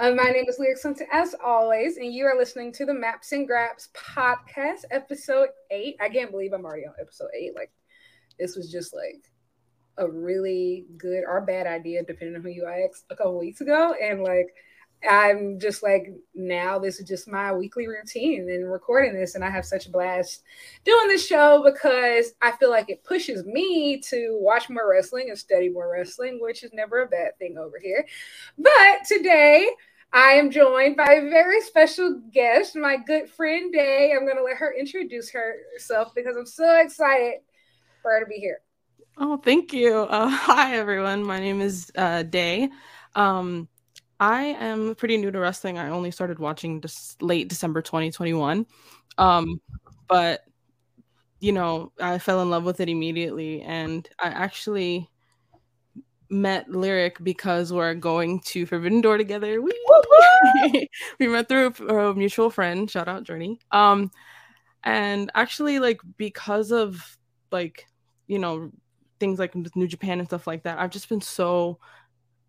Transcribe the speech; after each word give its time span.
Uh, 0.00 0.12
my 0.12 0.30
name 0.30 0.46
is 0.48 0.58
Lyric 0.58 0.82
Hunter, 0.82 1.06
as 1.12 1.34
always, 1.44 1.98
and 1.98 2.10
you 2.10 2.24
are 2.24 2.34
listening 2.34 2.72
to 2.72 2.86
the 2.86 2.94
Maps 2.94 3.32
and 3.32 3.46
Graps 3.46 3.90
podcast, 3.94 4.84
episode 4.90 5.50
eight. 5.70 5.96
I 6.00 6.08
can't 6.08 6.30
believe 6.30 6.54
I'm 6.54 6.64
already 6.64 6.86
on 6.86 6.94
episode 6.98 7.28
eight. 7.38 7.54
Like, 7.54 7.70
this 8.38 8.56
was 8.56 8.72
just 8.72 8.94
like 8.94 9.30
a 9.98 10.10
really 10.10 10.86
good 10.96 11.24
or 11.28 11.42
bad 11.42 11.66
idea, 11.66 12.02
depending 12.02 12.34
on 12.34 12.40
who 12.40 12.48
you 12.48 12.64
ask, 12.64 13.04
a 13.10 13.14
couple 13.14 13.38
weeks 13.38 13.60
ago. 13.60 13.94
And 14.02 14.22
like, 14.22 14.54
I'm 15.08 15.58
just 15.58 15.82
like 15.82 16.12
now 16.34 16.78
this 16.78 17.00
is 17.00 17.08
just 17.08 17.28
my 17.28 17.52
weekly 17.52 17.86
routine 17.86 18.48
and 18.50 18.70
recording 18.70 19.14
this 19.14 19.34
and 19.34 19.42
I 19.42 19.48
have 19.48 19.64
such 19.64 19.86
a 19.86 19.90
blast 19.90 20.42
doing 20.84 21.08
this 21.08 21.26
show 21.26 21.62
because 21.64 22.34
I 22.42 22.52
feel 22.52 22.68
like 22.68 22.90
it 22.90 23.02
pushes 23.02 23.44
me 23.46 24.00
to 24.10 24.38
watch 24.40 24.68
more 24.68 24.90
wrestling 24.90 25.30
and 25.30 25.38
study 25.38 25.70
more 25.70 25.90
wrestling, 25.90 26.38
which 26.40 26.62
is 26.62 26.72
never 26.74 27.02
a 27.02 27.06
bad 27.06 27.38
thing 27.38 27.56
over 27.56 27.78
here. 27.82 28.06
But 28.58 29.06
today 29.08 29.70
I 30.12 30.32
am 30.32 30.50
joined 30.50 30.96
by 30.96 31.12
a 31.12 31.30
very 31.30 31.60
special 31.60 32.20
guest, 32.32 32.74
my 32.74 32.96
good 32.96 33.28
friend 33.28 33.72
Dey. 33.72 34.12
I'm 34.12 34.24
going 34.24 34.36
to 34.36 34.42
let 34.42 34.56
her 34.56 34.74
introduce 34.76 35.30
herself 35.30 36.12
because 36.14 36.36
I'm 36.36 36.46
so 36.46 36.80
excited 36.80 37.40
for 38.02 38.10
her 38.12 38.20
to 38.20 38.26
be 38.26 38.36
here. 38.36 38.60
Oh, 39.18 39.36
thank 39.36 39.72
you. 39.72 39.94
Uh, 39.94 40.28
hi, 40.30 40.76
everyone. 40.76 41.22
My 41.22 41.38
name 41.38 41.60
is 41.60 41.92
uh, 41.96 42.24
Dey. 42.24 42.70
Um, 43.14 43.68
I 44.18 44.44
am 44.44 44.94
pretty 44.96 45.16
new 45.16 45.30
to 45.30 45.38
wrestling. 45.38 45.78
I 45.78 45.90
only 45.90 46.10
started 46.10 46.38
watching 46.38 46.80
this 46.80 47.16
late 47.20 47.48
December 47.48 47.80
2021. 47.80 48.66
Um, 49.16 49.60
but 50.08 50.40
you 51.38 51.52
know, 51.52 51.92
I 52.00 52.18
fell 52.18 52.42
in 52.42 52.50
love 52.50 52.64
with 52.64 52.80
it 52.80 52.88
immediately 52.88 53.62
and 53.62 54.06
I 54.22 54.28
actually 54.28 55.08
met 56.30 56.70
Lyric 56.70 57.22
because 57.22 57.72
we're 57.72 57.94
going 57.94 58.40
to 58.40 58.66
Forbidden 58.66 59.00
Door 59.00 59.18
together. 59.18 59.60
We, 59.60 59.72
we 61.18 61.28
met 61.28 61.48
through 61.48 61.74
a, 61.88 62.14
mutual 62.14 62.50
friend. 62.50 62.90
Shout 62.90 63.08
out 63.08 63.24
Journey. 63.24 63.58
Um, 63.72 64.10
and 64.84 65.30
actually, 65.34 65.78
like 65.78 66.00
because 66.16 66.72
of 66.72 67.18
like 67.50 67.86
you 68.26 68.38
know 68.38 68.70
things 69.18 69.38
like 69.38 69.54
New 69.74 69.88
Japan 69.88 70.20
and 70.20 70.28
stuff 70.28 70.46
like 70.46 70.62
that, 70.62 70.78
I've 70.78 70.90
just 70.90 71.08
been 71.08 71.20
so 71.20 71.78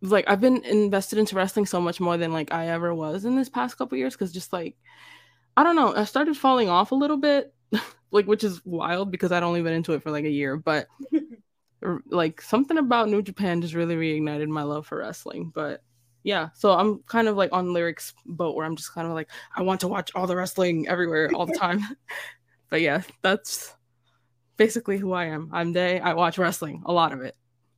like 0.02 0.25
I've 0.27 0.41
been 0.41 0.63
invested 0.63 1.19
into 1.19 1.35
wrestling 1.35 1.65
so 1.65 1.81
much 1.81 1.99
more 1.99 2.17
than 2.17 2.33
like 2.33 2.53
I 2.53 2.69
ever 2.69 2.93
was 2.93 3.25
in 3.25 3.35
this 3.35 3.49
past 3.49 3.77
couple 3.77 3.97
years 3.97 4.13
because 4.13 4.31
just 4.31 4.53
like 4.53 4.75
I 5.57 5.63
don't 5.63 5.75
know, 5.75 5.95
I 5.95 6.05
started 6.05 6.37
falling 6.37 6.69
off 6.69 6.91
a 6.91 6.95
little 6.95 7.17
bit, 7.17 7.53
like 8.11 8.25
which 8.25 8.43
is 8.43 8.65
wild 8.65 9.11
because 9.11 9.31
I'd 9.31 9.43
only 9.43 9.61
been 9.61 9.73
into 9.73 9.93
it 9.93 10.03
for 10.03 10.11
like 10.11 10.25
a 10.25 10.29
year, 10.29 10.57
but 10.57 10.87
like 12.09 12.41
something 12.41 12.77
about 12.77 13.09
New 13.09 13.21
Japan 13.21 13.61
just 13.61 13.73
really 13.73 13.95
reignited 13.95 14.47
my 14.47 14.63
love 14.63 14.87
for 14.87 14.99
wrestling. 14.99 15.51
But 15.53 15.83
yeah, 16.23 16.49
so 16.53 16.71
I'm 16.71 16.99
kind 17.03 17.27
of 17.27 17.35
like 17.35 17.51
on 17.51 17.73
lyrics 17.73 18.13
boat 18.25 18.55
where 18.55 18.65
I'm 18.65 18.75
just 18.75 18.93
kind 18.93 19.07
of 19.07 19.13
like 19.13 19.29
I 19.55 19.63
want 19.63 19.81
to 19.81 19.87
watch 19.87 20.11
all 20.13 20.27
the 20.27 20.35
wrestling 20.35 20.87
everywhere 20.87 21.29
all 21.33 21.45
the 21.45 21.57
time. 21.57 21.81
but 22.69 22.81
yeah, 22.81 23.02
that's 23.21 23.73
basically 24.57 24.97
who 24.97 25.13
I 25.13 25.25
am. 25.25 25.49
I'm 25.52 25.73
Dey. 25.73 25.99
I 25.99 26.13
watch 26.13 26.37
wrestling, 26.37 26.83
a 26.85 26.93
lot 26.93 27.13
of 27.13 27.21
it. 27.21 27.35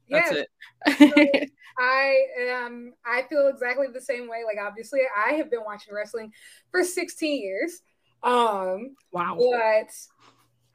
That's 0.09 0.31
yes. 0.31 0.45
it. 0.85 1.51
I 1.79 2.25
um 2.65 2.93
I 3.05 3.23
feel 3.23 3.47
exactly 3.47 3.87
the 3.91 4.01
same 4.01 4.29
way. 4.29 4.43
Like 4.45 4.57
obviously 4.63 5.01
I 5.15 5.33
have 5.33 5.49
been 5.49 5.63
watching 5.65 5.93
wrestling 5.93 6.31
for 6.71 6.83
16 6.83 7.41
years. 7.41 7.81
Um 8.21 8.95
wow. 9.11 9.37
But 9.39 9.89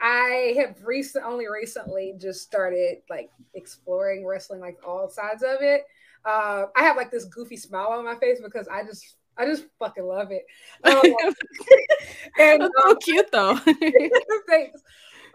I 0.00 0.54
have 0.58 0.77
recent 0.84 1.24
only 1.24 1.48
recently 1.48 2.14
just 2.18 2.42
started 2.42 2.98
like 3.11 3.30
exploring 3.55 4.27
wrestling 4.27 4.61
like 4.61 4.78
all 4.86 5.08
sides 5.08 5.42
of 5.42 5.61
it. 5.61 5.84
Uh 6.24 6.67
I 6.77 6.83
have 6.83 6.96
like 6.96 7.11
this 7.11 7.24
goofy 7.24 7.56
smile 7.56 7.89
on 7.89 8.05
my 8.05 8.17
face 8.17 8.40
because 8.42 8.68
I 8.68 8.84
just 8.84 9.17
I 9.39 9.46
just 9.46 9.64
fucking 9.78 10.05
love 10.05 10.33
it. 10.33 10.45
Um, 10.83 11.00
and 12.39 12.61
That's 12.62 12.73
so 12.77 12.90
um, 12.90 12.96
cute 13.00 13.30
though. 13.30 13.56
thanks. 14.48 14.83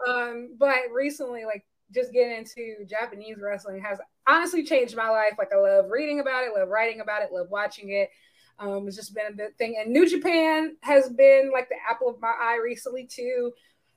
Um, 0.06 0.50
but 0.58 0.76
recently, 0.92 1.44
like 1.46 1.64
just 1.92 2.12
getting 2.12 2.36
into 2.38 2.84
Japanese 2.84 3.36
wrestling 3.40 3.82
has 3.82 3.98
honestly 4.28 4.62
changed 4.64 4.96
my 4.96 5.08
life. 5.08 5.34
Like 5.38 5.52
I 5.54 5.56
love 5.56 5.90
reading 5.90 6.20
about 6.20 6.44
it, 6.44 6.52
love 6.54 6.68
writing 6.68 7.00
about 7.00 7.22
it, 7.22 7.32
love 7.32 7.48
watching 7.50 7.90
it. 7.90 8.10
Um, 8.58 8.86
it's 8.86 8.96
just 8.96 9.14
been 9.14 9.26
a 9.28 9.32
big 9.32 9.56
thing. 9.56 9.76
And 9.80 9.92
New 9.92 10.08
Japan 10.08 10.76
has 10.82 11.08
been 11.08 11.50
like 11.52 11.68
the 11.68 11.76
apple 11.90 12.08
of 12.08 12.20
my 12.20 12.32
eye 12.38 12.60
recently 12.62 13.06
too. 13.06 13.52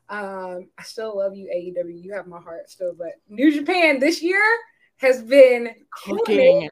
Um, 0.09 0.69
I 0.77 0.83
still 0.83 1.17
love 1.17 1.35
you, 1.35 1.47
AEW. 1.53 2.03
You 2.03 2.13
have 2.13 2.27
my 2.27 2.39
heart 2.39 2.69
still, 2.69 2.93
but 2.97 3.13
New 3.27 3.51
Japan 3.51 3.99
this 3.99 4.21
year 4.21 4.41
has 4.97 5.21
been 5.21 5.69
cooking. 5.91 6.69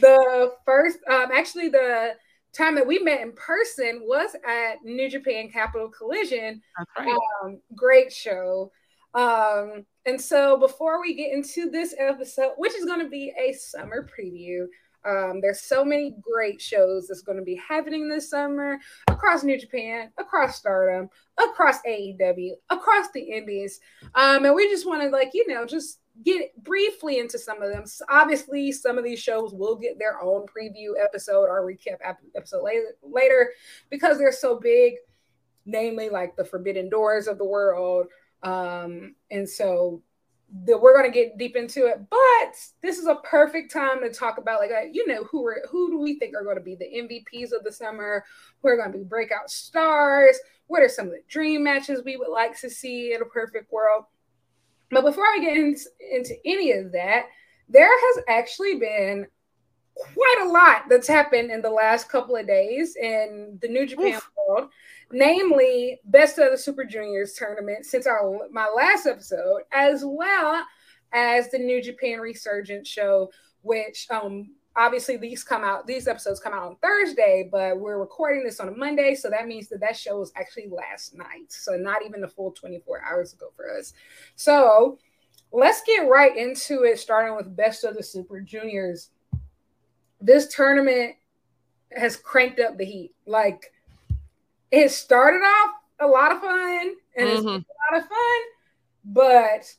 The 0.00 0.52
first, 0.64 0.98
um, 1.08 1.30
actually, 1.32 1.68
the 1.68 2.14
time 2.52 2.74
that 2.74 2.86
we 2.86 2.98
met 2.98 3.20
in 3.20 3.32
person 3.32 4.02
was 4.02 4.34
at 4.46 4.82
New 4.84 5.08
Japan 5.08 5.48
Capital 5.50 5.88
Collision. 5.88 6.60
Right. 6.98 7.16
Um, 7.44 7.60
great 7.74 8.12
show. 8.12 8.72
Um, 9.14 9.86
and 10.04 10.20
so 10.20 10.58
before 10.58 11.00
we 11.00 11.14
get 11.14 11.32
into 11.32 11.70
this 11.70 11.94
episode, 11.98 12.52
which 12.56 12.74
is 12.74 12.84
going 12.84 13.00
to 13.00 13.08
be 13.08 13.32
a 13.38 13.52
summer 13.54 14.06
preview, 14.06 14.66
um, 15.06 15.40
there's 15.40 15.60
so 15.60 15.84
many 15.84 16.14
great 16.20 16.60
shows 16.60 17.06
that's 17.06 17.22
going 17.22 17.38
to 17.38 17.44
be 17.44 17.60
happening 17.68 18.08
this 18.08 18.30
summer 18.30 18.78
across 19.08 19.44
New 19.44 19.58
Japan, 19.58 20.10
across 20.18 20.56
Stardom, 20.56 21.08
across 21.38 21.80
AEW, 21.82 22.52
across 22.70 23.10
the 23.12 23.20
Indies. 23.20 23.80
Um, 24.14 24.44
and 24.44 24.54
we 24.54 24.68
just 24.68 24.86
want 24.86 25.02
to 25.02 25.08
like, 25.08 25.30
you 25.34 25.46
know, 25.46 25.64
just 25.64 26.00
get 26.24 26.56
briefly 26.64 27.18
into 27.18 27.38
some 27.38 27.62
of 27.62 27.72
them. 27.72 27.86
So 27.86 28.04
obviously, 28.08 28.72
some 28.72 28.98
of 28.98 29.04
these 29.04 29.20
shows 29.20 29.52
will 29.52 29.76
get 29.76 29.98
their 29.98 30.20
own 30.20 30.46
preview 30.46 30.92
episode 31.02 31.44
or 31.44 31.62
recap 31.62 31.98
episode 32.34 32.64
later, 33.02 33.50
because 33.90 34.18
they're 34.18 34.32
so 34.32 34.58
big, 34.58 34.94
namely 35.66 36.08
like 36.08 36.36
the 36.36 36.44
Forbidden 36.44 36.88
Doors 36.88 37.28
of 37.28 37.38
the 37.38 37.44
world, 37.44 38.06
um, 38.42 39.14
and 39.30 39.48
so 39.48 40.02
the, 40.64 40.78
we're 40.78 40.96
going 40.96 41.10
to 41.10 41.14
get 41.14 41.38
deep 41.38 41.56
into 41.56 41.86
it, 41.86 42.00
but 42.08 42.54
this 42.80 42.98
is 42.98 43.06
a 43.06 43.16
perfect 43.16 43.72
time 43.72 44.00
to 44.02 44.10
talk 44.10 44.38
about 44.38 44.60
like 44.60 44.70
uh, 44.70 44.86
you 44.92 45.06
know 45.06 45.24
who 45.24 45.44
are 45.46 45.62
who 45.68 45.90
do 45.90 45.98
we 45.98 46.18
think 46.18 46.36
are 46.36 46.44
going 46.44 46.56
to 46.56 46.62
be 46.62 46.76
the 46.76 46.84
MVPs 46.84 47.52
of 47.52 47.64
the 47.64 47.72
summer? 47.72 48.24
Who 48.62 48.68
are 48.68 48.76
going 48.76 48.92
to 48.92 48.98
be 48.98 49.04
breakout 49.04 49.50
stars? 49.50 50.38
What 50.68 50.82
are 50.82 50.88
some 50.88 51.06
of 51.06 51.12
the 51.12 51.22
dream 51.28 51.64
matches 51.64 52.02
we 52.04 52.16
would 52.16 52.30
like 52.30 52.58
to 52.60 52.70
see 52.70 53.12
in 53.12 53.22
a 53.22 53.26
perfect 53.26 53.72
world? 53.72 54.04
But 54.90 55.02
before 55.02 55.24
I 55.24 55.38
get 55.40 55.56
in, 55.56 55.76
into 56.12 56.34
any 56.44 56.72
of 56.72 56.92
that, 56.92 57.26
there 57.68 57.90
has 57.90 58.24
actually 58.28 58.76
been 58.76 59.26
quite 59.96 60.44
a 60.44 60.48
lot 60.48 60.88
that's 60.88 61.08
happened 61.08 61.50
in 61.50 61.62
the 61.62 61.70
last 61.70 62.08
couple 62.08 62.36
of 62.36 62.46
days 62.46 62.96
in 62.96 63.58
the 63.62 63.68
New 63.68 63.86
Japan 63.86 64.14
Oof. 64.14 64.30
world, 64.36 64.70
namely 65.12 66.00
Best 66.04 66.38
of 66.38 66.50
the 66.50 66.58
Super 66.58 66.84
Juniors 66.84 67.34
tournament 67.34 67.86
since 67.86 68.06
our 68.06 68.48
my 68.50 68.68
last 68.74 69.06
episode, 69.06 69.62
as 69.72 70.02
well 70.04 70.64
as 71.12 71.50
the 71.50 71.58
New 71.58 71.82
Japan 71.82 72.20
Resurgence 72.20 72.88
show, 72.88 73.30
which 73.62 74.06
um 74.10 74.50
obviously 74.74 75.16
these 75.16 75.42
come 75.42 75.64
out 75.64 75.86
these 75.86 76.06
episodes 76.08 76.40
come 76.40 76.52
out 76.52 76.64
on 76.64 76.76
Thursday, 76.76 77.48
but 77.50 77.78
we're 77.78 77.98
recording 77.98 78.44
this 78.44 78.60
on 78.60 78.68
a 78.68 78.72
Monday, 78.72 79.14
so 79.14 79.30
that 79.30 79.46
means 79.46 79.68
that 79.68 79.80
that 79.80 79.96
show 79.96 80.18
was 80.18 80.32
actually 80.36 80.68
last 80.68 81.16
night, 81.16 81.50
so 81.50 81.76
not 81.76 82.04
even 82.04 82.20
the 82.20 82.28
full 82.28 82.52
24 82.52 83.02
hours 83.02 83.32
ago 83.32 83.46
for 83.56 83.70
us. 83.78 83.92
So 84.34 84.98
let's 85.52 85.82
get 85.86 86.08
right 86.08 86.36
into 86.36 86.82
it, 86.82 86.98
starting 86.98 87.36
with 87.36 87.56
Best 87.56 87.84
of 87.84 87.96
the 87.96 88.02
Super 88.02 88.40
Juniors 88.40 89.10
this 90.20 90.54
tournament 90.54 91.14
has 91.92 92.16
cranked 92.16 92.60
up 92.60 92.76
the 92.76 92.84
heat. 92.84 93.14
Like 93.26 93.72
it 94.76 94.90
started 94.90 95.38
off 95.38 95.70
a 96.00 96.06
lot 96.06 96.32
of 96.32 96.40
fun 96.40 96.94
and 97.16 97.28
mm-hmm. 97.28 97.48
it's 97.48 97.66
a 97.68 97.94
lot 97.94 98.02
of 98.02 98.08
fun, 98.08 98.40
but 99.06 99.74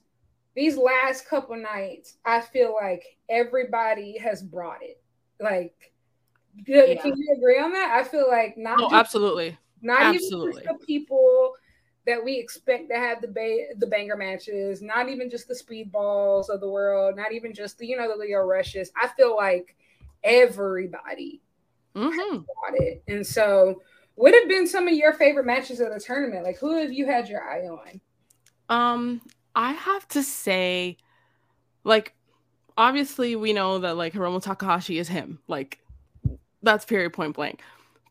these 0.56 0.76
last 0.76 1.28
couple 1.28 1.56
nights, 1.56 2.18
I 2.26 2.42
feel 2.42 2.74
like 2.74 3.04
everybody 3.30 4.18
has 4.18 4.42
brought 4.42 4.82
it. 4.82 5.00
Like, 5.40 5.94
yeah. 6.66 7.00
can 7.00 7.16
you 7.16 7.36
agree 7.38 7.60
on 7.60 7.72
that? 7.74 7.92
I 7.92 8.04
feel 8.04 8.28
like 8.28 8.58
not 8.58 8.80
oh, 8.80 8.90
just, 8.90 8.96
absolutely, 8.96 9.56
not 9.84 10.02
absolutely. 10.02 10.64
even 10.64 10.78
the 10.80 10.86
people 10.86 11.54
that 12.08 12.24
we 12.24 12.40
expect 12.40 12.90
to 12.90 12.96
have 12.96 13.22
the 13.22 13.28
ba- 13.28 13.76
the 13.78 13.86
banger 13.86 14.16
matches, 14.16 14.82
not 14.82 15.10
even 15.10 15.30
just 15.30 15.48
the 15.48 15.54
speedballs 15.54 16.50
of 16.50 16.60
the 16.60 16.70
world, 16.70 17.16
not 17.16 17.34
even 17.34 17.54
just 17.54 17.78
the 17.78 17.86
you 17.86 17.96
know 17.96 18.10
the 18.10 18.16
Lio 18.16 18.40
Rushes. 18.40 18.92
I 19.00 19.10
feel 19.10 19.36
like 19.36 19.76
everybody 20.24 21.42
mm-hmm. 21.98 22.42
it. 22.76 23.04
And 23.08 23.26
so, 23.26 23.82
what 24.18 24.34
have 24.34 24.50
been 24.50 24.68
some 24.68 24.88
of 24.88 24.96
your 24.96 25.14
favorite 25.14 25.46
matches 25.46 25.80
of 25.80 25.94
the 25.94 26.00
tournament? 26.00 26.44
Like, 26.44 26.58
who 26.58 26.75
have 26.75 26.92
you 26.92 27.06
had 27.06 27.30
your 27.30 27.44
eye 27.44 27.68
on? 27.68 28.02
Um, 28.68 29.22
I 29.56 29.74
have 29.74 30.08
to 30.10 30.24
say, 30.24 30.98
like, 31.84 32.16
obviously 32.75 33.36
we 33.36 33.54
know 33.54 33.78
that 33.78 33.96
like 33.96 34.14
Hiromu 34.14 34.42
Takahashi 34.42 34.98
is 34.98 35.08
him. 35.08 35.38
Like, 35.48 35.80
that's 36.64 36.84
period 36.84 37.14
point 37.14 37.36
blank. 37.36 37.62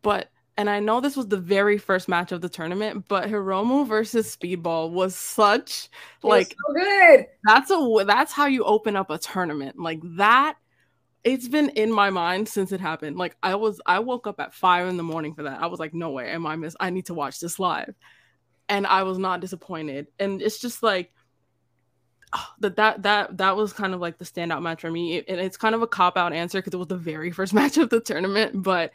But 0.03 0.31
and 0.56 0.70
I 0.70 0.79
know 0.79 1.00
this 1.00 1.17
was 1.17 1.26
the 1.26 1.37
very 1.37 1.76
first 1.76 2.08
match 2.08 2.31
of 2.31 2.41
the 2.41 2.49
tournament, 2.49 3.06
but 3.08 3.29
Hiromu 3.29 3.85
versus 3.87 4.35
Speedball 4.35 4.93
was 4.93 5.17
such 5.17 5.88
like 6.23 6.55
so 6.69 6.73
good. 6.73 7.26
That's 7.44 7.70
a 7.73 8.05
that's 8.06 8.32
how 8.32 8.47
you 8.47 8.62
open 8.62 8.94
up 8.94 9.11
a 9.11 9.19
tournament. 9.19 9.76
Like 9.76 9.99
that 10.17 10.55
it's 11.26 11.49
been 11.49 11.70
in 11.70 11.93
my 11.93 12.08
mind 12.08 12.49
since 12.49 12.70
it 12.70 12.81
happened. 12.81 13.19
Like 13.19 13.37
I 13.43 13.56
was 13.56 13.81
I 13.84 13.99
woke 13.99 14.28
up 14.28 14.38
at 14.38 14.55
five 14.55 14.87
in 14.87 14.96
the 14.96 15.02
morning 15.02 15.34
for 15.34 15.43
that. 15.43 15.61
I 15.61 15.67
was 15.67 15.81
like, 15.81 15.93
no 15.93 16.11
way, 16.11 16.31
am 16.31 16.46
I 16.46 16.55
miss 16.55 16.76
I 16.78 16.90
need 16.90 17.06
to 17.06 17.14
watch 17.14 17.40
this 17.40 17.58
live. 17.58 17.94
And 18.69 18.87
I 18.87 19.02
was 19.02 19.19
not 19.19 19.40
disappointed. 19.40 20.06
And 20.20 20.40
it's 20.40 20.61
just 20.61 20.84
like 20.84 21.12
oh, 22.32 22.46
that 22.61 22.76
that 22.76 23.02
that 23.02 23.38
that 23.38 23.56
was 23.56 23.73
kind 23.73 23.93
of 23.93 23.99
like 24.00 24.19
the 24.19 24.25
standout 24.25 24.62
match 24.62 24.82
for 24.82 24.90
me. 24.90 25.19
And 25.26 25.40
it's 25.40 25.56
kind 25.56 25.75
of 25.75 25.82
a 25.82 25.88
cop 25.88 26.17
out 26.17 26.32
answer 26.32 26.58
because 26.58 26.75
it 26.75 26.78
was 26.78 26.87
the 26.87 26.96
very 26.96 27.31
first 27.32 27.52
match 27.52 27.76
of 27.76 27.90
the 27.90 28.00
tournament, 28.00 28.62
but 28.62 28.93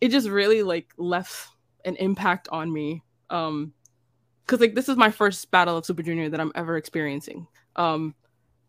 it 0.00 0.10
just 0.10 0.28
really 0.28 0.62
like 0.62 0.92
left 0.96 1.48
an 1.84 1.96
impact 1.96 2.48
on 2.52 2.72
me. 2.72 3.02
Um 3.30 3.72
because 4.46 4.60
like 4.60 4.76
this 4.76 4.88
is 4.88 4.96
my 4.96 5.10
first 5.10 5.50
battle 5.50 5.76
of 5.76 5.84
Super 5.84 6.04
Junior 6.04 6.28
that 6.28 6.40
I'm 6.40 6.52
ever 6.54 6.76
experiencing. 6.76 7.48
Um 7.74 8.14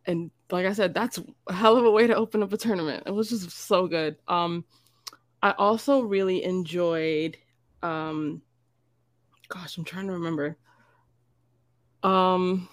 and 0.08 0.32
like 0.52 0.66
I 0.66 0.74
said, 0.74 0.94
that's 0.94 1.20
a 1.48 1.54
hell 1.54 1.78
of 1.78 1.86
a 1.86 1.92
way 1.92 2.08
to 2.08 2.16
open 2.16 2.44
up 2.44 2.54
a 2.54 2.58
tournament. 2.58 3.04
It 3.06 3.12
was 3.12 3.30
just 3.30 3.50
so 3.50 3.88
good. 3.88 4.18
Um, 4.28 4.64
I 5.42 5.52
also 5.52 6.02
really 6.02 6.44
enjoyed. 6.44 7.38
Um, 7.82 8.42
gosh, 9.50 9.78
I'm 9.78 9.86
trying 9.86 10.08
to 10.08 10.14
remember. 10.14 10.58
Um, 12.04 12.70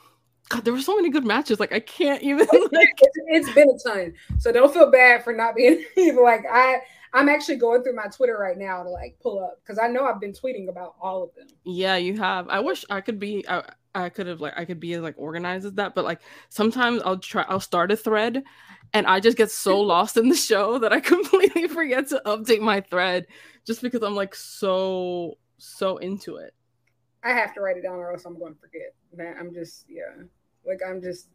God, 0.48 0.64
there 0.64 0.72
were 0.72 0.80
so 0.80 0.96
many 0.96 1.08
good 1.08 1.24
matches. 1.24 1.60
Like 1.60 1.72
I 1.72 1.80
can't 1.80 2.22
even. 2.22 2.46
Like... 2.50 2.88
it's, 3.28 3.52
been 3.52 3.70
a 3.70 3.88
ton, 3.88 4.14
so 4.38 4.52
don't 4.52 4.72
feel 4.72 4.90
bad 4.90 5.24
for 5.24 5.32
not 5.32 5.54
being 5.54 5.84
like 6.22 6.44
I. 6.50 6.80
I'm 7.14 7.28
actually 7.28 7.56
going 7.56 7.82
through 7.82 7.94
my 7.94 8.06
Twitter 8.06 8.38
right 8.38 8.56
now 8.56 8.82
to 8.82 8.88
like 8.88 9.18
pull 9.20 9.44
up 9.44 9.60
because 9.62 9.78
I 9.78 9.86
know 9.86 10.06
I've 10.06 10.18
been 10.18 10.32
tweeting 10.32 10.70
about 10.70 10.94
all 10.98 11.22
of 11.22 11.34
them. 11.34 11.46
Yeah, 11.64 11.96
you 11.96 12.16
have. 12.16 12.48
I 12.48 12.60
wish 12.60 12.86
I 12.88 13.02
could 13.02 13.18
be. 13.18 13.46
I, 13.48 13.64
I 13.94 14.08
could 14.08 14.26
have 14.26 14.40
like 14.40 14.54
I 14.56 14.64
could 14.64 14.80
be 14.80 14.94
as 14.94 15.02
like 15.02 15.14
organized 15.18 15.66
as 15.66 15.74
that, 15.74 15.94
but 15.94 16.04
like 16.04 16.20
sometimes 16.48 17.02
I'll 17.04 17.18
try 17.18 17.44
I'll 17.48 17.60
start 17.60 17.92
a 17.92 17.96
thread 17.96 18.42
and 18.92 19.06
I 19.06 19.20
just 19.20 19.36
get 19.36 19.50
so 19.50 19.80
lost 19.80 20.16
in 20.16 20.28
the 20.28 20.36
show 20.36 20.78
that 20.78 20.92
I 20.92 21.00
completely 21.14 21.68
forget 21.68 22.08
to 22.08 22.22
update 22.24 22.60
my 22.60 22.80
thread 22.80 23.26
just 23.66 23.82
because 23.82 24.02
I'm 24.02 24.14
like 24.14 24.34
so 24.34 25.38
so 25.58 25.98
into 25.98 26.36
it. 26.36 26.54
I 27.22 27.30
have 27.30 27.54
to 27.54 27.60
write 27.60 27.76
it 27.76 27.82
down 27.82 27.94
or 27.94 28.12
else 28.12 28.24
I'm 28.24 28.38
going 28.38 28.54
to 28.54 28.60
forget. 28.60 28.94
Man, 29.14 29.36
I'm 29.38 29.52
just 29.52 29.84
yeah. 29.88 30.24
Like 30.66 30.80
I'm 30.86 31.02
just 31.02 31.28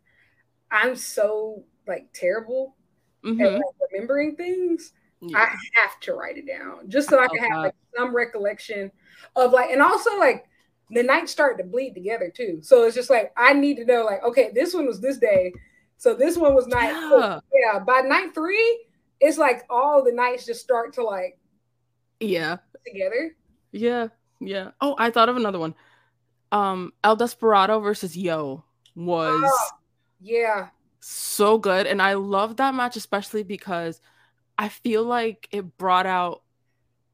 I'm 0.71 0.95
so 0.95 1.63
like 1.87 2.09
terrible 2.13 2.75
mm-hmm. 3.23 3.39
at 3.41 3.53
like, 3.53 3.63
remembering 3.91 4.35
things. 4.35 4.93
Yeah. 5.21 5.37
I 5.39 5.55
have 5.81 5.99
to 6.01 6.13
write 6.13 6.37
it 6.37 6.45
down 6.45 6.89
just 6.89 7.09
so 7.09 7.17
I, 7.17 7.25
I 7.25 7.27
can 7.27 7.51
have 7.51 7.63
like, 7.63 7.75
some 7.95 8.15
recollection 8.15 8.91
of 9.35 9.51
like 9.51 9.71
and 9.71 9.81
also 9.81 10.17
like 10.19 10.45
the 10.89 11.03
nights 11.03 11.31
start 11.31 11.57
to 11.57 11.63
bleed 11.63 11.93
together 11.93 12.31
too. 12.33 12.59
So 12.61 12.83
it's 12.83 12.95
just 12.95 13.09
like 13.09 13.31
I 13.35 13.53
need 13.53 13.77
to 13.77 13.85
know, 13.85 14.03
like, 14.03 14.23
okay, 14.23 14.51
this 14.53 14.73
one 14.73 14.85
was 14.85 15.01
this 15.01 15.17
day, 15.17 15.53
so 15.97 16.13
this 16.13 16.37
one 16.37 16.55
was 16.55 16.67
night. 16.67 16.91
Yeah. 16.91 17.39
yeah. 17.53 17.79
By 17.79 18.01
night 18.01 18.33
three, 18.33 18.85
it's 19.19 19.37
like 19.37 19.65
all 19.69 20.03
the 20.03 20.11
nights 20.11 20.45
just 20.45 20.61
start 20.61 20.93
to 20.93 21.03
like, 21.03 21.37
yeah, 22.19 22.57
together. 22.85 23.35
Yeah, 23.71 24.07
yeah. 24.39 24.71
Oh, 24.81 24.95
I 24.97 25.11
thought 25.11 25.29
of 25.29 25.35
another 25.35 25.59
one. 25.59 25.75
Um, 26.51 26.93
El 27.03 27.17
Desperado 27.17 27.81
versus 27.81 28.15
Yo 28.15 28.63
was, 28.95 29.43
oh, 29.43 29.69
yeah, 30.21 30.69
so 31.01 31.57
good, 31.57 31.87
and 31.87 32.01
I 32.01 32.13
love 32.13 32.57
that 32.57 32.73
match 32.73 32.95
especially 32.95 33.43
because 33.43 33.99
I 34.57 34.69
feel 34.69 35.03
like 35.03 35.47
it 35.51 35.77
brought 35.77 36.05
out 36.05 36.43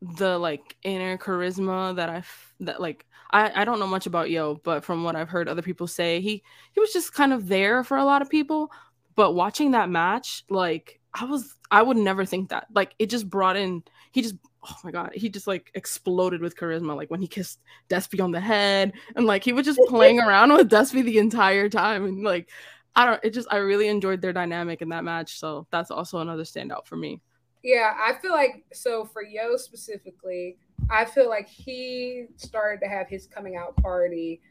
the 0.01 0.37
like 0.37 0.75
inner 0.83 1.17
charisma 1.17 1.95
that 1.95 2.09
I 2.09 2.23
that 2.59 2.81
like 2.81 3.05
I 3.33 3.61
I 3.61 3.65
don't 3.65 3.79
know 3.79 3.87
much 3.87 4.05
about 4.05 4.29
Yo, 4.29 4.55
but 4.63 4.85
from 4.85 5.03
what 5.03 5.15
I've 5.15 5.29
heard 5.29 5.49
other 5.49 5.61
people 5.61 5.87
say, 5.87 6.21
he 6.21 6.43
he 6.71 6.79
was 6.79 6.93
just 6.93 7.13
kind 7.13 7.33
of 7.33 7.47
there 7.47 7.83
for 7.83 7.97
a 7.97 8.05
lot 8.05 8.21
of 8.21 8.29
people. 8.29 8.71
But 9.15 9.33
watching 9.33 9.71
that 9.71 9.89
match, 9.89 10.45
like 10.49 11.01
I 11.13 11.25
was 11.25 11.55
I 11.69 11.81
would 11.81 11.97
never 11.97 12.25
think 12.25 12.49
that. 12.49 12.67
Like 12.73 12.93
it 12.99 13.09
just 13.09 13.29
brought 13.29 13.57
in 13.57 13.83
he 14.11 14.21
just 14.21 14.35
oh 14.63 14.75
my 14.83 14.91
god, 14.91 15.11
he 15.13 15.27
just 15.27 15.47
like 15.47 15.71
exploded 15.73 16.39
with 16.39 16.55
charisma. 16.55 16.95
Like 16.95 17.11
when 17.11 17.21
he 17.21 17.27
kissed 17.27 17.59
Despy 17.89 18.23
on 18.23 18.31
the 18.31 18.39
head 18.39 18.93
and 19.15 19.25
like 19.25 19.43
he 19.43 19.51
was 19.51 19.65
just 19.65 19.79
playing 19.89 20.19
around 20.19 20.53
with 20.53 20.69
Despy 20.69 21.03
the 21.03 21.17
entire 21.17 21.67
time 21.67 22.05
and 22.05 22.23
like 22.23 22.49
I 22.95 23.05
don't 23.05 23.19
it 23.23 23.31
just 23.31 23.47
I 23.51 23.57
really 23.57 23.87
enjoyed 23.87 24.21
their 24.21 24.33
dynamic 24.33 24.81
in 24.81 24.89
that 24.89 25.03
match. 25.03 25.39
So 25.39 25.67
that's 25.71 25.91
also 25.91 26.19
another 26.19 26.43
standout 26.43 26.85
for 26.85 26.95
me. 26.95 27.21
Yeah, 27.63 27.93
I 27.97 28.13
feel 28.21 28.31
like 28.31 28.65
so 28.73 29.05
for 29.05 29.23
Yo 29.23 29.55
specifically, 29.55 30.57
I 30.89 31.05
feel 31.05 31.29
like 31.29 31.47
he 31.47 32.25
started 32.37 32.79
to 32.81 32.89
have 32.89 33.07
his 33.07 33.27
coming 33.27 33.55
out 33.55 33.75
party 33.77 34.41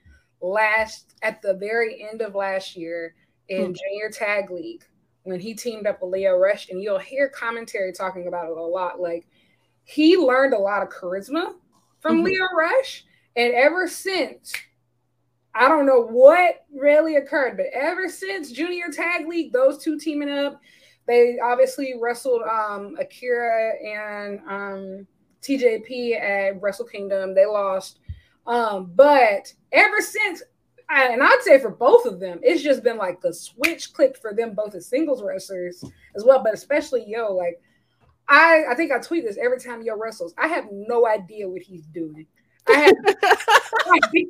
last 0.40 1.14
at 1.22 1.40
the 1.42 1.54
very 1.54 2.06
end 2.10 2.20
of 2.20 2.34
last 2.34 2.76
year 2.76 3.14
in 3.48 3.66
hmm. 3.66 3.72
Junior 3.72 4.10
Tag 4.10 4.50
League 4.50 4.84
when 5.24 5.40
he 5.40 5.54
teamed 5.54 5.86
up 5.86 6.02
with 6.02 6.12
Lio 6.12 6.36
Rush, 6.36 6.68
and 6.68 6.82
you'll 6.82 6.98
hear 6.98 7.28
commentary 7.28 7.92
talking 7.92 8.26
about 8.26 8.50
it 8.50 8.56
a 8.56 8.60
lot. 8.60 9.00
Like 9.00 9.26
he 9.84 10.16
learned 10.16 10.54
a 10.54 10.58
lot 10.58 10.82
of 10.82 10.88
charisma 10.88 11.54
from 12.00 12.16
mm-hmm. 12.16 12.24
Lio 12.26 12.46
Rush, 12.56 13.04
and 13.36 13.54
ever 13.54 13.86
since 13.86 14.52
I 15.54 15.68
don't 15.68 15.86
know 15.86 16.02
what 16.02 16.64
really 16.74 17.16
occurred, 17.16 17.56
but 17.56 17.66
ever 17.74 18.08
since 18.08 18.52
Junior 18.52 18.88
Tag 18.90 19.28
League, 19.28 19.52
those 19.52 19.82
two 19.82 19.98
teaming 19.98 20.30
up, 20.30 20.60
they 21.06 21.38
obviously 21.42 21.94
wrestled 22.00 22.42
um, 22.42 22.96
Akira 22.98 23.72
and 23.84 24.40
um, 24.48 25.06
TJP 25.42 26.20
at 26.20 26.60
Wrestle 26.62 26.86
Kingdom. 26.86 27.34
They 27.34 27.46
lost. 27.46 27.98
Um, 28.46 28.92
but 28.94 29.52
ever 29.72 30.00
since, 30.00 30.42
and 30.88 31.22
I'd 31.22 31.42
say 31.42 31.58
for 31.60 31.70
both 31.70 32.06
of 32.06 32.20
them, 32.20 32.40
it's 32.42 32.62
just 32.62 32.82
been 32.82 32.96
like 32.96 33.20
the 33.20 33.32
switch 33.32 33.92
clicked 33.92 34.18
for 34.18 34.34
them 34.34 34.54
both 34.54 34.74
as 34.74 34.86
singles 34.86 35.22
wrestlers 35.22 35.84
as 36.16 36.24
well, 36.24 36.42
but 36.42 36.54
especially 36.54 37.04
Yo. 37.06 37.32
Like, 37.32 37.60
I, 38.28 38.64
I 38.70 38.74
think 38.74 38.92
I 38.92 38.98
tweet 38.98 39.24
this 39.24 39.38
every 39.42 39.60
time 39.60 39.82
Yo 39.82 39.96
wrestles. 39.96 40.34
I 40.38 40.48
have 40.48 40.66
no 40.70 41.06
idea 41.06 41.48
what 41.48 41.62
he's 41.62 41.86
doing. 41.86 42.26
I 42.68 42.72
have 42.74 42.96
no 43.04 43.92
idea 43.94 44.26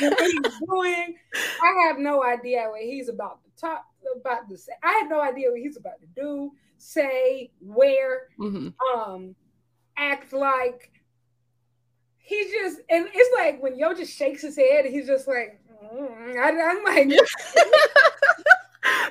what 0.00 0.20
he's 0.20 0.58
doing. 0.66 1.16
I 1.62 1.86
have 1.86 1.98
no 1.98 2.24
idea 2.24 2.66
what 2.68 2.80
he's 2.80 3.08
about 3.08 3.40
to 3.44 3.60
talk 3.60 3.84
about 4.16 4.48
to 4.48 4.56
say. 4.56 4.72
I 4.82 4.92
have 5.00 5.08
no 5.08 5.20
idea 5.20 5.50
what 5.50 5.60
he's 5.60 5.76
about 5.76 6.00
to 6.00 6.06
do, 6.20 6.52
say, 6.78 7.50
where, 7.60 8.28
mm-hmm. 8.38 8.68
um, 8.98 9.34
act 9.98 10.32
like. 10.32 10.92
He's 12.18 12.52
just, 12.52 12.80
and 12.90 13.08
it's 13.14 13.36
like 13.36 13.62
when 13.62 13.78
Yo 13.78 13.94
just 13.94 14.14
shakes 14.14 14.42
his 14.42 14.56
head, 14.56 14.84
he's 14.84 15.06
just 15.06 15.26
like, 15.26 15.60
mm, 15.82 16.38
I, 16.38 16.50
am 16.50 16.84
like. 16.84 17.08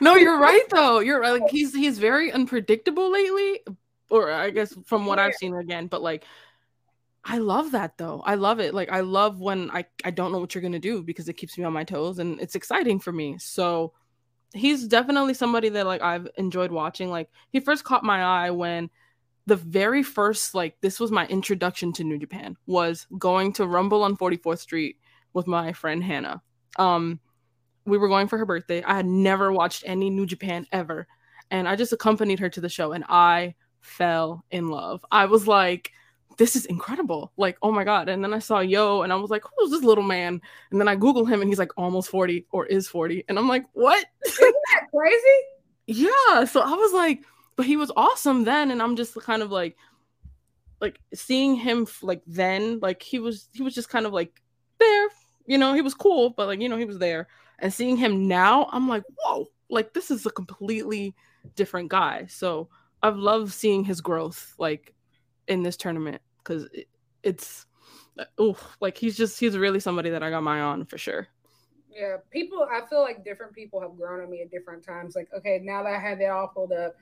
no, 0.01 0.15
you're 0.15 0.39
right 0.39 0.63
though. 0.69 0.99
You're 0.99 1.19
right. 1.19 1.41
Like 1.41 1.49
he's 1.49 1.73
he's 1.73 1.97
very 1.97 2.31
unpredictable 2.31 3.11
lately, 3.11 3.61
or 4.09 4.31
I 4.31 4.51
guess 4.51 4.75
from 4.85 5.05
what 5.05 5.17
yeah. 5.17 5.25
I've 5.25 5.35
seen 5.35 5.55
again. 5.55 5.87
But 5.87 6.01
like, 6.01 6.23
I 7.23 7.39
love 7.39 7.71
that 7.71 7.97
though. 7.97 8.21
I 8.25 8.35
love 8.35 8.59
it. 8.59 8.73
Like 8.73 8.91
I 8.91 9.01
love 9.01 9.39
when 9.39 9.71
I 9.71 9.85
I 10.03 10.11
don't 10.11 10.31
know 10.31 10.39
what 10.39 10.55
you're 10.55 10.61
gonna 10.61 10.79
do 10.79 11.03
because 11.03 11.27
it 11.27 11.33
keeps 11.33 11.57
me 11.57 11.63
on 11.63 11.73
my 11.73 11.83
toes 11.83 12.19
and 12.19 12.39
it's 12.39 12.55
exciting 12.55 12.99
for 12.99 13.11
me. 13.11 13.37
So 13.39 13.93
he's 14.53 14.87
definitely 14.87 15.33
somebody 15.33 15.69
that 15.69 15.85
like 15.85 16.01
I've 16.01 16.27
enjoyed 16.37 16.71
watching. 16.71 17.09
Like 17.09 17.29
he 17.49 17.59
first 17.59 17.83
caught 17.83 18.03
my 18.03 18.23
eye 18.23 18.51
when 18.51 18.89
the 19.47 19.55
very 19.55 20.03
first 20.03 20.53
like 20.53 20.79
this 20.81 20.99
was 20.99 21.09
my 21.09 21.25
introduction 21.27 21.91
to 21.93 22.03
New 22.03 22.19
Japan 22.19 22.55
was 22.67 23.07
going 23.17 23.53
to 23.53 23.65
Rumble 23.65 24.03
on 24.03 24.15
44th 24.15 24.59
Street 24.59 24.97
with 25.33 25.47
my 25.47 25.73
friend 25.73 26.03
Hannah. 26.03 26.41
Um 26.77 27.19
we 27.85 27.97
were 27.97 28.09
going 28.09 28.27
for 28.27 28.37
her 28.37 28.45
birthday. 28.45 28.83
I 28.83 28.95
had 28.95 29.05
never 29.05 29.51
watched 29.51 29.83
any 29.85 30.09
New 30.09 30.25
Japan 30.25 30.67
ever. 30.73 31.07
And 31.49 31.67
I 31.67 31.77
just 31.77 31.93
accompanied 31.93 32.39
her 32.39 32.49
to 32.49 32.59
the 32.59 32.67
show 32.67 32.91
and 32.91 33.05
I 33.07 33.55
fell 33.79 34.43
in 34.51 34.67
love. 34.67 35.03
I 35.09 35.25
was 35.25 35.47
like 35.47 35.91
this 36.37 36.55
is 36.55 36.65
incredible. 36.65 37.31
Like, 37.37 37.57
oh 37.61 37.71
my 37.71 37.83
God. 37.83 38.09
And 38.09 38.23
then 38.23 38.33
I 38.33 38.39
saw 38.39 38.59
Yo 38.59 39.01
and 39.01 39.11
I 39.11 39.15
was 39.15 39.31
like, 39.31 39.43
who's 39.57 39.71
this 39.71 39.83
little 39.83 40.03
man? 40.03 40.39
And 40.71 40.79
then 40.79 40.87
I 40.87 40.95
Google 40.95 41.25
him 41.25 41.41
and 41.41 41.49
he's 41.49 41.57
like 41.57 41.71
almost 41.77 42.09
40 42.09 42.45
or 42.51 42.65
is 42.67 42.87
40. 42.87 43.25
And 43.27 43.39
I'm 43.39 43.47
like, 43.47 43.65
what? 43.73 44.05
Isn't 44.25 44.55
that 44.73 44.85
crazy? 44.93 45.21
yeah. 45.87 46.45
So 46.45 46.61
I 46.61 46.73
was 46.73 46.93
like, 46.93 47.23
but 47.57 47.65
he 47.65 47.75
was 47.75 47.91
awesome 47.97 48.45
then. 48.45 48.71
And 48.71 48.81
I'm 48.81 48.95
just 48.95 49.13
kind 49.15 49.41
of 49.41 49.51
like, 49.51 49.75
like 50.79 50.99
seeing 51.13 51.55
him 51.55 51.87
like 52.01 52.21
then, 52.25 52.79
like 52.79 53.01
he 53.01 53.19
was, 53.19 53.49
he 53.51 53.63
was 53.63 53.75
just 53.75 53.89
kind 53.89 54.05
of 54.05 54.13
like 54.13 54.41
there, 54.79 55.09
you 55.45 55.57
know, 55.57 55.73
he 55.73 55.81
was 55.81 55.93
cool, 55.93 56.29
but 56.29 56.47
like, 56.47 56.61
you 56.61 56.69
know, 56.69 56.77
he 56.77 56.85
was 56.85 56.99
there. 56.99 57.27
And 57.59 57.73
seeing 57.73 57.97
him 57.97 58.27
now, 58.27 58.69
I'm 58.71 58.87
like, 58.87 59.03
whoa, 59.17 59.47
like 59.69 59.93
this 59.93 60.09
is 60.11 60.25
a 60.25 60.29
completely 60.29 61.15
different 61.55 61.89
guy. 61.89 62.27
So 62.27 62.69
I've 63.03 63.17
loved 63.17 63.51
seeing 63.51 63.83
his 63.83 63.99
growth, 63.99 64.53
like 64.57 64.93
in 65.47 65.63
this 65.63 65.77
tournament 65.77 66.21
because 66.37 66.67
it, 66.73 66.87
it's 67.23 67.65
oh 68.37 68.57
like 68.79 68.97
he's 68.97 69.17
just 69.17 69.39
he's 69.39 69.57
really 69.57 69.79
somebody 69.79 70.09
that 70.09 70.23
I 70.23 70.29
got 70.29 70.43
my 70.43 70.61
on 70.61 70.85
for 70.85 70.97
sure. 70.97 71.27
Yeah, 71.89 72.17
people. 72.29 72.67
I 72.71 72.85
feel 72.87 73.01
like 73.01 73.23
different 73.23 73.53
people 73.53 73.81
have 73.81 73.97
grown 73.97 74.21
on 74.21 74.29
me 74.29 74.41
at 74.41 74.51
different 74.51 74.83
times. 74.83 75.15
Like, 75.15 75.29
okay, 75.35 75.59
now 75.63 75.83
that 75.83 75.93
I 75.93 75.99
have 75.99 76.21
it 76.21 76.25
all 76.25 76.47
pulled 76.47 76.71
up, 76.71 76.95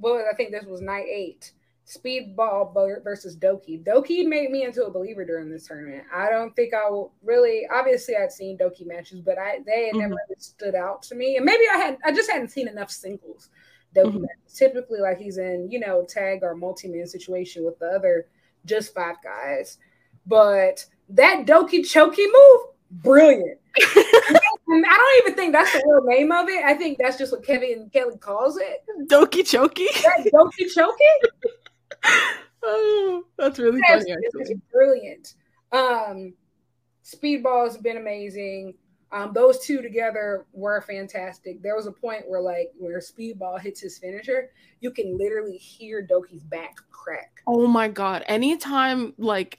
well, 0.00 0.24
I 0.30 0.34
think 0.36 0.50
this 0.50 0.64
was 0.64 0.80
night 0.80 1.06
eight. 1.08 1.52
Speedball 1.86 2.72
versus 3.02 3.36
Doki. 3.36 3.82
Doki 3.82 4.24
made 4.24 4.50
me 4.50 4.62
into 4.62 4.84
a 4.84 4.90
believer 4.90 5.24
during 5.24 5.50
this 5.50 5.66
tournament. 5.66 6.04
I 6.14 6.30
don't 6.30 6.54
think 6.54 6.72
I 6.72 6.88
will 6.88 7.12
really. 7.24 7.66
Obviously, 7.72 8.16
I'd 8.16 8.30
seen 8.30 8.56
Doki 8.56 8.86
matches, 8.86 9.20
but 9.20 9.38
I 9.38 9.58
they 9.66 9.86
had 9.86 9.94
mm-hmm. 9.94 10.00
never 10.00 10.16
stood 10.38 10.76
out 10.76 11.02
to 11.04 11.16
me. 11.16 11.36
And 11.36 11.44
maybe 11.44 11.64
I 11.72 11.78
had. 11.78 11.98
I 12.04 12.12
just 12.12 12.30
hadn't 12.30 12.50
seen 12.50 12.68
enough 12.68 12.90
singles 12.90 13.50
Doki 13.96 14.06
mm-hmm. 14.06 14.22
matches. 14.22 14.54
Typically, 14.54 15.00
like 15.00 15.18
he's 15.18 15.38
in, 15.38 15.68
you 15.68 15.80
know, 15.80 16.04
tag 16.04 16.40
or 16.42 16.54
multi 16.54 16.86
man 16.86 17.06
situation 17.06 17.64
with 17.64 17.78
the 17.80 17.86
other 17.86 18.28
just 18.64 18.94
five 18.94 19.16
guys. 19.24 19.78
But 20.26 20.84
that 21.08 21.44
Doki 21.46 21.80
Choki 21.80 22.26
move, 22.26 22.60
brilliant. 23.02 23.58
I 24.72 24.96
don't 24.96 25.22
even 25.26 25.36
think 25.36 25.52
that's 25.52 25.72
the 25.72 25.82
real 25.86 26.04
name 26.04 26.32
of 26.32 26.48
it. 26.48 26.64
I 26.64 26.74
think 26.74 26.98
that's 26.98 27.18
just 27.18 27.32
what 27.32 27.44
Kevin 27.44 27.90
Kelly 27.92 28.18
calls 28.18 28.56
it. 28.58 28.84
Doki 29.08 29.42
Choki. 29.42 29.86
Doki 30.32 30.66
Choki. 30.76 32.12
oh, 32.62 33.24
that's 33.36 33.58
really 33.58 33.80
that's, 33.88 34.04
funny. 34.04 34.60
brilliant. 34.72 35.34
Um, 35.72 36.34
Speedball 37.04 37.64
has 37.64 37.76
been 37.76 37.96
amazing. 37.96 38.74
Um, 39.12 39.32
those 39.32 39.58
two 39.58 39.82
together 39.82 40.46
were 40.52 40.80
fantastic. 40.82 41.62
There 41.62 41.74
was 41.74 41.86
a 41.86 41.92
point 41.92 42.28
where, 42.28 42.40
like, 42.40 42.70
where 42.78 43.00
Speedball 43.00 43.60
hits 43.60 43.80
his 43.80 43.98
finisher, 43.98 44.50
you 44.80 44.92
can 44.92 45.18
literally 45.18 45.56
hear 45.56 46.06
Doki's 46.06 46.44
back 46.44 46.76
crack. 46.92 47.40
Oh 47.46 47.66
my 47.66 47.88
god! 47.88 48.22
Anytime 48.28 49.14
like 49.18 49.58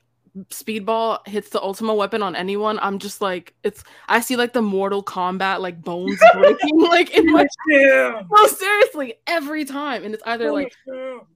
Speedball 0.49 1.27
hits 1.27 1.49
the 1.49 1.61
ultimate 1.61 1.95
weapon 1.95 2.23
on 2.23 2.35
anyone, 2.35 2.79
I'm 2.81 2.99
just 2.99 3.21
like, 3.21 3.53
it's. 3.63 3.83
I 4.07 4.21
see 4.21 4.35
like 4.35 4.53
the 4.53 4.61
Mortal 4.61 5.03
Kombat 5.03 5.59
like 5.59 5.81
bones 5.81 6.19
breaking 6.33 6.79
like 6.79 7.09
in 7.11 7.25
my. 7.31 7.45
Yeah. 7.67 8.21
No, 8.31 8.47
seriously, 8.47 9.15
every 9.27 9.65
time, 9.65 10.03
and 10.03 10.13
it's 10.13 10.23
either 10.25 10.49
oh 10.49 10.53
like, 10.53 10.73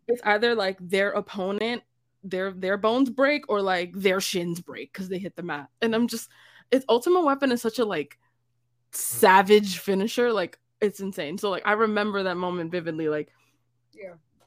it's 0.07 0.21
either 0.23 0.55
like 0.55 0.77
their 0.79 1.11
opponent, 1.11 1.83
their 2.23 2.51
their 2.51 2.77
bones 2.77 3.09
break, 3.09 3.49
or 3.49 3.61
like 3.61 3.91
their 3.93 4.21
shins 4.21 4.61
break 4.61 4.93
because 4.93 5.09
they 5.09 5.17
hit 5.17 5.35
the 5.35 5.43
mat, 5.43 5.69
and 5.81 5.93
I'm 5.93 6.07
just 6.07 6.29
its 6.71 6.85
ultimate 6.89 7.23
weapon 7.23 7.51
is 7.51 7.61
such 7.61 7.79
a 7.79 7.85
like 7.85 8.17
savage 8.91 9.79
finisher 9.79 10.31
like 10.31 10.57
it's 10.81 10.99
insane 10.99 11.37
so 11.37 11.49
like 11.49 11.63
i 11.65 11.73
remember 11.73 12.23
that 12.23 12.37
moment 12.37 12.71
vividly 12.71 13.09
like 13.09 13.29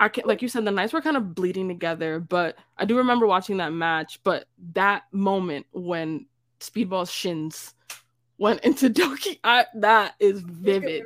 i 0.00 0.08
can 0.08 0.24
like 0.26 0.42
you 0.42 0.48
said 0.48 0.64
the 0.64 0.70
nights 0.70 0.92
were 0.92 1.00
kind 1.00 1.16
of 1.16 1.34
bleeding 1.34 1.68
together 1.68 2.20
but 2.20 2.56
i 2.76 2.84
do 2.84 2.96
remember 2.96 3.26
watching 3.26 3.56
that 3.58 3.72
match 3.72 4.20
but 4.24 4.46
that 4.72 5.04
moment 5.12 5.66
when 5.72 6.26
speedball's 6.60 7.10
shins 7.10 7.74
went 8.38 8.60
into 8.60 8.90
doki 8.90 9.38
I, 9.44 9.66
that 9.74 10.14
is 10.20 10.40
vivid 10.40 11.04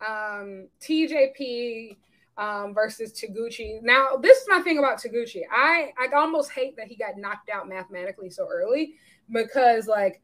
um 0.00 0.68
tjp 0.80 1.96
um, 2.38 2.72
versus 2.72 3.12
Taguchi. 3.12 3.82
Now, 3.82 4.16
this 4.16 4.38
is 4.38 4.46
my 4.48 4.60
thing 4.60 4.78
about 4.78 4.98
Taguchi. 4.98 5.42
I 5.50 5.92
I 5.98 6.06
almost 6.14 6.52
hate 6.52 6.76
that 6.76 6.86
he 6.86 6.94
got 6.94 7.18
knocked 7.18 7.50
out 7.50 7.68
mathematically 7.68 8.30
so 8.30 8.46
early 8.50 8.94
because 9.30 9.88
like 9.88 10.22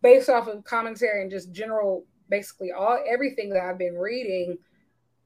based 0.00 0.28
off 0.28 0.46
of 0.46 0.64
commentary 0.64 1.22
and 1.22 1.30
just 1.30 1.52
general 1.52 2.04
basically 2.28 2.72
all 2.72 3.02
everything 3.06 3.50
that 3.50 3.62
I've 3.62 3.78
been 3.78 3.96
reading 3.96 4.58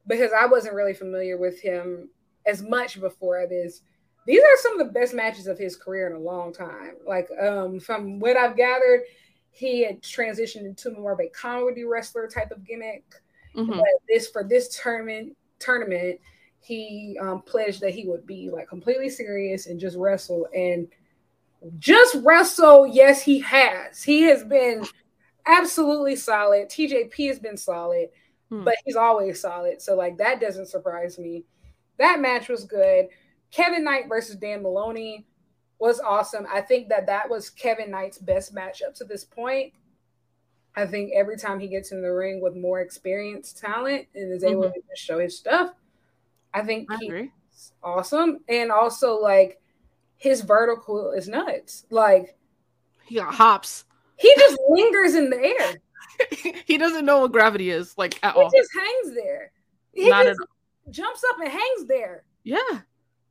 because 0.08 0.32
I 0.32 0.46
wasn't 0.46 0.74
really 0.74 0.94
familiar 0.94 1.36
with 1.36 1.60
him 1.60 2.08
as 2.46 2.62
much 2.62 3.00
before 3.00 3.46
this. 3.46 3.82
These 4.26 4.42
are 4.42 4.56
some 4.58 4.80
of 4.80 4.86
the 4.86 4.92
best 4.92 5.14
matches 5.14 5.46
of 5.46 5.58
his 5.58 5.76
career 5.76 6.08
in 6.08 6.16
a 6.16 6.18
long 6.18 6.52
time. 6.52 6.94
Like 7.06 7.28
um, 7.40 7.78
from 7.78 8.18
what 8.18 8.36
I've 8.36 8.56
gathered, 8.56 9.02
he 9.50 9.84
had 9.84 10.02
transitioned 10.02 10.64
into 10.64 10.90
more 10.90 11.12
of 11.12 11.20
a 11.20 11.28
comedy 11.28 11.84
wrestler 11.84 12.26
type 12.26 12.50
of 12.50 12.66
gimmick. 12.66 13.04
Mm-hmm. 13.54 13.78
But 13.78 13.86
this 14.08 14.28
for 14.28 14.44
this 14.44 14.80
tournament 14.80 15.36
tournament, 15.58 16.20
he 16.60 17.18
um, 17.20 17.42
pledged 17.42 17.80
that 17.80 17.94
he 17.94 18.06
would 18.06 18.26
be 18.26 18.50
like 18.50 18.68
completely 18.68 19.08
serious 19.08 19.66
and 19.66 19.80
just 19.80 19.96
wrestle. 19.96 20.46
And 20.54 20.88
just 21.78 22.16
wrestle, 22.22 22.86
yes, 22.86 23.22
he 23.22 23.40
has. 23.40 24.02
He 24.02 24.22
has 24.22 24.44
been 24.44 24.84
absolutely 25.46 26.16
solid. 26.16 26.68
TJP 26.68 27.28
has 27.28 27.38
been 27.38 27.56
solid, 27.56 28.08
hmm. 28.48 28.64
but 28.64 28.76
he's 28.84 28.96
always 28.96 29.40
solid. 29.40 29.80
So, 29.80 29.94
like, 29.94 30.18
that 30.18 30.40
doesn't 30.40 30.66
surprise 30.66 31.18
me. 31.18 31.44
That 31.98 32.20
match 32.20 32.48
was 32.48 32.64
good. 32.64 33.08
Kevin 33.50 33.84
Knight 33.84 34.08
versus 34.08 34.36
Dan 34.36 34.62
Moloney 34.62 35.26
was 35.78 36.00
awesome. 36.00 36.46
I 36.52 36.60
think 36.60 36.88
that 36.88 37.06
that 37.06 37.28
was 37.28 37.50
Kevin 37.50 37.90
Knight's 37.90 38.18
best 38.18 38.52
match 38.52 38.82
up 38.82 38.94
to 38.96 39.04
this 39.04 39.24
point. 39.24 39.72
I 40.76 40.86
think 40.86 41.12
every 41.14 41.36
time 41.36 41.58
he 41.58 41.68
gets 41.68 41.92
in 41.92 42.02
the 42.02 42.12
ring 42.12 42.40
with 42.40 42.54
more 42.54 42.80
experienced 42.80 43.58
talent 43.58 44.06
and 44.14 44.32
is 44.32 44.44
able 44.44 44.64
mm-hmm. 44.64 44.72
to 44.72 44.96
show 44.96 45.18
his 45.18 45.36
stuff, 45.36 45.72
I 46.54 46.62
think 46.62 46.88
I 46.90 46.96
he's 47.00 47.72
awesome. 47.82 48.40
And 48.48 48.70
also, 48.70 49.18
like, 49.18 49.60
his 50.18 50.42
vertical 50.42 51.12
is 51.12 51.28
nuts. 51.28 51.86
Like 51.90 52.36
he 53.06 53.14
got 53.14 53.34
hops. 53.34 53.84
He 54.16 54.32
just 54.36 54.58
lingers 54.68 55.14
in 55.14 55.30
the 55.30 55.38
air. 55.38 55.76
he 56.66 56.78
doesn't 56.78 57.04
know 57.04 57.20
what 57.20 57.32
gravity 57.32 57.70
is, 57.70 57.96
like 57.96 58.18
at 58.22 58.34
he 58.34 58.40
all. 58.40 58.50
He 58.50 58.58
just 58.58 58.70
hangs 58.74 59.14
there. 59.14 59.52
He 59.92 60.08
Not 60.08 60.26
just 60.26 60.40
jumps 60.90 61.22
up 61.30 61.40
and 61.40 61.48
hangs 61.48 61.86
there. 61.86 62.24
Yeah. 62.44 62.80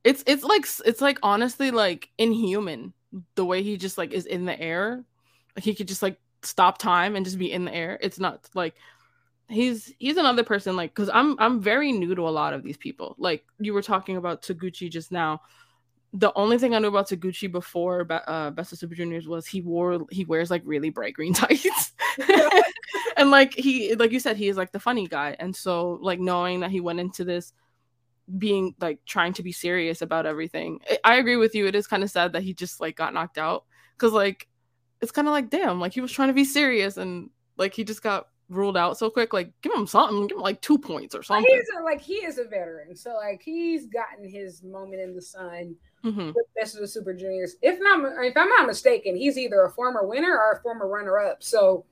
It's 0.03 0.23
it's 0.27 0.43
like 0.43 0.65
it's 0.85 1.01
like 1.01 1.19
honestly 1.23 1.71
like 1.71 2.09
inhuman 2.17 2.93
the 3.35 3.45
way 3.45 3.63
he 3.63 3.77
just 3.77 3.97
like 3.97 4.13
is 4.13 4.25
in 4.25 4.45
the 4.45 4.59
air. 4.59 5.03
Like 5.55 5.63
he 5.63 5.75
could 5.75 5.87
just 5.87 6.01
like 6.01 6.19
stop 6.43 6.77
time 6.77 7.15
and 7.15 7.25
just 7.25 7.37
be 7.37 7.51
in 7.51 7.65
the 7.65 7.73
air. 7.73 7.97
It's 8.01 8.19
not 8.19 8.47
like 8.53 8.75
he's 9.49 9.93
he's 9.97 10.17
another 10.17 10.43
person 10.43 10.75
like 10.75 10.93
because 10.93 11.09
I'm 11.13 11.37
I'm 11.39 11.61
very 11.61 11.91
new 11.91 12.15
to 12.15 12.27
a 12.27 12.29
lot 12.29 12.53
of 12.53 12.63
these 12.63 12.77
people. 12.77 13.15
Like 13.17 13.45
you 13.59 13.73
were 13.73 13.81
talking 13.81 14.17
about 14.17 14.43
Taguchi 14.43 14.89
just 14.89 15.11
now 15.11 15.41
the 16.13 16.31
only 16.35 16.57
thing 16.57 16.73
I 16.73 16.79
knew 16.79 16.87
about 16.87 17.09
Taguchi 17.09 17.51
before 17.51 18.07
uh, 18.09 18.51
Best 18.51 18.71
of 18.71 18.79
Super 18.79 18.95
Juniors 18.95 19.27
was 19.27 19.45
he 19.45 19.61
wore 19.61 20.05
he 20.09 20.25
wears 20.25 20.49
like 20.49 20.61
really 20.65 20.89
bright 20.89 21.13
green 21.13 21.33
tights, 21.33 21.86
and 23.17 23.31
like 23.31 23.53
he 23.53 23.95
like 23.95 24.11
you 24.11 24.19
said 24.19 24.37
he 24.37 24.47
is 24.47 24.57
like 24.57 24.71
the 24.71 24.79
funny 24.79 25.07
guy, 25.07 25.35
and 25.39 25.55
so 25.55 25.99
like 26.01 26.19
knowing 26.19 26.59
that 26.61 26.71
he 26.71 26.79
went 26.79 26.99
into 26.99 27.23
this 27.23 27.53
being 28.37 28.75
like 28.81 28.99
trying 29.05 29.33
to 29.33 29.43
be 29.43 29.51
serious 29.51 30.01
about 30.01 30.25
everything, 30.25 30.79
I, 31.03 31.15
agree 31.15 31.37
with 31.37 31.55
you. 31.55 31.65
It 31.65 31.75
is 31.75 31.87
kind 31.87 32.03
of 32.03 32.11
sad 32.11 32.33
that 32.33 32.43
he 32.43 32.53
just 32.53 32.81
like 32.81 32.95
got 32.95 33.13
knocked 33.13 33.37
out 33.37 33.65
because 33.95 34.13
like 34.13 34.47
it's 35.01 35.11
kind 35.11 35.27
of 35.27 35.31
like 35.31 35.49
damn, 35.49 35.79
like 35.79 35.93
he 35.93 36.01
was 36.01 36.11
trying 36.11 36.29
to 36.29 36.33
be 36.33 36.45
serious 36.45 36.97
and 36.97 37.29
like 37.57 37.73
he 37.73 37.83
just 37.83 38.03
got 38.03 38.27
ruled 38.49 38.77
out 38.77 38.97
so 38.97 39.09
quick. 39.09 39.33
Like, 39.33 39.51
give 39.61 39.73
him 39.73 39.87
something. 39.87 40.27
Give 40.27 40.37
him 40.37 40.43
like 40.43 40.61
two 40.61 40.77
points 40.77 41.15
or 41.15 41.23
something. 41.23 41.45
He's 41.49 41.67
a, 41.79 41.83
like 41.83 42.01
he 42.01 42.15
is 42.15 42.37
a 42.37 42.45
veteran, 42.45 42.95
so 42.95 43.15
like 43.15 43.41
he's 43.43 43.85
gotten 43.87 44.27
his 44.29 44.63
moment 44.63 45.01
in 45.01 45.15
the 45.15 45.21
sun 45.21 45.75
mm-hmm. 46.03 46.27
with 46.27 46.45
Best 46.55 46.75
of 46.75 46.81
the 46.81 46.87
Super 46.87 47.13
Juniors. 47.13 47.55
If 47.61 47.79
not, 47.79 47.99
if 48.23 48.37
I'm 48.37 48.49
not 48.49 48.67
mistaken, 48.67 49.15
he's 49.15 49.37
either 49.37 49.63
a 49.63 49.71
former 49.71 50.05
winner 50.05 50.37
or 50.37 50.53
a 50.53 50.61
former 50.61 50.87
runner-up. 50.87 51.43
So, 51.43 51.85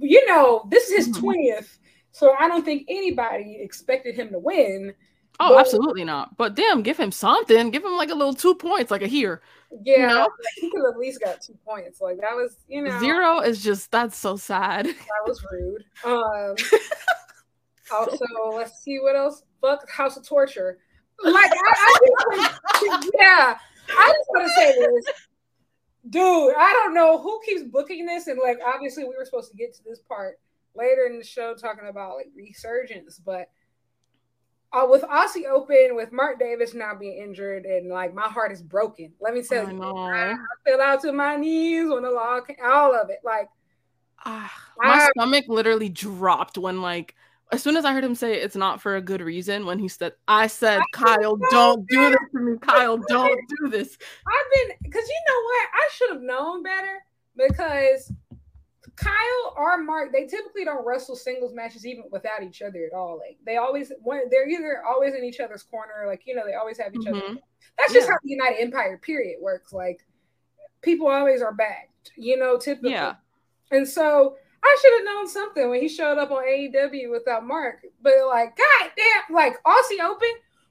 you 0.00 0.26
know, 0.26 0.66
this 0.68 0.90
is 0.90 1.06
his 1.06 1.16
20th. 1.16 1.34
Mm-hmm. 1.34 1.64
So 2.12 2.34
I 2.38 2.48
don't 2.48 2.64
think 2.64 2.86
anybody 2.88 3.58
expected 3.60 4.14
him 4.14 4.30
to 4.30 4.38
win. 4.38 4.94
Oh, 5.38 5.54
but, 5.54 5.60
absolutely 5.60 6.04
not. 6.04 6.36
But 6.36 6.54
damn, 6.54 6.82
give 6.82 6.98
him 6.98 7.12
something. 7.12 7.70
Give 7.70 7.84
him 7.84 7.96
like 7.96 8.10
a 8.10 8.14
little 8.14 8.34
two 8.34 8.54
points, 8.54 8.90
like 8.90 9.02
a 9.02 9.06
here. 9.06 9.40
Yeah, 9.82 10.00
you 10.00 10.06
know? 10.06 10.28
he 10.56 10.70
could 10.70 10.88
at 10.88 10.98
least 10.98 11.20
got 11.20 11.40
two 11.40 11.56
points. 11.64 12.00
Like 12.00 12.20
that 12.20 12.34
was, 12.34 12.56
you 12.68 12.82
know, 12.82 12.98
zero 13.00 13.40
is 13.40 13.62
just 13.62 13.90
that's 13.90 14.16
so 14.16 14.36
sad. 14.36 14.86
That 14.86 15.26
was 15.26 15.44
rude. 15.50 15.84
Um. 16.04 16.56
also, 17.92 18.26
let's 18.54 18.82
see 18.82 18.98
what 18.98 19.16
else. 19.16 19.42
Fuck 19.60 19.88
House 19.90 20.16
of 20.16 20.26
Torture. 20.26 20.78
Like, 21.22 21.50
I, 21.52 21.74
I 22.30 23.10
yeah, 23.18 23.58
I 23.88 24.06
just 24.08 24.28
want 24.30 24.46
to 24.46 24.54
say 24.54 24.72
this, 24.78 25.04
dude. 26.08 26.54
I 26.56 26.72
don't 26.72 26.94
know 26.94 27.20
who 27.20 27.40
keeps 27.44 27.62
booking 27.62 28.06
this, 28.06 28.26
and 28.26 28.38
like, 28.42 28.58
obviously, 28.64 29.04
we 29.04 29.16
were 29.16 29.24
supposed 29.24 29.50
to 29.50 29.56
get 29.56 29.74
to 29.74 29.84
this 29.84 30.00
part 30.00 30.38
later 30.74 31.06
in 31.06 31.18
the 31.18 31.24
show 31.24 31.54
talking 31.54 31.88
about 31.88 32.16
like 32.16 32.28
resurgence, 32.34 33.18
but 33.18 33.50
uh, 34.72 34.86
with 34.88 35.02
Aussie 35.02 35.46
Open, 35.46 35.96
with 35.96 36.12
Mark 36.12 36.38
Davis 36.38 36.74
now 36.74 36.94
being 36.94 37.18
injured, 37.22 37.64
and 37.64 37.88
like 37.88 38.14
my 38.14 38.28
heart 38.28 38.52
is 38.52 38.62
broken. 38.62 39.12
Let 39.20 39.34
me 39.34 39.42
tell 39.42 39.70
you, 39.70 39.82
I, 39.82 40.32
I 40.32 40.36
fell 40.64 40.80
out 40.80 41.02
to 41.02 41.12
my 41.12 41.36
knees 41.36 41.88
when 41.88 42.02
the 42.02 42.10
law, 42.10 42.40
came, 42.40 42.56
all 42.64 42.94
of 42.94 43.10
it. 43.10 43.18
Like, 43.24 43.48
uh, 44.24 44.48
my 44.78 44.94
I, 44.94 45.08
stomach 45.10 45.46
literally 45.48 45.88
dropped 45.88 46.56
when 46.56 46.82
like 46.82 47.16
as 47.52 47.62
soon 47.62 47.76
as 47.76 47.84
I 47.84 47.92
heard 47.92 48.04
him 48.04 48.14
say 48.14 48.34
it's 48.34 48.56
not 48.56 48.80
for 48.80 48.96
a 48.96 49.00
good 49.00 49.20
reason, 49.20 49.66
when 49.66 49.78
he 49.78 49.88
said, 49.88 50.12
I 50.28 50.46
said, 50.46 50.80
Kyle, 50.92 51.36
don't 51.50 51.86
do 51.88 52.10
this 52.10 52.18
to 52.32 52.40
me. 52.40 52.58
Kyle, 52.58 52.96
don't 53.08 53.40
do 53.48 53.68
this. 53.68 53.98
I've 54.26 54.68
been, 54.68 54.76
because 54.82 55.08
you 55.08 55.20
know 55.28 55.42
what? 55.44 55.68
I 55.74 55.88
should 55.92 56.10
have 56.10 56.22
known 56.22 56.62
better 56.62 57.04
because 57.36 58.12
Kyle 58.96 59.54
or 59.56 59.78
Mark, 59.78 60.12
they 60.12 60.26
typically 60.26 60.64
don't 60.64 60.86
wrestle 60.86 61.16
singles 61.16 61.52
matches 61.52 61.84
even 61.86 62.04
without 62.12 62.42
each 62.42 62.62
other 62.62 62.84
at 62.86 62.96
all. 62.96 63.18
Like 63.18 63.38
they 63.44 63.56
always, 63.56 63.90
they're 64.30 64.48
either 64.48 64.82
always 64.86 65.14
in 65.14 65.24
each 65.24 65.40
other's 65.40 65.64
corner, 65.64 66.04
like, 66.06 66.22
you 66.26 66.36
know, 66.36 66.42
they 66.46 66.54
always 66.54 66.78
have 66.78 66.94
each 66.94 67.02
mm-hmm. 67.02 67.16
other. 67.16 67.40
That's 67.78 67.92
just 67.92 68.06
yeah. 68.06 68.12
how 68.12 68.18
the 68.22 68.30
United 68.30 68.60
Empire 68.60 68.98
period 68.98 69.38
works. 69.40 69.72
Like 69.72 70.06
people 70.82 71.08
always 71.08 71.42
are 71.42 71.52
backed, 71.52 72.12
you 72.16 72.36
know, 72.36 72.58
typically. 72.58 72.92
Yeah. 72.92 73.14
And 73.72 73.88
so, 73.88 74.36
I 74.62 74.78
should 74.80 74.92
have 74.98 75.04
known 75.04 75.28
something 75.28 75.70
when 75.70 75.80
he 75.80 75.88
showed 75.88 76.18
up 76.18 76.30
on 76.30 76.44
AEW 76.44 77.10
without 77.10 77.46
Mark. 77.46 77.84
But 78.02 78.12
like, 78.28 78.56
god 78.56 78.90
damn, 78.96 79.34
like 79.34 79.62
Aussie 79.64 80.00
Open, 80.02 80.28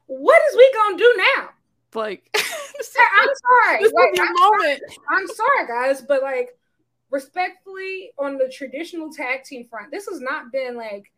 what 0.07 0.39
is 0.49 0.57
we 0.57 0.73
gonna 0.73 0.97
do 0.97 1.23
now? 1.37 1.49
Like, 1.95 2.29
I'm 2.35 3.27
sorry. 3.65 3.83
This 3.83 3.93
like, 3.93 4.19
I'm, 4.19 4.33
moment. 4.33 4.81
I'm 5.09 5.27
sorry, 5.27 5.67
guys, 5.67 6.01
but 6.01 6.21
like, 6.21 6.49
respectfully, 7.09 8.11
on 8.19 8.37
the 8.37 8.47
traditional 8.49 9.11
tag 9.11 9.43
team 9.43 9.65
front, 9.67 9.91
this 9.91 10.07
has 10.07 10.21
not 10.21 10.51
been 10.51 10.75
like 10.75 11.11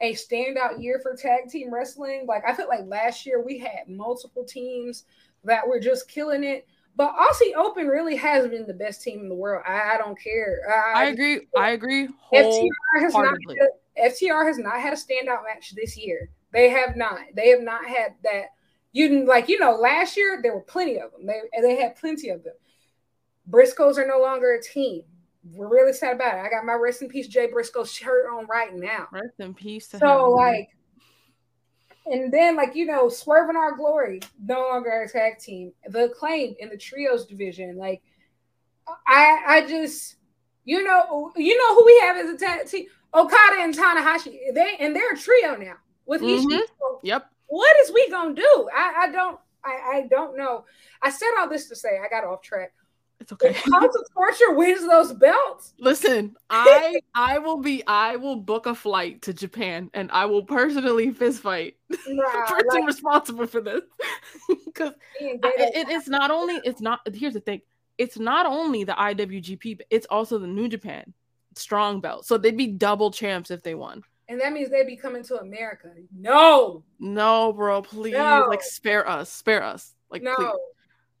a 0.00 0.14
standout 0.14 0.82
year 0.82 1.00
for 1.02 1.14
tag 1.14 1.48
team 1.50 1.72
wrestling. 1.72 2.26
Like 2.26 2.42
I 2.46 2.54
feel 2.54 2.68
like 2.68 2.84
last 2.86 3.26
year 3.26 3.42
we 3.42 3.58
had 3.58 3.88
multiple 3.88 4.44
teams 4.44 5.04
that 5.44 5.66
were 5.66 5.80
just 5.80 6.08
killing 6.08 6.44
it. 6.44 6.66
But 6.96 7.14
Aussie 7.16 7.54
Open 7.56 7.86
really 7.86 8.16
has 8.16 8.48
been 8.48 8.66
the 8.66 8.74
best 8.74 9.02
team 9.02 9.20
in 9.20 9.28
the 9.28 9.34
world. 9.34 9.62
I, 9.66 9.94
I 9.94 9.96
don't 9.96 10.20
care. 10.20 10.60
I, 10.68 11.04
I 11.04 11.04
agree. 11.06 11.46
I 11.56 11.70
agree. 11.70 12.08
FTR 12.32 13.00
has 13.00 13.14
not. 13.14 13.34
FTR 13.98 14.46
has 14.46 14.58
not 14.58 14.80
had 14.80 14.92
a 14.92 14.96
standout 14.96 15.44
match 15.44 15.74
this 15.74 15.96
year. 15.96 16.30
They 16.52 16.68
have 16.70 16.96
not. 16.96 17.20
They 17.34 17.48
have 17.48 17.62
not 17.62 17.84
had 17.86 18.14
that. 18.24 18.46
You 18.92 19.24
like 19.24 19.48
you 19.48 19.58
know 19.58 19.76
last 19.76 20.16
year 20.16 20.40
there 20.42 20.52
were 20.52 20.62
plenty 20.62 20.98
of 20.98 21.12
them. 21.12 21.26
They 21.26 21.40
they 21.60 21.76
had 21.80 21.96
plenty 21.96 22.30
of 22.30 22.42
them. 22.42 22.54
Briscoes 23.48 23.98
are 23.98 24.06
no 24.06 24.20
longer 24.20 24.54
a 24.54 24.62
team. 24.62 25.02
We're 25.52 25.68
really 25.68 25.92
sad 25.92 26.16
about 26.16 26.34
it. 26.34 26.40
I 26.40 26.50
got 26.50 26.64
my 26.64 26.74
rest 26.74 27.00
in 27.00 27.08
peace 27.08 27.28
Jay 27.28 27.46
Briscoe 27.46 27.84
shirt 27.84 28.26
on 28.32 28.46
right 28.46 28.74
now. 28.74 29.08
Rest 29.12 29.34
in 29.38 29.54
peace. 29.54 29.88
so 29.88 30.26
him. 30.26 30.32
like, 30.32 30.68
and 32.10 32.32
then 32.32 32.56
like 32.56 32.74
you 32.74 32.86
know, 32.86 33.08
Swerve 33.08 33.50
In 33.50 33.56
Our 33.56 33.76
Glory 33.76 34.20
no 34.44 34.60
longer 34.60 35.02
a 35.02 35.08
tag 35.08 35.38
team. 35.38 35.72
The 35.88 36.06
Acclaim 36.06 36.56
in 36.58 36.68
the 36.68 36.76
trios 36.76 37.26
division. 37.26 37.76
Like, 37.76 38.02
I 39.06 39.38
I 39.46 39.66
just 39.66 40.16
you 40.64 40.82
know 40.82 41.32
you 41.36 41.56
know 41.56 41.74
who 41.74 41.84
we 41.86 41.98
have 42.00 42.16
as 42.16 42.30
a 42.30 42.38
tag 42.38 42.66
team. 42.66 42.86
Okada 43.12 43.56
and 43.60 43.74
Tanahashi. 43.74 44.54
They 44.54 44.76
and 44.78 44.94
they're 44.94 45.14
a 45.14 45.16
trio 45.16 45.56
now 45.56 45.74
with 46.06 46.22
mm-hmm. 46.22 46.50
So 46.50 47.00
yep. 47.02 47.30
What 47.46 47.74
is 47.82 47.92
we 47.92 48.08
gonna 48.10 48.34
do? 48.34 48.68
I, 48.74 48.94
I 48.98 49.10
don't 49.10 49.38
I, 49.64 49.80
I 49.92 50.06
don't 50.08 50.36
know. 50.36 50.64
I 51.02 51.10
said 51.10 51.28
all 51.38 51.48
this 51.48 51.68
to 51.68 51.76
say 51.76 51.98
I 52.04 52.08
got 52.08 52.24
off 52.24 52.42
track. 52.42 52.72
It's 53.20 53.32
okay. 53.32 53.52
House 53.52 53.94
of 53.94 54.06
Torture 54.14 54.54
wins 54.54 54.86
those 54.86 55.12
belts. 55.12 55.74
Listen, 55.78 56.36
I 56.48 57.00
I 57.14 57.38
will 57.38 57.58
be 57.58 57.82
I 57.86 58.16
will 58.16 58.36
book 58.36 58.66
a 58.66 58.74
flight 58.74 59.22
to 59.22 59.34
Japan 59.34 59.90
and 59.92 60.10
I 60.10 60.24
will 60.24 60.42
personally 60.42 61.10
fist 61.10 61.42
fight 61.42 61.76
nah, 61.90 61.96
the 61.98 62.44
person 62.48 62.80
like, 62.80 62.86
responsible 62.86 63.46
for 63.46 63.60
this 63.60 63.82
because 64.64 64.94
it, 65.20 65.88
it's 65.88 66.08
not 66.08 66.30
only 66.30 66.60
it's 66.64 66.80
not 66.80 67.00
here's 67.12 67.34
the 67.34 67.40
thing 67.40 67.60
it's 67.98 68.18
not 68.18 68.46
only 68.46 68.84
the 68.84 68.92
IWGP 68.92 69.80
it's 69.90 70.06
also 70.08 70.38
the 70.38 70.46
New 70.46 70.68
Japan 70.68 71.12
strong 71.56 72.00
belt 72.00 72.24
so 72.24 72.38
they'd 72.38 72.56
be 72.56 72.68
double 72.68 73.10
champs 73.10 73.50
if 73.50 73.62
they 73.62 73.74
won 73.74 74.02
and 74.30 74.40
that 74.40 74.52
means 74.52 74.70
they'd 74.70 74.86
be 74.86 74.96
coming 74.96 75.24
to 75.24 75.40
America. 75.40 75.88
No, 76.16 76.84
no, 77.00 77.52
bro, 77.52 77.82
please, 77.82 78.12
no. 78.12 78.46
like 78.48 78.62
spare 78.62 79.06
us, 79.08 79.28
spare 79.28 79.64
us, 79.64 79.92
like 80.08 80.22
no. 80.22 80.36
Please. 80.36 80.50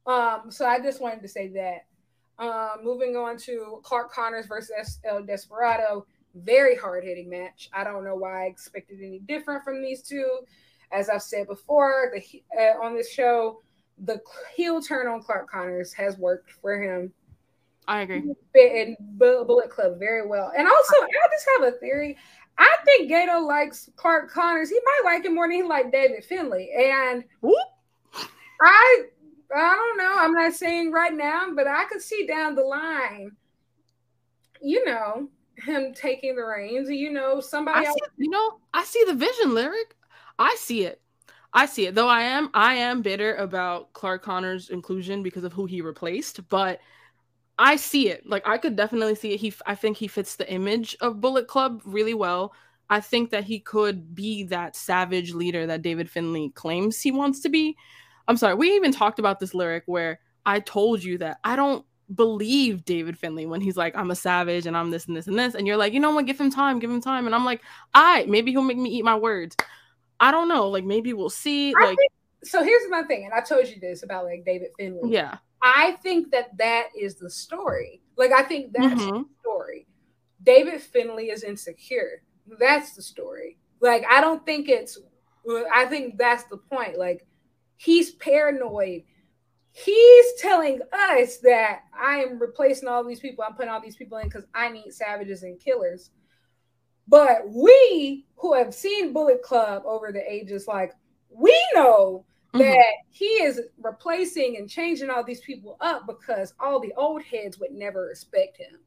Um, 0.06 0.50
so 0.50 0.64
I 0.64 0.78
just 0.78 1.00
wanted 1.00 1.22
to 1.22 1.28
say 1.28 1.48
that. 1.48 1.86
Um, 2.40 2.82
moving 2.82 3.16
on 3.16 3.36
to 3.38 3.80
Clark 3.82 4.10
Connors 4.12 4.46
versus 4.46 4.98
El 5.04 5.22
Desperado, 5.22 6.06
very 6.34 6.74
hard 6.74 7.04
hitting 7.04 7.28
match. 7.28 7.68
I 7.74 7.84
don't 7.84 8.02
know 8.02 8.14
why 8.16 8.44
I 8.44 8.46
expected 8.46 8.98
any 9.02 9.18
different 9.18 9.62
from 9.62 9.82
these 9.82 10.02
two. 10.02 10.40
As 10.90 11.10
I've 11.10 11.22
said 11.22 11.46
before, 11.46 12.10
the 12.14 12.42
uh, 12.58 12.82
on 12.82 12.96
this 12.96 13.12
show, 13.12 13.60
the 14.04 14.20
heel 14.56 14.80
turn 14.80 15.06
on 15.06 15.22
Clark 15.22 15.50
Connors 15.50 15.92
has 15.92 16.16
worked 16.16 16.50
for 16.50 16.80
him. 16.80 17.12
I 17.86 18.02
agree. 18.02 18.32
And 18.54 18.96
Bullet 19.18 19.68
Club 19.68 19.98
very 19.98 20.26
well. 20.26 20.50
And 20.56 20.66
also, 20.66 20.94
I 20.96 21.28
just 21.32 21.46
have 21.58 21.74
a 21.74 21.76
theory. 21.78 22.16
I 22.56 22.76
think 22.84 23.10
Gedo 23.10 23.46
likes 23.46 23.90
Clark 23.96 24.30
Connors. 24.30 24.70
He 24.70 24.80
might 24.84 25.12
like 25.12 25.24
him 25.24 25.34
more 25.34 25.46
than 25.46 25.56
he 25.56 25.62
liked 25.62 25.92
David 25.92 26.24
Finlay. 26.24 26.70
And 26.74 27.24
Whoop. 27.42 27.56
I 28.62 29.04
I 29.54 29.74
don't 29.74 29.98
know. 29.98 30.18
I'm 30.18 30.32
not 30.32 30.52
saying 30.54 30.92
right 30.92 31.14
now, 31.14 31.48
but 31.54 31.66
I 31.66 31.84
could 31.86 32.00
see 32.00 32.26
down 32.26 32.54
the 32.54 32.62
line, 32.62 33.32
you 34.60 34.84
know, 34.84 35.28
him 35.56 35.92
taking 35.94 36.36
the 36.36 36.44
reins. 36.44 36.88
You 36.88 37.12
know, 37.12 37.40
somebody 37.40 37.86
else. 37.86 37.96
you 38.16 38.30
know, 38.30 38.60
I 38.72 38.84
see 38.84 39.04
the 39.06 39.14
vision, 39.14 39.54
lyric. 39.54 39.96
I 40.38 40.54
see 40.58 40.84
it. 40.84 41.00
I 41.52 41.66
see 41.66 41.86
it. 41.86 41.94
Though 41.94 42.08
I 42.08 42.22
am 42.22 42.50
I 42.54 42.74
am 42.74 43.02
bitter 43.02 43.34
about 43.36 43.92
Clark 43.92 44.22
Connor's 44.22 44.70
inclusion 44.70 45.22
because 45.22 45.44
of 45.44 45.52
who 45.52 45.66
he 45.66 45.80
replaced, 45.80 46.48
but 46.48 46.80
I 47.58 47.76
see 47.76 48.08
it. 48.08 48.26
Like 48.26 48.46
I 48.46 48.56
could 48.56 48.76
definitely 48.76 49.16
see 49.16 49.32
it. 49.32 49.40
He 49.40 49.52
I 49.66 49.74
think 49.74 49.96
he 49.96 50.06
fits 50.06 50.36
the 50.36 50.50
image 50.50 50.96
of 51.00 51.20
Bullet 51.20 51.48
Club 51.48 51.82
really 51.84 52.14
well. 52.14 52.54
I 52.88 53.00
think 53.00 53.30
that 53.30 53.44
he 53.44 53.60
could 53.60 54.14
be 54.14 54.44
that 54.44 54.74
savage 54.74 55.32
leader 55.32 55.66
that 55.66 55.82
David 55.82 56.10
Finlay 56.10 56.50
claims 56.50 57.00
he 57.00 57.12
wants 57.12 57.40
to 57.40 57.48
be. 57.48 57.76
I'm 58.28 58.36
sorry, 58.36 58.54
we 58.54 58.74
even 58.76 58.92
talked 58.92 59.18
about 59.18 59.40
this 59.40 59.54
lyric 59.54 59.84
where 59.86 60.20
I 60.46 60.60
told 60.60 61.02
you 61.02 61.18
that 61.18 61.38
I 61.44 61.56
don't 61.56 61.84
believe 62.14 62.84
David 62.84 63.16
Finlay 63.18 63.46
when 63.46 63.60
he's 63.60 63.76
like, 63.76 63.96
I'm 63.96 64.10
a 64.10 64.16
savage 64.16 64.66
and 64.66 64.76
I'm 64.76 64.90
this 64.90 65.06
and 65.06 65.16
this 65.16 65.26
and 65.26 65.38
this. 65.38 65.54
And 65.54 65.66
you're 65.66 65.76
like, 65.76 65.92
you 65.92 66.00
know 66.00 66.10
what, 66.10 66.26
give 66.26 66.40
him 66.40 66.50
time, 66.50 66.78
give 66.78 66.90
him 66.90 67.00
time. 67.00 67.26
And 67.26 67.34
I'm 67.34 67.44
like, 67.44 67.62
I 67.94 68.20
right, 68.20 68.28
maybe 68.28 68.50
he'll 68.50 68.62
make 68.62 68.78
me 68.78 68.90
eat 68.90 69.04
my 69.04 69.16
words. 69.16 69.56
I 70.18 70.30
don't 70.30 70.48
know. 70.48 70.68
Like 70.68 70.84
maybe 70.84 71.12
we'll 71.12 71.30
see. 71.30 71.74
I 71.74 71.86
like 71.86 71.98
think, 71.98 72.12
so 72.42 72.62
here's 72.62 72.88
my 72.88 73.02
thing, 73.02 73.24
and 73.24 73.34
I 73.34 73.40
told 73.40 73.68
you 73.68 73.78
this 73.80 74.02
about 74.02 74.24
like 74.24 74.44
David 74.44 74.70
Finlay. 74.78 75.10
Yeah. 75.10 75.38
I 75.62 75.92
think 76.02 76.30
that 76.30 76.56
that 76.56 76.88
is 76.98 77.16
the 77.16 77.28
story. 77.28 78.00
Like, 78.16 78.32
I 78.32 78.42
think 78.42 78.72
that's 78.72 79.02
mm-hmm. 79.02 79.18
the 79.18 79.24
story. 79.40 79.86
David 80.42 80.80
Finlay 80.80 81.28
is 81.28 81.42
insecure. 81.42 82.22
That's 82.58 82.94
the 82.94 83.02
story. 83.02 83.58
Like, 83.80 84.04
I 84.10 84.22
don't 84.22 84.44
think 84.46 84.68
it's, 84.68 84.98
I 85.72 85.84
think 85.84 86.16
that's 86.16 86.44
the 86.44 86.56
point. 86.56 86.98
Like, 86.98 87.26
he's 87.80 88.10
paranoid. 88.10 89.02
He's 89.72 90.26
telling 90.38 90.80
us 90.92 91.38
that 91.38 91.84
I 91.98 92.16
am 92.16 92.38
replacing 92.38 92.88
all 92.88 93.02
these 93.02 93.20
people. 93.20 93.42
I'm 93.42 93.54
putting 93.54 93.70
all 93.70 93.80
these 93.80 93.96
people 93.96 94.18
in 94.18 94.26
because 94.28 94.44
I 94.54 94.68
need 94.68 94.92
savages 94.92 95.44
and 95.44 95.58
killers. 95.58 96.10
But 97.08 97.48
we 97.48 98.26
who 98.36 98.52
have 98.52 98.74
seen 98.74 99.14
Bullet 99.14 99.42
Club 99.42 99.84
over 99.86 100.12
the 100.12 100.30
ages, 100.30 100.66
like, 100.68 100.92
we 101.30 101.58
know 101.74 102.26
mm-hmm. 102.52 102.58
that 102.58 102.92
he 103.08 103.24
is 103.24 103.62
replacing 103.82 104.58
and 104.58 104.68
changing 104.68 105.08
all 105.08 105.24
these 105.24 105.40
people 105.40 105.78
up 105.80 106.06
because 106.06 106.52
all 106.60 106.80
the 106.80 106.92
old 106.98 107.22
heads 107.22 107.58
would 107.58 107.72
never 107.72 108.02
respect 108.02 108.58
him. 108.58 108.78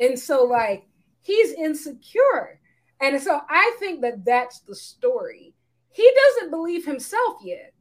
And 0.00 0.18
so, 0.18 0.42
like, 0.42 0.88
he's 1.20 1.52
insecure. 1.52 2.58
And 3.00 3.20
so 3.22 3.42
I 3.48 3.76
think 3.78 4.00
that 4.00 4.24
that's 4.24 4.60
the 4.60 4.74
story. 4.74 5.54
He 5.92 6.12
doesn't 6.16 6.50
believe 6.50 6.84
himself 6.84 7.36
yet. 7.44 7.72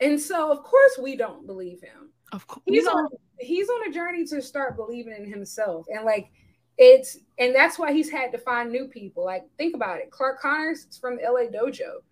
And 0.00 0.20
so, 0.20 0.52
of 0.52 0.62
course, 0.62 0.98
we 1.00 1.16
don't 1.16 1.46
believe 1.46 1.80
him. 1.80 2.10
Of 2.32 2.46
course. 2.46 2.62
He's 2.66 2.86
on 2.86 3.08
he's 3.38 3.68
on 3.68 3.88
a 3.88 3.92
journey 3.92 4.24
to 4.26 4.42
start 4.42 4.76
believing 4.76 5.14
in 5.16 5.30
himself. 5.30 5.86
And 5.88 6.04
like 6.04 6.30
it's 6.76 7.18
and 7.38 7.54
that's 7.54 7.78
why 7.78 7.92
he's 7.92 8.10
had 8.10 8.32
to 8.32 8.38
find 8.38 8.70
new 8.70 8.86
people. 8.86 9.24
Like, 9.24 9.44
think 9.56 9.74
about 9.74 9.98
it. 9.98 10.10
Clark 10.10 10.40
Connors 10.40 10.86
is 10.90 10.98
from 10.98 11.16
LA 11.16 11.46
Dojo 11.50 12.02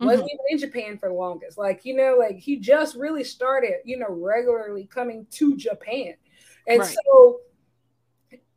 wasn't 0.00 0.28
mm-hmm. 0.28 0.34
even 0.34 0.44
in 0.50 0.58
Japan 0.58 0.98
for 0.98 1.08
the 1.08 1.14
longest. 1.14 1.56
Like, 1.56 1.84
you 1.84 1.96
know, 1.96 2.16
like 2.18 2.36
he 2.36 2.58
just 2.58 2.96
really 2.96 3.24
started, 3.24 3.76
you 3.84 3.98
know, 3.98 4.10
regularly 4.10 4.86
coming 4.86 5.26
to 5.32 5.56
Japan. 5.56 6.14
And 6.66 6.80
right. 6.80 6.96
so 7.06 7.40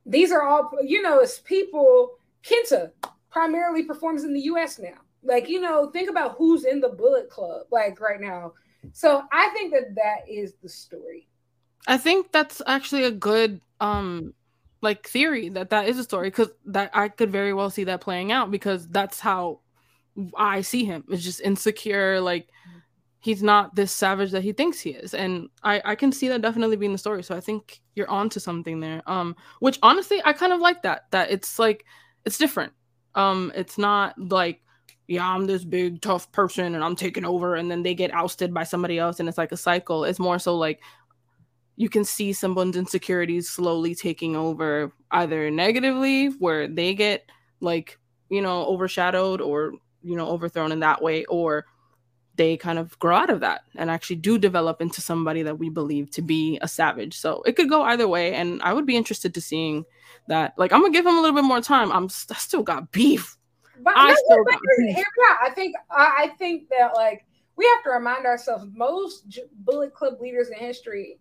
these 0.05 0.31
are 0.31 0.43
all, 0.43 0.71
you 0.81 1.01
know, 1.01 1.19
it's 1.19 1.39
people, 1.39 2.17
Kenta 2.43 2.91
primarily 3.29 3.83
performs 3.83 4.23
in 4.23 4.33
the 4.33 4.41
US 4.41 4.79
now. 4.79 4.97
Like, 5.23 5.47
you 5.49 5.61
know, 5.61 5.89
think 5.91 6.09
about 6.09 6.35
who's 6.37 6.65
in 6.65 6.81
the 6.81 6.89
Bullet 6.89 7.29
Club, 7.29 7.67
like 7.71 7.99
right 7.99 8.19
now. 8.19 8.53
So 8.93 9.23
I 9.31 9.49
think 9.49 9.73
that 9.73 9.95
that 9.95 10.29
is 10.29 10.53
the 10.61 10.69
story. 10.69 11.27
I 11.87 11.97
think 11.97 12.31
that's 12.31 12.61
actually 12.67 13.05
a 13.05 13.11
good, 13.11 13.61
um, 13.79 14.33
like 14.81 15.07
theory 15.07 15.49
that 15.49 15.71
that 15.71 15.87
is 15.89 15.97
a 15.97 16.03
story 16.03 16.29
because 16.29 16.49
that 16.65 16.91
I 16.93 17.09
could 17.09 17.31
very 17.31 17.53
well 17.53 17.69
see 17.69 17.83
that 17.85 18.01
playing 18.01 18.31
out 18.31 18.51
because 18.51 18.87
that's 18.87 19.19
how 19.19 19.59
I 20.35 20.61
see 20.61 20.85
him. 20.85 21.03
It's 21.09 21.23
just 21.23 21.41
insecure, 21.41 22.21
like 22.21 22.47
he's 23.19 23.43
not 23.43 23.75
this 23.75 23.91
savage 23.91 24.31
that 24.31 24.43
he 24.43 24.53
thinks 24.53 24.79
he 24.79 24.91
is. 24.91 25.13
And 25.13 25.49
I, 25.63 25.81
I 25.83 25.95
can 25.95 26.11
see 26.11 26.29
that 26.29 26.41
definitely 26.41 26.77
being 26.77 26.93
the 26.93 26.97
story. 26.97 27.23
So 27.23 27.35
I 27.35 27.41
think 27.41 27.81
you're 27.95 28.09
onto 28.09 28.39
something 28.39 28.79
there. 28.79 29.01
Um, 29.07 29.35
which 29.59 29.77
honestly 29.83 30.21
I 30.23 30.31
kind 30.33 30.53
of 30.53 30.61
like 30.61 30.83
that. 30.83 31.11
That 31.11 31.29
it's 31.29 31.59
like 31.59 31.85
it's 32.23 32.37
different. 32.37 32.71
Um, 33.15 33.51
it's 33.55 33.77
not 33.77 34.17
like, 34.17 34.61
yeah, 35.09 35.27
I'm 35.27 35.47
this 35.47 35.65
big 35.65 36.01
tough 36.01 36.31
person 36.31 36.75
and 36.75 36.83
I'm 36.83 36.95
taking 36.95 37.25
over 37.25 37.55
and 37.55 37.69
then 37.69 37.81
they 37.81 37.95
get 37.95 38.13
ousted 38.13 38.53
by 38.53 38.63
somebody 38.63 38.99
else 38.99 39.19
and 39.19 39.27
it's 39.27 39.39
like 39.39 39.51
a 39.51 39.57
cycle. 39.57 40.03
It's 40.03 40.19
more 40.19 40.37
so 40.37 40.55
like 40.55 40.81
you 41.77 41.89
can 41.89 42.05
see 42.05 42.31
someone's 42.31 42.77
insecurities 42.77 43.49
slowly 43.49 43.95
taking 43.95 44.35
over 44.35 44.93
either 45.09 45.49
negatively 45.49 46.27
where 46.37 46.67
they 46.67 46.93
get 46.93 47.27
like 47.59 47.97
you 48.29 48.39
know 48.39 48.67
overshadowed 48.67 49.41
or 49.41 49.73
you 50.03 50.15
know 50.15 50.27
overthrown 50.27 50.71
in 50.71 50.81
that 50.81 51.01
way 51.01 51.25
or 51.25 51.65
they 52.35 52.55
kind 52.55 52.77
of 52.77 52.97
grow 52.99 53.15
out 53.15 53.31
of 53.31 53.39
that 53.39 53.61
and 53.77 53.89
actually 53.89 54.15
do 54.15 54.37
develop 54.37 54.79
into 54.79 55.01
somebody 55.01 55.41
that 55.41 55.57
we 55.57 55.69
believe 55.69 56.11
to 56.11 56.21
be 56.21 56.59
a 56.61 56.67
savage. 56.67 57.17
So 57.17 57.41
it 57.47 57.55
could 57.55 57.67
go 57.67 57.81
either 57.81 58.07
way 58.07 58.35
and 58.35 58.61
i 58.61 58.73
would 58.73 58.85
be 58.85 58.95
interested 58.95 59.33
to 59.33 59.41
seeing 59.41 59.85
that. 60.27 60.53
Like 60.55 60.71
i'm 60.71 60.81
gonna 60.81 60.93
give 60.93 61.07
him 61.07 61.17
a 61.17 61.21
little 61.21 61.35
bit 61.35 61.45
more 61.45 61.61
time. 61.61 61.91
I'm 61.91 62.05
I 62.05 62.35
still 62.35 62.61
got 62.61 62.91
beef 62.91 63.38
but 63.83 63.93
I, 63.95 64.13
still 64.13 64.43
got 64.43 64.59
beef. 64.77 64.97
Yeah, 64.97 65.37
I 65.41 65.49
think 65.51 65.75
I 65.89 66.31
think 66.37 66.69
that 66.69 66.93
like 66.95 67.25
we 67.55 67.65
have 67.65 67.83
to 67.83 67.91
remind 67.91 68.25
ourselves 68.25 68.65
most 68.73 69.39
bullet 69.65 69.93
club 69.93 70.21
leaders 70.21 70.49
in 70.49 70.57
history 70.57 71.19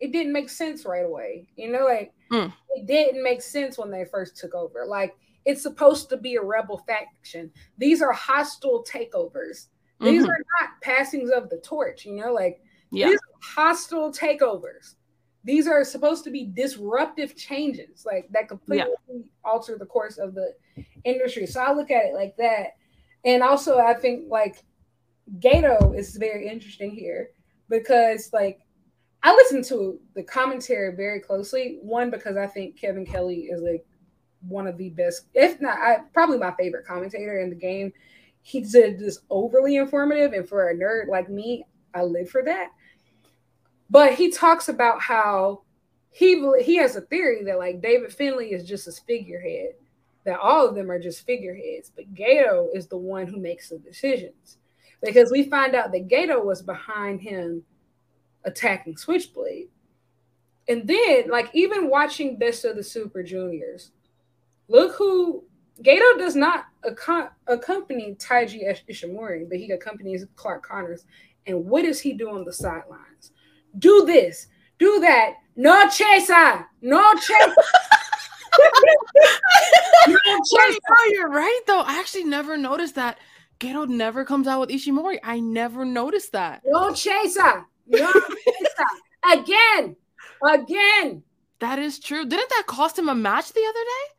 it 0.00 0.12
didn't 0.12 0.32
make 0.32 0.50
sense 0.50 0.84
right 0.84 1.04
away 1.04 1.48
you 1.56 1.70
know 1.70 1.84
like 1.84 2.12
mm. 2.30 2.52
it 2.70 2.86
didn't 2.86 3.22
make 3.22 3.40
sense 3.40 3.78
when 3.78 3.90
they 3.90 4.04
first 4.04 4.36
took 4.36 4.54
over 4.54 4.84
like 4.86 5.14
it's 5.44 5.62
supposed 5.62 6.08
to 6.08 6.16
be 6.16 6.36
a 6.36 6.42
rebel 6.42 6.78
faction. 6.86 7.50
These 7.78 8.02
are 8.02 8.12
hostile 8.12 8.84
takeovers. 8.88 9.66
These 10.00 10.22
mm-hmm. 10.22 10.30
are 10.30 10.44
not 10.60 10.80
passings 10.82 11.30
of 11.30 11.48
the 11.50 11.58
torch, 11.58 12.04
you 12.04 12.16
know, 12.16 12.32
like 12.32 12.60
yeah. 12.90 13.08
these 13.08 13.20
hostile 13.42 14.12
takeovers. 14.12 14.94
These 15.44 15.68
are 15.68 15.84
supposed 15.84 16.24
to 16.24 16.30
be 16.30 16.50
disruptive 16.54 17.36
changes, 17.36 18.06
like 18.06 18.28
that 18.32 18.48
completely 18.48 18.86
yeah. 19.08 19.22
alter 19.44 19.76
the 19.78 19.86
course 19.86 20.16
of 20.16 20.34
the 20.34 20.54
industry. 21.04 21.46
So 21.46 21.60
I 21.60 21.72
look 21.72 21.90
at 21.90 22.06
it 22.06 22.14
like 22.14 22.36
that. 22.38 22.76
And 23.24 23.42
also 23.42 23.78
I 23.78 23.94
think 23.94 24.24
like 24.28 24.64
Gedo 25.38 25.96
is 25.96 26.16
very 26.16 26.48
interesting 26.48 26.90
here 26.90 27.30
because 27.68 28.30
like 28.32 28.60
I 29.22 29.34
listen 29.34 29.62
to 29.64 29.98
the 30.14 30.22
commentary 30.22 30.94
very 30.94 31.20
closely. 31.20 31.78
One 31.80 32.10
because 32.10 32.36
I 32.36 32.46
think 32.46 32.78
Kevin 32.78 33.06
Kelly 33.06 33.48
is 33.50 33.62
like 33.62 33.84
one 34.46 34.66
of 34.66 34.76
the 34.76 34.90
best, 34.90 35.26
if 35.32 35.60
not, 35.62 35.78
I, 35.78 35.98
probably 36.12 36.36
my 36.36 36.52
favorite 36.52 36.86
commentator 36.86 37.40
in 37.40 37.48
the 37.48 37.56
game. 37.56 37.92
He's 38.42 38.72
just 38.72 38.98
this 38.98 39.20
overly 39.30 39.76
informative, 39.76 40.34
and 40.34 40.46
for 40.46 40.68
a 40.68 40.74
nerd 40.74 41.08
like 41.08 41.30
me, 41.30 41.64
I 41.94 42.02
live 42.02 42.28
for 42.28 42.42
that. 42.44 42.68
But 43.94 44.14
he 44.14 44.28
talks 44.28 44.68
about 44.68 45.00
how 45.00 45.62
he 46.10 46.44
he 46.60 46.74
has 46.78 46.96
a 46.96 47.02
theory 47.02 47.44
that 47.44 47.60
like 47.60 47.80
David 47.80 48.12
Finlay 48.12 48.50
is 48.50 48.66
just 48.66 48.88
a 48.88 48.92
figurehead, 49.06 49.74
that 50.24 50.40
all 50.40 50.66
of 50.66 50.74
them 50.74 50.90
are 50.90 50.98
just 50.98 51.24
figureheads, 51.24 51.92
but 51.94 52.12
Gedo 52.12 52.66
is 52.74 52.88
the 52.88 52.96
one 52.96 53.28
who 53.28 53.38
makes 53.38 53.68
the 53.68 53.78
decisions 53.78 54.58
because 55.00 55.30
we 55.30 55.44
find 55.44 55.76
out 55.76 55.92
that 55.92 56.08
Gedo 56.08 56.44
was 56.44 56.60
behind 56.60 57.20
him 57.20 57.62
attacking 58.44 58.96
Switchblade. 58.96 59.68
And 60.66 60.88
then, 60.88 61.30
like, 61.30 61.50
even 61.52 61.88
watching 61.88 62.36
Best 62.36 62.64
of 62.64 62.74
the 62.74 62.82
Super 62.82 63.22
Juniors, 63.22 63.92
look 64.66 64.96
who 64.96 65.44
Gedo 65.82 66.18
does 66.18 66.34
not 66.34 66.64
ac- 66.84 67.30
accompany 67.46 68.16
Taiji 68.16 68.64
Ishimori, 68.90 69.48
but 69.48 69.58
he 69.58 69.70
accompanies 69.70 70.26
Clark 70.34 70.66
Connors. 70.66 71.04
And 71.46 71.64
what 71.66 71.82
does 71.84 72.00
he 72.00 72.12
do 72.14 72.30
on 72.30 72.44
the 72.44 72.52
sidelines? 72.52 73.13
Do 73.78 74.04
this, 74.06 74.46
do 74.78 75.00
that. 75.00 75.34
No 75.56 75.88
chaser, 75.88 76.34
ah. 76.34 76.66
no 76.82 77.14
chaser. 77.14 77.54
no 80.08 80.40
chaser. 80.52 80.78
Oh, 80.90 81.10
you're 81.12 81.30
right, 81.30 81.60
though. 81.66 81.80
I 81.80 81.98
actually 81.98 82.24
never 82.24 82.56
noticed 82.56 82.94
that 82.96 83.18
Gedo 83.60 83.88
never 83.88 84.24
comes 84.24 84.48
out 84.48 84.60
with 84.60 84.70
Ishimori. 84.70 85.18
I 85.22 85.38
never 85.40 85.84
noticed 85.84 86.32
that. 86.32 86.62
No 86.66 86.92
chaser. 86.92 87.40
Ah. 87.40 87.64
No 87.86 88.12
chaser. 88.12 88.84
Ah. 89.24 89.38
Again. 89.38 89.96
Again. 90.42 91.22
That 91.60 91.78
is 91.78 91.98
true. 91.98 92.26
Didn't 92.26 92.50
that 92.50 92.64
cost 92.66 92.98
him 92.98 93.08
a 93.08 93.14
match 93.14 93.52
the 93.52 93.64
other 93.64 93.72
day? 93.72 94.13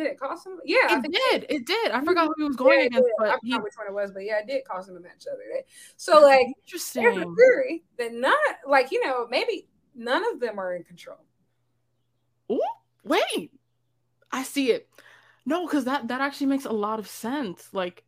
Did 0.00 0.12
it 0.12 0.18
cost 0.18 0.46
him? 0.46 0.54
Yeah, 0.64 0.98
it 1.04 1.12
did. 1.12 1.46
It 1.50 1.66
did. 1.66 1.90
I 1.90 2.02
forgot 2.02 2.22
mm-hmm. 2.22 2.32
who 2.38 2.44
he 2.44 2.48
was 2.48 2.56
going 2.56 2.80
yeah, 2.80 2.86
against. 2.86 3.10
But 3.18 3.28
I 3.28 3.32
forgot 3.32 3.40
he... 3.44 3.54
which 3.58 3.74
one 3.76 3.86
it 3.86 3.92
was, 3.92 4.10
but 4.12 4.24
yeah, 4.24 4.38
it 4.38 4.46
did 4.46 4.64
cost 4.64 4.88
him 4.88 4.96
a 4.96 5.00
match 5.00 5.24
the 5.26 5.32
other 5.32 5.42
day. 5.42 5.64
So 5.98 6.22
like, 6.22 6.46
interesting. 6.64 7.02
There's 7.02 7.18
a 7.18 7.34
theory 7.34 7.84
that 7.98 8.14
not 8.14 8.38
like 8.66 8.92
you 8.92 9.04
know 9.04 9.26
maybe 9.28 9.68
none 9.94 10.24
of 10.32 10.40
them 10.40 10.58
are 10.58 10.74
in 10.74 10.84
control. 10.84 11.18
Ooh, 12.50 12.60
wait, 13.04 13.52
I 14.32 14.42
see 14.42 14.70
it. 14.72 14.88
No, 15.44 15.66
because 15.66 15.84
that 15.84 16.08
that 16.08 16.22
actually 16.22 16.46
makes 16.46 16.64
a 16.64 16.72
lot 16.72 16.98
of 16.98 17.06
sense. 17.06 17.68
Like 17.74 18.02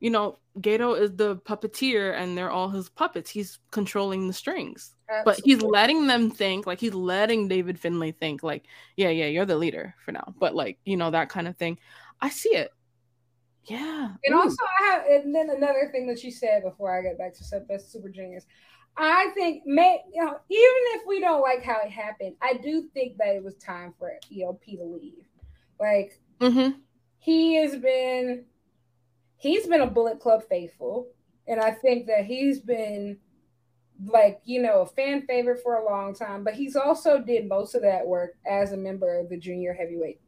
you 0.00 0.10
know, 0.10 0.40
Gedo 0.60 1.00
is 1.00 1.16
the 1.16 1.36
puppeteer 1.36 2.14
and 2.18 2.36
they're 2.36 2.50
all 2.50 2.68
his 2.68 2.90
puppets. 2.90 3.30
He's 3.30 3.60
controlling 3.70 4.26
the 4.26 4.34
strings. 4.34 4.94
Absolutely. 5.10 5.32
But 5.32 5.44
he's 5.44 5.62
letting 5.62 6.06
them 6.06 6.30
think, 6.30 6.66
like 6.66 6.80
he's 6.80 6.94
letting 6.94 7.48
David 7.48 7.78
Finlay 7.78 8.12
think, 8.12 8.42
like, 8.42 8.66
yeah, 8.96 9.08
yeah, 9.08 9.26
you're 9.26 9.46
the 9.46 9.56
leader 9.56 9.94
for 10.04 10.12
now. 10.12 10.34
But 10.38 10.54
like, 10.54 10.78
you 10.84 10.96
know, 10.96 11.10
that 11.10 11.30
kind 11.30 11.48
of 11.48 11.56
thing. 11.56 11.78
I 12.20 12.28
see 12.28 12.50
it. 12.50 12.72
Yeah. 13.64 14.08
And 14.24 14.34
Ooh. 14.34 14.40
also 14.40 14.56
I 14.80 14.84
have 14.86 15.02
and 15.06 15.34
then 15.34 15.50
another 15.50 15.88
thing 15.92 16.06
that 16.08 16.22
you 16.22 16.30
said 16.30 16.62
before 16.62 16.96
I 16.96 17.02
get 17.02 17.18
back 17.18 17.34
to 17.34 17.44
sub 17.44 17.68
Best 17.68 17.92
Super 17.92 18.08
Juniors. 18.08 18.46
I 18.96 19.30
think 19.34 19.64
may 19.66 20.00
you 20.12 20.24
know, 20.24 20.38
even 20.48 20.82
if 20.96 21.06
we 21.06 21.20
don't 21.20 21.42
like 21.42 21.62
how 21.62 21.80
it 21.84 21.90
happened, 21.90 22.34
I 22.42 22.54
do 22.54 22.88
think 22.94 23.18
that 23.18 23.36
it 23.36 23.44
was 23.44 23.54
time 23.56 23.94
for 23.98 24.12
ELP 24.36 24.64
to 24.64 24.84
leave. 24.84 25.24
Like 25.78 26.18
mm-hmm. 26.40 26.78
he 27.18 27.56
has 27.56 27.76
been 27.76 28.44
he's 29.36 29.66
been 29.66 29.82
a 29.82 29.86
Bullet 29.86 30.18
Club 30.18 30.42
faithful, 30.48 31.08
and 31.46 31.60
I 31.60 31.70
think 31.70 32.06
that 32.06 32.24
he's 32.24 32.60
been 32.60 33.18
like 34.06 34.40
you 34.44 34.62
know 34.62 34.82
a 34.82 34.86
fan 34.86 35.22
favorite 35.26 35.62
for 35.62 35.76
a 35.76 35.84
long 35.84 36.14
time. 36.14 36.44
But 36.44 36.54
he's 36.54 36.76
also 36.76 37.18
did 37.18 37.48
most 37.48 37.74
of 37.74 37.82
that 37.82 38.06
work 38.06 38.36
as 38.46 38.72
a 38.72 38.76
member 38.76 39.18
of 39.18 39.28
the 39.28 39.36
junior 39.36 39.72
heavyweight 39.72 40.20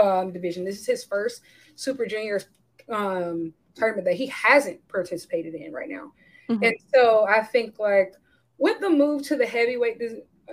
um, 0.00 0.32
division. 0.32 0.64
This 0.64 0.80
is 0.80 0.86
his 0.86 1.04
first 1.04 1.42
Super 1.74 2.06
Junior 2.06 2.40
um, 2.88 3.52
tournament 3.74 4.06
that 4.06 4.14
he 4.14 4.26
hasn't 4.26 4.86
participated 4.88 5.54
in 5.54 5.72
right 5.72 5.88
now, 5.88 6.12
mm-hmm. 6.48 6.62
and 6.62 6.74
so 6.94 7.26
I 7.28 7.42
think 7.42 7.78
like 7.78 8.14
with 8.58 8.80
the 8.80 8.90
move 8.90 9.22
to 9.28 9.36
the 9.36 9.46
heavyweight 9.46 10.00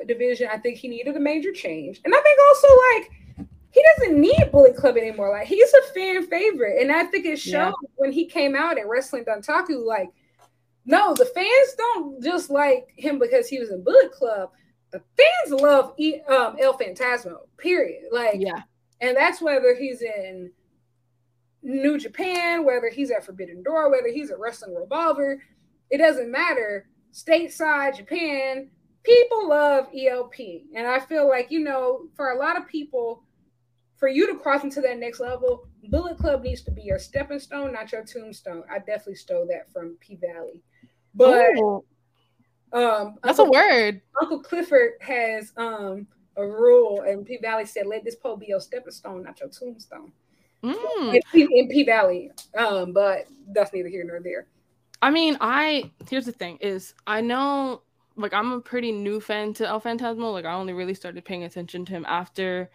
division, 0.07 0.49
I 0.51 0.57
think 0.57 0.77
he 0.77 0.87
needed 0.87 1.15
a 1.15 1.19
major 1.19 1.51
change, 1.51 2.01
and 2.03 2.13
I 2.13 2.21
think 2.21 2.39
also 2.39 2.67
like 2.93 3.11
he 3.77 3.83
doesn't 3.95 4.19
need 4.19 4.51
Bullet 4.51 4.75
Club 4.75 4.97
anymore. 4.97 5.29
Like 5.31 5.47
he's 5.47 5.71
a 5.73 5.93
fan 5.93 6.25
favorite, 6.27 6.81
and 6.81 6.91
I 6.91 7.03
think 7.03 7.25
it 7.25 7.37
showed 7.37 7.73
yeah. 7.81 7.89
when 7.95 8.11
he 8.11 8.25
came 8.25 8.55
out 8.55 8.79
at 8.79 8.87
Wrestling 8.87 9.25
Dontaku. 9.25 9.85
Like, 9.85 10.09
no, 10.87 11.13
the 11.13 11.25
fans 11.25 11.75
don't 11.77 12.23
just 12.23 12.49
like 12.49 12.87
him 12.95 13.19
because 13.19 13.47
he 13.47 13.59
was 13.59 13.69
in 13.69 13.83
Bullet 13.83 14.11
Club. 14.13 14.51
The 14.91 15.01
fans 15.17 15.61
love 15.61 15.93
um, 16.29 16.55
El 16.59 16.77
Phantasmo. 16.77 17.39
Period. 17.57 18.03
Like, 18.09 18.39
yeah, 18.39 18.61
and 19.01 19.15
that's 19.15 19.41
whether 19.41 19.75
he's 19.75 20.01
in 20.01 20.49
New 21.61 21.99
Japan, 21.99 22.63
whether 22.63 22.89
he's 22.89 23.11
at 23.11 23.25
Forbidden 23.25 23.63
Door, 23.63 23.91
whether 23.91 24.07
he's 24.07 24.31
at 24.31 24.39
Wrestling 24.39 24.75
Revolver. 24.75 25.43
It 25.89 25.97
doesn't 25.97 26.31
matter. 26.31 26.87
Stateside 27.13 27.97
Japan, 27.97 28.69
people 29.03 29.49
love 29.49 29.87
ELP, 29.93 30.35
and 30.73 30.87
I 30.87 31.01
feel 31.01 31.27
like 31.27 31.51
you 31.51 31.59
know, 31.59 32.07
for 32.15 32.31
a 32.31 32.39
lot 32.39 32.57
of 32.57 32.65
people 32.65 33.23
for 33.97 34.07
you 34.07 34.27
to 34.27 34.39
cross 34.39 34.63
into 34.63 34.79
that 34.81 34.99
next 34.99 35.19
level, 35.19 35.67
Bullet 35.89 36.17
Club 36.17 36.43
needs 36.43 36.61
to 36.61 36.71
be 36.71 36.83
your 36.83 36.99
stepping 36.99 37.39
stone, 37.39 37.73
not 37.73 37.91
your 37.91 38.05
tombstone. 38.05 38.63
I 38.71 38.77
definitely 38.77 39.15
stole 39.15 39.47
that 39.47 39.71
from 39.73 39.97
P 39.99 40.15
Valley. 40.15 40.63
But 41.17 41.57
Ooh. 41.57 41.83
um 42.71 43.15
that's 43.23 43.39
Uncle, 43.39 43.55
a 43.55 43.59
word. 43.59 44.01
Uncle 44.21 44.41
Clifford 44.41 44.93
has 45.01 45.51
um 45.57 46.07
a 46.37 46.45
rule, 46.45 47.01
and 47.01 47.25
P 47.25 47.39
Valley 47.41 47.65
said, 47.65 47.87
let 47.87 48.03
this 48.03 48.15
pole 48.15 48.37
be 48.37 48.45
your 48.45 48.61
stepping 48.61 48.91
stone, 48.91 49.23
not 49.23 49.39
your 49.39 49.49
tombstone. 49.49 50.11
Mm. 50.63 51.15
In, 51.15 51.21
P, 51.31 51.47
in 51.51 51.67
P 51.67 51.83
Valley. 51.83 52.31
Um, 52.55 52.93
but 52.93 53.27
that's 53.49 53.73
neither 53.73 53.89
here 53.89 54.03
nor 54.03 54.19
there. 54.19 54.47
I 55.01 55.09
mean, 55.09 55.37
I 55.41 55.91
here's 56.09 56.25
the 56.25 56.31
thing 56.31 56.57
is 56.57 56.93
I 57.05 57.21
know 57.21 57.81
like 58.15 58.33
I'm 58.33 58.51
a 58.51 58.61
pretty 58.61 58.91
new 58.91 59.19
fan 59.19 59.53
to 59.55 59.67
El 59.67 59.81
Phantasmo. 59.81 60.31
Like 60.31 60.45
I 60.45 60.53
only 60.53 60.73
really 60.73 60.93
started 60.93 61.25
paying 61.25 61.43
attention 61.43 61.85
to 61.85 61.91
him 61.91 62.05
after 62.07 62.69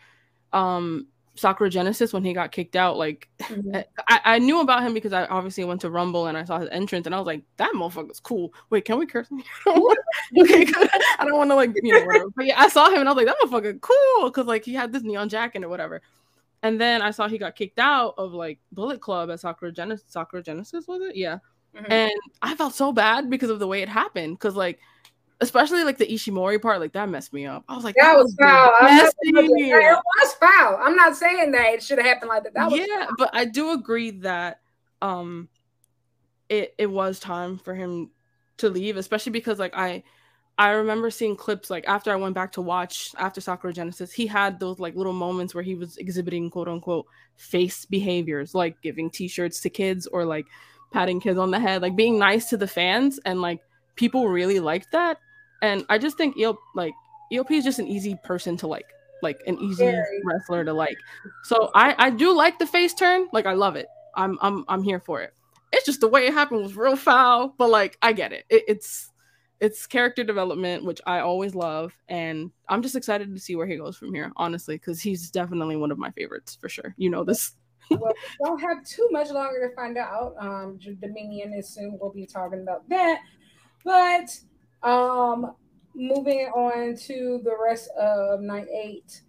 um 0.52 1.06
Sakura 1.34 1.70
Genesis 1.70 2.12
when 2.12 2.24
he 2.24 2.32
got 2.32 2.52
kicked 2.52 2.76
out. 2.76 2.96
Like 2.96 3.28
mm-hmm. 3.40 3.76
I, 4.08 4.20
I 4.24 4.38
knew 4.38 4.60
about 4.60 4.82
him 4.82 4.94
because 4.94 5.12
I 5.12 5.26
obviously 5.26 5.64
went 5.64 5.80
to 5.82 5.90
Rumble 5.90 6.26
and 6.26 6.36
I 6.36 6.44
saw 6.44 6.58
his 6.58 6.68
entrance 6.70 7.06
and 7.06 7.14
I 7.14 7.18
was 7.18 7.26
like, 7.26 7.42
that 7.56 7.72
motherfucker's 7.74 8.20
cool. 8.20 8.52
Wait, 8.70 8.84
can 8.84 8.98
we 8.98 9.06
curse? 9.06 9.28
okay, 9.32 9.40
I 11.18 11.24
don't 11.24 11.38
want 11.38 11.50
to 11.50 11.54
like 11.54 11.72
you 11.82 11.92
know 11.92 12.04
whatever. 12.04 12.30
But 12.36 12.46
yeah, 12.46 12.60
I 12.60 12.68
saw 12.68 12.88
him 12.90 13.00
and 13.00 13.08
I 13.08 13.12
was 13.12 13.24
like, 13.24 13.26
that 13.26 13.36
motherfucker 13.42 13.80
cool 13.80 14.30
because 14.30 14.46
like 14.46 14.64
he 14.64 14.74
had 14.74 14.92
this 14.92 15.02
neon 15.02 15.28
jacket 15.28 15.64
or 15.64 15.68
whatever. 15.68 16.02
And 16.64 16.80
then 16.80 17.02
I 17.02 17.10
saw 17.10 17.26
he 17.26 17.38
got 17.38 17.56
kicked 17.56 17.80
out 17.80 18.14
of 18.18 18.32
like 18.32 18.60
Bullet 18.70 19.00
Club 19.00 19.30
at 19.30 19.40
Sakura 19.40 19.72
Genesis. 19.72 20.06
Sakura 20.08 20.42
Genesis 20.42 20.86
was 20.86 21.02
it? 21.02 21.16
Yeah. 21.16 21.38
Mm-hmm. 21.74 21.90
And 21.90 22.12
I 22.40 22.54
felt 22.54 22.74
so 22.74 22.92
bad 22.92 23.30
because 23.30 23.50
of 23.50 23.58
the 23.58 23.66
way 23.66 23.82
it 23.82 23.88
happened. 23.88 24.38
Because 24.38 24.54
like 24.54 24.78
especially 25.42 25.82
like 25.82 25.98
the 25.98 26.06
Ishimori 26.06 26.62
part, 26.62 26.80
like 26.80 26.92
that 26.92 27.08
messed 27.08 27.32
me 27.32 27.46
up. 27.46 27.64
I 27.68 27.74
was 27.74 27.84
like, 27.84 27.96
that, 27.96 28.12
that 28.12 28.16
was 28.16 28.34
foul. 28.40 28.72
It 28.80 29.98
was 30.22 30.32
foul. 30.34 30.78
I'm 30.80 30.94
not 30.96 31.16
saying 31.16 31.50
that 31.50 31.74
it 31.74 31.82
should 31.82 31.98
have 31.98 32.06
happened 32.06 32.28
like 32.28 32.44
that. 32.44 32.54
that 32.54 32.70
yeah, 32.70 33.06
foul. 33.06 33.14
but 33.18 33.30
I 33.34 33.44
do 33.44 33.72
agree 33.72 34.12
that 34.22 34.60
um 35.02 35.48
it 36.48 36.74
it 36.78 36.86
was 36.86 37.18
time 37.18 37.58
for 37.58 37.74
him 37.74 38.10
to 38.58 38.70
leave, 38.70 38.96
especially 38.96 39.32
because 39.32 39.58
like 39.58 39.76
I 39.76 40.04
I 40.56 40.70
remember 40.70 41.10
seeing 41.10 41.34
clips 41.34 41.70
like 41.70 41.84
after 41.88 42.12
I 42.12 42.16
went 42.16 42.36
back 42.36 42.52
to 42.52 42.62
watch 42.62 43.12
after 43.18 43.40
Sakura 43.40 43.72
Genesis, 43.72 44.12
he 44.12 44.26
had 44.26 44.60
those 44.60 44.78
like 44.78 44.94
little 44.94 45.12
moments 45.12 45.54
where 45.54 45.64
he 45.64 45.74
was 45.74 45.96
exhibiting 45.96 46.50
quote 46.50 46.68
unquote 46.68 47.06
face 47.36 47.84
behaviors, 47.84 48.54
like 48.54 48.80
giving 48.80 49.10
t-shirts 49.10 49.60
to 49.62 49.70
kids 49.70 50.06
or 50.06 50.24
like 50.24 50.46
patting 50.92 51.20
kids 51.20 51.38
on 51.38 51.50
the 51.50 51.58
head, 51.58 51.82
like 51.82 51.96
being 51.96 52.18
nice 52.18 52.48
to 52.50 52.56
the 52.56 52.68
fans 52.68 53.18
and 53.24 53.42
like 53.42 53.60
people 53.96 54.28
really 54.28 54.60
liked 54.60 54.92
that 54.92 55.18
and 55.62 55.84
I 55.88 55.96
just 55.96 56.18
think 56.18 56.38
ELP 56.38 56.58
like 56.74 56.92
ELP 57.32 57.52
is 57.52 57.64
just 57.64 57.78
an 57.78 57.88
easy 57.88 58.18
person 58.22 58.56
to 58.58 58.66
like, 58.66 58.86
like 59.22 59.40
an 59.46 59.58
easy 59.60 59.84
Very. 59.84 60.20
wrestler 60.24 60.64
to 60.64 60.72
like. 60.72 60.98
So 61.44 61.70
I 61.74 61.94
I 61.98 62.10
do 62.10 62.36
like 62.36 62.58
the 62.58 62.66
face 62.66 62.92
turn. 62.92 63.28
Like 63.32 63.46
I 63.46 63.54
love 63.54 63.76
it. 63.76 63.86
I'm 64.14 64.38
I'm 64.42 64.64
I'm 64.68 64.82
here 64.82 65.00
for 65.00 65.22
it. 65.22 65.32
It's 65.72 65.86
just 65.86 66.00
the 66.00 66.08
way 66.08 66.26
it 66.26 66.34
happened 66.34 66.62
was 66.62 66.76
real 66.76 66.96
foul, 66.96 67.54
but 67.56 67.70
like 67.70 67.96
I 68.02 68.12
get 68.12 68.32
it. 68.32 68.44
it 68.50 68.64
it's 68.68 69.08
it's 69.60 69.86
character 69.86 70.24
development, 70.24 70.84
which 70.84 71.00
I 71.06 71.20
always 71.20 71.54
love, 71.54 71.92
and 72.08 72.50
I'm 72.68 72.82
just 72.82 72.96
excited 72.96 73.32
to 73.32 73.40
see 73.40 73.54
where 73.54 73.66
he 73.66 73.76
goes 73.76 73.96
from 73.96 74.12
here, 74.12 74.32
honestly, 74.36 74.74
because 74.74 75.00
he's 75.00 75.30
definitely 75.30 75.76
one 75.76 75.92
of 75.92 75.98
my 75.98 76.10
favorites 76.10 76.58
for 76.60 76.68
sure. 76.68 76.96
You 76.98 77.10
know 77.10 77.22
this. 77.22 77.52
well, 77.90 78.12
we 78.40 78.44
don't 78.44 78.60
have 78.60 78.84
too 78.84 79.08
much 79.12 79.30
longer 79.30 79.68
to 79.68 79.74
find 79.76 79.96
out. 79.98 80.34
Um, 80.40 80.80
Dominion 81.00 81.54
is 81.54 81.68
soon. 81.68 81.96
We'll 82.00 82.10
be 82.10 82.26
talking 82.26 82.60
about 82.60 82.88
that, 82.88 83.20
but 83.84 84.36
um, 84.82 85.54
moving 85.94 86.46
on 86.54 86.96
to 86.96 87.40
the 87.44 87.56
rest 87.62 87.90
of 87.98 88.40
night 88.40 88.68
eight, 88.72 89.22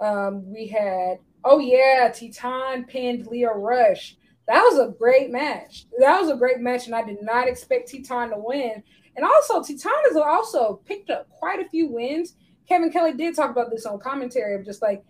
um, 0.00 0.50
we 0.52 0.66
had 0.66 1.18
oh 1.44 1.58
yeah, 1.58 2.12
Titan 2.12 2.84
pinned 2.84 3.26
Lio 3.26 3.52
Rush. 3.54 4.16
That 4.46 4.62
was 4.62 4.78
a 4.78 4.92
great 4.98 5.30
match. 5.30 5.86
That 5.98 6.20
was 6.20 6.30
a 6.30 6.36
great 6.36 6.60
match, 6.60 6.86
and 6.86 6.94
I 6.94 7.02
did 7.02 7.22
not 7.22 7.48
expect 7.48 7.90
Titan 7.90 8.30
to 8.30 8.38
win. 8.38 8.82
And 9.16 9.24
also, 9.24 9.62
Titan 9.62 10.02
has 10.08 10.16
also 10.16 10.80
picked 10.84 11.10
up 11.10 11.28
quite 11.30 11.60
a 11.60 11.68
few 11.68 11.88
wins. 11.88 12.34
Kevin 12.68 12.90
Kelly 12.90 13.12
did 13.12 13.34
talk 13.34 13.50
about 13.50 13.70
this 13.70 13.86
on 13.86 13.98
commentary 13.98 14.54
of 14.54 14.64
just 14.64 14.82
like 14.82 15.04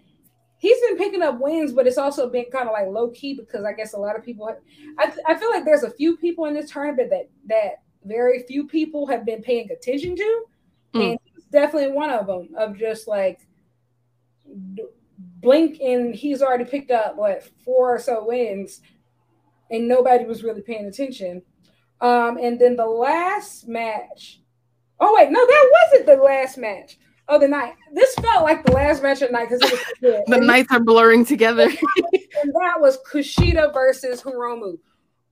he's 0.58 0.80
been 0.80 0.96
picking 0.96 1.22
up 1.22 1.40
wins, 1.40 1.72
but 1.72 1.86
it's 1.86 1.98
also 1.98 2.28
been 2.28 2.46
kind 2.52 2.68
of 2.68 2.72
like 2.72 2.88
low 2.88 3.10
key 3.10 3.34
because 3.34 3.64
I 3.64 3.72
guess 3.72 3.94
a 3.94 3.98
lot 3.98 4.16
of 4.16 4.24
people. 4.24 4.50
I, 4.98 5.12
I 5.26 5.34
feel 5.38 5.50
like 5.50 5.64
there's 5.64 5.82
a 5.82 5.90
few 5.90 6.16
people 6.16 6.46
in 6.46 6.54
this 6.54 6.70
tournament 6.70 7.10
that 7.10 7.28
that 7.48 7.82
very 8.04 8.42
few 8.44 8.66
people 8.66 9.06
have 9.06 9.24
been 9.24 9.42
paying 9.42 9.70
attention 9.70 10.16
to, 10.16 10.44
mm. 10.94 11.10
and 11.10 11.18
he's 11.24 11.44
definitely 11.44 11.92
one 11.92 12.10
of 12.10 12.26
them. 12.26 12.48
Of 12.56 12.78
just 12.78 13.08
like 13.08 13.46
blink 15.40 15.80
and 15.80 16.14
he's 16.14 16.42
already 16.42 16.64
picked 16.64 16.90
up 16.90 17.16
what 17.16 17.48
four 17.64 17.94
or 17.94 17.98
so 17.98 18.26
wins, 18.26 18.80
and 19.70 19.88
nobody 19.88 20.24
was 20.24 20.42
really 20.42 20.62
paying 20.62 20.86
attention. 20.86 21.42
Um, 22.00 22.38
and 22.38 22.58
then 22.58 22.76
the 22.76 22.86
last 22.86 23.68
match. 23.68 24.40
Oh 24.98 25.14
wait, 25.16 25.30
no, 25.30 25.44
that 25.46 25.70
wasn't 25.90 26.06
the 26.06 26.22
last 26.22 26.58
match 26.58 26.98
of 27.28 27.40
the 27.40 27.48
night. 27.48 27.74
This 27.94 28.14
felt 28.16 28.42
like 28.42 28.64
the 28.64 28.72
last 28.72 29.02
match 29.02 29.22
of 29.22 29.28
the 29.28 29.32
night 29.32 29.48
because 29.48 29.62
it 29.62 29.72
was 29.72 29.80
good. 30.00 30.22
the 30.26 30.36
and 30.36 30.46
nights 30.46 30.72
are 30.72 30.80
blurring 30.80 31.24
together. 31.24 31.64
and 32.12 32.54
that 32.60 32.80
was 32.80 32.98
Kushida 33.10 33.72
versus 33.72 34.22
Hiromu. 34.22 34.78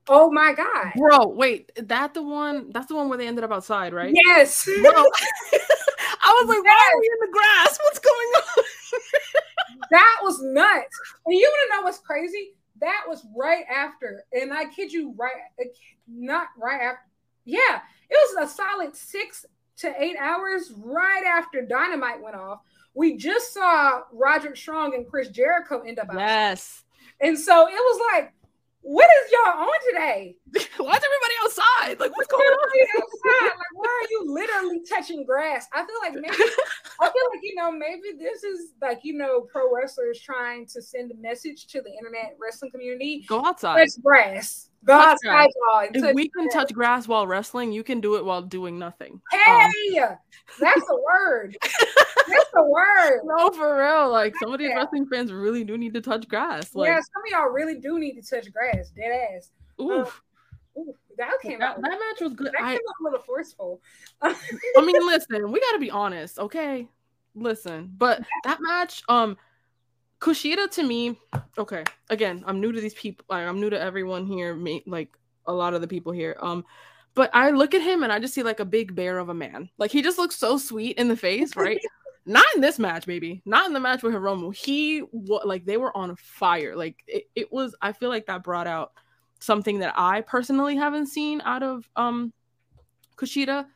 Oh 0.09 0.31
my 0.31 0.53
god, 0.55 0.92
bro! 0.97 1.27
Wait, 1.27 1.71
that 1.77 2.14
the 2.14 2.23
one? 2.23 2.71
That's 2.73 2.87
the 2.87 2.94
one 2.94 3.09
where 3.09 3.18
they 3.18 3.27
ended 3.27 3.44
up 3.44 3.53
outside, 3.53 3.92
right? 3.92 4.12
Yes, 4.14 4.64
bro. 4.64 4.90
I 6.21 6.40
was 6.40 6.49
like, 6.49 6.59
yes. 6.62 6.64
why 6.64 6.90
are 6.92 7.01
we 7.01 7.11
in 7.12 7.21
the 7.21 7.33
grass? 7.33 7.79
What's 7.83 7.99
going 7.99 8.33
on? 8.37 8.64
that 9.90 10.16
was 10.23 10.40
nuts. 10.42 11.01
And 11.27 11.35
you 11.35 11.49
want 11.51 11.71
to 11.71 11.77
know 11.77 11.83
what's 11.85 11.99
crazy? 11.99 12.55
That 12.81 13.05
was 13.07 13.27
right 13.37 13.64
after, 13.75 14.25
and 14.33 14.53
I 14.53 14.66
kid 14.66 14.92
you, 14.92 15.14
right, 15.16 15.35
not 16.07 16.49
right 16.59 16.81
after. 16.81 17.09
Yeah, 17.44 17.81
it 18.11 18.37
was 18.37 18.51
a 18.51 18.55
solid 18.55 18.94
six 18.97 19.44
to 19.79 19.94
eight 20.03 20.16
hours 20.21 20.73
right 20.77 21.25
after 21.25 21.62
Dynamite 21.62 22.23
went 22.23 22.37
off. 22.37 22.61
We 22.94 23.16
just 23.16 23.55
saw 23.55 24.03
Roderick 24.12 24.57
Strong 24.57 24.94
and 24.94 25.07
Chris 25.07 25.29
Jericho 25.29 25.81
end 25.81 25.99
up. 25.99 26.09
Outside. 26.09 26.21
Yes. 26.21 26.85
And 27.21 27.38
so 27.38 27.66
it 27.66 27.73
was 27.73 28.01
like, 28.12 28.33
what 28.88 29.05
is 29.05 29.33
y'all 29.33 29.64
on 29.64 29.68
today? 29.92 30.35
Why 30.79 30.96
is 30.96 31.03
everybody 31.05 31.35
outside? 31.44 32.01
Like, 32.01 32.16
what's 32.16 32.27
going 32.27 32.42
on? 32.42 32.68
Outside? 32.96 33.48
Like, 33.48 33.74
why 33.74 33.87
are 33.87 34.09
you 34.11 34.33
literally 34.33 34.81
touching 34.88 35.27
grass? 35.27 35.66
I 35.74 35.85
feel 35.85 35.96
like 36.01 36.14
maybe, 36.14 36.27
I 36.98 37.05
feel 37.05 37.22
like, 37.31 37.40
you 37.42 37.55
know, 37.55 37.70
maybe 37.70 38.16
this 38.18 38.44
is 38.44 38.72
like, 38.81 39.01
you 39.03 39.12
know, 39.12 39.42
pro 39.42 39.70
wrestlers 39.74 40.18
trying 40.20 40.66
to 40.68 40.81
send 40.81 41.12
a 41.12 41.16
message 41.16 41.66
to 41.66 41.83
the 41.83 41.90
internet 41.90 42.38
wrestling 42.40 42.70
community. 42.70 43.27
Go 43.29 43.44
outside. 43.44 43.79
Touch 43.79 44.03
grass. 44.03 44.70
Go 44.87 44.94
outside, 44.94 45.51
If 45.92 46.14
we 46.14 46.31
can 46.31 46.44
grass. 46.44 46.55
touch 46.55 46.72
grass 46.72 47.07
while 47.07 47.27
wrestling, 47.27 47.72
you 47.72 47.85
can 47.85 48.01
do 48.01 48.16
it 48.16 48.24
while 48.24 48.40
doing 48.40 48.79
nothing. 48.79 49.20
Hey, 49.31 49.98
um. 49.98 50.16
that's 50.59 50.88
a 50.88 50.96
word. 50.96 51.59
that's 52.28 52.50
the 52.52 52.62
word. 52.62 53.20
No, 53.24 53.50
for 53.50 53.78
real. 53.78 54.10
Like, 54.10 54.34
some 54.40 54.52
of 54.52 54.58
these 54.58 54.70
wrestling 54.74 55.06
fans 55.06 55.32
really 55.32 55.64
do 55.64 55.76
need 55.76 55.94
to 55.94 56.00
touch 56.00 56.28
grass. 56.28 56.74
Like, 56.74 56.88
yeah, 56.88 57.00
some 57.00 57.22
of 57.24 57.30
y'all 57.30 57.52
really 57.52 57.76
do 57.76 57.98
need 57.98 58.20
to 58.20 58.22
touch 58.22 58.52
grass. 58.52 58.90
Dead 58.90 59.28
ass. 59.34 59.50
Oof. 59.80 60.22
Um, 60.76 60.92
that 61.16 61.32
came 61.42 61.58
that, 61.58 61.70
out. 61.70 61.82
That 61.82 61.90
match 61.90 62.20
was 62.20 62.34
good. 62.34 62.52
That 62.52 62.62
I, 62.62 62.72
came 62.72 62.80
out 62.88 62.94
a 63.00 63.04
little 63.04 63.20
forceful. 63.20 63.80
I 64.22 64.34
mean, 64.76 64.96
listen, 65.06 65.50
we 65.50 65.60
got 65.60 65.72
to 65.72 65.78
be 65.78 65.90
honest, 65.90 66.38
okay? 66.38 66.88
Listen, 67.34 67.92
but 67.96 68.22
that 68.44 68.58
match, 68.60 69.02
um, 69.08 69.36
Kushida 70.20 70.70
to 70.72 70.82
me, 70.82 71.18
okay. 71.56 71.84
Again, 72.10 72.44
I'm 72.46 72.60
new 72.60 72.72
to 72.72 72.80
these 72.80 72.94
people. 72.94 73.24
Like, 73.28 73.46
I'm 73.46 73.60
new 73.60 73.70
to 73.70 73.80
everyone 73.80 74.26
here. 74.26 74.54
Me, 74.54 74.82
Like 74.86 75.16
a 75.46 75.52
lot 75.52 75.74
of 75.74 75.80
the 75.80 75.88
people 75.88 76.12
here. 76.12 76.36
Um, 76.40 76.64
but 77.14 77.30
I 77.34 77.50
look 77.50 77.74
at 77.74 77.82
him 77.82 78.04
and 78.04 78.12
I 78.12 78.20
just 78.20 78.34
see 78.34 78.44
like 78.44 78.60
a 78.60 78.64
big 78.64 78.94
bear 78.94 79.18
of 79.18 79.28
a 79.28 79.34
man. 79.34 79.68
Like 79.78 79.90
he 79.90 80.02
just 80.02 80.18
looks 80.18 80.36
so 80.36 80.56
sweet 80.56 80.98
in 80.98 81.08
the 81.08 81.16
face, 81.16 81.56
right? 81.56 81.80
Not 82.28 82.44
in 82.54 82.60
this 82.60 82.78
match, 82.78 83.06
baby. 83.06 83.40
Not 83.46 83.66
in 83.66 83.72
the 83.72 83.80
match 83.80 84.02
with 84.02 84.14
Hiromu. 84.14 84.54
He 84.54 85.02
like 85.12 85.64
they 85.64 85.78
were 85.78 85.96
on 85.96 86.14
fire. 86.16 86.76
Like 86.76 86.96
it, 87.06 87.24
it 87.34 87.50
was. 87.50 87.74
I 87.80 87.92
feel 87.92 88.10
like 88.10 88.26
that 88.26 88.44
brought 88.44 88.66
out 88.66 88.92
something 89.40 89.78
that 89.78 89.94
I 89.96 90.20
personally 90.20 90.76
haven't 90.76 91.06
seen 91.06 91.40
out 91.40 91.62
of 91.62 91.88
um 91.96 92.32
Kushida, 93.16 93.66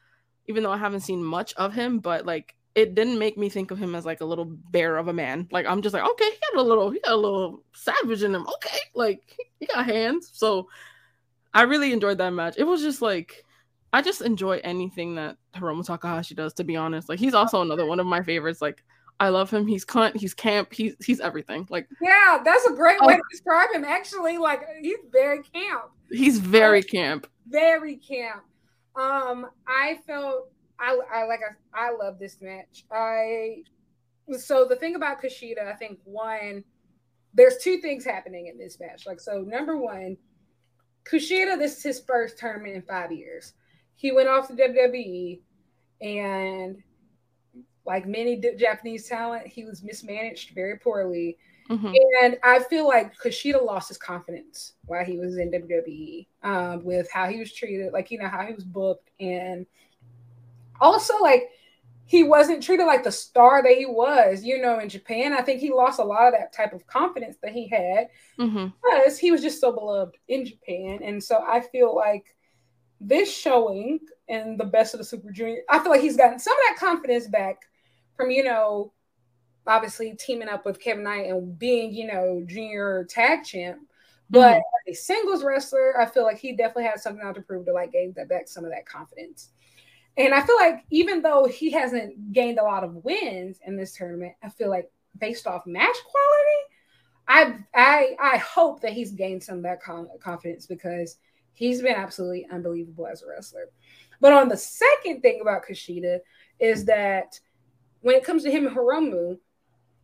even 0.46 0.62
though 0.62 0.70
I 0.70 0.76
haven't 0.76 1.00
seen 1.00 1.24
much 1.24 1.54
of 1.54 1.72
him, 1.72 1.98
but 1.98 2.26
like 2.26 2.54
it 2.74 2.94
didn't 2.94 3.18
make 3.18 3.38
me 3.38 3.48
think 3.48 3.70
of 3.70 3.78
him 3.78 3.94
as 3.94 4.04
like 4.04 4.20
a 4.20 4.26
little 4.26 4.44
bear 4.44 4.98
of 4.98 5.08
a 5.08 5.12
man. 5.14 5.48
Like 5.50 5.66
I'm 5.66 5.80
just 5.80 5.94
like, 5.94 6.04
okay, 6.04 6.30
he 6.30 6.36
got 6.52 6.60
a 6.60 6.62
little, 6.62 6.90
he 6.90 7.00
got 7.00 7.12
a 7.12 7.16
little 7.16 7.62
savage 7.74 8.22
in 8.22 8.34
him. 8.34 8.46
Okay, 8.56 8.78
like 8.94 9.22
he 9.60 9.66
got 9.66 9.86
hands. 9.86 10.30
So 10.34 10.68
I 11.54 11.62
really 11.62 11.92
enjoyed 11.92 12.18
that 12.18 12.30
match. 12.30 12.56
It 12.58 12.64
was 12.64 12.82
just 12.82 13.00
like 13.00 13.44
I 13.92 14.02
just 14.02 14.22
enjoy 14.22 14.61
anything 14.64 15.16
that 15.16 15.37
Hiromu 15.55 15.85
Takahashi 15.85 16.35
does. 16.35 16.55
To 16.55 16.64
be 16.64 16.76
honest, 16.76 17.09
like 17.09 17.18
he's 17.18 17.35
also 17.35 17.62
another 17.62 17.87
one 17.87 18.00
of 18.00 18.07
my 18.07 18.22
favorites. 18.22 18.62
Like 18.62 18.83
I 19.20 19.28
love 19.28 19.50
him. 19.50 19.66
He's 19.66 19.85
cunt. 19.85 20.16
He's 20.16 20.35
camp. 20.35 20.72
He's 20.72 20.94
he's 21.05 21.20
everything. 21.20 21.66
Like 21.70 21.88
yeah, 22.00 22.40
that's 22.44 22.66
a 22.66 22.72
great 22.72 23.00
way 23.00 23.14
oh. 23.14 23.16
to 23.16 23.22
describe 23.31 23.70
him. 23.72 23.85
Actually, 23.85 24.38
like 24.38 24.62
he's 24.81 24.98
very 25.11 25.42
camp. 25.42 25.90
He's 26.11 26.38
very 26.38 26.83
camp. 26.83 27.26
Very 27.48 27.96
camp. 27.96 28.42
Um, 28.96 29.46
I 29.66 29.98
felt 30.07 30.50
I 30.78 30.98
I 31.12 31.24
like 31.24 31.40
I 31.74 31.88
I 31.88 31.94
love 31.94 32.18
this 32.18 32.38
match. 32.40 32.85
I 32.90 33.62
so 34.38 34.66
the 34.66 34.76
thing 34.76 34.94
about 34.94 35.22
Kushida, 35.22 35.66
I 35.66 35.74
think 35.74 35.98
one, 36.05 36.64
there's 37.35 37.59
two 37.59 37.78
things 37.78 38.05
happening 38.05 38.46
in 38.46 38.59
this 38.59 38.78
match. 38.81 39.07
Like 39.07 39.20
so, 39.20 39.42
number 39.42 39.76
one, 39.76 40.16
Kushida, 41.05 41.59
this 41.59 41.78
is 41.78 41.83
his 41.83 42.00
first 42.00 42.38
tournament 42.38 42.76
in 42.76 42.83
five 42.83 43.12
years. 43.12 43.55
He 43.96 44.12
went 44.12 44.28
off 44.28 44.48
to 44.48 44.55
WWE 44.55 45.40
and 46.00 46.83
like 47.85 48.07
many 48.07 48.40
Japanese 48.59 49.09
talent, 49.09 49.46
he 49.46 49.64
was 49.64 49.83
mismanaged 49.83 50.50
very 50.55 50.78
poorly. 50.78 51.38
Mm-hmm. 51.70 51.94
And 52.22 52.37
I 52.42 52.61
feel 52.61 52.87
like 52.87 53.16
Kushida 53.16 53.64
lost 53.64 53.88
his 53.88 53.98
confidence 53.98 54.74
while 54.85 55.05
he 55.05 55.18
was 55.18 55.38
in 55.38 55.50
WWE 55.50 56.26
um, 56.42 56.85
with 56.85 57.11
how 57.11 57.28
he 57.28 57.38
was 57.38 57.52
treated, 57.52 57.92
like, 57.92 58.11
you 58.11 58.18
know, 58.18 58.28
how 58.28 58.44
he 58.44 58.52
was 58.52 58.64
booked. 58.64 59.11
And 59.20 59.66
also, 60.81 61.18
like, 61.18 61.50
he 62.05 62.24
wasn't 62.24 62.62
treated 62.62 62.85
like 62.85 63.05
the 63.05 63.12
star 63.12 63.62
that 63.62 63.72
he 63.72 63.87
was, 63.87 64.44
you 64.44 64.61
know, 64.61 64.81
in 64.81 64.88
Japan. 64.88 65.33
I 65.33 65.40
think 65.40 65.61
he 65.61 65.72
lost 65.72 65.98
a 65.98 66.05
lot 66.05 66.26
of 66.26 66.35
that 66.35 66.52
type 66.52 66.72
of 66.72 66.87
confidence 66.87 67.37
that 67.42 67.52
he 67.52 67.68
had 67.68 68.09
mm-hmm. 68.38 68.66
because 68.83 69.18
he 69.18 69.31
was 69.31 69.40
just 69.40 69.61
so 69.61 69.72
beloved 69.72 70.16
in 70.28 70.44
Japan. 70.44 71.00
And 71.02 71.22
so 71.22 71.42
I 71.48 71.61
feel 71.61 71.94
like 71.94 72.37
this 73.02 73.34
showing 73.34 74.00
and 74.28 74.58
the 74.58 74.64
best 74.64 74.94
of 74.94 74.98
the 74.98 75.04
Super 75.04 75.30
Junior, 75.30 75.62
I 75.68 75.78
feel 75.80 75.90
like 75.90 76.00
he's 76.00 76.16
gotten 76.16 76.38
some 76.38 76.52
of 76.52 76.62
that 76.68 76.78
confidence 76.78 77.26
back 77.26 77.62
from 78.16 78.30
you 78.30 78.44
know 78.44 78.92
obviously 79.66 80.16
teaming 80.18 80.48
up 80.48 80.64
with 80.66 80.80
Kevin 80.80 81.04
Knight 81.04 81.26
and 81.26 81.58
being 81.58 81.92
you 81.92 82.06
know 82.06 82.42
junior 82.46 83.06
tag 83.08 83.44
champ. 83.44 83.80
But 84.30 84.54
mm-hmm. 84.54 84.90
a 84.90 84.94
singles 84.94 85.44
wrestler, 85.44 86.00
I 86.00 86.06
feel 86.06 86.22
like 86.22 86.38
he 86.38 86.56
definitely 86.56 86.84
has 86.84 87.02
something 87.02 87.22
out 87.22 87.34
to 87.34 87.42
prove 87.42 87.66
to 87.66 87.72
like 87.72 87.92
gain 87.92 88.14
that 88.16 88.28
back 88.28 88.48
some 88.48 88.64
of 88.64 88.70
that 88.70 88.86
confidence. 88.86 89.50
And 90.16 90.34
I 90.34 90.42
feel 90.42 90.56
like 90.56 90.84
even 90.90 91.22
though 91.22 91.46
he 91.46 91.70
hasn't 91.70 92.32
gained 92.32 92.58
a 92.58 92.62
lot 92.62 92.84
of 92.84 93.04
wins 93.04 93.60
in 93.66 93.76
this 93.76 93.94
tournament, 93.94 94.32
I 94.42 94.48
feel 94.50 94.68
like 94.70 94.90
based 95.18 95.46
off 95.46 95.66
match 95.66 95.96
quality, 96.10 96.62
I 97.28 97.58
I 97.74 98.16
I 98.20 98.36
hope 98.38 98.80
that 98.82 98.92
he's 98.92 99.12
gained 99.12 99.42
some 99.42 99.58
of 99.58 99.62
that 99.64 99.82
confidence 99.82 100.66
because 100.66 101.18
he's 101.54 101.82
been 101.82 101.94
absolutely 101.94 102.46
unbelievable 102.50 103.06
as 103.06 103.22
a 103.22 103.28
wrestler. 103.28 103.66
But 104.20 104.32
on 104.32 104.48
the 104.48 104.56
second 104.56 105.20
thing 105.20 105.40
about 105.40 105.66
Kushida 105.66 106.18
is 106.60 106.84
that 106.84 107.38
when 108.00 108.14
it 108.14 108.24
comes 108.24 108.42
to 108.44 108.50
him 108.50 108.66
and 108.66 108.76
Hiromu, 108.76 109.38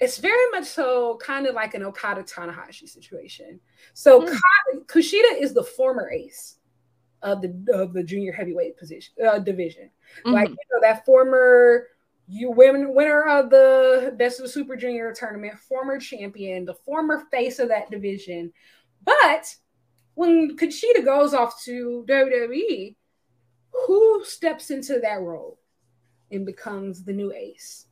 it's 0.01 0.19
very 0.19 0.51
much 0.53 0.65
so 0.65 1.19
kind 1.23 1.47
of 1.47 1.55
like 1.55 1.75
an 1.75 1.83
Okada 1.83 2.23
Tanahashi 2.23 2.89
situation. 2.89 3.61
So 3.95 4.23
mm. 4.23 4.37
Kushida 4.87 5.41
is 5.41 5.55
the 5.55 5.63
former 5.63 6.11
ace 6.11 6.59
of 7.23 7.43
the 7.43 7.67
of 7.73 7.93
the 7.93 8.03
junior 8.03 8.33
heavyweight 8.33 8.77
position 8.77 9.15
uh, 9.27 9.39
division. 9.39 9.91
Mm-hmm. 10.21 10.33
Like 10.33 10.49
you 10.49 10.57
know 10.73 10.81
that 10.81 11.05
former 11.05 11.89
you 12.29 12.51
women 12.51 12.95
winner 12.95 13.25
of 13.25 13.51
the 13.51 14.15
best 14.17 14.39
of 14.39 14.45
the 14.45 14.53
super 14.53 14.77
junior 14.77 15.13
tournament, 15.13 15.59
former 15.59 15.99
champion, 15.99 16.65
the 16.65 16.75
former 16.75 17.25
face 17.31 17.59
of 17.59 17.69
that 17.69 17.91
division. 17.91 18.53
But 19.05 19.55
when 20.19 20.57
Kushida 20.57 21.05
goes 21.05 21.33
off 21.33 21.63
to 21.63 22.05
WWE, 22.09 22.97
who 23.71 24.25
steps 24.25 24.73
into 24.73 24.99
that 24.99 25.21
role 25.21 25.61
and 26.33 26.45
becomes 26.45 27.05
the 27.05 27.13
new 27.13 27.33
ace? 27.33 27.87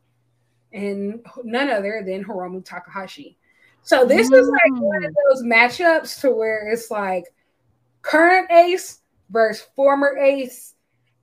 And 0.72 1.24
none 1.44 1.70
other 1.70 2.02
than 2.04 2.24
Hiromu 2.24 2.64
Takahashi. 2.64 3.38
So 3.82 4.04
this 4.04 4.28
mm. 4.28 4.40
is 4.40 4.48
like 4.48 4.82
one 4.82 5.04
of 5.04 5.14
those 5.28 5.44
matchups 5.44 6.20
to 6.22 6.32
where 6.32 6.68
it's 6.68 6.90
like 6.90 7.26
current 8.02 8.50
ace 8.50 9.02
versus 9.30 9.64
former 9.76 10.18
ace, 10.18 10.74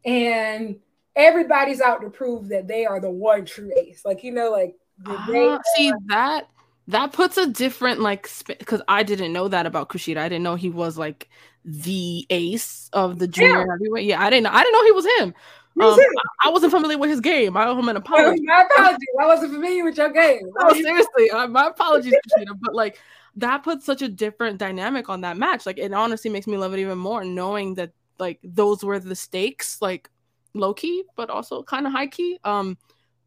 and 0.06 0.80
everybody's 1.18 1.82
out 1.82 2.00
to 2.00 2.10
prove 2.10 2.48
that 2.48 2.70
they 2.70 2.86
are 2.86 3.02
the 3.02 3.12
one 3.12 3.44
true 3.44 3.74
ace. 3.78 4.04
Like 4.06 4.24
you 4.24 4.32
know, 4.32 4.52
like 4.52 4.76
uh, 5.06 5.60
see 5.76 5.92
that 6.08 6.48
that 6.88 7.14
puts 7.14 7.38
a 7.38 7.48
different 7.48 8.02
like 8.02 8.30
because 8.48 8.80
sp- 8.82 8.90
I 8.90 9.04
didn't 9.04 9.34
know 9.34 9.48
that 9.48 9.66
about 9.66 9.90
Kushida. 9.90 10.18
I 10.18 10.30
didn't 10.30 10.44
know 10.44 10.56
he 10.56 10.70
was 10.70 10.98
like 10.98 11.30
the 11.64 12.26
ace 12.30 12.90
of 12.94 13.20
the 13.20 13.28
junior 13.28 13.60
yeah. 13.60 13.66
heavyweight. 13.72 14.06
Yeah, 14.06 14.22
I 14.22 14.30
didn't. 14.30 14.48
I 14.48 14.64
didn't 14.64 14.74
know 14.74 14.84
he 14.86 14.92
was 14.92 15.06
him. 15.20 15.34
Um, 15.82 15.98
I, 15.98 16.06
I, 16.46 16.50
wasn't 16.52 16.72
familiar 16.72 17.00
with 17.00 17.10
his 17.10 17.20
game. 17.20 17.58
I 17.58 17.66
owe 17.66 17.78
him 17.78 17.90
an 17.90 17.96
apology. 17.98 18.44
my 18.44 18.64
apology. 18.70 19.06
I 19.20 19.26
wasn't 19.26 19.54
familiar 19.54 19.84
with 19.84 19.98
your 19.98 20.12
game. 20.12 20.42
no, 20.62 20.70
seriously, 20.74 21.32
uh, 21.32 21.48
my 21.48 21.68
apologies, 21.68 22.14
Kushida. 22.14 22.56
But 22.62 22.76
like 22.76 23.00
that 23.38 23.64
puts 23.64 23.86
such 23.86 24.02
a 24.02 24.10
different 24.10 24.60
dynamic 24.60 25.10
on 25.10 25.22
that 25.22 25.38
match. 25.38 25.66
Like 25.66 25.80
it 25.80 25.94
honestly 25.94 26.30
makes 26.30 26.48
me 26.48 26.58
love 26.58 26.74
it 26.74 26.80
even 26.80 26.98
more, 26.98 27.24
knowing 27.24 27.76
that 27.76 27.92
like 28.20 28.40
those 28.44 28.84
were 28.84 29.00
the 29.00 29.16
stakes, 29.16 29.82
like 29.82 30.10
low 30.54 30.74
key, 30.74 31.06
but 31.16 31.30
also 31.30 31.64
kind 31.64 31.88
of 31.88 31.94
high 31.94 32.08
key. 32.08 32.40
Um, 32.44 32.78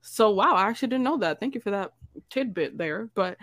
so 0.03 0.31
wow, 0.31 0.55
I 0.55 0.69
actually 0.69 0.89
didn't 0.89 1.05
know 1.05 1.19
that. 1.19 1.41
Thank 1.41 1.55
you 1.55 1.61
for 1.61 1.71
that 1.73 1.93
tidbit 2.31 2.79
there. 2.79 3.09
But 3.15 3.39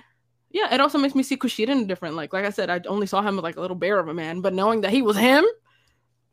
yeah, 0.51 0.73
it 0.73 0.79
also 0.79 0.97
makes 0.97 1.15
me 1.15 1.23
see 1.23 1.37
Kushida 1.37 1.69
in 1.69 1.79
a 1.79 1.85
different 1.85 2.15
like. 2.15 2.33
Like 2.33 2.45
I 2.45 2.51
said, 2.51 2.69
I 2.69 2.81
only 2.87 3.07
saw 3.07 3.21
him 3.21 3.35
with 3.35 3.43
like 3.43 3.57
a 3.57 3.61
little 3.61 3.75
bear 3.75 3.99
of 3.99 4.07
a 4.07 4.13
man, 4.13 4.41
but 4.41 4.53
knowing 4.53 4.81
that 4.81 4.91
he 4.91 5.01
was 5.01 5.17
him, 5.17 5.43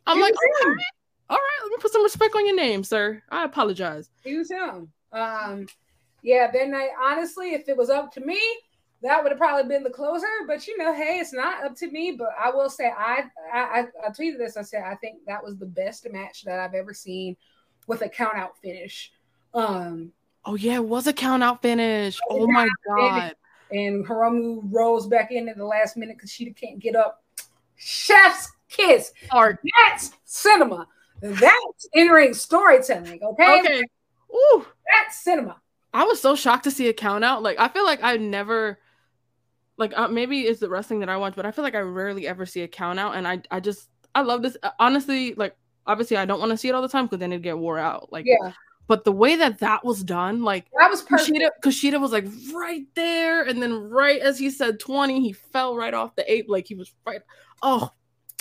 I'm 0.06 0.18
he 0.18 0.22
like, 0.22 0.34
all 0.34 0.68
right, 0.68 0.84
all 1.30 1.36
right, 1.36 1.58
let 1.62 1.70
me 1.70 1.76
put 1.80 1.92
some 1.92 2.02
respect 2.02 2.34
on 2.34 2.46
your 2.46 2.56
name, 2.56 2.84
sir. 2.84 3.22
I 3.30 3.44
apologize. 3.44 4.10
He 4.22 4.36
was 4.36 4.50
him. 4.50 4.92
Um, 5.12 5.66
yeah. 6.22 6.50
Then 6.52 6.74
I 6.74 6.90
honestly, 7.02 7.54
if 7.54 7.68
it 7.68 7.76
was 7.76 7.88
up 7.88 8.12
to 8.14 8.20
me, 8.20 8.40
that 9.02 9.22
would 9.22 9.32
have 9.32 9.38
probably 9.38 9.68
been 9.68 9.84
the 9.84 9.90
closer. 9.90 10.26
But 10.46 10.66
you 10.66 10.76
know, 10.76 10.92
hey, 10.92 11.18
it's 11.18 11.32
not 11.32 11.64
up 11.64 11.76
to 11.76 11.90
me. 11.90 12.16
But 12.18 12.30
I 12.38 12.50
will 12.50 12.68
say, 12.68 12.90
I 12.90 13.24
I, 13.52 13.86
I 14.04 14.10
tweeted 14.10 14.38
this. 14.38 14.56
I 14.56 14.62
said 14.62 14.82
I 14.84 14.96
think 14.96 15.20
that 15.26 15.42
was 15.42 15.56
the 15.56 15.66
best 15.66 16.06
match 16.10 16.42
that 16.44 16.58
I've 16.58 16.74
ever 16.74 16.92
seen 16.92 17.36
with 17.86 18.02
a 18.02 18.08
count 18.08 18.36
out 18.36 18.58
finish. 18.58 19.12
Um, 19.54 20.12
oh 20.44 20.54
yeah, 20.54 20.74
it 20.74 20.84
was 20.84 21.06
a 21.06 21.12
count 21.12 21.42
out 21.42 21.62
finish. 21.62 22.18
Oh 22.28 22.46
my 22.46 22.68
god! 22.86 23.34
And 23.72 24.06
Hiromu 24.06 24.62
rolls 24.70 25.06
back 25.06 25.30
in 25.30 25.48
at 25.48 25.56
the 25.56 25.64
last 25.64 25.96
minute 25.96 26.16
because 26.16 26.30
she 26.30 26.50
can't 26.52 26.78
get 26.78 26.96
up. 26.96 27.22
Chef's 27.76 28.50
kiss. 28.68 29.12
Art. 29.30 29.60
That's 29.88 30.12
cinema. 30.24 30.86
That's 31.20 31.88
in 31.92 32.08
ring 32.08 32.34
storytelling. 32.34 33.20
Okay. 33.22 33.60
Okay. 33.60 33.82
Ooh. 34.34 34.66
That's 34.92 35.22
cinema. 35.22 35.60
I 35.92 36.04
was 36.04 36.20
so 36.20 36.34
shocked 36.34 36.64
to 36.64 36.70
see 36.70 36.88
a 36.88 36.92
count 36.92 37.24
out. 37.24 37.42
Like 37.42 37.58
I 37.58 37.68
feel 37.68 37.84
like 37.84 38.02
I 38.02 38.16
never 38.16 38.78
like 39.76 39.96
uh, 39.96 40.08
maybe 40.08 40.42
it's 40.42 40.60
the 40.60 40.68
wrestling 40.68 41.00
that 41.00 41.08
I 41.08 41.16
watch, 41.16 41.34
but 41.34 41.46
I 41.46 41.50
feel 41.50 41.64
like 41.64 41.74
I 41.74 41.80
rarely 41.80 42.28
ever 42.28 42.46
see 42.46 42.62
a 42.62 42.68
count 42.68 42.98
out, 42.98 43.16
and 43.16 43.26
I 43.26 43.42
I 43.50 43.60
just 43.60 43.88
I 44.14 44.22
love 44.22 44.42
this. 44.42 44.56
Honestly, 44.78 45.34
like 45.34 45.56
obviously 45.86 46.16
I 46.16 46.26
don't 46.26 46.38
want 46.38 46.50
to 46.50 46.56
see 46.56 46.68
it 46.68 46.74
all 46.74 46.82
the 46.82 46.88
time 46.88 47.06
because 47.06 47.18
then 47.18 47.32
it'd 47.32 47.42
get 47.42 47.58
wore 47.58 47.78
out. 47.78 48.12
Like 48.12 48.26
yeah. 48.26 48.52
But 48.90 49.04
the 49.04 49.12
way 49.12 49.36
that 49.36 49.60
that 49.60 49.84
was 49.84 50.02
done, 50.02 50.42
like 50.42 50.66
that 50.76 50.90
was 50.90 51.02
perfect. 51.02 51.30
Kushida, 51.30 51.50
Kushida 51.62 52.00
was 52.00 52.10
like 52.10 52.26
right 52.52 52.86
there, 52.96 53.44
and 53.44 53.62
then 53.62 53.72
right 53.72 54.20
as 54.20 54.36
he 54.36 54.50
said 54.50 54.80
twenty, 54.80 55.20
he 55.20 55.32
fell 55.32 55.76
right 55.76 55.94
off 55.94 56.16
the 56.16 56.28
ape. 56.28 56.46
Like 56.48 56.66
he 56.66 56.74
was 56.74 56.92
right. 57.06 57.20
Oh, 57.62 57.90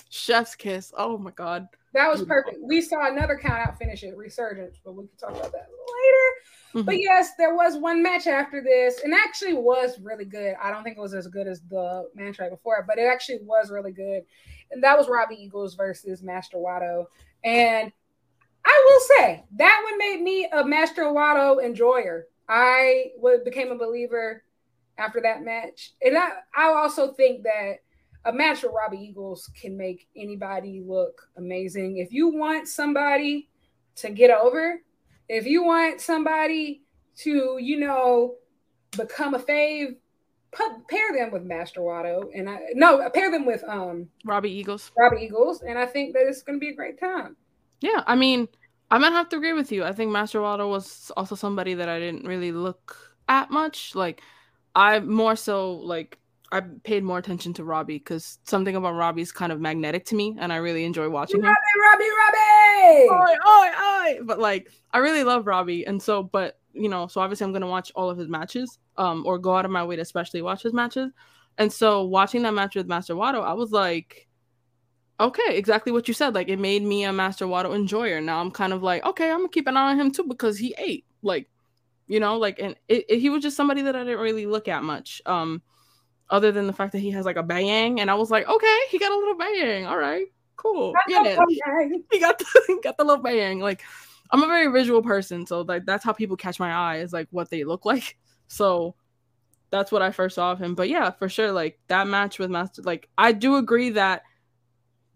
chef's 0.10 0.56
kiss. 0.56 0.92
Oh 0.98 1.20
my 1.20 1.30
god. 1.30 1.68
That 1.94 2.10
was 2.10 2.24
perfect. 2.24 2.58
We 2.64 2.82
saw 2.82 3.12
another 3.12 3.38
count 3.38 3.68
out 3.68 3.78
finish 3.78 4.04
at 4.04 4.18
Resurgence, 4.18 4.80
but 4.84 4.94
we 4.94 5.06
can 5.06 5.18
talk 5.20 5.30
about 5.38 5.52
that 5.52 5.68
later. 5.70 6.30
Mm-hmm. 6.74 6.82
But 6.82 7.00
yes, 7.00 7.34
there 7.38 7.54
was 7.56 7.78
one 7.78 8.02
match 8.02 8.26
after 8.26 8.64
this, 8.64 9.02
and 9.04 9.14
actually 9.14 9.54
was 9.54 10.00
really 10.02 10.26
good. 10.26 10.56
I 10.60 10.72
don't 10.72 10.84
think 10.84 10.98
it 10.98 11.02
was 11.02 11.14
as 11.14 11.28
good 11.28 11.48
as 11.48 11.62
the 11.70 12.10
match 12.16 12.40
right 12.40 12.50
before 12.50 12.78
it, 12.78 12.86
but 12.88 12.98
it 12.98 13.06
actually 13.06 13.42
was 13.44 13.70
really 13.70 13.92
good. 13.92 14.24
And 14.72 14.84
that 14.84 14.98
was 14.98 15.08
Robbie 15.10 15.36
Eagles 15.36 15.76
versus 15.76 16.24
Master 16.24 16.58
Wato. 16.58 17.06
And 17.44 17.92
I 18.70 18.86
will 18.86 19.00
say 19.18 19.44
that 19.58 19.82
one 19.84 19.98
made 19.98 20.22
me 20.22 20.48
a 20.52 20.64
Master 20.64 21.06
Wato 21.06 21.64
enjoyer. 21.64 22.28
I 22.48 23.12
became 23.44 23.72
a 23.72 23.78
believer 23.78 24.44
after 25.00 25.20
that 25.22 25.44
match. 25.44 25.94
And 26.04 26.16
I, 26.16 26.30
I 26.56 26.68
also 26.74 27.14
think 27.14 27.44
that 27.44 27.78
a 28.26 28.34
match 28.34 28.62
with 28.62 28.74
Robbie 28.74 28.98
Eagles 28.98 29.50
can 29.60 29.76
make 29.76 30.08
anybody 30.16 30.84
look 30.86 31.30
amazing. 31.36 31.98
If 31.98 32.14
you 32.14 32.28
want 32.30 32.68
somebody 32.68 33.50
to 33.96 34.12
get 34.12 34.30
over, 34.30 34.82
if 35.28 35.48
you 35.48 35.64
want 35.64 36.00
somebody 36.00 36.84
to, 37.18 37.58
you 37.60 37.80
know, 37.80 38.36
become 38.96 39.34
a 39.34 39.40
fave, 39.40 39.96
put, 40.52 40.88
pair 40.90 41.12
them 41.14 41.32
with 41.32 41.44
Master 41.44 41.82
Wato, 41.82 42.30
and 42.36 42.48
I 42.48 42.60
no 42.74 43.10
pair 43.10 43.32
them 43.32 43.46
with 43.46 43.64
um 43.64 44.10
Robbie 44.26 44.52
Eagles. 44.52 44.92
Robbie 44.98 45.24
Eagles, 45.24 45.64
and 45.64 45.78
I 45.78 45.86
think 45.86 46.14
that 46.14 46.28
it's 46.28 46.44
going 46.44 46.60
to 46.60 46.64
be 46.64 46.70
a 46.70 46.76
great 46.76 47.00
time. 47.00 47.36
Yeah, 47.82 48.04
I 48.06 48.16
mean, 48.16 48.48
I 48.92 48.98
might 48.98 49.12
have 49.12 49.30
to 49.30 49.38
agree 49.38 49.54
with 49.54 49.72
you. 49.72 49.84
I 49.84 49.94
think 49.94 50.12
Master 50.12 50.40
Wato 50.40 50.70
was 50.70 51.12
also 51.16 51.36
somebody 51.36 51.76
that 51.76 51.90
I 51.90 52.00
didn't 52.00 52.26
really 52.26 52.52
look 52.52 52.98
at 53.28 53.52
much. 53.52 53.94
Like, 53.96 54.22
I 54.76 55.00
more 55.00 55.36
so 55.36 55.74
like 55.74 56.18
I 56.52 56.62
paid 56.62 57.04
more 57.04 57.20
attention 57.20 57.54
to 57.56 57.64
Robbie 57.64 58.00
because 58.00 58.40
something 58.44 58.76
about 58.76 58.96
Robbie 58.96 59.22
is 59.22 59.32
kind 59.32 59.52
of 59.52 59.62
magnetic 59.62 60.06
to 60.06 60.16
me, 60.16 60.36
and 60.40 60.52
I 60.52 60.58
really 60.58 60.86
enjoy 60.86 61.10
watching 61.10 61.42
Robbie, 61.42 61.50
him. 61.50 61.82
Robbie, 61.82 62.06
Robbie, 62.06 62.12
Robbie! 62.20 63.10
Oi, 63.12 63.36
oi, 63.48 63.70
oi! 63.84 64.20
But 64.24 64.40
like, 64.40 64.72
I 64.92 64.98
really 65.00 65.24
love 65.24 65.46
Robbie, 65.46 65.86
and 65.86 66.02
so, 66.02 66.24
but 66.24 66.58
you 66.74 66.90
know, 66.90 67.08
so 67.08 67.22
obviously 67.22 67.46
I'm 67.46 67.54
gonna 67.54 67.68
watch 67.68 67.92
all 67.96 68.10
of 68.10 68.18
his 68.18 68.28
matches, 68.28 68.80
um, 68.98 69.24
or 69.28 69.38
go 69.38 69.56
out 69.56 69.66
of 69.66 69.72
my 69.72 69.84
way 69.84 69.98
to 69.98 70.02
especially 70.02 70.42
watch 70.42 70.64
his 70.64 70.74
matches. 70.74 71.12
And 71.60 71.72
so, 71.72 72.06
watching 72.06 72.42
that 72.44 72.54
match 72.54 72.76
with 72.76 72.88
Master 72.88 73.14
Wato, 73.14 73.44
I 73.44 73.54
was 73.54 73.72
like, 73.72 74.29
okay, 75.20 75.58
exactly 75.58 75.92
what 75.92 76.08
you 76.08 76.14
said. 76.14 76.34
Like, 76.34 76.50
it 76.50 76.60
made 76.60 76.84
me 76.84 77.04
a 77.04 77.14
Master 77.14 77.46
Wato 77.46 77.76
enjoyer. 77.76 78.22
Now 78.22 78.40
I'm 78.40 78.52
kind 78.52 78.74
of 78.74 78.84
like, 78.84 79.06
okay, 79.06 79.32
I'm 79.32 79.40
gonna 79.40 79.50
keep 79.50 79.68
an 79.68 79.78
eye 79.78 79.92
on 79.92 80.00
him 80.00 80.12
too 80.12 80.24
because 80.24 80.58
he 80.58 80.76
ate, 80.78 81.06
like, 81.22 81.50
you 82.08 82.20
know, 82.20 82.38
like, 82.38 82.60
and 82.60 82.76
it, 82.88 83.06
it, 83.10 83.20
he 83.20 83.30
was 83.30 83.44
just 83.44 83.58
somebody 83.58 83.82
that 83.84 83.96
I 83.96 84.04
didn't 84.04 84.20
really 84.20 84.46
look 84.46 84.68
at 84.68 84.84
much. 84.84 85.22
Um 85.26 85.62
other 86.30 86.52
than 86.52 86.68
the 86.68 86.74
fact 86.74 86.92
that 86.92 87.00
he 87.00 87.12
has 87.12 87.26
like 87.26 87.38
a 87.38 87.44
bang. 87.44 88.00
And 88.00 88.10
I 88.10 88.16
was 88.16 88.30
like, 88.30 88.48
okay, 88.48 88.80
he 88.90 89.00
got 89.00 89.12
a 89.12 89.16
little 89.18 89.38
bang. 89.38 89.86
All 89.86 89.98
right, 89.98 90.28
cool. 90.56 90.94
Yeah, 91.08 91.24
he 92.12 92.20
got 92.20 92.38
the, 92.38 92.46
he 92.68 92.80
got 92.82 92.98
the 92.98 93.04
little 93.04 93.24
bang. 93.24 93.60
Like, 93.60 93.82
I'm 94.32 94.44
a 94.44 94.48
very 94.48 94.68
visual 94.68 95.02
person, 95.02 95.46
so 95.46 95.62
like 95.62 95.86
that's 95.86 96.04
how 96.04 96.14
people 96.14 96.38
catch 96.38 96.60
my 96.60 96.72
eye 96.72 96.98
is 96.98 97.14
like 97.14 97.28
what 97.32 97.50
they 97.50 97.64
look 97.64 97.86
like. 97.86 98.18
So 98.52 98.96
that's 99.70 99.92
what 99.92 100.02
I 100.02 100.10
first 100.10 100.34
saw 100.34 100.52
of 100.52 100.60
him. 100.60 100.74
But 100.74 100.90
yeah, 100.90 101.12
for 101.12 101.30
sure, 101.30 101.52
like 101.52 101.78
that 101.86 102.08
match 102.08 102.40
with 102.40 102.50
Master, 102.50 102.82
like 102.82 103.08
I 103.16 103.32
do 103.32 103.58
agree 103.58 103.92
that 103.92 104.24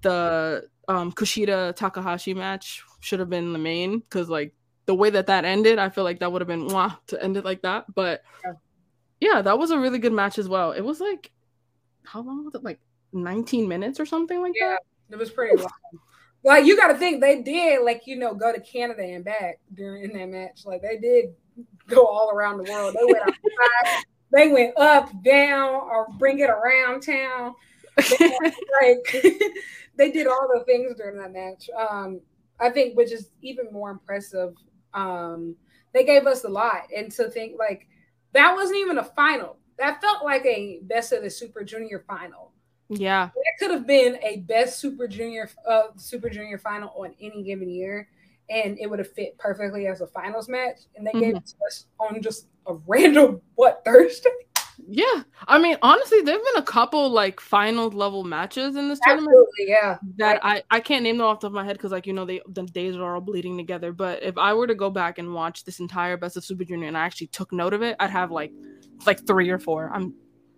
the 0.04 0.68
um 0.88 1.12
Kushida 1.12 1.76
Takahashi 1.76 2.34
match 2.34 2.84
should 3.00 3.20
have 3.20 3.30
been 3.30 3.54
the 3.54 3.60
main 3.60 4.00
because 4.00 4.30
like 4.30 4.54
the 4.86 4.94
way 4.94 5.10
that 5.10 5.28
that 5.28 5.46
ended, 5.46 5.80
I 5.80 5.90
feel 5.90 6.04
like 6.04 6.20
that 6.20 6.32
would 6.32 6.42
have 6.42 6.48
been 6.48 6.68
mwah, 6.68 6.98
to 7.08 7.24
end 7.24 7.38
it 7.38 7.46
like 7.46 7.64
that. 7.64 7.86
But 7.94 8.22
yeah 8.46 8.54
yeah, 9.24 9.42
that 9.42 9.58
was 9.58 9.72
a 9.72 9.80
really 9.80 10.00
good 10.00 10.12
match 10.12 10.38
as 10.38 10.50
well. 10.50 10.74
It 10.74 10.82
was 10.82 11.00
like 11.00 11.32
how 12.04 12.22
long 12.22 12.44
was 12.44 12.56
it? 12.56 12.64
Like 12.64 12.80
19 13.14 13.70
minutes 13.70 14.00
or 14.00 14.06
something 14.06 14.42
like 14.42 14.54
yeah, 14.60 14.76
that. 15.10 15.16
It 15.16 15.18
was 15.18 15.30
pretty 15.30 15.56
long. 15.56 15.70
Like 16.44 16.66
you 16.66 16.76
got 16.76 16.88
to 16.88 16.96
think 16.96 17.22
they 17.22 17.42
did 17.42 17.84
like 17.84 18.06
you 18.06 18.18
know 18.18 18.34
go 18.34 18.52
to 18.52 18.60
Canada 18.60 19.02
and 19.02 19.24
back 19.24 19.60
during 19.74 20.12
that 20.14 20.28
match. 20.28 20.66
Like 20.66 20.82
they 20.82 20.98
did 20.98 21.34
go 21.88 22.06
all 22.06 22.32
around 22.32 22.58
the 22.58 22.70
world. 22.70 22.96
They 23.00 23.06
went 23.06 23.22
outside, 23.22 24.04
they 24.34 24.48
went 24.50 24.78
up, 24.78 25.10
down, 25.24 25.70
or 25.70 26.08
bring 26.18 26.40
it 26.40 26.50
around 26.50 27.02
town. 27.02 27.56
Like 27.98 29.24
they 29.96 30.12
did 30.12 30.28
all 30.28 30.50
the 30.54 30.64
things 30.66 30.96
during 30.98 31.18
that 31.18 31.32
match. 31.32 31.70
Um, 31.78 32.22
I 32.60 32.70
think, 32.70 32.96
which 32.96 33.12
is 33.12 33.30
even 33.42 33.72
more 33.72 33.92
impressive. 33.92 34.56
Um, 34.94 35.56
they 35.94 36.04
gave 36.04 36.26
us 36.26 36.44
a 36.44 36.50
lot, 36.50 36.88
and 36.96 37.12
to 37.14 37.30
think 37.30 37.58
like 37.58 37.88
that 38.34 38.56
wasn't 38.56 38.80
even 38.80 38.98
a 38.98 39.04
final. 39.04 39.58
That 39.78 40.02
felt 40.02 40.24
like 40.24 40.46
a 40.46 40.80
best 40.84 41.12
of 41.12 41.24
the 41.24 41.30
Super 41.30 41.64
Junior 41.64 42.04
final. 42.08 42.52
Yeah, 42.90 43.30
it 43.36 43.60
could 43.60 43.72
have 43.72 43.88
been 43.88 44.18
a 44.24 44.38
best 44.38 44.80
Super 44.80 45.08
Junior 45.08 45.50
uh, 45.68 45.88
Super 45.98 46.30
Junior 46.30 46.58
final 46.58 46.90
on 46.96 47.14
any 47.20 47.44
given 47.44 47.70
year, 47.70 48.10
and 48.50 48.78
it 48.80 48.90
would 48.90 49.00
have 49.00 49.12
fit 49.12 49.38
perfectly 49.38 49.88
as 49.88 50.02
a 50.02 50.08
finals 50.08 50.50
match. 50.50 50.82
And 50.96 51.06
they 51.06 51.12
mm-hmm. 51.12 51.20
gave 51.20 51.36
it 51.36 51.46
to 51.46 51.56
us 51.68 51.86
on 52.00 52.22
just 52.22 52.48
a 52.68 52.74
random 52.88 53.42
what 53.56 53.84
Thursday. 53.86 54.30
Yeah, 54.88 55.24
I 55.48 55.60
mean, 55.60 55.78
honestly, 55.82 56.22
there've 56.22 56.44
been 56.44 56.62
a 56.62 56.66
couple 56.66 57.10
like 57.10 57.40
final 57.40 57.90
level 57.90 58.24
matches 58.24 58.76
in 58.76 58.90
this 58.90 59.00
Absolutely, 59.06 59.34
tournament. 59.34 59.50
Yeah, 59.60 59.98
that 60.18 60.40
I 60.44 60.64
I 60.70 60.80
can't 60.80 61.04
name 61.04 61.18
them 61.18 61.28
off 61.28 61.40
the 61.40 61.48
top 61.48 61.52
of 61.52 61.56
my 61.56 61.66
head 61.66 61.78
because 61.78 61.92
like 61.92 62.08
you 62.08 62.14
know 62.14 62.26
they 62.26 62.42
the 62.48 62.64
days 62.64 62.96
are 62.96 63.16
all 63.16 63.22
bleeding 63.22 63.58
together. 63.58 63.92
But 63.92 64.24
if 64.24 64.38
I 64.38 64.54
were 64.54 64.68
to 64.68 64.76
go 64.76 64.90
back 64.90 65.18
and 65.18 65.34
watch 65.34 65.64
this 65.64 65.80
entire 65.80 66.18
Best 66.18 66.38
of 66.38 66.46
Super 66.46 66.64
Junior 66.64 66.88
and 66.88 66.98
I 66.98 67.06
actually 67.06 67.28
took 67.28 67.52
note 67.54 67.74
of 67.74 67.82
it, 67.82 67.96
I'd 68.00 68.10
have 68.10 68.32
like 68.32 68.52
like 69.06 69.26
three 69.26 69.50
or 69.50 69.60
four. 69.60 69.92
I'm 69.94 70.14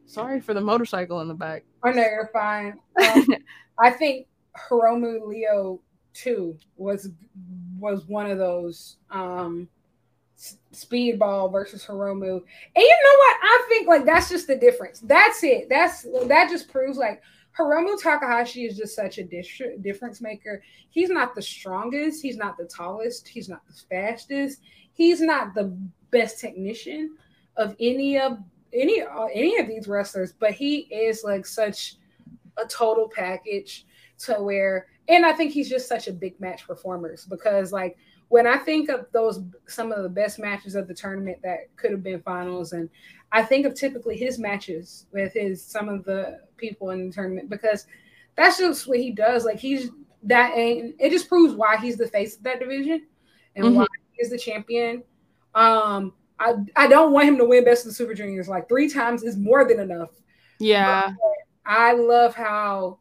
sorry 0.06 0.42
for 0.42 0.54
the 0.54 0.62
motorcycle 0.62 1.22
in 1.22 1.28
the 1.28 1.34
back. 1.34 1.64
Oh 1.84 1.92
no, 1.92 2.02
you're 2.02 2.30
fine. 2.34 2.80
Um, 3.10 3.28
I 3.80 3.92
think 3.92 4.28
Hiromu 4.58 5.28
Lio 5.28 5.82
two 6.14 6.58
was 6.78 7.10
was 7.78 8.06
one 8.06 8.32
of 8.32 8.38
those 8.38 8.98
um 9.12 9.68
speedball 10.74 11.52
versus 11.52 11.86
Hiromu. 11.86 12.34
And 12.34 12.84
you 12.84 12.98
know 13.04 13.18
what? 13.18 13.38
I 13.44 13.66
think 13.70 13.88
like 13.88 14.06
that's 14.06 14.30
just 14.30 14.48
the 14.48 14.56
difference. 14.56 15.00
That's 15.00 15.44
it. 15.44 15.70
That's 15.70 16.04
that 16.28 16.50
just 16.50 16.70
proves 16.70 16.98
like 16.98 17.22
Hiromu 17.58 18.02
Takahashi 18.02 18.66
is 18.66 18.78
just 18.78 18.96
such 18.96 19.18
a 19.18 19.24
difference 19.24 20.22
maker. 20.22 20.62
He's 20.90 21.10
not 21.10 21.36
the 21.36 21.42
strongest, 21.42 22.22
he's 22.22 22.38
not 22.38 22.58
the 22.58 22.66
tallest, 22.66 23.28
he's 23.28 23.48
not 23.48 23.62
the 23.68 23.74
fastest, 23.90 24.62
he's 24.94 25.22
not 25.22 25.54
the 25.54 25.76
best 26.12 26.40
technician 26.40 27.16
of 27.56 27.76
any 27.80 28.20
of 28.20 28.40
any 28.74 29.04
any 29.34 29.58
of 29.58 29.68
these 29.68 29.88
wrestlers, 29.88 30.34
but 30.34 30.52
he 30.52 30.80
is 30.94 31.24
like 31.24 31.46
such 31.46 31.96
a 32.58 32.66
total 32.68 33.10
package 33.10 33.86
to 34.18 34.34
where 34.36 34.88
and 35.08 35.26
I 35.26 35.34
think 35.34 35.52
he's 35.52 35.70
just 35.70 35.88
such 35.88 36.08
a 36.08 36.14
big 36.14 36.40
match 36.40 36.66
performers 36.66 37.26
because 37.26 37.72
like 37.72 37.98
when 38.30 38.48
I 38.48 38.58
think 38.58 38.90
of 38.90 39.08
those 39.12 39.42
some 39.68 39.92
of 39.92 40.04
the 40.04 40.10
best 40.10 40.40
matches 40.40 40.76
of 40.76 40.88
the 40.88 40.94
tournament 40.94 41.38
that 41.44 41.76
could 41.76 41.92
have 41.92 42.04
been 42.04 42.22
finals, 42.22 42.74
and 42.74 42.90
I 43.32 43.44
think 43.44 43.66
of 43.66 43.76
typically 43.76 44.18
his 44.18 44.40
matches 44.40 45.06
with 45.12 45.34
his 45.34 45.64
some 45.64 45.90
of 45.90 46.04
the 46.06 46.40
people 46.58 46.90
in 46.92 47.08
the 47.08 47.14
tournament 47.14 47.50
because 47.50 47.86
that's 48.36 48.58
just 48.58 48.88
what 48.88 49.00
he 49.00 49.12
does. 49.12 49.46
Like 49.46 49.60
he's 49.60 49.90
that, 50.24 50.56
and 50.56 50.94
it 51.00 51.12
just 51.12 51.30
proves 51.30 51.54
why 51.54 51.78
he's 51.78 51.98
the 51.98 52.08
face 52.08 52.38
of 52.38 52.44
that 52.44 52.60
division 52.60 53.06
and 53.56 53.66
mm-hmm. 53.66 53.76
why 53.78 53.86
he's 54.14 54.30
the 54.30 54.38
champion. 54.38 55.04
Um, 55.54 56.14
I 56.40 56.56
I 56.76 56.88
don't 56.88 57.14
want 57.14 57.28
him 57.28 57.38
to 57.38 57.46
win 57.46 57.64
Best 57.64 57.86
of 57.86 57.92
the 57.92 57.96
Super 57.96 58.14
Juniors 58.14 58.50
like 58.50 58.68
three 58.68 58.90
times 58.90 59.24
is 59.24 59.38
more 59.38 59.68
than 59.68 59.80
enough. 59.80 60.12
Yeah, 60.60 61.10
but 61.10 61.16
I 61.66 61.94
love 61.94 62.36
how 62.36 63.00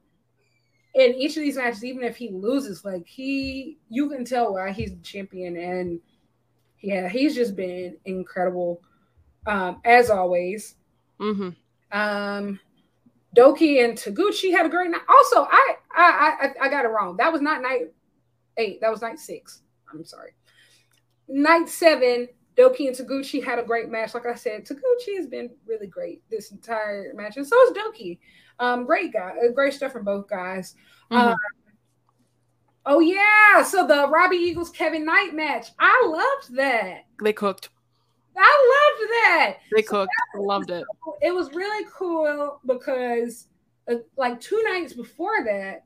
in 0.94 1.14
each 1.14 1.36
of 1.36 1.42
these 1.42 1.56
matches, 1.56 1.84
even 1.84 2.04
if 2.04 2.16
he 2.16 2.30
loses, 2.30 2.84
like 2.84 3.06
he, 3.06 3.78
you 3.88 4.08
can 4.08 4.24
tell 4.24 4.54
why 4.54 4.70
he's 4.72 4.90
the 4.90 5.02
champion, 5.02 5.56
and 5.56 6.00
yeah, 6.80 7.08
he's 7.08 7.34
just 7.34 7.56
been 7.56 7.96
incredible, 8.04 8.80
um, 9.46 9.80
as 9.84 10.10
always. 10.10 10.76
Mm-hmm. 11.20 11.50
Um, 11.98 12.60
Douki 13.36 13.84
and 13.84 13.98
Taguchi 13.98 14.52
had 14.52 14.66
a 14.66 14.68
great 14.68 14.90
night. 14.90 15.02
Also, 15.08 15.48
I, 15.50 15.74
I, 15.96 16.36
I, 16.40 16.66
I 16.66 16.68
got 16.68 16.84
it 16.84 16.88
wrong. 16.88 17.16
That 17.16 17.32
was 17.32 17.42
not 17.42 17.62
night 17.62 17.92
eight. 18.56 18.80
That 18.80 18.90
was 18.90 19.02
night 19.02 19.18
six. 19.18 19.62
I'm 19.92 20.04
sorry. 20.04 20.30
Night 21.26 21.68
seven, 21.68 22.28
Douki 22.56 22.86
and 22.86 22.96
Taguchi 22.96 23.42
had 23.42 23.58
a 23.58 23.64
great 23.64 23.88
match. 23.88 24.14
Like 24.14 24.26
I 24.26 24.34
said, 24.34 24.64
Taguchi 24.64 25.16
has 25.16 25.26
been 25.26 25.50
really 25.66 25.88
great 25.88 26.22
this 26.30 26.52
entire 26.52 27.12
match, 27.14 27.36
and 27.36 27.46
so 27.46 27.60
is 27.62 27.76
Douki. 27.76 28.18
Um, 28.58 28.84
great 28.86 29.12
guy, 29.12 29.32
uh, 29.44 29.52
great 29.52 29.74
stuff 29.74 29.92
from 29.92 30.04
both 30.04 30.28
guys. 30.28 30.74
Mm-hmm. 31.10 31.28
Um, 31.28 31.36
oh 32.86 33.00
yeah, 33.00 33.62
so 33.64 33.86
the 33.86 34.08
Robbie 34.08 34.36
Eagles 34.36 34.70
Kevin 34.70 35.04
Knight 35.04 35.34
match, 35.34 35.68
I 35.78 36.04
loved 36.06 36.56
that. 36.56 37.04
They 37.22 37.32
cooked. 37.32 37.70
I 38.36 38.96
loved 38.98 39.10
that. 39.12 39.56
They 39.74 39.82
cooked. 39.82 40.12
So 40.34 40.42
loved 40.42 40.70
it. 40.70 40.84
It 41.22 41.34
was 41.34 41.54
really 41.54 41.86
cool 41.96 42.60
because, 42.66 43.46
uh, 43.90 43.96
like 44.16 44.40
two 44.40 44.62
nights 44.64 44.92
before 44.92 45.44
that, 45.44 45.84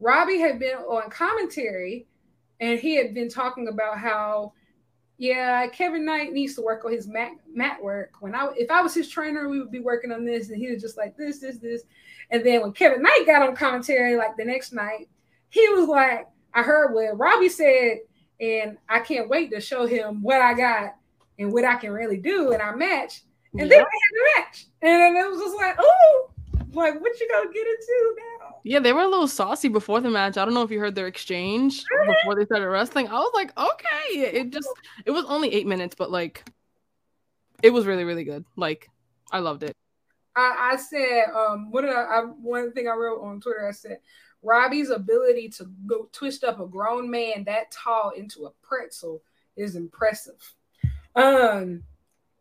Robbie 0.00 0.38
had 0.38 0.58
been 0.58 0.76
on 0.76 1.10
commentary, 1.10 2.06
and 2.60 2.78
he 2.78 2.96
had 2.96 3.14
been 3.14 3.28
talking 3.28 3.68
about 3.68 3.98
how 3.98 4.52
yeah, 5.18 5.66
Kevin 5.68 6.04
Knight 6.04 6.32
needs 6.32 6.54
to 6.56 6.62
work 6.62 6.84
on 6.84 6.92
his 6.92 7.08
mat, 7.08 7.32
mat 7.52 7.82
work. 7.82 8.12
When 8.20 8.34
I 8.34 8.50
if 8.56 8.70
I 8.70 8.82
was 8.82 8.94
his 8.94 9.08
trainer, 9.08 9.48
we 9.48 9.58
would 9.58 9.70
be 9.70 9.80
working 9.80 10.12
on 10.12 10.24
this, 10.24 10.50
and 10.50 10.58
he 10.58 10.70
was 10.70 10.82
just 10.82 10.96
like 10.96 11.16
this, 11.16 11.38
this, 11.38 11.58
this. 11.58 11.82
And 12.30 12.44
then 12.44 12.60
when 12.60 12.72
Kevin 12.72 13.02
Knight 13.02 13.24
got 13.24 13.42
on 13.42 13.56
commentary 13.56 14.16
like 14.16 14.36
the 14.36 14.44
next 14.44 14.72
night, 14.72 15.08
he 15.48 15.66
was 15.70 15.88
like, 15.88 16.26
I 16.52 16.62
heard 16.62 16.92
what 16.92 17.18
Robbie 17.18 17.48
said, 17.48 17.98
and 18.40 18.76
I 18.88 19.00
can't 19.00 19.28
wait 19.28 19.50
to 19.52 19.60
show 19.60 19.86
him 19.86 20.22
what 20.22 20.42
I 20.42 20.52
got 20.54 20.96
and 21.38 21.52
what 21.52 21.64
I 21.64 21.76
can 21.76 21.90
really 21.90 22.18
do 22.18 22.52
in 22.52 22.60
our 22.60 22.76
match. 22.76 23.22
And 23.52 23.62
yeah. 23.62 23.68
then 23.68 23.78
we 23.78 24.00
had 24.02 24.12
the 24.12 24.40
match, 24.42 24.66
and 24.82 25.00
then 25.00 25.16
it 25.16 25.30
was 25.30 25.40
just 25.40 25.56
like, 25.56 25.76
oh, 25.78 26.30
like 26.72 27.00
what 27.00 27.18
you 27.18 27.28
gonna 27.32 27.52
get 27.52 27.66
into 27.66 28.16
now? 28.18 28.35
Yeah, 28.68 28.80
they 28.80 28.92
were 28.92 29.02
a 29.02 29.08
little 29.08 29.28
saucy 29.28 29.68
before 29.68 30.00
the 30.00 30.10
match. 30.10 30.36
I 30.36 30.44
don't 30.44 30.52
know 30.52 30.62
if 30.62 30.72
you 30.72 30.80
heard 30.80 30.96
their 30.96 31.06
exchange 31.06 31.84
mm-hmm. 31.84 32.10
before 32.10 32.34
they 32.34 32.44
started 32.46 32.68
wrestling. 32.68 33.06
I 33.06 33.12
was 33.12 33.30
like, 33.32 33.56
okay, 33.56 34.18
it 34.18 34.50
just 34.50 34.68
it 35.04 35.12
was 35.12 35.24
only 35.26 35.54
eight 35.54 35.68
minutes, 35.68 35.94
but 35.96 36.10
like 36.10 36.44
it 37.62 37.70
was 37.70 37.86
really 37.86 38.02
really 38.02 38.24
good. 38.24 38.44
Like 38.56 38.90
I 39.30 39.38
loved 39.38 39.62
it. 39.62 39.72
I, 40.34 40.72
I 40.72 40.76
said, 40.76 41.26
um, 41.32 41.70
what 41.70 41.82
did 41.82 41.90
I, 41.90 42.02
I 42.02 42.20
one 42.22 42.72
thing 42.72 42.88
I 42.88 42.94
wrote 42.94 43.22
on 43.22 43.40
Twitter? 43.40 43.68
I 43.68 43.70
said 43.70 43.98
Robbie's 44.42 44.90
ability 44.90 45.50
to 45.50 45.70
go 45.86 46.08
twist 46.10 46.42
up 46.42 46.58
a 46.58 46.66
grown 46.66 47.08
man 47.08 47.44
that 47.44 47.70
tall 47.70 48.10
into 48.16 48.46
a 48.46 48.52
pretzel 48.66 49.22
is 49.56 49.76
impressive. 49.76 50.54
Um, 51.14 51.84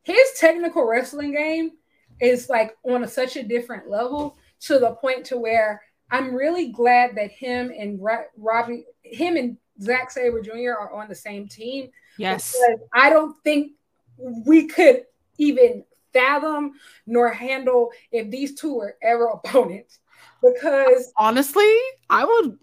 his 0.01 0.31
technical 0.39 0.87
wrestling 0.87 1.33
game 1.33 1.73
is 2.19 2.49
like 2.49 2.75
on 2.81 3.03
a, 3.03 3.07
such 3.07 3.35
a 3.35 3.43
different 3.43 3.91
level 3.91 4.39
to 4.61 4.79
the 4.79 4.93
point 4.93 5.23
to 5.27 5.37
where 5.37 5.83
I'm 6.11 6.35
really 6.35 6.71
glad 6.71 7.15
that 7.15 7.31
him 7.31 7.71
and 7.77 7.99
Robbie, 8.37 8.85
him 9.03 9.37
and 9.37 9.57
Zack 9.81 10.11
Sabre 10.11 10.41
Jr. 10.41 10.71
are 10.79 10.93
on 10.93 11.09
the 11.09 11.15
same 11.15 11.47
team. 11.47 11.89
Yes. 12.17 12.55
I 12.93 13.09
don't 13.09 13.35
think 13.43 13.73
we 14.17 14.67
could 14.67 15.05
even 15.37 15.83
fathom 16.13 16.73
nor 17.05 17.29
handle 17.29 17.91
if 18.11 18.29
these 18.29 18.55
two 18.55 18.75
were 18.75 18.95
ever 19.01 19.25
opponents. 19.43 19.99
Because 20.41 21.11
honestly, 21.17 21.71
I 22.09 22.25
would 22.25 22.57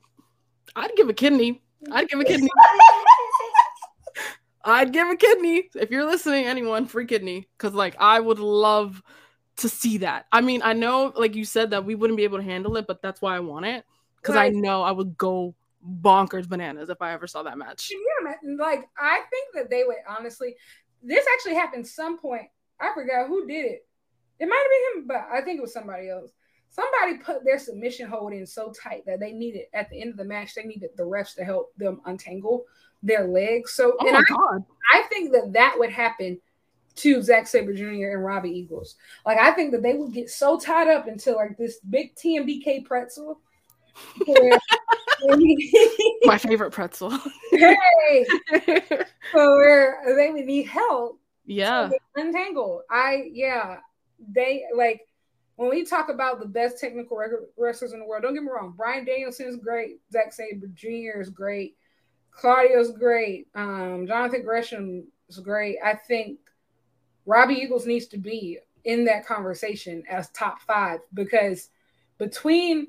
I'd 0.77 0.95
give 0.97 1.09
a 1.09 1.15
kidney. 1.15 1.63
I'd 1.91 2.09
give 2.09 2.21
a 2.21 2.25
kidney. 2.25 2.49
I'd 4.65 4.93
give 4.93 5.09
a 5.09 5.17
kidney. 5.17 5.69
If 5.75 5.91
you're 5.91 6.07
listening, 6.07 6.47
anyone, 6.47 6.87
free 6.87 7.07
kidney. 7.07 7.49
Cause 7.59 7.75
like 7.75 7.97
I 7.99 8.21
would 8.21 8.39
love 8.39 9.03
to 9.63 9.69
see 9.69 9.99
that. 9.99 10.27
I 10.31 10.41
mean, 10.41 10.61
I 10.63 10.73
know, 10.73 11.13
like 11.17 11.35
you 11.35 11.45
said, 11.45 11.71
that 11.71 11.85
we 11.85 11.95
wouldn't 11.95 12.17
be 12.17 12.25
able 12.25 12.39
to 12.39 12.45
handle 12.45 12.77
it, 12.77 12.87
but 12.87 13.03
that's 13.03 13.23
why 13.23 13.37
I 13.37 13.41
want 13.41 13.67
it 13.67 13.85
because 14.17 14.37
right. 14.37 14.55
I 14.55 14.59
know 14.59 14.83
I 14.83 14.93
would 14.93 15.17
go 15.19 15.55
bonkers 16.01 16.49
bananas 16.49 16.89
if 16.89 17.03
I 17.03 17.13
ever 17.13 17.27
saw 17.27 17.43
that 17.43 17.59
match. 17.59 17.91
Yeah, 17.91 18.33
like 18.57 18.89
I 18.97 19.21
think 19.31 19.55
that 19.55 19.71
they 19.71 19.85
would 19.85 19.97
honestly. 20.09 20.57
This 21.03 21.27
actually 21.35 21.55
happened 21.55 21.87
some 21.87 22.19
point. 22.19 22.47
I 22.81 22.93
forgot 22.95 23.27
who 23.27 23.47
did 23.47 23.67
it. 23.67 23.87
It 24.39 24.47
might 24.47 24.57
have 24.57 24.95
been 24.95 25.03
him, 25.03 25.09
but 25.09 25.29
I 25.33 25.41
think 25.41 25.59
it 25.59 25.63
was 25.63 25.73
somebody 25.73 26.09
else. 26.09 26.31
Somebody 26.71 27.19
put 27.19 27.45
their 27.45 27.59
submission 27.59 28.09
hold 28.09 28.33
in 28.33 28.47
so 28.47 28.73
tight 28.73 29.05
that 29.07 29.21
they 29.21 29.33
needed 29.33 29.65
at 29.75 29.91
the 29.91 30.01
end 30.01 30.11
of 30.11 30.17
the 30.17 30.25
match. 30.25 30.55
They 30.55 30.63
needed 30.63 30.91
the 30.97 31.03
refs 31.03 31.35
to 31.35 31.45
help 31.45 31.77
them 31.77 32.01
untangle 32.07 32.65
their 33.03 33.27
legs. 33.27 33.73
So, 33.73 33.97
oh 33.99 34.11
my 34.11 34.19
I, 34.19 34.23
god, 34.29 34.65
I 34.93 35.03
think 35.09 35.33
that 35.33 35.53
that 35.53 35.75
would 35.77 35.91
happen 35.91 36.41
to 36.97 37.23
Zack 37.23 37.47
Sabre 37.47 37.75
Jr. 37.75 38.13
and 38.13 38.25
Robbie 38.25 38.51
Eagles. 38.51 38.97
Like 39.25 39.39
I 39.39 39.53
think 39.53 39.73
that 39.73 39.83
they 39.83 39.95
would 39.95 40.13
get 40.13 40.31
so 40.31 40.59
tied 40.59 40.89
up 40.89 41.09
into 41.09 41.33
like 41.33 41.57
this 41.57 41.79
big 41.89 42.15
TMDK 42.17 42.85
pretzel. 42.85 43.41
My 46.25 46.39
favorite 46.39 46.73
pretzel. 46.73 47.11
hey, 47.51 48.27
so 49.33 49.57
where 49.57 50.03
they 50.17 50.31
would 50.31 50.47
need 50.47 50.67
help. 50.67 51.19
Yeah, 51.45 51.91
untangle. 52.17 52.83
I 52.91 53.31
yeah, 53.33 53.79
they 54.35 54.65
like 54.75 55.03
when 55.57 55.71
we 55.71 55.85
talk 55.85 56.09
about 56.09 56.41
the 56.41 56.47
best 56.47 56.79
technical 56.79 57.19
wrestlers 57.57 57.93
in 57.93 58.01
the 58.01 58.07
world. 58.07 58.23
Don't 58.23 58.35
get 58.35 58.43
me 58.43 58.51
wrong, 58.51 58.75
Bryan 58.77 59.05
Danielson 59.05 59.47
is 59.47 59.57
great. 59.57 60.01
Zack 60.13 60.33
Sabre 60.33 60.69
Jr. 60.75 61.21
is 61.21 61.31
great. 61.31 61.77
Claudio's 62.31 62.93
great. 62.93 63.47
Um, 63.55 64.07
Jonathan 64.07 64.43
Gresham 64.43 65.07
is 65.29 65.39
great. 65.39 65.77
I 65.85 65.95
think 65.95 66.39
Robbie 67.27 67.55
Eagles 67.55 67.87
needs 67.87 68.07
to 68.09 68.19
be 68.19 68.59
in 68.85 69.05
that 69.05 69.27
conversation 69.27 70.03
as 70.09 70.29
top 70.31 70.61
five 70.63 71.01
because 71.15 71.71
between 72.19 72.89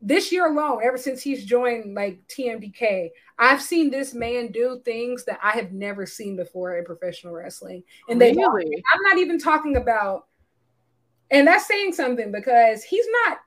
this 0.00 0.30
year 0.30 0.46
alone, 0.46 0.80
ever 0.84 0.98
since 0.98 1.22
he's 1.22 1.44
joined 1.44 1.94
like 1.94 2.20
TMDK, 2.28 3.10
I've 3.38 3.62
seen 3.62 3.90
this 3.90 4.12
man 4.12 4.52
do 4.52 4.80
things 4.84 5.24
that 5.24 5.40
I 5.42 5.52
have 5.52 5.72
never 5.72 6.04
seen 6.04 6.36
before 6.36 6.76
in 6.76 6.84
professional 6.84 7.32
wrestling. 7.32 7.82
And 8.08 8.20
they 8.20 8.32
really? 8.34 8.84
I'm 8.92 9.02
not 9.02 9.18
even 9.18 9.38
talking 9.38 9.76
about, 9.76 10.26
and 11.30 11.48
that's 11.48 11.66
saying 11.66 11.94
something 11.94 12.30
because 12.30 12.84
he's 12.84 13.06
not. 13.24 13.38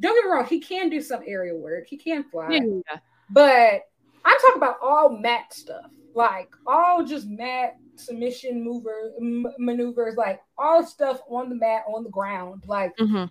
Don't 0.00 0.16
get 0.16 0.24
me 0.24 0.30
wrong, 0.30 0.46
he 0.46 0.60
can 0.60 0.88
do 0.88 1.02
some 1.02 1.20
aerial 1.26 1.58
work, 1.58 1.86
he 1.86 1.98
can 1.98 2.24
fly, 2.24 2.48
yeah. 2.50 2.98
but 3.28 3.82
I'm 4.24 4.38
talking 4.40 4.56
about 4.56 4.78
all 4.82 5.10
mat 5.10 5.52
stuff, 5.52 5.90
like 6.14 6.48
all 6.66 7.04
just 7.04 7.28
mat 7.28 7.76
submission 7.96 8.62
mover 8.64 9.12
m- 9.20 9.52
maneuvers, 9.58 10.16
like 10.16 10.40
all 10.58 10.84
stuff 10.84 11.20
on 11.28 11.48
the 11.48 11.54
mat, 11.54 11.84
on 11.88 12.04
the 12.04 12.10
ground. 12.10 12.64
Like 12.66 12.96
mm-hmm. 12.96 13.24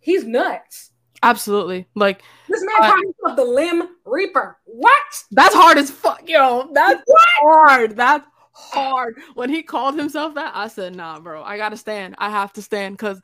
he's 0.00 0.24
nuts. 0.24 0.92
Absolutely. 1.22 1.86
Like 1.94 2.22
this 2.48 2.62
man 2.62 2.76
uh, 2.80 2.90
called 2.90 3.04
himself 3.04 3.36
the 3.36 3.44
limb 3.44 3.88
reaper. 4.04 4.58
What? 4.64 5.24
That's 5.30 5.54
hard 5.54 5.78
as 5.78 5.90
fuck, 5.90 6.28
yo. 6.28 6.70
That's 6.72 7.02
what? 7.06 7.28
hard. 7.40 7.96
That's 7.96 8.26
hard. 8.52 9.18
When 9.34 9.50
he 9.50 9.62
called 9.62 9.98
himself 9.98 10.34
that, 10.34 10.52
I 10.54 10.68
said, 10.68 10.94
nah, 10.94 11.20
bro, 11.20 11.42
I 11.42 11.56
gotta 11.56 11.76
stand. 11.76 12.16
I 12.18 12.30
have 12.30 12.52
to 12.54 12.62
stand 12.62 12.96
because 12.96 13.20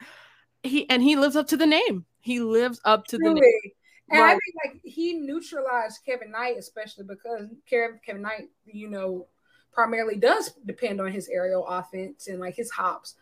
he 0.62 0.89
and 0.89 1.03
he 1.03 1.16
lives 1.16 1.37
up 1.37 1.49
to 1.49 1.57
the 1.57 1.66
name. 1.66 2.07
He 2.20 2.41
lives 2.41 2.81
up 2.85 3.07
to 3.09 3.18
the 3.18 3.35
name. 3.35 3.73
And 4.11 4.23
I 4.23 4.31
think 4.31 4.43
like 4.64 4.81
he 4.85 5.14
neutralized 5.14 6.01
Kevin 6.05 6.31
Knight, 6.31 6.57
especially 6.59 7.05
because 7.05 7.49
Kevin 7.66 8.23
Knight, 8.23 8.51
you 8.66 8.89
know, 8.89 9.27
primarily 9.73 10.16
does 10.16 10.53
depend 10.66 11.01
on 11.01 11.11
his 11.11 11.29
aerial 11.29 11.66
offense 11.66 12.29
and 12.29 12.41
like 12.41 12.55
his 12.55 12.70
hops. 12.70 13.14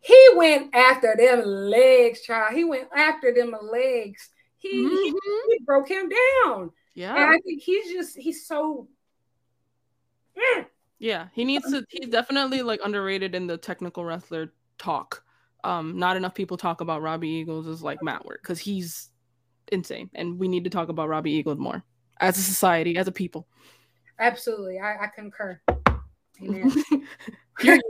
He 0.00 0.28
went 0.34 0.74
after 0.74 1.14
them 1.16 1.44
legs, 1.44 2.20
child. 2.22 2.54
He 2.54 2.64
went 2.64 2.88
after 2.94 3.32
them 3.32 3.56
legs. 3.62 4.28
He, 4.58 4.84
mm-hmm. 4.84 4.94
he, 4.94 5.12
he, 5.48 5.64
broke 5.64 5.88
him 5.88 6.08
down. 6.08 6.70
Yeah. 6.94 7.14
And 7.14 7.34
I 7.34 7.38
think 7.38 7.62
he's 7.62 7.92
just 7.92 8.16
he's 8.16 8.46
so 8.46 8.88
mm. 10.36 10.66
Yeah, 10.98 11.28
he 11.32 11.44
needs 11.44 11.70
to 11.70 11.84
he's 11.90 12.08
definitely 12.08 12.62
like 12.62 12.80
underrated 12.84 13.34
in 13.34 13.46
the 13.46 13.56
technical 13.56 14.04
wrestler 14.04 14.52
talk. 14.78 15.22
Um, 15.62 15.98
not 15.98 16.16
enough 16.16 16.34
people 16.34 16.56
talk 16.56 16.80
about 16.80 17.02
Robbie 17.02 17.28
Eagles 17.28 17.66
as 17.66 17.82
like 17.82 18.02
mat 18.02 18.24
work 18.24 18.40
because 18.42 18.58
he's 18.58 19.10
insane, 19.72 20.10
and 20.14 20.38
we 20.38 20.48
need 20.48 20.64
to 20.64 20.70
talk 20.70 20.88
about 20.88 21.08
Robbie 21.08 21.32
Eagles 21.32 21.58
more 21.58 21.82
as 22.20 22.38
a 22.38 22.42
society, 22.42 22.96
as 22.96 23.08
a 23.08 23.12
people. 23.12 23.46
Absolutely, 24.18 24.78
I, 24.78 25.04
I 25.04 25.06
concur. 25.14 25.60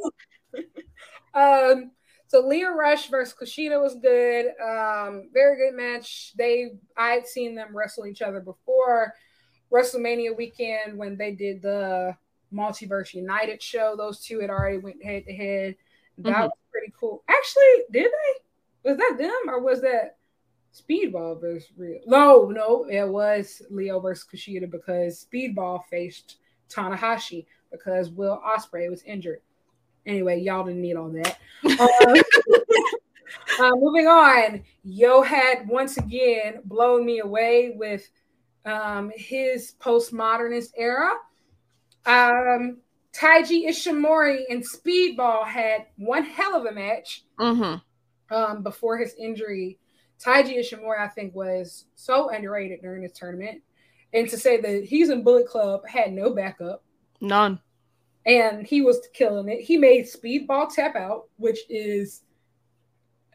Um, 1.34 1.90
so 2.28 2.46
Lio 2.46 2.70
Rush 2.70 3.08
versus 3.08 3.34
Kushida 3.34 3.80
was 3.80 3.96
good. 3.96 4.46
Um, 4.62 5.30
very 5.32 5.56
good 5.56 5.76
match. 5.76 6.32
They 6.36 6.72
I 6.96 7.10
had 7.10 7.26
seen 7.26 7.54
them 7.54 7.76
wrestle 7.76 8.06
each 8.06 8.22
other 8.22 8.40
before 8.40 9.14
WrestleMania 9.72 10.36
weekend 10.36 10.96
when 10.96 11.16
they 11.16 11.32
did 11.32 11.62
the 11.62 12.16
Multiverse 12.52 13.14
United 13.14 13.62
show. 13.62 13.94
Those 13.96 14.20
two 14.20 14.40
had 14.40 14.50
already 14.50 14.78
went 14.78 15.04
head 15.04 15.24
to 15.26 15.34
head. 15.34 15.76
That 16.18 16.32
mm-hmm. 16.32 16.42
was 16.42 16.52
pretty 16.70 16.92
cool. 16.98 17.24
Actually, 17.28 17.84
did 17.92 18.10
they? 18.10 18.90
Was 18.90 18.98
that 18.98 19.16
them 19.18 19.48
or 19.48 19.60
was 19.60 19.80
that 19.80 20.18
Speedball 20.72 21.40
versus 21.40 21.70
Real? 21.76 22.00
No, 22.06 22.46
no, 22.46 22.84
it 22.84 23.08
was 23.08 23.62
Lio 23.70 23.98
versus 23.98 24.26
Kushida 24.32 24.70
because 24.70 25.26
Speedball 25.26 25.84
faced 25.90 26.36
Tanahashi 26.68 27.46
because 27.78 28.10
Will 28.10 28.40
Ospreay 28.44 28.90
was 28.90 29.02
injured. 29.02 29.40
Anyway, 30.06 30.40
y'all 30.40 30.64
didn't 30.64 30.82
need 30.82 30.96
all 30.96 31.08
that. 31.10 31.38
uh, 31.64 32.14
uh, 33.64 33.70
moving 33.76 34.06
on, 34.06 34.62
Yo 34.82 35.22
had 35.22 35.66
once 35.68 35.96
again 35.96 36.60
blown 36.64 37.06
me 37.06 37.20
away 37.20 37.74
with 37.76 38.08
um, 38.64 39.10
his 39.14 39.74
postmodernist 39.80 40.72
era. 40.76 41.10
Um, 42.06 42.78
Taiji 43.14 43.68
Ishimori 43.68 44.42
and 44.50 44.62
Speedball 44.62 45.46
had 45.46 45.86
one 45.96 46.24
hell 46.24 46.56
of 46.56 46.66
a 46.66 46.72
match 46.72 47.24
mm-hmm. 47.38 48.34
um, 48.34 48.62
before 48.62 48.98
his 48.98 49.14
injury. 49.14 49.78
Taiji 50.22 50.58
Ishimori, 50.58 50.98
I 50.98 51.08
think, 51.08 51.34
was 51.34 51.86
so 51.94 52.30
underrated 52.30 52.82
during 52.82 53.02
this 53.02 53.12
tournament. 53.12 53.62
And 54.12 54.28
to 54.28 54.36
say 54.36 54.60
that 54.60 54.84
he's 54.84 55.10
in 55.10 55.22
Bullet 55.22 55.48
Club 55.48 55.86
had 55.86 56.12
no 56.12 56.34
backup. 56.34 56.82
None. 57.20 57.60
And 58.26 58.66
he 58.66 58.80
was 58.80 59.06
killing 59.12 59.48
it. 59.48 59.60
He 59.60 59.76
made 59.76 60.06
Speedball 60.06 60.72
tap 60.74 60.96
out, 60.96 61.24
which 61.36 61.58
is 61.68 62.22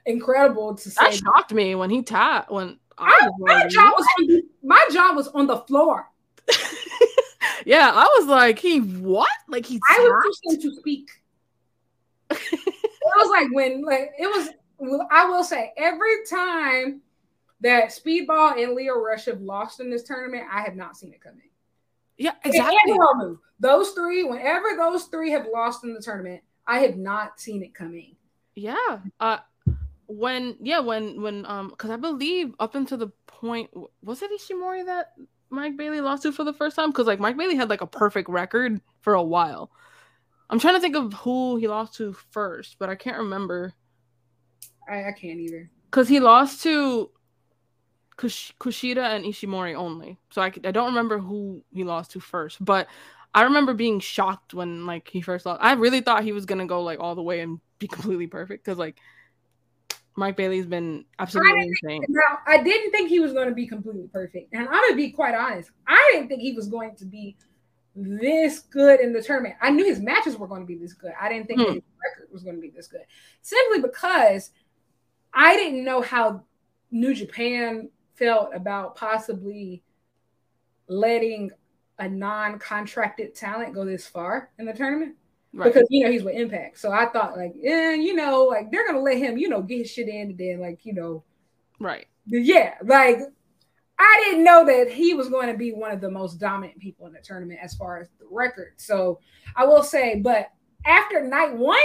incredible 0.06 0.76
to 0.76 0.90
say. 0.90 1.06
That 1.06 1.14
shocked 1.14 1.54
me 1.54 1.76
when 1.76 1.90
he 1.90 2.02
tapped. 2.02 2.52
When 2.52 2.80
I, 2.98 3.30
my, 3.40 3.68
jaw 3.68 3.92
was 3.96 4.08
on, 4.20 4.42
my 4.64 4.88
jaw 4.92 5.14
was 5.14 5.28
on 5.30 5.48
the 5.48 5.58
floor. 5.58 6.10
yeah, 7.66 7.92
I 7.94 8.06
was 8.20 8.28
like, 8.28 8.60
he 8.60 8.80
what? 8.80 9.30
Like 9.48 9.66
he. 9.66 9.80
I 9.90 10.00
was 10.00 10.40
pushing 10.44 10.62
to 10.62 10.76
speak. 10.78 11.10
it 12.32 12.60
was 13.04 13.30
like 13.30 13.54
when 13.54 13.84
like 13.84 14.12
it 14.18 14.28
was. 14.28 14.50
I 15.12 15.26
will 15.26 15.44
say 15.44 15.74
every 15.78 16.24
time 16.30 17.02
that 17.62 17.90
Speedball 17.90 18.64
and 18.64 18.74
Lio 18.74 18.98
Rush 18.98 19.26
have 19.26 19.42
lost 19.42 19.82
in 19.82 19.90
this 19.90 20.04
tournament, 20.04 20.46
I 20.50 20.62
have 20.62 20.76
not 20.76 20.96
seen 20.96 21.12
it 21.12 21.22
coming. 21.22 21.49
Yeah, 22.20 22.34
exactly. 22.44 22.96
Those 23.62 23.92
three, 23.92 24.24
whenever 24.24 24.76
those 24.78 25.06
three 25.06 25.32
have 25.32 25.48
lost 25.52 25.84
in 25.84 25.94
the 25.94 26.02
tournament, 26.02 26.42
I 26.68 26.80
have 26.80 26.98
not 26.98 27.40
seen 27.40 27.64
it 27.64 27.74
coming. 27.74 28.16
Yeah. 28.56 29.00
Uh 29.20 29.40
when 30.08 30.58
yeah, 30.62 30.80
when 30.80 31.22
when 31.22 31.46
um 31.46 31.70
because 31.70 31.90
I 31.90 31.96
believe 31.96 32.54
up 32.60 32.76
until 32.76 32.98
the 32.98 33.12
point 33.28 33.70
was 34.04 34.22
it 34.22 34.32
Ishimori 34.32 34.86
that 34.86 35.14
Mike 35.50 35.78
Bailey 35.78 36.02
lost 36.02 36.24
to 36.24 36.32
for 36.32 36.44
the 36.44 36.54
first 36.54 36.76
time? 36.76 36.92
Because 36.92 37.08
like 37.08 37.20
Mike 37.20 37.38
Bailey 37.38 37.56
had 37.56 37.70
like 37.70 37.82
a 37.82 37.88
perfect 37.88 38.30
record 38.30 38.82
for 39.02 39.14
a 39.14 39.24
while. 39.24 39.72
I'm 40.50 40.60
trying 40.60 40.76
to 40.76 40.82
think 40.82 40.96
of 40.96 41.14
who 41.14 41.58
he 41.58 41.68
lost 41.68 41.96
to 41.96 42.14
first, 42.32 42.78
but 42.80 42.90
I 42.90 42.96
can't 42.96 43.18
remember. 43.18 43.74
I, 44.90 45.06
I 45.06 45.12
can't 45.12 45.40
either. 45.40 45.70
Because 45.86 46.10
he 46.10 46.20
lost 46.20 46.64
to 46.64 47.12
Kush- 48.20 48.54
Kushida 48.60 49.16
and 49.16 49.24
Ishimori 49.24 49.76
only. 49.76 50.18
So 50.30 50.42
I, 50.42 50.48
I 50.66 50.72
don't 50.72 50.88
remember 50.88 51.20
who 51.20 51.64
he 51.72 51.86
lost 51.86 52.12
to 52.12 52.20
first, 52.20 52.64
but 52.64 52.88
I 53.34 53.44
remember 53.44 53.74
being 53.74 54.02
shocked 54.02 54.54
when 54.54 54.86
like 54.86 55.08
he 55.08 55.22
first 55.22 55.46
lost. 55.46 55.64
I 55.64 55.74
really 55.74 56.02
thought 56.02 56.26
he 56.26 56.34
was 56.34 56.46
gonna 56.46 56.66
go 56.66 56.82
like 56.82 57.00
all 57.00 57.16
the 57.16 57.24
way 57.24 57.40
and 57.40 57.62
be 57.80 57.88
completely 57.88 58.28
perfect 58.28 58.66
because 58.66 58.78
like 58.78 58.98
Mike 60.18 60.36
Bailey's 60.36 60.66
been 60.66 61.06
absolutely 61.18 61.62
I 61.62 61.64
insane. 61.64 62.04
Now, 62.10 62.40
I 62.46 62.62
didn't 62.62 62.92
think 62.92 63.08
he 63.08 63.22
was 63.22 63.32
going 63.32 63.48
to 63.48 63.56
be 63.56 63.66
completely 63.66 64.10
perfect. 64.12 64.54
And 64.54 64.68
I'm 64.68 64.74
going 64.74 64.92
to 64.92 64.98
be 64.98 65.12
quite 65.12 65.34
honest. 65.34 65.72
I 65.88 66.10
didn't 66.12 66.28
think 66.28 66.42
he 66.42 66.52
was 66.52 66.68
going 66.68 66.96
to 66.98 67.06
be 67.06 67.38
this 67.96 68.60
good 68.60 69.00
in 69.00 69.14
the 69.14 69.22
tournament. 69.22 69.56
I 69.62 69.70
knew 69.70 69.86
his 69.86 70.02
matches 70.02 70.36
were 70.36 70.48
going 70.48 70.62
to 70.62 70.68
be 70.68 70.76
this 70.76 70.92
good. 70.92 71.14
I 71.22 71.30
didn't 71.30 71.48
think 71.48 71.62
hmm. 71.62 71.68
his 71.68 71.84
record 72.04 72.34
was 72.34 72.44
going 72.44 72.58
to 72.58 72.62
be 72.62 72.70
this 72.70 72.88
good. 72.88 73.04
Simply 73.42 73.80
because 73.80 74.52
I 75.34 75.56
didn't 75.56 75.86
know 75.86 76.02
how 76.02 76.44
New 76.92 77.14
Japan 77.14 77.90
felt 78.20 78.54
about 78.54 78.96
possibly 78.96 79.82
letting 80.88 81.50
a 81.98 82.08
non-contracted 82.08 83.34
talent 83.34 83.74
go 83.74 83.86
this 83.86 84.06
far 84.08 84.52
in 84.60 84.66
the 84.66 84.74
tournament. 84.74 85.16
Right. 85.52 85.74
Because 85.74 85.88
you 85.90 86.06
know 86.06 86.12
he's 86.12 86.24
with 86.24 86.36
Impact, 86.36 86.78
so 86.78 86.92
I 86.92 87.08
thought 87.08 87.36
like, 87.36 87.54
yeah, 87.56 87.94
you 87.94 88.14
know, 88.14 88.44
like 88.44 88.70
they're 88.70 88.86
gonna 88.86 89.02
let 89.02 89.18
him, 89.18 89.36
you 89.36 89.50
know, 89.50 89.64
get 89.64 89.80
his 89.80 89.90
shit 89.90 90.08
in, 90.08 90.30
and 90.30 90.38
then 90.38 90.60
like, 90.60 90.86
you 90.86 90.94
know, 90.94 91.24
right? 91.80 92.06
Yeah, 92.28 92.76
like 92.84 93.18
I 93.98 94.24
didn't 94.24 94.44
know 94.44 94.64
that 94.66 94.92
he 94.92 95.14
was 95.14 95.28
going 95.30 95.48
to 95.48 95.58
be 95.58 95.74
one 95.74 95.92
of 95.92 96.00
the 96.00 96.10
most 96.10 96.40
dominant 96.40 96.80
people 96.80 97.08
in 97.08 97.14
the 97.14 97.20
tournament 97.20 97.60
as 97.62 97.74
far 97.74 98.00
as 98.00 98.08
the 98.20 98.28
record. 98.32 98.74
So 98.78 99.20
I 99.56 99.66
will 99.66 99.84
say, 99.84 100.20
but 100.20 100.52
after 100.86 101.22
night 101.22 101.58
one, 101.58 101.80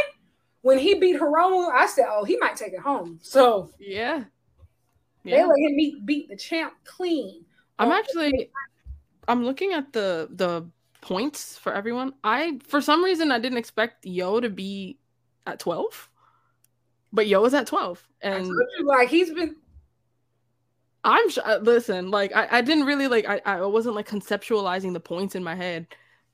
when 0.60 0.78
he 0.78 0.94
beat 0.94 1.18
Hiromu, 1.18 1.72
I 1.72 1.86
said, 1.86 2.06
oh, 2.08 2.24
he 2.24 2.36
might 2.36 2.56
take 2.56 2.72
it 2.72 2.80
home. 2.80 3.18
So 3.22 3.70
yeah, 3.80 4.24
yeah. 5.24 5.36
they 5.36 5.44
let 5.44 5.58
him 5.58 5.76
beat, 5.76 6.06
beat 6.06 6.28
the 6.28 6.36
champ 6.36 6.74
clean. 6.84 7.44
I'm 7.78 7.90
actually, 7.90 8.50
I'm 9.26 9.44
looking 9.44 9.72
at 9.72 9.92
the 9.92 10.28
the 10.32 10.66
points 11.00 11.58
for 11.58 11.72
everyone. 11.72 12.14
I 12.24 12.58
for 12.66 12.80
some 12.80 13.04
reason 13.04 13.30
I 13.30 13.38
didn't 13.38 13.58
expect 13.58 14.06
Yo 14.06 14.40
to 14.40 14.48
be 14.48 14.98
at 15.46 15.58
12. 15.58 16.08
But 17.12 17.26
Yo 17.26 17.44
is 17.44 17.54
at 17.54 17.66
12. 17.66 18.02
And 18.22 18.50
like 18.84 19.08
he's 19.08 19.32
been 19.32 19.56
I'm 21.04 21.28
sh- 21.28 21.38
uh, 21.44 21.58
listen, 21.62 22.10
like 22.10 22.34
I, 22.34 22.48
I 22.50 22.60
didn't 22.62 22.84
really 22.84 23.06
like 23.06 23.26
I, 23.28 23.40
I 23.44 23.66
wasn't 23.66 23.94
like 23.94 24.08
conceptualizing 24.08 24.94
the 24.94 25.00
points 25.00 25.34
in 25.34 25.44
my 25.44 25.54
head. 25.54 25.86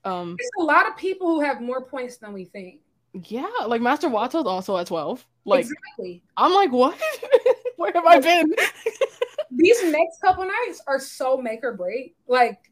Um 0.05 0.37
There's 0.39 0.51
a 0.61 0.65
lot 0.65 0.89
of 0.89 0.97
people 0.97 1.29
who 1.29 1.41
have 1.41 1.61
more 1.61 1.85
points 1.85 2.19
than 2.19 2.33
we 2.33 2.45
think. 2.45 2.81
Yeah, 3.13 3.51
like 3.67 3.83
Master 3.83 4.09
Wato's 4.09 4.47
also 4.47 4.77
at 4.77 4.87
12. 4.87 5.27
Like 5.45 5.61
exactly. 5.61 6.23
I'm 6.37 6.53
like, 6.53 6.73
what? 6.73 6.99
Where 7.77 7.93
have 7.93 8.07
I 8.07 8.21
been? 8.21 8.55
These 9.51 9.83
next 9.85 10.21
couple 10.21 10.45
nights 10.45 10.83
are 10.87 11.01
so 11.01 11.37
make 11.37 11.65
or 11.65 11.75
break. 11.75 12.15
Like 12.29 12.71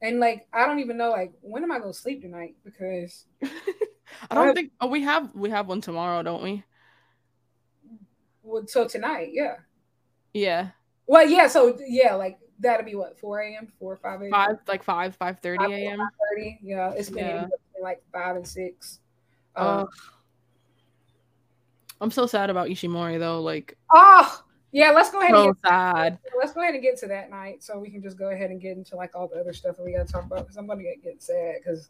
and 0.00 0.20
like 0.20 0.46
I 0.52 0.66
don't 0.66 0.78
even 0.80 0.96
know 0.96 1.10
like 1.10 1.32
when 1.40 1.62
am 1.62 1.72
I 1.72 1.78
gonna 1.78 1.92
sleep 1.92 2.22
tonight 2.22 2.54
because 2.64 3.26
I 3.42 4.34
don't 4.34 4.44
I 4.44 4.46
have, 4.46 4.54
think 4.54 4.72
oh 4.80 4.86
we 4.86 5.02
have 5.02 5.34
we 5.34 5.50
have 5.50 5.66
one 5.68 5.80
tomorrow, 5.80 6.22
don't 6.22 6.42
we? 6.42 6.64
Well, 8.42 8.66
so 8.66 8.88
tonight, 8.88 9.30
yeah. 9.32 9.56
Yeah. 10.32 10.68
Well, 11.06 11.28
yeah, 11.28 11.48
so 11.48 11.78
yeah, 11.86 12.14
like 12.14 12.38
that'll 12.58 12.86
be 12.86 12.94
what, 12.94 13.18
4 13.18 13.40
a.m., 13.40 13.68
4 13.78 13.92
or 13.92 13.96
5 13.96 14.22
a.m. 14.22 14.30
Five 14.30 14.56
like 14.66 14.82
5, 14.82 15.16
5 15.16 15.40
30 15.40 15.64
a.m. 15.64 16.08
30. 16.36 16.58
Yeah, 16.62 16.92
it's 16.96 17.10
been 17.10 17.26
yeah. 17.26 17.46
like 17.82 18.02
five 18.12 18.36
and 18.36 18.46
six. 18.46 19.00
Uh, 19.56 19.80
um, 19.80 19.88
I'm 22.00 22.10
so 22.10 22.26
sad 22.26 22.50
about 22.50 22.68
Ishimori 22.68 23.18
though. 23.18 23.40
Like 23.40 23.76
oh 23.92 24.42
yeah, 24.70 24.90
let's 24.90 25.10
go 25.10 25.20
ahead. 25.20 25.30
So 25.30 25.44
and 25.44 25.56
get, 25.62 25.68
sad. 25.70 26.18
Let's 26.38 26.52
go 26.52 26.60
ahead 26.60 26.74
and 26.74 26.82
get 26.82 26.98
to 26.98 27.06
that 27.08 27.30
night, 27.30 27.62
so 27.62 27.78
we 27.78 27.90
can 27.90 28.02
just 28.02 28.18
go 28.18 28.30
ahead 28.30 28.50
and 28.50 28.60
get 28.60 28.76
into 28.76 28.96
like 28.96 29.14
all 29.14 29.26
the 29.26 29.36
other 29.36 29.52
stuff 29.52 29.76
that 29.76 29.84
we 29.84 29.92
got 29.92 30.06
to 30.06 30.12
talk 30.12 30.24
about. 30.24 30.40
Because 30.40 30.56
I'm 30.56 30.66
gonna 30.66 30.82
get, 30.82 31.02
get 31.02 31.22
sad. 31.22 31.56
Because, 31.58 31.88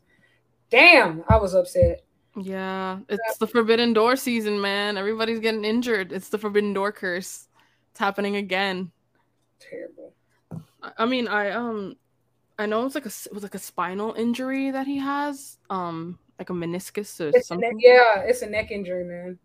damn, 0.71 1.25
I 1.29 1.37
was 1.37 1.55
upset. 1.55 2.05
Yeah, 2.37 3.01
it's 3.09 3.39
the 3.39 3.49
Forbidden 3.49 3.95
Door 3.95 4.17
season, 4.17 4.61
man. 4.61 4.97
Everybody's 4.97 5.41
getting 5.41 5.65
injured. 5.65 6.13
It's 6.13 6.29
the 6.29 6.39
Forbidden 6.39 6.73
Door 6.73 6.93
curse. 6.93 7.49
It's 7.91 7.99
happening 7.99 8.37
again. 8.37 8.93
Terrible. 9.59 10.15
I 10.97 11.07
mean, 11.07 11.27
I 11.27 11.51
um, 11.51 11.97
I 12.61 12.67
know 12.67 12.87
it's 12.87 12.95
like 12.95 13.07
a 13.07 13.09
it 13.09 13.35
was 13.35 13.43
like 13.43 13.57
a 13.57 13.59
spinal 13.59 14.15
injury 14.15 14.71
that 14.71 14.87
he 14.87 14.99
has, 14.99 15.59
um, 15.69 16.21
like 16.39 16.51
a 16.51 16.53
meniscus 16.53 17.21
or 17.21 17.37
it's 17.37 17.49
something. 17.49 17.69
Neck, 17.69 17.79
yeah, 17.81 18.21
it's 18.21 18.43
a 18.43 18.47
neck 18.49 18.71
injury, 18.71 19.03
man. 19.03 19.37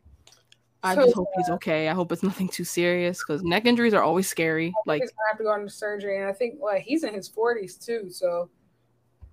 I 0.83 0.95
So, 0.95 1.03
just 1.05 1.15
hope 1.15 1.29
he's 1.35 1.49
okay. 1.49 1.87
I 1.87 1.93
hope 1.93 2.11
it's 2.11 2.23
nothing 2.23 2.49
too 2.49 2.63
serious 2.65 3.19
because 3.25 3.41
neck 3.43 3.65
injuries 3.65 3.93
are 3.93 4.01
always 4.03 4.27
scary. 4.27 4.73
Like, 4.85 5.01
he's 5.01 5.11
gonna 5.11 5.27
have 5.29 5.37
to 5.37 5.43
go 5.43 5.55
into 5.55 5.69
surgery, 5.69 6.19
and 6.19 6.27
I 6.27 6.33
think 6.33 6.59
like 6.61 6.81
he's 6.83 7.03
in 7.03 7.13
his 7.13 7.27
forties 7.27 7.75
too. 7.77 8.09
So, 8.09 8.49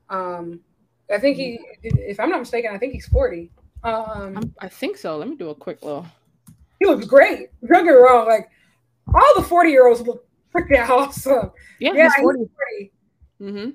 um, 0.09 0.61
I 1.13 1.19
think 1.19 1.37
he, 1.37 1.59
if 1.83 2.21
I'm 2.21 2.31
not 2.31 2.39
mistaken, 2.39 2.73
I 2.73 2.79
think 2.79 2.93
he's 2.93 3.07
forty. 3.09 3.51
Um, 3.83 4.37
I'm, 4.37 4.55
I 4.61 4.69
think 4.69 4.97
so. 4.97 5.17
Let 5.17 5.29
me 5.29 5.37
do 5.37 5.51
a 5.51 5.55
quick 5.55 5.83
little. 5.83 6.07
he 6.79 6.87
looks 6.87 7.07
great. 7.07 7.49
Don't 7.67 7.85
get 7.85 7.93
me 7.95 8.01
wrong, 8.01 8.27
like 8.29 8.49
all 9.13 9.33
the 9.35 9.43
forty 9.43 9.71
year 9.71 9.89
olds 9.89 10.03
look 10.03 10.25
freaking 10.55 10.89
awesome. 10.89 11.51
Yeah, 11.81 11.93
Yeah, 11.95 12.05
he's 12.05 12.23
40. 12.23 12.39
40. 12.39 12.93
Mm-hmm. 13.43 13.71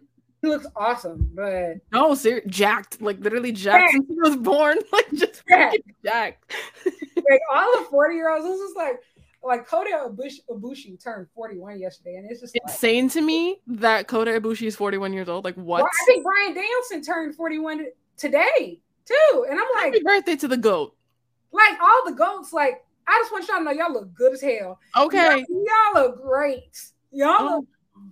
He 0.46 0.52
looks 0.52 0.68
awesome, 0.76 1.32
but 1.34 1.78
No, 1.91 2.14
ser- 2.14 2.43
jacked. 2.46 3.02
Like 3.02 3.20
literally 3.20 3.52
jacked 3.52 3.91
since 3.93 4.06
he 4.08 4.16
was 4.22 4.36
born. 4.36 4.78
Like 4.91 5.12
just 5.14 5.43
Jacked. 5.50 5.78
jacked. 6.04 6.54
like 7.16 7.41
all 7.52 7.80
the 7.80 7.86
40 7.89 8.16
year 8.16 8.30
olds, 8.32 8.46
this 8.46 8.60
is 8.60 8.76
like 8.76 8.98
like 9.43 9.68
Kota 9.68 9.89
Ibushi, 10.10 10.39
Ibushi 10.50 11.04
turned 11.04 11.28
41 11.36 11.80
yesterday, 11.80 12.16
and 12.18 12.30
it's 12.30 12.41
just 12.41 12.56
like 12.56 12.62
Insane 12.72 13.10
to 13.10 13.22
me 13.22 13.58
that 13.68 14.08
Kota 14.08 14.32
Ibushi 14.32 14.68
is 14.68 14.76
41 14.76 15.14
years 15.14 15.28
old. 15.30 15.46
Like 15.46 15.56
what? 15.56 15.82
Well, 15.82 15.89
I 15.91 16.06
think 16.06 16.24
Bryan 16.24 16.54
Danielson 16.54 17.02
turned 17.02 17.36
41 17.36 17.88
today 18.18 18.80
too, 19.06 19.46
and 19.50 19.60
I'm 19.60 19.68
like, 19.76 19.93
Happy 19.93 20.02
birthday 20.04 20.36
to 20.36 20.48
the 20.48 20.58
goat. 20.58 20.96
like 21.52 21.80
all 21.82 22.02
the 22.06 22.12
goats, 22.14 22.54
like 22.54 22.84
I 23.08 23.20
just 23.22 23.32
want 23.32 23.48
y'all 23.48 23.58
to 23.60 23.64
know 23.64 23.72
y'all 23.72 23.93
look 23.93 24.14
good 24.14 24.34
as 24.34 24.41
hell. 24.41 24.80
Okay. 24.98 25.43
y'all, 25.48 25.64
y'all 25.93 26.04
look 26.04 26.22
great. 26.22 26.78
Y'all 27.12 27.36
Oh. 27.39 27.56
look 27.58 27.66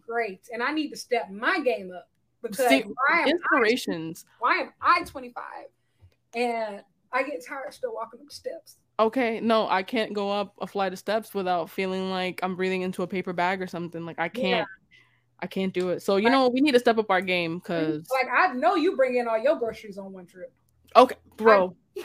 great, 0.08 0.42
and 0.52 0.62
I 0.64 0.72
need 0.72 0.90
to 0.90 0.98
step 0.98 1.30
my 1.32 1.60
game 1.60 1.92
up 1.96 2.08
because 2.44 2.68
See, 2.70 2.82
why 2.82 3.20
am 3.22 3.28
I, 3.28 3.30
Inspirations. 3.32 4.26
why 4.40 4.54
am 4.58 4.74
I 4.82 5.02
25 5.04 5.44
and 6.36 6.82
I 7.12 7.24
get 7.24 7.44
tired 7.46 7.74
still 7.74 7.94
walking 7.94 8.20
up 8.20 8.28
the 8.28 8.34
steps. 8.34 8.78
Okay, 9.00 9.40
no, 9.40 9.68
I 9.68 9.82
can't 9.84 10.14
go 10.14 10.30
up 10.32 10.54
a 10.62 10.68
flight 10.68 10.94
of 10.94 11.00
steps 11.00 11.34
without 11.34 11.70
feeling 11.70 12.10
like 12.12 12.40
I'm 12.44 12.56
breathing 12.56 12.82
into 12.84 13.02
a 13.04 13.08
paper 13.08 13.34
bag 13.34 13.62
or 13.62 13.68
something. 13.68 14.06
Like 14.06 14.20
I 14.20 14.30
can't, 14.30 14.68
Yeah. 14.92 15.00
I 15.40 15.48
can't 15.48 15.74
do 15.74 15.90
it. 15.90 16.02
So 16.02 16.18
you 16.18 16.26
Like- 16.26 16.32
know, 16.34 16.50
we 16.50 16.62
need 16.62 16.74
to 16.74 16.80
step 16.80 16.98
up 17.00 17.10
our 17.10 17.22
game 17.22 17.58
because 17.60 18.08
Like 18.12 18.28
I 18.32 18.54
know 18.54 18.76
you 18.76 18.96
bring 18.96 19.16
in 19.16 19.28
all 19.28 19.38
your 19.38 19.56
groceries 19.58 19.98
on 19.98 20.12
one 20.14 20.26
trip. 20.28 20.52
okay, 20.96 21.16
bro. 21.38 21.76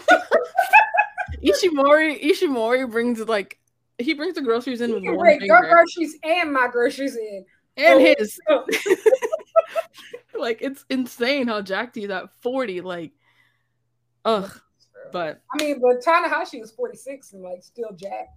Ishimori, 1.42 2.20
Ishimori 2.22 2.90
brings 2.90 3.20
like 3.20 3.58
he 3.98 4.14
brings 4.14 4.34
the 4.34 4.42
groceries 4.42 4.80
in 4.80 4.90
You 4.90 4.96
with 4.96 5.04
one 5.04 5.18
bring 5.18 5.40
your 5.42 5.60
groceries 5.60 6.16
and 6.22 6.52
my 6.52 6.68
groceries 6.68 7.16
in. 7.16 7.44
and 7.76 8.00
Oh. 8.00 8.14
his. 8.18 8.40
like 10.38 10.58
it's 10.62 10.84
insane 10.90 11.46
how 11.48 11.60
jacked 11.62 11.96
he's 11.96 12.10
at 12.10 12.30
40. 12.42 12.80
Like, 12.82 13.12
ugh. 14.24 14.50
But 15.12 15.40
I 15.58 15.62
mean, 15.62 15.80
but 15.80 16.02
Tanahashi 16.04 16.60
was 16.60 16.70
46 16.72 17.32
and 17.32 17.42
like 17.42 17.62
still 17.62 17.90
jacked. 17.96 18.36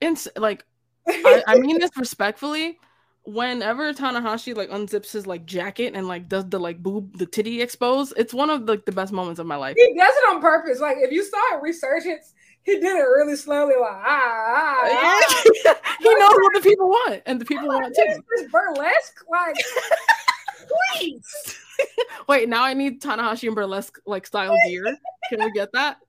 it's 0.00 0.28
like 0.36 0.64
I, 1.08 1.42
I 1.46 1.58
mean 1.58 1.78
this 1.78 1.90
respectfully. 1.96 2.78
Whenever 3.24 3.92
Tanahashi 3.92 4.56
like 4.56 4.70
unzips 4.70 5.12
his 5.12 5.26
like 5.26 5.44
jacket 5.46 5.94
and 5.94 6.06
like 6.08 6.28
does 6.28 6.48
the 6.48 6.58
like 6.60 6.82
boob 6.82 7.18
the 7.18 7.26
titty 7.26 7.60
expose, 7.60 8.12
it's 8.16 8.32
one 8.32 8.50
of 8.50 8.62
like 8.68 8.84
the 8.86 8.92
best 8.92 9.12
moments 9.12 9.40
of 9.40 9.46
my 9.46 9.56
life. 9.56 9.74
he 9.76 9.94
does 9.94 10.14
it 10.14 10.30
on 10.34 10.40
purpose. 10.40 10.80
Like 10.80 10.98
if 11.00 11.10
you 11.10 11.24
saw 11.24 11.56
it 11.56 11.62
resurgence, 11.62 12.34
he 12.62 12.74
did 12.74 12.84
it 12.96 13.00
really 13.02 13.36
slowly, 13.36 13.74
like 13.80 13.90
ah, 13.90 14.04
ah, 14.06 14.90
ah. 14.92 15.76
he 15.98 16.14
knows 16.14 16.30
what 16.30 16.54
the 16.54 16.60
people 16.62 16.88
want, 16.88 17.22
and 17.26 17.40
the 17.40 17.44
people 17.44 17.66
want 17.68 17.84
What 17.84 17.94
too. 17.94 18.22
this 18.36 18.50
burlesque? 18.50 19.24
Like, 19.30 19.56
please. 20.96 21.58
Wait, 22.28 22.48
now 22.48 22.62
I 22.64 22.74
need 22.74 23.00
Tanahashi 23.00 23.46
and 23.46 23.54
burlesque 23.54 23.98
like 24.06 24.26
style 24.26 24.56
gear. 24.66 24.84
Can 25.28 25.44
we 25.44 25.50
get 25.52 25.70
that? 25.72 25.98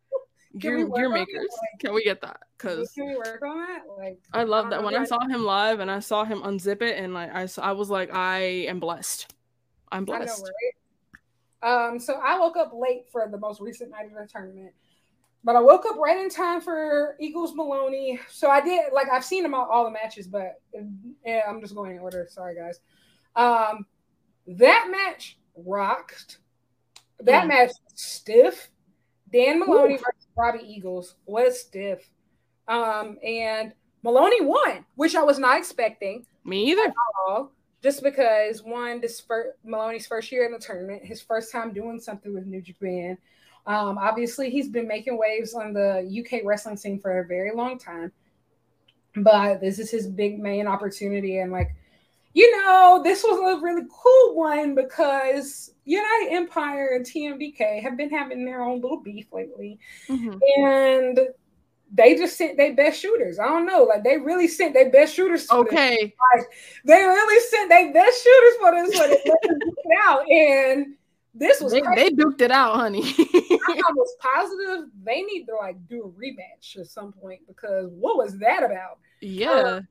Gear, 0.59 0.85
gear 0.85 1.05
it? 1.05 1.09
makers. 1.11 1.47
Like- 1.49 1.79
Can 1.79 1.93
we 1.93 2.03
get 2.03 2.19
that? 2.23 2.41
Because 2.57 2.91
Can 2.91 3.07
we 3.07 3.15
work 3.15 3.41
on 3.41 3.57
that? 3.59 3.83
Like, 3.97 4.19
I 4.33 4.43
love 4.43 4.69
that. 4.71 4.83
When 4.83 4.93
I 4.95 5.05
saw 5.05 5.25
him 5.25 5.45
live 5.45 5.79
and 5.79 5.89
I 5.89 5.99
saw 6.01 6.25
him 6.25 6.41
unzip 6.41 6.81
it, 6.81 6.97
and 6.97 7.13
like 7.13 7.33
I, 7.33 7.45
saw, 7.45 7.61
I 7.61 7.71
was 7.71 7.89
like, 7.89 8.13
I 8.13 8.39
am 8.67 8.81
blessed. 8.81 9.33
I'm 9.93 10.03
I 10.03 10.11
know, 10.11 10.17
blessed. 10.17 10.51
right? 11.63 11.89
Um, 11.91 11.99
so 11.99 12.15
I 12.15 12.37
woke 12.37 12.57
up 12.57 12.73
late 12.73 13.05
for 13.13 13.25
the 13.31 13.37
most 13.37 13.61
recent 13.61 13.91
night 13.91 14.07
of 14.07 14.11
the 14.11 14.27
tournament, 14.27 14.73
but 15.45 15.55
I 15.55 15.61
woke 15.61 15.85
up 15.85 15.95
right 15.95 16.17
in 16.17 16.29
time 16.29 16.59
for 16.59 17.15
Eagles 17.21 17.55
Moloney. 17.55 18.19
So 18.29 18.49
I 18.49 18.59
did 18.59 18.91
like 18.91 19.07
I've 19.09 19.23
seen 19.23 19.43
them 19.43 19.53
all, 19.53 19.69
all 19.71 19.85
the 19.85 19.91
matches, 19.91 20.27
but 20.27 20.59
yeah, 21.25 21.43
I'm 21.47 21.61
just 21.61 21.75
going 21.75 21.91
in 21.95 21.99
order. 21.99 22.27
Sorry, 22.29 22.55
guys. 22.55 22.81
Um, 23.37 23.85
that 24.47 24.87
match 24.91 25.37
rocked. 25.55 26.39
That 27.19 27.45
Mm. 27.45 27.49
match 27.49 27.71
stiff. 27.95 28.69
Dan 29.31 29.59
Moloney 29.59 29.95
Ooh. 29.95 29.97
versus 29.97 30.27
Robbie 30.35 30.65
Eagles 30.65 31.15
was 31.25 31.59
stiff. 31.61 32.09
Um, 32.67 33.17
and 33.23 33.73
Moloney 34.03 34.41
won, 34.41 34.85
which 34.95 35.15
I 35.15 35.23
was 35.23 35.39
not 35.39 35.57
expecting 35.57 36.25
Me 36.43 36.71
either. 36.71 36.91
all, 37.27 37.51
just 37.81 38.03
because 38.03 38.63
one, 38.63 38.99
this 38.99 39.19
first, 39.21 39.57
Moloney's 39.63 40.07
first 40.07 40.31
year 40.31 40.45
in 40.45 40.51
the 40.51 40.59
tournament, 40.59 41.03
his 41.05 41.21
first 41.21 41.51
time 41.51 41.71
doing 41.73 41.99
something 41.99 42.33
with 42.33 42.45
New 42.45 42.61
Japan. 42.61 43.17
Um, 43.67 43.97
obviously, 43.99 44.49
he's 44.49 44.67
been 44.69 44.87
making 44.87 45.17
waves 45.17 45.53
on 45.53 45.71
the 45.73 46.01
UK 46.09 46.41
wrestling 46.43 46.77
scene 46.77 46.99
for 46.99 47.19
a 47.19 47.25
very 47.25 47.51
long 47.53 47.77
time, 47.77 48.11
but 49.15 49.61
this 49.61 49.77
is 49.79 49.91
his 49.91 50.07
big 50.07 50.39
main 50.39 50.65
opportunity, 50.67 51.39
and 51.39 51.51
like, 51.51 51.75
you 52.33 52.57
know, 52.57 53.01
this 53.03 53.23
was 53.23 53.39
a 53.39 53.61
really 53.61 53.83
cool 53.91 54.35
one 54.35 54.73
because 54.75 55.73
United 55.85 56.29
Empire 56.31 56.91
and 56.95 57.05
TMDK 57.05 57.81
have 57.81 57.97
been 57.97 58.09
having 58.09 58.45
their 58.45 58.61
own 58.63 58.79
little 58.81 59.01
beef 59.01 59.27
lately 59.33 59.79
Mhm. 60.07 60.39
and 60.57 61.19
they 61.93 62.15
just 62.15 62.37
sent 62.37 62.55
their 62.55 62.73
best 62.73 63.01
shooters. 63.01 63.37
I 63.37 63.47
don't 63.47 63.65
know, 63.65 63.83
like 63.83 64.03
they 64.05 64.17
really 64.17 64.47
sent 64.47 64.73
their 64.73 64.89
best 64.89 65.13
shooters. 65.13 65.41
This. 65.41 65.51
Okay. 65.51 66.13
they 66.85 66.95
really 67.03 67.39
sent 67.49 67.67
their 67.69 67.91
best 67.91 68.23
shooters 68.23 68.55
for 68.61 68.71
this 68.71 68.97
one. 68.99 69.11
it 69.43 69.97
out, 70.01 70.29
and 70.31 70.95
this 71.33 71.59
was 71.59 71.73
They, 71.73 71.81
crazy. 71.81 72.03
they 72.15 72.23
duked 72.23 72.41
it 72.41 72.51
out, 72.51 72.75
honey. 72.75 73.03
I'm 73.67 73.77
almost 73.89 74.19
positive 74.19 74.89
they 75.03 75.21
need 75.23 75.45
to 75.47 75.55
like 75.55 75.85
do 75.89 76.03
a 76.05 76.09
rematch 76.09 76.77
at 76.79 76.87
some 76.87 77.11
point 77.11 77.41
because 77.47 77.89
what 77.91 78.15
was 78.17 78.37
that 78.39 78.63
about? 78.63 78.99
yeah. 79.19 79.81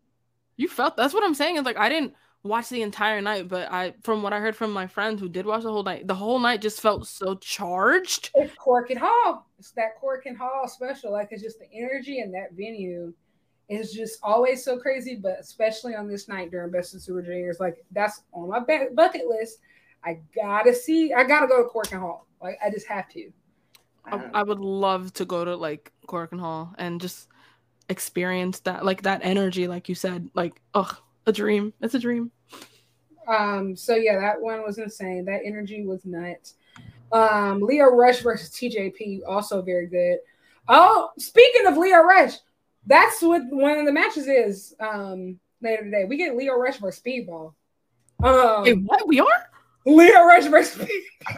You 0.56 0.68
felt 0.68 0.94
that's 0.96 1.14
what 1.14 1.24
I'm 1.24 1.34
saying. 1.34 1.56
Is 1.56 1.64
like 1.64 1.78
I 1.78 1.88
didn't 1.88 2.14
watch 2.42 2.68
the 2.68 2.82
entire 2.82 3.20
night, 3.20 3.48
but 3.48 3.70
I 3.70 3.94
from 4.02 4.22
what 4.22 4.32
I 4.32 4.40
heard 4.40 4.56
from 4.56 4.72
my 4.72 4.86
friends 4.86 5.20
who 5.20 5.28
did 5.28 5.46
watch 5.46 5.62
the 5.62 5.70
whole 5.70 5.82
night, 5.82 6.06
the 6.06 6.14
whole 6.14 6.38
night 6.38 6.60
just 6.60 6.80
felt 6.80 7.06
so 7.06 7.34
charged. 7.36 8.30
It's 8.34 8.54
Korakuen 8.56 8.98
Hall. 8.98 9.46
It's 9.58 9.72
that 9.72 10.00
Korakuen 10.00 10.36
Hall 10.36 10.66
special. 10.68 11.12
Like 11.12 11.28
it's 11.30 11.42
just 11.42 11.58
the 11.58 11.70
energy 11.72 12.20
in 12.20 12.32
that 12.32 12.52
venue 12.52 13.12
is 13.68 13.92
just 13.92 14.18
always 14.22 14.64
so 14.64 14.78
crazy. 14.78 15.16
But 15.16 15.38
especially 15.40 15.94
on 15.94 16.08
this 16.08 16.28
night 16.28 16.50
during 16.50 16.70
Best 16.70 16.94
of 16.94 17.02
Super 17.02 17.22
Juniors, 17.22 17.60
like 17.60 17.84
that's 17.90 18.22
on 18.32 18.48
my 18.48 18.60
ba- 18.60 18.88
bucket 18.94 19.26
list. 19.26 19.58
I 20.04 20.20
gotta 20.34 20.74
see. 20.74 21.12
I 21.12 21.24
gotta 21.24 21.46
go 21.46 21.62
to 21.62 21.68
Korakuen 21.68 22.00
Hall. 22.00 22.26
Like 22.42 22.58
I 22.64 22.70
just 22.70 22.86
have 22.86 23.08
to. 23.10 23.30
I, 24.06 24.30
I 24.32 24.42
would 24.42 24.60
love 24.60 25.12
to 25.14 25.26
go 25.26 25.44
to 25.44 25.54
like 25.56 25.92
Korakuen 26.08 26.40
Hall 26.40 26.74
and 26.78 27.00
just 27.00 27.28
experience 27.90 28.60
that 28.60 28.82
like 28.84 29.02
that 29.02 29.20
energy, 29.22 29.68
like 29.68 29.90
you 29.90 29.94
said. 29.94 30.30
Like, 30.34 30.60
ugh, 30.72 30.96
a 31.26 31.32
dream. 31.32 31.72
It's 31.80 31.94
a 31.94 31.98
dream. 31.98 32.30
Um, 33.28 33.76
so 33.76 33.94
yeah, 33.94 34.18
that 34.18 34.40
one 34.40 34.62
was 34.62 34.78
insane. 34.78 35.24
That 35.24 35.42
energy 35.44 35.84
was 35.84 36.04
nuts. 36.04 36.54
Um, 37.12 37.60
Lio 37.60 37.86
Rush 37.86 38.20
versus 38.20 38.50
TJP, 38.50 39.20
also 39.26 39.62
very 39.62 39.86
good. 39.86 40.18
Oh, 40.68 41.10
speaking 41.18 41.66
of 41.66 41.76
Lio 41.76 42.02
Rush, 42.02 42.34
that's 42.86 43.20
what 43.22 43.42
one 43.50 43.78
of 43.78 43.86
the 43.86 43.92
matches 43.92 44.26
is 44.26 44.74
um 44.80 45.38
later 45.60 45.84
today. 45.84 46.04
We 46.04 46.16
get 46.16 46.36
Lio 46.36 46.54
Rush 46.54 46.78
versus 46.78 47.02
Speedball. 47.04 47.54
Um 48.22 48.62
Wait, 48.62 48.80
what? 48.82 49.06
We 49.06 49.20
are? 49.20 49.49
Lio 49.96 50.24
Rush 50.24 50.46
versus. 50.46 50.88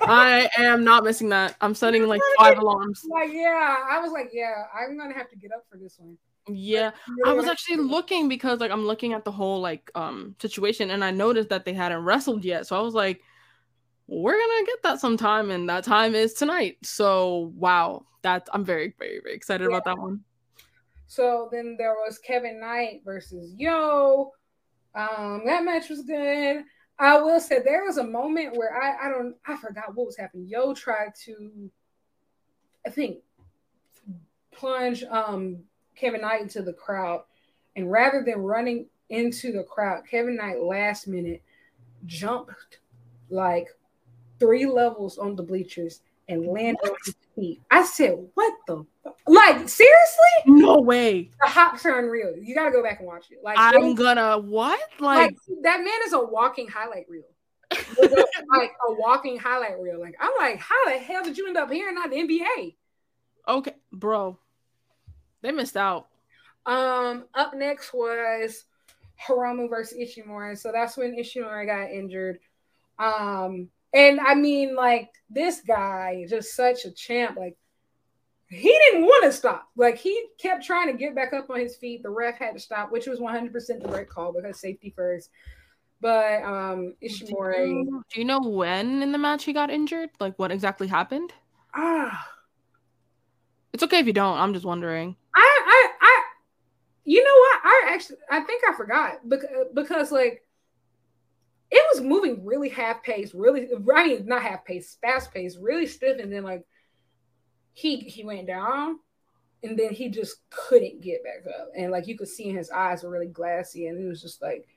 I 0.03 0.49
am 0.59 0.85
not 0.85 1.05
missing 1.05 1.29
that. 1.31 1.57
I'm 1.61 1.75
setting 1.75 2.07
like 2.07 2.21
five 2.39 2.59
alarms. 2.59 3.03
Like, 3.11 3.33
yeah, 3.33 3.79
I 3.91 3.99
was 3.99 4.13
like, 4.13 4.31
yeah, 4.33 4.65
I'm 4.75 4.97
gonna 4.97 5.15
have 5.15 5.31
to 5.31 5.37
get 5.37 5.53
up 5.53 5.65
for 5.71 5.77
this 5.77 5.97
one. 5.99 6.17
Yeah. 6.49 6.91
I 7.25 7.33
was 7.33 7.47
actually 7.47 7.77
looking 7.77 8.29
because 8.29 8.61
like 8.61 8.71
I'm 8.71 8.85
looking 8.85 9.13
at 9.13 9.25
the 9.25 9.33
whole 9.33 9.61
like 9.61 9.91
um 9.95 10.35
situation 10.41 10.91
and 10.91 11.05
I 11.05 11.11
noticed 11.11 11.49
that 11.51 11.65
they 11.65 11.73
hadn't 11.73 12.05
wrestled 12.05 12.45
yet. 12.45 12.67
So 12.67 12.77
I 12.77 12.81
was 12.83 12.95
like, 12.95 13.21
we're 14.07 14.39
gonna 14.39 14.67
get 14.67 14.83
that 14.83 15.01
sometime, 15.01 15.51
and 15.51 15.69
that 15.69 15.85
time 15.85 16.15
is 16.15 16.35
tonight. 16.35 16.79
So 16.83 17.53
wow, 17.57 18.05
that's 18.23 18.51
I'm 18.53 18.65
very, 18.65 18.95
very, 18.99 19.21
very 19.23 19.35
excited 19.35 19.67
about 19.67 19.85
that 19.85 19.99
one. 19.99 20.21
So 21.07 21.49
then 21.53 21.77
there 21.79 21.95
was 21.95 22.19
Kevin 22.19 22.61
Knight 22.61 23.03
versus 23.05 23.55
Yo. 23.57 24.33
Um, 24.95 25.43
that 25.47 25.65
match 25.65 25.89
was 25.89 26.03
good. 26.03 26.65
I 27.03 27.21
will 27.21 27.41
say 27.41 27.59
there 27.59 27.85
was 27.85 27.99
a 27.99 28.05
moment 28.05 28.57
where 28.57 28.81
I 28.81 29.07
I 29.07 29.11
don't 29.11 29.35
I 29.45 29.57
forgot 29.57 29.93
what 29.95 30.07
was 30.07 30.17
happening. 30.17 30.47
Yo 30.47 30.73
tried 30.73 31.13
to, 31.25 31.69
I 32.87 32.91
think, 32.91 33.19
plunge 34.53 35.03
um 35.11 35.59
Kevin 35.97 36.21
Knight 36.21 36.43
into 36.43 36.63
the 36.63 36.73
crowd, 36.73 37.25
and 37.75 37.91
rather 37.91 38.23
than 38.25 38.39
running 38.39 38.87
into 39.09 39.51
the 39.51 39.65
crowd, 39.65 40.05
Kevin 40.09 40.37
Knight 40.37 40.63
last 40.63 41.09
minute 41.09 41.43
jumped 42.07 42.79
like 43.31 43.67
three 44.39 44.67
levels 44.67 45.19
on 45.19 45.35
the 45.35 45.43
bleachers 45.43 46.03
and 46.29 46.47
landed 46.47 46.89
on 46.89 46.97
his 47.05 47.17
feet. 47.35 47.61
I 47.71 47.85
said, 47.85 48.17
"What 48.35 48.53
the 48.67 48.85
fuck? 49.05 49.17
like 49.27 49.69
seriously?" 49.69 50.33
No 50.47 50.81
way. 50.81 51.31
The 51.41 51.49
hops 51.49 51.85
are 51.87 51.99
unreal. 51.99 52.37
You 52.37 52.55
got 52.55 52.67
to 52.67 52.71
go 52.71 52.83
back 52.83 52.99
and 52.99 53.07
watch 53.07 53.27
it. 53.31 53.39
Like 53.43 53.57
I'm 53.59 53.81
they- 53.81 53.95
gonna 53.95 54.39
what? 54.39 54.81
like 55.01 55.33
Like, 55.33 55.37
that 55.63 55.79
man 55.79 55.99
is 56.07 56.13
a 56.13 56.21
walking 56.21 56.69
highlight 56.69 57.07
reel. 57.09 57.25
like 57.73 58.73
a 58.89 58.93
walking 58.95 59.39
highlight 59.39 59.81
reel. 59.81 59.99
Like 60.01 60.15
I'm 60.21 60.33
like, 60.39 60.59
how 60.59 60.85
the 60.87 60.99
hell 60.99 61.25
did 61.25 61.39
you 61.39 61.47
end 61.49 61.57
up 61.57 61.71
here 61.71 61.89
and 61.89 61.95
not 61.95 62.11
the 62.11 62.17
NBA? 62.17 62.75
okay, 63.49 63.75
bro. 63.93 64.39
They 65.41 65.51
missed 65.53 65.77
out. 65.77 66.09
Um, 66.67 67.25
up 67.35 67.55
next 67.55 67.93
was 67.93 68.65
Hiromu 69.27 69.69
versus 69.69 69.99
Ishimori. 69.99 70.57
So 70.57 70.71
that's 70.73 70.97
when 70.97 71.17
Ishimori 71.19 71.67
got 71.67 71.91
injured. 71.91 72.39
Um, 72.99 73.69
and 73.95 74.21
I 74.21 74.35
mean, 74.35 74.75
like 74.75 75.11
this 75.31 75.61
guy, 75.67 76.27
just 76.29 76.55
such 76.55 76.85
a 76.85 76.91
champ. 76.91 77.37
Like 77.37 77.57
he 78.49 78.69
didn't 78.69 79.03
want 79.05 79.25
to 79.25 79.33
stop. 79.33 79.69
Like 79.77 79.97
he 79.97 80.27
kept 80.39 80.65
trying 80.65 80.89
to 80.89 80.93
get 80.99 81.15
back 81.15 81.33
up 81.33 81.51
on 81.51 81.61
his 81.61 81.77
feet. 81.77 82.03
The 82.03 82.11
ref 82.11 82.39
had 82.39 82.53
to 82.55 82.61
stop, 82.61 82.93
which 82.93 83.07
was 83.07 83.19
100% 83.21 83.53
the 83.83 83.89
right 83.89 84.09
call 84.09 84.33
because 84.33 84.61
safety 84.61 84.93
first. 84.95 85.31
But 86.01 86.43
um, 86.43 86.95
Do 87.01 87.07
Ishimori, 87.09 87.69
you, 87.69 88.05
do 88.13 88.21
you 88.21 88.25
know 88.27 88.41
when 88.41 89.03
in 89.03 89.13
the 89.13 89.19
match 89.19 89.45
he 89.45 89.53
got 89.53 89.71
injured? 89.71 90.11
Like 90.21 90.39
what 90.39 90.51
exactly 90.51 90.89
happened? 90.89 91.33
ah, 91.75 92.29
It's 93.73 93.83
okay 93.83 94.01
if 94.01 94.07
you 94.07 94.13
don't. 94.13 94.37
I'm 94.39 94.53
just 94.53 94.67
wondering. 94.67 95.17
I, 95.35 95.41
I, 95.67 95.89
I, 96.01 96.23
you 97.05 97.23
know 97.23 97.35
what? 97.35 97.61
I 97.65 97.91
actually, 97.95 98.19
I 98.31 98.41
think 98.41 98.63
I 98.69 98.75
forgot 98.77 99.29
because, 99.29 99.49
because 99.75 100.13
like, 100.13 100.43
it 101.73 101.83
was 101.93 102.05
moving 102.05 102.45
really 102.45 102.69
half 102.69 103.03
paced, 103.03 103.33
really. 103.33 103.69
I 103.73 104.07
mean, 104.07 104.27
not 104.27 104.43
half 104.43 104.65
paced, 104.65 105.01
fast 105.01 105.33
paced, 105.33 105.59
really 105.59 105.87
stiff, 105.87 106.21
and 106.21 106.31
then 106.31 106.45
like, 106.45 106.65
he 107.73 107.97
he 107.97 108.25
went 108.25 108.47
down, 108.47 108.99
and 109.63 109.79
then 109.79 109.93
he 109.95 110.11
just 110.11 110.37
couldn't 110.51 111.01
get 111.01 111.25
back 111.25 111.51
up, 111.59 111.69
and 111.75 111.91
like 111.91 112.07
you 112.07 112.17
could 112.19 112.29
see 112.29 112.51
in 112.51 112.57
his 112.57 112.71
eyes 112.71 113.03
were 113.03 113.11
really 113.11 113.27
glassy, 113.27 113.87
and 113.87 113.99
it 113.99 114.07
was 114.07 114.21
just 114.21 114.43
like, 114.43 114.69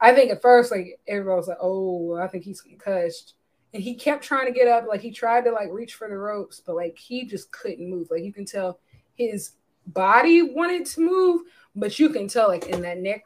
I 0.00 0.12
think 0.12 0.32
at 0.32 0.42
first 0.42 0.72
like 0.72 0.98
everybody 1.06 1.36
was 1.36 1.48
like, 1.48 1.58
oh, 1.60 2.16
I 2.16 2.26
think 2.26 2.44
he's 2.44 2.60
concussed. 2.60 3.34
And 3.74 3.82
he 3.82 3.94
kept 3.94 4.24
trying 4.24 4.46
to 4.46 4.52
get 4.52 4.66
up, 4.66 4.86
like 4.88 5.02
he 5.02 5.10
tried 5.10 5.44
to 5.44 5.52
like 5.52 5.68
reach 5.70 5.94
for 5.94 6.08
the 6.08 6.16
ropes, 6.16 6.60
but 6.66 6.74
like 6.74 6.96
he 6.96 7.26
just 7.26 7.52
couldn't 7.52 7.88
move. 7.88 8.08
Like 8.10 8.24
you 8.24 8.32
can 8.32 8.46
tell 8.46 8.80
his 9.14 9.52
body 9.86 10.42
wanted 10.42 10.86
to 10.86 11.00
move, 11.02 11.42
but 11.76 11.98
you 11.98 12.08
can 12.08 12.28
tell 12.28 12.48
like 12.48 12.66
in 12.66 12.80
that 12.82 12.98
neck 12.98 13.24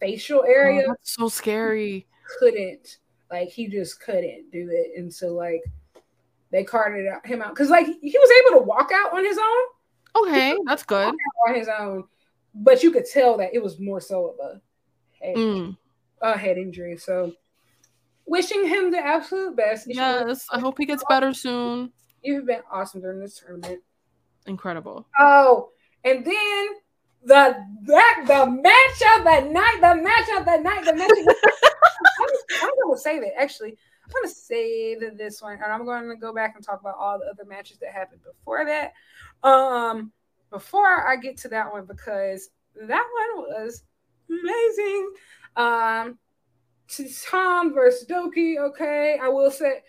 facial 0.00 0.40
Oh, 0.40 0.50
area 0.50 0.84
that's 0.88 1.14
so 1.14 1.28
scary. 1.28 2.06
Couldn't 2.38 2.98
like 3.30 3.48
he 3.48 3.66
just 3.68 4.00
couldn't 4.00 4.50
do 4.52 4.68
it. 4.70 4.98
And 4.98 5.12
so 5.12 5.28
like 5.34 5.62
they 6.50 6.62
carted 6.64 7.06
him 7.24 7.42
out 7.42 7.50
because 7.50 7.70
like 7.70 7.86
he 7.86 8.16
was 8.18 8.44
able 8.50 8.60
to 8.60 8.64
walk 8.66 8.90
out 8.92 9.12
on 9.14 9.24
his 9.24 9.38
own, 9.38 10.24
Okay, 10.26 10.56
that's 10.66 10.84
good. 10.84 11.14
on 11.48 11.54
his 11.54 11.68
own, 11.68 12.04
but 12.54 12.82
you 12.82 12.90
could 12.92 13.06
tell 13.06 13.36
that 13.38 13.52
it 13.54 13.62
was 13.62 13.80
more 13.80 14.00
so 14.00 14.26
of 14.28 14.36
a 14.38 14.60
head, 15.24 15.36
Mm, 15.36 15.76
a 16.22 16.38
head 16.38 16.56
injury. 16.58 16.96
So 16.96 17.32
wishing 18.26 18.66
him 18.68 18.90
the 18.92 18.98
absolute 18.98 19.56
best. 19.56 19.86
yes, 19.88 20.46
I 20.50 20.60
hope 20.60 20.78
he 20.78 20.86
gets 20.86 21.02
better 21.08 21.32
soon. 21.34 21.92
You've 22.22 22.46
been 22.46 22.62
awesome 22.70 23.00
during 23.00 23.20
this 23.20 23.38
tournament. 23.40 23.82
Incredible. 24.46 25.06
Oh, 25.18 25.70
and 26.04 26.24
then 26.24 26.68
the 27.24 27.56
that 27.86 28.24
the 28.26 28.46
match 28.46 29.18
of 29.18 29.24
the 29.24 29.50
night, 29.52 29.78
the 29.80 30.02
match 30.02 30.28
of 30.38 30.44
the 30.44 30.56
night, 30.58 30.84
the 30.84 30.94
match. 30.94 31.36
I'm, 32.62 32.70
gonna 32.84 32.98
save 32.98 33.22
it. 33.22 33.32
Actually, 33.36 33.76
I'm 34.04 34.12
gonna 34.12 34.32
save 34.32 35.00
this 35.16 35.42
one, 35.42 35.54
and 35.54 35.72
I'm 35.72 35.84
going 35.84 36.08
to 36.08 36.16
go 36.16 36.34
back 36.34 36.54
and 36.56 36.64
talk 36.64 36.80
about 36.80 36.96
all 36.98 37.18
the 37.18 37.26
other 37.26 37.44
matches 37.44 37.78
that 37.78 37.92
happened 37.92 38.20
before 38.22 38.64
that. 38.64 38.92
Um, 39.42 40.12
before 40.50 41.08
I 41.08 41.16
get 41.16 41.36
to 41.38 41.48
that 41.48 41.72
one, 41.72 41.84
because 41.86 42.50
that 42.76 43.06
one 43.34 43.46
was 43.48 43.82
amazing. 44.28 45.12
Um, 45.56 46.18
Tom 47.28 47.74
versus 47.74 48.06
Douki. 48.08 48.58
Okay, 48.58 49.18
I 49.20 49.28
will 49.28 49.50
say, 49.50 49.82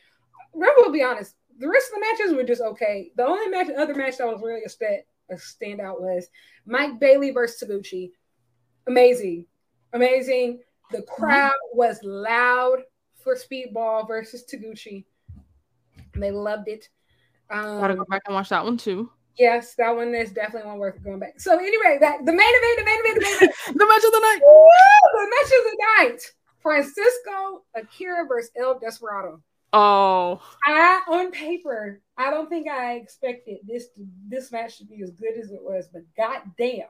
I 0.55 0.73
will 0.77 0.91
be 0.91 1.03
honest. 1.03 1.35
The 1.57 1.69
rest 1.69 1.89
of 1.89 1.95
the 1.95 2.01
matches 2.01 2.35
were 2.35 2.43
just 2.43 2.61
okay. 2.61 3.11
The 3.15 3.25
only 3.25 3.47
match, 3.47 3.67
other 3.77 3.95
match 3.95 4.17
that 4.17 4.27
was 4.27 4.41
really 4.41 4.63
a, 4.65 4.69
sta- 4.69 5.05
a 5.29 5.35
standout 5.35 6.01
was 6.01 6.27
Mike 6.65 6.99
Bailey 6.99 7.31
versus 7.31 7.67
Taguchi. 7.67 8.11
Amazing, 8.87 9.45
amazing. 9.93 10.59
The 10.91 11.01
crowd 11.03 11.53
was 11.73 11.99
loud 12.03 12.79
for 13.23 13.35
Speedball 13.35 14.07
versus 14.07 14.45
Taguchi. 14.51 15.05
They 16.15 16.31
loved 16.31 16.67
it. 16.67 16.87
Gotta 17.49 17.93
Um, 17.93 17.97
go 17.99 18.05
back 18.05 18.21
and 18.25 18.35
watch 18.35 18.49
that 18.49 18.63
one 18.63 18.77
too. 18.77 19.11
yes, 19.37 19.75
that 19.75 19.95
one 19.95 20.13
is 20.15 20.31
definitely 20.31 20.69
one 20.69 20.79
worth 20.79 21.03
going 21.03 21.19
back. 21.19 21.39
So 21.39 21.57
anyway, 21.57 21.97
that 21.99 22.25
the 22.25 22.31
main 22.31 22.47
event, 22.47 22.79
the 22.79 22.85
main 22.85 22.99
event, 22.99 23.15
the 23.15 23.21
main 23.21 23.35
event. 23.35 23.51
The 23.79 23.85
match 23.85 24.03
of 24.05 24.11
the 24.11 24.19
night. 24.19 24.39
Woo! 24.45 24.67
the 25.13 25.35
match 25.35 25.45
of 25.45 25.63
the 25.71 25.85
night. 25.97 26.21
Francisco 26.61 27.65
Akira 27.75 28.25
versus 28.27 28.51
El 28.55 28.79
Desperado. 28.79 29.41
Oh, 29.73 30.41
I 30.65 31.01
on 31.09 31.31
paper, 31.31 32.01
I 32.17 32.29
don't 32.31 32.47
think 32.49 32.67
I 32.69 32.93
expected 32.95 33.57
this 33.67 33.87
this 34.29 34.51
match 34.51 34.77
to 34.77 34.85
be 34.85 35.01
as 35.03 35.11
good 35.11 35.37
as 35.37 35.51
it 35.51 35.61
was, 35.61 35.87
but 35.91 36.03
goddamn, 36.15 36.87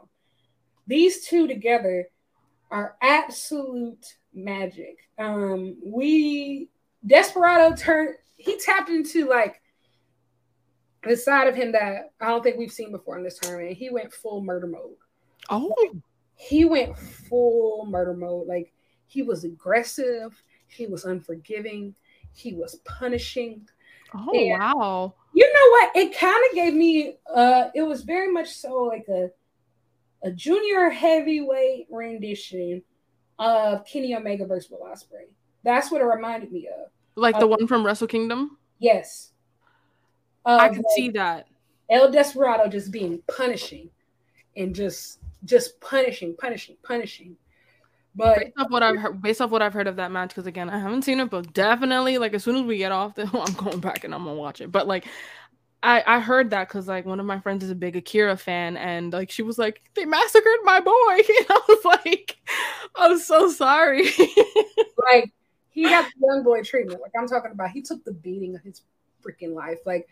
these 0.86 1.26
two 1.28 1.48
together 1.48 2.08
are 2.72 2.96
absolute 3.02 4.06
magic. 4.34 4.98
Um, 5.18 5.78
we 5.86 6.70
Desperado 7.06 7.76
turned 7.76 8.16
he 8.38 8.58
tapped 8.60 8.90
into 8.90 9.28
like 9.30 9.62
the 11.04 11.16
side 11.16 11.48
of 11.48 11.56
him 11.56 11.72
that 11.72 12.12
I 12.20 12.28
don't 12.28 12.44
think 12.44 12.58
we've 12.58 12.72
seen 12.72 12.92
before 12.92 13.18
in 13.18 13.24
this 13.24 13.38
tournament. 13.40 13.78
He 13.78 13.90
went 13.90 14.12
full 14.12 14.42
murder 14.42 14.68
mode. 14.68 14.96
oh, 15.50 15.74
He 16.36 16.66
went 16.66 16.98
full 16.98 17.86
murder 17.86 18.14
mode. 18.14 18.48
Like 18.48 18.74
he 19.08 19.22
was 19.22 19.44
aggressive, 19.44 20.36
he 20.68 20.88
was 20.88 21.06
unforgiving, 21.06 21.94
he 22.34 22.54
was 22.54 22.76
punishing. 22.86 23.68
oh, 24.16 24.30
Yeah. 24.34 24.74
wow. 24.74 25.14
You 25.34 25.46
know 25.54 25.70
what? 25.72 25.96
It 25.96 26.18
kind 26.18 26.44
of 26.50 26.56
gave 26.56 26.74
me 26.74 27.18
uh 27.34 27.70
it 27.76 27.84
was 27.84 28.04
very 28.04 28.32
much 28.32 28.50
so 28.50 28.84
like 28.84 29.06
a 29.08 29.30
a 30.26 30.32
junior 30.32 30.90
heavyweight 30.90 31.88
rendition 31.90 32.82
of 33.38 33.86
Kenny 33.86 34.16
Omega 34.16 34.46
versus 34.46 34.70
Will 34.70 34.80
Ospreay. 34.80 35.28
That's 35.64 35.92
what 35.92 36.02
it 36.02 36.06
reminded 36.06 36.52
me 36.52 36.68
of. 36.68 36.90
Like 37.16 37.36
uh, 37.36 37.40
the 37.40 37.48
one 37.48 37.68
from 37.68 37.86
Wrestle 37.86 38.08
Kingdom. 38.08 38.58
Yes. 38.80 39.32
I 40.46 40.68
um, 40.68 40.74
can 40.74 40.84
like, 40.84 40.96
see 40.96 41.10
that. 41.12 41.48
El 41.90 42.12
Desperado 42.12 42.68
just 42.68 42.92
being 42.92 43.22
punishing 43.28 43.90
and 44.58 44.74
just 44.74 45.20
just 45.44 45.80
punishing, 45.80 46.36
punishing, 46.38 46.76
punishing. 46.84 47.38
But 48.16 48.40
Based 48.40 48.54
off 48.58 48.72
what 48.72 48.82
I've 48.82 48.98
heard, 48.98 49.22
based 49.22 49.42
off 49.42 49.52
what 49.52 49.62
I've 49.62 49.74
heard 49.74 49.88
of 49.88 49.98
that 49.98 50.10
match, 50.10 50.30
because 50.30 50.48
again, 50.48 50.70
I 50.70 50.80
haven't 50.80 51.04
seen 51.04 51.20
it, 51.20 51.30
but 51.30 51.54
definitely, 51.54 52.18
like 52.18 52.34
as 52.34 52.44
soon 52.44 52.56
as 52.56 52.64
we 52.64 52.78
get 52.78 52.92
off, 52.92 53.16
then 53.16 53.30
I'm 53.34 53.54
going 53.54 53.80
back 53.80 54.04
and 54.04 54.16
I'm 54.16 54.24
gonna 54.24 54.36
watch 54.36 54.62
it. 54.62 54.72
But 54.72 54.88
like, 54.88 55.06
I 55.86 56.04
I 56.08 56.20
heard 56.20 56.50
that 56.50 56.68
because 56.68 56.88
like 56.88 57.06
one 57.06 57.20
of 57.20 57.28
my 57.28 57.40
friends 57.40 57.64
is 57.64 57.70
a 57.70 57.76
big 57.76 57.96
Akira 57.96 58.36
fan, 58.38 58.76
and 58.76 59.14
like 59.14 59.30
she 59.30 59.44
was 59.44 59.60
like, 59.60 59.84
they 59.94 60.04
massacred 60.04 60.60
my 60.64 60.80
boy, 60.80 60.92
and 61.18 61.48
I 61.50 61.62
was 61.68 61.86
like, 61.86 62.38
I'm 62.96 63.20
so 63.20 63.52
sorry. 63.52 64.04
like 65.12 65.32
he 65.70 65.84
got 65.84 66.06
the 66.06 66.28
young 66.28 66.44
boy 66.44 66.64
treatment. 66.64 67.02
Like 67.02 67.12
I'm 67.18 67.28
talking 67.28 67.52
about, 67.52 67.70
he 67.70 67.84
took 67.84 68.04
the 68.04 68.14
beating 68.14 68.56
of 68.56 68.64
his 68.64 68.82
freaking 69.24 69.54
life. 69.54 69.80
Like 69.86 70.08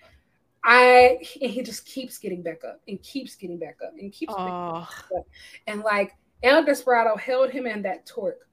I, 0.64 1.18
and 1.42 1.50
he 1.50 1.64
just 1.64 1.86
keeps 1.88 2.20
getting 2.20 2.44
back 2.44 2.64
up 2.64 2.80
and 2.88 3.02
keeps 3.02 3.36
getting 3.36 3.58
back 3.58 3.78
up 3.84 3.94
and 4.00 4.14
keeps. 4.14 4.34
oh, 4.38 4.88
up. 5.18 5.28
And 5.66 5.82
like 5.82 6.14
El 6.44 6.64
Desperado 6.64 7.16
held 7.18 7.50
him 7.50 7.66
in 7.66 7.82
that 7.82 8.06
torque 8.06 8.48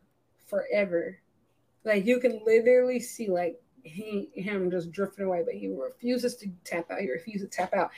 forever. 0.47 1.19
Like 1.85 2.07
you 2.07 2.19
can 2.19 2.41
literally 2.47 2.99
see 2.99 3.29
like 3.29 3.61
he 3.83 4.31
him 4.35 4.71
just 4.71 4.91
drifting 4.93 5.27
away, 5.27 5.43
but 5.45 5.55
he 5.55 5.69
refuses 5.69 6.37
to 6.37 6.49
tap 6.65 6.91
out. 6.91 7.01
He 7.01 7.11
refuses 7.11 7.49
to 7.49 7.57
tap 7.57 7.75
out. 7.75 7.91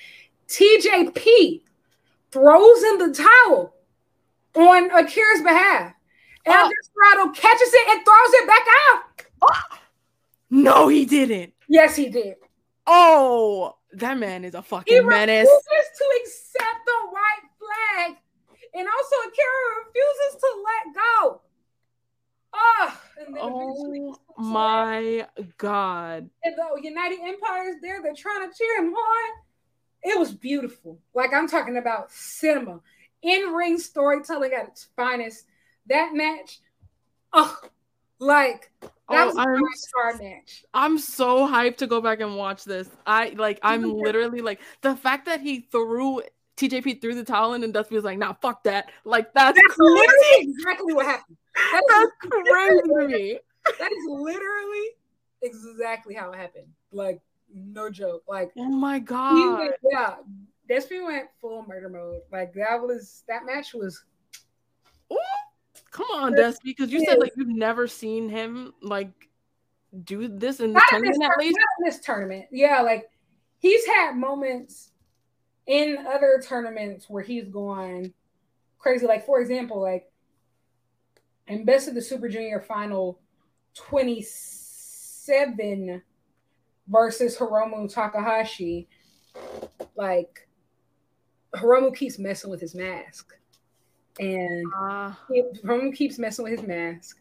TJP 0.48 1.62
throws 2.30 2.82
in 2.84 2.98
the 2.98 3.12
towel 3.14 3.74
on 4.54 4.90
Akira's 4.90 5.42
behalf. 5.42 5.94
Ah. 6.46 6.50
El 6.64 6.66
Oh. 6.66 6.70
Desperado 6.70 7.32
catches 7.40 7.72
it 7.72 7.88
and 7.96 8.04
throws 8.04 8.32
it 8.34 8.46
back 8.46 8.66
out. 8.90 9.02
Ah. 9.42 9.80
no, 10.50 10.88
he 10.88 11.04
didn't. 11.06 11.52
Yes, 11.68 11.96
he 11.96 12.08
did. 12.08 12.36
Oh, 12.86 13.76
that 13.92 14.18
man 14.18 14.44
is 14.44 14.54
a 14.54 14.60
He 14.62 14.66
fucking 14.68 15.06
menace. 15.06 15.48
refuses 15.48 15.98
to 15.98 16.04
accept 16.22 16.84
the 16.86 17.08
white 17.10 17.48
flag. 17.58 18.16
And 18.74 18.88
also 18.88 19.16
Akira 19.28 19.84
refuses 19.86 20.40
to 20.40 20.64
let 20.64 20.94
go. 20.94 21.40
Oh, 22.54 23.00
and 23.18 23.34
then 23.36 23.42
Oh 23.42 24.16
my 24.38 25.26
god. 25.58 26.28
and 26.44 26.54
the 26.56 26.80
United 26.82 27.18
Empire's 27.24 27.76
there, 27.80 28.02
they're 28.02 28.14
trying 28.14 28.50
to 28.50 28.56
cheer 28.56 28.78
him 28.78 28.92
on. 28.92 29.30
It 30.02 30.18
was 30.18 30.32
beautiful. 30.32 30.98
Like 31.14 31.32
I'm 31.32 31.48
talking 31.48 31.76
about 31.76 32.10
cinema, 32.10 32.80
in 33.22 33.52
ring 33.52 33.78
storytelling 33.78 34.52
at 34.52 34.68
its 34.68 34.88
finest. 34.96 35.46
That 35.86 36.12
match, 36.14 36.60
oh, 37.32 37.58
Like 38.18 38.70
that 38.80 38.92
Oh, 39.08 39.26
was 39.26 39.36
a 39.36 39.40
I'm 39.40 39.62
star 39.74 40.16
match. 40.18 40.64
I'm 40.74 40.98
so 40.98 41.46
hyped 41.46 41.76
to 41.78 41.86
go 41.86 42.00
back 42.00 42.20
and 42.20 42.36
watch 42.36 42.64
this. 42.64 42.88
I 43.06 43.30
like 43.36 43.58
I'm 43.62 43.82
literally 43.82 44.40
like 44.40 44.60
the 44.80 44.96
fact 44.96 45.26
that 45.26 45.40
he 45.40 45.60
threw 45.72 46.22
TJP 46.56 47.00
through 47.00 47.14
the 47.16 47.24
towel 47.24 47.54
in 47.54 47.64
and 47.64 47.72
Dusty 47.72 47.94
was 47.94 48.04
like, 48.04 48.18
nah, 48.18 48.34
fuck 48.34 48.62
that. 48.64 48.90
Like 49.04 49.32
that's, 49.34 49.56
That's 49.56 49.74
crazy. 49.74 49.94
literally 49.94 50.52
exactly 50.52 50.94
what 50.94 51.06
happened. 51.06 51.36
That 51.54 51.82
That's 51.88 52.32
crazy 52.50 52.80
to 52.82 53.08
me. 53.08 53.38
that 53.78 53.92
is 53.92 54.04
literally 54.08 54.88
exactly 55.42 56.14
how 56.14 56.30
it 56.32 56.38
happened. 56.38 56.68
Like 56.92 57.20
no 57.54 57.90
joke. 57.90 58.24
Like 58.28 58.52
Oh 58.56 58.70
my 58.70 58.98
god. 58.98 59.58
went, 59.58 59.74
yeah, 59.90 60.16
Despy 60.68 61.04
went 61.04 61.28
full 61.40 61.64
murder 61.66 61.88
mode. 61.88 62.20
Like 62.30 62.54
that 62.54 62.80
was 62.80 63.24
that 63.28 63.44
match 63.44 63.74
was 63.74 64.02
Ooh, 65.12 65.16
come 65.90 66.06
on, 66.14 66.34
Dusty, 66.34 66.70
because 66.70 66.90
you 66.90 67.04
said 67.04 67.18
like 67.18 67.32
you've 67.36 67.48
never 67.48 67.86
seen 67.86 68.28
him 68.28 68.72
like 68.82 69.28
do 70.04 70.26
this 70.26 70.60
in 70.60 70.72
the 70.72 70.80
not 70.80 70.92
in, 70.94 71.02
this, 71.02 71.18
tournament 71.18 71.32
at 71.32 71.38
least. 71.38 71.58
not 71.58 71.66
in 71.78 71.84
this 71.84 72.00
tournament. 72.04 72.46
Yeah, 72.50 72.80
like 72.80 73.10
he's 73.58 73.84
had 73.86 74.16
moments 74.16 74.90
in 75.66 76.06
other 76.08 76.42
tournaments 76.44 77.08
where 77.10 77.22
he's 77.22 77.48
gone 77.48 78.12
crazy. 78.78 79.06
Like 79.06 79.26
for 79.26 79.40
example, 79.40 79.80
like 79.80 80.11
in 81.48 81.64
Best 81.64 81.88
of 81.88 81.94
the 81.94 82.02
Super 82.02 82.28
Junior 82.28 82.60
Final 82.60 83.18
27 83.74 86.02
versus 86.88 87.36
Hiromu 87.36 87.92
Takahashi, 87.92 88.88
like 89.96 90.48
Hiromu 91.54 91.94
keeps 91.94 92.18
messing 92.18 92.50
with 92.50 92.60
his 92.60 92.74
mask. 92.74 93.34
And 94.20 94.66
Uh, 94.78 95.12
Hiromu 95.30 95.94
keeps 95.94 96.18
messing 96.18 96.44
with 96.44 96.58
his 96.58 96.68
mask, 96.68 97.18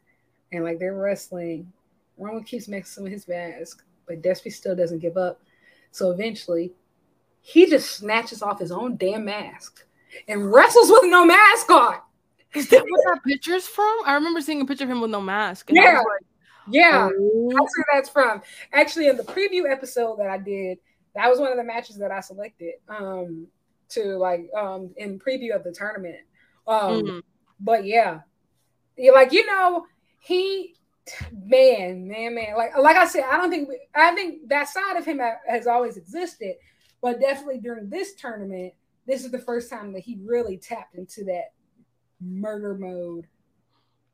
and 0.52 0.64
like 0.64 0.80
they're 0.80 0.96
wrestling. 0.96 1.72
Hiromu 2.20 2.46
keeps 2.46 2.68
messing 2.68 3.04
with 3.04 3.14
his 3.14 3.28
mask, 3.28 3.84
but 4.08 4.22
Despy 4.22 4.52
still 4.52 4.76
doesn't 4.76 5.00
give 5.00 5.18
up. 5.18 5.42
So 5.92 6.12
eventually, 6.12 6.74
he 7.42 7.66
just 7.66 7.92
snatches 7.92 8.42
off 8.42 8.60
his 8.60 8.72
own 8.72 8.98
damn 8.98 9.26
mask 9.26 9.86
and 10.28 10.52
wrestles 10.54 10.90
with 10.90 11.04
no 11.06 11.26
mask 11.26 11.70
on. 11.72 11.96
Is 12.56 12.70
that 12.70 12.84
what 12.88 13.02
that 13.06 13.24
picture's 13.28 13.68
from? 13.68 14.00
I 14.06 14.14
remember 14.14 14.42
seeing 14.42 14.62
a 14.62 14.66
picture 14.66 14.84
of 14.84 14.90
him 14.90 15.02
with 15.02 15.12
no 15.12 15.22
mask. 15.22 15.70
Yeah. 15.72 15.98
like, 15.98 16.26
Yeah, 16.68 17.10
oh, 17.12 17.52
that's 17.54 17.78
where 17.78 17.86
that's 17.94 18.10
from. 18.10 18.42
Actually, 18.74 19.08
in 19.08 19.18
the 19.18 19.24
preview 19.24 19.70
episode 19.70 20.18
that 20.20 20.30
I 20.30 20.38
did, 20.38 20.78
that 21.16 21.30
was 21.30 21.40
one 21.40 21.52
of 21.52 21.58
the 21.58 21.64
matches 21.64 21.98
that 21.98 22.12
I 22.12 22.20
selected 22.22 22.76
um 22.88 23.48
to 23.90 24.18
like 24.18 24.50
um 24.58 24.92
in 24.98 25.20
preview 25.20 25.56
of 25.56 25.64
the 25.64 25.72
tournament. 25.72 26.20
Um 26.68 27.02
mm. 27.02 27.22
but 27.60 27.86
yeah, 27.86 28.22
yeah, 28.98 29.12
like 29.12 29.32
you 29.32 29.46
know, 29.46 29.86
he, 30.20 30.76
man, 31.32 32.08
man, 32.08 32.36
man, 32.36 32.56
like 32.56 32.78
like 32.78 32.98
I 32.98 33.08
said, 33.08 33.24
I 33.30 33.38
don't 33.38 33.50
think 33.50 33.70
I 33.96 34.14
think 34.14 34.48
that 34.50 34.70
side 34.70 34.98
of 34.98 35.06
him 35.06 35.20
has 35.48 35.68
always 35.68 35.98
existed, 35.98 36.56
but 37.02 37.20
definitely 37.20 37.60
during 37.60 37.90
this 37.90 38.14
tournament, 38.16 38.74
this 39.08 39.26
is 39.26 39.32
the 39.32 39.40
first 39.40 39.70
time 39.70 39.94
that 39.94 40.02
he 40.02 40.20
really 40.24 40.58
tapped 40.58 40.96
into 40.96 41.24
that 41.26 41.54
murder 42.22 42.76
mode, 42.76 43.28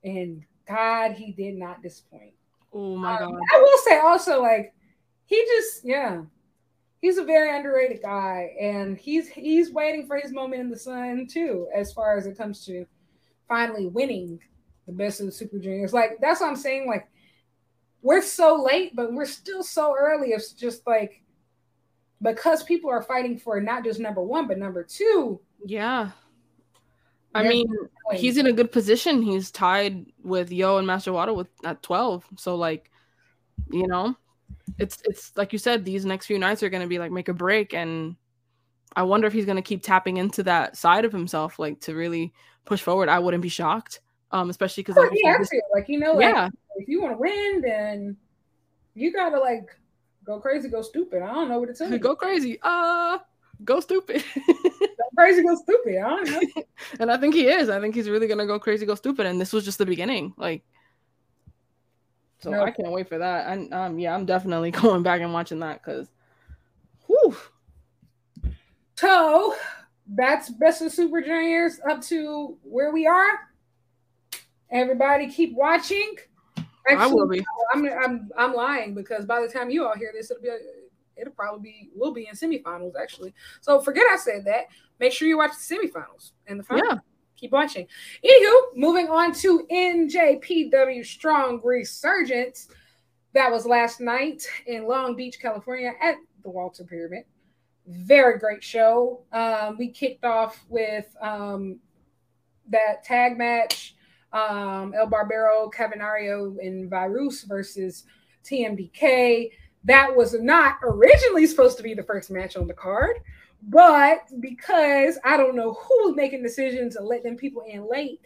and 0.03 0.43
God, 0.67 1.11
he 1.13 1.31
did 1.31 1.55
not 1.55 1.81
disappoint. 1.81 2.33
oh 2.73 2.95
my 2.95 3.17
Um, 3.19 3.31
god. 3.33 3.41
I 3.55 3.59
will 3.61 3.77
say 3.79 3.99
also, 3.99 4.41
like 4.41 4.73
he 5.25 5.43
just, 5.57 5.83
yeah, 5.83 6.21
he's 7.01 7.17
a 7.17 7.23
very 7.23 7.55
underrated 7.55 8.01
guy, 8.01 8.55
and 8.59 8.97
he's 8.97 9.27
he's 9.29 9.71
waiting 9.71 10.07
for 10.07 10.17
his 10.17 10.31
moment 10.31 10.61
in 10.61 10.69
the 10.69 10.77
sun 10.77 11.27
too, 11.29 11.67
as 11.75 11.91
far 11.93 12.17
as 12.17 12.25
it 12.25 12.37
comes 12.37 12.65
to 12.65 12.85
finally 13.47 13.87
winning 13.87 14.39
the 14.87 14.93
best 14.93 15.19
of 15.19 15.25
the 15.25 15.31
Super 15.31 15.59
Juniors. 15.59 15.93
Like 15.93 16.17
that's 16.21 16.41
what 16.41 16.49
I'm 16.49 16.55
saying. 16.55 16.87
Like 16.87 17.09
we're 18.01 18.21
so 18.21 18.61
late, 18.63 18.95
but 18.95 19.11
we're 19.13 19.25
still 19.25 19.63
so 19.63 19.93
early. 19.97 20.29
It's 20.29 20.53
just 20.53 20.85
like 20.87 21.23
because 22.21 22.63
people 22.63 22.89
are 22.89 23.01
fighting 23.01 23.37
for 23.37 23.59
not 23.61 23.83
just 23.83 23.99
number 23.99 24.21
one, 24.21 24.47
but 24.47 24.57
number 24.57 24.83
two. 24.83 25.39
Yeah. 25.65 26.11
I 27.35 27.43
they're 27.43 27.51
mean, 27.51 27.67
going- 27.67 28.17
he's 28.19 28.37
in 28.37 28.47
a 28.47 28.53
good 28.53 28.71
position. 28.71 29.21
He's 29.21 29.51
tied 29.51 30.05
with 30.23 30.51
Yo 30.51 30.77
and 30.77 30.87
Master 30.87 31.11
Wato 31.11 31.35
with 31.35 31.47
at 31.63 31.81
12. 31.83 32.25
So 32.37 32.55
like, 32.55 32.89
you 33.71 33.87
know, 33.87 34.15
it's 34.79 35.01
it's 35.05 35.35
like 35.35 35.53
you 35.53 35.59
said, 35.59 35.83
these 35.85 36.05
next 36.05 36.25
few 36.25 36.39
nights 36.39 36.63
are 36.63 36.69
gonna 36.69 36.87
be 36.87 36.99
like 36.99 37.11
make 37.11 37.27
a 37.29 37.33
break. 37.33 37.73
And 37.73 38.15
I 38.95 39.03
wonder 39.03 39.27
if 39.27 39.33
he's 39.33 39.45
gonna 39.45 39.61
keep 39.61 39.83
tapping 39.83 40.17
into 40.17 40.43
that 40.43 40.77
side 40.77 41.05
of 41.05 41.11
himself, 41.11 41.59
like 41.59 41.79
to 41.81 41.95
really 41.95 42.33
push 42.65 42.81
forward. 42.81 43.09
I 43.09 43.19
wouldn't 43.19 43.43
be 43.43 43.49
shocked. 43.49 43.99
Um, 44.31 44.49
especially 44.49 44.83
because 44.83 44.95
like, 44.97 45.09
Well, 45.11 45.13
you 45.13 45.21
he 45.23 45.31
said, 45.31 45.37
has 45.37 45.49
to. 45.49 45.61
Like 45.73 45.89
you 45.89 45.99
know, 45.99 46.13
like, 46.13 46.23
yeah, 46.33 46.49
if 46.77 46.87
you 46.87 47.01
want 47.01 47.13
to 47.15 47.17
win, 47.19 47.61
then 47.61 48.17
you 48.93 49.11
gotta 49.13 49.39
like 49.39 49.69
go 50.25 50.39
crazy, 50.39 50.69
go 50.69 50.81
stupid. 50.81 51.21
I 51.21 51.33
don't 51.33 51.49
know 51.49 51.59
what 51.59 51.67
to 51.67 51.73
tell 51.73 51.89
you. 51.91 51.97
go 51.99 52.15
crazy. 52.15 52.57
Uh 52.61 53.19
go 53.63 53.79
stupid. 53.79 54.23
Crazy, 55.17 55.41
go 55.41 55.55
stupid. 55.55 55.97
I 55.97 56.09
don't 56.09 56.29
know. 56.29 56.63
and 56.99 57.11
I 57.11 57.17
think 57.17 57.33
he 57.33 57.47
is. 57.47 57.69
I 57.69 57.81
think 57.81 57.95
he's 57.95 58.07
really 58.07 58.27
gonna 58.27 58.45
go 58.45 58.59
crazy, 58.59 58.85
go 58.85 58.93
stupid. 58.93 59.25
And 59.25 59.41
this 59.41 59.51
was 59.51 59.65
just 59.65 59.79
the 59.79 59.85
beginning. 59.85 60.33
Like, 60.37 60.63
so 62.39 62.51
No. 62.51 62.63
I 62.63 62.69
can't 62.69 62.91
wait 62.91 63.09
for 63.09 63.17
that. 63.17 63.47
And 63.47 63.73
um, 63.73 63.97
yeah, 63.97 64.13
I'm 64.13 64.27
definitely 64.27 64.71
going 64.83 65.01
back 65.01 65.21
and 65.21 65.33
watching 65.33 65.59
that 65.61 65.81
because, 65.83 66.07
whew, 67.07 67.35
So 68.95 69.55
that's 70.07 70.49
best 70.49 70.83
of 70.83 70.91
Super 70.91 71.21
Juniors 71.21 71.79
up 71.89 72.01
to 72.03 72.55
where 72.61 72.91
we 72.91 73.07
are. 73.07 73.39
Everybody 74.69 75.29
keep 75.29 75.55
watching. 75.55 76.15
I 76.89 77.07
will 77.07 77.27
be. 77.27 77.43
I'm, 77.73 77.85
I'm 77.85 78.29
I'm 78.37 78.53
lying 78.53 78.93
because 78.93 79.25
by 79.25 79.41
the 79.41 79.47
time 79.47 79.69
you 79.69 79.85
all 79.85 79.95
hear 79.95 80.11
this, 80.13 80.29
it'll 80.29 80.43
be 80.43 80.49
it'll 81.19 81.33
probably 81.33 81.61
be 81.61 81.89
will 81.95 82.13
be 82.13 82.27
in 82.27 82.35
semifinals 82.35 82.93
actually. 82.99 83.33
So 83.61 83.79
forget 83.79 84.05
I 84.11 84.17
said 84.17 84.45
that. 84.45 84.67
Make 84.99 85.13
sure 85.13 85.27
you 85.27 85.37
watch 85.37 85.51
the 85.51 85.75
semifinals 85.75 86.31
and 86.47 86.59
the 86.59 86.63
final. 86.63 86.85
Yeah. 86.85 86.99
Keep 87.35 87.51
watching. 87.51 87.85
Anywho, 88.25 88.75
moving 88.75 89.09
on 89.09 89.31
to 89.33 89.67
NJPW 89.71 91.05
Strong 91.05 91.61
Resurgence. 91.63 92.67
That 93.33 93.51
was 93.51 93.67
last 93.67 94.01
night 94.01 94.43
in 94.65 94.87
Long 94.87 95.15
Beach, 95.15 95.39
California, 95.39 95.93
at 96.01 96.15
the 96.41 96.49
Walter 96.49 96.83
Pyramid. 96.83 97.25
Very 97.85 98.39
great 98.39 98.63
show. 98.63 99.21
Um, 99.31 99.77
we 99.77 99.89
kicked 99.89 100.25
off 100.25 100.65
with 100.67 101.05
um, 101.21 101.79
that 102.69 103.03
tag 103.03 103.37
match 103.37 103.95
um, 104.33 104.93
El 104.95 105.07
Barbaro, 105.07 105.69
Cavernario, 105.73 106.57
and 106.59 106.89
Virus 106.89 107.43
versus 107.43 108.03
TMDK. 108.43 109.51
That 109.87 110.13
was 110.15 110.33
not 110.33 110.77
originally 110.83 111.47
supposed 111.47 111.77
to 111.77 111.83
be 111.83 111.93
the 111.93 112.03
first 112.03 112.29
match 112.29 112.57
on 112.57 112.67
the 112.67 112.73
card, 112.73 113.15
but 113.63 114.27
because 114.41 115.17
I 115.23 115.37
don't 115.37 115.55
know 115.55 115.73
who 115.73 116.07
was 116.07 116.15
making 116.15 116.43
decisions 116.43 116.95
to 116.95 117.03
let 117.03 117.23
them 117.23 117.37
people 117.37 117.63
in 117.67 117.89
late, 117.89 118.21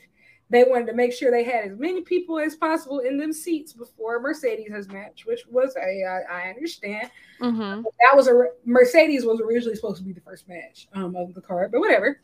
they 0.49 0.63
wanted 0.65 0.87
to 0.87 0.93
make 0.93 1.13
sure 1.13 1.31
they 1.31 1.43
had 1.43 1.71
as 1.71 1.77
many 1.77 2.01
people 2.01 2.39
as 2.39 2.55
possible 2.55 2.99
in 2.99 3.17
them 3.17 3.31
seats 3.31 3.73
before 3.73 4.19
Mercedes' 4.19 4.89
match, 4.89 5.25
which 5.25 5.45
was 5.49 5.75
a 5.77 6.03
I, 6.03 6.21
I 6.29 6.49
understand 6.49 7.09
mm-hmm. 7.39 7.83
that 7.83 8.15
was 8.15 8.27
a 8.27 8.47
Mercedes 8.65 9.23
was 9.23 9.39
originally 9.39 9.75
supposed 9.75 9.97
to 9.97 10.03
be 10.03 10.13
the 10.13 10.21
first 10.21 10.49
match 10.49 10.87
um, 10.93 11.15
of 11.15 11.33
the 11.33 11.41
card, 11.41 11.71
but 11.71 11.79
whatever. 11.79 12.19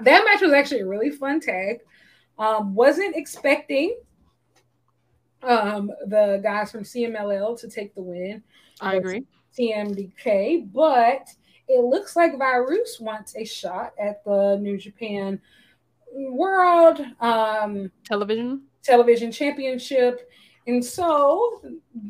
That 0.00 0.24
match 0.24 0.42
was 0.42 0.52
actually 0.52 0.80
a 0.80 0.86
really 0.86 1.10
fun 1.10 1.40
tag. 1.40 1.80
Um, 2.38 2.74
wasn't 2.74 3.14
expecting 3.14 3.96
um, 5.42 5.90
the 6.06 6.40
guys 6.42 6.70
from 6.70 6.82
CMLL 6.82 7.58
to 7.60 7.68
take 7.68 7.94
the 7.94 8.02
win. 8.02 8.42
I 8.80 8.96
agree. 8.96 9.24
TMDK, 9.58 10.72
but 10.72 11.28
it 11.68 11.84
looks 11.84 12.16
like 12.16 12.38
Virus 12.38 12.98
wants 13.00 13.36
a 13.36 13.44
shot 13.44 13.92
at 13.98 14.24
the 14.24 14.58
New 14.60 14.78
Japan 14.78 15.40
World 16.12 17.00
um, 17.20 17.90
Television. 18.04 18.62
Television 18.82 19.30
Championship. 19.30 20.30
And 20.66 20.84
so 20.84 21.60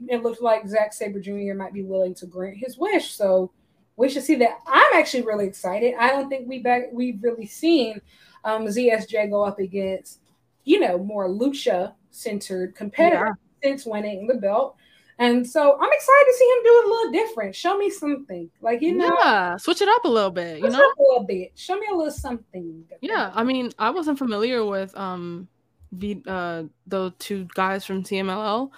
it 0.09 0.23
looks 0.23 0.41
like 0.41 0.67
Zack 0.67 0.93
Sabre 0.93 1.21
Jr. 1.21 1.55
might 1.55 1.73
be 1.73 1.83
willing 1.83 2.15
to 2.17 2.27
grant 2.27 2.59
his 2.59 2.77
wish. 2.77 3.13
So 3.13 3.51
we 3.97 4.09
should 4.09 4.23
see 4.23 4.35
that. 4.37 4.59
I'm 4.67 4.95
actually 4.95 5.23
really 5.23 5.47
excited. 5.47 5.95
I 5.99 6.09
don't 6.09 6.29
think 6.29 6.49
we 6.49 6.59
back 6.61 6.85
we've 6.93 7.23
really 7.23 7.47
seen 7.47 8.01
um, 8.45 8.67
ZSJ 8.67 9.31
go 9.31 9.45
up 9.45 9.59
against, 9.59 10.21
you 10.65 10.81
know, 10.81 10.99
more 10.99 11.29
lucha 11.29 11.95
centered 12.13 12.75
competitor 12.75 13.37
since 13.63 13.85
winning 13.85 14.27
the 14.27 14.35
belt. 14.35 14.77
And 15.19 15.47
so 15.47 15.79
I'm 15.81 15.93
excited 15.93 16.25
to 16.27 16.35
see 16.37 16.45
him 16.45 16.63
do 16.65 16.69
it 16.69 16.85
a 16.85 16.89
little 16.89 17.13
different. 17.13 17.55
Show 17.55 17.77
me 17.77 17.91
something. 17.91 18.51
Like, 18.61 18.81
you 18.81 18.95
know, 18.95 19.17
Yeah, 19.23 19.57
switch 19.57 19.83
it 19.83 19.89
up 19.89 20.05
a 20.05 20.09
little 20.09 20.31
bit. 20.31 20.59
You 20.59 20.69
know. 20.69 20.79
up 20.79 20.99
a 20.99 21.03
little 21.03 21.25
bit. 21.25 21.53
Show 21.55 21.77
me 21.77 21.87
a 21.93 21.95
little 21.95 22.13
something. 22.13 22.85
Yeah, 23.01 23.31
I 23.35 23.45
mean, 23.45 23.71
I 23.79 23.91
wasn't 23.91 24.19
familiar 24.19 24.65
with 24.65 24.97
um 24.97 25.49
the 25.93 26.23
uh 26.27 26.65
the 26.87 27.13
two 27.19 27.47
guys 27.55 27.85
from 27.85 28.03
CMLL, 28.03 28.71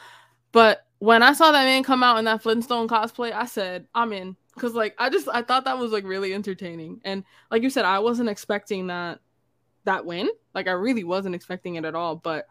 but 0.52 0.84
when 0.98 1.22
I 1.22 1.32
saw 1.32 1.52
that 1.52 1.64
man 1.64 1.82
come 1.82 2.02
out 2.02 2.18
in 2.18 2.24
that 2.24 2.42
Flintstone 2.42 2.88
cosplay, 2.88 3.32
I 3.32 3.46
said, 3.46 3.86
I'm 3.94 4.12
in. 4.12 4.36
Cause 4.56 4.72
like 4.72 4.94
I 4.98 5.10
just 5.10 5.28
I 5.28 5.42
thought 5.42 5.64
that 5.64 5.78
was 5.78 5.90
like 5.90 6.04
really 6.04 6.32
entertaining. 6.32 7.00
And 7.04 7.24
like 7.50 7.62
you 7.62 7.70
said, 7.70 7.84
I 7.84 7.98
wasn't 7.98 8.28
expecting 8.28 8.86
that 8.86 9.18
that 9.84 10.06
win. 10.06 10.28
Like 10.54 10.68
I 10.68 10.72
really 10.72 11.02
wasn't 11.04 11.34
expecting 11.34 11.74
it 11.74 11.84
at 11.84 11.96
all. 11.96 12.14
But 12.16 12.46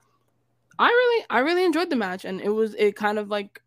I 0.79 0.87
really 0.87 1.25
I 1.29 1.39
really 1.39 1.65
enjoyed 1.65 1.89
the 1.89 1.95
match 1.95 2.25
and 2.25 2.41
it 2.41 2.49
was 2.49 2.73
it 2.75 2.95
kind 2.95 3.19
of 3.19 3.29
like 3.29 3.61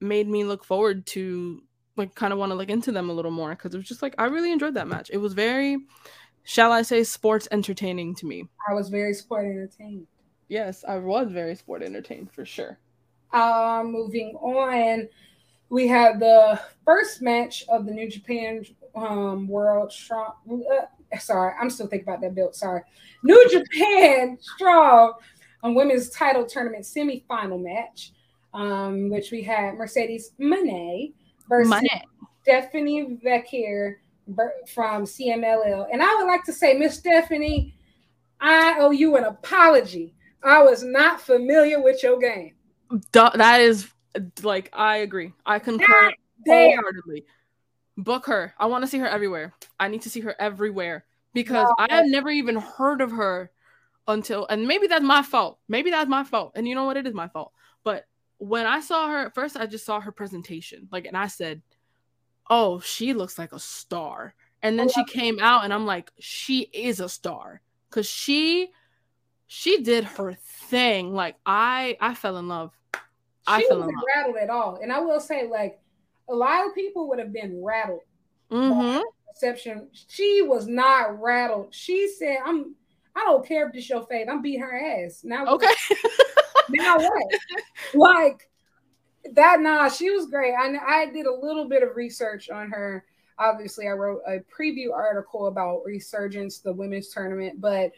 made 0.00 0.28
me 0.28 0.44
look 0.44 0.64
forward 0.64 1.06
to 1.06 1.62
like 1.96 2.14
kind 2.14 2.32
of 2.32 2.38
want 2.38 2.50
to 2.50 2.56
look 2.56 2.70
into 2.70 2.92
them 2.92 3.10
a 3.10 3.12
little 3.12 3.30
more 3.30 3.50
because 3.50 3.74
it 3.74 3.78
was 3.78 3.86
just 3.88 4.02
like 4.02 4.14
I 4.18 4.24
really 4.24 4.52
enjoyed 4.52 4.74
that 4.74 4.88
match. 4.88 5.10
It 5.12 5.18
was 5.18 5.34
very 5.34 5.78
shall 6.42 6.72
I 6.72 6.82
say 6.82 7.04
sports 7.04 7.46
entertaining 7.50 8.14
to 8.16 8.26
me. 8.26 8.48
I 8.68 8.74
was 8.74 8.88
very 8.88 9.14
sport 9.14 9.44
entertained. 9.44 10.06
Yes, 10.48 10.84
I 10.86 10.98
was 10.98 11.30
very 11.30 11.54
sport 11.54 11.82
entertained 11.82 12.32
for 12.32 12.44
sure. 12.44 12.78
Um 13.32 13.92
moving 13.92 14.34
on, 14.36 15.08
we 15.68 15.86
had 15.86 16.18
the 16.18 16.60
first 16.84 17.22
match 17.22 17.64
of 17.68 17.86
the 17.86 17.92
New 17.92 18.10
Japan 18.10 18.64
um 18.96 19.46
World 19.46 19.92
Strong 19.92 20.32
uh, 20.50 21.18
sorry, 21.18 21.54
I'm 21.60 21.70
still 21.70 21.86
thinking 21.86 22.08
about 22.08 22.20
that 22.22 22.34
belt. 22.34 22.56
Sorry. 22.56 22.82
New 23.22 23.48
Japan 23.50 24.38
Strong 24.40 25.14
on 25.62 25.74
women's 25.74 26.10
title 26.10 26.44
tournament 26.44 26.84
semifinal 26.84 27.62
match, 27.62 28.12
um, 28.54 29.10
which 29.10 29.30
we 29.30 29.42
had 29.42 29.74
Mercedes 29.74 30.32
Moné 30.40 31.12
versus 31.48 31.72
Moné. 31.72 32.02
Stephanie 32.42 33.18
Vaquer 33.22 33.96
from 34.66 35.04
CMLL. 35.04 35.88
And 35.92 36.02
I 36.02 36.14
would 36.16 36.26
like 36.26 36.44
to 36.44 36.52
say, 36.52 36.74
Miss 36.74 36.96
Stephanie, 36.96 37.74
I 38.40 38.76
owe 38.78 38.90
you 38.90 39.16
an 39.16 39.24
apology. 39.24 40.14
I 40.42 40.62
was 40.62 40.82
not 40.82 41.20
familiar 41.20 41.82
with 41.82 42.02
your 42.02 42.18
game. 42.18 42.54
That 43.12 43.60
is 43.60 43.88
like 44.42 44.70
I 44.72 44.98
agree. 44.98 45.32
I 45.46 45.58
concur 45.58 46.12
wholeheartedly. 46.46 47.24
Book 47.96 48.26
her. 48.26 48.54
I 48.58 48.66
want 48.66 48.82
to 48.82 48.88
see 48.88 48.98
her 48.98 49.06
everywhere. 49.06 49.52
I 49.78 49.88
need 49.88 50.02
to 50.02 50.10
see 50.10 50.20
her 50.20 50.34
everywhere 50.40 51.04
because 51.34 51.68
no. 51.68 51.74
I 51.78 51.94
have 51.94 52.06
never 52.06 52.30
even 52.30 52.56
heard 52.56 53.00
of 53.00 53.10
her 53.12 53.50
until 54.10 54.46
and 54.48 54.66
maybe 54.66 54.86
that's 54.86 55.04
my 55.04 55.22
fault. 55.22 55.58
Maybe 55.68 55.90
that's 55.90 56.08
my 56.08 56.24
fault. 56.24 56.52
And 56.54 56.68
you 56.68 56.74
know 56.74 56.84
what? 56.84 56.96
It 56.96 57.06
is 57.06 57.14
my 57.14 57.28
fault. 57.28 57.52
But 57.84 58.06
when 58.38 58.66
I 58.66 58.80
saw 58.80 59.08
her 59.08 59.26
at 59.26 59.34
first, 59.34 59.56
I 59.56 59.66
just 59.66 59.84
saw 59.84 60.00
her 60.00 60.12
presentation. 60.12 60.88
Like, 60.90 61.06
and 61.06 61.16
I 61.16 61.26
said, 61.26 61.62
Oh, 62.48 62.80
she 62.80 63.12
looks 63.12 63.38
like 63.38 63.52
a 63.52 63.58
star. 63.58 64.34
And 64.62 64.78
then 64.78 64.88
she 64.88 65.04
came 65.04 65.38
out 65.40 65.64
and 65.64 65.72
I'm 65.72 65.86
like, 65.86 66.10
she 66.18 66.68
is 66.72 67.00
a 67.00 67.08
star. 67.08 67.62
Cause 67.90 68.06
she 68.06 68.70
she 69.46 69.82
did 69.82 70.04
her 70.04 70.34
thing. 70.34 71.14
Like 71.14 71.36
I 71.46 71.96
I 72.00 72.14
fell 72.14 72.36
in 72.36 72.48
love. 72.48 72.72
I 73.46 73.60
she 73.60 73.66
wasn't 73.70 73.96
rattled 74.14 74.36
at 74.36 74.50
all. 74.50 74.78
And 74.82 74.92
I 74.92 75.00
will 75.00 75.20
say, 75.20 75.48
like, 75.48 75.80
a 76.28 76.34
lot 76.34 76.66
of 76.66 76.74
people 76.74 77.08
would 77.08 77.18
have 77.18 77.32
been 77.32 77.62
rattled. 77.62 78.02
Mm-hmm. 78.50 79.00
Perception. 79.28 79.88
She 79.92 80.42
was 80.42 80.66
not 80.66 81.20
rattled. 81.20 81.74
She 81.74 82.08
said, 82.08 82.38
I'm 82.44 82.74
I 83.16 83.24
don't 83.24 83.46
care 83.46 83.66
if 83.66 83.72
this 83.72 83.88
your 83.88 84.06
fave. 84.06 84.28
I'm 84.28 84.42
beating 84.42 84.60
her 84.60 85.04
ass. 85.04 85.22
Now 85.24 85.46
okay. 85.46 85.72
now 86.70 86.98
what? 86.98 87.26
Like 87.94 88.48
that 89.32 89.60
nah, 89.60 89.88
she 89.88 90.10
was 90.10 90.26
great. 90.26 90.54
I 90.54 90.72
I 90.86 91.06
did 91.06 91.26
a 91.26 91.34
little 91.34 91.68
bit 91.68 91.82
of 91.82 91.96
research 91.96 92.50
on 92.50 92.70
her. 92.70 93.04
Obviously, 93.38 93.88
I 93.88 93.92
wrote 93.92 94.20
a 94.26 94.40
preview 94.54 94.92
article 94.92 95.46
about 95.46 95.82
Resurgence, 95.84 96.58
the 96.58 96.72
women's 96.72 97.08
tournament, 97.08 97.60
but 97.60 97.92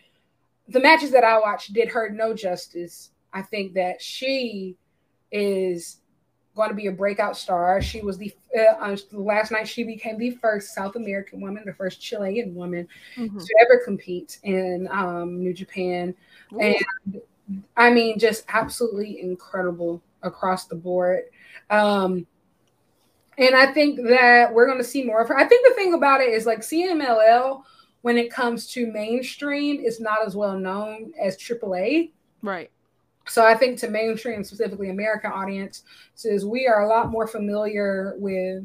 the 0.68 0.80
matches 0.80 1.10
that 1.10 1.24
I 1.24 1.38
watched 1.40 1.72
did 1.72 1.88
her 1.88 2.08
no 2.10 2.34
justice. 2.34 3.10
I 3.32 3.42
think 3.42 3.74
that 3.74 4.00
she 4.00 4.76
is 5.32 6.01
going 6.54 6.68
to 6.68 6.74
be 6.74 6.86
a 6.86 6.92
breakout 6.92 7.36
star. 7.36 7.80
She 7.80 8.00
was 8.00 8.18
the 8.18 8.34
uh, 8.58 8.96
last 9.12 9.52
night 9.52 9.66
she 9.66 9.84
became 9.84 10.18
the 10.18 10.32
first 10.32 10.74
South 10.74 10.96
American 10.96 11.40
woman, 11.40 11.62
the 11.64 11.72
first 11.74 12.00
Chilean 12.00 12.54
woman 12.54 12.86
mm-hmm. 13.16 13.38
to 13.38 13.54
ever 13.62 13.82
compete 13.84 14.38
in 14.42 14.88
um, 14.90 15.42
New 15.42 15.54
Japan, 15.54 16.14
Ooh. 16.52 16.60
and 16.60 16.76
I 17.76 17.90
mean, 17.90 18.18
just 18.18 18.44
absolutely 18.48 19.20
incredible 19.20 20.02
across 20.22 20.66
the 20.66 20.76
board. 20.76 21.24
Um, 21.70 22.26
and 23.38 23.54
I 23.54 23.72
think 23.72 24.00
that 24.08 24.52
we're 24.52 24.66
going 24.66 24.78
to 24.78 24.84
see 24.84 25.04
more 25.04 25.22
of 25.22 25.28
her. 25.28 25.36
I 25.36 25.46
think 25.46 25.66
the 25.66 25.74
thing 25.74 25.94
about 25.94 26.20
it 26.20 26.28
is 26.28 26.46
like 26.46 26.60
CMLL, 26.60 27.62
when 28.02 28.18
it 28.18 28.30
comes 28.30 28.66
to 28.68 28.86
mainstream, 28.86 29.80
is 29.80 30.00
not 30.00 30.18
as 30.26 30.36
well 30.36 30.58
known 30.58 31.12
as 31.20 31.36
AAA. 31.38 32.10
Right. 32.42 32.70
So 33.26 33.46
I 33.46 33.54
think 33.54 33.78
to 33.80 33.88
mainstream, 33.88 34.42
specifically 34.44 34.90
American 34.90 35.30
audience, 35.32 35.84
says 36.14 36.44
we 36.44 36.66
are 36.66 36.82
a 36.82 36.88
lot 36.88 37.10
more 37.10 37.26
familiar 37.26 38.14
with 38.18 38.64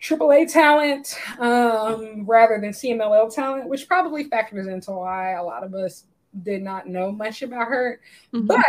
AAA 0.00 0.52
talent 0.52 1.18
um, 1.38 2.24
rather 2.24 2.60
than 2.60 2.70
CMLL 2.70 3.34
talent, 3.34 3.68
which 3.68 3.88
probably 3.88 4.24
factors 4.24 4.68
into 4.68 4.92
why 4.92 5.32
a 5.32 5.42
lot 5.42 5.64
of 5.64 5.74
us 5.74 6.04
did 6.42 6.62
not 6.62 6.86
know 6.86 7.10
much 7.10 7.42
about 7.42 7.68
her. 7.68 8.00
Mm-hmm. 8.32 8.46
But 8.46 8.64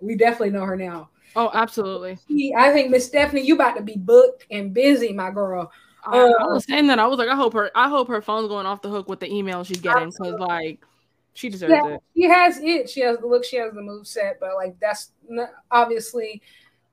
we 0.00 0.16
definitely 0.16 0.50
know 0.50 0.64
her 0.64 0.76
now. 0.76 1.10
Oh, 1.36 1.50
absolutely. 1.52 2.18
I 2.56 2.72
think 2.72 2.90
Miss 2.90 3.06
Stephanie, 3.06 3.42
you 3.42 3.54
about 3.54 3.76
to 3.76 3.82
be 3.82 3.96
booked 3.96 4.46
and 4.50 4.74
busy, 4.74 5.12
my 5.12 5.30
girl. 5.30 5.70
I, 6.04 6.18
I 6.18 6.46
was 6.46 6.64
saying 6.64 6.86
that 6.86 6.98
I 6.98 7.06
was 7.06 7.18
like, 7.18 7.28
I 7.28 7.34
hope 7.34 7.52
her, 7.52 7.70
I 7.74 7.88
hope 7.88 8.08
her 8.08 8.22
phone's 8.22 8.48
going 8.48 8.66
off 8.66 8.82
the 8.82 8.88
hook 8.88 9.08
with 9.08 9.20
the 9.20 9.32
email 9.32 9.62
she's 9.62 9.80
getting 9.80 10.10
because 10.10 10.34
like 10.38 10.80
she 11.34 11.48
deserves 11.48 11.70
yeah, 11.72 11.86
it. 11.94 12.02
She 12.16 12.24
has 12.24 12.58
it. 12.58 12.90
She 12.90 13.00
has 13.00 13.18
the 13.18 13.26
look. 13.26 13.44
She 13.44 13.56
has 13.56 13.72
the 13.72 13.82
move 13.82 14.06
set. 14.06 14.40
But 14.40 14.56
like 14.56 14.78
that's 14.80 15.12
not, 15.28 15.50
obviously, 15.70 16.42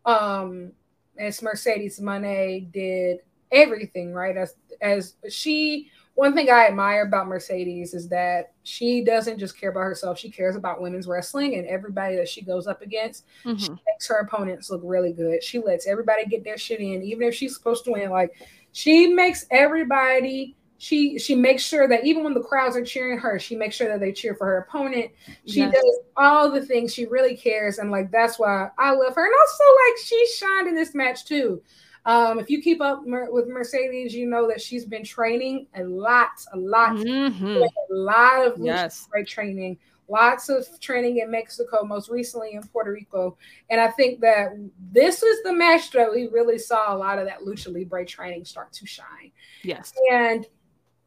um, 0.06 0.72
as 1.18 1.42
Mercedes 1.42 2.00
Moné 2.00 2.72
did 2.72 3.20
everything 3.52 4.14
right. 4.14 4.38
As 4.38 4.56
as 4.82 5.16
she, 5.30 5.90
one 6.14 6.36
thing 6.36 6.50
I 6.50 6.68
admire 6.68 7.04
about 7.04 7.28
Mercedes 7.28 7.94
is 7.94 8.08
that 8.10 8.54
she 8.64 9.04
doesn't 9.04 9.40
just 9.40 9.60
care 9.60 9.72
about 9.72 9.82
herself. 9.82 10.20
She 10.20 10.30
cares 10.30 10.56
about 10.56 10.82
women's 10.82 11.08
wrestling 11.08 11.56
and 11.56 11.66
everybody 11.68 12.16
that 12.18 12.30
she 12.30 12.42
goes 12.42 12.68
up 12.68 12.82
against. 12.82 13.26
Mm-hmm. 13.44 13.58
She 13.58 13.70
makes 13.70 14.08
her 14.08 14.20
opponents 14.20 14.70
look 14.70 14.82
really 14.84 15.14
good. 15.14 15.44
She 15.44 15.60
lets 15.60 15.88
everybody 15.88 16.26
get 16.26 16.44
their 16.44 16.58
shit 16.58 16.82
in, 16.82 17.02
even 17.04 17.28
if 17.28 17.34
she's 17.34 17.56
supposed 17.56 17.84
to 17.86 17.92
win. 17.94 18.10
Like 18.12 18.34
she 18.74 19.08
makes 19.08 19.46
everybody 19.50 20.56
she 20.78 21.18
she 21.18 21.36
makes 21.36 21.64
sure 21.64 21.88
that 21.88 22.06
even 22.06 22.24
when 22.24 22.34
the 22.34 22.42
crowds 22.42 22.76
are 22.76 22.84
cheering 22.84 23.18
her, 23.20 23.40
she 23.40 23.56
makes 23.56 23.76
sure 23.76 23.88
that 23.88 24.00
they 24.00 24.12
cheer 24.12 24.36
for 24.36 24.46
her 24.46 24.58
opponent. 24.60 25.12
She 25.46 25.60
yes. 25.60 25.74
does 25.74 26.00
all 26.18 26.52
the 26.52 26.66
things. 26.66 26.94
She 26.94 27.06
really 27.06 27.36
cares, 27.36 27.78
and 27.78 27.92
like 27.92 28.12
that's 28.12 28.38
why 28.38 28.70
I 28.78 28.92
love 28.92 29.16
her. 29.16 29.26
And 29.26 29.34
also, 29.42 29.64
like 29.88 29.98
she 30.04 30.28
shined 30.38 30.68
in 30.68 30.76
this 30.76 30.94
match 30.94 31.26
too. 31.26 31.62
Um, 32.06 32.38
if 32.40 32.50
you 32.50 32.62
keep 32.62 32.82
up 32.82 33.06
mer- 33.06 33.32
with 33.32 33.48
Mercedes, 33.48 34.14
you 34.14 34.28
know 34.28 34.48
that 34.48 34.62
she's 34.62 34.86
been 34.86 35.04
training 35.04 35.68
a 35.76 35.84
lot, 35.84 36.30
a 36.54 36.58
lot, 36.58 36.92
mm-hmm. 36.92 37.48
a 37.48 37.68
lot 37.90 38.46
of 38.46 38.60
yes. 38.60 39.08
training, 39.26 39.80
lots 40.08 40.50
of 40.50 40.68
training 40.80 41.18
in 41.18 41.32
Mexico, 41.32 41.84
most 41.84 42.10
recently 42.10 42.52
in 42.54 42.62
Puerto 42.62 42.92
Rico. 42.92 43.38
And 43.72 43.82
I 43.82 43.90
think 43.90 44.20
that 44.20 44.50
this 44.92 45.24
was 45.24 45.42
the 45.44 45.54
match 45.54 45.90
that 45.92 46.12
we 46.12 46.28
really 46.28 46.60
saw 46.60 46.96
a 46.96 46.98
lot 46.98 47.18
of 47.18 47.26
that 47.26 47.40
lucha 47.40 47.74
libre 47.74 48.06
training 48.06 48.46
start 48.46 48.72
to 48.74 48.86
shine. 48.86 49.32
Yes, 49.64 49.92
and 50.12 50.46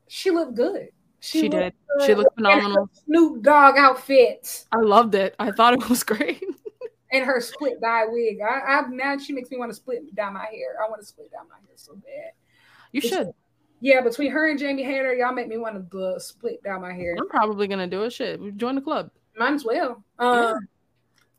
she 0.09 0.31
looked 0.31 0.55
good. 0.55 0.89
She, 1.21 1.41
she 1.41 1.49
did. 1.49 1.73
Good. 1.99 2.07
She 2.07 2.15
looked 2.15 2.35
phenomenal. 2.37 2.89
Snoop 3.05 3.43
Dogg 3.43 3.77
outfit. 3.77 4.67
I 4.73 4.79
loved 4.79 5.15
it. 5.15 5.35
I 5.39 5.51
thought 5.51 5.75
it 5.75 5.89
was 5.89 6.05
great. 6.05 6.43
and 7.13 7.25
her 7.25 7.41
split 7.41 7.81
dye 7.81 8.05
wig. 8.07 8.39
I, 8.41 8.79
I 8.79 8.89
now 8.89 9.19
she 9.19 9.33
makes 9.33 9.51
me 9.51 9.57
want 9.59 9.71
to 9.71 9.75
split 9.77 10.15
dye 10.15 10.31
my 10.31 10.47
hair. 10.47 10.77
I 10.85 10.89
want 10.89 11.01
to 11.01 11.07
split 11.07 11.31
dye 11.31 11.39
my 11.49 11.57
hair 11.67 11.77
so 11.77 11.95
bad. 11.95 12.33
You 12.93 13.01
should. 13.01 13.31
Yeah, 13.81 14.01
between 14.01 14.33
her 14.33 14.51
and 14.51 14.59
Jamie 14.59 14.83
Hayter, 14.83 15.15
y'all 15.15 15.33
make 15.33 15.47
me 15.47 15.57
want 15.57 15.91
to 15.91 16.03
uh, 16.03 16.19
split 16.19 16.63
down 16.65 16.83
my 16.83 16.93
hair. 16.93 17.17
I'm 17.19 17.29
probably 17.29 17.69
gonna 17.69 17.87
do 17.87 18.03
it. 18.03 18.13
Shit, 18.13 18.57
join 18.57 18.75
the 18.75 18.81
club. 18.81 19.11
Might 19.37 19.55
as 19.55 19.65
well. 19.65 20.03
Um, 20.19 20.35
yeah. 20.37 20.55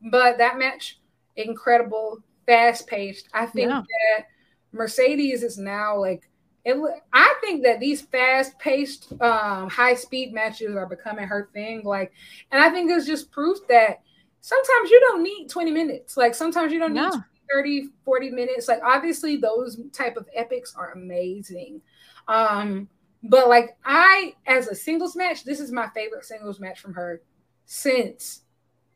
But 0.09 0.37
that 0.37 0.57
match, 0.57 0.99
incredible, 1.35 2.19
fast 2.47 2.87
paced. 2.87 3.27
I 3.33 3.45
think 3.45 3.69
yeah. 3.69 3.81
that 3.81 4.27
Mercedes 4.71 5.43
is 5.43 5.57
now 5.57 5.99
like 5.99 6.28
it, 6.65 6.77
I 7.13 7.35
think 7.41 7.63
that 7.63 7.79
these 7.79 8.01
fast-paced, 8.01 9.13
um, 9.21 9.69
high-speed 9.69 10.33
matches 10.33 10.75
are 10.75 10.85
becoming 10.85 11.25
her 11.25 11.49
thing. 11.53 11.83
Like, 11.83 12.11
and 12.51 12.61
I 12.61 12.69
think 12.69 12.91
it's 12.91 13.05
just 13.05 13.31
proof 13.31 13.59
that 13.69 14.01
sometimes 14.41 14.89
you 14.89 14.99
don't 14.99 15.23
need 15.23 15.49
20 15.49 15.71
minutes. 15.71 16.17
Like 16.17 16.35
sometimes 16.35 16.71
you 16.71 16.79
don't 16.79 16.93
need 16.93 17.11
30, 17.51 17.89
40 18.05 18.29
minutes. 18.31 18.67
Like 18.67 18.81
obviously 18.83 19.37
those 19.37 19.79
type 19.91 20.17
of 20.17 20.27
epics 20.35 20.75
are 20.75 20.91
amazing. 20.91 21.81
Um, 22.27 22.87
but 23.23 23.49
like 23.49 23.77
I, 23.83 24.35
as 24.45 24.67
a 24.67 24.75
singles 24.75 25.15
match, 25.15 25.43
this 25.43 25.59
is 25.59 25.71
my 25.71 25.87
favorite 25.89 26.25
singles 26.25 26.59
match 26.59 26.79
from 26.79 26.93
her 26.93 27.21
since 27.65 28.41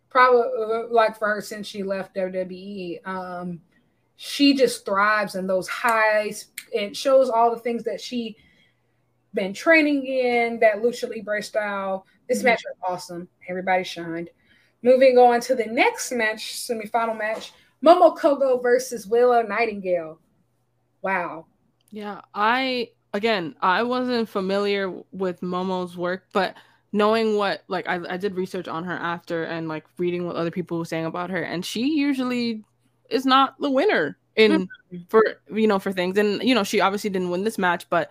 probably 0.09 0.87
like 0.89 1.17
for 1.17 1.27
her 1.27 1.41
since 1.41 1.67
she 1.67 1.83
left 1.83 2.15
WWE. 2.15 3.05
Um, 3.07 3.61
she 4.15 4.53
just 4.53 4.85
thrives 4.85 5.35
in 5.35 5.47
those 5.47 5.67
highs. 5.67 6.47
It 6.71 6.95
shows 6.95 7.29
all 7.29 7.51
the 7.51 7.59
things 7.59 7.83
that 7.83 8.01
she 8.01 8.37
been 9.33 9.53
training 9.53 10.05
in 10.05 10.59
that 10.59 10.81
lucha 10.81 11.09
libre 11.09 11.41
style. 11.41 12.05
This 12.27 12.39
mm-hmm. 12.39 12.47
match 12.47 12.63
was 12.65 12.77
awesome. 12.87 13.27
Everybody 13.49 13.83
shined. 13.83 14.29
Moving 14.81 15.17
on 15.17 15.39
to 15.41 15.55
the 15.55 15.65
next 15.65 16.11
match, 16.11 16.55
semifinal 16.55 17.17
match, 17.17 17.53
Momo 17.83 18.17
Kohgo 18.17 18.61
versus 18.61 19.07
Willow 19.07 19.41
Nightingale. 19.41 20.19
Wow. 21.01 21.45
Yeah, 21.89 22.21
I 22.33 22.89
again, 23.13 23.55
I 23.61 23.83
wasn't 23.83 24.27
familiar 24.27 24.91
with 25.11 25.41
Momo's 25.41 25.95
work, 25.95 26.25
but 26.33 26.55
knowing 26.91 27.37
what 27.37 27.63
like 27.67 27.87
I, 27.87 27.99
I 28.09 28.17
did 28.17 28.35
research 28.35 28.67
on 28.67 28.83
her 28.83 28.93
after 28.93 29.43
and 29.43 29.67
like 29.67 29.85
reading 29.97 30.25
what 30.25 30.35
other 30.35 30.51
people 30.51 30.77
were 30.77 30.85
saying 30.85 31.05
about 31.05 31.31
her 31.31 31.41
and 31.41 31.65
she 31.65 31.95
usually 31.95 32.63
is 33.09 33.25
not 33.25 33.59
the 33.59 33.69
winner 33.69 34.17
in 34.35 34.51
mm-hmm. 34.51 34.97
for 35.09 35.23
you 35.53 35.67
know 35.67 35.79
for 35.79 35.91
things. 35.91 36.17
And 36.17 36.41
you 36.43 36.55
know 36.55 36.63
she 36.63 36.81
obviously 36.81 37.09
didn't 37.09 37.29
win 37.29 37.43
this 37.43 37.57
match 37.57 37.89
but 37.89 38.09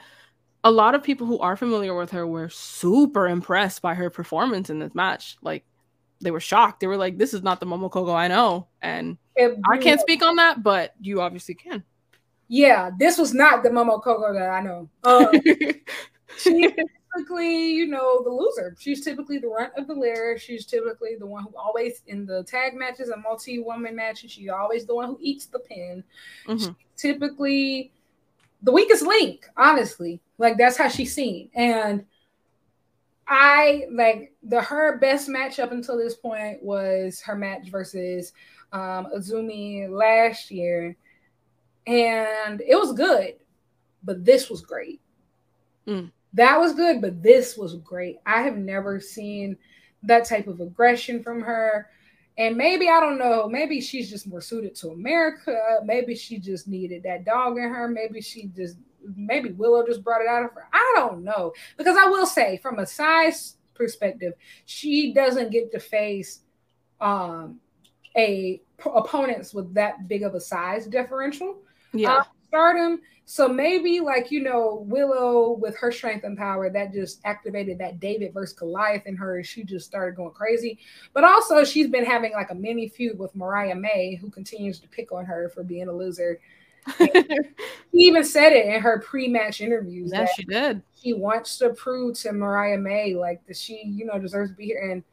a 0.64 0.70
lot 0.70 0.95
of 0.95 1.03
people 1.03 1.26
who 1.26 1.38
are 1.40 1.57
familiar 1.57 1.95
with 1.95 2.11
her 2.12 2.26
were 2.26 2.49
super 2.49 3.26
impressed 3.28 3.82
by 3.82 3.95
her 3.95 4.11
performance 4.11 4.70
in 4.70 4.78
this 4.78 4.95
match. 4.95 5.36
Like 5.43 5.64
they 6.20 6.30
were 6.30 6.40
shocked. 6.40 6.80
They 6.80 6.86
were 6.86 6.97
like 6.97 7.18
this 7.18 7.34
is 7.34 7.43
not 7.43 7.61
the 7.61 7.66
momo 7.66 7.90
kohgo 7.90 8.14
i 8.14 8.28
know. 8.28 8.68
And 8.80 9.18
i 9.38 9.78
can't 9.78 10.01
speak 10.01 10.22
on 10.22 10.36
that 10.36 10.62
but 10.62 10.95
you 11.01 11.20
obviously 11.20 11.55
can. 11.55 11.82
Yeah 12.49 12.90
this 12.99 13.18
was 13.18 13.34
not 13.34 13.62
the 13.62 13.70
momo 13.70 14.03
kohgo 14.03 14.32
that 14.34 14.49
i 14.49 14.61
know. 14.61 14.88
Uh, 15.03 15.26
she 16.38 16.72
typically, 17.15 17.71
you 17.73 17.87
know, 17.87 18.23
the 18.23 18.31
loser. 18.31 18.77
She's 18.79 19.05
typically 19.05 19.39
the 19.39 19.49
runt 19.49 19.73
of 19.77 19.87
the 19.87 19.95
litter. 19.95 20.39
She's 20.39 20.67
typically 20.67 21.17
the 21.19 21.27
one 21.27 21.45
who 21.45 21.55
always 21.57 22.03
in 22.07 22.27
the 22.27 22.45
tag 22.45 22.75
matches 22.75 23.09
and 23.09 23.23
multi-woman 23.23 23.95
matches. 23.97 24.33
She's 24.33 24.49
always 24.49 24.87
the 24.87 24.95
one 24.95 25.09
who 25.09 25.19
eats 25.21 25.47
the 25.47 25.59
pin. 25.59 26.05
Mm-hmm. 26.47 26.73
typically 26.97 27.93
the 28.63 28.73
weakest 28.73 29.03
link, 29.03 29.47
honestly. 29.57 30.21
Like 30.39 30.57
that's 30.57 30.77
how 30.77 30.89
she's 30.89 31.15
seen. 31.15 31.51
And 31.55 32.05
I 33.27 33.85
like 33.91 34.33
the 34.43 34.61
her 34.61 34.99
best 34.99 35.29
match 35.29 35.59
up 35.59 35.73
until 35.73 35.97
this 35.97 36.15
point 36.15 36.63
was 36.63 37.21
her 37.23 37.37
match 37.37 37.69
versus 37.71 38.33
um, 38.73 39.09
Azumi 39.17 39.89
last 39.89 40.51
year, 40.51 40.97
and 41.87 42.61
it 42.61 42.75
was 42.75 42.93
good, 42.93 43.35
but 44.03 44.25
this 44.25 44.51
was 44.51 44.63
great. 44.63 45.01
Mm 45.87 46.11
that 46.35 46.59
was 46.59 46.74
good, 46.74 47.01
but 47.01 47.22
this 47.22 47.57
was 47.57 47.76
great. 47.76 48.18
I 48.26 48.43
have 48.43 48.57
never 48.57 49.01
seen 49.01 49.57
that 50.03 50.24
type 50.24 50.47
of 50.47 50.61
aggression 50.61 51.22
from 51.22 51.43
her. 51.43 51.89
And 52.39 52.57
maybe 52.57 52.89
I 52.89 52.99
don't 53.01 53.18
know, 53.18 53.47
maybe 53.49 53.80
she's 53.80 54.11
just 54.11 54.26
more 54.26 54.41
suited 54.41 54.74
to 54.76 54.91
America. 54.91 55.78
Maybe 55.85 56.14
she 56.14 56.39
just 56.39 56.66
needed 56.66 57.03
that 57.03 57.24
dog 57.24 57.59
in 57.59 57.64
her. 57.64 57.89
Maybe 57.89 58.20
she 58.20 58.47
just 58.57 58.78
maybe 59.16 59.51
Willow 59.51 59.85
just 59.87 60.03
brought 60.03 60.22
it 60.22 60.28
out 60.28 60.45
of 60.45 60.53
her. 60.53 60.68
I 60.72 60.93
don't 60.97 61.24
know. 61.24 61.53
Because 61.76 61.97
I 61.97 62.07
will 62.07 62.26
say, 62.26 62.57
from 62.59 62.78
a 62.78 62.87
size 62.87 63.57
perspective, 63.74 64.33
she 64.64 65.12
doesn't 65.12 65.51
get 65.51 65.70
to 65.72 65.80
face 65.80 66.41
um 67.01 67.61
a 68.16 68.62
opponents 68.85 69.53
with 69.55 69.72
that 69.74 70.09
big 70.09 70.22
of 70.22 70.35
a 70.35 70.41
size 70.41 70.87
differential. 70.87 71.59
Yeah. 71.93 72.14
Uh, 72.14 72.24
stardom. 72.49 73.01
So 73.25 73.49
maybe 73.49 74.01
like 74.01 74.31
you 74.31 74.43
know 74.43 74.85
Willow 74.89 75.53
with 75.53 75.77
her 75.79 75.93
strength 75.93 76.25
and 76.25 76.37
power 76.37 76.68
that 76.70 76.93
just 76.93 77.20
activated 77.25 77.79
that 77.79 78.01
David 78.01 78.35
versus 78.35 78.57
Goliath 78.57 79.07
in 79.07 79.16
her. 79.16 79.43
She 79.45 79.64
just 79.64 79.87
started 79.87 80.16
going 80.16 80.33
crazy. 80.33 80.79
But 81.14 81.25
also 81.25 81.64
she's 81.64 81.89
been 81.89 82.05
having 82.05 82.33
like 82.33 82.51
a 82.51 82.55
mini 82.55 82.89
feud 82.89 83.18
with 83.18 83.35
Mariah 83.37 83.77
May, 83.77 84.16
who 84.16 84.29
continues 84.29 84.81
to 84.81 84.89
pick 84.89 85.12
on 85.12 85.25
her 85.25 85.49
for 85.49 85.62
being 85.62 85.89
a 85.89 85.93
loser. 85.93 86.41
she 86.99 87.12
even 87.93 88.25
said 88.25 88.53
it 88.53 88.66
in 88.66 88.81
her 88.81 88.99
pre-match 89.01 89.61
interviews. 89.61 90.11
Yeah, 90.12 90.27
she 90.35 90.43
did. 90.43 90.83
She 91.01 91.12
wants 91.12 91.59
to 91.59 91.70
prove 91.70 92.18
to 92.18 92.33
Mariah 92.33 92.79
May 92.79 93.14
like 93.14 93.47
that 93.47 93.57
she, 93.57 93.83
you 93.87 94.05
know, 94.05 94.18
deserves 94.18 94.51
to 94.51 94.57
be 94.57 94.66
here. 94.66 94.91
And 94.91 95.05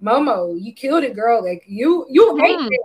Momo, 0.00 0.56
you 0.58 0.72
killed 0.72 1.02
it, 1.02 1.16
girl. 1.16 1.44
Like 1.44 1.64
you, 1.66 2.06
you 2.08 2.32
mm-hmm. 2.32 2.44
ate 2.44 2.72
it. 2.72 2.80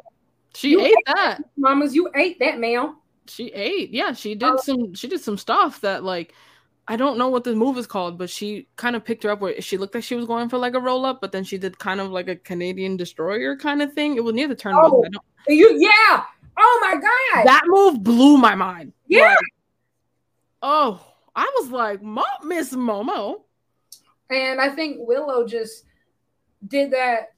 She 0.55 0.70
you 0.72 0.82
ate, 0.82 0.88
ate 0.88 0.95
that. 1.05 1.39
Mamas, 1.55 1.93
you 1.93 2.09
ate 2.16 2.39
that, 2.39 2.59
ma'am 2.59 2.95
she 3.28 3.47
ate. 3.53 3.91
Yeah, 3.91 4.13
she 4.13 4.36
did 4.36 4.53
oh. 4.53 4.57
some 4.57 4.93
she 4.93 5.07
did 5.07 5.21
some 5.21 5.38
stuff 5.38 5.82
that 5.82 6.03
like 6.03 6.34
I 6.88 6.95
don't 6.97 7.17
know 7.17 7.30
what 7.30 7.43
the 7.43 7.55
move 7.55 7.78
is 7.78 7.88
called, 7.88 8.17
but 8.17 8.30
she 8.30 8.67
kind 8.76 8.95
of 8.95 9.03
picked 9.03 9.23
her 9.23 9.32
up 9.32 9.41
where 9.41 9.59
she 9.59 9.78
looked 9.78 9.95
like 9.95 10.03
she 10.03 10.15
was 10.15 10.26
going 10.26 10.49
for 10.49 10.57
like 10.57 10.76
a 10.76 10.80
roll 10.80 11.05
up, 11.05 11.19
but 11.19 11.32
then 11.32 11.43
she 11.43 11.57
did 11.57 11.80
kind 11.80 11.99
of 11.99 12.11
like 12.11 12.28
a 12.28 12.36
Canadian 12.36 12.95
destroyer 12.95 13.57
kind 13.57 13.82
of 13.82 13.93
thing. 13.93 14.15
It 14.15 14.23
was 14.23 14.36
near 14.36 14.47
the 14.47 14.55
turnbuckle. 14.55 15.03
Oh, 15.15 15.51
you 15.51 15.78
yeah. 15.80 16.23
Oh 16.57 16.80
my 16.82 16.93
god. 16.93 17.45
That 17.45 17.63
move 17.65 18.03
blew 18.03 18.38
my 18.38 18.53
mind. 18.53 18.93
Yeah. 19.07 19.30
Like, 19.30 19.38
oh, 20.61 21.13
I 21.36 21.51
was 21.59 21.71
like, 21.71 22.01
Miss 22.43 22.73
Momo. 22.73 23.41
And 24.30 24.61
I 24.61 24.69
think 24.69 24.97
Willow 24.99 25.45
just 25.47 25.86
did 26.67 26.91
that. 26.91 27.34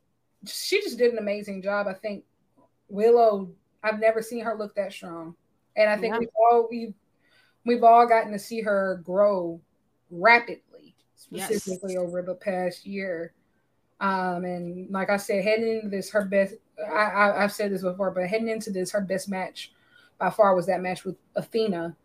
She 0.45 0.81
just 0.81 0.97
did 0.97 1.13
an 1.13 1.19
amazing 1.19 1.61
job. 1.61 1.88
I 1.88 1.93
think 1.93 2.25
Willow, 2.89 3.49
I've 3.81 3.99
never 3.99 4.21
seen 4.21 4.43
her 4.43 4.55
look 4.55 4.75
that 4.75 4.91
strong 4.93 5.35
and 5.78 5.89
I 5.89 5.95
think 5.95 6.13
yeah. 6.13 6.19
we've 6.19 6.30
all 6.36 6.67
we've 6.69 6.93
we've 7.65 7.84
all 7.84 8.07
gotten 8.07 8.32
to 8.34 8.39
see 8.39 8.61
her 8.61 9.01
grow 9.05 9.61
rapidly, 10.09 10.95
specifically 11.15 11.93
yes. 11.93 12.01
over 12.01 12.21
the 12.21 12.36
past 12.36 12.86
year. 12.86 13.34
Um, 13.99 14.43
and 14.45 14.91
like 14.91 15.09
I 15.09 15.17
said, 15.17 15.43
heading 15.43 15.69
into 15.69 15.89
this, 15.89 16.09
her 16.11 16.25
best. 16.25 16.55
I, 16.91 17.32
I 17.32 17.41
have 17.41 17.53
said 17.53 17.71
this 17.71 17.82
before, 17.82 18.11
but 18.11 18.28
heading 18.28 18.49
into 18.49 18.71
this, 18.71 18.91
her 18.91 19.01
best 19.01 19.30
match 19.30 19.71
by 20.19 20.30
far 20.30 20.55
was 20.55 20.67
that 20.67 20.82
match 20.82 21.05
with 21.05 21.15
Athena 21.36 21.95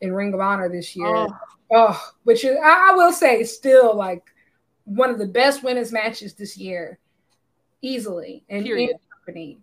in 0.00 0.12
Ring 0.12 0.34
of 0.34 0.40
Honor 0.40 0.68
this 0.68 0.94
year. 0.96 1.06
Oh, 1.06 1.38
oh 1.72 2.12
which 2.24 2.44
is, 2.44 2.56
I, 2.62 2.90
I 2.90 2.94
will 2.94 3.12
say, 3.12 3.44
still 3.44 3.96
like 3.96 4.24
one 4.84 5.10
of 5.10 5.18
the 5.18 5.26
best 5.26 5.62
women's 5.62 5.92
matches 5.92 6.34
this 6.34 6.56
year, 6.56 6.98
easily. 7.82 8.44
And 8.48 8.66
in 8.66 8.90
company. 9.10 9.58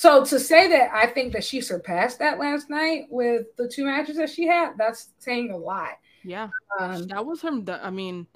So 0.00 0.24
to 0.24 0.40
say 0.40 0.66
that 0.66 0.90
I 0.94 1.08
think 1.08 1.34
that 1.34 1.44
she 1.44 1.60
surpassed 1.60 2.20
that 2.20 2.38
last 2.38 2.70
night 2.70 3.08
with 3.10 3.54
the 3.56 3.68
two 3.68 3.84
matches 3.84 4.16
that 4.16 4.30
she 4.30 4.46
had, 4.46 4.70
that's 4.78 5.10
saying 5.18 5.50
a 5.50 5.56
lot. 5.58 5.98
Yeah. 6.24 6.48
Um, 6.78 7.06
that 7.08 7.26
was 7.26 7.42
her. 7.42 7.50
I 7.82 7.90
mean, 7.90 8.26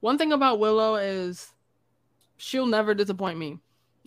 one 0.00 0.16
thing 0.16 0.32
about 0.32 0.60
Willow 0.60 0.94
is 0.94 1.52
she'll 2.38 2.64
never 2.64 2.94
disappoint 2.94 3.38
me. 3.38 3.58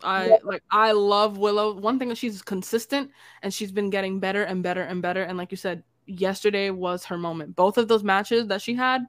I 0.01 0.29
yeah. 0.29 0.37
like 0.43 0.63
I 0.71 0.93
love 0.93 1.37
Willow. 1.37 1.75
One 1.75 1.99
thing 1.99 2.09
is 2.09 2.17
she's 2.17 2.41
consistent 2.41 3.11
and 3.43 3.53
she's 3.53 3.71
been 3.71 3.91
getting 3.91 4.19
better 4.19 4.41
and 4.41 4.63
better 4.63 4.81
and 4.81 5.03
better. 5.03 5.21
And 5.21 5.37
like 5.37 5.51
you 5.51 5.57
said, 5.57 5.83
yesterday 6.07 6.71
was 6.71 7.05
her 7.05 7.17
moment. 7.19 7.55
Both 7.55 7.77
of 7.77 7.89
those 7.89 8.03
matches 8.03 8.47
that 8.47 8.59
she 8.59 8.73
had 8.73 9.05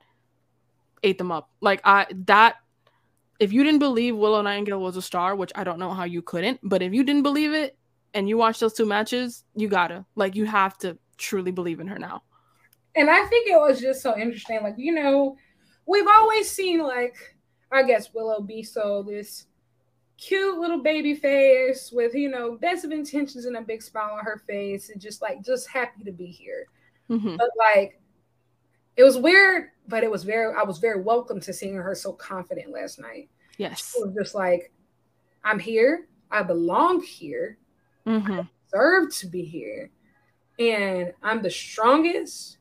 ate 1.02 1.16
them 1.16 1.32
up. 1.32 1.48
Like 1.62 1.80
I 1.84 2.04
that 2.26 2.56
if 3.42 3.52
you 3.52 3.64
didn't 3.64 3.80
believe 3.80 4.16
Willow 4.16 4.40
Nightingale 4.40 4.80
was 4.80 4.96
a 4.96 5.02
star, 5.02 5.34
which 5.34 5.50
I 5.56 5.64
don't 5.64 5.80
know 5.80 5.90
how 5.90 6.04
you 6.04 6.22
couldn't, 6.22 6.60
but 6.62 6.80
if 6.80 6.94
you 6.94 7.02
didn't 7.02 7.24
believe 7.24 7.52
it 7.52 7.76
and 8.14 8.28
you 8.28 8.38
watched 8.38 8.60
those 8.60 8.72
two 8.72 8.86
matches, 8.86 9.42
you 9.56 9.66
gotta 9.66 10.06
like 10.14 10.36
you 10.36 10.46
have 10.46 10.78
to 10.78 10.96
truly 11.18 11.50
believe 11.50 11.80
in 11.80 11.88
her 11.88 11.98
now. 11.98 12.22
And 12.94 13.10
I 13.10 13.24
think 13.26 13.48
it 13.48 13.58
was 13.58 13.80
just 13.80 14.00
so 14.00 14.16
interesting. 14.16 14.60
Like, 14.62 14.76
you 14.76 14.94
know, 14.94 15.36
we've 15.86 16.06
always 16.06 16.48
seen 16.48 16.82
like 16.82 17.16
I 17.72 17.82
guess 17.82 18.14
Willow 18.14 18.40
be 18.40 18.62
so 18.62 19.02
this 19.02 19.46
cute 20.18 20.58
little 20.58 20.80
baby 20.80 21.16
face 21.16 21.90
with, 21.90 22.14
you 22.14 22.28
know, 22.28 22.56
best 22.58 22.84
of 22.84 22.92
intentions 22.92 23.44
and 23.46 23.56
a 23.56 23.60
big 23.60 23.82
smile 23.82 24.14
on 24.16 24.24
her 24.24 24.40
face 24.46 24.90
and 24.90 25.00
just 25.00 25.20
like 25.20 25.42
just 25.44 25.68
happy 25.68 26.04
to 26.04 26.12
be 26.12 26.26
here. 26.26 26.66
Mm-hmm. 27.10 27.38
But 27.38 27.50
like 27.58 27.98
it 28.94 29.02
was 29.02 29.18
weird, 29.18 29.70
but 29.88 30.04
it 30.04 30.10
was 30.10 30.24
very 30.24 30.54
I 30.54 30.62
was 30.62 30.78
very 30.78 31.00
welcome 31.00 31.40
to 31.40 31.52
seeing 31.52 31.74
her 31.74 31.94
so 31.94 32.12
confident 32.12 32.70
last 32.70 33.00
night. 33.00 33.28
Yes. 33.58 33.94
It 33.96 34.06
was 34.06 34.14
just 34.14 34.34
like, 34.34 34.72
I'm 35.44 35.58
here, 35.58 36.08
I 36.30 36.42
belong 36.42 37.02
here, 37.02 37.58
mm-hmm. 38.06 38.40
I 38.40 38.48
deserve 38.70 39.14
to 39.16 39.26
be 39.26 39.44
here, 39.44 39.90
and 40.58 41.12
I'm 41.22 41.42
the 41.42 41.50
strongest, 41.50 42.58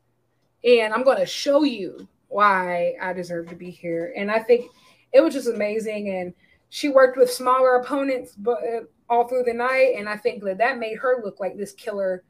and 0.63 0.93
I'm 0.93 1.03
gonna 1.03 1.25
show 1.25 1.63
you 1.63 2.07
why 2.31 2.95
I 3.01 3.13
deserve 3.13 3.49
to 3.49 3.55
be 3.55 3.69
here. 3.69 4.13
And 4.17 4.31
I 4.31 4.39
think 4.39 4.71
it 5.11 5.21
was 5.21 5.33
just 5.33 5.49
amazing. 5.49 6.09
And 6.09 6.33
she 6.69 6.89
worked 6.89 7.17
with 7.17 7.29
smaller 7.29 7.75
opponents, 7.75 8.33
but 8.35 8.59
uh, 8.63 8.81
all 9.09 9.27
through 9.27 9.43
the 9.43 9.53
night, 9.53 9.95
and 9.97 10.07
I 10.07 10.15
think 10.15 10.43
that 10.43 10.57
that 10.57 10.79
made 10.79 10.97
her 10.97 11.21
look 11.23 11.39
like 11.39 11.57
this 11.57 11.73
killer. 11.73 12.23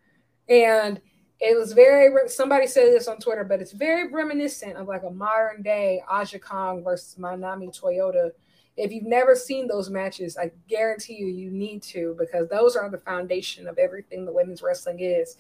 And 0.50 1.00
it 1.42 1.58
was 1.58 1.74
very 1.74 2.30
somebody 2.30 2.68
said 2.68 2.94
this 2.94 3.08
on 3.08 3.18
Twitter, 3.18 3.44
but 3.44 3.62
it's 3.62 3.72
very 3.72 4.08
reminiscent 4.10 4.78
of 4.78 4.88
like 4.88 5.02
a 5.02 5.10
modern 5.10 5.64
day 5.64 6.00
Aja 6.08 6.38
Kong 6.38 6.84
versus 6.84 7.16
Manami 7.20 7.76
Toyota. 7.78 8.30
If 8.78 8.92
you've 8.92 9.06
never 9.06 9.36
seen 9.36 9.68
those 9.68 9.90
matches, 9.90 10.38
I 10.38 10.52
guarantee 10.70 11.16
you 11.16 11.26
you 11.26 11.50
need 11.50 11.82
to 11.84 12.16
because 12.20 12.48
those 12.48 12.76
are 12.76 12.90
the 12.90 13.00
foundation 13.00 13.68
of 13.68 13.80
everything 13.80 14.24
the 14.24 14.32
women's 14.32 14.62
wrestling 14.62 15.00
is. 15.00 15.36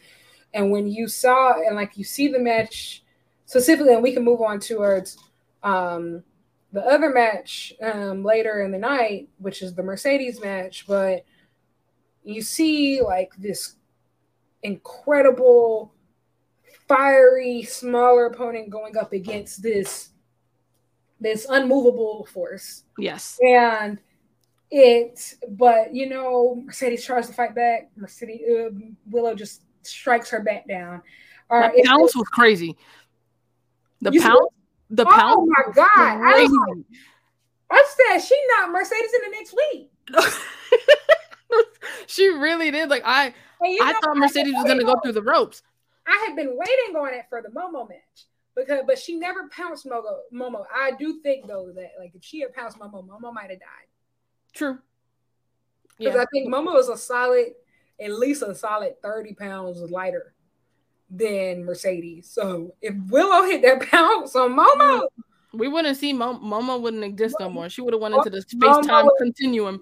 And 0.55 0.71
when 0.71 0.87
you 0.87 1.07
saw 1.07 1.53
and 1.53 1.75
like 1.75 1.95
you 1.95 2.03
see 2.03 2.27
the 2.27 2.39
match 2.39 3.03
specifically, 3.45 3.93
and 3.93 4.01
we 4.01 4.11
can 4.11 4.23
move 4.23 4.41
on 4.41 4.59
towards 4.59 5.19
um, 5.61 6.23
the 6.73 6.81
other 6.81 7.11
match 7.11 7.73
um, 7.79 8.23
later 8.23 8.63
in 8.63 8.71
the 8.71 8.79
night, 8.79 9.29
which 9.37 9.61
is 9.61 9.75
the 9.75 9.83
Mercedes 9.83 10.41
match, 10.41 10.85
but 10.87 11.25
you 12.23 12.41
see 12.41 13.03
like 13.03 13.31
this 13.37 13.75
incredible, 14.63 15.93
fiery, 16.87 17.63
smaller 17.63 18.27
opponent 18.27 18.69
going 18.69 18.97
up 18.97 19.13
against 19.13 19.61
this 19.61 20.09
this 21.19 21.45
unmovable 21.49 22.27
force. 22.33 22.83
Yes. 22.97 23.37
And 23.45 23.99
it, 24.71 25.35
but 25.49 25.93
you 25.93 26.09
know, 26.09 26.61
Mercedes 26.65 27.05
tries 27.05 27.27
to 27.27 27.33
fight 27.33 27.53
back. 27.53 27.91
Mercedes 27.95 28.41
uh, 28.49 28.69
Willow 29.09 29.35
just 29.35 29.61
strikes 29.83 30.29
her 30.29 30.41
back 30.41 30.67
down. 30.67 31.01
That 31.49 31.73
pounce 31.85 32.15
was 32.15 32.27
crazy. 32.29 32.77
The 33.99 34.11
pound, 34.19 34.47
the 34.89 35.05
oh 35.05 35.11
pound. 35.11 35.35
Oh 35.37 35.45
my 35.45 35.73
god! 35.73 36.83
I 37.69 37.85
said 37.95 38.19
she 38.19 38.37
not 38.57 38.71
Mercedes 38.71 39.11
in 39.13 39.31
the 39.31 39.37
next 39.37 39.55
week. 39.55 39.91
she 42.07 42.27
really 42.29 42.71
did. 42.71 42.89
Like 42.89 43.03
I, 43.05 43.33
I 43.63 43.93
thought 44.01 44.17
Mercedes 44.17 44.53
was 44.55 44.65
gonna 44.65 44.83
go 44.83 44.95
through 45.03 45.13
the 45.13 45.21
ropes. 45.21 45.63
I 46.07 46.25
had 46.27 46.35
been 46.35 46.57
waiting 46.57 46.95
on 46.95 47.13
it 47.13 47.25
for 47.29 47.41
the 47.41 47.49
Momo 47.49 47.87
match 47.87 48.25
because, 48.55 48.81
but 48.85 48.97
she 48.97 49.15
never 49.15 49.47
pounced 49.49 49.85
Momo. 49.85 50.19
Momo. 50.33 50.65
I 50.73 50.91
do 50.91 51.21
think 51.21 51.47
though 51.47 51.71
that 51.75 51.91
like 51.99 52.13
if 52.15 52.23
she 52.23 52.41
had 52.41 52.53
pounced 52.53 52.79
Momo, 52.79 53.05
Momo 53.05 53.33
might 53.33 53.49
have 53.49 53.59
died. 53.59 53.87
True. 54.53 54.79
Because 55.97 56.15
yeah. 56.15 56.21
I 56.21 56.25
think 56.33 56.53
Momo 56.53 56.77
is 56.79 56.89
a 56.89 56.97
solid, 56.97 57.53
at 57.99 58.11
least 58.11 58.41
a 58.41 58.55
solid 58.55 59.01
thirty 59.01 59.33
pounds 59.33 59.79
lighter 59.79 60.33
than 61.09 61.65
Mercedes. 61.65 62.29
So 62.29 62.73
if 62.81 62.95
Willow 63.09 63.45
hit 63.45 63.61
that 63.61 63.81
pounce 63.91 64.35
on 64.35 64.51
Momo, 64.51 65.01
mm-hmm. 65.01 65.57
we 65.57 65.67
wouldn't 65.67 65.97
see 65.97 66.13
Mom- 66.13 66.43
Momo 66.43 66.81
wouldn't 66.81 67.03
exist 67.03 67.35
no 67.39 67.49
more. 67.49 67.69
She 67.69 67.81
would 67.81 67.93
have 67.93 68.01
went 68.01 68.15
into 68.15 68.29
the 68.29 68.41
space 68.41 68.85
time 68.87 69.07
continuum. 69.19 69.81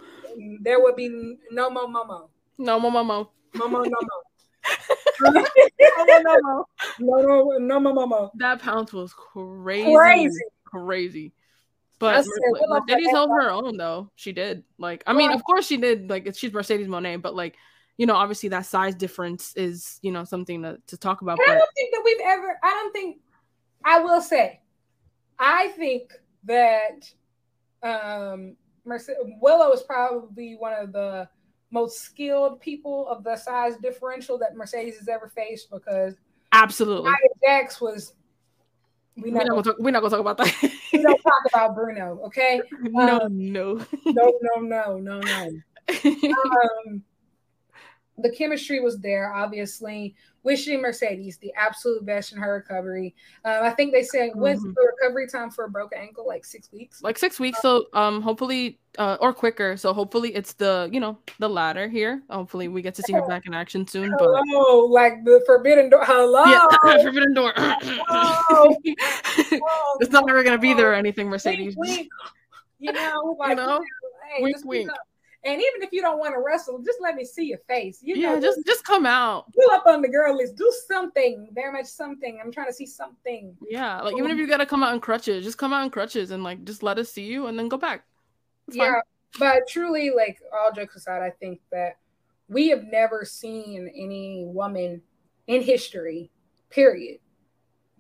There 0.62 0.82
would 0.82 0.96
be 0.96 1.38
no 1.52 1.70
more 1.70 1.88
Momo. 1.88 2.30
No 2.60 2.80
more 2.80 2.92
Momo. 2.92 3.30
Momo, 3.56 3.86
no 3.86 3.98
no, 5.22 5.32
no, 5.32 6.18
no, 6.20 6.66
no, 7.00 7.58
no, 7.58 7.80
no, 7.80 8.06
no, 8.06 8.32
That 8.36 8.62
pounce 8.62 8.94
was 8.94 9.14
crazy, 9.14 9.96
crazy, 9.96 10.44
crazy. 10.66 11.34
But 11.98 12.26
Mercedes 12.68 13.10
held 13.10 13.30
her 13.32 13.50
own 13.50 13.78
though. 13.78 14.12
She 14.16 14.34
did. 14.34 14.64
Like, 14.78 15.04
I 15.08 15.14
mean, 15.14 15.32
of 15.32 15.44
course 15.44 15.66
she 15.66 15.78
did. 15.78 16.10
Like, 16.10 16.34
she's 16.36 16.54
Mercedes 16.54 16.88
Moné, 16.88 17.22
but 17.22 17.36
like, 17.36 17.56
you 17.98 18.06
know, 18.06 18.16
obviously 18.16 18.50
that 18.50 18.66
size 18.66 18.96
difference 18.96 19.54
is, 19.56 20.00
you 20.02 20.12
know, 20.12 20.24
something 20.24 20.62
to, 20.64 20.78
to 20.88 20.98
talk 20.98 21.22
about. 21.22 21.38
But... 21.38 21.50
I 21.50 21.58
don't 21.58 21.70
think 21.76 21.94
that 21.94 22.02
we've 22.04 22.22
ever, 22.24 22.58
I 22.64 22.70
don't 22.70 22.94
think, 22.94 23.20
I 23.84 24.00
will 24.00 24.22
say, 24.22 24.62
I 25.40 25.70
think 25.70 26.12
that 26.44 27.10
um 27.84 28.56
Merce- 28.86 29.10
Willow 29.42 29.72
is 29.72 29.82
probably 29.84 30.56
one 30.56 30.74
of 30.74 30.92
the 30.92 31.28
most 31.72 32.00
skilled 32.00 32.60
people 32.60 33.08
of 33.08 33.24
the 33.24 33.36
size 33.36 33.78
differential 33.82 34.38
that 34.40 34.56
Mercedes 34.56 34.98
has 34.98 35.08
ever 35.08 35.30
faced 35.30 35.70
because 35.70 36.16
absolutely 36.52 37.12
Nia 37.12 37.18
Jax 37.44 37.80
was 37.80 38.14
we 39.16 39.32
are 39.32 39.34
not, 39.34 39.48
gonna 39.48 39.64
talk, 39.64 39.76
we're 39.80 39.92
not 39.92 40.02
gonna 40.02 40.12
talk 40.12 40.20
about 40.20 40.38
that. 40.38 40.72
we 40.94 41.02
don't 41.02 41.18
talk 41.24 41.42
about 41.54 41.76
Bruno, 41.76 42.20
okay? 42.26 42.62
No, 42.82 43.20
um, 43.22 43.52
no, 43.52 43.86
no, 44.06 44.34
no, 44.42 44.62
no, 44.62 44.98
no, 44.98 45.20
no. 45.20 45.50
um, 46.06 47.04
the 48.22 48.32
chemistry 48.32 48.80
was 48.80 49.00
there, 49.00 49.34
obviously. 49.34 50.16
Wishing 50.44 50.82
Mercedes 50.82 51.38
the 51.38 51.54
absolute 51.56 52.06
best 52.06 52.32
in 52.32 52.38
her 52.40 52.54
recovery. 52.54 53.14
Um, 53.44 53.62
I 53.62 53.72
think 53.72 53.92
they 53.92 54.04
said 54.04 54.30
mm-hmm. 54.30 54.40
when's 54.40 54.64
the 54.64 54.94
recovery 55.02 55.28
time 55.28 55.52
for 55.52 55.66
a 55.66 55.70
broken 55.70 56.00
ankle? 56.00 56.26
Like 56.26 56.46
six 56.46 56.72
weeks. 56.72 57.04
Like 57.04 57.18
six 57.18 57.42
weeks. 57.42 57.62
So 57.62 57.88
um, 57.94 58.22
hopefully, 58.22 58.80
uh, 58.98 59.18
or 59.20 59.34
quicker. 59.34 59.76
So 59.76 59.94
hopefully, 59.94 60.34
it's 60.34 60.54
the 60.54 60.90
you 60.94 61.02
know 61.02 61.18
the 61.40 61.50
latter 61.50 61.90
here. 61.90 62.24
Hopefully, 62.30 62.70
we 62.70 62.82
get 62.82 62.96
to 62.96 63.04
see 63.04 63.12
her 63.12 63.28
back 63.28 63.48
in 63.48 63.54
action 63.54 63.86
soon. 63.86 64.16
But 64.18 64.30
oh, 64.30 64.88
like 64.90 65.26
the 65.26 65.44
forbidden 65.46 65.90
door. 65.90 66.06
Hello, 66.06 66.46
yeah, 66.46 67.02
forbidden 67.04 67.34
door. 67.34 67.52
oh. 67.58 68.76
it's 68.86 70.12
not 70.12 70.30
ever 70.30 70.42
gonna 70.42 70.58
be 70.58 70.74
there 70.74 70.92
or 70.92 70.96
anything, 70.96 71.28
Mercedes. 71.28 71.76
Wink, 71.76 71.98
wink. 71.98 72.10
You 72.80 72.94
know, 72.94 73.36
like, 73.40 73.50
you 73.50 73.56
know, 73.56 73.82
hey, 74.36 74.44
wink, 74.44 74.58
wink. 74.66 74.90
And 75.46 75.54
even 75.54 75.82
if 75.82 75.94
you 75.94 76.02
don't 76.02 76.20
want 76.20 76.34
to 76.34 76.42
wrestle, 76.46 76.80
just 76.80 77.00
let 77.02 77.16
me 77.16 77.24
see 77.24 77.46
your 77.46 77.60
face. 77.60 78.00
You 78.04 78.16
yeah, 78.16 78.36
know, 78.36 78.42
just 78.42 78.66
just 78.66 78.84
come 78.84 79.06
out. 79.06 79.46
Pull 79.54 79.72
up 79.72 79.86
on 79.86 80.02
the 80.02 80.10
girl 80.10 80.36
list. 80.36 80.58
Do 80.58 80.72
something. 80.88 81.48
Very 81.54 81.72
much 81.72 81.86
something. 81.86 82.40
I'm 82.44 82.52
trying 82.52 82.68
to 82.68 82.74
see 82.74 82.86
something. 82.86 83.56
Yeah, 83.70 84.02
like 84.02 84.18
even 84.18 84.32
if 84.32 84.38
you 84.38 84.48
gotta 84.48 84.66
come 84.66 84.84
out 84.84 84.94
in 84.94 85.00
crutches, 85.00 85.46
just 85.46 85.58
come 85.58 85.72
out 85.72 85.84
in 85.86 85.92
crutches 85.92 86.32
and 86.32 86.44
like 86.44 86.66
just 86.66 86.84
let 86.84 86.98
us 87.00 87.10
see 87.10 87.24
you 87.24 87.48
and 87.48 87.58
then 87.58 87.70
go 87.70 87.78
back. 87.78 88.04
It's 88.68 88.76
yeah, 88.76 88.92
fine. 88.92 89.02
but 89.40 89.68
truly, 89.68 90.10
like 90.10 90.42
all 90.54 90.74
jokes 90.74 90.98
aside, 90.98 91.22
I 91.22 91.30
think 91.30 91.62
that 91.72 91.98
we 92.50 92.68
have 92.70 92.84
never 92.84 93.24
seen 93.24 93.90
any 93.96 94.44
woman 94.46 95.02
in 95.48 95.62
history, 95.62 96.32
period, 96.70 97.20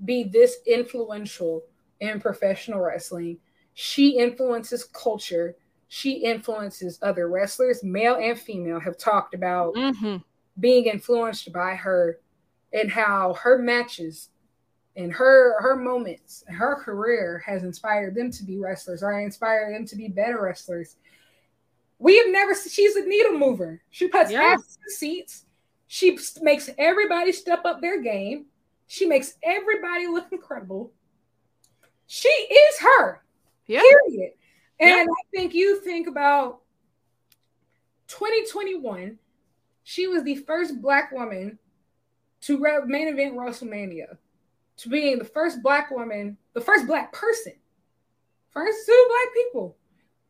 be 0.03 0.24
this 0.24 0.57
influential 0.68 1.64
in 2.02 2.20
professional 2.20 2.82
wrestling. 2.82 3.38
She 3.76 4.18
influences 4.18 4.84
culture 4.84 5.56
she 5.90 6.11
influences 6.14 6.99
other 7.02 7.28
wrestlers, 7.28 7.84
male 7.84 8.16
and 8.16 8.40
female, 8.40 8.80
have 8.80 8.98
talked 8.98 9.34
about 9.34 9.74
mm-hmm. 9.74 10.18
being 10.60 10.86
influenced 10.86 11.52
by 11.52 11.76
her 11.76 12.20
and 12.72 12.91
how 12.91 13.34
her 13.34 13.57
matches 13.57 14.30
and 14.95 15.11
her 15.11 15.60
her 15.61 15.76
moments, 15.76 16.44
and 16.48 16.56
her 16.56 16.76
career 16.76 17.41
has 17.44 17.64
inspired 17.64 18.14
them 18.14 18.32
to 18.32 18.44
be 18.44 18.60
wrestlers 18.60 19.02
or 19.02 19.20
inspired 19.20 19.74
them 19.74 19.86
to 19.88 19.95
be 19.95 20.07
better 20.07 20.41
wrestlers. 20.41 20.95
We 21.98 22.18
have 22.20 22.28
never 22.30 22.53
she's 22.53 22.95
a 22.95 23.06
needle 23.06 23.34
mover. 23.34 23.82
She 23.90 24.07
puts 24.07 24.32
yeah. 24.32 24.41
asses 24.41 24.78
in 24.86 24.95
seats. 24.95 25.45
She 25.88 26.20
makes 26.41 26.70
everybody 26.78 27.32
step 27.32 27.66
up 27.66 27.82
their 27.82 27.99
game. 28.02 28.45
She 28.86 29.07
makes 29.07 29.34
everybody 29.41 30.06
look 30.06 30.28
incredible. 30.32 30.91
She 32.06 32.30
is 32.30 32.80
her. 32.80 33.24
Yeah. 33.66 33.82
Period. 33.82 34.34
And 34.80 34.89
yeah. 34.89 35.03
I 35.03 35.23
think 35.35 35.53
you 35.53 35.81
think 35.81 36.07
about 36.07 36.61
2021, 38.07 39.18
she 39.84 40.07
was 40.07 40.23
the 40.23 40.35
first 40.35 40.81
black 40.81 41.11
woman 41.11 41.60
to 42.41 42.57
main 42.85 43.07
event 43.07 43.35
WrestleMania, 43.35 44.18
to 44.77 44.89
being 44.89 45.19
the 45.19 45.26
first 45.26 45.61
black 45.61 45.91
woman, 45.91 46.38
the 46.53 46.61
first 46.61 46.88
black 46.88 47.11
person, 47.11 47.53
first 48.51 48.85
two 48.85 49.07
black 49.10 49.34
people 49.34 49.76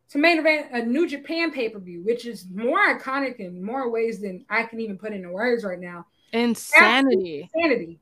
to 0.09 0.17
main 0.17 0.39
event 0.39 0.67
a 0.71 0.81
New 0.83 1.07
Japan 1.07 1.51
pay 1.51 1.69
per 1.69 1.79
view, 1.79 2.03
which 2.03 2.25
is 2.25 2.47
more 2.53 2.79
iconic 2.79 3.37
in 3.37 3.63
more 3.63 3.91
ways 3.91 4.19
than 4.19 4.45
I 4.49 4.63
can 4.63 4.79
even 4.79 4.97
put 4.97 5.13
into 5.13 5.29
words 5.29 5.63
right 5.63 5.79
now. 5.79 6.07
Insanity. 6.33 7.43
Absolute 7.43 7.49
insanity. 7.53 7.99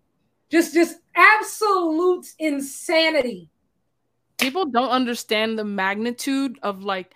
Just, 0.49 0.73
just 0.73 0.97
absolute 1.13 2.25
insanity 2.39 3.49
people 4.37 4.65
don't 4.65 4.89
understand 4.89 5.57
the 5.57 5.63
magnitude 5.63 6.59
of 6.63 6.83
like 6.83 7.13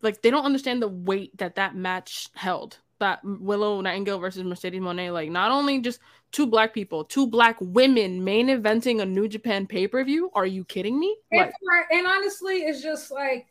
like 0.00 0.22
they 0.22 0.30
don't 0.30 0.44
understand 0.44 0.80
the 0.80 0.88
weight 0.88 1.36
that 1.38 1.56
that 1.56 1.74
match 1.74 2.28
held. 2.34 2.78
That 2.98 3.20
willow 3.24 3.80
nightingale 3.80 4.20
versus 4.20 4.44
mercedes 4.44 4.80
moné 4.80 5.12
like 5.12 5.28
not 5.28 5.50
only 5.50 5.80
just 5.80 5.98
two 6.30 6.46
black 6.46 6.72
people 6.72 7.04
two 7.04 7.26
black 7.26 7.56
women 7.60 8.22
main 8.22 8.46
eventing 8.46 9.02
a 9.02 9.06
new 9.06 9.26
japan 9.26 9.66
pay-per-view. 9.66 10.30
Are 10.34 10.46
you 10.46 10.64
kidding 10.64 11.00
me? 11.00 11.16
And, 11.32 11.50
for, 11.50 11.96
and 11.96 12.06
honestly 12.06 12.58
it's 12.58 12.80
just 12.80 13.10
like 13.10 13.48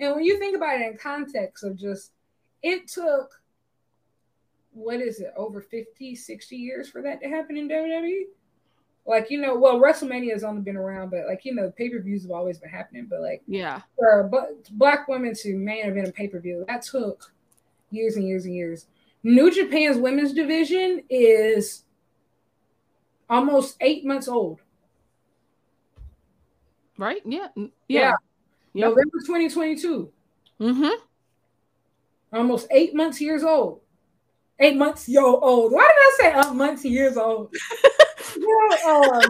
and 0.00 0.14
when 0.14 0.24
you 0.24 0.38
think 0.38 0.56
about 0.56 0.80
it 0.80 0.90
in 0.90 0.96
context 0.96 1.64
of 1.64 1.76
just 1.76 2.12
it 2.62 2.88
took 2.88 3.42
what 4.72 5.00
is 5.00 5.20
it 5.20 5.34
over 5.36 5.60
50 5.60 6.16
60 6.16 6.56
years 6.56 6.88
for 6.88 7.02
that 7.02 7.20
to 7.20 7.28
happen 7.28 7.58
in 7.58 7.68
wwe 7.68 8.22
like 9.06 9.30
you 9.30 9.40
know, 9.40 9.56
well, 9.56 9.80
WrestleMania 9.80 10.32
has 10.32 10.44
only 10.44 10.62
been 10.62 10.76
around, 10.76 11.10
but 11.10 11.26
like 11.26 11.44
you 11.44 11.54
know, 11.54 11.70
pay 11.70 11.90
per 11.90 12.00
views 12.00 12.22
have 12.22 12.30
always 12.30 12.58
been 12.58 12.70
happening. 12.70 13.06
But 13.08 13.20
like, 13.20 13.42
yeah, 13.46 13.82
for 13.98 14.24
but 14.24 14.68
black 14.72 15.08
women 15.08 15.34
to 15.34 15.56
main 15.56 15.86
event 15.86 16.08
a 16.08 16.12
pay 16.12 16.28
per 16.28 16.40
view 16.40 16.64
that 16.68 16.82
took 16.82 17.32
years 17.90 18.16
and 18.16 18.26
years 18.26 18.44
and 18.44 18.54
years. 18.54 18.86
New 19.22 19.50
Japan's 19.50 19.96
women's 19.96 20.32
division 20.34 21.02
is 21.08 21.84
almost 23.28 23.76
eight 23.80 24.04
months 24.04 24.28
old. 24.28 24.60
Right? 26.98 27.22
Yeah. 27.24 27.48
Yeah. 27.56 27.68
yeah. 27.88 28.12
Yep. 28.74 28.88
November 28.90 29.18
2022. 29.26 30.12
Mm-hmm. 30.60 32.36
Almost 32.36 32.66
eight 32.70 32.94
months 32.94 33.20
years 33.20 33.42
old. 33.42 33.80
Eight 34.60 34.76
months 34.76 35.08
yo 35.08 35.40
old. 35.40 35.72
Why 35.72 35.82
did 35.82 36.30
I 36.30 36.42
say 36.42 36.48
eight 36.48 36.54
months 36.54 36.84
years 36.84 37.16
old? 37.16 37.54
um, 38.86 39.22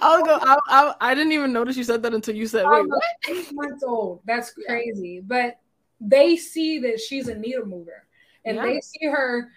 I'll 0.00 0.24
go. 0.24 0.38
I, 0.40 0.58
I, 0.68 0.94
I, 1.00 1.14
didn't 1.14 1.32
even 1.32 1.52
notice 1.52 1.76
you 1.76 1.84
said 1.84 2.02
that 2.02 2.14
until 2.14 2.34
you 2.34 2.46
said, 2.46 2.64
"Wait, 2.66 2.88
what?" 2.88 3.02
Eight 3.28 3.52
months 3.52 3.82
old. 3.82 4.20
That's 4.24 4.52
crazy. 4.52 5.08
Yeah. 5.16 5.20
But 5.24 5.60
they 6.00 6.36
see 6.36 6.78
that 6.80 7.00
she's 7.00 7.28
a 7.28 7.34
needle 7.34 7.66
mover, 7.66 8.06
and 8.44 8.56
yeah. 8.56 8.62
they 8.62 8.80
see 8.80 9.06
her 9.06 9.50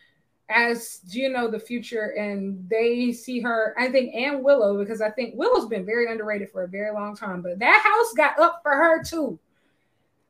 as 0.49 1.01
you 1.09 1.29
know 1.29 1.49
the 1.49 1.59
future, 1.59 2.13
and 2.17 2.67
they 2.69 3.11
see 3.11 3.39
her. 3.41 3.75
I 3.77 3.89
think 3.89 4.13
and 4.15 4.43
Willow 4.43 4.77
because 4.77 5.01
I 5.01 5.09
think 5.09 5.35
Willow's 5.35 5.67
been 5.67 5.85
very 5.85 6.11
underrated 6.11 6.49
for 6.49 6.63
a 6.63 6.67
very 6.67 6.91
long 6.91 7.15
time, 7.15 7.41
but 7.41 7.59
that 7.59 7.81
house 7.83 8.13
got 8.13 8.39
up 8.39 8.59
for 8.63 8.71
her 8.71 9.03
too. 9.03 9.39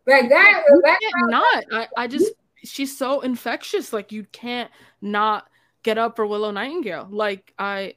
Like 0.07 0.29
that. 0.29 0.63
that 0.83 0.99
not. 1.27 1.65
I, 1.71 1.87
I 1.95 2.07
just 2.07 2.33
she's 2.63 2.97
so 2.97 3.21
infectious. 3.21 3.93
Like 3.93 4.11
you 4.11 4.25
can't 4.31 4.71
not 5.01 5.47
get 5.83 5.97
up 5.97 6.15
for 6.15 6.25
Willow 6.25 6.51
Nightingale. 6.51 7.07
Like 7.09 7.53
I 7.57 7.95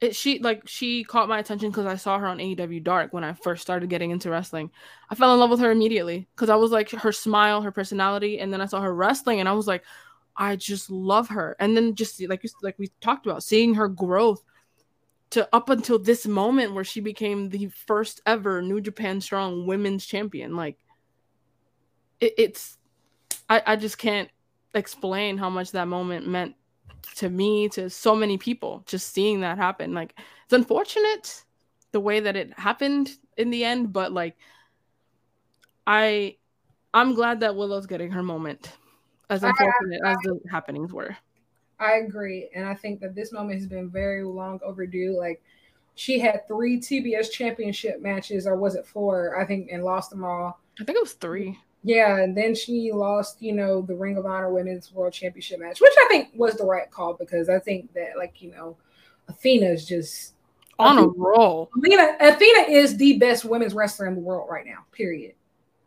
it, 0.00 0.16
she 0.16 0.38
like 0.38 0.66
she 0.66 1.04
caught 1.04 1.28
my 1.28 1.38
attention 1.38 1.70
because 1.70 1.86
I 1.86 1.96
saw 1.96 2.18
her 2.18 2.26
on 2.26 2.38
AEW 2.38 2.82
Dark 2.82 3.12
when 3.12 3.24
I 3.24 3.34
first 3.34 3.60
started 3.62 3.90
getting 3.90 4.10
into 4.10 4.30
wrestling. 4.30 4.70
I 5.10 5.14
fell 5.14 5.32
in 5.34 5.40
love 5.40 5.50
with 5.50 5.60
her 5.60 5.70
immediately 5.70 6.26
because 6.34 6.48
I 6.48 6.56
was 6.56 6.70
like 6.70 6.90
her 6.90 7.12
smile, 7.12 7.60
her 7.62 7.72
personality, 7.72 8.38
and 8.38 8.52
then 8.52 8.60
I 8.60 8.66
saw 8.66 8.80
her 8.80 8.94
wrestling, 8.94 9.40
and 9.40 9.48
I 9.48 9.52
was 9.52 9.66
like, 9.66 9.84
I 10.36 10.56
just 10.56 10.90
love 10.90 11.28
her. 11.28 11.54
And 11.60 11.76
then 11.76 11.94
just 11.94 12.20
like 12.22 12.44
like 12.62 12.78
we 12.78 12.88
talked 13.00 13.26
about, 13.26 13.42
seeing 13.42 13.74
her 13.74 13.88
growth 13.88 14.42
to 15.30 15.48
up 15.54 15.68
until 15.68 15.98
this 15.98 16.26
moment 16.26 16.72
where 16.72 16.84
she 16.84 17.00
became 17.00 17.50
the 17.50 17.68
first 17.68 18.22
ever 18.24 18.62
New 18.62 18.80
Japan 18.80 19.20
Strong 19.20 19.66
Women's 19.66 20.06
Champion, 20.06 20.56
like 20.56 20.78
it, 22.20 22.32
it's 22.38 22.78
I, 23.50 23.62
I 23.66 23.76
just 23.76 23.98
can't 23.98 24.30
explain 24.74 25.36
how 25.36 25.50
much 25.50 25.72
that 25.72 25.88
moment 25.88 26.26
meant 26.26 26.54
to 27.16 27.28
me 27.28 27.68
to 27.70 27.90
so 27.90 28.14
many 28.14 28.38
people 28.38 28.82
just 28.86 29.12
seeing 29.12 29.40
that 29.40 29.58
happen. 29.58 29.94
Like 29.94 30.18
it's 30.44 30.52
unfortunate 30.52 31.44
the 31.92 32.00
way 32.00 32.20
that 32.20 32.36
it 32.36 32.52
happened 32.58 33.16
in 33.36 33.50
the 33.50 33.64
end 33.64 33.92
but 33.92 34.12
like 34.12 34.36
i 35.86 36.36
i'm 36.94 37.14
glad 37.14 37.40
that 37.40 37.56
willow's 37.56 37.86
getting 37.86 38.10
her 38.10 38.22
moment 38.22 38.76
as 39.28 39.42
unfortunate 39.42 40.00
I, 40.04 40.08
I, 40.08 40.12
as 40.12 40.18
the 40.24 40.40
happenings 40.50 40.92
were. 40.92 41.16
I 41.78 41.98
agree 41.98 42.50
and 42.54 42.66
i 42.66 42.74
think 42.74 43.00
that 43.00 43.14
this 43.14 43.32
moment 43.32 43.60
has 43.60 43.68
been 43.68 43.88
very 43.88 44.24
long 44.24 44.60
overdue. 44.64 45.16
Like 45.16 45.40
she 45.94 46.18
had 46.18 46.46
three 46.48 46.80
tbs 46.80 47.30
championship 47.30 48.02
matches 48.02 48.46
or 48.46 48.56
was 48.56 48.74
it 48.74 48.86
four? 48.86 49.40
I 49.40 49.44
think 49.44 49.70
and 49.70 49.84
lost 49.84 50.10
them 50.10 50.24
all. 50.24 50.60
I 50.80 50.84
think 50.84 50.96
it 50.96 51.02
was 51.02 51.12
three 51.12 51.58
yeah, 51.82 52.18
and 52.18 52.36
then 52.36 52.54
she 52.54 52.92
lost, 52.92 53.40
you 53.40 53.52
know, 53.52 53.80
the 53.80 53.94
Ring 53.94 54.16
of 54.16 54.26
Honor 54.26 54.52
Women's 54.52 54.92
World 54.92 55.12
Championship 55.12 55.60
match, 55.60 55.80
which 55.80 55.92
I 55.98 56.08
think 56.08 56.28
was 56.34 56.54
the 56.54 56.64
right 56.64 56.90
call 56.90 57.14
because 57.14 57.48
I 57.48 57.58
think 57.58 57.92
that, 57.94 58.18
like, 58.18 58.42
you 58.42 58.50
know, 58.50 58.76
Athena's 59.28 59.86
just 59.86 60.34
on 60.78 60.98
a 60.98 61.06
roll. 61.06 61.70
Athena, 61.76 62.16
Athena 62.20 62.70
is 62.70 62.96
the 62.96 63.18
best 63.18 63.44
women's 63.44 63.74
wrestler 63.74 64.06
in 64.06 64.14
the 64.14 64.20
world 64.20 64.48
right 64.50 64.66
now. 64.66 64.84
Period. 64.92 65.34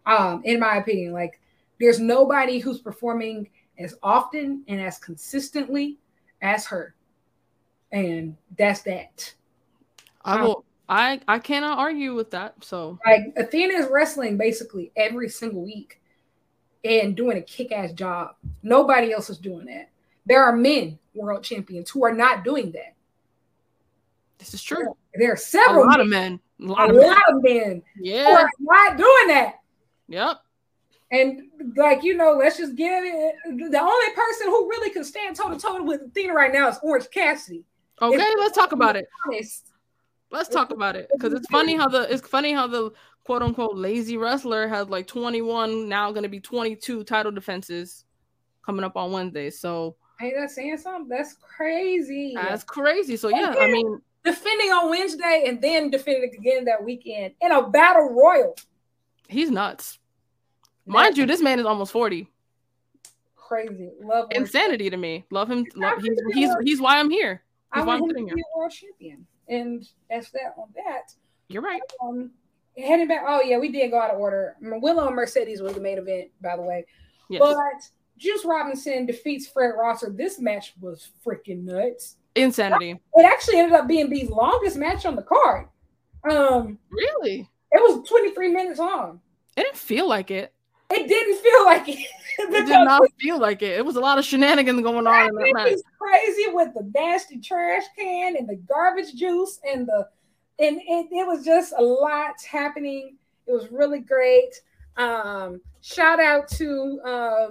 Um, 0.05 0.41
in 0.45 0.59
my 0.59 0.77
opinion, 0.77 1.13
like, 1.13 1.39
there's 1.79 1.99
nobody 1.99 2.59
who's 2.59 2.79
performing 2.79 3.49
as 3.77 3.95
often 4.01 4.63
and 4.67 4.81
as 4.81 4.97
consistently 4.97 5.97
as 6.41 6.65
her, 6.65 6.95
and 7.91 8.35
that's 8.57 8.81
that. 8.81 9.33
I 10.23 10.41
will. 10.41 10.65
I 10.93 11.19
I 11.27 11.39
cannot 11.39 11.79
argue 11.79 12.13
with 12.13 12.29
that. 12.31 12.63
So 12.63 12.99
like 13.03 13.33
Athena 13.35 13.73
is 13.73 13.87
wrestling 13.89 14.37
basically 14.37 14.91
every 14.95 15.27
single 15.27 15.63
week 15.63 15.99
and 16.83 17.15
doing 17.15 17.37
a 17.37 17.41
kick-ass 17.41 17.93
job. 17.93 18.35
Nobody 18.61 19.11
else 19.11 19.29
is 19.31 19.39
doing 19.39 19.65
that. 19.65 19.89
There 20.27 20.43
are 20.43 20.55
men 20.55 20.99
world 21.15 21.43
champions 21.43 21.89
who 21.89 22.05
are 22.05 22.13
not 22.13 22.43
doing 22.43 22.71
that. 22.73 22.93
This 24.37 24.53
is 24.53 24.61
true. 24.61 24.95
There, 25.15 25.31
are 25.33 25.37
several 25.37 25.83
a 25.83 25.87
lot 25.87 25.97
men, 25.97 26.01
of 26.01 26.07
men. 26.09 26.39
A 26.61 26.65
lot, 26.65 26.89
a 26.89 26.93
of, 26.93 26.95
lot 26.97 27.17
men. 27.27 27.37
of 27.37 27.43
men. 27.43 27.83
Yeah. 27.99 28.25
Who 28.25 28.31
are 28.35 28.49
not 28.59 28.97
doing 28.97 29.27
that. 29.29 29.53
Yep. 30.09 30.37
And 31.11 31.41
like 31.75 32.03
you 32.03 32.15
know, 32.15 32.33
let's 32.33 32.57
just 32.57 32.75
give 32.75 33.03
it. 33.03 33.35
The 33.45 33.81
only 33.81 34.15
person 34.15 34.47
who 34.47 34.69
really 34.69 34.91
can 34.91 35.03
stand 35.03 35.35
toe 35.35 35.49
to 35.49 35.59
toe 35.59 35.81
with 35.81 36.01
Athena 36.01 36.33
right 36.33 36.53
now 36.53 36.69
is 36.69 36.77
Orange 36.83 37.09
Cassidy. 37.11 37.63
Okay, 38.01 38.15
if 38.15 38.39
let's 38.39 38.55
talk 38.55 38.73
about 38.73 38.95
it. 38.95 39.07
Let's 40.33 40.49
talk 40.49 40.71
about 40.71 40.95
it 40.95 41.09
because 41.13 41.31
it's 41.31 41.47
funny 41.47 41.75
how 41.75 41.87
the 41.87 42.11
it's 42.11 42.27
funny 42.27 42.53
how 42.53 42.65
the 42.65 42.91
quote 43.23 43.43
unquote 43.43 43.77
lazy 43.77 44.17
wrestler 44.17 44.67
has 44.67 44.89
like 44.89 45.05
21 45.05 45.87
now 45.87 46.11
going 46.11 46.23
to 46.23 46.29
be 46.29 46.39
22 46.39 47.03
title 47.03 47.31
defenses 47.31 48.03
coming 48.65 48.83
up 48.83 48.97
on 48.97 49.11
Wednesday. 49.11 49.51
So 49.51 49.95
hey, 50.19 50.33
that's 50.35 50.55
saying 50.55 50.79
something. 50.79 51.07
That's 51.07 51.35
crazy. 51.35 52.33
That's 52.35 52.63
crazy. 52.63 53.15
So 53.15 53.29
yeah, 53.29 53.53
I 53.59 53.67
mean, 53.67 54.01
defending 54.23 54.69
on 54.71 54.89
Wednesday 54.89 55.43
and 55.45 55.61
then 55.61 55.91
defending 55.91 56.31
again 56.35 56.65
that 56.65 56.83
weekend 56.83 57.35
in 57.39 57.51
a 57.51 57.69
battle 57.69 58.09
royal. 58.09 58.55
He's 59.29 59.51
nuts. 59.51 59.99
Mind 60.87 61.15
you, 61.15 61.27
this 61.27 61.43
man 61.43 61.59
is 61.59 61.65
almost 61.67 61.91
40. 61.91 62.27
Crazy. 63.35 63.91
Love 64.01 64.29
insanity 64.31 64.89
to 64.89 64.97
me. 64.97 65.25
Love 65.29 65.51
him. 65.51 65.63
Love, 65.75 66.01
he's 66.01 66.19
he's 66.33 66.49
he's 66.63 66.81
why 66.81 66.97
I'm 66.97 67.11
here. 67.11 67.43
He's 67.75 67.83
I 67.83 67.85
why 67.85 67.97
I'm 67.97 68.07
sitting 68.07 68.27
here. 68.27 68.35
world 68.55 68.71
champion. 68.71 69.27
And 69.47 69.87
that's 70.09 70.31
that 70.31 70.55
on 70.57 70.69
that, 70.75 71.13
you're 71.47 71.61
right. 71.61 71.81
Um, 72.01 72.31
heading 72.77 73.07
back. 73.07 73.23
Oh 73.27 73.41
yeah, 73.41 73.57
we 73.57 73.71
did 73.71 73.91
go 73.91 73.99
out 73.99 74.11
of 74.11 74.19
order. 74.19 74.55
Willow 74.61 75.07
and 75.07 75.15
Mercedes 75.15 75.61
was 75.61 75.73
the 75.73 75.81
main 75.81 75.97
event, 75.97 76.29
by 76.41 76.55
the 76.55 76.61
way. 76.61 76.85
Yes. 77.29 77.39
But 77.39 77.57
Juice 78.17 78.45
Robinson 78.45 79.05
defeats 79.05 79.47
Fred 79.47 79.73
Rosser. 79.77 80.09
This 80.09 80.39
match 80.39 80.73
was 80.79 81.09
freaking 81.25 81.63
nuts. 81.63 82.17
Insanity. 82.35 82.99
It 83.15 83.25
actually 83.25 83.57
ended 83.57 83.73
up 83.73 83.87
being 83.87 84.09
the 84.09 84.25
longest 84.27 84.77
match 84.77 85.05
on 85.05 85.15
the 85.15 85.21
card. 85.21 85.67
Um, 86.29 86.79
really? 86.89 87.49
It 87.71 87.81
was 87.81 88.07
23 88.07 88.49
minutes 88.49 88.79
long. 88.79 89.19
It 89.55 89.63
didn't 89.63 89.77
feel 89.77 90.07
like 90.07 90.31
it. 90.31 90.53
It 90.93 91.07
didn't 91.07 91.37
feel 91.37 91.65
like 91.65 91.89
it. 91.89 92.07
it 92.39 92.65
did 92.65 92.85
not 92.85 93.01
feel 93.19 93.39
like 93.39 93.61
it. 93.61 93.77
It 93.77 93.85
was 93.85 93.95
a 93.95 93.99
lot 93.99 94.19
of 94.19 94.25
shenanigans 94.25 94.81
going 94.81 95.07
on 95.07 95.29
in 95.29 95.35
that 95.35 95.51
match. 95.53 95.79
crazy 95.99 96.45
with 96.49 96.73
the 96.73 96.89
nasty 96.93 97.39
trash 97.39 97.83
can 97.97 98.35
and 98.37 98.47
the 98.47 98.55
garbage 98.55 99.15
juice 99.15 99.59
and 99.67 99.87
the 99.87 100.07
and 100.59 100.77
it, 100.77 101.07
it 101.11 101.25
was 101.25 101.43
just 101.43 101.73
a 101.75 101.81
lot 101.81 102.35
happening. 102.49 103.17
It 103.47 103.51
was 103.51 103.71
really 103.71 103.99
great. 103.99 104.53
Um, 104.97 105.61
shout 105.81 106.19
out 106.19 106.47
to 106.49 106.99
uh, 107.03 107.47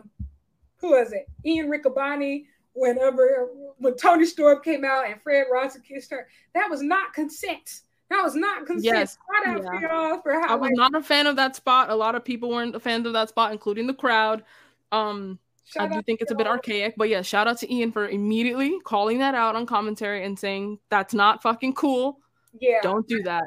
who 0.76 0.90
was 0.92 1.12
it? 1.12 1.28
Ian 1.44 1.68
Riccaboni. 1.68 2.46
Whenever 2.74 3.50
when 3.78 3.96
Toni 3.96 4.24
Storm 4.24 4.60
came 4.62 4.84
out 4.84 5.06
and 5.06 5.20
Fred 5.20 5.46
Rosser 5.52 5.80
kissed 5.80 6.10
her, 6.10 6.28
that 6.54 6.70
was 6.70 6.80
not 6.80 7.12
consent. 7.12 7.82
That 8.12 8.22
was 8.22 8.34
not. 8.34 8.64
Yes. 8.78 9.16
Yeah. 9.46 10.20
for 10.22 10.32
how 10.34 10.48
I 10.48 10.54
was 10.54 10.68
like, 10.68 10.76
not 10.76 10.94
a 10.94 11.02
fan 11.02 11.26
of 11.26 11.36
that 11.36 11.56
spot. 11.56 11.88
A 11.88 11.94
lot 11.94 12.14
of 12.14 12.22
people 12.22 12.50
weren't 12.50 12.76
a 12.76 12.80
fan 12.80 13.06
of 13.06 13.14
that 13.14 13.30
spot, 13.30 13.52
including 13.52 13.86
the 13.86 13.94
crowd. 13.94 14.44
Um, 14.92 15.38
I 15.78 15.86
do 15.88 16.02
think 16.02 16.20
it's 16.20 16.30
a 16.30 16.34
bit 16.34 16.46
archaic, 16.46 16.94
but 16.98 17.08
yeah, 17.08 17.22
shout 17.22 17.48
out 17.48 17.56
to 17.60 17.74
Ian 17.74 17.90
for 17.90 18.06
immediately 18.06 18.78
calling 18.84 19.18
that 19.20 19.34
out 19.34 19.56
on 19.56 19.64
commentary 19.64 20.26
and 20.26 20.38
saying 20.38 20.78
that's 20.90 21.14
not 21.14 21.42
fucking 21.42 21.72
cool. 21.72 22.18
Yeah. 22.60 22.80
Don't 22.82 23.08
do 23.08 23.22
that. 23.22 23.44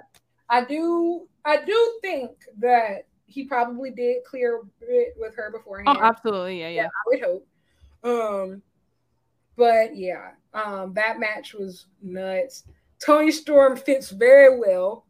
I 0.49 0.65
do 0.65 1.27
I 1.45 1.63
do 1.63 1.99
think 2.01 2.31
that 2.57 3.05
he 3.27 3.43
probably 3.43 3.91
did 3.91 4.23
clear 4.23 4.61
it 4.81 5.13
with 5.19 5.35
her 5.35 5.51
beforehand. 5.51 5.95
Oh, 5.95 6.03
absolutely. 6.03 6.59
Yeah, 6.59 6.69
yeah. 6.69 6.81
yeah 6.81 6.87
I 6.87 7.03
would 7.05 7.21
hope. 7.21 7.47
Um 8.03 8.61
but 9.55 9.95
yeah, 9.95 10.31
um 10.55 10.95
that 10.95 11.19
match 11.19 11.53
was 11.53 11.85
nuts. 12.01 12.63
Toni 13.03 13.31
Storm 13.31 13.75
fits 13.77 14.09
very 14.09 14.59
well 14.59 15.05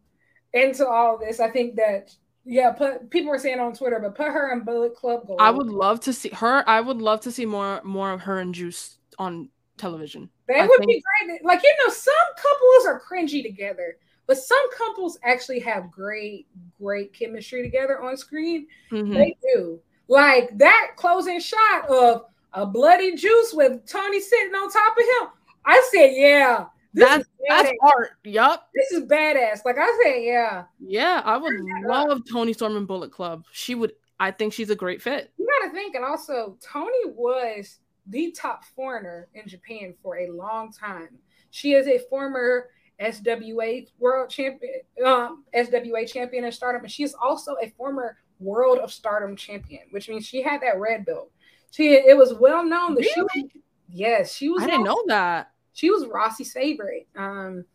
into 0.53 0.87
all 0.87 1.17
this. 1.17 1.39
I 1.39 1.49
think 1.49 1.75
that 1.75 2.15
yeah, 2.45 2.71
put 2.71 3.09
people 3.09 3.31
were 3.31 3.39
saying 3.39 3.59
on 3.59 3.73
Twitter, 3.73 3.99
but 3.99 4.15
put 4.15 4.27
her 4.27 4.53
in 4.53 4.63
Bullet 4.63 4.95
Club 4.95 5.25
Gold. 5.27 5.39
I 5.41 5.49
would 5.49 5.67
love 5.67 5.99
to 6.01 6.13
see 6.13 6.29
her. 6.29 6.63
I 6.67 6.79
would 6.79 7.01
love 7.01 7.21
to 7.21 7.31
see 7.31 7.45
more 7.45 7.81
more 7.83 8.11
of 8.11 8.21
her 8.21 8.39
and 8.39 8.53
Juice 8.53 8.97
on 9.17 9.49
television. 9.77 10.29
That 10.47 10.59
I 10.59 10.67
would 10.67 10.79
think... 10.79 10.91
be 10.91 11.03
great. 11.27 11.43
Like 11.43 11.63
you 11.63 11.73
know, 11.79 11.91
some 11.91 12.13
couples 12.35 12.85
are 12.85 13.01
cringy 13.01 13.41
together, 13.41 13.97
but 14.27 14.37
some 14.37 14.71
couples 14.77 15.17
actually 15.23 15.59
have 15.61 15.91
great, 15.91 16.47
great 16.79 17.13
chemistry 17.13 17.63
together 17.63 18.01
on 18.01 18.15
screen. 18.15 18.67
Mm-hmm. 18.91 19.13
They 19.13 19.37
do. 19.53 19.79
Like 20.07 20.55
that 20.59 20.91
closing 20.97 21.39
shot 21.39 21.89
of 21.89 22.25
a 22.53 22.65
bloody 22.65 23.15
Juice 23.15 23.53
with 23.53 23.85
Toni 23.87 24.21
sitting 24.21 24.53
on 24.53 24.71
top 24.71 24.95
of 24.95 25.03
him. 25.03 25.29
I 25.65 25.89
said, 25.91 26.11
yeah, 26.13 26.65
that's 26.95 27.27
that's 27.49 27.71
art. 27.81 28.11
Yup. 28.23 28.69
This 28.73 28.91
is 28.91 29.03
badass. 29.07 29.65
Like 29.65 29.77
I 29.77 30.01
said, 30.03 30.23
yeah. 30.23 30.63
Yeah, 30.79 31.21
I 31.23 31.37
would 31.37 31.53
love 31.83 32.21
Toni 32.29 32.53
Storm 32.53 32.77
and 32.77 32.87
Bullet 32.87 33.11
Club. 33.11 33.45
She 33.51 33.75
would. 33.75 33.93
I 34.19 34.31
think 34.31 34.53
she's 34.53 34.69
a 34.69 34.75
great 34.75 35.01
fit. 35.01 35.31
You 35.37 35.47
got 35.59 35.67
to 35.67 35.73
think, 35.73 35.95
and 35.95 36.05
also 36.05 36.57
Toni 36.61 37.11
was 37.13 37.79
the 38.07 38.31
top 38.31 38.63
foreigner 38.63 39.27
in 39.33 39.47
Japan 39.47 39.93
for 40.01 40.17
a 40.17 40.31
long 40.31 40.71
time. 40.71 41.09
She 41.51 41.73
is 41.73 41.87
a 41.87 41.99
former 42.09 42.69
SWA 43.01 43.87
World 43.99 44.29
Champion, 44.29 44.73
um, 45.05 45.43
SWA 45.53 46.09
champion 46.09 46.45
in 46.45 46.51
Stardom, 46.51 46.83
and 46.83 46.91
she's 46.91 47.13
also 47.13 47.55
a 47.61 47.69
former 47.77 48.17
World 48.39 48.79
of 48.79 48.91
Stardom 48.91 49.35
champion, 49.35 49.83
which 49.91 50.07
means 50.07 50.25
she 50.25 50.41
had 50.41 50.61
that 50.61 50.79
red 50.79 51.05
belt. 51.05 51.31
She 51.71 51.93
it 51.93 52.15
was 52.15 52.33
well 52.33 52.63
known 52.63 52.95
that 52.95 53.01
really? 53.15 53.27
she. 53.33 53.61
Yes, 53.89 54.33
she 54.33 54.49
was. 54.49 54.63
I 54.63 54.67
didn't 54.67 54.83
know 54.85 55.03
that 55.07 55.51
she 55.75 55.91
was 55.91 56.07
Rossy's 56.07 56.53
favorite. 56.53 57.05
Um, 57.15 57.65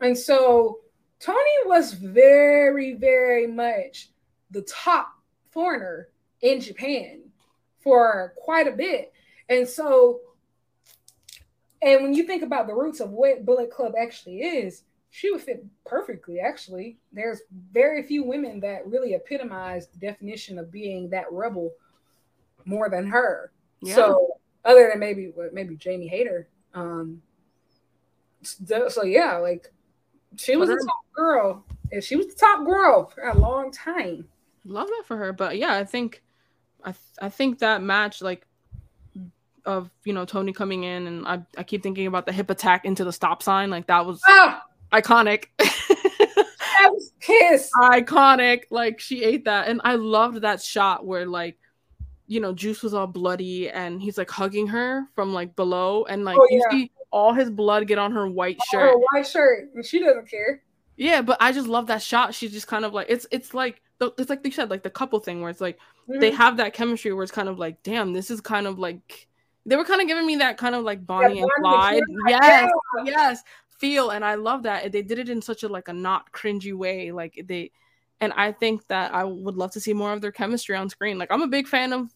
and 0.00 0.18
so 0.18 0.80
Toni 1.20 1.38
was 1.64 1.94
very, 1.94 2.94
very 2.94 3.46
much 3.46 4.10
the 4.50 4.62
top 4.62 5.08
foreigner 5.50 6.08
in 6.42 6.60
Japan 6.60 7.22
for 7.80 8.34
quite 8.36 8.66
a 8.66 8.72
bit. 8.72 9.12
And 9.48 9.66
so, 9.66 10.20
and 11.80 12.02
when 12.02 12.12
you 12.12 12.24
think 12.24 12.42
about 12.42 12.66
the 12.66 12.74
roots 12.74 12.98
of 12.98 13.10
what 13.10 13.46
Bullet 13.46 13.70
Club 13.70 13.92
actually 13.96 14.40
is, 14.40 14.82
she 15.10 15.30
would 15.30 15.40
fit 15.40 15.64
perfectly, 15.86 16.40
actually. 16.40 16.98
There's 17.12 17.40
very 17.72 18.02
few 18.02 18.24
women 18.24 18.58
that 18.60 18.86
really 18.86 19.14
epitomize 19.14 19.86
the 19.86 19.98
definition 19.98 20.58
of 20.58 20.72
being 20.72 21.08
that 21.10 21.32
rebel 21.32 21.70
more 22.64 22.90
than 22.90 23.06
her. 23.06 23.52
Yeah. 23.80 23.94
So, 23.94 24.38
other 24.64 24.88
than 24.90 24.98
maybe 24.98 25.32
maybe 25.52 25.76
Jamie 25.76 26.08
Hayter, 26.08 26.48
um, 26.74 27.22
so 28.42 29.04
yeah, 29.04 29.38
like 29.38 29.72
she 30.36 30.56
was 30.56 30.68
the 30.68 30.76
top 30.76 31.14
girl, 31.14 31.64
and 31.92 32.02
she 32.02 32.16
was 32.16 32.26
the 32.26 32.34
top 32.34 32.64
girl 32.64 33.06
for 33.06 33.22
a 33.22 33.38
long 33.38 33.70
time. 33.72 34.28
Love 34.64 34.88
that 34.88 35.04
for 35.06 35.16
her, 35.16 35.32
but 35.32 35.56
yeah, 35.58 35.74
I 35.74 35.84
think, 35.84 36.22
I 36.82 36.92
th- 36.92 36.98
I 37.20 37.28
think 37.28 37.60
that 37.60 37.82
match 37.82 38.20
like 38.20 38.46
of 39.64 39.90
you 40.04 40.12
know 40.12 40.24
Toni 40.24 40.52
coming 40.52 40.84
in, 40.84 41.06
and 41.06 41.26
I 41.26 41.42
I 41.56 41.62
keep 41.62 41.82
thinking 41.82 42.06
about 42.06 42.26
the 42.26 42.32
hip 42.32 42.50
attack 42.50 42.84
into 42.84 43.04
the 43.04 43.12
stop 43.12 43.42
sign, 43.42 43.70
like 43.70 43.86
that 43.86 44.04
was 44.06 44.20
ah! 44.26 44.62
iconic. 44.92 45.46
that 45.58 46.90
was 46.90 47.12
kiss 47.20 47.70
iconic. 47.76 48.64
Like 48.70 49.00
she 49.00 49.24
ate 49.24 49.44
that, 49.46 49.68
and 49.68 49.80
I 49.84 49.96
loved 49.96 50.42
that 50.42 50.62
shot 50.62 51.06
where 51.06 51.26
like 51.26 51.58
you 52.28 52.40
know, 52.40 52.52
Juice 52.52 52.82
was 52.82 52.92
all 52.92 53.06
bloody 53.06 53.70
and 53.70 54.00
he's 54.00 54.18
like 54.18 54.30
hugging 54.30 54.66
her 54.66 55.08
from 55.14 55.32
like 55.32 55.56
below 55.56 56.04
and 56.04 56.24
like 56.24 56.36
Oh, 56.38 56.46
you 56.50 56.62
see 56.70 56.90
all 57.10 57.32
his 57.32 57.50
blood 57.50 57.86
get 57.86 57.98
on 57.98 58.12
her 58.12 58.28
white 58.28 58.58
Her 58.72 58.88
shirt. 58.90 58.94
white 59.12 59.26
shirt, 59.26 59.70
and 59.74 59.84
she 59.84 60.00
doesn't 60.00 60.28
care. 60.30 60.62
Yeah, 60.96 61.22
but 61.22 61.36
I 61.40 61.52
just 61.52 61.68
love 61.68 61.86
that 61.86 62.02
shot. 62.02 62.34
She's 62.34 62.52
just 62.52 62.66
kind 62.66 62.84
of 62.84 62.92
like 62.92 63.06
it's 63.08 63.26
it's 63.30 63.54
like 63.54 63.80
the, 63.98 64.12
it's 64.18 64.28
like 64.30 64.42
they 64.42 64.50
said 64.50 64.70
like 64.70 64.82
the 64.82 64.90
couple 64.90 65.18
thing 65.20 65.40
where 65.40 65.50
it's 65.50 65.60
like 65.60 65.78
they 66.08 66.30
Mhm. 66.30 66.36
have 66.36 66.56
that 66.58 66.72
chemistry 66.74 67.12
where 67.12 67.22
it's 67.22 67.32
kind 67.32 67.48
of 67.48 67.58
like 67.58 67.82
damn 67.82 68.12
this 68.12 68.30
is 68.30 68.40
kind 68.40 68.66
of 68.66 68.78
like 68.78 69.26
they 69.66 69.76
were 69.76 69.84
kind 69.84 70.00
of 70.00 70.06
giving 70.08 70.26
me 70.26 70.36
that 70.36 70.56
kind 70.56 70.74
of 70.74 70.82
like 70.84 71.04
Bonnie 71.06 71.44
Clyde 71.60 71.98
and 71.98 72.18
Clyde, 72.24 72.30
yes 72.30 72.70
yeah. 72.96 73.04
yes 73.04 73.42
feel 73.68 74.10
and 74.10 74.24
I 74.24 74.34
love 74.36 74.62
that 74.64 74.90
they 74.92 75.02
did 75.02 75.18
it 75.18 75.28
in 75.28 75.40
such 75.42 75.62
a 75.62 75.68
like 75.68 75.88
a 75.88 75.92
not 75.92 76.32
cringy 76.32 76.72
way 76.74 77.12
like 77.12 77.40
they 77.46 77.70
and 78.20 78.32
I 78.34 78.50
think 78.52 78.86
that 78.88 79.12
I 79.14 79.22
would 79.24 79.56
love 79.56 79.70
to 79.72 79.80
see 79.80 79.92
more 79.92 80.12
of 80.12 80.20
their 80.20 80.32
chemistry 80.32 80.74
on 80.76 80.88
screen 80.88 81.18
like 81.18 81.30
I'm 81.30 81.42
a 81.42 81.46
big 81.48 81.68
fan 81.68 81.92
of 81.92 82.08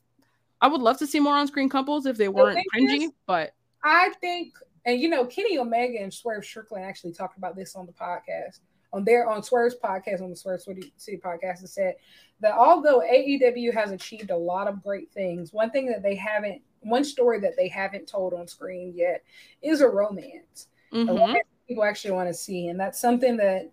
I 0.61 0.69
would 0.69 0.81
love 0.81 0.99
to 0.99 1.07
see 1.07 1.21
more 1.21 1.35
on 1.37 1.47
screen 1.47 1.69
couples 1.69 2.07
if 2.07 2.17
they 2.17 2.29
weren't 2.29 2.59
cringy 2.75 3.05
is- 3.05 3.11
but 3.27 3.55
I 3.85 4.11
think, 4.21 4.55
and 4.85 5.01
you 5.01 5.09
know, 5.09 5.25
Kenny 5.27 5.59
Omega 5.59 6.01
and 6.01 6.13
Swerve 6.13 6.45
Strickland 6.45 6.85
actually 6.85 7.13
talked 7.13 7.39
about 7.39 7.57
this 7.57 7.77
on 7.77 7.87
the 7.87 7.93
podcast, 7.93 8.61
on 8.93 9.05
their 9.05 9.29
on 9.29 9.43
Swerve's 9.43 9.77
podcast, 9.83 10.23
on 10.23 10.31
the 10.31 10.37
Swerve 10.37 10.61
City 10.61 10.93
City 10.97 11.21
podcast, 11.23 11.61
and 11.61 11.69
said 11.69 11.95
that 12.41 12.55
although 12.55 13.01
AEW 13.01 13.73
has 13.73 13.93
achieved 13.93 14.31
a 14.31 14.37
lot 14.37 14.67
of 14.67 14.83
great 14.83 15.13
things, 15.13 15.53
one 15.53 15.71
thing 15.71 15.87
that 15.87 16.03
they 16.03 16.17
haven't, 16.17 16.61
one 16.81 17.05
story 17.05 17.39
that 17.41 17.57
they 17.57 17.69
haven't 17.69 18.09
told 18.09 18.35
on 18.35 18.49
screen 18.49 18.93
yet 18.97 19.23
is 19.63 19.81
a 19.81 19.89
romance. 19.89 20.69
A 20.93 20.97
mhm. 20.97 21.09
romance 21.09 21.49
people 21.69 21.85
actually 21.85 22.13
want 22.13 22.29
to 22.29 22.35
see, 22.35 22.69
and 22.69 22.79
that's 22.79 23.01
something 23.01 23.37
that 23.37 23.71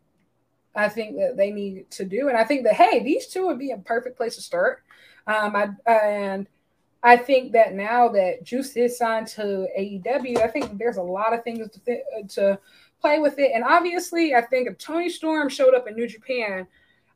I 0.76 0.88
think 0.88 1.18
that 1.18 1.36
they 1.36 1.52
need 1.52 1.90
to 1.92 2.06
do. 2.06 2.30
And 2.30 2.38
I 2.38 2.44
think 2.44 2.64
that 2.66 2.76
hey, 2.76 3.04
these 3.04 3.28
two 3.28 3.48
would 3.48 3.60
be 3.60 3.72
a 3.72 3.78
perfect 3.78 4.16
place 4.16 4.36
to 4.36 4.42
start. 4.42 4.84
Um, 5.26 5.56
I 5.56 5.70
and 5.92 6.48
I 7.02 7.16
think 7.16 7.54
that 7.54 7.74
now 7.74 8.10
that 8.10 8.44
Juice 8.44 8.76
is 8.76 8.98
signed 8.98 9.28
to 9.28 9.68
AEW, 9.78 10.42
I 10.42 10.48
think 10.48 10.78
there's 10.78 10.98
a 10.98 11.02
lot 11.02 11.34
of 11.34 11.44
things 11.44 11.70
to 11.70 11.80
th- 11.80 12.04
uh, 12.18 12.28
to 12.30 12.60
play 13.00 13.20
with 13.20 13.40
it. 13.40 13.52
And 13.54 13.64
obviously, 13.64 14.36
I 14.36 14.42
think 14.42 14.68
if 14.68 14.78
Toni 14.78 15.10
Storm 15.10 15.48
showed 15.50 15.74
up 15.74 15.88
in 15.88 15.96
New 15.96 16.08
Japan, 16.08 16.68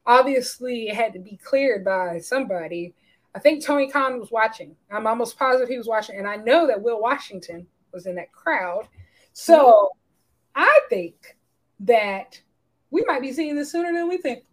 obviously 0.06 0.88
it 0.88 0.96
had 0.96 1.14
to 1.14 1.20
be 1.20 1.38
cleared 1.44 1.84
by 1.84 2.20
somebody. 2.20 2.94
I 3.36 3.40
think 3.40 3.64
Tony 3.64 3.90
Khan 3.90 4.20
was 4.20 4.32
watching. 4.32 4.76
I'm 4.92 5.08
almost 5.08 5.38
positive 5.38 5.70
he 5.70 5.78
was 5.78 5.88
watching, 5.88 6.18
and 6.18 6.28
I 6.28 6.38
know 6.38 6.68
that 6.68 6.82
Will 6.82 7.02
Washington 7.02 7.68
was 7.92 8.06
in 8.06 8.16
that 8.16 8.32
crowd. 8.32 8.88
So 9.34 9.92
I 10.56 10.82
think 10.90 11.36
that 11.82 12.40
we 12.92 13.04
might 13.06 13.22
be 13.22 13.34
seeing 13.34 13.56
this 13.56 13.72
sooner 13.72 13.92
than 13.92 14.08
we 14.08 14.18
think. 14.18 14.44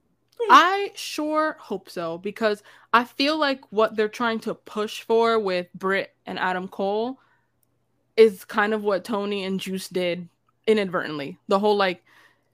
I 0.49 0.93
sure 0.95 1.57
hope 1.59 1.91
so 1.91 2.19
because 2.19 2.62
I 2.93 3.05
feel 3.05 3.37
like 3.39 3.61
what 3.71 3.97
they're 3.97 4.09
trying 4.09 4.41
to 4.41 4.55
push 4.55 5.03
for 5.03 5.39
with 5.39 5.67
Britt 5.75 6.15
and 6.27 6.39
Adam 6.39 6.69
Cole 6.69 7.19
is 8.17 8.45
kind 8.45 8.73
of 8.75 8.83
what 8.83 9.05
Toni 9.05 9.45
and 9.45 9.61
Juice 9.61 9.89
did 9.89 10.29
inadvertently. 10.67 11.39
The 11.49 11.59
whole 11.59 11.77
like, 11.77 12.03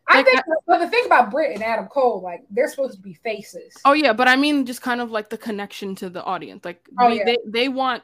I 0.08 0.18
Like, 0.18 0.26
think, 0.26 0.40
but 0.66 0.78
the 0.78 0.88
thing 0.88 1.04
about 1.06 1.30
Britt 1.30 1.52
and 1.54 1.62
Adam 1.64 1.86
Cole, 1.86 2.20
like 2.22 2.44
they're 2.50 2.68
supposed 2.68 2.96
to 2.96 3.02
be 3.02 3.14
faces. 3.14 3.74
oh 3.84 3.92
yeah, 3.92 4.12
but 4.12 4.28
I 4.28 4.36
mean 4.36 4.64
just 4.66 4.82
kind 4.82 5.00
of 5.00 5.10
like 5.10 5.30
the 5.30 5.38
connection 5.38 5.94
to 5.96 6.08
the 6.10 6.22
audience. 6.22 6.64
Like 6.64 6.88
Oh, 7.00 7.08
we- 7.08 7.18
yeah. 7.18 7.24
they 7.24 7.38
they 7.46 7.68
want 7.68 8.02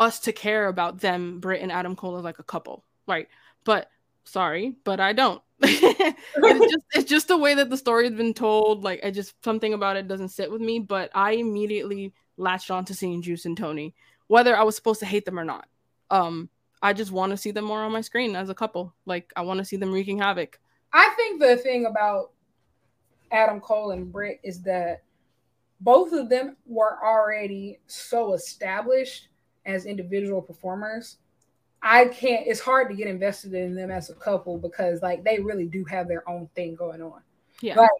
us 0.00 0.18
to 0.20 0.32
care 0.32 0.66
about 0.66 0.98
them, 1.00 1.38
Britt 1.40 1.62
and 1.62 1.70
Adam 1.70 1.94
Cole 1.94 2.16
as 2.16 2.24
like 2.24 2.40
a 2.40 2.44
couple, 2.44 2.82
right? 3.06 3.28
But 3.64 3.88
sorry, 4.24 4.74
but 4.82 4.98
I 4.98 5.12
don't. 5.12 5.40
It's 5.60 6.72
just 6.72 6.84
it's 6.94 7.10
just 7.10 7.28
the 7.28 7.36
way 7.36 7.54
that 7.54 7.70
the 7.70 7.76
story 7.76 8.04
has 8.04 8.14
been 8.14 8.34
told. 8.34 8.82
Like 8.82 9.04
I 9.04 9.10
just 9.10 9.34
something 9.44 9.72
about 9.74 9.96
it 9.96 10.08
doesn't 10.08 10.28
sit 10.30 10.50
with 10.50 10.60
me. 10.60 10.78
But 10.78 11.10
I 11.14 11.32
immediately 11.32 12.12
latched 12.36 12.70
on 12.70 12.84
to 12.86 12.94
seeing 12.94 13.22
Juice 13.22 13.44
and 13.44 13.56
Toni, 13.56 13.94
whether 14.26 14.56
I 14.56 14.62
was 14.62 14.76
supposed 14.76 15.00
to 15.00 15.06
hate 15.06 15.24
them 15.24 15.38
or 15.38 15.44
not. 15.44 15.68
Um, 16.10 16.48
I 16.82 16.92
just 16.92 17.12
want 17.12 17.30
to 17.30 17.36
see 17.36 17.50
them 17.50 17.64
more 17.64 17.82
on 17.82 17.92
my 17.92 18.00
screen 18.00 18.36
as 18.36 18.50
a 18.50 18.54
couple. 18.54 18.94
Like 19.06 19.32
I 19.36 19.42
want 19.42 19.58
to 19.58 19.64
see 19.64 19.76
them 19.76 19.92
wreaking 19.92 20.18
havoc. 20.18 20.58
I 20.92 21.12
think 21.16 21.40
the 21.40 21.56
thing 21.56 21.86
about 21.86 22.30
Adam 23.32 23.60
Cole 23.60 23.92
and 23.92 24.12
Britt 24.12 24.40
is 24.44 24.62
that 24.62 25.02
both 25.80 26.12
of 26.12 26.28
them 26.28 26.56
were 26.66 26.98
already 27.04 27.80
so 27.86 28.32
established 28.32 29.28
as 29.66 29.86
individual 29.86 30.40
performers. 30.40 31.18
I 31.86 32.06
can't, 32.06 32.46
it's 32.46 32.60
hard 32.60 32.88
to 32.88 32.96
get 32.96 33.08
invested 33.08 33.52
in 33.52 33.74
them 33.74 33.90
as 33.90 34.08
a 34.08 34.14
couple 34.14 34.56
because 34.56 35.02
like 35.02 35.22
they 35.22 35.38
really 35.38 35.66
do 35.66 35.84
have 35.84 36.08
their 36.08 36.26
own 36.28 36.48
thing 36.56 36.74
going 36.74 37.02
on. 37.02 37.20
Yeah. 37.60 37.76
Like 37.76 37.90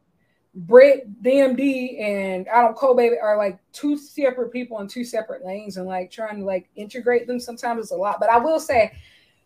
Britt, 0.55 1.23
DMD, 1.23 2.01
and 2.01 2.49
Adam 2.49 2.73
Cole 2.73 2.95
baby 2.95 3.17
are 3.23 3.37
like 3.37 3.59
two 3.75 3.99
separate 3.99 4.53
people 4.53 4.81
in 4.81 4.89
two 4.89 5.05
separate 5.05 5.45
lanes 5.45 5.77
and 5.77 5.87
like 5.87 6.11
trying 6.11 6.39
to 6.39 6.45
like 6.47 6.71
integrate 6.77 7.27
them 7.27 7.39
sometimes 7.39 7.83
it's 7.83 7.91
a 7.91 7.97
lot. 7.97 8.19
But 8.21 8.31
I 8.31 8.39
will 8.39 8.59
say 8.59 8.93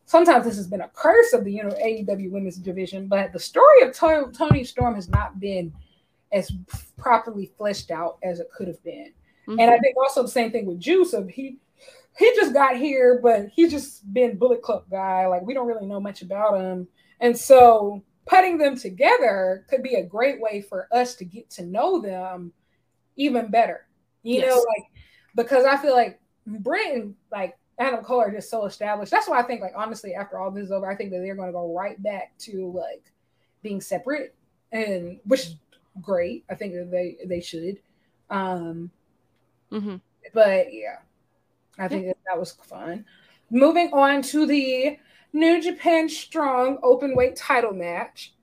sometimes 0.05 0.45
this 0.45 0.57
has 0.57 0.69
been 0.69 0.83
a 0.83 0.89
curse 0.95 1.33
of 1.33 1.45
the 1.45 1.53
you 1.53 1.65
know 1.65 1.71
AEW 1.71 2.31
women's 2.31 2.59
division, 2.59 3.09
but 3.09 3.33
the 3.33 3.41
story 3.41 3.83
of 3.83 3.93
To- 3.95 4.31
Toni 4.33 4.63
Storm 4.63 4.95
has 4.95 5.09
not 5.09 5.41
been 5.41 5.73
as 6.31 6.53
properly 6.97 7.51
fleshed 7.59 7.91
out 7.91 8.19
as 8.23 8.39
it 8.39 8.49
could 8.57 8.69
have 8.69 8.83
been. 8.85 9.13
Mhm. 9.49 9.61
And 9.61 9.71
I 9.71 9.79
think 9.79 9.97
also 9.97 10.23
the 10.23 10.29
same 10.29 10.53
thing 10.53 10.65
with 10.65 10.79
Juice 10.79 11.13
of 11.13 11.29
he 11.29 11.57
he 12.19 12.33
just 12.35 12.53
got 12.53 12.77
here, 12.77 13.21
but 13.23 13.49
he's 13.55 13.71
just 13.71 14.13
been 14.13 14.37
Bullet 14.37 14.61
Club 14.63 14.85
guy. 14.91 15.27
Like 15.27 15.43
we 15.43 15.55
don't 15.55 15.69
really 15.69 15.87
know 15.87 16.01
much 16.01 16.23
about 16.23 16.61
him. 16.61 16.89
And 17.21 17.37
so 17.37 18.03
putting 18.27 18.59
them 18.59 18.77
together 18.77 19.65
could 19.71 19.83
be 19.83 19.95
a 19.95 20.05
great 20.05 20.41
way 20.41 20.61
for 20.61 20.89
us 20.93 21.15
to 21.17 21.25
get 21.25 21.49
to 21.51 21.65
know 21.65 22.01
them 22.01 22.53
even 23.17 23.51
better. 23.51 23.87
You 24.23 24.41
know, 24.43 24.57
like 24.57 24.85
because 25.37 25.65
I 25.65 25.77
feel 25.77 25.95
like 25.95 26.21
Britt 26.47 26.95
and 26.95 27.15
like 27.31 27.57
Adam 27.79 28.03
Cole 28.05 28.21
are 28.21 28.33
just 28.33 28.51
so 28.51 28.67
established. 28.67 29.13
That's 29.13 29.29
why 29.29 29.39
I 29.39 29.43
think 29.45 29.61
like 29.61 29.75
honestly, 29.77 30.15
after 30.15 30.39
all 30.39 30.51
this 30.51 30.65
is 30.65 30.73
over, 30.73 30.91
I 30.91 30.97
think 30.97 31.11
that 31.13 31.19
they're 31.19 31.37
gonna 31.37 31.53
go 31.53 31.73
right 31.73 32.03
back 32.03 32.37
to 32.39 32.73
like 32.73 33.13
being 33.63 33.81
separate 33.81 34.35
and 34.73 35.21
which 35.25 35.47
is 35.47 35.57
great. 36.03 36.45
I 36.51 36.57
think 36.57 36.75
that 36.75 36.91
they 36.91 37.17
they 37.27 37.41
should. 37.41 37.79
Um 38.29 38.91
Mhm. 39.71 40.01
but 40.35 40.73
yeah, 40.73 40.97
I 41.79 41.89
think 41.89 42.07
that, 42.07 42.17
that 42.27 42.39
was 42.39 42.53
fun. 42.53 43.05
Moving 43.51 43.91
on 43.93 44.23
to 44.23 44.47
the 44.47 44.99
New 45.33 45.63
Japan 45.63 46.09
Strong 46.09 46.79
Open 46.83 47.15
Weight 47.15 47.37
Title 47.37 47.73
match, 47.73 48.35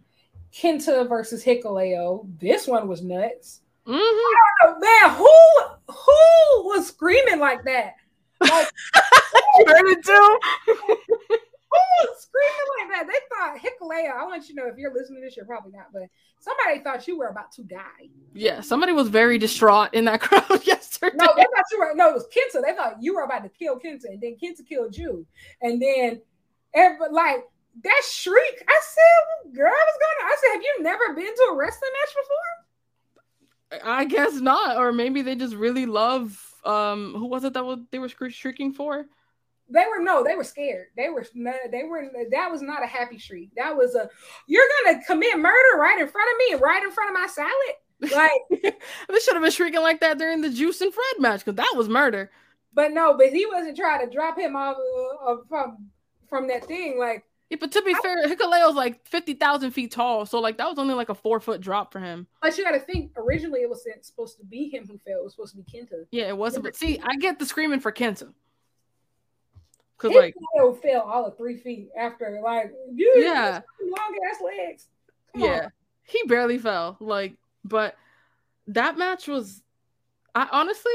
Kenta 0.53 1.07
versus 1.07 1.43
Hikuleo. 1.43 2.27
This 2.39 2.67
one 2.67 2.87
was 2.87 3.01
nuts. 3.01 3.61
Mhm. 3.87 3.99
Oh, 3.99 4.79
man, 4.79 5.15
who 5.15 5.93
who 5.93 6.67
was 6.69 6.87
screaming 6.87 7.39
like 7.39 7.63
that? 7.65 7.95
Like 8.41 8.67
You 9.57 9.65
heard 9.67 9.87
it 9.87 10.03
too. 10.05 11.37
who 11.75 12.07
was 12.07 12.21
screaming 12.27 12.69
like 12.79 12.89
that? 12.91 13.07
They 13.07 13.19
thought 13.29 13.57
Hikuleo. 13.57 14.11
I 14.11 14.25
want 14.25 14.47
you 14.47 14.55
to 14.55 14.61
know 14.61 14.67
if 14.67 14.77
you're 14.77 14.93
listening 14.93 15.21
to 15.21 15.27
this, 15.27 15.35
you're 15.35 15.45
probably 15.45 15.71
not, 15.71 15.87
but 15.93 16.03
somebody 16.39 16.83
thought 16.83 17.07
you 17.07 17.17
were 17.17 17.27
about 17.27 17.51
to 17.53 17.63
die. 17.63 18.09
Yeah, 18.33 18.61
somebody 18.61 18.91
was 18.91 19.09
very 19.09 19.37
distraught 19.37 19.93
in 19.93 20.05
that 20.05 20.21
crowd 20.21 20.65
yesterday. 20.65 21.17
No, 21.17 21.27
they 21.35 21.43
thought 21.43 21.65
you 21.71 21.79
were 21.79 21.93
no, 21.95 22.09
it 22.09 22.15
was 22.15 22.27
Kenta. 22.27 22.61
They 22.61 22.73
thought 22.73 22.97
you 23.01 23.15
were 23.15 23.23
about 23.23 23.43
to 23.43 23.49
kill 23.49 23.79
Kenta, 23.79 24.05
and 24.05 24.21
then 24.21 24.37
Kenta 24.41 24.67
killed 24.67 24.95
you. 24.97 25.25
And 25.61 25.81
then 25.81 26.21
every 26.73 27.09
like 27.11 27.43
that 27.83 28.01
shriek, 28.09 28.63
I 28.67 28.81
said, 28.81 29.53
girl, 29.53 29.71
what's 29.71 29.97
going 29.97 30.23
on? 30.23 30.31
I 30.31 30.35
said, 30.41 30.53
have 30.53 30.61
you 30.61 30.83
never 30.83 31.13
been 31.13 31.35
to 31.35 31.49
a 31.51 31.55
wrestling 31.55 31.91
match 32.01 32.15
before? 32.15 32.55
I 33.83 34.05
guess 34.05 34.35
not, 34.35 34.77
or 34.77 34.91
maybe 34.91 35.21
they 35.21 35.35
just 35.35 35.55
really 35.55 35.85
love. 35.85 36.41
Um, 36.63 37.13
who 37.13 37.27
was 37.27 37.43
it 37.43 37.53
that 37.53 37.65
was 37.65 37.79
they 37.91 37.99
were 37.99 38.09
shri- 38.09 38.31
shrieking 38.31 38.73
for? 38.73 39.05
They 39.69 39.83
were 39.89 40.03
no, 40.03 40.23
they 40.23 40.35
were 40.35 40.43
scared. 40.43 40.87
They 40.95 41.09
were 41.09 41.25
they 41.71 41.83
were 41.83 42.03
that 42.31 42.51
was 42.51 42.61
not 42.61 42.83
a 42.83 42.87
happy 42.87 43.17
shriek. 43.17 43.49
That 43.57 43.75
was 43.75 43.95
a 43.95 44.09
you're 44.47 44.67
gonna 44.85 45.01
commit 45.05 45.37
murder 45.39 45.77
right 45.79 45.99
in 45.99 46.07
front 46.07 46.29
of 46.31 46.37
me 46.37 46.53
and 46.53 46.61
right 46.61 46.83
in 46.83 46.91
front 46.91 47.09
of 47.09 47.19
my 47.19 47.27
salad. 47.27 48.11
Like, 48.13 48.31
they 49.09 49.19
should 49.19 49.35
have 49.35 49.41
been 49.41 49.51
shrieking 49.51 49.81
like 49.81 50.01
that 50.01 50.17
during 50.19 50.41
the 50.41 50.49
Juice 50.49 50.81
and 50.81 50.93
Fred 50.93 51.19
match 51.19 51.45
because 51.45 51.55
that 51.55 51.73
was 51.75 51.87
murder. 51.89 52.29
but 52.73 52.91
no, 52.91 53.17
but 53.17 53.29
he 53.29 53.45
wasn't 53.45 53.77
trying 53.77 54.05
to 54.07 54.13
drop 54.13 54.37
him 54.37 54.55
off 54.55 54.77
uh, 55.25 55.35
from 55.47 55.89
from 56.29 56.47
that 56.49 56.65
thing. 56.65 56.99
Like, 56.99 57.23
Yeah, 57.49 57.57
but 57.59 57.71
to 57.71 57.81
be 57.81 57.93
fair, 58.03 58.27
Hikuleo's 58.27 58.75
like 58.75 59.07
fifty 59.07 59.33
thousand 59.33 59.71
feet 59.71 59.91
tall, 59.91 60.25
so 60.25 60.39
like 60.39 60.57
that 60.57 60.69
was 60.69 60.77
only 60.77 60.93
like 60.93 61.09
a 61.09 61.15
four 61.15 61.39
foot 61.39 61.61
drop 61.61 61.91
for 61.91 61.99
him. 61.99 62.27
but 62.41 62.55
you 62.57 62.63
got 62.63 62.71
to 62.71 62.79
think. 62.79 63.11
Originally, 63.15 63.61
it 63.61 63.69
was 63.69 63.87
supposed 64.01 64.37
to 64.37 64.45
be 64.45 64.67
him 64.69 64.85
who 64.87 64.99
fell. 64.99 65.19
It 65.19 65.23
was 65.23 65.33
supposed 65.33 65.55
to 65.55 65.61
be 65.61 65.79
Kenta. 65.79 66.05
Yeah, 66.11 66.27
it 66.27 66.37
wasn't. 66.37 66.65
But 66.65 66.75
see, 66.75 66.99
I 67.01 67.15
get 67.15 67.39
the 67.39 67.45
screaming 67.45 67.79
for 67.79 67.91
Kenta 67.91 68.33
because 69.97 70.11
His 70.11 70.19
like 70.21 70.35
tail 70.55 70.73
fell 70.73 71.01
all 71.01 71.25
of 71.25 71.37
three 71.37 71.57
feet 71.57 71.89
after, 71.97 72.39
like, 72.43 72.71
dude, 72.95 73.07
Yeah. 73.23 73.61
long 73.81 74.17
ass 74.29 74.41
legs. 74.41 74.87
Come 75.33 75.41
yeah, 75.43 75.63
on. 75.65 75.71
he 76.03 76.23
barely 76.27 76.57
fell. 76.57 76.97
Like, 76.99 77.35
but 77.63 77.95
that 78.67 78.97
match 78.97 79.27
was, 79.27 79.61
I 80.33 80.47
honestly, 80.51 80.91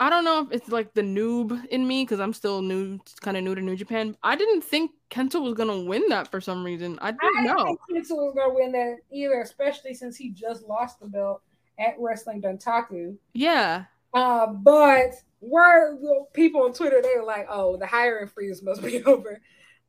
I 0.00 0.10
don't 0.10 0.24
know 0.24 0.40
if 0.42 0.52
it's 0.52 0.68
like 0.68 0.92
the 0.94 1.02
noob 1.02 1.66
in 1.66 1.86
me 1.86 2.02
because 2.02 2.18
I'm 2.20 2.32
still 2.32 2.62
new, 2.62 2.98
kind 3.20 3.36
of 3.36 3.44
new 3.44 3.54
to 3.54 3.60
New 3.60 3.76
Japan. 3.76 4.16
I 4.22 4.34
didn't 4.36 4.62
think 4.62 4.90
Kenta 5.10 5.40
was 5.40 5.54
gonna 5.54 5.80
win 5.80 6.08
that 6.08 6.30
for 6.30 6.40
some 6.40 6.64
reason. 6.64 6.98
I 7.00 7.08
I 7.08 7.10
didn't 7.12 7.44
didn't 7.44 7.56
know. 7.56 7.64
think 7.64 7.80
Kenta 8.06 8.10
was 8.16 8.34
gonna 8.34 8.54
win 8.54 8.72
that 8.72 8.96
either, 9.12 9.40
especially 9.40 9.94
since 9.94 10.16
he 10.16 10.30
just 10.30 10.64
lost 10.64 10.98
the 11.00 11.06
belt 11.06 11.42
at 11.78 11.94
Wrestling 11.98 12.42
Dontaku. 12.42 13.16
Yeah, 13.34 13.84
Uh, 14.12 14.48
but 14.48 15.12
were 15.48 15.96
people 16.32 16.62
on 16.62 16.72
Twitter, 16.72 17.00
they 17.02 17.16
were 17.16 17.24
like, 17.24 17.46
oh, 17.48 17.76
the 17.76 17.86
hiring 17.86 18.28
freeze 18.28 18.62
must 18.62 18.82
be 18.82 19.02
over. 19.04 19.40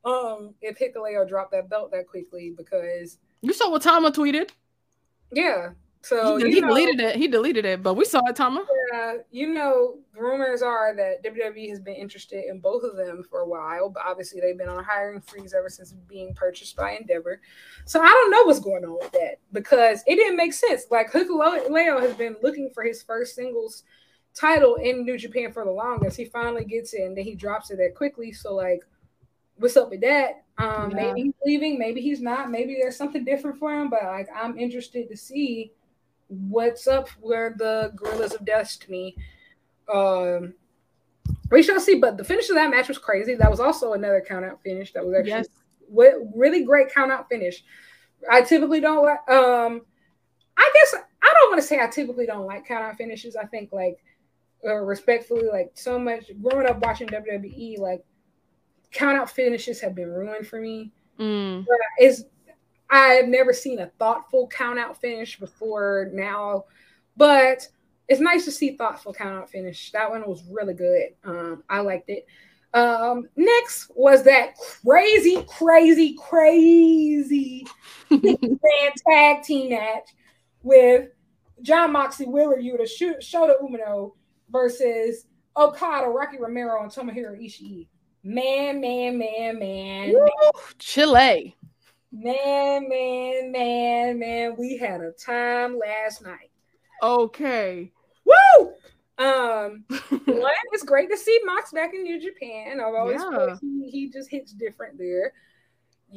Um, 0.03 0.53
if 0.61 0.77
Hikuleo 0.77 1.27
dropped 1.27 1.51
that 1.51 1.69
belt 1.69 1.91
that 1.91 2.07
quickly 2.07 2.53
because 2.55 3.17
you 3.41 3.53
saw 3.53 3.71
what 3.71 3.81
Tama 3.81 4.11
tweeted. 4.11 4.51
Yeah, 5.31 5.69
so 6.05 6.37
he, 6.37 6.53
he 6.53 6.61
know, 6.61 6.67
deleted 6.67 6.99
it. 6.99 7.15
He 7.15 7.27
deleted 7.27 7.65
it, 7.65 7.81
but 7.81 7.95
we 7.95 8.05
saw 8.05 8.21
it, 8.27 8.35
Tama. 8.35 8.63
Yeah, 8.93 9.15
you 9.31 9.51
know, 9.51 9.97
rumors 10.15 10.61
are 10.61 10.95
that 10.95 11.23
WWE 11.23 11.67
has 11.69 11.79
been 11.79 11.95
interested 11.95 12.45
in 12.47 12.59
both 12.59 12.83
of 12.83 12.95
them 12.95 13.23
for 13.27 13.39
a 13.39 13.47
while, 13.47 13.89
but 13.89 14.03
obviously 14.05 14.39
they've 14.39 14.57
been 14.57 14.69
on 14.69 14.77
a 14.77 14.83
hiring 14.83 15.19
freeze 15.19 15.55
ever 15.55 15.67
since 15.67 15.93
being 16.07 16.35
purchased 16.35 16.75
by 16.75 16.91
Endeavor. 16.91 17.41
So 17.85 18.01
I 18.01 18.05
don't 18.05 18.29
know 18.29 18.43
what's 18.43 18.59
going 18.59 18.85
on 18.85 18.99
with 18.99 19.13
that 19.13 19.39
because 19.51 20.03
it 20.05 20.17
didn't 20.17 20.37
make 20.37 20.53
sense. 20.53 20.85
Like 20.91 21.11
Hikuleo 21.11 21.99
has 21.99 22.13
been 22.13 22.35
looking 22.43 22.69
for 22.71 22.83
his 22.83 23.01
first 23.01 23.33
singles 23.33 23.83
title 24.35 24.75
in 24.75 25.05
New 25.05 25.17
Japan 25.17 25.51
for 25.51 25.63
the 25.63 25.71
longest. 25.71 26.17
He 26.17 26.25
finally 26.25 26.65
gets 26.65 26.93
it, 26.93 27.01
and 27.01 27.17
then 27.17 27.23
he 27.23 27.35
drops 27.35 27.71
it 27.71 27.77
that 27.77 27.95
quickly. 27.95 28.31
So 28.31 28.53
like, 28.53 28.81
what's 29.55 29.77
up 29.77 29.89
with 29.89 30.01
that? 30.01 30.43
Um, 30.57 30.91
yeah. 30.91 30.95
maybe 30.95 31.21
he's 31.23 31.33
leaving, 31.45 31.79
maybe 31.79 32.01
he's 32.01 32.21
not, 32.21 32.51
maybe 32.51 32.77
there's 32.79 32.97
something 32.97 33.25
different 33.25 33.57
for 33.57 33.73
him. 33.73 33.89
But 33.89 34.03
like, 34.03 34.27
I'm 34.35 34.57
interested 34.59 35.09
to 35.09 35.17
see 35.17 35.71
what's 36.27 36.87
up 36.87 37.09
where 37.21 37.55
the 37.57 37.93
Guerrillas 37.95 38.33
of 38.33 38.45
Destiny. 38.45 39.15
Um, 39.91 40.53
we 41.51 41.63
shall 41.63 41.79
see. 41.79 41.95
But 41.95 42.17
the 42.17 42.23
finish 42.23 42.49
of 42.49 42.55
that 42.55 42.69
match 42.69 42.87
was 42.87 42.97
crazy. 42.97 43.35
That 43.35 43.51
was 43.51 43.59
also 43.59 43.93
another 43.93 44.23
count 44.25 44.45
out 44.45 44.61
finish. 44.63 44.91
That 44.93 45.05
was 45.05 45.15
actually 45.15 45.47
yes. 45.89 46.15
really 46.35 46.63
great 46.63 46.93
count 46.93 47.11
out 47.11 47.29
finish. 47.29 47.63
I 48.29 48.41
typically 48.41 48.81
don't 48.81 49.05
like. 49.05 49.29
Um, 49.29 49.81
I 50.57 50.71
guess 50.73 50.95
I 51.21 51.33
don't 51.33 51.51
want 51.51 51.61
to 51.61 51.67
say 51.67 51.79
I 51.79 51.87
typically 51.87 52.25
don't 52.25 52.45
like 52.45 52.65
count 52.65 52.83
out 52.83 52.97
finishes. 52.97 53.35
I 53.35 53.45
think 53.45 53.71
like 53.71 54.03
uh, 54.65 54.75
respectfully, 54.75 55.47
like 55.47 55.71
so 55.75 55.99
much 55.99 56.31
growing 56.41 56.67
up 56.67 56.79
watching 56.79 57.07
WWE, 57.07 57.79
like 57.79 58.03
count 58.91 59.17
out 59.17 59.29
finishes 59.29 59.81
have 59.81 59.95
been 59.95 60.11
ruined 60.11 60.47
for 60.47 60.59
me. 60.59 60.91
Mm. 61.19 61.65
But 61.65 61.77
it's 61.97 62.23
I've 62.89 63.27
never 63.27 63.53
seen 63.53 63.79
a 63.79 63.87
thoughtful 63.99 64.47
count 64.47 64.79
out 64.79 64.99
finish 64.99 65.39
before 65.39 66.09
now, 66.13 66.65
but 67.17 67.67
it's 68.07 68.21
nice 68.21 68.45
to 68.45 68.51
see 68.51 68.75
thoughtful 68.75 69.13
count 69.13 69.35
out 69.35 69.49
finish. 69.49 69.91
That 69.91 70.09
one 70.09 70.27
was 70.27 70.43
really 70.49 70.73
good. 70.73 71.09
Um, 71.23 71.63
I 71.69 71.79
liked 71.79 72.09
it. 72.09 72.25
Um, 72.73 73.29
next 73.37 73.89
was 73.95 74.23
that 74.23 74.55
crazy, 74.57 75.43
crazy, 75.47 76.13
crazy 76.15 77.65
fan 78.09 78.91
tag 79.09 79.43
team 79.43 79.69
match 79.69 80.09
with 80.61 81.09
Jon 81.61 81.93
Moxley, 81.93 82.25
Wheeler 82.25 82.57
Yuta, 82.57 82.85
Shota 83.21 83.53
Umino 83.63 84.11
versus 84.55 85.25
Okada, 85.57 86.07
Rocky 86.07 86.37
Romero, 86.39 86.81
and 86.81 86.89
Tomohiro 86.89 87.37
Ishii. 87.37 87.87
Man, 88.23 88.79
man, 88.79 89.17
man, 89.17 89.59
man. 89.59 90.13
Woo! 90.13 90.61
Chile. 90.79 91.55
Man, 92.11 92.87
man, 92.87 93.51
man, 93.51 94.17
man, 94.17 94.55
we 94.57 94.77
had 94.77 95.01
a 95.01 95.11
time 95.11 95.77
last 95.77 96.23
night. 96.23 96.51
Okay. 97.03 97.91
Woo! 98.23 98.71
Um, 99.17 99.83
one, 100.25 100.53
it's 100.71 100.83
great 100.83 101.09
to 101.09 101.17
see 101.17 101.37
Mox 101.43 101.71
back 101.71 101.93
in 101.93 102.03
New 102.03 102.21
Japan. 102.21 102.79
I've 102.79 102.95
always 102.95 103.21
yeah. 103.21 103.57
he, 103.59 103.89
he 103.89 104.09
just 104.09 104.31
hits 104.31 104.53
different 104.53 104.97
there. 104.97 105.33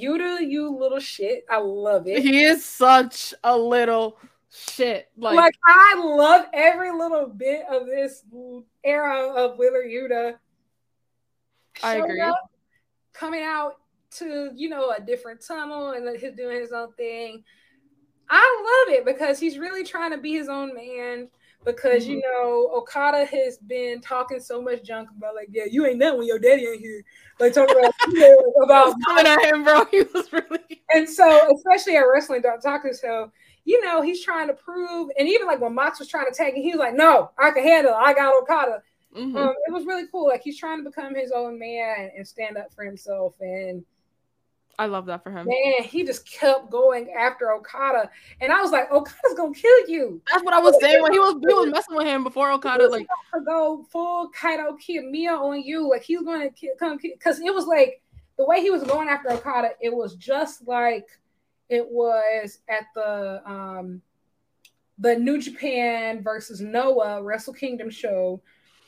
Yuta, 0.00 0.48
you 0.48 0.70
little 0.70 1.00
shit. 1.00 1.44
I 1.50 1.58
love 1.58 2.06
it. 2.06 2.22
He 2.22 2.44
is 2.44 2.64
such 2.64 3.34
a 3.42 3.58
little 3.58 4.18
shit. 4.50 5.10
Like, 5.16 5.36
like 5.36 5.54
I 5.66 5.94
love 5.98 6.46
every 6.52 6.92
little 6.92 7.26
bit 7.28 7.64
of 7.70 7.86
this 7.86 8.24
era 8.84 9.32
of 9.34 9.58
Wheeler 9.58 9.84
Yuta. 9.84 10.34
I 11.82 11.96
agree. 11.96 12.20
Up, 12.20 12.50
coming 13.12 13.42
out 13.42 13.74
to 14.10 14.50
you 14.54 14.68
know 14.68 14.90
a 14.90 15.00
different 15.00 15.44
tunnel 15.44 15.90
and 15.90 16.18
he's 16.18 16.32
doing 16.32 16.60
his 16.60 16.72
own 16.72 16.92
thing. 16.92 17.44
I 18.30 18.84
love 18.86 18.94
it 18.94 19.04
because 19.04 19.38
he's 19.38 19.58
really 19.58 19.84
trying 19.84 20.10
to 20.12 20.18
be 20.18 20.32
his 20.32 20.48
own 20.48 20.74
man. 20.74 21.28
Because 21.64 22.04
mm-hmm. 22.04 22.12
you 22.12 22.22
know 22.22 22.70
Okada 22.76 23.24
has 23.24 23.58
been 23.58 24.00
talking 24.00 24.38
so 24.38 24.62
much 24.62 24.84
junk 24.84 25.08
about 25.16 25.34
like, 25.34 25.48
yeah, 25.50 25.64
you 25.68 25.86
ain't 25.86 25.98
that 26.00 26.16
when 26.16 26.26
your 26.26 26.38
daddy 26.38 26.66
ain't 26.66 26.80
here. 26.80 27.02
Like 27.40 27.52
talking 27.52 27.76
about, 27.76 27.92
you 28.08 28.20
know, 28.20 28.64
about 28.64 28.94
coming 29.04 29.26
at 29.26 29.44
him, 29.44 29.64
bro. 29.64 29.84
He 29.90 30.02
was 30.14 30.32
really 30.32 30.82
and 30.94 31.08
so 31.08 31.52
especially 31.54 31.96
at 31.96 32.02
Wrestling 32.02 32.42
Dontaku 32.42 32.98
Show, 33.00 33.32
you 33.64 33.84
know, 33.84 34.02
he's 34.02 34.24
trying 34.24 34.48
to 34.48 34.54
prove, 34.54 35.10
and 35.18 35.28
even 35.28 35.46
like 35.46 35.60
when 35.60 35.74
Mox 35.74 35.98
was 35.98 36.08
trying 36.08 36.26
to 36.26 36.36
tag 36.36 36.54
him, 36.54 36.62
he 36.62 36.70
was 36.70 36.78
like, 36.78 36.94
no, 36.94 37.30
I 37.38 37.50
can 37.50 37.62
handle 37.62 37.92
it. 37.92 37.96
I 37.96 38.14
got 38.14 38.34
Okada. 38.42 38.82
Mm-hmm. 39.16 39.36
Um, 39.36 39.54
it 39.66 39.72
was 39.72 39.86
really 39.86 40.06
cool. 40.10 40.28
Like 40.28 40.42
he's 40.42 40.58
trying 40.58 40.82
to 40.82 40.90
become 40.90 41.14
his 41.14 41.32
own 41.32 41.58
man 41.58 42.10
and 42.16 42.26
stand 42.26 42.56
up 42.56 42.72
for 42.74 42.84
himself 42.84 43.34
and 43.40 43.84
I 44.78 44.86
love 44.86 45.06
that 45.06 45.24
for 45.24 45.30
him. 45.30 45.46
Man, 45.48 45.82
he 45.82 46.04
just 46.04 46.24
kept 46.30 46.70
going 46.70 47.10
after 47.10 47.52
Okada, 47.52 48.08
and 48.40 48.52
I 48.52 48.62
was 48.62 48.70
like, 48.70 48.90
Okada's 48.92 49.34
gonna 49.36 49.52
kill 49.52 49.88
you. 49.88 50.22
That's 50.30 50.44
what 50.44 50.54
I 50.54 50.60
was 50.60 50.76
saying 50.80 51.02
when 51.02 51.12
he 51.12 51.18
was 51.18 51.34
he 51.40 51.52
was 51.52 51.68
messing 51.68 51.96
with 51.96 52.06
him 52.06 52.22
before 52.22 52.52
Okada 52.52 52.88
like 52.88 53.08
to 53.34 53.40
go 53.40 53.84
full 53.90 54.30
Kaito 54.30 54.78
Kiyomiya 54.78 55.36
on 55.36 55.62
you, 55.62 55.90
like 55.90 56.04
he's 56.04 56.22
gonna 56.22 56.50
come 56.78 56.98
because 57.02 57.40
it 57.40 57.52
was 57.52 57.66
like 57.66 58.02
the 58.36 58.44
way 58.44 58.60
he 58.60 58.70
was 58.70 58.84
going 58.84 59.08
after 59.08 59.32
Okada, 59.32 59.70
it 59.80 59.92
was 59.92 60.14
just 60.14 60.66
like 60.68 61.08
it 61.68 61.86
was 61.88 62.60
at 62.68 62.86
the 62.94 63.42
um 63.44 64.02
the 64.98 65.16
New 65.16 65.40
Japan 65.40 66.22
versus 66.22 66.60
Noah 66.60 67.22
Wrestle 67.22 67.54
Kingdom 67.54 67.90
show, 67.90 68.40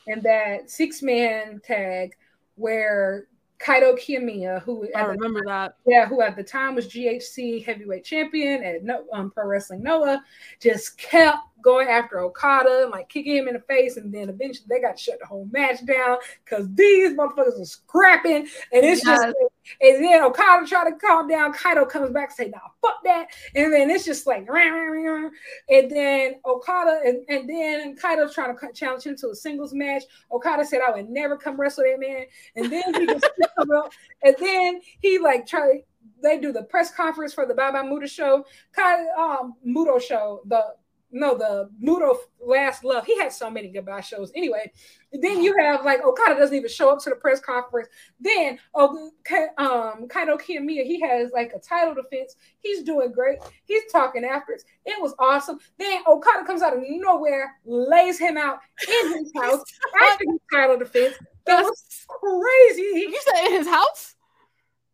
and 0.06 0.22
that 0.22 0.70
six 0.70 1.02
man 1.02 1.60
tag 1.64 2.16
where 2.56 3.26
Kaito 3.60 3.98
Kiyomiya, 3.98 4.62
who 4.62 4.88
I 4.96 5.02
remember 5.02 5.40
time, 5.40 5.46
that. 5.46 5.76
Yeah, 5.86 6.06
who 6.06 6.22
at 6.22 6.34
the 6.34 6.42
time 6.42 6.74
was 6.74 6.88
GHC 6.88 7.64
heavyweight 7.64 8.04
champion 8.04 8.64
at 8.64 8.82
no, 8.82 9.04
um, 9.12 9.30
Pro 9.30 9.46
Wrestling 9.46 9.82
Noah, 9.82 10.24
just 10.60 10.96
kept 10.96 11.38
going 11.62 11.88
after 11.88 12.20
Okada, 12.20 12.82
and 12.82 12.90
like 12.90 13.08
kicking 13.08 13.36
him 13.36 13.48
in 13.48 13.54
the 13.54 13.60
face, 13.60 13.96
and 13.96 14.12
then 14.12 14.28
eventually 14.28 14.66
they 14.68 14.80
got 14.80 14.96
to 14.96 15.02
shut 15.02 15.18
the 15.20 15.26
whole 15.26 15.48
match 15.50 15.84
down 15.84 16.18
because 16.44 16.66
these 16.74 17.12
motherfuckers 17.12 17.60
are 17.60 17.64
scrapping, 17.64 18.46
and 18.72 18.84
it's 18.84 19.04
yes. 19.04 19.20
just. 19.20 19.36
And 19.80 20.02
then 20.02 20.22
Okada 20.22 20.66
try 20.66 20.88
to 20.90 20.96
calm 20.96 21.28
down. 21.28 21.52
Kaito 21.52 21.88
comes 21.88 22.10
back 22.10 22.30
and 22.30 22.36
say, 22.36 22.48
"Nah, 22.48 22.58
fuck 22.80 23.02
that." 23.04 23.28
And 23.54 23.72
then 23.72 23.90
it's 23.90 24.04
just 24.04 24.26
like, 24.26 24.48
and 24.48 25.90
then 25.90 26.34
Okada 26.44 27.00
and, 27.04 27.24
and 27.28 27.48
then 27.48 27.96
Kaito's 27.96 28.34
trying 28.34 28.56
to 28.56 28.72
challenge 28.72 29.04
him 29.04 29.16
to 29.16 29.30
a 29.30 29.34
singles 29.34 29.72
match. 29.72 30.04
Okada 30.32 30.64
said, 30.64 30.80
"I 30.86 30.90
would 30.90 31.10
never 31.10 31.36
come 31.36 31.60
wrestle 31.60 31.84
that 31.84 32.00
man." 32.00 32.24
And 32.56 32.72
then 32.72 32.94
he 32.94 33.06
just 33.06 33.28
come 33.58 33.70
up, 33.70 33.92
and 34.22 34.34
then 34.38 34.80
he 35.00 35.18
like 35.18 35.46
try. 35.46 35.82
They 36.22 36.38
do 36.38 36.52
the 36.52 36.64
press 36.64 36.90
conference 36.94 37.32
for 37.32 37.46
the 37.46 37.54
Bye 37.54 37.70
Bye 37.70 37.82
Muta 37.82 38.06
show. 38.06 38.44
Kai 38.72 39.06
um 39.18 39.54
Muto 39.66 40.00
show, 40.00 40.42
the 40.46 40.74
no, 41.12 41.36
the 41.36 41.70
Muto 41.82 42.16
Last 42.44 42.84
Love. 42.84 43.04
He 43.04 43.18
had 43.18 43.32
so 43.32 43.50
many 43.50 43.68
goodbye 43.68 44.00
shows. 44.00 44.30
Anyway, 44.34 44.70
then 45.12 45.42
you 45.42 45.54
have 45.58 45.84
like 45.84 46.02
Okada 46.02 46.36
doesn't 46.36 46.56
even 46.56 46.70
show 46.70 46.90
up 46.90 47.00
to 47.00 47.10
the 47.10 47.16
press 47.16 47.40
conference. 47.40 47.88
Then 48.20 48.58
oh, 48.74 49.10
um, 49.58 50.08
Kaito 50.08 50.40
Kiyomiya, 50.40 50.84
he 50.84 51.00
has 51.00 51.30
like 51.32 51.52
a 51.54 51.58
title 51.58 51.94
defense. 51.94 52.36
He's 52.60 52.82
doing 52.82 53.12
great. 53.12 53.38
He's 53.64 53.90
talking 53.90 54.24
after 54.24 54.52
it. 54.52 54.62
It 54.86 55.00
was 55.00 55.14
awesome. 55.18 55.58
Then 55.78 56.02
Okada 56.06 56.46
comes 56.46 56.62
out 56.62 56.76
of 56.76 56.82
nowhere, 56.86 57.56
lays 57.64 58.18
him 58.18 58.36
out 58.36 58.58
in 58.88 59.18
his 59.18 59.32
house 59.36 59.62
after 60.08 60.24
his 60.28 60.40
title 60.52 60.78
defense. 60.78 61.16
That 61.46 61.62
was 61.62 62.06
crazy. 62.06 62.82
You 62.82 63.20
said 63.22 63.46
in 63.46 63.52
his 63.52 63.68
house? 63.68 64.14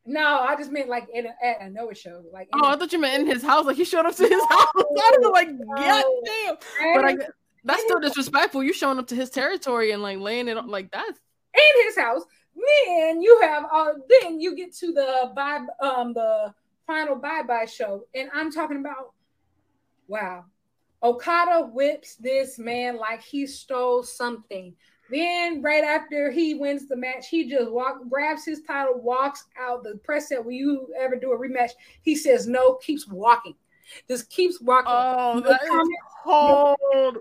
No, 0.07 0.39
I 0.39 0.55
just 0.57 0.71
meant 0.71 0.89
like 0.89 1.09
in 1.13 1.27
a, 1.27 1.35
at 1.45 1.61
a 1.63 1.71
Noah 1.71 1.95
show. 1.95 2.23
Like 2.33 2.49
oh, 2.53 2.65
I 2.65 2.77
thought 2.77 2.93
you 2.93 3.01
meant 3.01 3.23
in 3.23 3.27
his 3.27 3.43
house. 3.43 3.67
Like 3.67 3.77
he 3.77 3.85
showed 3.85 4.07
up 4.07 4.15
to 4.17 4.23
his 4.23 4.41
house. 4.41 4.69
I 4.77 5.17
was 5.19 5.31
like, 5.33 5.49
God 5.77 6.05
damn. 6.25 6.57
But 6.95 7.05
I, 7.05 7.17
that's 7.65 7.83
still 7.83 7.99
disrespectful. 7.99 8.63
You 8.63 8.73
showing 8.73 8.99
up 8.99 9.09
to 9.09 9.17
his 9.17 9.31
territory 9.31 9.91
and 9.91 10.03
like 10.03 10.19
laying 10.19 10.47
it 10.47 10.57
on 10.57 10.69
like 10.69 10.93
that's 10.93 11.19
in 11.55 11.87
his 11.87 11.99
house. 11.99 12.23
Then 12.55 13.21
you 13.21 13.41
have 13.43 13.65
uh 13.73 13.93
then 14.09 14.41
you 14.41 14.55
get 14.55 14.75
to 14.77 14.93
the 14.93 15.33
bye 15.35 15.61
um 15.81 16.15
the 16.15 16.55
final 16.87 17.17
bye 17.17 17.43
bye 17.43 17.67
show, 17.67 18.05
and 18.15 18.31
I'm 18.33 18.53
talking 18.53 18.79
about 18.79 19.13
wow. 20.07 20.45
Okada 21.03 21.67
whips 21.67 22.17
this 22.17 22.59
man 22.59 22.97
like 22.97 23.23
he 23.23 23.47
stole 23.47 24.03
something. 24.03 24.75
Then 25.11 25.63
right 25.63 25.85
after 25.85 26.31
he 26.31 26.55
wins 26.55 26.89
the 26.89 26.97
match, 26.97 27.29
he 27.29 27.49
just 27.49 27.71
walk 27.71 27.99
grabs 28.09 28.45
his 28.45 28.63
title, 28.63 29.01
walks 29.01 29.45
out. 29.59 29.85
The 29.85 29.99
press 30.03 30.29
said, 30.29 30.45
"Will 30.45 30.53
you 30.53 30.93
ever 30.99 31.17
do 31.17 31.33
a 31.33 31.39
rematch?" 31.39 31.71
He 32.03 32.17
says 32.17 32.47
no, 32.47 32.75
keeps 32.75 33.07
walking, 33.07 33.55
just 34.09 34.29
keeps 34.31 34.61
walking. 34.61 34.87
Oh, 34.89 35.41
that 35.41 35.63
is 35.63 35.91
cold. 36.25 37.19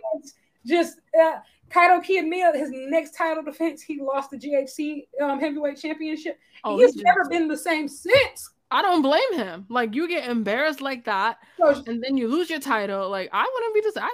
Just 0.65 0.99
uh, 1.19 1.39
Kaito 1.69 2.03
Kiyomiya, 2.03 2.55
his 2.55 2.69
next 2.71 3.15
title 3.15 3.43
defense, 3.43 3.81
he 3.81 4.01
lost 4.01 4.31
the 4.31 4.37
GHC 4.37 5.07
um, 5.21 5.39
heavyweight 5.39 5.77
championship. 5.77 6.39
Oh, 6.63 6.77
he's 6.77 6.95
never 6.95 7.25
been 7.29 7.47
the 7.47 7.57
same 7.57 7.87
since. 7.87 8.49
I 8.71 8.81
don't 8.81 9.03
blame 9.03 9.33
him. 9.33 9.65
Like 9.69 9.93
you 9.93 10.07
get 10.07 10.29
embarrassed 10.29 10.81
like 10.81 11.05
that, 11.05 11.37
so, 11.57 11.83
and 11.85 12.03
then 12.03 12.17
you 12.17 12.27
lose 12.27 12.49
your 12.49 12.59
title. 12.59 13.09
Like 13.09 13.29
I 13.31 13.47
wouldn't 13.53 13.73
be 13.75 13.81
this. 13.81 13.97
I. 13.97 14.11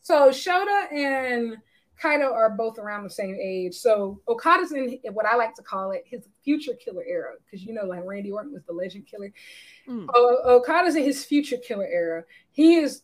So 0.00 0.30
Shota 0.30 0.92
and 0.92 1.56
Kaito 2.02 2.32
are 2.32 2.50
both 2.50 2.78
around 2.78 3.04
the 3.04 3.10
same 3.10 3.36
age. 3.40 3.74
So 3.74 4.20
Okada's 4.28 4.72
in 4.72 4.98
what 5.12 5.26
I 5.26 5.36
like 5.36 5.54
to 5.54 5.62
call 5.62 5.92
it 5.92 6.04
his 6.06 6.28
future 6.44 6.74
killer 6.74 7.04
era, 7.06 7.32
because 7.44 7.64
you 7.64 7.72
know, 7.72 7.84
like 7.84 8.04
Randy 8.04 8.30
Orton 8.30 8.52
was 8.52 8.64
the 8.64 8.72
legend 8.72 9.06
killer. 9.06 9.32
Mm. 9.88 10.08
Okada's 10.14 10.96
in 10.96 11.04
his 11.04 11.24
future 11.24 11.56
killer 11.58 11.86
era. 11.86 12.24
He 12.52 12.76
is 12.76 13.02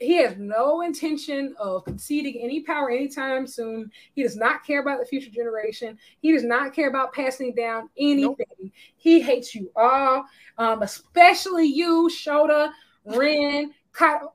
he 0.00 0.16
has 0.16 0.36
no 0.36 0.82
intention 0.82 1.54
of 1.58 1.84
conceding 1.84 2.42
any 2.42 2.60
power 2.60 2.90
anytime 2.90 3.46
soon. 3.46 3.90
He 4.14 4.22
does 4.22 4.36
not 4.36 4.64
care 4.64 4.80
about 4.80 4.98
the 4.98 5.06
future 5.06 5.30
generation. 5.30 5.98
He 6.20 6.32
does 6.32 6.44
not 6.44 6.74
care 6.74 6.88
about 6.88 7.12
passing 7.12 7.54
down 7.54 7.88
anything. 7.96 8.36
Nope. 8.60 8.72
He 8.96 9.20
hates 9.20 9.54
you 9.54 9.70
all, 9.76 10.24
um, 10.58 10.82
especially 10.82 11.66
you, 11.66 12.10
Shota, 12.12 12.72
Ren, 13.04 13.72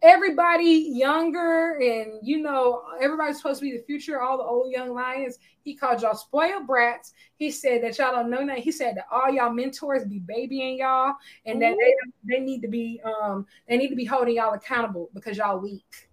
everybody 0.02 0.90
younger 0.94 1.77
and 1.81 2.19
you 2.22 2.41
know 2.41 2.81
everybody's 3.02 3.38
supposed 3.38 3.60
to 3.60 3.65
be 3.65 3.76
the 3.76 3.84
future 3.84 4.22
all 4.22 4.38
the 4.38 4.44
old 4.44 4.72
young 4.72 4.94
lions 4.94 5.38
he 5.69 5.76
called 5.76 6.02
y'all 6.02 6.15
spoiled 6.15 6.65
brats. 6.65 7.14
He 7.36 7.52
said 7.52 7.84
that 7.84 7.98
y'all 7.99 8.11
don't 8.11 8.31
know 8.31 8.41
nothing. 8.41 8.64
He 8.64 8.72
said 8.72 8.98
that 8.98 9.06
all 9.11 9.30
y'all 9.31 9.52
mentors 9.52 10.03
be 10.06 10.18
babying 10.18 10.80
y'all 10.80 11.14
and 11.45 11.57
Ooh. 11.57 11.60
that 11.60 11.77
they, 11.77 12.38
they 12.38 12.44
need 12.44 12.61
to 12.61 12.68
be 12.68 12.99
um 13.06 13.45
they 13.68 13.77
need 13.77 13.90
to 13.90 13.95
be 13.95 14.06
holding 14.06 14.36
y'all 14.36 14.56
accountable 14.56 15.11
because 15.14 15.38
y'all 15.38 15.60
weak. 15.60 16.10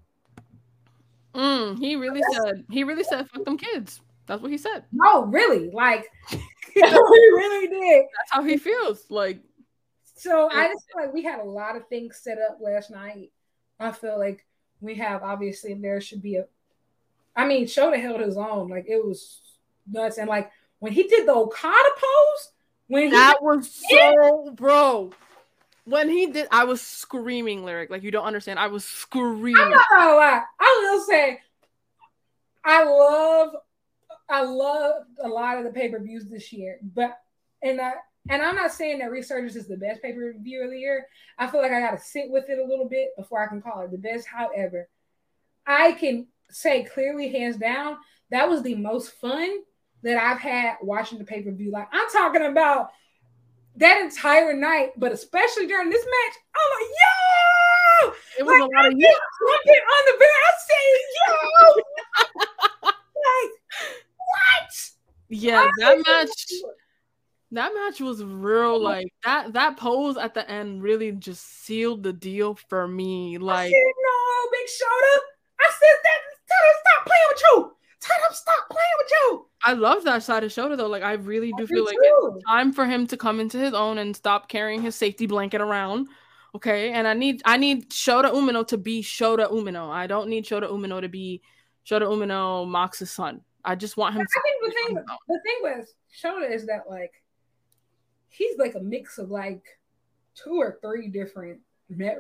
Mm, 1.35 1.79
he 1.79 1.97
really 1.97 2.23
said 2.33 2.65
he 2.71 2.85
really 2.85 3.05
said 3.05 3.29
fuck 3.31 3.47
them 3.47 3.57
kids. 3.57 4.01
That's 4.27 4.43
what 4.43 4.51
he 4.51 4.59
said. 4.59 4.85
No 4.93 5.25
really 5.25 5.71
like 5.71 6.07
he 6.29 6.83
really 6.83 7.69
did. 7.69 8.05
That's 8.17 8.33
how 8.33 8.43
he 8.43 8.59
feels 8.59 9.07
like. 9.09 9.41
So 10.19 10.51
I 10.53 10.69
just 10.69 10.85
feel 10.87 11.05
like 11.05 11.15
we 11.15 11.23
had 11.23 11.41
a 11.41 11.45
lot 11.45 11.77
of 11.77 11.89
things 11.89 12.21
set 12.23 12.39
up 12.39 12.59
last 12.61 12.91
night 12.91 13.31
I 13.79 13.93
feel 13.93 14.19
like 14.19 14.45
we 14.81 14.95
have 14.97 15.23
obviously 15.23 15.75
there 15.75 16.01
should 16.01 16.23
be 16.23 16.37
a. 16.37 16.47
I 17.35 17.47
mean, 17.47 17.67
Shota 17.67 18.01
held 18.01 18.21
his 18.21 18.37
own. 18.37 18.69
Like 18.69 18.87
it 18.89 19.05
was 19.05 19.41
nuts, 19.91 20.19
and 20.19 20.29
like 20.29 20.51
when 20.79 20.93
he 20.93 21.05
did 21.05 21.27
the 21.27 21.35
Okada 21.35 21.89
pose, 21.97 22.53
when 22.89 23.11
that 23.11 23.43
was 23.43 23.71
so, 23.91 24.53
bro. 24.53 25.13
When 25.85 26.09
he 26.09 26.27
did, 26.27 26.49
I 26.51 26.65
was 26.65 26.81
screaming 26.81 27.65
lyric. 27.65 27.91
Like 27.91 28.03
you 28.03 28.11
don't 28.11 28.25
understand. 28.25 28.59
I 28.59 28.67
was 28.67 28.85
screaming. 28.85 29.57
I'm 29.57 29.71
not 29.71 29.85
gonna 29.91 30.17
lie. 30.17 30.43
I 30.59 30.79
will 30.83 31.05
say, 31.05 31.41
I 32.65 32.83
love, 32.83 33.55
I 34.29 34.43
love 34.43 35.05
a 35.23 35.29
lot 35.29 35.59
of 35.59 35.65
the 35.65 35.71
pay 35.71 35.89
per 35.89 36.01
views 36.01 36.27
this 36.27 36.53
year, 36.53 36.79
but 36.83 37.17
and 37.63 37.81
I 37.81 37.93
and 38.29 38.43
I'm 38.43 38.57
not 38.57 38.73
saying 38.73 38.99
that 38.99 39.11
Resurgence 39.11 39.57
is 39.57 39.69
the 39.69 39.77
best 39.77 40.03
pay 40.03 40.13
per 40.13 40.35
view 40.39 40.65
of 40.65 40.71
the 40.71 40.79
year. 40.79 41.07
I 41.39 41.47
feel 41.47 41.61
like 41.61 41.73
I 41.73 41.81
got 41.81 41.93
to 41.93 41.99
sit 41.99 42.31
with 42.31 42.49
it 42.49 42.59
a 42.59 42.65
little 42.65 42.89
bit 42.89 43.11
before 43.17 43.43
I 43.43 43.47
can 43.47 43.63
call 43.63 43.83
it 43.83 43.91
the 43.91 43.99
best. 43.99 44.27
However, 44.27 44.89
I 45.67 45.93
can 45.93 46.27
say 46.51 46.85
clearly, 46.85 47.29
hands 47.29 47.57
down, 47.57 47.97
that 48.31 48.49
was 48.49 48.63
the 48.63 48.75
most 48.75 49.13
fun 49.13 49.59
that 50.03 50.17
I've 50.17 50.41
had 50.41 50.77
watching 50.83 51.19
the 51.19 51.25
pay 51.25 51.43
per 51.43 51.51
view. 51.53 51.71
Like, 51.71 51.89
I'm 51.93 52.09
talking 52.11 52.47
about 52.47 52.91
that 53.77 54.01
entire 54.01 54.55
night, 54.55 54.91
but 54.97 55.13
especially 55.13 55.67
during 55.67 55.91
this 55.91 56.05
match, 56.05 56.35
I'm 56.55 56.71
like, 56.81 56.91
yo! 56.91 58.13
It 58.39 58.47
was 58.47 58.53
like, 58.53 58.63
a 58.63 58.77
lot 58.77 58.87
of 58.87 58.99
you 58.99 59.07
on 59.07 60.05
the 60.07 60.19
bed. 60.19 60.29
I 60.29 60.53
say, 60.67 60.85
yo! 61.17 61.31
like, 63.27 63.53
what? 64.17 64.91
Yeah, 65.29 65.69
that 65.81 66.03
match 66.07 66.63
that 67.53 67.73
match 67.75 68.01
was 68.01 68.25
real 68.25 68.83
like 68.83 69.07
that 69.25 69.53
that 69.53 69.77
pose 69.77 70.17
at 70.17 70.35
the 70.35 70.49
end 70.51 70.83
really 70.83 71.13
just 71.13 71.65
sealed 71.65 72.03
the 72.03 72.13
deal 72.13 72.55
for 72.69 72.89
me 72.89 73.39
like 73.39 73.71
said, 73.71 73.93
no 74.03 74.51
big 74.51 74.67
Shota 74.67 75.19
i 75.61 75.71
said 75.71 75.97
that 76.03 76.19
tell 76.49 76.65
him 76.69 76.77
stop 76.81 77.07
playing 77.07 77.27
with 77.31 77.43
you. 77.43 77.73
Tell 78.01 78.17
him 78.19 78.35
stop 78.35 78.69
playing 78.71 78.97
with 78.99 79.11
you. 79.11 79.47
I 79.65 79.73
love 79.73 80.05
that 80.05 80.23
side 80.23 80.45
of 80.45 80.51
Shota 80.51 80.77
though 80.77 80.87
like 80.87 81.03
i 81.03 81.13
really 81.13 81.53
do 81.57 81.65
I 81.65 81.67
feel 81.67 81.79
do 81.79 81.87
like 81.87 81.97
too. 81.97 82.33
it's 82.37 82.45
time 82.45 82.73
for 82.73 82.87
him 82.87 83.07
to 83.09 83.17
come 83.17 83.41
into 83.41 83.59
his 83.59 83.75
own 83.75 83.99
and 83.99 84.15
stop 84.15 84.49
carrying 84.49 84.83
his 84.83 84.95
safety 84.95 85.27
blanket 85.27 85.61
around 85.61 86.09
okay? 86.55 86.91
And 86.93 87.07
i 87.07 87.15
need 87.15 87.43
i 87.45 87.57
need 87.57 87.91
Shota 87.91 88.33
umino 88.33 88.67
to 88.69 88.79
be 88.79 89.03
Shota 89.03 89.51
umino. 89.51 89.89
I 89.91 90.07
don't 90.07 90.29
need 90.29 90.45
Shota 90.45 90.71
umino 90.71 91.01
to 91.01 91.09
be 91.09 91.43
Shota 91.87 92.03
umino 92.03 92.67
mox's 92.67 93.11
son. 93.11 93.43
I 93.65 93.75
just 93.75 93.97
want 93.97 94.15
him 94.15 94.23
I 94.23 94.25
to 94.25 94.41
think 94.43 94.57
the 94.63 94.95
thing, 94.95 95.05
the 95.29 95.41
thing 95.45 95.57
with 95.63 95.95
Shota 96.23 96.51
is 96.51 96.67
that 96.67 96.85
like 96.89 97.13
he's 98.29 98.59
like 98.59 98.75
a 98.75 98.81
mix 98.81 99.19
of 99.19 99.31
like 99.31 99.79
two 100.35 100.61
or 100.61 100.79
three 100.83 101.09
different 101.09 101.61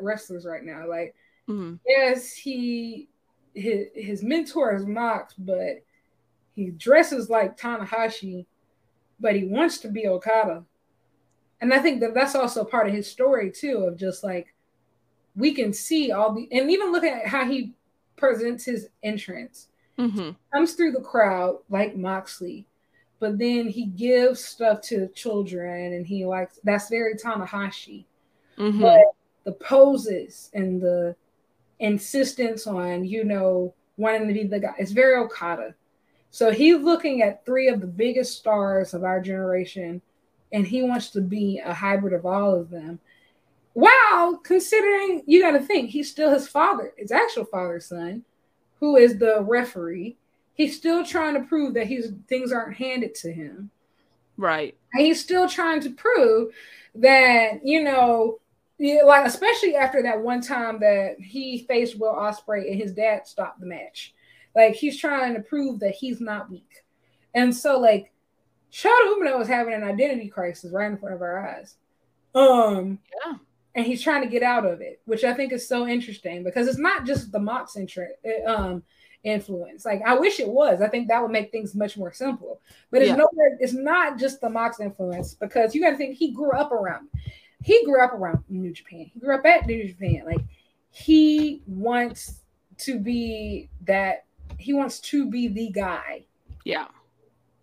wrestlers 0.00 0.46
right 0.46 0.64
now. 0.64 0.88
Like, 0.88 1.14
mm-hmm. 1.48 1.74
yes, 1.86 2.32
he 2.32 3.08
his 3.54 3.86
his 3.94 4.22
mentor 4.22 4.74
is 4.74 4.86
Mox, 4.86 5.34
but 5.34 5.82
he 6.54 6.70
dresses 6.70 7.30
like 7.30 7.58
Tanahashi, 7.58 8.46
but 9.20 9.36
he 9.36 9.44
wants 9.44 9.78
to 9.78 9.88
be 9.88 10.08
Okada. 10.08 10.64
And 11.60 11.72
I 11.72 11.78
think 11.78 12.00
that 12.00 12.14
that's 12.14 12.34
also 12.34 12.64
part 12.64 12.86
of 12.86 12.94
his 12.94 13.10
story 13.10 13.50
too, 13.50 13.84
of 13.84 13.96
just 13.96 14.22
like 14.22 14.54
we 15.34 15.52
can 15.52 15.72
see 15.72 16.12
all 16.12 16.34
the 16.34 16.48
and 16.50 16.70
even 16.70 16.92
looking 16.92 17.12
at 17.12 17.26
how 17.26 17.44
he 17.44 17.74
presents 18.16 18.64
his 18.64 18.88
entrance. 19.02 19.68
Mm-hmm. 19.98 20.30
Comes 20.52 20.74
through 20.74 20.92
the 20.92 21.00
crowd 21.00 21.58
like 21.70 21.96
Moxley, 21.96 22.66
but 23.26 23.38
then 23.38 23.66
he 23.66 23.86
gives 23.86 24.44
stuff 24.44 24.80
to 24.80 25.08
children 25.08 25.94
and 25.94 26.06
he 26.06 26.24
likes 26.24 26.60
that's 26.62 26.88
very 26.88 27.16
Tanahashi. 27.16 28.04
Mm-hmm. 28.56 28.80
But 28.80 29.02
the 29.42 29.50
poses 29.50 30.48
and 30.54 30.80
the 30.80 31.16
insistence 31.80 32.68
on, 32.68 33.04
you 33.04 33.24
know, 33.24 33.74
wanting 33.96 34.28
to 34.28 34.34
be 34.34 34.44
the 34.44 34.60
guy, 34.60 34.74
it's 34.78 34.92
very 34.92 35.16
Okada. 35.16 35.74
So 36.30 36.52
he's 36.52 36.80
looking 36.80 37.22
at 37.22 37.44
three 37.44 37.66
of 37.66 37.80
the 37.80 37.88
biggest 37.88 38.38
stars 38.38 38.94
of 38.94 39.02
our 39.02 39.20
generation 39.20 40.00
and 40.52 40.64
he 40.64 40.84
wants 40.84 41.10
to 41.10 41.20
be 41.20 41.60
a 41.64 41.74
hybrid 41.74 42.12
of 42.12 42.24
all 42.24 42.54
of 42.54 42.70
them. 42.70 43.00
Wow, 43.74 44.38
considering 44.44 45.24
you 45.26 45.42
got 45.42 45.58
to 45.58 45.60
think 45.60 45.90
he's 45.90 46.08
still 46.08 46.30
his 46.30 46.46
father, 46.46 46.92
his 46.96 47.10
actual 47.10 47.44
father's 47.44 47.86
son, 47.86 48.24
who 48.78 48.94
is 48.94 49.18
the 49.18 49.42
referee 49.42 50.16
he's 50.56 50.76
still 50.76 51.04
trying 51.04 51.34
to 51.34 51.46
prove 51.46 51.74
that 51.74 51.86
his 51.86 52.12
things 52.28 52.50
aren't 52.50 52.76
handed 52.76 53.14
to 53.14 53.32
him. 53.32 53.70
Right. 54.36 54.76
And 54.92 55.04
he's 55.04 55.22
still 55.22 55.48
trying 55.48 55.80
to 55.82 55.90
prove 55.90 56.52
that, 56.96 57.60
you 57.62 57.84
know, 57.84 58.38
like 58.78 59.26
especially 59.26 59.76
after 59.76 60.02
that 60.02 60.20
one 60.20 60.40
time 60.40 60.80
that 60.80 61.16
he 61.20 61.64
faced 61.68 61.98
Will 61.98 62.14
Ospreay 62.14 62.70
and 62.70 62.80
his 62.80 62.92
dad 62.92 63.26
stopped 63.26 63.60
the 63.60 63.66
match. 63.66 64.14
Like 64.54 64.74
he's 64.74 64.98
trying 64.98 65.34
to 65.34 65.40
prove 65.40 65.80
that 65.80 65.94
he's 65.94 66.20
not 66.20 66.50
weak. 66.50 66.84
And 67.34 67.54
so 67.54 67.78
like 67.78 68.12
Shota 68.72 69.14
Umino 69.14 69.40
is 69.40 69.48
having 69.48 69.74
an 69.74 69.84
identity 69.84 70.28
crisis 70.28 70.72
right 70.72 70.90
in 70.90 70.98
front 70.98 71.14
of 71.14 71.22
our 71.22 71.46
eyes. 71.46 71.76
Um 72.34 72.98
yeah. 73.24 73.34
And 73.74 73.84
he's 73.84 74.02
trying 74.02 74.22
to 74.22 74.28
get 74.28 74.42
out 74.42 74.64
of 74.64 74.80
it, 74.80 75.02
which 75.04 75.22
I 75.22 75.34
think 75.34 75.52
is 75.52 75.68
so 75.68 75.86
interesting 75.86 76.42
because 76.42 76.66
it's 76.66 76.78
not 76.78 77.04
just 77.04 77.30
the 77.30 77.38
Mox 77.38 77.76
interest. 77.76 78.14
Um, 78.46 78.82
influence. 79.26 79.84
Like 79.84 80.00
I 80.06 80.16
wish 80.16 80.40
it 80.40 80.48
was. 80.48 80.80
I 80.80 80.88
think 80.88 81.08
that 81.08 81.20
would 81.20 81.32
make 81.32 81.50
things 81.50 81.74
much 81.74 81.98
more 81.98 82.12
simple. 82.12 82.60
But 82.90 83.02
it's 83.02 83.10
yeah. 83.10 83.16
nowhere. 83.16 83.56
It's 83.58 83.72
not 83.72 84.18
just 84.18 84.40
the 84.40 84.48
Mox 84.48 84.80
influence 84.80 85.34
because 85.34 85.74
you 85.74 85.80
got 85.82 85.90
to 85.90 85.96
think 85.96 86.16
he 86.16 86.32
grew 86.32 86.52
up 86.52 86.72
around. 86.72 87.08
He 87.62 87.84
grew 87.84 88.02
up 88.02 88.12
around 88.12 88.44
New 88.48 88.72
Japan. 88.72 89.10
He 89.12 89.20
grew 89.20 89.34
up 89.34 89.44
at 89.44 89.66
New 89.66 89.86
Japan. 89.86 90.22
Like 90.24 90.44
he 90.90 91.62
wants 91.66 92.42
to 92.78 92.98
be 92.98 93.68
that. 93.84 94.24
He 94.58 94.72
wants 94.72 95.00
to 95.00 95.28
be 95.28 95.48
the 95.48 95.70
guy. 95.70 96.24
Yeah. 96.64 96.86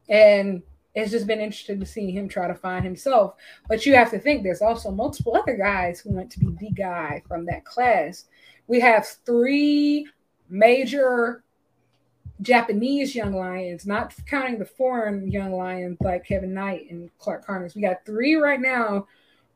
And 0.09 0.61
it's 0.95 1.11
just 1.11 1.25
been 1.25 1.39
interesting 1.39 1.79
to 1.79 1.85
see 1.85 2.11
him 2.11 2.27
try 2.27 2.47
to 2.47 2.53
find 2.53 2.83
himself. 2.83 3.35
But 3.67 3.85
you 3.85 3.95
have 3.95 4.11
to 4.11 4.19
think 4.19 4.43
there's 4.43 4.61
also 4.61 4.91
multiple 4.91 5.35
other 5.35 5.55
guys 5.55 6.01
who 6.01 6.11
want 6.11 6.29
to 6.31 6.39
be 6.39 6.49
the 6.59 6.71
guy 6.71 7.23
from 7.27 7.45
that 7.45 7.65
class. 7.65 8.25
We 8.67 8.79
have 8.81 9.07
three 9.25 10.07
major 10.49 11.43
Japanese 12.43 13.15
young 13.15 13.33
lions, 13.33 13.85
not 13.85 14.13
counting 14.27 14.59
the 14.59 14.65
foreign 14.65 15.31
young 15.31 15.53
lions 15.53 15.97
like 16.01 16.25
Kevin 16.25 16.53
Knight 16.53 16.91
and 16.91 17.09
Clark 17.17 17.45
Connors. 17.45 17.73
We 17.73 17.81
got 17.81 18.05
three 18.05 18.35
right 18.35 18.59
now 18.59 19.07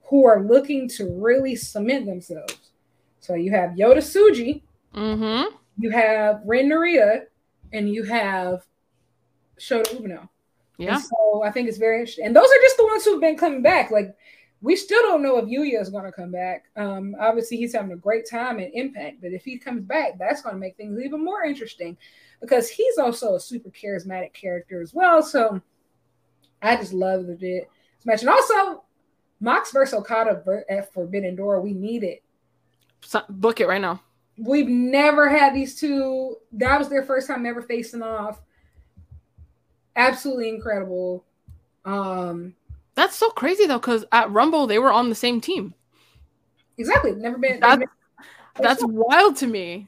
who 0.03 0.26
are 0.26 0.41
looking 0.41 0.88
to 0.89 1.09
really 1.22 1.55
cement 1.55 2.05
themselves. 2.05 2.72
So 3.19 3.35
you 3.35 3.51
have 3.51 3.72
Yota 3.72 3.97
Tsuji, 3.97 4.61
mm-hmm. 4.95 5.53
you 5.77 5.89
have 5.91 6.41
Ren 6.45 6.69
Narita, 6.69 7.26
and 7.73 7.93
you 7.93 8.03
have 8.03 8.65
Shota 9.59 9.93
Umino. 9.95 10.30
Yeah. 10.77 10.95
And 10.95 11.03
so 11.03 11.43
I 11.43 11.51
think 11.51 11.68
it's 11.68 11.77
very 11.77 11.99
interesting. 11.99 12.26
And 12.26 12.35
those 12.35 12.47
are 12.47 12.61
just 12.61 12.77
the 12.77 12.85
ones 12.85 13.03
who've 13.03 13.19
been 13.19 13.38
coming 13.38 13.61
back. 13.61 13.91
Like 13.91 14.15
we 14.61 14.76
still 14.76 15.01
don't 15.01 15.22
know 15.22 15.38
if 15.38 15.45
Yuya 15.45 15.81
is 15.81 15.89
going 15.89 16.05
to 16.05 16.11
come 16.11 16.31
back. 16.31 16.65
Um, 16.77 17.15
obviously, 17.19 17.57
he's 17.57 17.73
having 17.73 17.91
a 17.91 17.97
great 17.97 18.30
time 18.30 18.59
and 18.59 18.73
impact, 18.73 19.22
but 19.22 19.34
if 19.34 19.43
he 19.43 19.57
comes 19.57 19.84
back, 19.84 20.18
that's 20.18 20.41
going 20.41 20.55
to 20.55 20.59
make 20.59 20.77
things 20.77 20.99
even 21.03 21.23
more 21.23 21.43
interesting 21.43 21.97
because 22.41 22.69
he's 22.69 22.97
also 22.97 23.35
a 23.35 23.39
super 23.39 23.69
charismatic 23.69 24.34
character 24.34 24.81
as 24.81 24.93
well. 24.93 25.22
So 25.23 25.61
I 26.61 26.76
just 26.76 26.93
love 26.93 27.26
it. 27.30 27.69
Match. 28.05 28.22
And 28.22 28.30
also, 28.30 28.84
Mox 29.39 29.72
versus 29.72 29.93
Okada 29.99 30.41
at 30.69 30.93
Forbidden 30.93 31.35
Door, 31.35 31.61
we 31.61 31.73
need 31.73 32.03
it. 32.03 32.23
book 33.30 33.59
it 33.59 33.68
right 33.68 33.81
now. 33.81 34.01
We've 34.38 34.68
never 34.68 35.30
had 35.30 35.53
these 35.53 35.80
two. 35.80 36.38
That 36.53 36.77
was 36.77 36.89
their 36.89 37.03
first 37.03 37.27
time 37.27 37.45
ever 37.45 37.61
facing 37.61 38.01
off. 38.03 38.39
absolutely 39.95 40.49
incredible. 40.49 41.26
Um, 41.85 42.53
That's 42.95 43.15
so 43.15 43.30
crazy 43.30 43.65
though, 43.65 43.80
because 43.80 44.05
at 44.11 44.31
Rumble 44.31 44.68
they 44.68 44.80
were 44.80 44.91
on 44.91 45.09
the 45.09 45.15
same 45.15 45.41
team. 45.41 45.73
exactly. 46.77 47.14
Never 47.14 47.38
been. 47.38 47.59
That's 47.59 47.80
never, 47.80 47.91
that's 48.59 48.84
wild 48.85 49.35
to 49.38 49.47
me. 49.47 49.88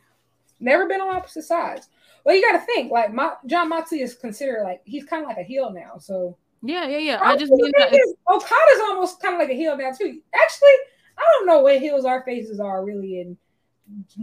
never 0.60 0.88
been 0.88 1.02
on 1.02 1.16
opposite 1.16 1.44
sides. 1.44 1.90
Well, 2.30 2.38
you 2.38 2.44
got 2.44 2.60
to 2.60 2.66
think 2.68 2.92
like 2.92 3.12
Mo- 3.12 3.38
Jon 3.48 3.70
Moxley 3.70 4.02
is 4.02 4.14
considered 4.14 4.62
like 4.64 4.82
he's 4.86 5.04
kind 5.04 5.24
of 5.24 5.30
like 5.30 5.40
a 5.40 5.44
heel 5.44 5.72
now. 5.74 5.98
So 5.98 6.38
Yeah, 6.62 6.86
yeah, 6.88 7.00
yeah. 7.00 7.20
I 7.24 7.36
just 7.36 7.50
The 7.50 7.56
mean 7.58 7.72
thing 7.72 7.90
that. 7.90 7.92
is, 7.94 8.14
Okada's 8.30 8.82
almost 8.84 9.20
kind 9.20 9.34
of 9.34 9.40
like 9.40 9.50
a 9.50 9.56
heel 9.56 9.76
now 9.76 9.92
too. 9.92 10.22
Actually, 10.36 10.76
I 11.18 11.24
don't 11.34 11.48
know 11.48 11.62
what 11.62 11.80
heels 11.80 12.06
our 12.06 12.22
faces 12.24 12.60
are 12.60 12.86
really 12.86 13.20
in 13.22 13.36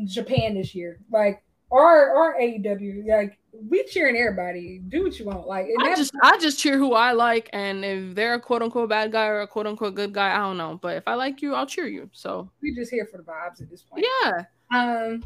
Japan 0.06 0.54
this 0.54 0.72
year. 0.72 1.00
Like 1.10 1.42
our 1.72 2.14
our 2.16 2.36
AEW, 2.40 3.08
like 3.08 3.38
we 3.68 3.82
cheering 3.84 4.16
everybody. 4.16 4.80
Do 4.86 5.02
what 5.02 5.18
you 5.18 5.24
want. 5.24 5.48
Like 5.48 5.66
I 5.80 5.96
just 5.96 6.14
I 6.22 6.38
just 6.38 6.60
cheer 6.60 6.78
who 6.78 6.92
I 6.92 7.10
like, 7.10 7.50
and 7.52 7.84
if 7.84 8.14
they're 8.14 8.34
a 8.34 8.40
quote 8.40 8.62
unquote 8.62 8.88
bad 8.88 9.10
guy 9.10 9.26
or 9.26 9.40
a 9.40 9.48
quote 9.48 9.66
unquote 9.66 9.96
good 9.96 10.12
guy, 10.12 10.32
I 10.32 10.38
don't 10.38 10.56
know. 10.58 10.78
But 10.80 10.96
if 10.96 11.08
I 11.08 11.14
like 11.14 11.42
you, 11.42 11.54
I'll 11.54 11.66
cheer 11.66 11.86
you. 11.88 12.08
So 12.12 12.48
we're 12.62 12.74
just 12.76 12.92
here 12.92 13.08
for 13.10 13.16
the 13.16 13.24
vibes 13.24 13.60
at 13.60 13.68
this 13.68 13.82
point. 13.82 14.06
yeah, 14.22 14.42
Um, 14.72 15.24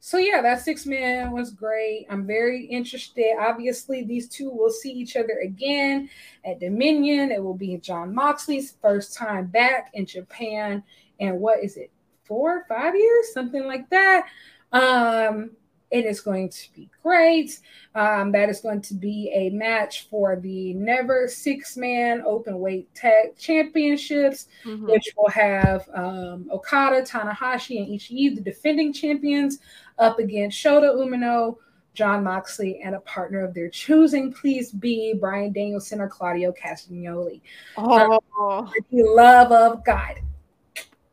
so 0.00 0.18
yeah, 0.18 0.40
that 0.42 0.60
six 0.62 0.86
man 0.86 1.32
was 1.32 1.50
great. 1.50 2.06
I'm 2.08 2.26
very 2.26 2.64
interested. 2.66 3.36
Obviously, 3.38 4.04
these 4.04 4.28
two 4.28 4.50
will 4.50 4.70
see 4.70 4.92
each 4.92 5.16
other 5.16 5.38
again 5.42 6.08
at 6.44 6.60
Dominion. 6.60 7.30
It 7.32 7.42
will 7.42 7.54
be 7.54 7.76
Jon 7.78 8.14
Moxley's 8.14 8.76
first 8.80 9.14
time 9.16 9.46
back 9.46 9.90
in 9.94 10.06
Japan, 10.06 10.82
and 11.18 11.40
what 11.40 11.62
is 11.62 11.76
it, 11.76 11.90
four, 12.24 12.64
five 12.68 12.94
years, 12.94 13.32
something 13.32 13.64
like 13.64 13.88
that. 13.90 14.26
Um, 14.72 15.50
it 15.90 16.04
is 16.04 16.20
going 16.20 16.50
to 16.50 16.72
be 16.74 16.90
great. 17.02 17.58
Um, 17.94 18.30
that 18.32 18.50
is 18.50 18.60
going 18.60 18.82
to 18.82 18.94
be 18.94 19.32
a 19.34 19.48
match 19.48 20.06
for 20.10 20.36
the 20.36 20.74
Never 20.74 21.26
Six 21.28 21.78
Man 21.78 22.22
Open 22.26 22.58
Weight 22.60 22.94
Tag 22.94 23.38
Championships 23.38 24.48
Mhm. 24.66 24.86
which 24.92 25.08
will 25.16 25.30
have 25.30 25.88
um, 25.94 26.46
Okada, 26.52 27.00
Tanahashi, 27.02 27.78
and 27.78 27.88
Ishii, 27.98 28.34
the 28.34 28.42
defending 28.42 28.92
champions, 28.92 29.60
up 29.98 30.18
against 30.18 30.62
Shota 30.62 30.94
Umino, 30.96 31.56
Jon 31.94 32.22
Moxley, 32.24 32.80
and 32.84 32.94
a 32.94 33.00
partner 33.00 33.44
of 33.44 33.54
their 33.54 33.68
choosing. 33.68 34.32
Please 34.32 34.70
be 34.72 35.14
Bryan 35.14 35.52
Danielson 35.52 36.00
or 36.00 36.08
Claudio 36.08 36.52
Castagnoli. 36.52 37.40
oh, 37.76 38.18
For 38.34 38.70
the 38.90 39.02
love 39.02 39.50
of 39.52 39.84
God. 39.84 40.16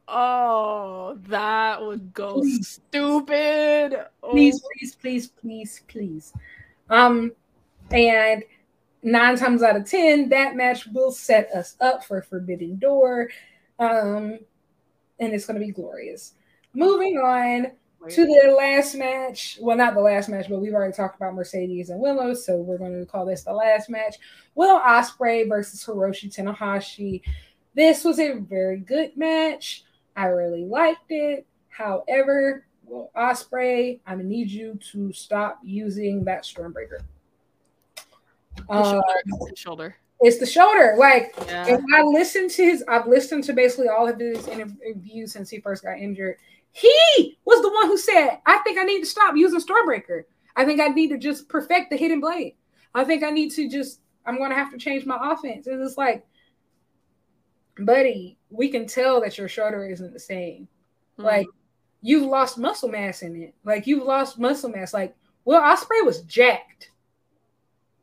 oh, 0.08 1.18
that 1.28 1.82
would 1.82 2.14
go 2.14 2.36
Please. 2.42 2.80
stupid. 2.88 4.06
Oh. 4.22 4.32
Please, 4.32 4.62
please, 4.62 4.96
please, 4.96 5.28
please, 5.28 5.82
please. 5.88 6.34
Um, 6.90 7.32
and 7.92 8.44
nine 9.02 9.38
times 9.38 9.64
out 9.64 9.76
of 9.76 9.86
ten, 9.90 10.30
that 10.30 10.56
match 10.56 10.88
will 10.88 11.12
set 11.12 11.50
us 11.52 11.76
up 11.82 12.04
for 12.04 12.22
Forbidden 12.22 12.78
Door. 12.78 13.30
Um, 13.80 14.40
and 15.20 15.34
it's 15.34 15.46
gonna 15.46 15.60
be 15.60 15.72
glorious. 15.72 16.34
Moving 16.74 17.18
on. 17.18 17.72
To 18.10 18.26
the 18.26 18.54
last 18.56 18.96
match. 18.96 19.58
Well, 19.62 19.76
not 19.78 19.94
the 19.96 20.02
last 20.02 20.30
match, 20.30 20.48
but 20.50 20.60
we've 20.60 20.74
already 20.74 20.94
talked 20.94 21.16
about 21.16 21.34
Mercedes 21.34 21.90
and 21.90 22.00
Willow, 22.00 22.34
so 22.34 22.58
we're 22.58 22.78
going 22.78 23.00
to 23.00 23.06
call 23.06 23.26
this 23.26 23.44
the 23.44 23.54
last 23.54 23.90
match. 23.90 24.16
Will 24.56 24.80
Ospreay 24.80 25.48
versus 25.50 25.84
Hiroshi 25.84 26.34
Tanahashi. 26.34 27.22
This 27.74 28.04
was 28.04 28.20
a 28.20 28.34
very 28.34 28.80
good 28.80 29.16
match. 29.18 29.84
I 30.16 30.28
really 30.28 30.66
liked 30.66 31.10
it. 31.12 31.46
However, 31.70 32.66
Will 32.86 33.12
Ospreay, 33.18 34.00
I'm 34.06 34.18
gonna 34.20 34.30
need 34.30 34.50
you 34.50 34.80
to 34.92 35.12
stop 35.12 35.60
using 35.64 36.24
that 36.26 36.44
Stormbreaker. 36.44 37.00
His 38.56 38.66
Uh, 38.70 38.84
shoulder, 38.94 39.50
his 39.50 39.60
shoulder. 39.60 39.96
it's 40.22 40.40
the 40.40 40.46
shoulder. 40.46 40.96
Like 40.98 41.34
Yeah. 41.48 41.68
if 41.68 41.82
I 41.94 42.02
listened 42.04 42.52
to 42.52 42.64
his, 42.64 42.84
I've 42.88 43.08
listened 43.08 43.44
to 43.46 43.54
basically 43.54 43.90
all 43.90 44.08
of 44.08 44.18
his 44.20 44.48
interviews 44.48 45.34
since 45.34 45.50
he 45.50 45.60
first 45.60 45.84
got 45.84 45.98
injured. 45.98 46.38
He 46.78 47.38
was 47.46 47.62
the 47.62 47.70
one 47.72 47.88
who 47.88 47.98
said, 47.98 48.40
"I 48.46 48.58
think 48.60 48.78
I 48.78 48.84
need 48.84 49.00
to 49.00 49.06
stop 49.06 49.38
using 49.38 49.62
Stormbreaker. 49.62 50.24
I 50.58 50.66
think 50.66 50.82
I 50.82 50.90
need 50.90 51.08
to 51.10 51.18
just 51.18 51.48
perfect 51.48 51.90
the 51.90 51.96
hidden 51.96 52.20
blade. 52.20 52.56
I 52.94 53.06
think 53.06 53.24
I 53.24 53.30
need 53.30 53.52
to 53.52 53.70
just. 53.70 54.02
I'm 54.26 54.38
going 54.38 54.50
to 54.50 54.56
have 54.58 54.72
to 54.72 54.78
change 54.78 55.06
my 55.06 55.18
offense." 55.22 55.68
And 55.68 55.82
it's 55.82 55.98
like, 55.98 56.26
buddy, 57.78 58.38
we 58.50 58.68
can 58.70 58.88
tell 58.88 59.22
that 59.22 59.38
your 59.38 59.48
shoulder 59.48 59.86
isn't 59.86 60.12
the 60.14 60.20
same. 60.20 60.68
Mhm. 61.18 61.24
Like 61.24 61.48
you've 62.02 62.24
lost 62.28 62.58
muscle 62.58 62.90
mass 62.90 63.22
in 63.22 63.42
it. 63.42 63.54
Like 63.64 63.88
you've 63.88 64.04
lost 64.04 64.38
muscle 64.38 64.70
mass. 64.70 64.94
Like 64.94 65.16
Will 65.46 65.62
Ospreay 65.62 66.04
was 66.06 66.24
jacked. 66.24 66.92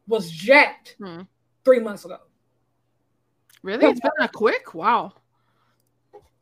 Was 0.07 0.31
jacked 0.31 0.97
Hmm. 0.99 1.23
three 1.65 1.81
months 1.81 2.05
ago. 2.07 2.19
really, 3.63 3.87
it's 3.87 4.01
been 4.01 4.11
that 4.19 4.33
quick. 4.33 4.75
Wow. 4.75 5.13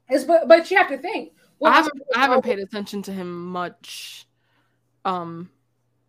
It's 0.09 0.25
but 0.25 0.47
but 0.49 0.71
you 0.71 0.77
have 0.77 0.89
to 0.89 0.99
think. 0.99 1.33
Will 1.61 1.69
I 1.69 1.75
haven't 1.75 2.03
I 2.17 2.19
haven't 2.21 2.43
paid 2.45 2.59
attention 2.59 3.03
to 3.03 3.13
him 3.13 3.47
much. 3.47 4.27
Um 5.05 5.51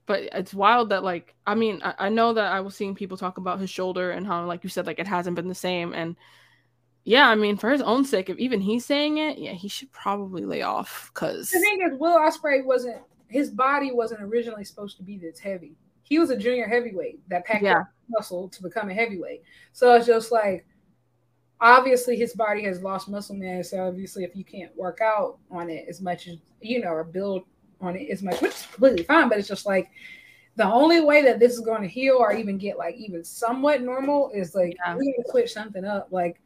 but 0.07 0.23
it's 0.33 0.53
wild 0.53 0.89
that 0.89 1.03
like 1.03 1.35
I 1.45 1.55
mean 1.55 1.81
I, 1.83 1.93
I 1.99 2.09
know 2.09 2.33
that 2.33 2.51
I 2.51 2.61
was 2.61 2.75
seeing 2.75 2.95
people 2.95 3.17
talk 3.17 3.37
about 3.37 3.59
his 3.59 3.69
shoulder 3.69 4.11
and 4.11 4.25
how 4.25 4.45
like 4.45 4.63
you 4.63 4.69
said 4.69 4.87
like 4.87 4.99
it 4.99 5.07
hasn't 5.07 5.35
been 5.35 5.47
the 5.47 5.55
same 5.55 5.93
and 5.93 6.15
yeah 7.03 7.29
I 7.29 7.35
mean 7.35 7.57
for 7.57 7.69
his 7.69 7.81
own 7.81 8.05
sake 8.05 8.29
if 8.29 8.37
even 8.37 8.61
he's 8.61 8.85
saying 8.85 9.17
it 9.17 9.37
yeah 9.37 9.53
he 9.53 9.67
should 9.67 9.91
probably 9.91 10.45
lay 10.45 10.61
off 10.63 11.11
because 11.13 11.49
The 11.51 11.59
thing 11.59 11.79
is, 11.91 11.99
Will 11.99 12.17
Ospreay 12.17 12.63
wasn't 12.65 13.01
his 13.27 13.49
body 13.49 13.91
wasn't 13.91 14.21
originally 14.21 14.65
supposed 14.65 14.97
to 14.97 15.03
be 15.03 15.17
this 15.17 15.39
heavy. 15.39 15.77
He 16.03 16.19
was 16.19 16.29
a 16.29 16.37
junior 16.37 16.67
heavyweight 16.67 17.27
that 17.29 17.45
packed 17.45 17.63
Yeah. 17.63 17.83
muscle 18.09 18.49
to 18.49 18.61
become 18.61 18.89
a 18.89 18.93
heavyweight. 18.93 19.43
So 19.71 19.95
it's 19.95 20.05
just 20.05 20.31
like 20.33 20.65
obviously 21.61 22.17
his 22.17 22.33
body 22.33 22.63
has 22.63 22.81
lost 22.81 23.07
muscle 23.07 23.35
mass. 23.35 23.69
So 23.69 23.87
obviously, 23.87 24.23
if 24.23 24.35
you 24.35 24.43
can't 24.43 24.75
work 24.75 24.99
out 25.01 25.37
on 25.49 25.69
it 25.69 25.85
as 25.87 26.01
much 26.01 26.27
as 26.27 26.37
you 26.61 26.81
know 26.81 26.89
or 26.89 27.03
build 27.03 27.43
on 27.79 27.95
it 27.95 28.09
as 28.09 28.21
much, 28.21 28.41
which 28.41 28.51
is 28.51 28.67
completely 28.71 29.03
fine, 29.03 29.29
but 29.29 29.37
it's 29.37 29.47
just 29.47 29.65
like 29.65 29.89
the 30.57 30.65
only 30.65 30.99
way 30.99 31.21
that 31.23 31.39
this 31.39 31.53
is 31.53 31.61
going 31.61 31.81
to 31.81 31.87
heal 31.87 32.15
or 32.19 32.33
even 32.33 32.57
get 32.57 32.77
like 32.77 32.95
even 32.95 33.23
somewhat 33.23 33.81
normal 33.81 34.31
is 34.33 34.53
like 34.53 34.75
Yeah. 34.85 34.95
we 34.97 35.05
need 35.05 35.23
to 35.23 35.31
switch 35.31 35.53
something 35.53 35.85
up. 35.85 36.07
Like 36.11 36.41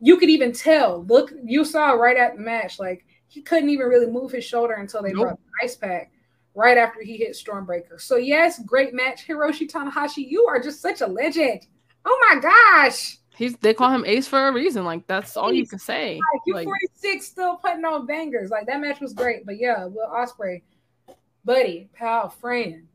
you 0.00 0.16
could 0.16 0.30
even 0.30 0.52
tell. 0.52 1.04
Look, 1.04 1.32
you 1.44 1.64
saw 1.64 1.92
right 1.92 2.16
at 2.16 2.34
the 2.36 2.40
match, 2.42 2.78
like 2.80 3.04
he 3.28 3.42
couldn't 3.42 3.70
even 3.70 3.86
really 3.86 4.10
move 4.10 4.32
his 4.32 4.44
shoulder 4.44 4.74
until 4.74 5.02
they 5.02 5.12
Nope. 5.12 5.22
brought 5.22 5.36
the 5.38 5.64
ice 5.64 5.76
pack 5.76 6.10
right 6.56 6.76
after 6.76 7.00
he 7.02 7.16
hit 7.16 7.32
Stormbreaker. 7.32 8.00
So 8.00 8.16
yes, 8.16 8.60
great 8.64 8.92
match, 8.92 9.26
Hiroshi 9.28 9.70
Tanahashi. 9.70 10.28
You 10.28 10.46
are 10.46 10.60
just 10.60 10.80
such 10.82 11.00
a 11.00 11.06
legend. 11.06 11.66
Oh 12.04 12.28
my 12.28 12.40
gosh. 12.40 13.18
He's 13.40 13.56
they 13.56 13.72
call 13.72 13.90
him 13.90 14.04
Ace 14.06 14.28
for 14.28 14.48
a 14.48 14.52
reason 14.52 14.84
like 14.84 15.06
that's 15.06 15.34
all 15.34 15.50
you 15.50 15.66
can 15.66 15.78
say 15.78 16.16
Like 16.34 16.42
you 16.44 16.52
like 16.52 16.64
46 16.66 17.26
still 17.26 17.56
putting 17.56 17.86
on 17.86 18.04
bangers. 18.04 18.50
Like 18.50 18.66
that 18.66 18.80
match 18.82 19.00
was 19.00 19.14
great. 19.14 19.46
But 19.46 19.58
yeah, 19.58 19.86
Will 19.86 20.06
Ospreay, 20.08 20.60
buddy, 21.46 21.88
pal, 21.94 22.28
friend. 22.28 22.86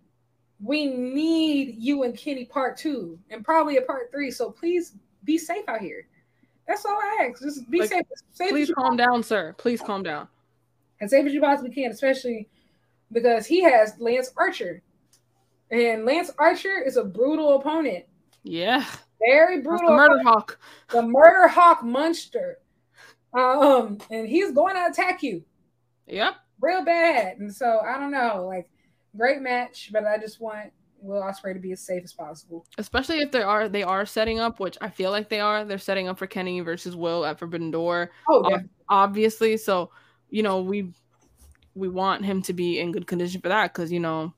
We 0.63 0.85
need 0.85 1.77
you 1.79 2.03
and 2.03 2.15
Kenny 2.15 2.45
part 2.45 2.77
two 2.77 3.17
and 3.31 3.43
probably 3.43 3.77
a 3.77 3.81
part 3.81 4.11
three. 4.11 4.29
So 4.29 4.51
please 4.51 4.93
be 5.23 5.39
safe 5.39 5.67
out 5.67 5.81
here. 5.81 6.05
That's 6.67 6.85
all 6.85 6.93
I 6.95 7.27
ask. 7.27 7.41
Just 7.41 7.67
be 7.71 7.79
Like, 7.79 7.89
safe. 7.89 8.03
safe 8.31 8.49
please 8.51 8.71
calm 8.71 8.95
down 8.95 9.23
sir 9.23 9.55
please 9.57 9.81
calm 9.81 10.03
down 10.03 10.27
as 11.01 11.09
safe 11.09 11.25
as 11.25 11.33
you 11.33 11.41
possibly 11.41 11.71
can, 11.71 11.89
especially 11.89 12.47
because 13.11 13.47
he 13.47 13.63
has 13.63 13.95
Lance 13.97 14.31
Archer. 14.37 14.83
And 15.71 16.05
Lance 16.05 16.29
Archer 16.37 16.83
is 16.85 16.97
a 16.97 17.03
brutal 17.03 17.55
opponent. 17.59 18.05
yeah 18.43 18.85
Very 19.25 19.61
brutal. 19.61 19.89
the 19.89 19.95
murder 19.95 20.23
hawk 20.23 20.59
the 20.89 21.01
murder 21.01 21.47
hawk 21.47 21.83
monster. 21.83 22.57
Um, 23.33 23.97
and 24.11 24.27
he's 24.27 24.51
going 24.51 24.75
to 24.75 24.85
attack 24.87 25.21
you 25.23 25.43
yep 26.07 26.35
real 26.61 26.85
bad. 26.85 27.37
And 27.39 27.53
so 27.53 27.79
I 27.85 27.99
don't 27.99 28.11
know, 28.11 28.45
like 28.47 28.69
great 29.17 29.41
match, 29.41 29.89
but 29.91 30.05
I 30.05 30.17
just 30.17 30.39
want 30.39 30.71
Will 31.01 31.21
Ospreay 31.21 31.53
to 31.53 31.59
be 31.59 31.71
as 31.73 31.81
safe 31.81 32.03
as 32.03 32.13
possible. 32.13 32.65
especially 32.77 33.19
if 33.19 33.31
they 33.31 33.41
are 33.43 33.67
they 33.69 33.83
are 33.83 34.05
setting 34.05 34.39
up 34.39 34.59
which 34.59 34.77
I 34.81 34.89
feel 34.89 35.11
like 35.11 35.29
they 35.29 35.39
are 35.41 35.63
they're 35.65 35.77
setting 35.77 36.07
up 36.07 36.17
for 36.17 36.27
Kenny 36.27 36.61
versus 36.61 36.95
Will 36.95 37.25
at 37.25 37.37
Forbidden 37.37 37.69
Door 37.71 38.11
Oh, 38.29 38.49
yeah. 38.49 38.59
obviously 38.89 39.57
so 39.57 39.91
you 40.29 40.41
know 40.41 40.61
we 40.61 40.93
we 41.75 41.89
want 41.89 42.23
him 42.25 42.41
to 42.43 42.53
be 42.53 42.79
in 42.79 42.91
good 42.93 43.05
condition 43.05 43.41
for 43.41 43.49
that 43.49 43.73
because 43.73 43.91
you 43.91 43.99
know 43.99 44.33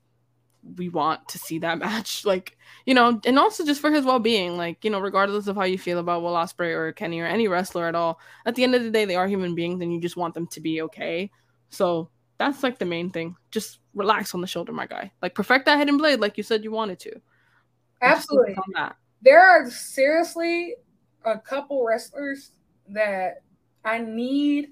we 0.76 0.88
want 0.88 1.26
to 1.28 1.38
see 1.38 1.58
that 1.58 1.78
match 1.86 2.24
like 2.24 2.56
you 2.86 2.94
know 2.94 3.20
and 3.24 3.38
also 3.38 3.64
just 3.64 3.80
for 3.80 3.90
his 3.90 4.04
well-being 4.04 4.56
like 4.56 4.84
you 4.84 4.90
know 4.90 5.00
regardless 5.00 5.46
of 5.46 5.56
how 5.56 5.64
you 5.64 5.78
feel 5.78 5.98
about 5.98 6.22
will 6.22 6.34
ospreay 6.34 6.74
or 6.74 6.92
kenny 6.92 7.20
or 7.20 7.26
any 7.26 7.48
wrestler 7.48 7.86
at 7.86 7.94
all 7.94 8.20
at 8.46 8.54
the 8.54 8.64
end 8.64 8.74
of 8.74 8.82
the 8.82 8.90
day 8.90 9.04
they 9.04 9.16
are 9.16 9.28
human 9.28 9.54
beings 9.54 9.80
and 9.80 9.92
you 9.92 10.00
just 10.00 10.16
want 10.16 10.34
them 10.34 10.46
to 10.46 10.60
be 10.60 10.82
okay. 10.82 11.30
So 11.70 12.10
that's 12.38 12.62
like 12.62 12.78
the 12.78 12.84
main 12.84 13.10
thing. 13.10 13.36
Just 13.50 13.80
relax 13.94 14.34
on 14.34 14.40
the 14.40 14.46
shoulder 14.46 14.72
my 14.72 14.86
guy. 14.86 15.12
Like 15.20 15.34
perfect 15.34 15.66
that 15.66 15.78
hidden 15.78 15.96
blade 15.96 16.20
like 16.20 16.36
you 16.36 16.42
said 16.42 16.64
you 16.64 16.70
wanted 16.70 16.98
to. 17.00 17.20
Absolutely. 18.00 18.56
There 19.22 19.42
are 19.42 19.68
seriously 19.70 20.76
a 21.24 21.38
couple 21.38 21.84
wrestlers 21.84 22.52
that 22.88 23.42
I 23.84 23.98
need 23.98 24.68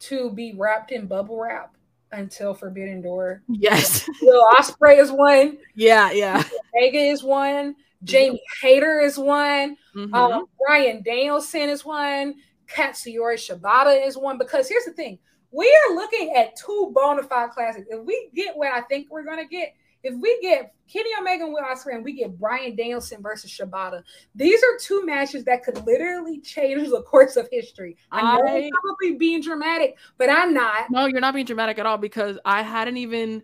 to 0.00 0.30
be 0.30 0.54
wrapped 0.56 0.90
in 0.90 1.06
bubble 1.06 1.40
wrap 1.40 1.76
until 2.12 2.54
Forbidden 2.54 3.02
Door. 3.02 3.42
yes 3.48 4.08
Will 4.22 4.46
Ospreay 4.58 4.98
is 4.98 5.10
one. 5.10 5.58
yeah 5.74 6.10
yeah 6.10 6.42
Vega 6.74 6.98
is 6.98 7.22
one. 7.22 7.74
Jamie 8.04 8.40
Hayter 8.62 9.00
is 9.00 9.18
one. 9.18 9.76
Mm-hmm. 9.96 10.14
Um, 10.14 10.44
Bryan 10.64 11.02
Danielson 11.02 11.68
is 11.68 11.84
one. 11.84 12.36
Katsuyori 12.68 13.34
Shibata 13.34 14.06
is 14.06 14.16
one. 14.16 14.38
Because 14.38 14.68
here's 14.68 14.84
the 14.84 14.92
thing 14.92 15.18
we 15.50 15.66
are 15.66 15.94
looking 15.94 16.34
at 16.34 16.56
two 16.56 16.92
bona 16.94 17.22
fide 17.22 17.50
classics. 17.50 17.86
If 17.90 18.04
we 18.04 18.30
get 18.34 18.56
what 18.56 18.72
I 18.72 18.82
think 18.82 19.08
we're 19.10 19.24
going 19.24 19.38
to 19.38 19.46
get, 19.46 19.74
if 20.02 20.14
we 20.20 20.38
get 20.40 20.74
Kenny 20.90 21.10
Omega 21.20 21.44
and 21.44 21.52
Will 21.52 21.62
Ospreay 21.62 21.96
and 21.96 22.04
we 22.04 22.12
get 22.12 22.38
Bryan 22.38 22.76
Danielson 22.76 23.22
versus 23.22 23.50
Shibata, 23.50 24.02
these 24.34 24.62
are 24.62 24.78
two 24.80 25.04
matches 25.04 25.44
that 25.44 25.64
could 25.64 25.84
literally 25.86 26.40
change 26.40 26.88
the 26.88 27.02
course 27.02 27.36
of 27.36 27.48
history. 27.50 27.96
I 28.10 28.22
know 28.22 28.46
I, 28.46 28.56
I'm 28.56 28.70
probably 28.70 29.16
being 29.16 29.42
dramatic, 29.42 29.96
but 30.16 30.30
I'm 30.30 30.54
not. 30.54 30.90
No, 30.90 31.06
you're 31.06 31.20
not 31.20 31.34
being 31.34 31.46
dramatic 31.46 31.78
at 31.78 31.86
all 31.86 31.98
because 31.98 32.38
I 32.44 32.62
hadn't 32.62 32.96
even 32.96 33.42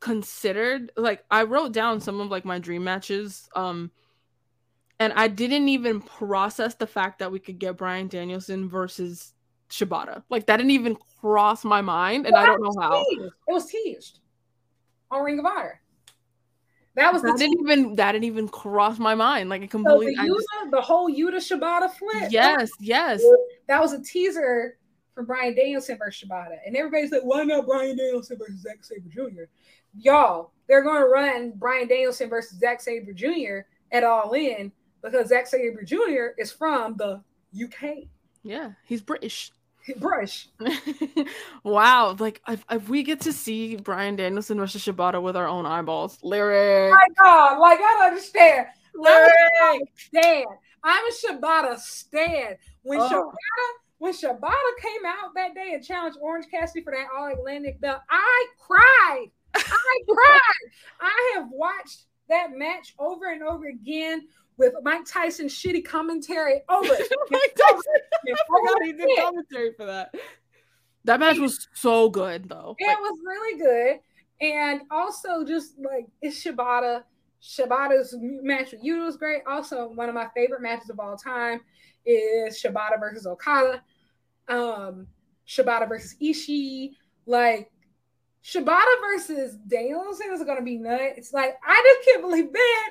considered 0.00 0.92
like 0.96 1.24
I 1.30 1.44
wrote 1.44 1.72
down 1.72 2.00
some 2.00 2.20
of 2.20 2.30
like 2.30 2.44
my 2.44 2.58
dream 2.58 2.84
matches. 2.84 3.48
Um 3.54 3.90
and 5.00 5.12
I 5.14 5.28
didn't 5.28 5.68
even 5.68 6.00
process 6.00 6.74
the 6.74 6.86
fact 6.86 7.18
that 7.18 7.32
we 7.32 7.38
could 7.38 7.58
get 7.58 7.76
Bryan 7.76 8.08
Danielson 8.08 8.68
versus 8.68 9.32
Shibata. 9.70 10.22
Like 10.28 10.46
that 10.46 10.58
didn't 10.58 10.70
even 10.72 10.96
cross 11.20 11.64
my 11.64 11.80
mind, 11.80 12.26
and 12.26 12.34
well, 12.34 12.42
I 12.42 12.46
don't 12.46 12.62
know 12.62 12.80
how. 12.80 13.04
Teased. 13.04 13.24
It 13.24 13.52
was 13.52 13.66
teased 13.66 14.20
on 15.14 15.24
Ring 15.24 15.38
of 15.38 15.46
Honor. 15.46 15.80
That 16.96 17.12
was 17.12 17.22
that 17.22 17.36
didn't 17.38 17.60
even 17.60 17.96
that 17.96 18.12
didn't 18.12 18.24
even 18.24 18.48
cross 18.48 18.98
my 18.98 19.14
mind. 19.14 19.48
Like 19.48 19.62
it 19.62 19.70
completely. 19.70 20.14
So 20.14 20.22
the, 20.22 20.28
Yuta, 20.28 20.36
just, 20.36 20.70
the 20.70 20.80
whole 20.80 21.10
Yuta 21.10 21.36
Shibata 21.36 21.90
flip. 21.90 22.30
Yes, 22.30 22.70
yes. 22.80 23.22
That 23.66 23.80
was 23.80 23.92
a 23.92 24.02
teaser 24.02 24.78
for 25.14 25.24
Bryan 25.24 25.56
Danielson 25.56 25.98
versus 25.98 26.28
Shibata, 26.28 26.56
and 26.64 26.76
everybody's 26.76 27.10
like, 27.10 27.22
"Why 27.22 27.42
not 27.42 27.66
Bryan 27.66 27.96
Danielson 27.96 28.38
versus 28.38 28.60
Zack 28.60 28.84
Sabre 28.84 29.08
Jr.?" 29.08 29.44
Y'all, 29.96 30.52
they're 30.68 30.82
going 30.82 31.02
to 31.02 31.08
run 31.08 31.52
Bryan 31.56 31.88
Danielson 31.88 32.28
versus 32.28 32.58
Zack 32.58 32.80
Sabre 32.80 33.12
Jr. 33.12 33.66
at 33.92 34.04
All 34.04 34.32
In 34.32 34.70
because 35.02 35.28
Zack 35.28 35.46
Sabre 35.46 35.82
Jr. 35.82 36.38
is 36.38 36.52
from 36.52 36.96
the 36.96 37.22
UK. 37.60 38.08
Yeah, 38.42 38.72
he's 38.84 39.02
British. 39.02 39.52
British. 39.96 40.48
wow, 41.62 42.16
like 42.18 42.40
if, 42.48 42.64
if, 42.70 42.88
we 42.88 43.02
get 43.02 43.20
to 43.22 43.32
see 43.32 43.76
Bryan 43.76 44.16
Danielson 44.16 44.58
versus 44.58 44.84
Shibata 44.84 45.22
with 45.22 45.36
our 45.36 45.48
own 45.48 45.66
eyeballs, 45.66 46.18
lyric. 46.22 46.92
My 46.92 47.06
God, 47.22 47.58
like 47.58 47.78
I 47.78 47.94
don't 47.98 48.06
understand. 48.06 48.66
Lyric, 48.94 49.88
stand. 49.96 50.46
I'm 50.82 51.04
a 51.04 51.12
Shibata 51.12 51.78
stand. 51.78 52.56
When 52.82 53.00
oh. 53.00 53.08
Shibata 53.08 53.84
when 53.98 54.12
Shibata 54.12 54.70
came 54.82 55.06
out 55.06 55.34
that 55.34 55.54
day 55.54 55.72
and 55.72 55.82
challenged 55.82 56.18
Orange 56.20 56.46
Cassidy 56.50 56.82
for 56.82 56.92
that 56.92 57.06
All 57.16 57.32
Atlantic 57.32 57.80
belt, 57.80 58.00
I 58.10 58.46
cried. 58.58 59.26
I 59.54 60.00
cried. 60.08 60.70
I 61.00 61.32
have 61.36 61.48
watched 61.50 62.04
that 62.28 62.52
match 62.52 62.94
over 62.98 63.32
and 63.32 63.42
over 63.42 63.66
again 63.66 64.26
with 64.56 64.74
Mike 64.82 65.04
Tyson 65.06 65.46
shitty 65.46 65.84
commentary 65.84 66.62
over 66.68 66.88
Mike 67.30 67.56
Tyson. 67.56 67.82
I 68.26 68.34
forgot 68.46 68.82
he 68.84 68.92
did 68.92 69.08
commentary 69.18 69.72
for 69.76 69.86
that. 69.86 70.14
That 71.04 71.20
match 71.20 71.38
was 71.38 71.68
so 71.74 72.08
good 72.08 72.48
though. 72.48 72.74
It 72.78 72.86
like, 72.86 72.98
was 72.98 73.18
really 73.24 73.58
good. 73.58 74.00
And 74.40 74.82
also 74.90 75.44
just 75.44 75.78
like 75.78 76.06
it's 76.22 76.42
Shibata. 76.42 77.02
Shibata's 77.42 78.16
match 78.18 78.72
with 78.72 78.82
Yuta 78.82 79.04
was 79.04 79.18
great. 79.18 79.42
Also, 79.46 79.88
one 79.88 80.08
of 80.08 80.14
my 80.14 80.28
favorite 80.34 80.62
matches 80.62 80.88
of 80.88 80.98
all 80.98 81.16
time 81.16 81.60
is 82.06 82.60
Shibata 82.60 82.98
versus 82.98 83.26
Okada. 83.26 83.82
Um, 84.48 85.06
Shibata 85.46 85.88
versus 85.88 86.16
Ishii. 86.22 86.92
Like 87.26 87.70
Shibata 88.42 89.00
versus 89.00 89.56
Danielson 89.68 90.32
is 90.32 90.42
gonna 90.44 90.62
be 90.62 90.78
nuts. 90.78 91.14
It's 91.16 91.32
like 91.32 91.56
I 91.66 91.94
just 91.96 92.08
can't 92.08 92.22
believe 92.22 92.52
that 92.52 92.90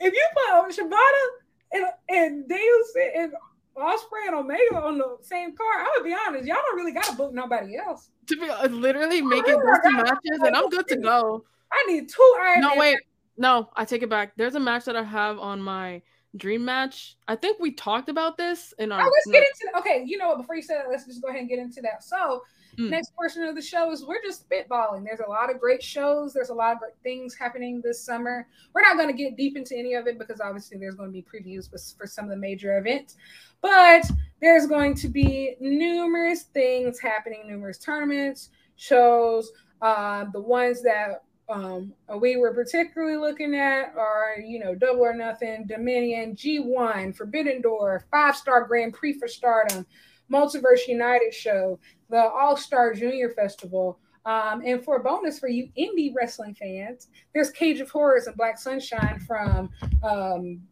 if 0.00 0.12
you 0.12 0.26
put 0.34 0.72
Shibata 0.72 1.24
and 1.72 1.84
and 2.08 2.48
Danielson 2.48 3.10
and 3.16 3.32
Ospreay 3.76 4.28
and 4.28 4.36
Omega 4.36 4.76
on 4.76 4.98
the 4.98 5.16
same 5.22 5.56
card, 5.56 5.80
I 5.80 5.92
would 5.96 6.04
be 6.04 6.14
honest, 6.14 6.46
y'all 6.46 6.58
don't 6.64 6.76
really 6.76 6.92
gotta 6.92 7.14
book 7.16 7.32
nobody 7.34 7.76
else. 7.76 8.10
To 8.26 8.36
be 8.36 8.48
uh, 8.48 8.68
literally 8.68 9.20
making 9.20 9.58
those 9.58 9.78
two 9.84 9.92
matches, 9.92 10.40
and 10.44 10.56
I'm 10.56 10.68
good 10.68 10.86
to 10.88 10.96
go. 10.96 11.44
I 11.72 11.84
need 11.90 12.08
two 12.08 12.36
Iron 12.40 12.60
No, 12.60 12.68
Man 12.70 12.78
wait, 12.78 12.98
no, 13.36 13.70
I 13.74 13.84
take 13.84 14.02
it 14.02 14.08
back. 14.08 14.32
There's 14.36 14.54
a 14.54 14.60
match 14.60 14.84
that 14.84 14.96
I 14.96 15.02
have 15.02 15.38
on 15.38 15.60
my 15.60 16.02
dream 16.36 16.64
match. 16.64 17.16
I 17.26 17.36
think 17.36 17.58
we 17.58 17.72
talked 17.72 18.08
about 18.08 18.36
this 18.36 18.72
in 18.78 18.92
our. 18.92 19.00
Oh, 19.00 19.04
let's 19.04 19.26
get 19.30 19.42
into 19.42 19.78
okay. 19.78 20.04
You 20.06 20.18
know 20.18 20.28
what? 20.28 20.38
Before 20.38 20.54
you 20.54 20.62
say 20.62 20.74
that, 20.74 20.88
let's 20.88 21.06
just 21.06 21.22
go 21.22 21.28
ahead 21.28 21.40
and 21.40 21.48
get 21.48 21.58
into 21.58 21.80
that. 21.82 22.04
So 22.04 22.42
Mm. 22.78 22.90
Next 22.90 23.14
portion 23.14 23.42
of 23.44 23.54
the 23.54 23.62
show 23.62 23.90
is 23.90 24.04
we're 24.04 24.22
just 24.22 24.48
spitballing. 24.48 25.04
There's 25.04 25.20
a 25.20 25.30
lot 25.30 25.50
of 25.50 25.60
great 25.60 25.82
shows. 25.82 26.32
There's 26.32 26.50
a 26.50 26.54
lot 26.54 26.72
of 26.72 26.78
great 26.78 26.94
things 27.02 27.34
happening 27.34 27.80
this 27.82 28.04
summer. 28.04 28.48
We're 28.72 28.82
not 28.82 28.96
going 28.96 29.08
to 29.08 29.14
get 29.14 29.36
deep 29.36 29.56
into 29.56 29.76
any 29.76 29.94
of 29.94 30.06
it 30.06 30.18
because 30.18 30.40
obviously 30.40 30.78
there's 30.78 30.94
going 30.94 31.12
to 31.12 31.12
be 31.12 31.22
previews 31.22 31.68
for 31.96 32.06
some 32.06 32.24
of 32.24 32.30
the 32.30 32.36
major 32.36 32.78
events. 32.78 33.16
But 33.60 34.10
there's 34.40 34.66
going 34.66 34.94
to 34.96 35.08
be 35.08 35.56
numerous 35.60 36.42
things 36.42 37.00
happening, 37.00 37.44
numerous 37.46 37.78
tournaments, 37.78 38.50
shows. 38.76 39.50
Uh, 39.80 40.26
the 40.32 40.40
ones 40.40 40.82
that 40.82 41.22
um, 41.48 41.92
we 42.18 42.36
were 42.36 42.54
particularly 42.54 43.16
looking 43.16 43.54
at 43.54 43.94
are, 43.96 44.36
you 44.42 44.58
know, 44.58 44.74
Double 44.74 45.02
or 45.02 45.14
Nothing, 45.14 45.66
Dominion, 45.66 46.34
G1, 46.34 47.14
Forbidden 47.14 47.60
Door, 47.60 48.04
Five 48.10 48.36
Star 48.36 48.64
Grand 48.64 48.94
Prix 48.94 49.18
for 49.18 49.28
Stardom, 49.28 49.86
Multiverse 50.30 50.88
United 50.88 51.32
show, 51.32 51.78
the 52.10 52.20
All 52.20 52.56
Star 52.56 52.92
Junior 52.94 53.30
Festival. 53.30 53.98
Um, 54.26 54.62
and 54.64 54.82
for 54.82 54.96
a 54.96 55.02
bonus 55.02 55.38
for 55.38 55.48
you 55.48 55.68
indie 55.78 56.12
wrestling 56.14 56.54
fans, 56.54 57.08
there's 57.34 57.50
Cage 57.50 57.80
of 57.80 57.90
Horrors 57.90 58.26
and 58.26 58.36
Black 58.36 58.58
Sunshine 58.58 59.20
from 59.20 59.68
um, 60.02 60.62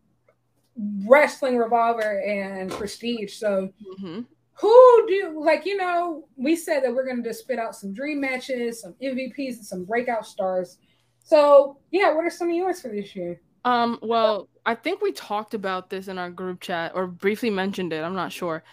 Wrestling 1.07 1.59
Revolver 1.59 2.21
and 2.23 2.71
Prestige. 2.71 3.35
So, 3.35 3.69
mm-hmm. 4.01 4.21
who 4.55 5.07
do 5.07 5.43
like 5.45 5.67
you 5.67 5.77
know? 5.77 6.25
We 6.37 6.57
said 6.57 6.83
that 6.83 6.95
we're 6.95 7.05
going 7.05 7.23
to 7.23 7.29
just 7.29 7.41
spit 7.41 7.59
out 7.59 7.77
some 7.77 7.93
dream 7.93 8.21
matches, 8.21 8.81
some 8.81 8.95
MVPs, 9.03 9.57
and 9.57 9.67
some 9.67 9.85
breakout 9.85 10.27
stars. 10.27 10.79
So, 11.23 11.79
yeah, 11.91 12.15
what 12.15 12.25
are 12.25 12.31
some 12.31 12.49
of 12.49 12.55
yours 12.55 12.81
for 12.81 12.89
this 12.89 13.15
year? 13.15 13.41
Um, 13.65 13.99
well, 14.03 14.49
I 14.67 14.75
think 14.75 15.03
we 15.03 15.13
talked 15.13 15.55
about 15.55 15.91
this 15.91 16.09
in 16.09 16.19
our 16.19 16.31
group 16.31 16.61
chat 16.61 16.93
or 16.95 17.07
briefly 17.07 17.51
mentioned 17.51 17.93
it. 17.93 18.03
I'm 18.03 18.15
not 18.15 18.33
sure, 18.33 18.65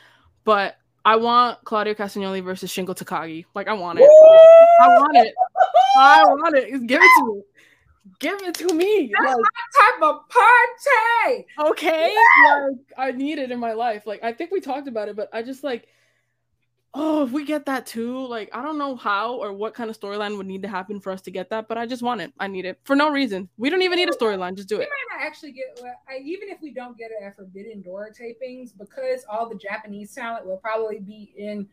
but 0.44 0.78
I 1.06 1.16
want 1.16 1.64
Claudio 1.64 1.94
Castagnoli 1.94 2.44
versus 2.44 2.72
Shingo 2.72 2.96
Takagi. 2.96 3.46
Like 3.56 3.68
I 3.68 3.74
want 3.74 4.00
it. 4.00 4.04
Woo! 4.04 4.08
I 4.08 4.88
want 4.88 5.18
it. 5.18 5.34
I 5.98 6.24
want 6.24 6.56
it. 6.56 6.88
Give 6.88 7.02
it 7.02 7.10
to 7.20 7.36
me. 7.36 7.42
Give 8.20 8.42
it 8.42 8.56
to 8.56 8.74
me. 8.74 9.12
That's 9.14 9.36
like, 9.36 9.38
my 9.38 9.82
type 9.82 10.02
of 10.04 10.30
party. 10.30 11.46
Okay. 11.72 12.14
Like 12.46 12.78
I 12.98 13.12
need 13.12 13.40
it 13.40 13.52
in 13.52 13.60
my 13.60 13.74
life. 13.74 14.06
Like 14.06 14.24
I 14.24 14.34
think 14.34 14.52
we 14.52 14.60
talked 14.60 14.88
about 14.88 15.08
it, 15.08 15.16
but 15.16 15.30
I 15.34 15.42
just 15.42 15.64
like 15.64 15.88
oh, 16.94 17.24
if 17.24 17.32
we 17.32 17.46
get 17.46 17.66
that 17.66 17.86
too, 17.86 18.26
like 18.28 18.50
I 18.54 18.62
don't 18.62 18.78
know 18.78 18.96
how 18.96 19.36
or 19.36 19.54
what 19.54 19.74
kind 19.74 19.90
of 19.90 20.00
storyline 20.00 20.38
would 20.38 20.48
need 20.48 20.62
to 20.64 20.68
happen 20.68 21.00
for 21.00 21.12
us 21.12 21.22
to 21.24 21.32
get 21.32 21.50
that, 21.50 21.68
but 21.68 21.78
I 21.78 21.86
just 21.86 22.02
want 22.02 22.22
it. 22.22 22.34
I 22.40 22.48
need 22.48 22.66
it 22.66 22.80
for 22.84 22.96
no 22.96 23.10
reason. 23.10 23.50
We 23.58 23.70
don't 23.70 23.82
even 23.82 23.98
need 23.98 24.10
a 24.10 24.14
storyline. 24.14 24.56
Just 24.56 24.70
do 24.70 24.76
it. 24.76 24.80
We 24.80 24.86
might 24.86 25.18
not 25.18 25.26
actually 25.26 25.52
get, 25.52 25.80
I, 26.08 26.18
even 26.24 26.50
if 26.50 26.62
we 26.62 26.74
don't 26.74 26.98
get 26.98 27.12
it 27.12 27.24
at 27.24 27.36
Forbidden 27.36 27.82
Door 27.82 28.14
tapings, 28.20 28.72
because 28.78 29.26
all 29.30 29.48
the 29.48 29.56
Japanese 29.56 30.14
talent 30.14 30.46
will 30.46 30.58
probably 30.58 31.00
be 31.00 31.34
in 31.38 31.68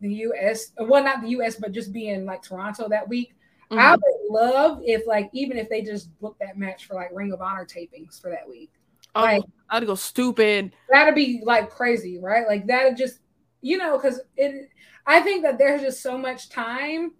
the 0.00 0.12
U.S. 0.14 0.72
Well, 0.78 1.02
not 1.02 1.22
the 1.22 1.28
U.S., 1.30 1.56
but 1.56 1.72
just 1.72 1.92
be 1.92 2.08
in 2.08 2.26
like 2.26 2.42
Toronto 2.42 2.88
that 2.88 3.08
week. 3.08 3.34
Mm-hmm. 3.70 3.78
I 3.78 3.96
would 3.96 4.30
love 4.30 4.80
if, 4.84 5.06
like, 5.06 5.30
even 5.32 5.56
if 5.58 5.68
they 5.68 5.82
just 5.82 6.16
book 6.20 6.36
that 6.40 6.56
match 6.56 6.86
for 6.86 6.94
like 6.94 7.10
Ring 7.12 7.32
of 7.32 7.40
Honor 7.40 7.66
tapings 7.66 8.20
for 8.20 8.30
that 8.30 8.48
week. 8.48 8.70
Oh, 9.16 9.22
like, 9.22 9.42
I'd 9.70 9.86
go 9.86 9.94
stupid. 9.94 10.72
That'd 10.90 11.14
be 11.14 11.40
like 11.42 11.70
crazy, 11.70 12.18
right? 12.18 12.46
Like 12.46 12.66
that'd 12.66 12.98
just 12.98 13.20
you 13.60 13.78
know, 13.78 13.98
because 13.98 14.20
it, 14.36 14.68
I 15.06 15.20
think 15.20 15.42
that 15.42 15.58
there's 15.58 15.82
just 15.82 16.02
so 16.02 16.18
much 16.18 16.48
time. 16.48 17.12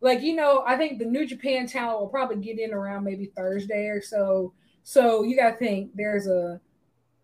Like, 0.00 0.22
you 0.22 0.34
know, 0.34 0.62
I 0.66 0.76
think 0.76 0.98
the 0.98 1.04
New 1.04 1.26
Japan 1.26 1.66
talent 1.66 2.00
will 2.00 2.08
probably 2.08 2.36
get 2.36 2.58
in 2.58 2.72
around 2.72 3.04
maybe 3.04 3.32
Thursday 3.36 3.86
or 3.86 4.00
so. 4.00 4.52
So 4.84 5.22
you 5.22 5.36
got 5.36 5.52
to 5.52 5.56
think 5.56 5.90
there's 5.94 6.26
a 6.26 6.60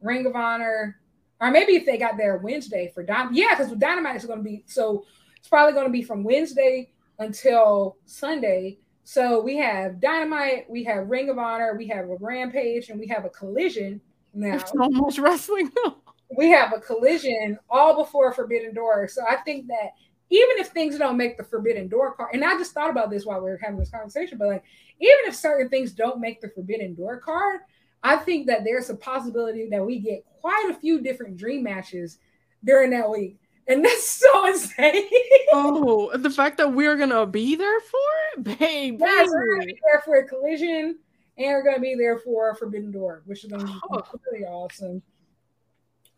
Ring 0.00 0.26
of 0.26 0.34
Honor, 0.34 1.00
or 1.40 1.50
maybe 1.50 1.76
if 1.76 1.86
they 1.86 1.96
got 1.96 2.16
there 2.16 2.36
Wednesday 2.38 2.90
for 2.92 3.02
Dynamite. 3.02 3.36
Yeah, 3.36 3.54
because 3.56 3.72
Dynamite 3.72 4.16
is 4.16 4.26
going 4.26 4.40
to 4.40 4.44
be 4.44 4.64
so 4.66 5.04
it's 5.38 5.48
probably 5.48 5.72
going 5.72 5.86
to 5.86 5.92
be 5.92 6.02
from 6.02 6.24
Wednesday 6.24 6.90
until 7.18 7.96
Sunday. 8.06 8.78
So 9.04 9.40
we 9.40 9.56
have 9.58 10.00
Dynamite, 10.00 10.68
we 10.68 10.84
have 10.84 11.08
Ring 11.08 11.28
of 11.30 11.38
Honor, 11.38 11.74
we 11.76 11.86
have 11.88 12.08
a 12.10 12.16
Rampage, 12.16 12.88
and 12.88 12.98
we 12.98 13.06
have 13.08 13.24
a 13.24 13.30
Collision 13.30 14.00
now. 14.32 14.56
It's 14.56 14.72
almost 14.72 15.18
wrestling 15.18 15.70
though 15.74 16.03
we 16.36 16.50
have 16.50 16.72
a 16.72 16.80
collision 16.80 17.58
all 17.68 17.96
before 17.96 18.32
Forbidden 18.32 18.74
Door. 18.74 19.08
So 19.08 19.22
I 19.28 19.36
think 19.36 19.66
that 19.68 19.92
even 20.30 20.58
if 20.58 20.68
things 20.68 20.98
don't 20.98 21.16
make 21.16 21.36
the 21.36 21.44
Forbidden 21.44 21.88
Door 21.88 22.14
card, 22.14 22.30
and 22.32 22.44
I 22.44 22.54
just 22.54 22.72
thought 22.72 22.90
about 22.90 23.10
this 23.10 23.24
while 23.24 23.40
we 23.40 23.50
were 23.50 23.60
having 23.62 23.78
this 23.78 23.90
conversation, 23.90 24.38
but 24.38 24.48
like 24.48 24.64
even 25.00 25.18
if 25.26 25.34
certain 25.34 25.68
things 25.68 25.92
don't 25.92 26.20
make 26.20 26.40
the 26.40 26.48
Forbidden 26.48 26.94
Door 26.94 27.20
card, 27.20 27.60
I 28.02 28.16
think 28.16 28.46
that 28.46 28.64
there's 28.64 28.90
a 28.90 28.96
possibility 28.96 29.68
that 29.70 29.84
we 29.84 29.98
get 29.98 30.24
quite 30.40 30.70
a 30.70 30.74
few 30.74 31.00
different 31.00 31.36
dream 31.36 31.62
matches 31.62 32.18
during 32.64 32.90
that 32.90 33.08
week. 33.08 33.38
And 33.66 33.84
that's 33.84 34.08
so 34.08 34.46
insane. 34.48 35.08
oh, 35.52 36.16
the 36.16 36.30
fact 36.30 36.58
that 36.58 36.72
we're 36.72 36.96
gonna 36.96 37.26
be 37.26 37.56
there 37.56 37.80
for 37.80 37.98
it, 38.36 38.58
babe. 38.58 38.98
Yes, 39.00 39.28
we're 39.30 39.54
gonna 39.54 39.66
be 39.66 39.78
there 39.86 40.02
for 40.04 40.16
a 40.16 40.26
collision 40.26 40.98
and 41.36 41.48
we're 41.48 41.62
going 41.62 41.76
to 41.76 41.80
be 41.80 41.94
there 41.94 42.18
for 42.18 42.54
Forbidden 42.54 42.92
Door, 42.92 43.22
which 43.26 43.44
is 43.44 43.50
to 43.50 43.58
be 43.58 43.72
oh. 43.90 44.02
really 44.30 44.44
awesome. 44.44 45.02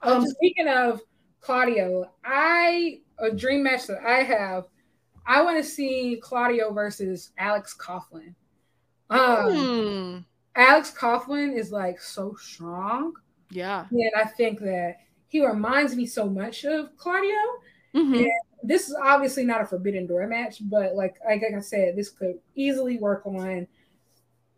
Um, 0.06 0.22
just... 0.22 0.36
Speaking 0.36 0.68
of 0.68 1.00
Claudio, 1.40 2.10
I 2.24 3.00
a 3.18 3.30
dream 3.30 3.62
match 3.62 3.86
that 3.86 4.02
I 4.04 4.22
have. 4.22 4.64
I 5.26 5.42
want 5.42 5.56
to 5.56 5.64
see 5.64 6.20
Claudio 6.22 6.72
versus 6.72 7.32
Alex 7.38 7.76
Coughlin. 7.76 8.34
Um, 9.10 9.52
hmm. 9.52 10.18
Alex 10.54 10.92
Coughlin 10.96 11.56
is 11.56 11.72
like 11.72 12.00
so 12.00 12.34
strong. 12.38 13.12
Yeah. 13.50 13.86
And 13.90 14.10
I 14.16 14.24
think 14.24 14.60
that 14.60 14.96
he 15.28 15.44
reminds 15.44 15.94
me 15.96 16.06
so 16.06 16.28
much 16.28 16.64
of 16.64 16.96
Claudio. 16.96 17.36
Mm-hmm. 17.94 18.14
And 18.14 18.30
this 18.62 18.88
is 18.88 18.96
obviously 19.02 19.44
not 19.44 19.62
a 19.62 19.66
forbidden 19.66 20.06
door 20.06 20.26
match, 20.26 20.58
but 20.62 20.94
like, 20.94 21.16
like 21.24 21.42
I 21.42 21.60
said, 21.60 21.96
this 21.96 22.10
could 22.10 22.38
easily 22.54 22.98
work 22.98 23.24
on 23.26 23.66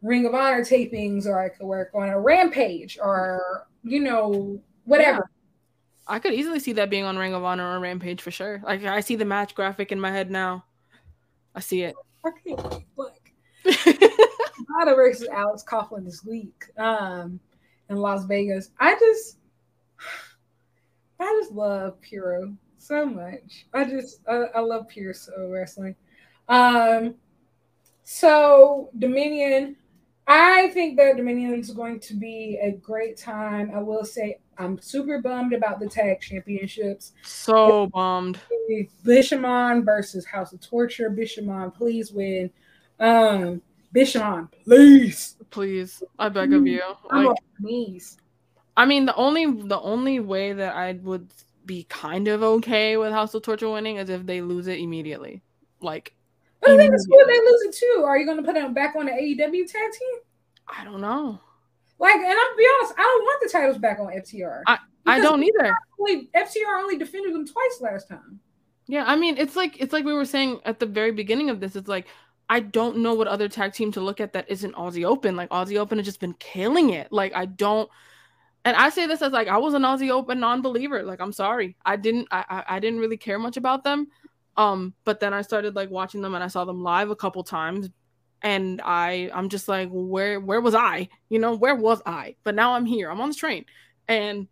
Ring 0.03 0.27
of 0.27 0.35
Honor 0.35 0.65
tapings, 0.65 1.27
or 1.27 1.43
I 1.43 1.49
could 1.49 1.67
work 1.67 1.91
on 1.95 2.09
a 2.09 2.21
Rampage, 2.21 2.99
or 3.01 3.67
you 3.83 4.01
know, 4.01 4.61
whatever. 4.85 5.31
I 6.09 6.19
could 6.19 6.33
easily 6.33 6.59
see 6.59 6.73
that 6.75 6.91
being 6.91 7.05
on 7.05 7.19
Ring 7.19 7.35
of 7.35 7.45
Honor 7.45 7.77
or 7.77 7.81
Rampage 7.81 8.23
for 8.23 8.31
sure. 8.31 8.61
Like 8.65 8.83
I 8.85 9.01
see 9.01 9.17
the 9.17 9.25
match 9.25 9.55
graphic 9.55 9.93
in 9.93 10.01
my 10.01 10.11
head 10.11 10.31
now. 10.31 10.65
I 11.55 11.61
see 11.61 11.83
it. 11.83 11.95
Okay, 12.27 12.57
look. 12.97 13.15
Okada 13.65 14.95
versus 14.97 15.29
Alex 15.29 15.63
Coughlin 15.63 16.05
this 16.05 16.25
week 16.25 16.65
um, 16.77 17.39
in 17.89 17.97
Las 17.97 18.25
Vegas. 18.25 18.71
I 18.79 18.95
just, 18.99 19.39
I 21.21 21.39
just 21.41 21.53
love 21.53 21.97
Puro 22.03 22.55
so 22.79 23.07
much. 23.07 23.67
I 23.73 23.85
just, 23.85 24.21
I, 24.29 24.47
I 24.57 24.61
love 24.61 24.89
Pure 24.89 25.15
so 25.15 25.49
wrestling. 25.49 25.95
Um, 26.49 27.15
so 28.03 28.91
Dominion, 28.99 29.77
I 30.27 30.69
think 30.71 30.99
that 30.99 31.17
Dominion 31.17 31.55
is 31.55 31.71
going 31.71 32.01
to 32.01 32.15
be 32.15 32.59
a 32.61 32.73
great 32.73 33.17
time. 33.17 33.71
I 33.75 33.79
will 33.79 34.05
say 34.05 34.39
I'm 34.59 34.81
super 34.81 35.21
bummed 35.21 35.53
about 35.53 35.79
the 35.79 35.89
tag 35.89 36.21
championships. 36.21 37.13
So 37.23 37.87
bummed. 37.89 38.39
Bishamon 39.05 39.85
versus 39.85 40.27
House 40.27 40.53
of 40.53 40.61
Torture. 40.61 41.11
Bishamon, 41.11 41.73
please 41.73 42.13
win. 42.13 42.51
Um, 42.99 43.63
Bishamon, 43.95 44.49
please, 44.65 45.37
please, 45.51 46.03
I 46.19 46.29
beg 46.29 46.53
of 46.53 46.67
you. 46.67 46.83
Like, 47.11 47.37
please. 47.61 48.19
I 48.77 48.85
mean, 48.85 49.07
the 49.07 49.15
only 49.15 49.47
the 49.47 49.81
only 49.81 50.21
way 50.21 50.53
that 50.53 50.75
I 50.75 50.93
would 51.03 51.33
be 51.65 51.85
kind 51.89 52.29
of 52.29 52.43
okay 52.43 52.97
with 52.97 53.13
House 53.13 53.35
of 53.35 53.43
Torture 53.43 53.71
winning 53.71 53.97
is 53.97 54.11
if 54.11 54.27
they 54.27 54.41
lose 54.41 54.67
it 54.67 54.79
immediately. 54.79 55.43
Like, 55.81 56.15
but 56.61 56.73
I 56.73 56.77
think 56.77 56.93
it's 56.93 57.07
cool 57.07 57.25
they 57.27 57.39
lose 57.39 57.63
it 57.63 57.75
too. 57.77 58.05
Are 58.05 58.19
you 58.19 58.27
going 58.27 58.39
to 58.39 58.43
put 58.43 58.55
them 58.55 58.75
back 58.75 58.97
on 58.97 59.07
the 59.07 59.13
AEW 59.13 59.71
tag 59.71 59.93
team? 59.93 60.19
I 60.67 60.85
don't 60.85 61.01
know. 61.01 61.41
Like, 61.99 62.15
and 62.15 62.27
I'll 62.27 62.57
be 62.57 62.67
honest, 62.79 62.95
I 62.97 63.03
don't 63.03 63.23
want 63.23 63.43
the 63.43 63.49
titles 63.51 63.79
back 63.79 63.99
on 63.99 64.07
FTR. 64.07 64.63
I, 64.67 64.79
I 65.07 65.21
don't 65.21 65.43
either. 65.43 65.75
Only, 65.99 66.31
FTR 66.35 66.81
only 66.81 66.97
defended 66.97 67.35
them 67.35 67.47
twice 67.47 67.79
last 67.81 68.09
time. 68.09 68.41
Yeah, 68.87 69.05
I 69.07 69.17
mean, 69.17 69.37
it's 69.37 69.57
like 69.57 69.81
it's 69.81 69.93
like 69.93 70.05
we 70.05 70.15
were 70.15 70.25
saying 70.25 70.61
at 70.65 70.79
the 70.79 70.87
very 70.87 71.13
beginning 71.13 71.51
of 71.51 71.61
this. 71.61 71.77
It's 71.77 71.89
like 71.89 72.07
I 72.49 72.61
don't 72.61 72.99
know 72.99 73.15
what 73.15 73.29
other 73.29 73.49
tag 73.49 73.75
team 73.75 73.93
to 73.93 74.01
look 74.01 74.21
at 74.21 74.33
that 74.33 74.51
isn't 74.51 74.75
Aussie 74.75 75.05
Open. 75.05 75.37
Like 75.37 75.51
Aussie 75.51 75.77
Open 75.77 75.99
has 75.99 76.07
just 76.07 76.21
been 76.21 76.35
killing 76.35 76.91
it. 76.91 77.13
Like 77.13 77.35
I 77.35 77.45
don't, 77.45 77.91
and 78.65 78.77
I 78.77 78.89
say 78.89 79.07
this 79.07 79.21
as 79.21 79.33
like 79.33 79.49
I 79.49 79.59
was 79.59 79.75
an 79.75 79.83
Aussie 79.83 80.11
Open 80.11 80.41
non-believer. 80.41 81.03
Like 81.03 81.21
I'm 81.21 81.33
sorry, 81.33 81.77
I 81.85 81.97
didn't, 81.97 82.29
I, 82.31 82.45
I, 82.49 82.77
I 82.77 82.81
didn't 82.81 83.01
really 83.01 83.19
care 83.19 83.39
much 83.39 83.59
about 83.59 83.85
them. 83.85 84.09
Um, 84.57 84.95
but 85.05 85.21
then 85.21 85.35
I 85.35 85.43
started 85.43 85.77
like 85.77 85.91
watching 85.91 86.23
them 86.23 86.35
and 86.35 86.43
I 86.43 86.49
saw 86.49 86.65
them 86.65 86.83
live 86.83 87.11
a 87.11 87.17
couple 87.17 87.45
times, 87.45 87.91
and 88.43 88.81
I, 88.85 89.31
I'm 89.33 89.49
just 89.49 89.69
like, 89.69 89.89
where, 89.91 90.39
where 90.41 90.61
was 90.61 90.75
I? 90.75 91.09
You 91.29 91.39
know, 91.39 91.55
where 91.55 91.75
was 91.75 92.01
I? 92.07 92.37
But 92.45 92.55
now 92.55 92.75
I'm 92.75 92.87
here. 92.87 93.11
I'm 93.11 93.21
on 93.21 93.31
the 93.31 93.35
train, 93.35 93.65
and 94.07 94.49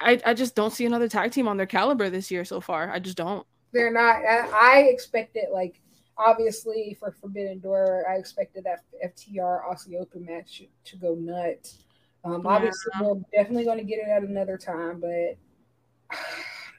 I, 0.00 0.20
I 0.24 0.34
just 0.34 0.54
don't 0.54 0.72
see 0.72 0.86
another 0.86 1.08
tag 1.08 1.32
team 1.32 1.48
on 1.48 1.56
their 1.56 1.66
caliber 1.66 2.08
this 2.10 2.30
year 2.30 2.44
so 2.44 2.60
far. 2.60 2.90
I 2.90 2.98
just 2.98 3.16
don't. 3.16 3.46
They're 3.72 3.92
not. 3.92 4.22
I 4.24 4.88
expected 4.90 5.44
like 5.52 5.80
obviously 6.18 6.96
for 6.98 7.12
Forbidden 7.20 7.60
Door, 7.60 8.04
I 8.10 8.16
expected 8.16 8.64
that 8.64 8.82
FTR 9.04 9.64
Aussie 9.64 10.00
Open 10.00 10.24
match 10.24 10.62
to 10.84 10.96
go 10.96 11.14
nuts. 11.14 11.78
Um, 12.24 12.42
yeah. 12.44 12.50
Obviously, 12.50 12.92
we're 13.00 13.20
definitely 13.32 13.64
going 13.64 13.78
to 13.78 13.84
get 13.84 13.98
it 13.98 14.08
at 14.08 14.22
another 14.22 14.58
time, 14.58 15.00
but 15.00 16.16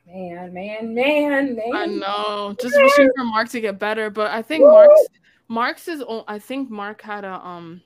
man, 0.05 0.53
man, 0.53 0.93
man, 0.93 1.55
man. 1.55 1.75
I 1.75 1.85
know. 1.85 2.55
Just 2.59 2.75
wishing 2.75 3.09
for 3.15 3.23
Mark 3.25 3.49
to 3.49 3.61
get 3.61 3.79
better, 3.79 4.09
but 4.09 4.31
I 4.31 4.41
think 4.41 4.63
Mark's 4.65 5.07
Mark's 5.49 5.87
is. 5.87 6.03
I 6.27 6.39
think 6.39 6.69
Mark 6.69 7.01
had 7.01 7.25
a 7.25 7.45
um. 7.45 7.81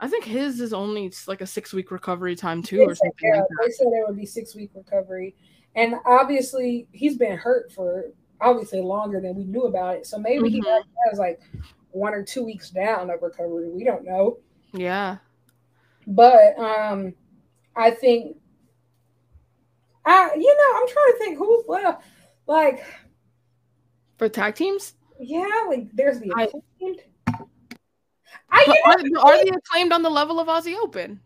I 0.00 0.08
think 0.08 0.24
his 0.24 0.60
is 0.60 0.72
only 0.72 1.12
like 1.28 1.40
a 1.40 1.46
six 1.46 1.72
week 1.72 1.92
recovery 1.92 2.34
time 2.34 2.60
too, 2.60 2.78
they 2.78 2.84
or 2.84 2.94
something. 2.94 3.14
yeah, 3.22 3.38
like 3.38 3.46
they 3.64 3.70
said 3.70 3.86
it 3.86 4.04
would 4.06 4.16
be 4.16 4.26
six 4.26 4.54
week 4.54 4.72
recovery, 4.74 5.34
and 5.76 5.94
obviously 6.04 6.88
he's 6.90 7.16
been 7.16 7.38
hurt 7.38 7.72
for 7.72 8.06
obviously 8.42 8.80
longer 8.80 9.20
than 9.20 9.36
we 9.36 9.44
knew 9.44 9.62
about 9.62 9.96
it. 9.96 10.06
So 10.06 10.18
maybe 10.18 10.50
mm-hmm. 10.50 10.54
he 10.54 11.08
has 11.08 11.18
like 11.18 11.40
one 11.92 12.12
or 12.14 12.22
two 12.22 12.44
weeks 12.44 12.70
down 12.70 13.10
of 13.10 13.22
recovery. 13.22 13.70
We 13.70 13.84
don't 13.84 14.04
know. 14.04 14.38
Yeah. 14.72 15.18
But 16.06 16.58
um 16.58 17.14
I 17.76 17.90
think 17.90 18.36
I 20.04 20.34
you 20.34 20.56
know, 20.56 20.80
I'm 20.80 20.88
trying 20.88 21.12
to 21.12 21.18
think 21.18 21.38
who's 21.38 21.64
left. 21.68 22.04
Like 22.46 22.84
for 24.18 24.28
tag 24.28 24.56
teams? 24.56 24.94
Yeah, 25.24 25.46
like 25.68 25.88
there's 25.92 26.18
the 26.18 26.30
acclaimed. 26.30 27.00
I, 28.50 28.64
you 28.66 29.10
know, 29.12 29.20
are, 29.20 29.32
are 29.32 29.44
they 29.44 29.50
acclaimed 29.50 29.92
on 29.92 30.02
the 30.02 30.10
level 30.10 30.40
of 30.40 30.48
Aussie 30.48 30.76
Open? 30.76 31.20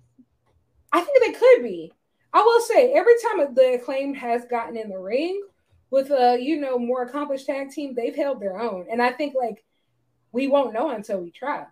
I 0.93 1.01
think 1.01 1.25
they 1.25 1.33
could 1.33 1.63
be. 1.63 1.93
I 2.33 2.43
will 2.43 2.61
say 2.61 2.93
every 2.93 3.15
time 3.23 3.55
the 3.55 3.79
acclaimed 3.81 4.19
has 4.19 4.45
gotten 4.45 4.77
in 4.77 4.91
the 4.91 4.99
ring, 4.99 5.43
with 5.91 6.11
a 6.11 6.39
you 6.41 6.61
know 6.61 6.79
more 6.79 7.05
accomplished 7.05 7.47
tag 7.47 7.71
team, 7.71 7.95
they've 7.95 8.15
held 8.15 8.39
their 8.39 8.61
own, 8.61 8.87
and 8.91 9.01
I 9.01 9.13
think 9.13 9.35
like 9.35 9.65
we 10.33 10.47
won't 10.47 10.75
know 10.75 10.91
until 10.91 11.21
we 11.21 11.31
try. 11.31 11.65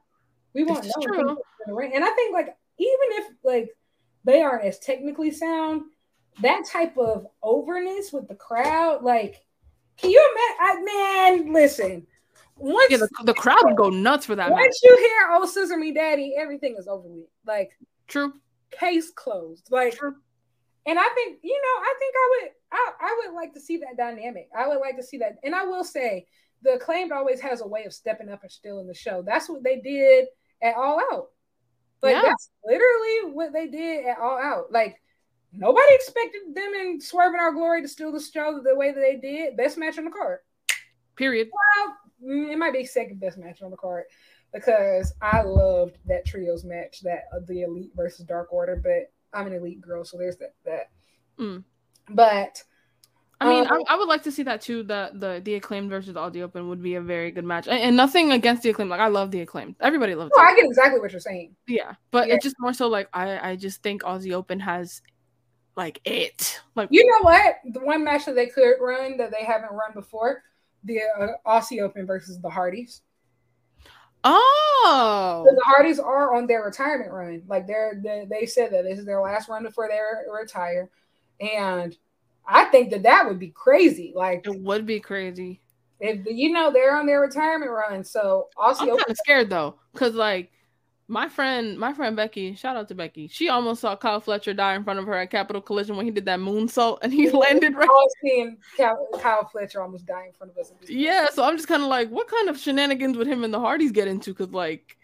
We 0.54 0.64
won't 0.64 0.86
it's 0.86 0.96
know 0.96 1.28
in 1.28 1.36
the 1.66 1.74
ring, 1.74 1.92
and 1.94 2.04
I 2.04 2.10
think 2.10 2.32
like 2.32 2.56
even 2.78 3.08
if 3.12 3.26
like 3.44 3.76
they 4.24 4.40
aren't 4.40 4.64
as 4.64 4.78
technically 4.78 5.30
sound, 5.30 5.82
that 6.40 6.64
type 6.64 6.96
of 6.96 7.26
overness 7.42 8.12
with 8.12 8.28
the 8.28 8.34
crowd, 8.34 9.02
like, 9.02 9.44
can 9.98 10.10
you 10.10 10.32
imagine? 10.32 10.86
I, 10.88 11.40
man, 11.42 11.52
listen. 11.52 12.06
Once 12.56 12.90
yeah, 12.90 12.98
the, 12.98 13.08
the 13.24 13.34
crowd 13.34 13.58
would 13.64 13.76
go 13.76 13.90
nuts 13.90 14.26
for 14.26 14.36
that. 14.36 14.50
Once 14.50 14.80
match. 14.82 14.90
you 14.90 14.96
hear 14.96 15.28
"Oh 15.32 15.46
Scissor 15.46 15.76
Me 15.76 15.92
Daddy," 15.92 16.34
everything 16.38 16.76
is 16.78 16.86
over 16.86 17.08
with. 17.08 17.26
Like, 17.46 17.70
true. 18.06 18.32
Case 18.70 19.10
closed. 19.10 19.68
Like, 19.70 19.96
true. 19.96 20.14
and 20.86 20.98
I 20.98 21.08
think 21.14 21.38
you 21.42 21.60
know, 21.60 21.82
I 21.82 21.94
think 21.98 22.14
I 22.16 22.30
would 22.30 22.50
I, 22.72 22.92
I 23.00 23.22
would 23.24 23.34
like 23.34 23.54
to 23.54 23.60
see 23.60 23.78
that 23.78 23.96
dynamic. 23.96 24.48
I 24.56 24.68
would 24.68 24.78
like 24.78 24.96
to 24.96 25.02
see 25.02 25.18
that. 25.18 25.38
And 25.42 25.54
I 25.54 25.64
will 25.64 25.84
say, 25.84 26.26
the 26.62 26.74
acclaimed 26.74 27.12
always 27.12 27.40
has 27.40 27.60
a 27.60 27.66
way 27.66 27.84
of 27.84 27.92
stepping 27.92 28.28
up 28.28 28.42
and 28.42 28.50
stealing 28.50 28.86
the 28.86 28.94
show. 28.94 29.22
That's 29.22 29.48
what 29.48 29.62
they 29.62 29.80
did 29.80 30.26
at 30.62 30.74
All 30.76 31.00
Out. 31.12 31.30
Like 32.02 32.16
yeah. 32.16 32.22
that's 32.22 32.50
literally 32.64 33.32
what 33.32 33.52
they 33.52 33.66
did 33.66 34.06
at 34.06 34.18
All 34.18 34.38
Out. 34.38 34.72
Like 34.72 35.00
nobody 35.52 35.94
expected 35.94 36.54
them 36.54 36.72
in 36.74 37.00
Swerve 37.00 37.34
In 37.34 37.40
Our 37.40 37.52
Glory 37.52 37.82
to 37.82 37.88
steal 37.88 38.12
the 38.12 38.20
show 38.20 38.60
the 38.64 38.74
way 38.74 38.92
that 38.92 39.00
they 39.00 39.16
did. 39.16 39.56
Best 39.56 39.78
match 39.78 39.98
on 39.98 40.04
the 40.04 40.10
card. 40.10 40.38
Period. 41.16 41.48
Well, 41.52 41.96
it 42.24 42.58
might 42.58 42.72
be 42.72 42.84
second 42.84 43.20
best 43.20 43.38
match 43.38 43.62
on 43.62 43.70
the 43.70 43.76
card 43.76 44.04
because 44.52 45.12
I 45.20 45.42
loved 45.42 45.98
that 46.06 46.24
trios 46.24 46.64
match, 46.64 47.00
that 47.02 47.24
uh, 47.34 47.40
the 47.46 47.62
Elite 47.62 47.92
versus 47.94 48.24
Dark 48.24 48.52
Order. 48.52 48.80
But 48.82 49.12
I'm 49.38 49.46
an 49.46 49.52
Elite 49.52 49.80
girl, 49.80 50.04
so 50.04 50.16
there's 50.16 50.36
that. 50.38 50.54
That. 50.64 50.90
Mm. 51.38 51.64
But 52.10 52.62
I 53.40 53.48
mean, 53.48 53.66
um, 53.66 53.82
I, 53.88 53.94
I, 53.94 53.96
would 53.96 54.08
like 54.08 54.22
to 54.24 54.32
see 54.32 54.44
that 54.44 54.60
too. 54.60 54.82
The 54.82 55.10
the 55.14 55.40
the 55.44 55.54
acclaimed 55.54 55.90
versus 55.90 56.14
Aussie 56.14 56.42
Open 56.42 56.68
would 56.68 56.82
be 56.82 56.94
a 56.94 57.00
very 57.00 57.30
good 57.30 57.44
match, 57.44 57.66
and, 57.66 57.78
and 57.78 57.96
nothing 57.96 58.32
against 58.32 58.62
the 58.62 58.70
acclaimed. 58.70 58.90
Like 58.90 59.00
I 59.00 59.08
love 59.08 59.30
the 59.30 59.40
acclaimed. 59.40 59.74
Everybody 59.80 60.14
loves. 60.14 60.30
Oh, 60.36 60.40
I 60.40 60.54
get 60.54 60.64
exactly 60.64 61.00
what 61.00 61.10
you're 61.10 61.20
saying. 61.20 61.54
Yeah, 61.66 61.94
but 62.10 62.28
yeah. 62.28 62.34
it's 62.34 62.44
just 62.44 62.56
more 62.58 62.72
so 62.72 62.88
like 62.88 63.08
I 63.12 63.50
I 63.50 63.56
just 63.56 63.82
think 63.82 64.02
Aussie 64.02 64.32
Open 64.32 64.60
has 64.60 65.02
like 65.76 66.00
it. 66.04 66.60
Like 66.74 66.88
you 66.92 67.04
know 67.04 67.22
what, 67.22 67.56
the 67.72 67.80
one 67.80 68.04
match 68.04 68.26
that 68.26 68.34
they 68.34 68.46
could 68.46 68.76
run 68.80 69.16
that 69.16 69.30
they 69.30 69.44
haven't 69.44 69.72
run 69.72 69.92
before, 69.94 70.42
the 70.84 71.00
uh, 71.18 71.28
Aussie 71.46 71.80
Open 71.80 72.06
versus 72.06 72.40
the 72.40 72.50
Hardys. 72.50 73.02
Oh, 74.26 75.44
the 75.46 75.62
Hardys 75.64 75.98
are 75.98 76.34
on 76.34 76.46
their 76.46 76.62
retirement 76.62 77.12
run. 77.12 77.42
Like 77.46 77.66
they're 77.66 78.00
they, 78.02 78.26
they 78.28 78.46
said 78.46 78.72
that 78.72 78.84
this 78.84 78.98
is 78.98 79.04
their 79.04 79.20
last 79.20 79.48
run 79.48 79.62
before 79.62 79.88
they 79.88 80.00
retire 80.32 80.90
and 81.40 81.96
I 82.46 82.66
think 82.66 82.90
that 82.90 83.02
that 83.04 83.26
would 83.26 83.38
be 83.38 83.48
crazy. 83.48 84.12
Like 84.14 84.46
it 84.46 84.60
would 84.60 84.86
be 84.86 85.00
crazy. 85.00 85.60
If 86.00 86.26
you 86.26 86.52
know 86.52 86.72
they're 86.72 86.96
on 86.96 87.06
their 87.06 87.20
retirement 87.20 87.70
run, 87.70 88.04
so 88.04 88.48
Aussie 88.58 88.82
I'm 88.82 88.88
kind 88.88 89.04
of 89.08 89.16
scared 89.16 89.50
though, 89.50 89.76
because 89.92 90.14
like 90.14 90.50
my 91.06 91.28
friend, 91.28 91.78
my 91.78 91.92
friend 91.92 92.16
Becky, 92.16 92.54
shout 92.54 92.76
out 92.76 92.88
to 92.88 92.94
Becky. 92.94 93.28
She 93.28 93.48
almost 93.48 93.80
saw 93.80 93.94
Kyle 93.94 94.20
Fletcher 94.20 94.54
die 94.54 94.74
in 94.74 94.84
front 94.84 94.98
of 94.98 95.06
her 95.06 95.14
at 95.14 95.30
Capital 95.30 95.60
Collision 95.60 95.96
when 95.96 96.06
he 96.06 96.10
did 96.10 96.24
that 96.24 96.38
moonsault 96.38 96.98
and 97.02 97.12
he 97.12 97.30
landed 97.30 97.74
right. 97.74 97.84
I 97.84 97.92
was 97.92 98.12
seeing 98.22 98.56
Kyle, 98.76 99.08
Kyle 99.20 99.46
Fletcher 99.46 99.82
almost 99.82 100.06
die 100.06 100.26
in 100.26 100.32
front 100.32 100.52
of 100.52 100.58
us. 100.58 100.72
Yeah, 100.88 101.28
so 101.32 101.44
I'm 101.44 101.56
just 101.56 101.68
kind 101.68 101.82
of 101.82 101.88
like, 101.88 102.08
what 102.08 102.28
kind 102.28 102.48
of 102.48 102.58
shenanigans 102.58 103.16
would 103.16 103.26
him 103.26 103.44
and 103.44 103.52
the 103.52 103.60
Hardys 103.60 103.92
get 103.92 104.08
into? 104.08 104.30
Because 104.30 104.52
like, 104.52 104.96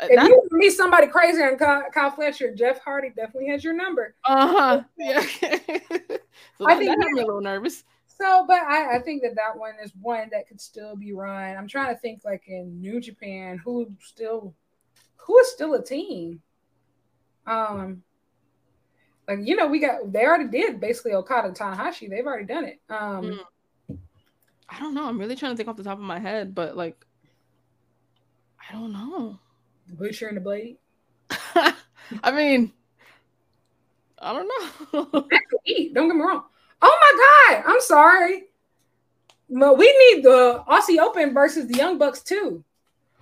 if 0.00 0.16
That's... 0.16 0.28
you 0.28 0.48
meet 0.52 0.70
somebody 0.70 1.08
crazy 1.08 1.42
and 1.42 1.58
Kyle, 1.58 1.84
Kyle, 1.92 2.10
Fletcher, 2.10 2.54
Jeff 2.54 2.80
Hardy 2.80 3.10
definitely 3.10 3.50
has 3.50 3.64
your 3.64 3.74
number. 3.74 4.14
Uh 4.24 4.46
huh. 4.48 4.82
Yeah. 4.98 5.20
so 6.56 6.66
I 6.66 6.76
think 6.76 6.90
that 6.90 6.98
had 7.02 7.12
me 7.12 7.20
a 7.20 7.26
little 7.26 7.40
nervous. 7.40 7.84
So, 8.06 8.44
but 8.48 8.62
I, 8.62 8.96
I 8.96 8.98
think 9.00 9.22
that 9.22 9.36
that 9.36 9.56
one 9.56 9.74
is 9.82 9.92
one 10.00 10.28
that 10.32 10.48
could 10.48 10.60
still 10.60 10.96
be 10.96 11.12
run. 11.12 11.56
I'm 11.56 11.68
trying 11.68 11.94
to 11.94 12.00
think 12.00 12.22
like 12.24 12.44
in 12.48 12.80
New 12.80 13.00
Japan, 13.00 13.58
who 13.58 13.92
still, 14.00 14.54
who 15.28 15.38
is 15.38 15.52
still 15.52 15.74
a 15.74 15.84
team. 15.84 16.40
Um, 17.46 18.02
like 19.28 19.40
you 19.42 19.54
know, 19.54 19.68
we 19.68 19.78
got 19.78 20.10
they 20.10 20.24
already 20.24 20.48
did 20.48 20.80
basically 20.80 21.12
Okada 21.12 21.50
Tanahashi. 21.50 22.08
They've 22.10 22.26
already 22.26 22.46
done 22.46 22.64
it. 22.64 22.80
Um, 22.88 23.38
mm. 23.90 23.98
I 24.68 24.80
don't 24.80 24.94
know. 24.94 25.04
I'm 25.04 25.20
really 25.20 25.36
trying 25.36 25.52
to 25.52 25.56
think 25.56 25.68
off 25.68 25.76
the 25.76 25.84
top 25.84 25.98
of 25.98 26.04
my 26.04 26.18
head, 26.18 26.54
but 26.54 26.76
like, 26.76 27.04
I 28.58 28.72
don't 28.72 28.92
know. 28.92 29.38
The 29.86 29.94
Butcher 29.94 30.28
and 30.28 30.36
the 30.36 30.40
Blade. 30.40 30.78
I 31.30 32.32
mean, 32.32 32.72
I 34.18 34.32
don't 34.32 34.48
know. 34.48 35.04
don't 35.12 36.08
get 36.08 36.16
me 36.16 36.22
wrong. 36.22 36.44
Oh 36.80 36.98
my 37.02 37.58
god, 37.58 37.70
I'm 37.70 37.80
sorry. 37.80 38.44
But 39.50 39.76
we 39.76 39.86
need 39.86 40.24
the 40.24 40.64
Aussie 40.68 40.98
Open 40.98 41.34
versus 41.34 41.66
the 41.66 41.76
Young 41.76 41.98
Bucks 41.98 42.22
too. 42.22 42.64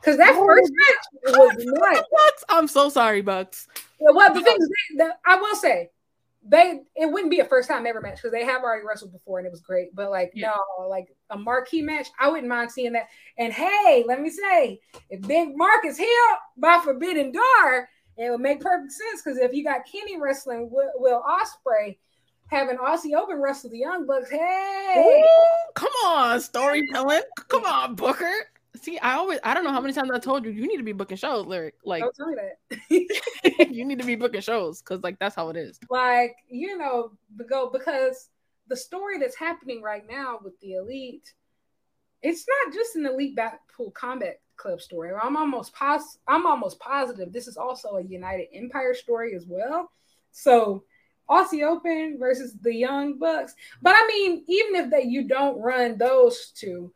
Because 0.01 0.19
that 0.19 0.35
oh, 0.37 0.47
first 0.47 0.73
match 0.73 1.37
was 1.37 1.53
nice. 1.59 1.97
Bucks. 1.97 2.45
I'm 2.49 2.69
so 2.69 2.89
sorry, 2.89 3.23
Bucks. 3.23 3.67
Well, 3.99 4.33
the 4.33 4.43
thing 4.43 4.57
is, 4.59 5.01
I 5.27 5.37
will 5.37 5.57
say, 5.57 5.91
they 6.49 6.81
it 6.95 7.07
wouldn't 7.07 7.31
be 7.31 7.41
a 7.41 7.45
first 7.45 7.69
time 7.69 7.87
ever 7.87 8.01
match 8.01 8.17
because 8.17 8.31
they 8.31 8.45
have 8.45 8.63
already 8.63 8.87
wrestled 8.87 9.13
before 9.13 9.39
and 9.39 9.47
it 9.47 9.51
was 9.51 9.61
great. 9.61 9.95
But 9.95 10.11
like 10.11 10.33
yeah. 10.35 10.53
no, 10.79 10.87
like 10.87 11.09
a 11.31 11.37
marquee 11.37 11.83
match, 11.83 12.07
I 12.21 12.29
wouldn't 12.29 12.49
mind 12.49 12.71
seeing 12.71 12.93
that. 12.93 13.09
And 13.39 13.53
hey, 13.53 14.05
let 14.07 14.21
me 14.21 14.31
say, 14.31 14.81
if 15.11 15.27
Big 15.27 15.57
Mark 15.57 15.85
is 15.85 15.99
here 15.99 16.09
by 16.57 16.81
Forbidden 16.83 17.33
Door, 17.33 17.89
it 18.17 18.31
would 18.31 18.41
make 18.41 18.61
perfect 18.61 18.93
sense 18.93 19.23
because 19.23 19.39
if 19.39 19.53
you 19.53 19.65
got 19.65 19.87
Kenny 19.91 20.21
wrestling 20.21 20.71
Will, 20.71 20.91
Will 20.97 21.23
Ospreay 21.23 21.97
having 22.49 22.79
Aussie 22.79 23.15
Open 23.17 23.41
wrestle 23.41 23.71
the 23.71 23.79
Young 23.79 24.07
Bucks. 24.07 24.31
Hey, 24.31 25.25
Ooh, 25.25 25.73
come 25.75 25.93
on, 26.05 26.41
storytelling. 26.41 27.23
Come 27.49 27.65
on, 27.65 27.95
Booker. 27.95 28.33
See, 28.77 28.99
I 28.99 29.15
always 29.15 29.39
I 29.45 29.55
don't 29.55 29.65
know 29.65 29.73
how 29.73 29.81
many 29.81 29.93
times 29.93 30.11
I 30.11 30.19
told 30.19 30.45
you 30.45 30.51
you 30.51 30.67
need 30.67 30.77
to 30.77 30.83
be 30.83 30.93
booking 30.93 31.17
shows, 31.17 31.47
lyric. 31.47 31.75
Like 31.85 32.03
don't 32.03 32.15
tell 32.15 32.29
me 32.29 32.37
that. 32.37 33.71
you 33.71 33.85
need 33.85 33.99
to 33.99 34.07
be 34.07 34.17
booking 34.17 34.41
shows 34.41 34.81
because 34.81 35.03
like 35.03 35.19
that's 35.19 35.35
how 35.35 35.49
it 35.51 35.57
is. 35.57 35.79
Like, 35.91 36.37
you 36.49 36.77
know, 36.77 37.13
go 37.49 37.71
because 37.71 38.29
the 38.69 38.77
story 38.77 39.19
that's 39.19 39.37
happening 39.37 39.83
right 39.83 40.05
now 40.09 40.39
with 40.43 40.59
the 40.61 40.75
elite, 40.75 41.33
it's 42.23 42.47
not 42.65 42.75
just 42.75 42.97
an 42.97 43.07
elite 43.07 43.37
Blackpool 43.37 43.91
combat 43.93 44.41
club 44.57 44.81
story. 44.81 45.13
I'm 45.15 45.37
almost 45.37 45.75
pos 45.75 46.19
I'm 46.27 46.47
almost 46.47 46.79
positive 46.79 47.33
this 47.33 47.47
is 47.47 47.57
also 47.57 47.97
a 47.97 48.03
United 48.03 48.49
Empire 48.55 48.95
story 48.95 49.35
as 49.35 49.47
well. 49.47 49.91
So 50.33 50.85
Aussie 51.29 51.63
Open 51.63 52.17
versus 52.19 52.55
the 52.61 52.73
Young 52.73 53.19
Bucks. 53.19 53.55
But 53.83 53.95
I 53.97 54.07
mean, 54.07 54.45
even 54.47 54.75
if 54.77 54.91
that 54.91 55.07
you 55.07 55.27
don't 55.27 55.61
run 55.61 55.99
those 55.99 56.53
two, 56.55 56.93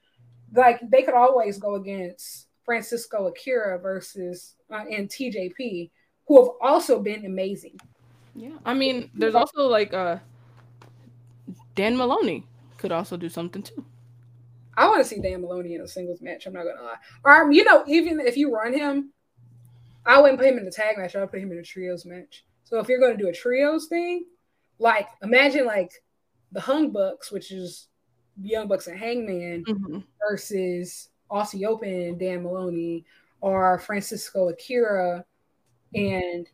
like 0.54 0.80
they 0.90 1.02
could 1.02 1.14
always 1.14 1.58
go 1.58 1.74
against 1.74 2.48
Francisco 2.64 3.26
Akira 3.28 3.78
versus 3.78 4.54
uh, 4.72 4.84
and 4.90 5.08
TJP, 5.08 5.90
who 6.26 6.42
have 6.42 6.54
also 6.60 7.00
been 7.00 7.24
amazing. 7.26 7.78
Yeah, 8.34 8.56
I 8.64 8.74
mean, 8.74 9.10
there's 9.14 9.34
also 9.34 9.66
like 9.66 9.92
uh 9.92 10.18
Dan 11.74 11.96
Moloney 11.96 12.46
could 12.78 12.92
also 12.92 13.16
do 13.16 13.28
something 13.28 13.62
too. 13.62 13.84
I 14.76 14.86
want 14.88 15.02
to 15.02 15.04
see 15.04 15.20
Dan 15.20 15.42
Moloney 15.42 15.74
in 15.74 15.80
a 15.82 15.88
singles 15.88 16.22
match. 16.22 16.46
I'm 16.46 16.52
not 16.52 16.64
gonna 16.64 16.82
lie. 16.82 16.96
Or 17.24 17.42
um, 17.42 17.52
you 17.52 17.64
know, 17.64 17.84
even 17.86 18.20
if 18.20 18.36
you 18.36 18.54
run 18.54 18.72
him, 18.72 19.12
I 20.06 20.20
wouldn't 20.20 20.38
put 20.38 20.48
him 20.48 20.58
in 20.58 20.64
the 20.64 20.70
tag 20.70 20.96
match. 20.96 21.14
I 21.14 21.20
would 21.20 21.30
put 21.30 21.40
him 21.40 21.52
in 21.52 21.58
a 21.58 21.62
trios 21.62 22.06
match. 22.06 22.44
So 22.64 22.78
if 22.78 22.88
you're 22.88 23.00
going 23.00 23.16
to 23.16 23.22
do 23.22 23.28
a 23.28 23.32
trios 23.32 23.88
thing, 23.88 24.24
like 24.78 25.08
imagine 25.22 25.66
like 25.66 25.92
the 26.52 26.60
Hung 26.60 26.90
Bucks, 26.90 27.30
which 27.30 27.52
is 27.52 27.88
Young 28.42 28.68
Bucks 28.68 28.86
and 28.86 28.98
Hangman, 28.98 29.64
mm-hmm. 29.64 29.98
versus 30.20 31.08
Aussie 31.30 31.66
Open 31.66 31.88
and 31.88 32.18
Dan 32.18 32.42
Moloney, 32.42 33.04
or 33.40 33.78
Francisco 33.78 34.48
Akira 34.48 35.24
and 35.94 36.46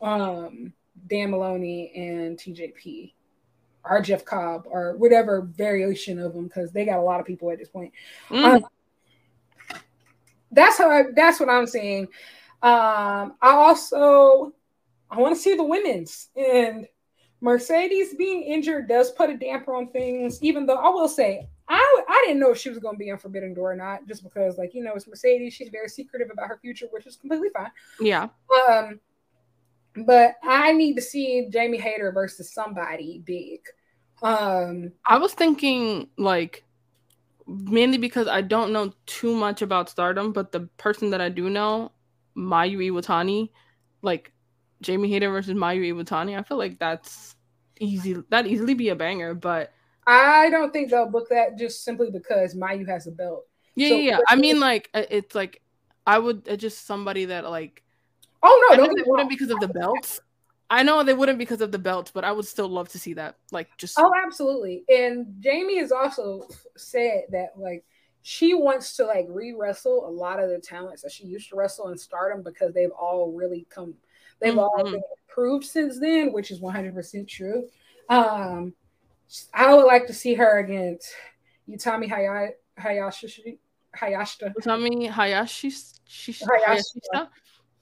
um, 0.00 0.72
Dan 1.08 1.30
Moloney 1.30 1.92
and 1.94 2.38
TJP, 2.38 3.12
or 3.84 4.00
Jeff 4.00 4.24
Cobb, 4.24 4.64
or 4.66 4.96
whatever 4.96 5.42
variation 5.42 6.18
of 6.18 6.34
them, 6.34 6.44
because 6.44 6.72
they 6.72 6.84
got 6.84 6.98
a 6.98 7.02
lot 7.02 7.20
of 7.20 7.26
people 7.26 7.50
at 7.50 7.58
this 7.58 7.68
point. 7.68 7.92
Mm. 8.28 8.44
Um, 8.44 8.64
that's 10.50 10.78
how 10.78 10.90
I, 10.90 11.04
that's 11.14 11.40
what 11.40 11.48
I'm 11.48 11.66
saying. 11.66 12.04
Um, 12.62 13.34
I 13.40 13.52
also 13.52 14.52
I 15.10 15.18
want 15.18 15.34
to 15.34 15.40
see 15.40 15.54
the 15.54 15.64
women's 15.64 16.28
and 16.36 16.86
Mercedes 17.40 18.14
being 18.14 18.42
injured 18.42 18.88
does 18.88 19.10
put 19.12 19.30
a 19.30 19.36
damper 19.36 19.74
on 19.74 19.88
things. 19.88 20.42
Even 20.42 20.66
though 20.66 20.76
I 20.76 20.88
will 20.88 21.08
say 21.08 21.48
I 21.68 22.02
I 22.08 22.24
didn't 22.26 22.40
know 22.40 22.52
if 22.52 22.58
she 22.58 22.70
was 22.70 22.78
going 22.78 22.96
to 22.96 22.98
be 22.98 23.10
on 23.10 23.18
Forbidden 23.18 23.54
Door 23.54 23.72
or 23.72 23.76
not, 23.76 24.06
just 24.06 24.22
because 24.22 24.58
like 24.58 24.74
you 24.74 24.82
know 24.82 24.94
it's 24.94 25.06
Mercedes. 25.06 25.54
She's 25.54 25.68
very 25.68 25.88
secretive 25.88 26.30
about 26.32 26.48
her 26.48 26.58
future, 26.60 26.86
which 26.90 27.06
is 27.06 27.16
completely 27.16 27.50
fine. 27.54 27.70
Yeah. 28.00 28.28
Um, 28.68 29.00
but 30.04 30.36
I 30.42 30.72
need 30.72 30.94
to 30.94 31.02
see 31.02 31.48
Jamie 31.50 31.78
Hayter 31.78 32.12
versus 32.12 32.52
somebody 32.52 33.22
big. 33.24 33.60
Um, 34.22 34.92
I 35.06 35.18
was 35.18 35.34
thinking 35.34 36.08
like 36.16 36.64
mainly 37.46 37.98
because 37.98 38.28
I 38.28 38.42
don't 38.42 38.72
know 38.72 38.92
too 39.06 39.34
much 39.34 39.62
about 39.62 39.88
Stardom, 39.88 40.32
but 40.32 40.52
the 40.52 40.60
person 40.76 41.10
that 41.10 41.20
I 41.20 41.28
do 41.28 41.48
know, 41.48 41.92
Mayu 42.36 42.78
Iwatani, 42.90 43.50
like 44.02 44.32
Jamie 44.80 45.10
Hayter 45.10 45.30
versus 45.30 45.54
Mayu 45.54 45.92
Iwatani. 45.92 46.38
I 46.38 46.42
feel 46.42 46.58
like 46.58 46.78
that's 46.78 47.36
easy. 47.80 48.16
That 48.30 48.46
easily 48.46 48.74
be 48.74 48.88
a 48.90 48.96
banger, 48.96 49.34
but 49.34 49.72
I 50.06 50.48
don't 50.50 50.72
think 50.72 50.90
they'll 50.90 51.08
book 51.08 51.28
that 51.30 51.58
just 51.58 51.84
simply 51.84 52.10
because 52.10 52.54
Mayu 52.54 52.88
has 52.88 53.06
a 53.06 53.10
belt. 53.10 53.46
Yeah, 53.74 53.88
so, 53.88 53.94
yeah. 53.96 54.10
yeah. 54.10 54.18
I 54.28 54.36
mean, 54.36 54.60
like 54.60 54.88
it's 54.94 55.34
like 55.34 55.62
I 56.06 56.18
would 56.18 56.48
uh, 56.48 56.56
just 56.56 56.86
somebody 56.86 57.26
that 57.26 57.48
like. 57.48 57.82
Oh 58.42 58.68
no! 58.70 58.76
Don't 58.76 58.96
they 58.96 59.02
wouldn't 59.04 59.28
because 59.28 59.50
of 59.50 59.60
the 59.60 59.68
belts. 59.68 60.20
I 60.70 60.82
know 60.82 61.02
they 61.02 61.14
wouldn't 61.14 61.38
because 61.38 61.60
of 61.60 61.72
the 61.72 61.78
belts, 61.78 62.10
but 62.10 62.24
I 62.24 62.32
would 62.32 62.46
still 62.46 62.68
love 62.68 62.88
to 62.90 62.98
see 62.98 63.14
that. 63.14 63.36
Like 63.52 63.68
just. 63.78 63.98
Oh, 63.98 64.12
absolutely. 64.24 64.84
And 64.88 65.26
Jamie 65.40 65.78
has 65.78 65.92
also 65.92 66.46
said 66.76 67.24
that 67.30 67.50
like 67.56 67.84
she 68.22 68.54
wants 68.54 68.96
to 68.96 69.06
like 69.06 69.26
re-wrestle 69.28 70.06
a 70.06 70.10
lot 70.10 70.38
of 70.38 70.50
the 70.50 70.58
talents 70.58 71.02
that 71.02 71.12
she 71.12 71.26
used 71.26 71.48
to 71.48 71.56
wrestle 71.56 71.88
in 71.88 71.96
Stardom 71.98 72.42
because 72.42 72.74
they've 72.74 72.90
all 72.90 73.32
really 73.32 73.66
come 73.70 73.94
They've 74.40 74.52
mm-hmm. 74.52 74.58
all 74.58 74.84
been 74.84 75.02
improved 75.28 75.64
since 75.64 75.98
then, 75.98 76.32
which 76.32 76.50
is 76.50 76.60
100% 76.60 77.28
true. 77.28 77.68
Um, 78.08 78.74
I 79.52 79.74
would 79.74 79.86
like 79.86 80.06
to 80.06 80.14
see 80.14 80.34
her 80.34 80.58
against 80.58 81.12
Utami 81.68 82.08
Hay- 82.08 82.54
Hayashi. 82.76 83.58
Hayashita. 83.96 84.54
Utami 84.54 85.08
Hayashi. 85.08 85.70
Hayashita. 86.08 87.28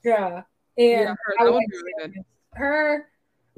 Yeah. 0.05 0.43
And 0.79 0.91
yeah, 0.91 1.07
her, 1.07 1.35
I 1.41 1.45
would 1.45 1.55
like 1.55 1.67
really 1.73 2.15
her. 2.53 3.09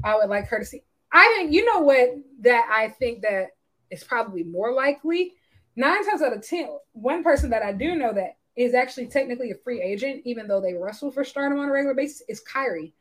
I 0.04 0.16
would 0.16 0.28
like 0.28 0.46
her 0.46 0.58
to 0.58 0.64
see. 0.64 0.82
I 1.12 1.34
think 1.36 1.52
you 1.52 1.64
know 1.64 1.80
what 1.80 2.10
that 2.40 2.68
I 2.70 2.88
think 2.90 3.22
that 3.22 3.48
is 3.90 4.04
probably 4.04 4.44
more 4.44 4.72
likely. 4.72 5.34
Nine 5.76 6.04
times 6.08 6.22
out 6.22 6.32
of 6.32 6.46
ten, 6.46 6.68
one 6.92 7.22
person 7.22 7.50
that 7.50 7.62
I 7.62 7.72
do 7.72 7.94
know 7.94 8.12
that 8.12 8.36
is 8.58 8.74
actually 8.74 9.06
technically 9.06 9.52
a 9.52 9.54
free 9.54 9.80
agent, 9.80 10.22
even 10.24 10.48
though 10.48 10.60
they 10.60 10.74
wrestle 10.74 11.12
for 11.12 11.22
Stardom 11.22 11.60
on 11.60 11.68
a 11.68 11.72
regular 11.72 11.94
basis, 11.94 12.22
is 12.28 12.42
Kairi. 12.42 12.92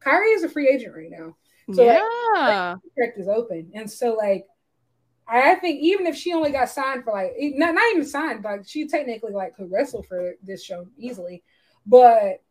Kairi 0.00 0.36
is 0.36 0.44
a 0.44 0.48
free 0.48 0.68
agent 0.68 0.94
right 0.94 1.10
now. 1.10 1.36
So 1.74 1.84
yeah, 1.84 2.00
like, 2.32 2.94
contract 2.94 3.18
is 3.18 3.28
open, 3.28 3.70
and 3.74 3.90
so 3.90 4.14
like 4.14 4.46
I 5.28 5.56
think 5.56 5.80
even 5.80 6.06
if 6.06 6.16
she 6.16 6.32
only 6.32 6.50
got 6.50 6.70
signed 6.70 7.04
for 7.04 7.12
like 7.12 7.32
not, 7.38 7.74
not 7.74 7.92
even 7.92 8.04
signed, 8.04 8.44
like 8.44 8.66
she 8.66 8.88
technically 8.88 9.32
like 9.32 9.56
could 9.56 9.70
wrestle 9.70 10.02
for 10.02 10.34
this 10.42 10.64
show 10.64 10.86
easily, 10.96 11.42
but 11.86 12.42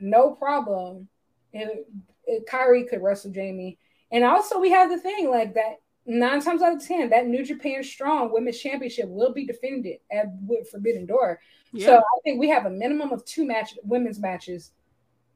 no 0.00 0.32
problem. 0.32 1.08
It, 1.52 1.86
it, 2.26 2.46
Kairi 2.46 2.88
could 2.88 3.02
wrestle 3.02 3.30
Jamie, 3.30 3.78
and 4.10 4.24
also 4.24 4.58
we 4.58 4.70
have 4.70 4.88
the 4.88 4.98
thing 4.98 5.30
like 5.30 5.54
that 5.54 5.81
nine 6.06 6.40
times 6.42 6.62
out 6.62 6.74
of 6.74 6.86
ten 6.86 7.10
that 7.10 7.26
New 7.26 7.44
Japan 7.44 7.82
Strong 7.82 8.32
Women's 8.32 8.58
Championship 8.58 9.08
will 9.08 9.32
be 9.32 9.46
defended 9.46 9.98
at 10.10 10.26
Forbidden 10.70 11.06
Door. 11.06 11.40
Yeah. 11.72 11.86
So 11.86 11.96
I 11.98 12.20
think 12.24 12.40
we 12.40 12.48
have 12.48 12.66
a 12.66 12.70
minimum 12.70 13.12
of 13.12 13.24
two 13.24 13.46
match 13.46 13.74
women's 13.82 14.18
matches 14.18 14.72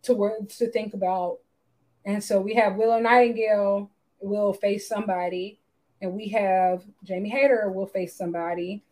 to 0.03 0.15
work 0.15 0.49
to 0.59 0.71
think 0.71 0.95
about. 0.95 1.39
And 2.05 2.23
so 2.23 2.41
we 2.41 2.55
have 2.55 2.77
Willow 2.77 3.01
Nightingale 3.01 3.91
will 4.21 4.53
face 4.53 4.89
somebody, 4.89 5.61
and 6.01 6.13
we 6.13 6.29
have 6.29 6.85
Jamie 7.05 7.31
Hayter 7.31 7.71
will 7.71 7.87
face 7.87 8.17
somebody. 8.17 8.85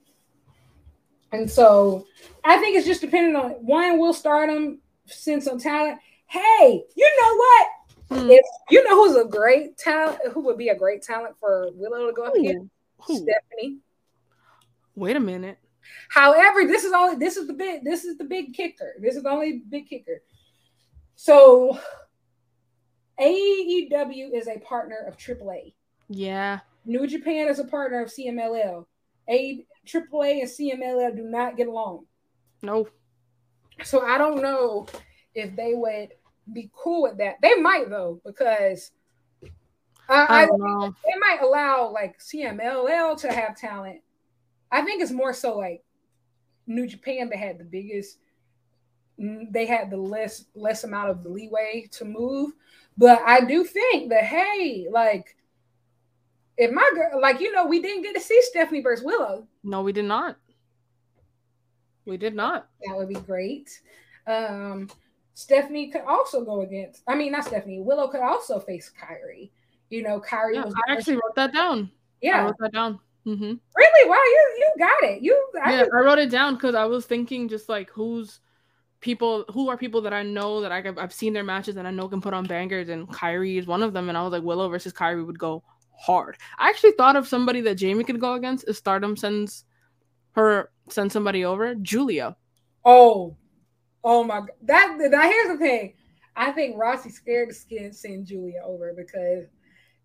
And 1.33 1.51
so 1.51 2.07
I 2.45 2.59
think 2.59 2.77
it's 2.77 2.87
just 2.87 3.01
depending 3.01 3.37
on 3.37 3.51
one 3.53 3.99
will 3.99 4.13
Stardom, 4.15 4.81
send 5.07 5.43
some 5.43 5.59
talent. 5.59 5.99
Hey, 6.27 6.85
you 6.95 7.17
know 7.21 7.37
what? 7.37 7.67
Hmm. 8.10 8.31
If 8.31 8.44
you 8.70 8.85
know 8.85 9.05
who's 9.05 9.16
a 9.16 9.28
great 9.28 9.78
talent, 9.78 10.18
who 10.32 10.40
would 10.43 10.59
be 10.59 10.68
a 10.68 10.76
great 10.76 11.02
talent 11.02 11.36
for 11.40 11.70
Willow 11.74 12.06
to 12.06 12.12
go 12.12 12.24
up 12.24 12.35
against? 12.35 12.70
Stephanie. 13.02 13.78
Wait 14.94 15.16
a 15.16 15.20
minute. 15.20 15.59
However, 16.09 16.66
this 16.66 16.85
is 16.85 16.93
only 16.93 17.16
this 17.16 17.36
is 17.36 17.47
the 17.47 17.52
big 17.52 17.85
this 17.85 18.05
is 18.05 18.16
the 18.18 18.24
big 18.24 18.55
kicker. 18.55 18.94
This 19.01 19.16
is 19.16 19.22
the 19.22 19.31
only 19.31 19.62
big 19.68 19.89
kicker. 19.89 20.22
So 21.16 21.78
AEW 23.20 24.35
is 24.35 24.48
a 24.48 24.59
partner 24.60 25.05
of 25.06 25.16
AAA. 25.16 25.74
Yeah. 26.09 26.60
New 26.85 27.06
Japan 27.06 27.48
is 27.48 27.59
a 27.59 27.64
partner 27.64 28.02
of 28.02 28.10
CMLL. 28.10 28.86
A 29.28 29.64
AAA 29.86 30.40
and 30.40 30.51
CMLL 30.51 31.16
do 31.16 31.22
not 31.22 31.56
get 31.56 31.68
along. 31.68 32.05
No. 32.62 32.89
So 33.82 34.02
I 34.02 34.18
don't 34.18 34.43
know 34.43 34.86
if 35.35 35.55
they 35.56 35.74
would 35.74 36.10
be 36.53 36.71
cool 36.75 37.03
with 37.03 37.19
that. 37.19 37.37
They 37.43 37.55
might 37.55 37.89
though, 37.91 38.21
because 38.25 38.93
uh, 40.09 40.27
I, 40.29 40.47
don't. 40.47 40.95
They 41.05 41.19
might 41.19 41.43
allow 41.43 41.91
like 41.91 42.19
CMLL 42.19 43.19
to 43.21 43.33
have 43.33 43.57
talent. 43.57 44.01
I 44.71 44.83
think 44.83 45.03
it's 45.03 45.12
more 45.12 45.33
so 45.33 45.57
like 45.57 45.83
New 46.66 46.87
Japan 46.87 47.29
that 47.31 47.39
had 47.39 47.59
the 47.59 47.65
biggest. 47.65 48.19
They 49.16 49.66
had 49.66 49.91
the 49.91 49.97
less 49.97 50.47
less 50.55 50.85
amount 50.85 51.11
of 51.11 51.23
the 51.23 51.29
leeway 51.29 51.89
to 51.93 52.05
move, 52.05 52.53
but 52.99 53.21
I 53.25 53.41
do 53.45 53.65
think 53.65 54.11
that 54.11 54.25
hey, 54.25 54.89
like 54.91 55.37
if 56.57 56.71
my 56.73 56.91
girl, 56.95 57.21
like 57.21 57.41
you 57.41 57.53
know, 57.53 57.66
we 57.66 57.81
didn't 57.81 58.03
get 58.03 58.15
to 58.15 58.21
see 58.21 58.41
Stephanie 58.43 58.83
versus 58.83 59.05
Willow. 59.05 59.47
No, 59.62 59.83
we 59.83 59.93
did 59.93 60.05
not. 60.05 60.37
We 62.05 62.16
did 62.16 62.35
not. 62.35 62.69
That 62.87 62.97
would 62.97 63.09
be 63.09 63.15
great. 63.15 63.71
Um, 64.27 64.89
Stephanie 65.35 65.90
could 65.90 66.02
also 66.02 66.44
go 66.44 66.62
against. 66.62 67.02
I 67.06 67.15
mean, 67.16 67.32
not 67.32 67.44
Stephanie. 67.44 67.81
Willow 67.81 68.09
could 68.09 68.20
also 68.20 68.61
face 68.61 68.90
Kairi. 68.98 69.51
You 69.90 70.02
know, 70.02 70.20
Kairi 70.20 70.55
yeah, 70.55 70.65
was. 70.65 70.74
I 70.89 70.93
actually 70.93 71.16
wrote 71.16 71.35
that 71.36 71.52
down. 71.52 71.90
Yeah, 72.23 72.40
I 72.40 72.44
wrote 72.44 72.56
that 72.61 72.73
down. 72.73 73.01
Mm-hmm. 73.27 73.55
Really? 73.77 74.11
Wow, 74.11 74.16
you 74.16 74.55
you 74.59 74.73
got 74.78 75.11
it. 75.11 75.23
You. 75.23 75.51
I 75.62 75.73
yeah, 75.73 75.85
I 75.93 76.01
wrote 76.01 76.19
it 76.19 76.31
down 76.31 76.55
because 76.55 76.74
I 76.74 76.85
was 76.85 77.06
thinking 77.06 77.48
just 77.48 77.69
like 77.69 77.90
who's 77.90 78.40
people 79.01 79.44
who 79.52 79.69
are 79.69 79.77
people 79.77 80.01
that 80.02 80.15
I 80.15 80.23
know 80.23 80.61
that 80.61 80.73
I, 80.73 80.82
I've 80.98 81.12
seen 81.12 81.32
their 81.32 81.44
matches 81.44 81.77
and 81.77 81.86
I 81.86 81.90
know 81.90 82.09
can 82.09 82.20
put 82.20 82.32
on 82.32 82.47
bangers 82.47 82.89
and 82.89 83.09
Kairi 83.09 83.59
is 83.59 83.66
one 83.66 83.82
of 83.82 83.93
them 83.93 84.09
and 84.09 84.16
I 84.16 84.23
was 84.23 84.32
like 84.32 84.43
Willow 84.43 84.69
versus 84.69 84.93
Kairi 84.93 85.27
would 85.27 85.39
go 85.39 85.62
hard. 85.98 86.39
I 86.59 86.70
actually 86.70 86.93
thought 86.93 87.16
of 87.16 87.28
somebody 87.28 87.61
that 87.62 87.74
Jamie 87.74 88.05
could 88.05 88.20
go 88.20 88.35
against 88.35 88.66
if 88.69 88.77
Stardom 88.77 89.16
sends 89.16 89.65
her 90.32 90.70
send 90.89 91.12
somebody 91.12 91.44
over. 91.44 91.74
Giulia. 91.74 92.36
Oh, 92.85 93.36
oh 94.05 94.22
my 94.22 94.40
god. 94.40 94.51
That 94.62 94.97
now 94.98 95.22
here's 95.22 95.48
the 95.48 95.59
thing. 95.59 95.94
I 96.36 96.52
think 96.52 96.76
Rossy's 96.76 97.14
scared 97.14 97.51
to 97.51 97.93
send 97.93 98.26
Giulia 98.26 98.60
over 98.64 98.93
because 98.93 99.47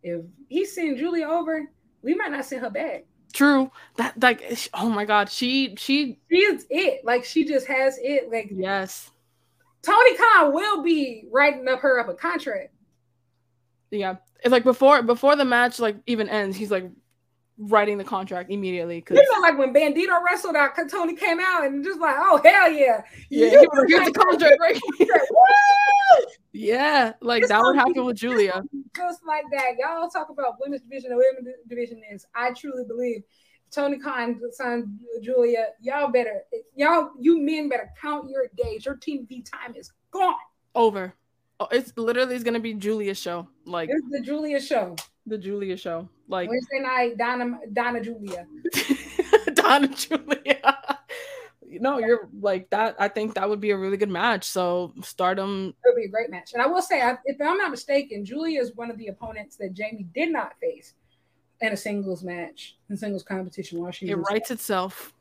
if 0.04 0.24
he 0.48 0.66
send 0.66 0.98
Giulia 0.98 1.28
over, 1.28 1.70
we 2.02 2.16
might 2.16 2.32
not 2.32 2.46
send 2.46 2.62
her 2.62 2.70
back. 2.70 3.06
True. 3.34 3.72
That 3.98 4.22
like 4.22 4.70
oh 4.74 4.90
my 4.90 5.06
god, 5.06 5.30
she 5.30 5.76
she 5.78 6.20
she's 6.32 6.66
it. 6.70 7.06
Like 7.06 7.26
she 7.26 7.46
just 7.46 7.68
has 7.68 8.00
it. 8.02 8.32
Like 8.32 8.50
yes. 8.52 9.12
Tony 9.82 10.18
Khan 10.18 10.54
will 10.54 10.84
be 10.84 11.26
writing 11.32 11.68
up 11.68 11.80
her 11.82 12.00
up 12.00 12.10
a 12.10 12.14
contract. 12.14 12.74
Yeah. 13.92 14.16
It's 14.44 14.52
like 14.52 14.64
before 14.64 15.04
before 15.04 15.36
the 15.36 15.46
match 15.46 15.80
like 15.80 15.98
even 16.08 16.30
ends, 16.30 16.58
he's 16.58 16.72
like 16.72 16.90
writing 17.60 17.98
the 17.98 18.04
contract 18.04 18.50
immediately. 18.50 19.02
Cause... 19.02 19.18
You 19.18 19.34
know, 19.34 19.42
like 19.42 19.58
when 19.58 19.74
Bandito 19.74 20.18
wrestled 20.26 20.56
out, 20.56 20.72
Tony 20.90 21.16
came 21.16 21.40
out 21.40 21.66
and 21.66 21.84
just 21.84 22.00
like, 22.00 22.16
oh 22.18 22.42
hell 22.44 22.72
yeah, 22.72 23.02
yeah, 23.30 23.50
here's 23.50 24.06
the 24.06 24.14
contract 24.14 24.58
right 24.60 24.80
yeah, 26.54 27.14
like 27.22 27.42
it's 27.44 27.50
that 27.50 27.62
would 27.62 27.76
happen 27.76 28.06
with 28.06 28.18
Giulia. 28.18 28.64
Just 28.96 29.20
like 29.26 29.44
that, 29.52 29.74
y'all 29.78 30.10
talk 30.10 30.30
about 30.30 30.56
women's 30.60 30.82
division 30.82 31.12
The 31.12 31.18
women's 31.18 31.56
division 31.68 32.02
is. 32.12 32.26
I 32.34 32.54
truly 32.54 32.86
believe 32.88 33.24
Tony 33.72 34.00
Khan 34.00 34.40
signed 34.52 35.00
Giulia, 35.22 35.68
Y'all 35.82 36.12
better, 36.12 36.44
y'all, 36.76 37.12
you 37.20 37.40
men 37.40 37.70
better 37.70 37.92
count 38.02 38.30
your 38.30 38.48
days. 38.56 38.86
Your 38.86 38.98
TV 38.98 39.46
time 39.50 39.76
is 39.76 39.92
gone. 40.12 40.34
Over. 40.76 41.14
Oh, 41.60 41.68
it's 41.72 41.92
literally 41.98 42.36
it's 42.36 42.44
gonna 42.44 42.60
be 42.60 42.74
Giulia's 42.74 43.20
show. 43.20 43.48
Like 43.66 43.90
it's 43.92 44.06
the 44.10 44.22
Giulia 44.22 44.62
show. 44.62 44.96
The 45.26 45.38
Giulia 45.38 45.76
show. 45.78 46.08
Like 46.30 46.48
Wednesday 46.48 46.80
night, 46.80 47.18
Donna 47.18 47.60
Donna 47.74 48.02
Giulia. 48.02 48.46
Donna 49.56 49.88
Giulia. 49.88 50.78
no, 51.68 51.98
you're 51.98 52.30
like 52.40 52.70
that. 52.70 52.96
I 53.00 53.08
think 53.08 53.34
that 53.34 53.50
would 53.50 53.60
be 53.60 53.72
a 53.72 53.78
really 53.78 53.98
good 53.98 54.10
match. 54.10 54.46
So 54.46 54.94
Stardom. 55.02 55.74
It 55.84 55.90
would 55.90 56.00
be 56.00 56.06
a 56.06 56.10
great 56.10 56.30
match. 56.30 56.54
And 56.54 56.62
I 56.62 56.68
will 56.68 56.84
say, 56.84 57.02
if 57.26 57.42
I'm 57.42 57.58
not 57.58 57.72
mistaken, 57.72 58.24
Giulia 58.24 58.62
is 58.62 58.76
one 58.76 58.92
of 58.92 58.98
the 59.00 59.08
opponents 59.08 59.56
that 59.56 59.74
Jamie 59.74 60.08
did 60.14 60.32
not 60.32 60.54
face 60.62 60.94
in 61.62 61.74
a 61.74 61.78
singles 61.78 62.24
match 62.24 62.78
in 62.92 62.96
singles 62.96 63.24
competition 63.24 63.82
while 63.82 63.92
she. 63.92 64.08
It 64.08 64.16
writes 64.16 64.52
itself. 64.52 65.16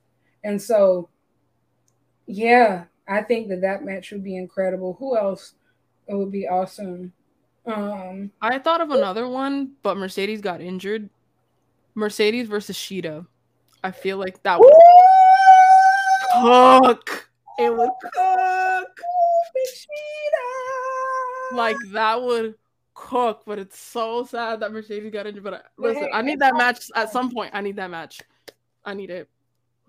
And 0.44 0.60
so, 0.60 1.08
yeah, 2.26 2.84
I 3.08 3.22
think 3.22 3.48
that 3.48 3.62
that 3.62 3.82
match 3.82 4.12
would 4.12 4.22
be 4.22 4.36
incredible. 4.36 4.94
Who 4.98 5.16
else? 5.16 5.54
It 6.06 6.14
would 6.14 6.30
be 6.30 6.46
awesome. 6.46 7.14
Um, 7.66 8.30
I 8.40 8.58
thought 8.58 8.80
of 8.80 8.90
another 8.90 9.28
one, 9.28 9.72
but 9.82 9.96
Mercedes 9.96 10.40
got 10.40 10.60
injured. 10.60 11.10
Mercedes 11.94 12.48
versus 12.48 12.76
Shida. 12.76 13.26
I 13.84 13.90
feel 13.90 14.16
like 14.16 14.42
that 14.42 14.58
would 14.58 14.72
cook. 16.42 17.30
It 17.58 17.76
would 17.76 17.90
cook. 18.02 18.88
Like 21.52 21.76
that 21.92 22.22
would 22.22 22.54
cook, 22.94 23.42
but 23.46 23.58
it's 23.58 23.78
so 23.78 24.24
sad 24.24 24.60
that 24.60 24.72
Mercedes 24.72 25.12
got 25.12 25.26
injured. 25.26 25.44
But 25.44 25.54
I, 25.54 25.60
listen, 25.76 26.08
I 26.12 26.22
need 26.22 26.38
that 26.40 26.54
match 26.56 26.90
at 26.94 27.10
some 27.10 27.30
point. 27.30 27.50
I 27.54 27.60
need 27.60 27.76
that 27.76 27.90
match. 27.90 28.20
I 28.84 28.94
need 28.94 29.10
it. 29.10 29.28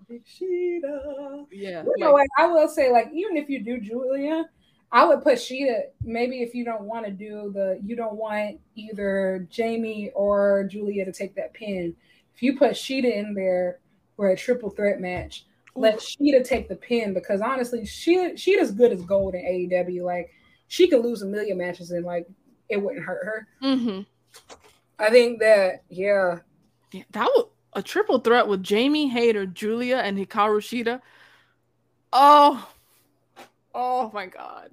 Big 0.08 0.24
Shida. 0.24 1.46
Yeah. 1.52 1.84
You 1.84 1.94
know 1.98 2.12
what? 2.12 2.26
I 2.38 2.46
will 2.46 2.68
say, 2.68 2.90
like, 2.90 3.10
even 3.12 3.36
if 3.36 3.48
you 3.48 3.62
do 3.62 3.80
Giulia, 3.80 4.48
I 4.92 5.04
would 5.04 5.22
put 5.22 5.34
Shida. 5.34 5.82
Maybe 6.02 6.42
if 6.42 6.54
you 6.54 6.64
don't 6.64 6.82
want 6.82 7.06
to 7.06 7.12
do 7.12 7.52
the, 7.54 7.80
you 7.84 7.94
don't 7.94 8.16
want 8.16 8.58
either 8.74 9.46
Jamie 9.50 10.10
or 10.14 10.64
Giulia 10.64 11.04
to 11.04 11.12
take 11.12 11.34
that 11.36 11.54
pin. 11.54 11.94
If 12.34 12.42
you 12.42 12.58
put 12.58 12.72
Shida 12.72 13.12
in 13.12 13.34
there 13.34 13.78
for 14.16 14.30
a 14.30 14.36
triple 14.36 14.70
threat 14.70 15.00
match, 15.00 15.46
Ooh. 15.76 15.82
let 15.82 15.98
Shida 15.98 16.44
take 16.44 16.68
the 16.68 16.74
pin 16.74 17.14
because 17.14 17.40
honestly, 17.40 17.86
she 17.86 18.16
Shida's 18.16 18.72
good 18.72 18.92
as 18.92 19.02
gold 19.02 19.34
in 19.34 19.42
AEW. 19.42 20.02
Like 20.02 20.30
she 20.66 20.88
could 20.88 21.04
lose 21.04 21.22
a 21.22 21.26
million 21.26 21.58
matches 21.58 21.92
and 21.92 22.04
like 22.04 22.26
it 22.68 22.82
wouldn't 22.82 23.04
hurt 23.04 23.24
her. 23.24 23.48
Mm-hmm. 23.62 24.00
I 24.98 25.10
think 25.10 25.38
that 25.38 25.84
yeah. 25.88 26.38
yeah, 26.90 27.04
that 27.12 27.30
would 27.36 27.46
a 27.74 27.82
triple 27.82 28.18
threat 28.18 28.48
with 28.48 28.64
Jamie 28.64 29.06
Hayter, 29.06 29.46
Giulia, 29.46 29.98
and 29.98 30.18
Hikaru 30.18 30.58
Shida. 30.58 31.00
Oh, 32.12 32.68
oh 33.72 34.10
my 34.12 34.26
god 34.26 34.70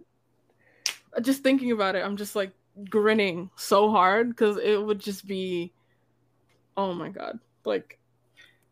just 1.21 1.43
thinking 1.43 1.71
about 1.71 1.95
it, 1.95 2.03
I'm 2.03 2.17
just 2.17 2.35
like 2.35 2.51
grinning 2.89 3.49
so 3.55 3.89
hard 3.89 4.29
because 4.29 4.57
it 4.57 4.81
would 4.81 4.99
just 4.99 5.27
be, 5.27 5.73
oh 6.75 6.93
my 6.93 7.09
god, 7.09 7.39
like 7.65 7.99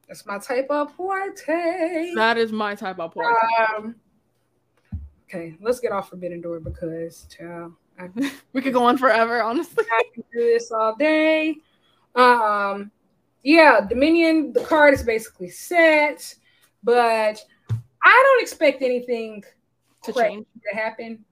that's 0.07 0.25
my 0.25 0.37
type 0.37 0.67
of 0.69 0.93
forte. 0.93 2.13
That 2.15 2.37
is 2.37 2.51
my 2.51 2.75
type 2.75 2.99
of 2.99 3.13
forte. 3.13 3.35
Um, 3.77 3.95
okay, 5.27 5.55
let's 5.59 5.79
get 5.79 5.91
off 5.91 6.09
Forbidden 6.09 6.41
Door 6.41 6.59
because, 6.59 7.25
child, 7.35 7.73
I, 7.99 8.09
we 8.53 8.61
could 8.61 8.73
go 8.73 8.83
on 8.83 8.97
forever. 8.97 9.41
Honestly, 9.41 9.83
I 9.91 10.03
can 10.13 10.23
do 10.31 10.39
this 10.39 10.71
all 10.71 10.95
day. 10.95 11.55
Um, 12.15 12.91
yeah, 13.43 13.81
Dominion. 13.87 14.53
The 14.53 14.63
card 14.63 14.93
is 14.93 15.03
basically 15.03 15.49
set, 15.49 16.35
but 16.83 17.43
I 17.71 18.23
don't 18.23 18.41
expect 18.41 18.83
anything 18.83 19.43
to 20.03 20.13
change 20.13 20.45
to 20.69 20.77
happen 20.77 21.25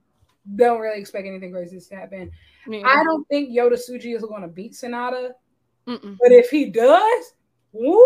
don't 0.56 0.80
really 0.80 1.00
expect 1.00 1.26
anything 1.26 1.52
crazy 1.52 1.78
to 1.80 1.94
happen. 1.94 2.30
I 2.84 3.02
don't 3.04 3.26
think 3.28 3.50
Yota 3.50 3.74
Tsuji 3.74 4.14
is 4.14 4.22
going 4.22 4.42
to 4.42 4.48
beat 4.48 4.72
Sanada, 4.72 5.30
Mm-mm. 5.86 6.16
but 6.20 6.32
if 6.32 6.50
he 6.50 6.70
does, 6.70 7.34
woo, 7.72 7.96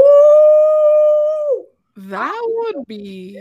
that 1.96 2.40
would 2.46 2.86
be 2.86 3.40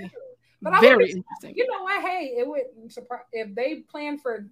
but 0.62 0.82
very 0.82 1.12
interesting. 1.12 1.54
You 1.56 1.68
know 1.68 1.84
what? 1.84 2.02
Hey, 2.02 2.36
it 2.38 2.48
wouldn't 2.48 2.92
surprise 2.92 3.22
if 3.32 3.54
they 3.56 3.82
plan 3.90 4.18
for 4.18 4.48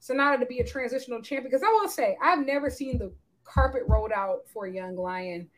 Sanada 0.00 0.40
to 0.40 0.46
be 0.46 0.60
a 0.60 0.64
transitional 0.64 1.20
champion. 1.22 1.50
Because 1.50 1.62
I 1.62 1.70
will 1.72 1.88
say, 1.88 2.16
I've 2.22 2.44
never 2.46 2.70
seen 2.70 2.98
the 2.98 3.12
carpet 3.44 3.82
rolled 3.86 4.12
out 4.12 4.48
for 4.52 4.66
Young 4.66 4.96
Lion's 4.96 5.48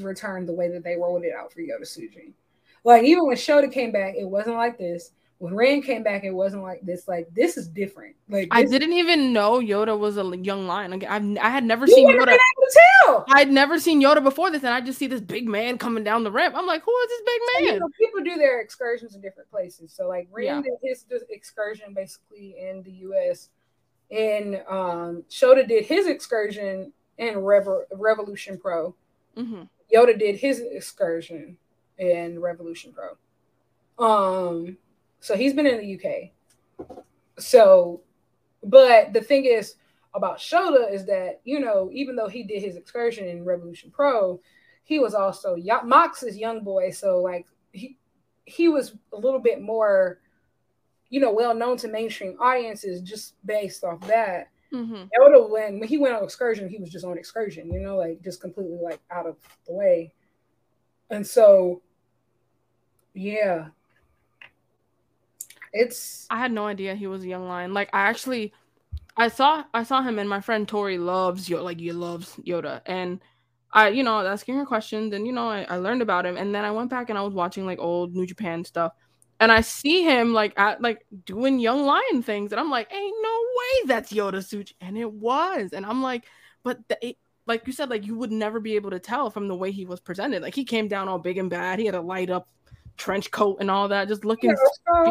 return 0.00 0.46
the 0.46 0.52
way 0.52 0.68
that 0.68 0.84
they 0.84 0.96
rolled 0.96 1.24
it 1.24 1.34
out 1.34 1.52
for 1.52 1.60
Yota 1.60 1.82
Tsuji. 1.82 2.32
Like 2.84 3.04
even 3.04 3.26
when 3.26 3.36
Shota 3.36 3.70
came 3.70 3.92
back, 3.92 4.14
it 4.16 4.28
wasn't 4.28 4.56
like 4.56 4.78
this 4.78 5.12
when 5.42 5.56
Ren 5.56 5.82
came 5.82 6.04
back, 6.04 6.22
it 6.22 6.30
wasn't 6.30 6.62
like 6.62 6.82
this. 6.82 7.08
Like 7.08 7.26
this 7.34 7.56
is 7.56 7.66
different. 7.66 8.14
Like 8.28 8.46
I 8.52 8.62
didn't 8.62 8.92
even 8.92 9.32
know 9.32 9.58
Yota 9.58 9.98
was 9.98 10.16
a 10.16 10.36
young 10.36 10.68
lion. 10.68 10.92
Like 10.92 11.02
I've, 11.02 11.36
I 11.38 11.50
had 11.50 11.64
never 11.64 11.88
seen 11.88 12.08
Yota. 12.08 12.38
I'd 13.28 13.50
never 13.50 13.80
seen 13.80 14.00
Yota 14.00 14.22
before 14.22 14.52
this, 14.52 14.62
and 14.62 14.72
I 14.72 14.80
just 14.80 15.00
see 15.00 15.08
this 15.08 15.20
big 15.20 15.48
man 15.48 15.78
coming 15.78 16.04
down 16.04 16.22
the 16.22 16.30
ramp. 16.30 16.54
I'm 16.56 16.64
like, 16.64 16.84
who 16.84 16.96
is 16.96 17.08
this 17.08 17.22
big 17.26 17.40
man? 17.40 17.68
So, 17.68 17.74
you 17.74 17.80
know, 17.80 17.88
people 17.98 18.22
do 18.22 18.36
their 18.36 18.60
excursions 18.60 19.16
in 19.16 19.20
different 19.20 19.50
places. 19.50 19.92
So 19.92 20.06
like 20.06 20.28
Ren 20.30 20.44
yeah. 20.44 20.62
did 20.62 20.74
his 20.80 21.04
excursion 21.28 21.92
basically 21.92 22.54
in 22.60 22.84
the 22.84 22.92
U.S. 22.92 23.48
and 24.12 24.62
um, 24.68 25.24
Shota 25.28 25.66
did 25.66 25.84
his 25.86 26.06
excursion 26.06 26.92
in 27.18 27.34
Revo- 27.34 27.82
Revolution 27.90 28.58
Pro. 28.58 28.94
Mm-hmm. 29.36 29.62
Yota 29.92 30.16
did 30.16 30.36
his 30.36 30.60
excursion 30.60 31.56
in 31.98 32.38
Revolution 32.38 32.92
Pro. 32.92 33.16
Um, 33.98 34.76
so 35.22 35.36
he's 35.36 35.54
been 35.54 35.68
in 35.68 35.78
the 35.78 35.94
UK. 35.94 36.96
So, 37.38 38.02
but 38.64 39.12
the 39.12 39.20
thing 39.20 39.44
is 39.44 39.76
about 40.14 40.38
Shota 40.38 40.92
is 40.92 41.06
that 41.06 41.40
you 41.44 41.60
know 41.60 41.88
even 41.92 42.16
though 42.16 42.28
he 42.28 42.42
did 42.42 42.60
his 42.60 42.76
excursion 42.76 43.28
in 43.28 43.44
Revolution 43.44 43.90
Pro, 43.90 44.40
he 44.82 44.98
was 44.98 45.14
also 45.14 45.56
Mox's 45.84 46.36
young 46.36 46.64
boy. 46.64 46.90
So 46.90 47.20
like 47.20 47.46
he 47.70 47.96
he 48.44 48.68
was 48.68 48.96
a 49.12 49.16
little 49.16 49.38
bit 49.38 49.62
more, 49.62 50.18
you 51.08 51.20
know, 51.20 51.32
well 51.32 51.54
known 51.54 51.76
to 51.78 51.88
mainstream 51.88 52.36
audiences 52.40 53.00
just 53.00 53.34
based 53.46 53.84
off 53.84 54.00
that. 54.08 54.48
Mm-hmm. 54.74 55.04
When 55.52 55.78
when 55.78 55.88
he 55.88 55.98
went 55.98 56.16
on 56.16 56.24
excursion, 56.24 56.68
he 56.68 56.78
was 56.78 56.90
just 56.90 57.04
on 57.04 57.16
excursion, 57.16 57.70
you 57.70 57.78
know, 57.78 57.96
like 57.96 58.22
just 58.22 58.40
completely 58.40 58.78
like 58.82 58.98
out 59.08 59.26
of 59.26 59.36
the 59.68 59.72
way. 59.72 60.12
And 61.10 61.24
so, 61.24 61.80
yeah, 63.14 63.68
it's. 65.72 66.26
I 66.30 66.38
had 66.38 66.52
no 66.52 66.66
idea 66.66 66.94
he 66.94 67.06
was 67.06 67.22
a 67.24 67.28
young 67.28 67.48
lion. 67.48 67.74
Like 67.74 67.90
I 67.92 68.02
actually, 68.02 68.52
I 69.16 69.28
saw 69.28 69.64
I 69.74 69.82
saw 69.82 70.02
him 70.02 70.18
and 70.18 70.28
my 70.28 70.40
friend 70.40 70.66
Tori 70.66 70.98
loves 70.98 71.48
Yota, 71.48 71.64
like 71.64 71.80
you 71.80 71.92
loves 71.92 72.36
Yota, 72.46 72.80
and 72.86 73.20
I, 73.72 73.88
you 73.88 74.02
know, 74.02 74.24
asking 74.24 74.56
her 74.56 74.66
questions, 74.66 75.14
and 75.14 75.26
you 75.26 75.32
know, 75.32 75.48
I, 75.48 75.66
I 75.68 75.76
learned 75.76 76.02
about 76.02 76.26
him, 76.26 76.36
and 76.36 76.54
then 76.54 76.64
I 76.64 76.70
went 76.70 76.90
back 76.90 77.08
and 77.08 77.18
I 77.18 77.22
was 77.22 77.32
watching 77.32 77.64
like 77.64 77.78
old 77.78 78.14
New 78.14 78.26
Japan 78.26 78.64
stuff, 78.64 78.92
and 79.40 79.50
I 79.50 79.62
see 79.62 80.02
him 80.02 80.32
like 80.32 80.52
at 80.58 80.82
like 80.82 81.06
doing 81.24 81.58
young 81.58 81.84
lion 81.84 82.22
things, 82.22 82.52
and 82.52 82.60
I'm 82.60 82.70
like, 82.70 82.92
ain't 82.92 83.16
no 83.22 83.40
way 83.56 83.86
that's 83.86 84.12
Yota 84.12 84.34
Tsuji, 84.34 84.74
and 84.80 84.98
it 84.98 85.10
was, 85.10 85.72
and 85.72 85.86
I'm 85.86 86.02
like, 86.02 86.26
but 86.62 86.86
the, 86.88 87.06
it, 87.06 87.16
like 87.46 87.66
you 87.66 87.72
said, 87.72 87.90
like 87.90 88.06
you 88.06 88.16
would 88.16 88.30
never 88.30 88.60
be 88.60 88.76
able 88.76 88.90
to 88.90 88.98
tell 88.98 89.30
from 89.30 89.48
the 89.48 89.54
way 89.54 89.72
he 89.72 89.84
was 89.84 90.00
presented. 90.00 90.42
Like 90.42 90.54
he 90.54 90.64
came 90.64 90.86
down 90.86 91.08
all 91.08 91.18
big 91.18 91.38
and 91.38 91.50
bad. 91.50 91.78
He 91.78 91.86
had 91.86 91.94
a 91.94 92.00
light 92.00 92.30
up 92.30 92.48
trench 92.96 93.30
coat 93.30 93.58
and 93.60 93.70
all 93.70 93.88
that, 93.88 94.08
just 94.08 94.24
looking 94.24 94.54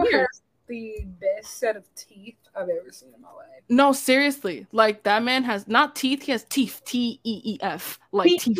yeah, 0.09 0.25
the 0.71 1.05
best 1.19 1.57
set 1.57 1.75
of 1.75 1.83
teeth 1.95 2.37
I've 2.55 2.69
ever 2.69 2.91
seen 2.91 3.13
in 3.15 3.21
my 3.21 3.29
life. 3.29 3.63
No, 3.69 3.91
seriously, 3.91 4.67
like 4.71 5.03
that 5.03 5.23
man 5.23 5.43
has 5.43 5.67
not 5.67 5.95
teeth. 5.95 6.23
He 6.23 6.31
has 6.31 6.43
teeth. 6.45 6.81
T 6.85 7.19
E 7.23 7.41
E 7.43 7.57
F. 7.61 7.99
Like 8.11 8.29
teeth. 8.29 8.59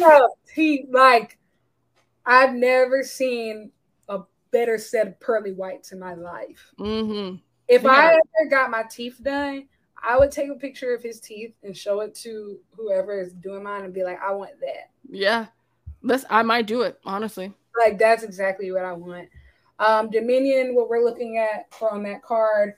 Teeth. 0.54 0.86
Like 0.92 1.38
I've 2.26 2.54
never 2.54 3.04
seen 3.04 3.72
a 4.10 4.20
better 4.52 4.78
set 4.78 5.08
of 5.08 5.20
pearly 5.20 5.54
whites 5.54 5.92
in 5.92 6.00
my 6.00 6.14
life. 6.14 6.74
Mm-hmm. 6.80 7.38
If 7.68 7.84
yeah. 7.84 7.90
I 7.90 8.06
ever 8.10 8.50
got 8.50 8.70
my 8.70 8.84
teeth 8.84 9.20
done, 9.22 9.68
I 10.04 10.18
would 10.18 10.32
take 10.32 10.50
a 10.50 10.56
picture 10.56 10.94
of 10.94 11.02
his 11.02 11.20
teeth 11.20 11.54
and 11.64 11.76
show 11.76 12.02
it 12.02 12.16
to 12.16 12.60
whoever 12.76 13.20
is 13.20 13.34
doing 13.34 13.64
mine 13.64 13.86
and 13.86 13.94
be 13.94 14.04
like, 14.04 14.20
I 14.22 14.32
want 14.32 14.60
that. 14.60 14.90
Yeah. 15.10 15.48
Let's 16.02 16.26
I 16.30 16.42
might 16.42 16.68
do 16.68 16.82
it, 16.82 17.00
honestly. 17.06 17.54
Like 17.78 17.98
that's 17.98 18.24
exactly 18.24 18.72
what 18.72 18.84
I 18.84 18.94
want. 18.94 19.30
Um, 19.82 20.12
Dominion, 20.12 20.76
what 20.76 20.90
we're 20.90 21.04
looking 21.04 21.40
at 21.40 21.74
for 21.74 21.92
on 21.92 22.04
that 22.04 22.22
card, 22.22 22.76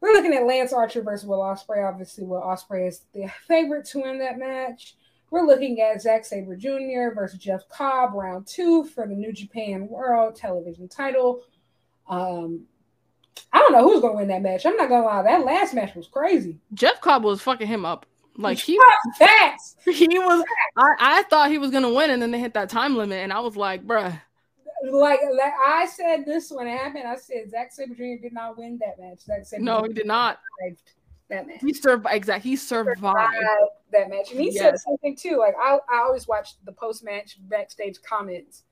we're 0.00 0.12
looking 0.12 0.34
at 0.34 0.46
Lance 0.46 0.72
Archer 0.72 1.02
versus 1.02 1.26
Will 1.26 1.38
Ospreay. 1.38 1.88
Obviously, 1.88 2.24
Will 2.24 2.42
Ospreay 2.42 2.88
is 2.88 3.06
the 3.14 3.26
favorite 3.48 3.86
to 3.86 4.02
win 4.02 4.18
that 4.18 4.38
match. 4.38 4.96
We're 5.30 5.46
looking 5.46 5.80
at 5.80 6.02
Zack 6.02 6.26
Sabre 6.26 6.56
Jr. 6.56 7.14
versus 7.14 7.38
Jeff 7.38 7.68
Cobb, 7.70 8.12
round 8.14 8.46
two 8.46 8.84
for 8.84 9.06
the 9.06 9.14
New 9.14 9.32
Japan 9.32 9.88
World 9.88 10.36
Television 10.36 10.88
title. 10.88 11.42
Um, 12.06 12.66
I 13.52 13.58
don't 13.58 13.72
know 13.72 13.84
who's 13.84 14.02
going 14.02 14.14
to 14.14 14.18
win 14.18 14.28
that 14.28 14.42
match. 14.42 14.66
I'm 14.66 14.76
not 14.76 14.88
going 14.88 15.02
to 15.02 15.06
lie. 15.06 15.22
That 15.22 15.44
last 15.46 15.72
match 15.72 15.94
was 15.94 16.06
crazy. 16.06 16.58
Jeff 16.74 17.00
Cobb 17.00 17.24
was 17.24 17.40
fucking 17.40 17.66
him 17.66 17.86
up. 17.86 18.04
Like 18.36 18.58
he, 18.58 18.76
was 18.76 19.16
fast. 19.18 19.78
he 19.84 20.06
was. 20.06 20.44
I, 20.76 20.94
I 20.98 21.22
thought 21.24 21.50
he 21.50 21.58
was 21.58 21.70
gonna 21.70 21.92
win, 21.92 22.10
and 22.10 22.22
then 22.22 22.30
they 22.30 22.38
hit 22.38 22.54
that 22.54 22.70
time 22.70 22.96
limit, 22.96 23.18
and 23.18 23.32
I 23.32 23.40
was 23.40 23.56
like, 23.56 23.86
bruh. 23.86 24.18
Like, 24.82 25.20
like 25.36 25.52
I 25.66 25.86
said 25.86 26.24
this 26.24 26.50
when 26.50 26.66
it 26.66 26.76
happened. 26.76 27.06
I 27.06 27.16
said 27.16 27.50
Zack 27.50 27.72
Sabre 27.72 27.94
Jr. 27.94 28.22
did 28.22 28.32
not 28.32 28.56
win 28.56 28.78
that 28.78 28.98
match. 28.98 29.20
Zack 29.20 29.44
Sabre 29.44 29.62
no, 29.62 29.82
he 29.82 29.92
did 29.92 30.06
not. 30.06 30.40
That 31.28 31.46
match. 31.46 31.60
He 31.60 31.72
survived. 31.72 32.14
Exactly. 32.16 32.50
He 32.50 32.56
survived. 32.56 32.98
survived 32.98 33.40
that 33.92 34.10
match. 34.10 34.30
And 34.30 34.40
he 34.40 34.50
yes. 34.50 34.62
said 34.62 34.78
something 34.78 35.16
too. 35.16 35.38
Like 35.38 35.54
I, 35.60 35.78
I 35.92 35.98
always 35.98 36.26
watch 36.26 36.54
the 36.64 36.72
post 36.72 37.04
match 37.04 37.36
backstage 37.48 38.00
comments. 38.02 38.64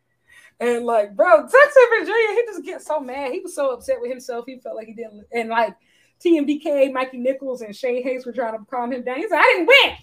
And 0.60 0.84
like, 0.84 1.14
bro, 1.14 1.46
Zack 1.46 1.70
Sabre 1.72 2.04
Jr., 2.04 2.32
he 2.32 2.42
just 2.46 2.64
gets 2.64 2.86
so 2.86 3.00
mad. 3.00 3.32
He 3.32 3.40
was 3.40 3.54
so 3.54 3.70
upset 3.72 4.00
with 4.00 4.10
himself. 4.10 4.44
He 4.46 4.58
felt 4.58 4.76
like 4.76 4.88
he 4.88 4.94
didn't. 4.94 5.24
And 5.32 5.48
like 5.50 5.76
TMDK, 6.24 6.92
Mikey 6.92 7.18
Nichols, 7.18 7.62
and 7.62 7.74
Shane 7.74 8.02
Haste 8.02 8.26
were 8.26 8.32
trying 8.32 8.58
to 8.58 8.64
calm 8.64 8.92
him 8.92 9.04
down. 9.04 9.18
He 9.18 9.28
said, 9.28 9.38
I 9.38 9.42
didn't 9.42 9.68
win. 9.68 9.96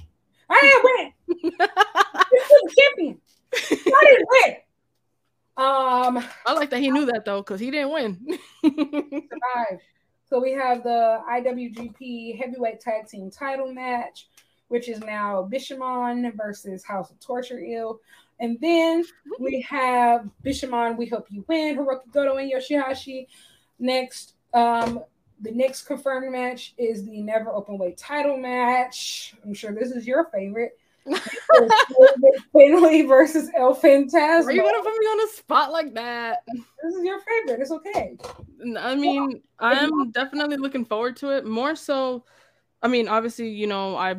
I 0.49 0.59
didn't 0.61 0.83
win. 0.83 1.53
this 2.31 2.51
is 2.51 2.75
champion. 2.79 3.19
I 3.53 4.05
didn't 4.05 4.27
win. 4.29 4.55
Um, 5.57 6.23
I 6.45 6.53
like 6.53 6.69
that 6.71 6.79
he 6.79 6.91
knew 6.91 7.05
that 7.05 7.23
though, 7.25 7.41
because 7.41 7.59
he 7.59 7.71
didn't 7.71 7.91
win. 7.91 8.39
survived. 8.63 9.81
So 10.27 10.41
we 10.41 10.51
have 10.51 10.83
the 10.83 11.21
IWGP 11.31 12.37
Heavyweight 12.37 12.79
Tag 12.79 13.07
Team 13.07 13.29
Title 13.31 13.73
match 13.73 14.27
which 14.67 14.89
is 14.89 14.99
now 15.01 15.47
Bishamon 15.51 16.35
versus 16.35 16.83
House 16.83 17.11
of 17.11 17.19
Torture 17.19 17.59
Ill. 17.59 17.99
And 18.39 18.57
then 18.59 19.05
we 19.39 19.61
have 19.61 20.29
Bishamon, 20.43 20.97
We 20.97 21.05
Hope 21.05 21.27
You 21.29 21.45
Win, 21.47 21.77
Hirooki 21.77 22.11
Goto 22.11 22.37
and 22.37 22.51
Yoshihashi. 22.51 23.27
Next, 23.79 24.33
um, 24.53 25.01
the 25.41 25.51
next 25.51 25.83
confirmed 25.83 26.31
match 26.31 26.73
is 26.77 27.05
the 27.05 27.21
Never 27.21 27.51
Open 27.51 27.77
Weight 27.77 27.97
title 27.97 28.37
match. 28.37 29.35
I'm 29.45 29.53
sure 29.53 29.71
this 29.71 29.91
is 29.91 30.07
your 30.07 30.25
favorite. 30.31 30.77
Finlay 32.51 33.03
versus 33.03 33.49
El 33.55 33.75
Phantasmo. 33.75 34.45
Are 34.45 34.51
you 34.51 34.61
gonna 34.61 34.83
put 34.83 34.97
me 34.97 35.05
on 35.05 35.27
a 35.27 35.31
spot 35.33 35.71
like 35.71 35.93
that? 35.93 36.39
This 36.47 36.95
is 36.95 37.03
your 37.03 37.19
favorite. 37.19 37.61
It's 37.61 37.71
okay. 37.71 38.17
I 38.79 38.95
mean, 38.95 39.41
I'm 39.59 40.11
definitely 40.11 40.57
looking 40.57 40.85
forward 40.85 41.15
to 41.17 41.29
it. 41.29 41.45
More 41.45 41.75
so, 41.75 42.25
I 42.81 42.87
mean, 42.87 43.07
obviously, 43.07 43.49
you 43.49 43.67
know, 43.67 43.95
I 43.95 44.15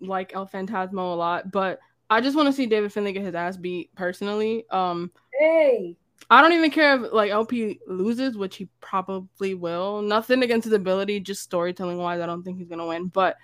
like 0.00 0.34
El 0.34 0.46
Phantasmo 0.46 1.12
a 1.12 1.16
lot, 1.16 1.52
but 1.52 1.78
I 2.08 2.20
just 2.20 2.36
want 2.36 2.48
to 2.48 2.52
see 2.52 2.66
David 2.66 2.92
Finlay 2.92 3.12
get 3.12 3.22
his 3.22 3.34
ass 3.34 3.56
beat 3.56 3.94
personally. 3.94 4.64
Um, 4.70 5.12
hey, 5.38 5.96
I 6.28 6.42
don't 6.42 6.52
even 6.52 6.70
care 6.70 6.96
if 6.96 7.12
like 7.12 7.30
LP 7.30 7.78
loses, 7.86 8.36
which 8.36 8.56
he 8.56 8.68
probably 8.80 9.54
will. 9.54 10.02
Nothing 10.02 10.42
against 10.42 10.64
his 10.64 10.74
ability, 10.74 11.20
just 11.20 11.42
storytelling 11.42 11.98
wise, 11.98 12.20
I 12.20 12.26
don't 12.26 12.42
think 12.42 12.58
he's 12.58 12.68
gonna 12.68 12.86
win. 12.86 13.06
But 13.06 13.36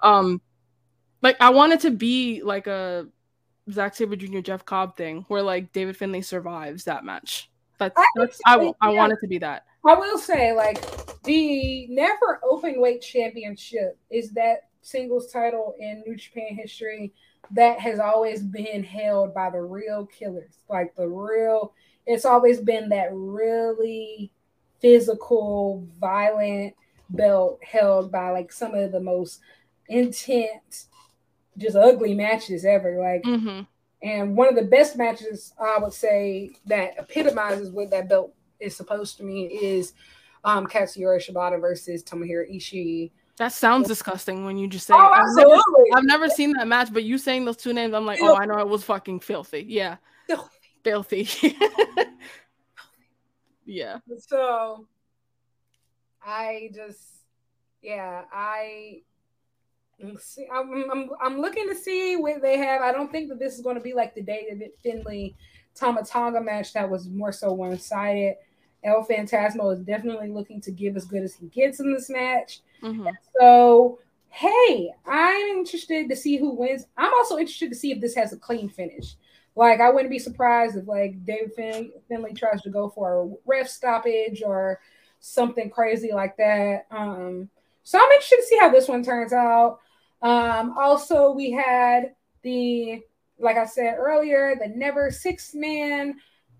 um, 0.00 0.40
like 1.22 1.36
I 1.40 1.50
want 1.50 1.72
it 1.72 1.80
to 1.80 1.90
be 1.90 2.42
like 2.42 2.66
a 2.66 3.06
Zack 3.70 3.94
Sabre 3.94 4.16
Jr. 4.16 4.40
Jeff 4.40 4.64
Cobb 4.64 4.96
thing, 4.96 5.24
where 5.28 5.42
like 5.42 5.72
David 5.72 5.96
Finlay 5.96 6.22
survives 6.22 6.84
that 6.84 7.04
match. 7.04 7.50
That's, 7.78 7.94
I, 7.96 8.06
that's 8.16 8.40
I, 8.46 8.60
yeah. 8.60 8.72
I 8.80 8.90
want 8.90 9.12
it 9.12 9.18
to 9.22 9.28
be 9.28 9.38
that. 9.38 9.64
I 9.86 9.94
will 9.94 10.18
say, 10.18 10.52
like 10.52 10.84
the 11.22 11.86
never 11.88 12.40
open 12.42 12.80
weight 12.80 13.00
championship 13.00 13.98
is 14.10 14.30
that 14.32 14.68
singles 14.82 15.30
title 15.32 15.74
in 15.78 16.02
New 16.06 16.16
Japan 16.16 16.54
history 16.54 17.12
that 17.52 17.80
has 17.80 17.98
always 17.98 18.42
been 18.42 18.84
held 18.84 19.34
by 19.34 19.50
the 19.50 19.62
real 19.62 20.06
killers. 20.06 20.58
Like 20.68 20.94
the 20.94 21.08
real, 21.08 21.72
it's 22.06 22.24
always 22.24 22.60
been 22.60 22.88
that 22.90 23.08
really 23.12 24.30
physical, 24.80 25.86
violent 25.98 26.74
belt 27.10 27.60
held 27.64 28.12
by 28.12 28.30
like 28.30 28.52
some 28.52 28.74
of 28.74 28.92
the 28.92 29.00
most 29.00 29.40
intense, 29.88 30.86
just 31.60 31.76
ugly 31.76 32.14
matches 32.14 32.64
ever. 32.64 32.98
Like, 32.98 33.22
mm-hmm. 33.22 33.62
and 34.02 34.36
one 34.36 34.48
of 34.48 34.56
the 34.56 34.68
best 34.70 34.96
matches 34.96 35.52
I 35.60 35.78
would 35.78 35.92
say 35.92 36.50
that 36.66 36.94
epitomizes 36.98 37.70
what 37.70 37.90
that 37.90 38.08
belt 38.08 38.34
is 38.58 38.76
supposed 38.76 39.16
to 39.18 39.24
mean 39.24 39.50
is 39.50 39.92
um 40.44 40.66
Katsuyori 40.66 41.18
Shibata 41.18 41.60
versus 41.60 42.02
Tomohiro 42.02 42.50
Ishii 42.54 43.10
that 43.40 43.54
sounds 43.54 43.88
disgusting 43.88 44.44
when 44.44 44.58
you 44.58 44.68
just 44.68 44.86
say. 44.86 44.92
Oh, 44.92 44.98
I've 44.98 45.22
absolutely. 45.22 45.84
Never, 45.88 45.96
I've 45.96 46.04
never 46.04 46.28
seen 46.28 46.52
that 46.58 46.68
match, 46.68 46.92
but 46.92 47.04
you 47.04 47.16
saying 47.16 47.46
those 47.46 47.56
two 47.56 47.72
names, 47.72 47.94
I'm 47.94 48.04
like, 48.04 48.18
oh, 48.20 48.36
I 48.36 48.44
know 48.44 48.58
it 48.58 48.68
was 48.68 48.84
fucking 48.84 49.20
filthy. 49.20 49.64
Yeah, 49.66 49.96
filthy. 50.84 51.26
yeah. 53.64 54.00
So, 54.18 54.86
I 56.22 56.70
just, 56.74 57.00
yeah, 57.80 58.24
I. 58.30 59.00
See, 60.18 60.46
I'm, 60.52 60.90
I'm, 60.90 61.10
I'm 61.22 61.40
looking 61.40 61.68
to 61.68 61.74
see 61.74 62.16
what 62.16 62.42
they 62.42 62.56
have. 62.58 62.82
I 62.82 62.92
don't 62.92 63.10
think 63.10 63.28
that 63.28 63.38
this 63.38 63.54
is 63.54 63.62
going 63.62 63.76
to 63.76 63.82
be 63.82 63.92
like 63.92 64.14
the 64.14 64.22
David 64.22 64.70
Finlay 64.82 65.34
Tama 65.74 66.04
Tonga 66.04 66.40
match 66.40 66.72
that 66.72 66.88
was 66.88 67.08
more 67.08 67.32
so 67.32 67.52
one 67.52 67.78
sided. 67.78 68.36
El 68.82 69.04
Phantasmo 69.04 69.72
is 69.72 69.80
definitely 69.80 70.30
looking 70.30 70.60
to 70.62 70.70
give 70.70 70.96
as 70.96 71.04
good 71.04 71.22
as 71.22 71.34
he 71.34 71.46
gets 71.48 71.80
in 71.80 71.92
this 71.92 72.08
match. 72.08 72.60
Mm-hmm. 72.82 73.08
So, 73.38 73.98
hey, 74.28 74.90
I'm 75.06 75.58
interested 75.58 76.08
to 76.08 76.16
see 76.16 76.38
who 76.38 76.54
wins. 76.54 76.86
I'm 76.96 77.12
also 77.14 77.36
interested 77.36 77.70
to 77.70 77.76
see 77.76 77.92
if 77.92 78.00
this 78.00 78.14
has 78.14 78.32
a 78.32 78.38
clean 78.38 78.68
finish. 78.68 79.16
Like, 79.54 79.80
I 79.80 79.90
wouldn't 79.90 80.10
be 80.10 80.18
surprised 80.18 80.76
if 80.76 80.88
like 80.88 81.24
David 81.24 81.52
fin- 81.54 81.92
Finlay 82.08 82.32
tries 82.32 82.62
to 82.62 82.70
go 82.70 82.88
for 82.88 83.22
a 83.22 83.30
ref 83.44 83.68
stoppage 83.68 84.42
or 84.44 84.80
something 85.18 85.68
crazy 85.68 86.12
like 86.12 86.36
that. 86.38 86.86
Um, 86.90 87.50
so 87.82 87.98
I'm 87.98 88.10
interested 88.12 88.36
to 88.36 88.46
see 88.46 88.58
how 88.58 88.70
this 88.70 88.88
one 88.88 89.02
turns 89.02 89.32
out. 89.32 89.80
Um, 90.22 90.74
also, 90.78 91.30
we 91.32 91.50
had 91.50 92.14
the, 92.42 93.02
like 93.38 93.56
I 93.56 93.66
said 93.66 93.96
earlier, 93.98 94.54
the 94.60 94.68
never 94.68 95.10
six 95.10 95.54
man 95.54 96.16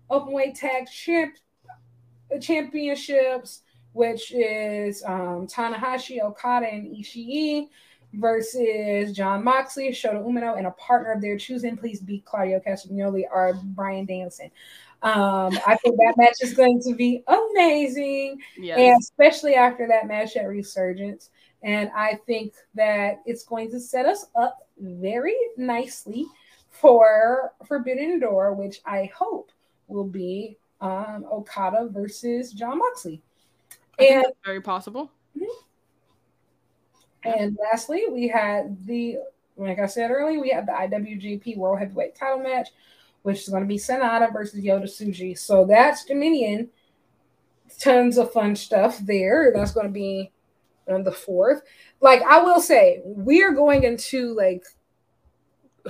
openweight 0.09 0.59
tag 0.59 0.87
champ 0.89 1.35
championships, 2.39 3.61
which 3.93 4.31
is 4.31 5.03
um, 5.05 5.47
Tanahashi, 5.47 6.21
Okada, 6.23 6.67
and 6.67 6.95
Ishii 6.95 7.67
versus 8.13 9.15
Jon 9.15 9.43
Moxley, 9.43 9.89
Shota 9.89 10.23
Umino, 10.23 10.57
and 10.57 10.67
a 10.67 10.71
partner 10.71 11.13
of 11.13 11.21
their 11.21 11.37
choosing. 11.37 11.77
Please 11.77 12.01
beat 12.01 12.25
Claudio 12.25 12.59
Castagnoli 12.59 13.23
or 13.31 13.53
Bryan 13.63 14.05
Danielson. 14.05 14.51
Um, 15.03 15.57
I 15.65 15.77
think 15.77 15.97
that 15.97 16.13
match 16.17 16.35
is 16.41 16.53
going 16.53 16.79
to 16.83 16.93
be 16.93 17.23
amazing, 17.27 18.39
yes. 18.57 18.77
and 18.77 18.99
especially 18.99 19.55
after 19.55 19.87
that 19.87 20.07
match 20.07 20.35
at 20.35 20.47
Resurgence. 20.47 21.31
And 21.63 21.91
I 21.95 22.19
think 22.25 22.53
that 22.73 23.21
it's 23.25 23.43
going 23.43 23.69
to 23.71 23.79
set 23.79 24.05
us 24.05 24.25
up 24.35 24.67
very 24.79 25.35
nicely 25.57 26.25
for 26.69 27.53
Forbidden 27.67 28.19
Door, 28.19 28.53
which 28.53 28.81
I 28.85 29.11
hope 29.15 29.51
will 29.87 30.07
be 30.07 30.57
um, 30.79 31.25
Okada 31.31 31.89
versus 31.91 32.51
Jon 32.51 32.79
Moxley. 32.79 33.21
and 33.99 34.25
very 34.43 34.61
possible. 34.61 35.11
Mm-hmm. 35.37 35.45
And 37.23 37.57
lastly, 37.61 38.05
we 38.09 38.27
had 38.27 38.85
the, 38.87 39.17
like 39.55 39.77
I 39.77 39.85
said 39.85 40.09
earlier, 40.09 40.39
we 40.39 40.49
had 40.49 40.65
the 40.65 40.71
IWGP 40.71 41.57
World 41.57 41.77
Heavyweight 41.77 42.15
Title 42.15 42.39
match, 42.39 42.69
which 43.21 43.41
is 43.41 43.49
going 43.49 43.61
to 43.61 43.67
be 43.67 43.77
Sanada 43.77 44.33
versus 44.33 44.63
Yota 44.63 44.85
Tsuji. 44.85 45.37
So 45.37 45.65
that's 45.65 46.05
Dominion. 46.05 46.69
Tons 47.79 48.17
of 48.17 48.33
fun 48.33 48.55
stuff 48.55 48.97
there. 48.99 49.51
That's 49.53 49.71
going 49.71 49.85
to 49.85 49.93
be 49.93 50.31
on 50.91 51.03
the 51.03 51.11
fourth. 51.11 51.61
Like 51.99 52.21
I 52.23 52.41
will 52.41 52.61
say, 52.61 53.01
we 53.05 53.43
are 53.43 53.51
going 53.51 53.83
into 53.83 54.33
like 54.35 54.63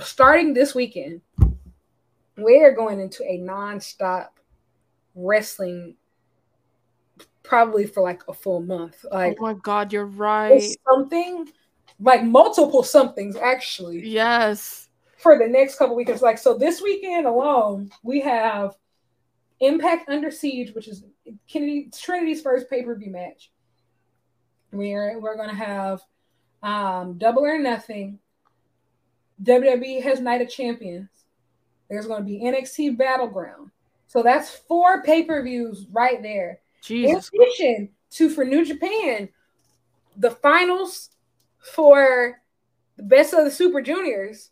starting 0.00 0.54
this 0.54 0.74
weekend. 0.74 1.20
We 2.36 2.62
are 2.62 2.72
going 2.72 3.00
into 3.00 3.24
a 3.24 3.36
non-stop 3.36 4.38
wrestling 5.14 5.96
probably 7.42 7.86
for 7.86 8.02
like 8.02 8.22
a 8.28 8.32
full 8.32 8.60
month. 8.60 9.04
Like, 9.10 9.36
oh 9.38 9.42
my 9.42 9.54
god, 9.54 9.92
you're 9.92 10.06
right. 10.06 10.62
Something 10.90 11.48
like 12.00 12.24
multiple 12.24 12.82
somethings 12.82 13.36
actually. 13.36 14.08
Yes. 14.08 14.88
For 15.18 15.38
the 15.38 15.46
next 15.46 15.76
couple 15.76 15.94
weekends, 15.94 16.22
like 16.22 16.38
so, 16.38 16.58
this 16.58 16.82
weekend 16.82 17.26
alone, 17.26 17.90
we 18.02 18.20
have 18.22 18.74
Impact 19.60 20.08
Under 20.08 20.32
Siege, 20.32 20.74
which 20.74 20.88
is 20.88 21.04
Kennedy 21.48 21.90
Trinity's 21.96 22.42
first 22.42 22.68
pay 22.68 22.82
per 22.82 22.96
view 22.96 23.12
match. 23.12 23.51
We're 24.72 25.20
we're 25.20 25.36
gonna 25.36 25.54
have 25.54 26.02
um, 26.62 27.18
Double 27.18 27.44
or 27.44 27.58
Nothing. 27.58 28.18
WWE 29.42 30.02
has 30.02 30.20
Night 30.20 30.40
of 30.40 30.48
Champions. 30.48 31.08
There's 31.90 32.06
going 32.06 32.20
to 32.20 32.24
be 32.24 32.40
NXT 32.40 32.96
Battleground. 32.96 33.70
So 34.06 34.22
that's 34.22 34.50
four 34.50 35.02
pay 35.02 35.24
per 35.24 35.42
views 35.42 35.86
right 35.90 36.22
there. 36.22 36.60
Jesus. 36.82 37.30
In 37.32 37.42
addition 37.42 37.88
to 38.12 38.30
for 38.30 38.44
New 38.44 38.64
Japan, 38.64 39.28
the 40.16 40.30
finals 40.30 41.10
for 41.58 42.40
the 42.96 43.02
best 43.02 43.34
of 43.34 43.44
the 43.44 43.50
Super 43.50 43.80
Juniors 43.80 44.50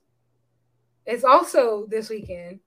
is 1.07 1.25
also 1.25 1.87
this 1.89 2.09
weekend. 2.09 2.61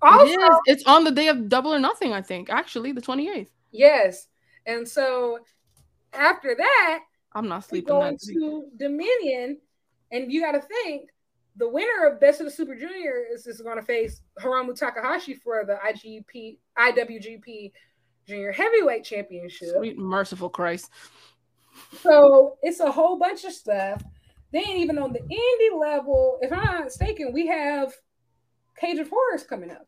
Also, 0.00 0.24
it 0.24 0.40
is. 0.40 0.56
It's 0.66 0.84
on 0.84 1.04
the 1.04 1.10
day 1.10 1.28
of 1.28 1.48
Double 1.48 1.72
or 1.72 1.78
Nothing, 1.78 2.12
I 2.12 2.22
think. 2.22 2.50
Actually, 2.50 2.92
the 2.92 3.02
28th. 3.02 3.48
Yes. 3.70 4.28
And 4.66 4.88
so 4.88 5.38
after 6.12 6.54
that, 6.56 7.00
I'm 7.32 7.48
not 7.48 7.64
sleeping. 7.64 7.88
Going 7.88 8.18
to 8.18 8.68
Dominion, 8.76 9.58
and 10.10 10.32
you 10.32 10.40
got 10.40 10.52
to 10.52 10.60
think 10.60 11.10
the 11.56 11.68
winner 11.68 12.06
of 12.06 12.20
Best 12.20 12.40
of 12.40 12.46
the 12.46 12.50
Super 12.50 12.74
Juniors 12.74 13.46
is 13.46 13.60
going 13.60 13.76
to 13.76 13.82
face 13.82 14.22
Hiromu 14.40 14.78
Takahashi 14.78 15.34
for 15.34 15.64
the 15.66 15.78
IGP 15.86 16.58
IWGP 16.78 17.72
Junior 18.26 18.52
Heavyweight 18.52 19.04
Championship. 19.04 19.68
Sweet 19.76 19.98
merciful 19.98 20.48
Christ. 20.48 20.90
So 22.00 22.58
it's 22.62 22.80
a 22.80 22.90
whole 22.90 23.18
bunch 23.18 23.44
of 23.44 23.52
stuff. 23.52 24.02
Then 24.52 24.68
even 24.68 24.98
on 24.98 25.12
the 25.12 25.20
indie 25.20 25.80
level, 25.80 26.38
if 26.42 26.52
I'm 26.52 26.64
not 26.64 26.84
mistaken, 26.84 27.32
we 27.32 27.46
have 27.46 27.92
Cage 28.78 28.98
of 28.98 29.08
Horrors 29.08 29.44
coming 29.44 29.70
up. 29.70 29.86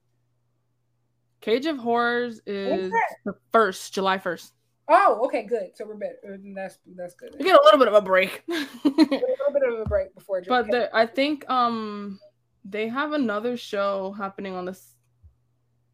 Cage 1.40 1.66
of 1.66 1.76
Horrors 1.76 2.40
is 2.46 2.90
the 3.26 3.34
first, 3.52 3.92
July 3.92 4.16
first. 4.16 4.54
Oh, 4.88 5.22
okay, 5.26 5.44
good. 5.44 5.70
So 5.74 5.86
we're 5.86 5.94
better. 5.94 6.38
That's 6.54 6.78
that's 6.94 7.14
good. 7.14 7.34
We 7.38 7.44
get 7.44 7.58
a 7.58 7.64
little 7.64 7.78
bit 7.78 7.88
of 7.88 7.94
a 7.94 8.02
break. 8.02 8.42
a 8.48 8.52
little 8.52 9.52
bit 9.52 9.62
of 9.66 9.80
a 9.80 9.84
break 9.86 10.14
before. 10.14 10.42
But 10.46 10.70
the, 10.70 10.94
I 10.94 11.06
think 11.06 11.48
um 11.48 12.18
they 12.64 12.88
have 12.88 13.12
another 13.12 13.56
show 13.56 14.12
happening 14.12 14.54
on 14.54 14.66
the 14.66 14.78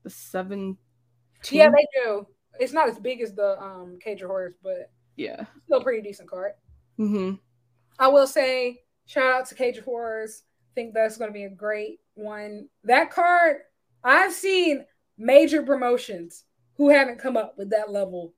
the 0.02 0.10
seventeenth. 0.10 0.78
Yeah, 1.50 1.70
they 1.70 1.86
do. 2.02 2.26
It's 2.58 2.72
not 2.72 2.88
as 2.88 2.98
big 2.98 3.20
as 3.20 3.34
the 3.34 3.60
um 3.60 3.98
Cage 4.02 4.22
of 4.22 4.28
Horrors, 4.28 4.54
but 4.62 4.90
yeah, 5.16 5.44
still 5.66 5.82
pretty 5.82 6.02
decent 6.02 6.28
card. 6.28 6.52
Mm-hmm. 6.98 7.36
I 7.98 8.08
will 8.08 8.26
say, 8.26 8.80
shout 9.06 9.40
out 9.40 9.46
to 9.46 9.54
Cage 9.54 9.78
of 9.78 9.84
Horrors. 9.84 10.42
I 10.72 10.74
think 10.74 10.94
that's 10.94 11.16
going 11.16 11.28
to 11.28 11.34
be 11.34 11.44
a 11.44 11.50
great 11.50 12.00
one. 12.14 12.68
That 12.84 13.10
card, 13.10 13.58
I've 14.02 14.32
seen 14.32 14.84
major 15.18 15.62
promotions 15.62 16.44
who 16.76 16.88
haven't 16.88 17.18
come 17.18 17.36
up 17.36 17.54
with 17.58 17.70
that 17.70 17.90
level 17.90 18.32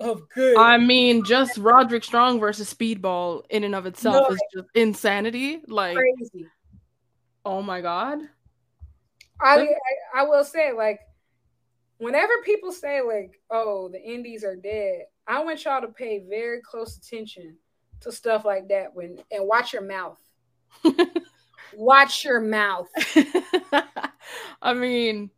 of 0.00 0.28
good. 0.30 0.56
I 0.56 0.78
mean, 0.78 1.24
just 1.24 1.58
Roderick 1.58 2.04
Strong 2.04 2.40
versus 2.40 2.72
Speedball 2.72 3.42
in 3.50 3.64
and 3.64 3.74
of 3.74 3.86
itself 3.86 4.28
no, 4.28 4.34
is 4.34 4.40
just 4.52 4.66
insanity. 4.74 5.60
Like 5.66 5.96
crazy. 5.96 6.46
Oh 7.44 7.62
my 7.62 7.80
god. 7.80 8.18
I, 9.40 9.56
I 9.56 9.66
I 10.16 10.22
will 10.24 10.44
say 10.44 10.72
like 10.72 11.00
whenever 11.98 12.32
people 12.44 12.72
say 12.72 13.00
like, 13.02 13.40
"Oh, 13.50 13.88
the 13.88 14.02
indies 14.02 14.44
are 14.44 14.56
dead," 14.56 15.04
I 15.26 15.42
want 15.44 15.64
y'all 15.64 15.80
to 15.80 15.88
pay 15.88 16.24
very 16.28 16.60
close 16.62 16.96
attention 16.96 17.56
to 18.00 18.10
stuff 18.10 18.44
like 18.44 18.68
that 18.68 18.94
when 18.94 19.18
and 19.30 19.46
watch 19.46 19.72
your 19.72 19.82
mouth. 19.82 20.18
watch 21.74 22.24
your 22.24 22.40
mouth. 22.40 22.88
I 24.62 24.74
mean, 24.74 25.30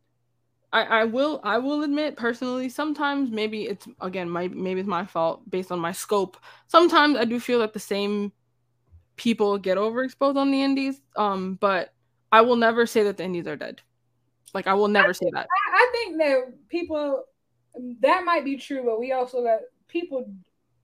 I, 0.73 0.81
I 0.81 1.03
will 1.03 1.39
I 1.43 1.59
will 1.59 1.83
admit 1.83 2.17
personally 2.17 2.67
sometimes 2.67 3.29
maybe 3.29 3.65
it's 3.65 3.87
again 4.01 4.27
my 4.27 4.47
maybe 4.47 4.79
it's 4.79 4.89
my 4.89 5.05
fault 5.05 5.47
based 5.49 5.71
on 5.71 5.79
my 5.79 5.91
scope. 5.91 6.35
Sometimes 6.65 7.15
I 7.15 7.25
do 7.25 7.39
feel 7.39 7.59
that 7.59 7.73
the 7.73 7.79
same 7.79 8.31
people 9.15 9.59
get 9.59 9.77
overexposed 9.77 10.35
on 10.35 10.49
the 10.49 10.63
indies. 10.63 10.99
Um, 11.15 11.55
but 11.61 11.93
I 12.31 12.41
will 12.41 12.55
never 12.55 12.87
say 12.87 13.03
that 13.03 13.17
the 13.17 13.23
indies 13.23 13.45
are 13.45 13.55
dead. 13.55 13.81
Like 14.55 14.65
I 14.65 14.73
will 14.73 14.87
never 14.87 15.09
I 15.09 15.13
say 15.13 15.29
that. 15.31 15.45
I, 15.45 15.75
I 15.75 15.89
think 15.91 16.17
that 16.17 16.69
people 16.69 17.23
that 18.01 18.23
might 18.25 18.43
be 18.43 18.57
true, 18.57 18.83
but 18.83 18.99
we 18.99 19.11
also 19.11 19.43
got 19.43 19.59
people 19.87 20.25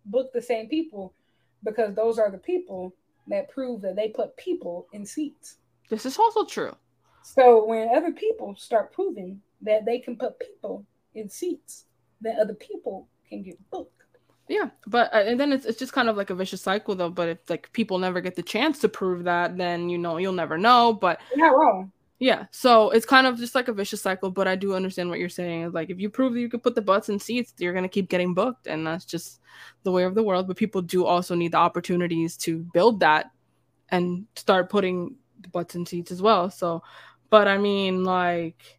book 0.05 0.31
the 0.33 0.41
same 0.41 0.69
people 0.69 1.15
because 1.63 1.95
those 1.95 2.19
are 2.19 2.29
the 2.29 2.37
people 2.37 2.93
that 3.27 3.49
prove 3.49 3.81
that 3.81 3.95
they 3.95 4.09
put 4.09 4.37
people 4.37 4.87
in 4.93 5.03
seats. 5.03 5.57
This 5.89 6.05
is 6.05 6.19
also 6.19 6.45
true. 6.45 6.75
So 7.23 7.65
when 7.65 7.89
other 7.95 8.11
people 8.11 8.55
start 8.55 8.93
proving 8.93 9.41
that 9.61 9.85
they 9.85 9.99
can 9.99 10.15
put 10.17 10.39
people 10.39 10.85
in 11.15 11.29
seats 11.29 11.85
that 12.21 12.39
other 12.39 12.53
people 12.53 13.07
can 13.27 13.43
get 13.43 13.57
booked. 13.69 13.93
Yeah, 14.47 14.69
but 14.87 15.13
uh, 15.13 15.17
and 15.17 15.39
then 15.39 15.53
it's 15.53 15.65
it's 15.65 15.77
just 15.77 15.93
kind 15.93 16.09
of 16.09 16.17
like 16.17 16.31
a 16.31 16.35
vicious 16.35 16.61
cycle 16.61 16.95
though. 16.95 17.11
But 17.11 17.29
if 17.29 17.37
like 17.49 17.71
people 17.71 17.99
never 17.99 18.19
get 18.19 18.35
the 18.35 18.41
chance 18.41 18.79
to 18.79 18.89
prove 18.89 19.23
that, 19.25 19.55
then 19.57 19.89
you 19.89 19.97
know 19.99 20.17
you'll 20.17 20.33
never 20.33 20.57
know. 20.57 20.91
But 20.91 21.21
not 21.35 21.55
wrong. 21.55 21.91
Yeah, 22.17 22.47
so 22.51 22.89
it's 22.89 23.05
kind 23.05 23.27
of 23.27 23.37
just 23.37 23.53
like 23.53 23.67
a 23.67 23.73
vicious 23.73 24.01
cycle. 24.01 24.31
But 24.31 24.47
I 24.47 24.55
do 24.55 24.73
understand 24.73 25.09
what 25.09 25.19
you're 25.19 25.29
saying. 25.29 25.71
Like 25.71 25.91
if 25.91 25.99
you 25.99 26.09
prove 26.09 26.33
that 26.33 26.39
you 26.39 26.49
can 26.49 26.61
put 26.61 26.73
the 26.73 26.81
butts 26.81 27.09
in 27.09 27.19
seats, 27.19 27.53
you're 27.59 27.73
gonna 27.73 27.87
keep 27.87 28.09
getting 28.09 28.33
booked, 28.33 28.65
and 28.65 28.87
that's 28.87 29.05
just 29.05 29.39
the 29.83 29.91
way 29.91 30.03
of 30.03 30.15
the 30.15 30.23
world. 30.23 30.47
But 30.47 30.57
people 30.57 30.81
do 30.81 31.05
also 31.05 31.35
need 31.35 31.51
the 31.51 31.57
opportunities 31.57 32.35
to 32.37 32.65
build 32.73 33.01
that 33.01 33.31
and 33.89 34.25
start 34.35 34.69
putting 34.69 35.15
the 35.41 35.49
butts 35.49 35.75
in 35.75 35.85
seats 35.85 36.11
as 36.11 36.23
well. 36.23 36.49
So, 36.49 36.81
but 37.29 37.47
I 37.47 37.59
mean, 37.59 38.03
like 38.03 38.78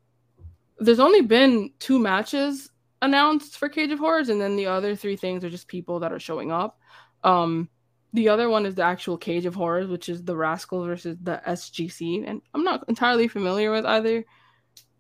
there's 0.81 1.01
only 1.01 1.21
been 1.21 1.71
two 1.79 1.99
matches 1.99 2.71
announced 3.03 3.57
for 3.57 3.69
Cage 3.69 3.93
of 3.93 3.99
Horrors, 3.99 4.29
and 4.29 4.41
then 4.41 4.57
the 4.57 4.67
other 4.67 4.97
three 4.97 5.17
things 5.17 5.45
are 5.45 5.51
just 5.51 5.69
people 5.69 6.01
that 6.01 6.13
are 6.13 6.19
showing 6.19 6.51
up. 6.51 6.81
Um, 7.23 7.69
the 8.13 8.29
other 8.29 8.49
one 8.49 8.67
is 8.67 8.75
the 8.75 8.83
actual 8.83 9.17
Cage 9.17 9.47
of 9.47 9.55
Horrors, 9.55 9.89
which 9.89 10.09
is 10.09 10.25
the 10.25 10.37
Rascal 10.37 10.85
versus 10.85 11.17
the 11.23 11.41
SGC, 11.47 12.29
and 12.29 12.43
I'm 12.55 12.65
not 12.65 12.85
entirely 12.89 13.29
familiar 13.29 13.71
with 13.71 13.85
either 13.85 14.25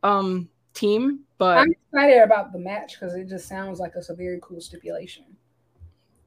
um 0.02 0.48
team, 0.73 1.20
but 1.36 1.59
I'm 1.59 1.73
excited 1.73 2.23
about 2.23 2.52
the 2.52 2.59
match 2.59 2.98
because 2.98 3.15
it 3.15 3.28
just 3.28 3.48
sounds 3.48 3.81
like 3.81 3.93
it's 3.97 4.09
a 4.09 4.15
very 4.15 4.39
cool 4.43 4.61
stipulation. 4.61 5.24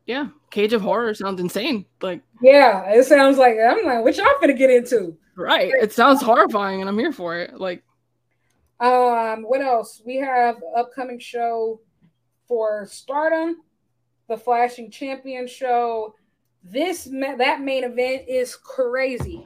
Yeah, 0.06 0.28
Cage 0.52 0.74
of 0.74 0.82
Horror 0.82 1.14
sounds 1.14 1.40
insane. 1.40 1.86
Like, 2.02 2.22
yeah, 2.42 2.90
it 2.90 3.06
sounds 3.06 3.38
like 3.38 3.56
I'm 3.58 3.86
like, 3.86 4.04
what 4.04 4.18
y'all 4.18 4.28
gonna 4.42 4.54
get 4.54 4.70
into? 4.70 5.18
Right. 5.36 5.72
It 5.82 5.94
sounds 5.94 6.22
horrifying, 6.22 6.82
and 6.82 6.90
I'm 6.90 7.00
here 7.00 7.12
for 7.12 7.38
it. 7.40 7.60
Like, 7.60 7.84
um, 8.84 9.44
what 9.44 9.62
else? 9.62 10.02
We 10.06 10.18
have 10.18 10.62
upcoming 10.76 11.18
show 11.18 11.80
for 12.48 12.86
Stardom, 12.86 13.62
the 14.28 14.36
Flashing 14.36 14.92
Champion 14.92 15.48
show. 15.48 16.16
This 16.64 17.06
that 17.06 17.62
main 17.62 17.86
event 17.86 18.24
is 18.28 18.56
crazy, 18.56 19.46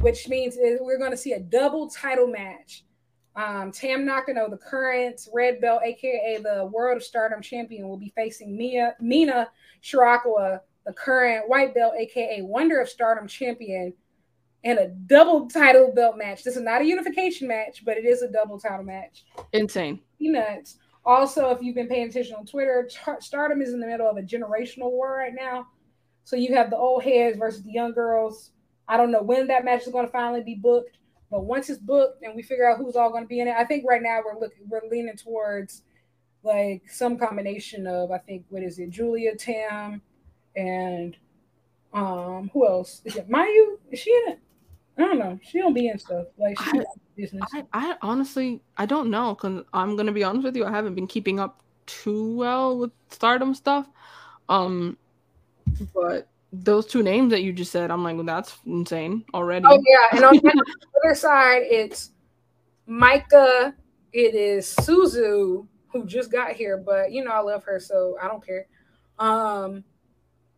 which 0.00 0.28
means 0.28 0.56
we're 0.58 0.98
going 0.98 1.10
to 1.10 1.16
see 1.16 1.32
a 1.32 1.40
double 1.40 1.88
title 1.88 2.28
match. 2.28 2.84
Um, 3.34 3.72
Tam 3.72 4.04
Nakano, 4.04 4.48
the 4.48 4.56
current 4.56 5.28
red 5.32 5.60
belt, 5.60 5.82
aka 5.84 6.38
the 6.42 6.66
World 6.72 6.98
of 6.98 7.02
Stardom 7.02 7.42
champion, 7.42 7.88
will 7.88 7.96
be 7.96 8.12
facing 8.14 8.56
Mia 8.56 8.94
Mina 9.00 9.48
Shirakawa, 9.82 10.60
the 10.86 10.92
current 10.92 11.48
white 11.48 11.74
belt, 11.74 11.94
aka 11.98 12.42
Wonder 12.42 12.80
of 12.80 12.88
Stardom 12.88 13.26
champion, 13.26 13.92
in 14.68 14.78
a 14.78 14.88
double 14.88 15.48
title 15.48 15.90
belt 15.94 16.18
match. 16.18 16.44
This 16.44 16.56
is 16.56 16.62
not 16.62 16.82
a 16.82 16.84
unification 16.84 17.48
match, 17.48 17.84
but 17.86 17.96
it 17.96 18.04
is 18.04 18.20
a 18.20 18.28
double 18.28 18.60
title 18.60 18.84
match. 18.84 19.24
Insane. 19.52 20.00
Peanuts. 20.18 20.76
Also, 21.06 21.48
if 21.50 21.62
you've 21.62 21.74
been 21.74 21.88
paying 21.88 22.08
attention 22.08 22.36
on 22.36 22.44
Twitter, 22.44 22.88
Stardom 23.20 23.62
is 23.62 23.72
in 23.72 23.80
the 23.80 23.86
middle 23.86 24.08
of 24.08 24.18
a 24.18 24.22
generational 24.22 24.90
war 24.90 25.16
right 25.16 25.32
now. 25.34 25.68
So 26.24 26.36
you 26.36 26.54
have 26.54 26.68
the 26.68 26.76
old 26.76 27.02
heads 27.02 27.38
versus 27.38 27.62
the 27.62 27.72
young 27.72 27.92
girls. 27.92 28.50
I 28.86 28.98
don't 28.98 29.10
know 29.10 29.22
when 29.22 29.46
that 29.46 29.64
match 29.64 29.86
is 29.86 29.92
going 29.92 30.04
to 30.04 30.12
finally 30.12 30.42
be 30.42 30.54
booked, 30.54 30.98
but 31.30 31.46
once 31.46 31.70
it's 31.70 31.80
booked 31.80 32.22
and 32.22 32.36
we 32.36 32.42
figure 32.42 32.70
out 32.70 32.76
who's 32.76 32.96
all 32.96 33.10
going 33.10 33.24
to 33.24 33.28
be 33.28 33.40
in 33.40 33.48
it, 33.48 33.54
I 33.56 33.64
think 33.64 33.84
right 33.88 34.02
now 34.02 34.20
we're 34.22 34.38
looking 34.38 34.68
we're 34.68 34.86
leaning 34.90 35.16
towards 35.16 35.82
like 36.42 36.82
some 36.90 37.16
combination 37.16 37.86
of 37.86 38.10
I 38.10 38.18
think 38.18 38.44
what 38.50 38.62
is 38.62 38.78
it, 38.78 38.90
Giulia 38.90 39.34
Tam 39.34 40.02
and 40.54 41.16
um 41.94 42.50
who 42.52 42.66
else? 42.66 43.00
Is 43.06 43.16
it 43.16 43.30
Mayu? 43.30 43.78
Is 43.90 44.00
she 44.00 44.10
in 44.10 44.32
it? 44.32 44.40
I 44.98 45.02
don't 45.02 45.18
know. 45.18 45.38
She 45.42 45.58
don't 45.58 45.74
be 45.74 45.88
in 45.88 45.98
stuff 45.98 46.26
like 46.38 46.58
she 46.58 46.80
I, 46.80 46.84
business. 47.16 47.48
I, 47.54 47.64
I 47.72 47.96
honestly 48.02 48.60
I 48.76 48.86
don't 48.86 49.10
know 49.10 49.34
because 49.34 49.64
I'm 49.72 49.96
gonna 49.96 50.12
be 50.12 50.24
honest 50.24 50.44
with 50.44 50.56
you. 50.56 50.64
I 50.64 50.70
haven't 50.70 50.94
been 50.94 51.06
keeping 51.06 51.38
up 51.38 51.62
too 51.86 52.36
well 52.36 52.78
with 52.78 52.90
Stardom 53.10 53.54
stuff. 53.54 53.88
Um, 54.48 54.96
but 55.94 56.28
those 56.52 56.86
two 56.86 57.02
names 57.02 57.30
that 57.30 57.42
you 57.42 57.52
just 57.52 57.70
said, 57.70 57.90
I'm 57.90 58.02
like, 58.02 58.16
well, 58.16 58.24
that's 58.24 58.56
insane 58.66 59.24
already. 59.34 59.66
Oh 59.68 59.80
yeah, 59.86 60.16
and 60.16 60.24
on 60.24 60.34
the 60.34 60.64
other 61.04 61.14
side, 61.14 61.62
it's 61.62 62.10
Maika. 62.88 63.74
It 64.12 64.34
is 64.34 64.74
Suzu 64.80 65.66
who 65.92 66.06
just 66.06 66.32
got 66.32 66.52
here, 66.52 66.76
but 66.76 67.12
you 67.12 67.22
know 67.24 67.30
I 67.30 67.40
love 67.40 67.62
her, 67.64 67.78
so 67.78 68.16
I 68.20 68.26
don't 68.26 68.44
care. 68.44 68.66
Um, 69.18 69.84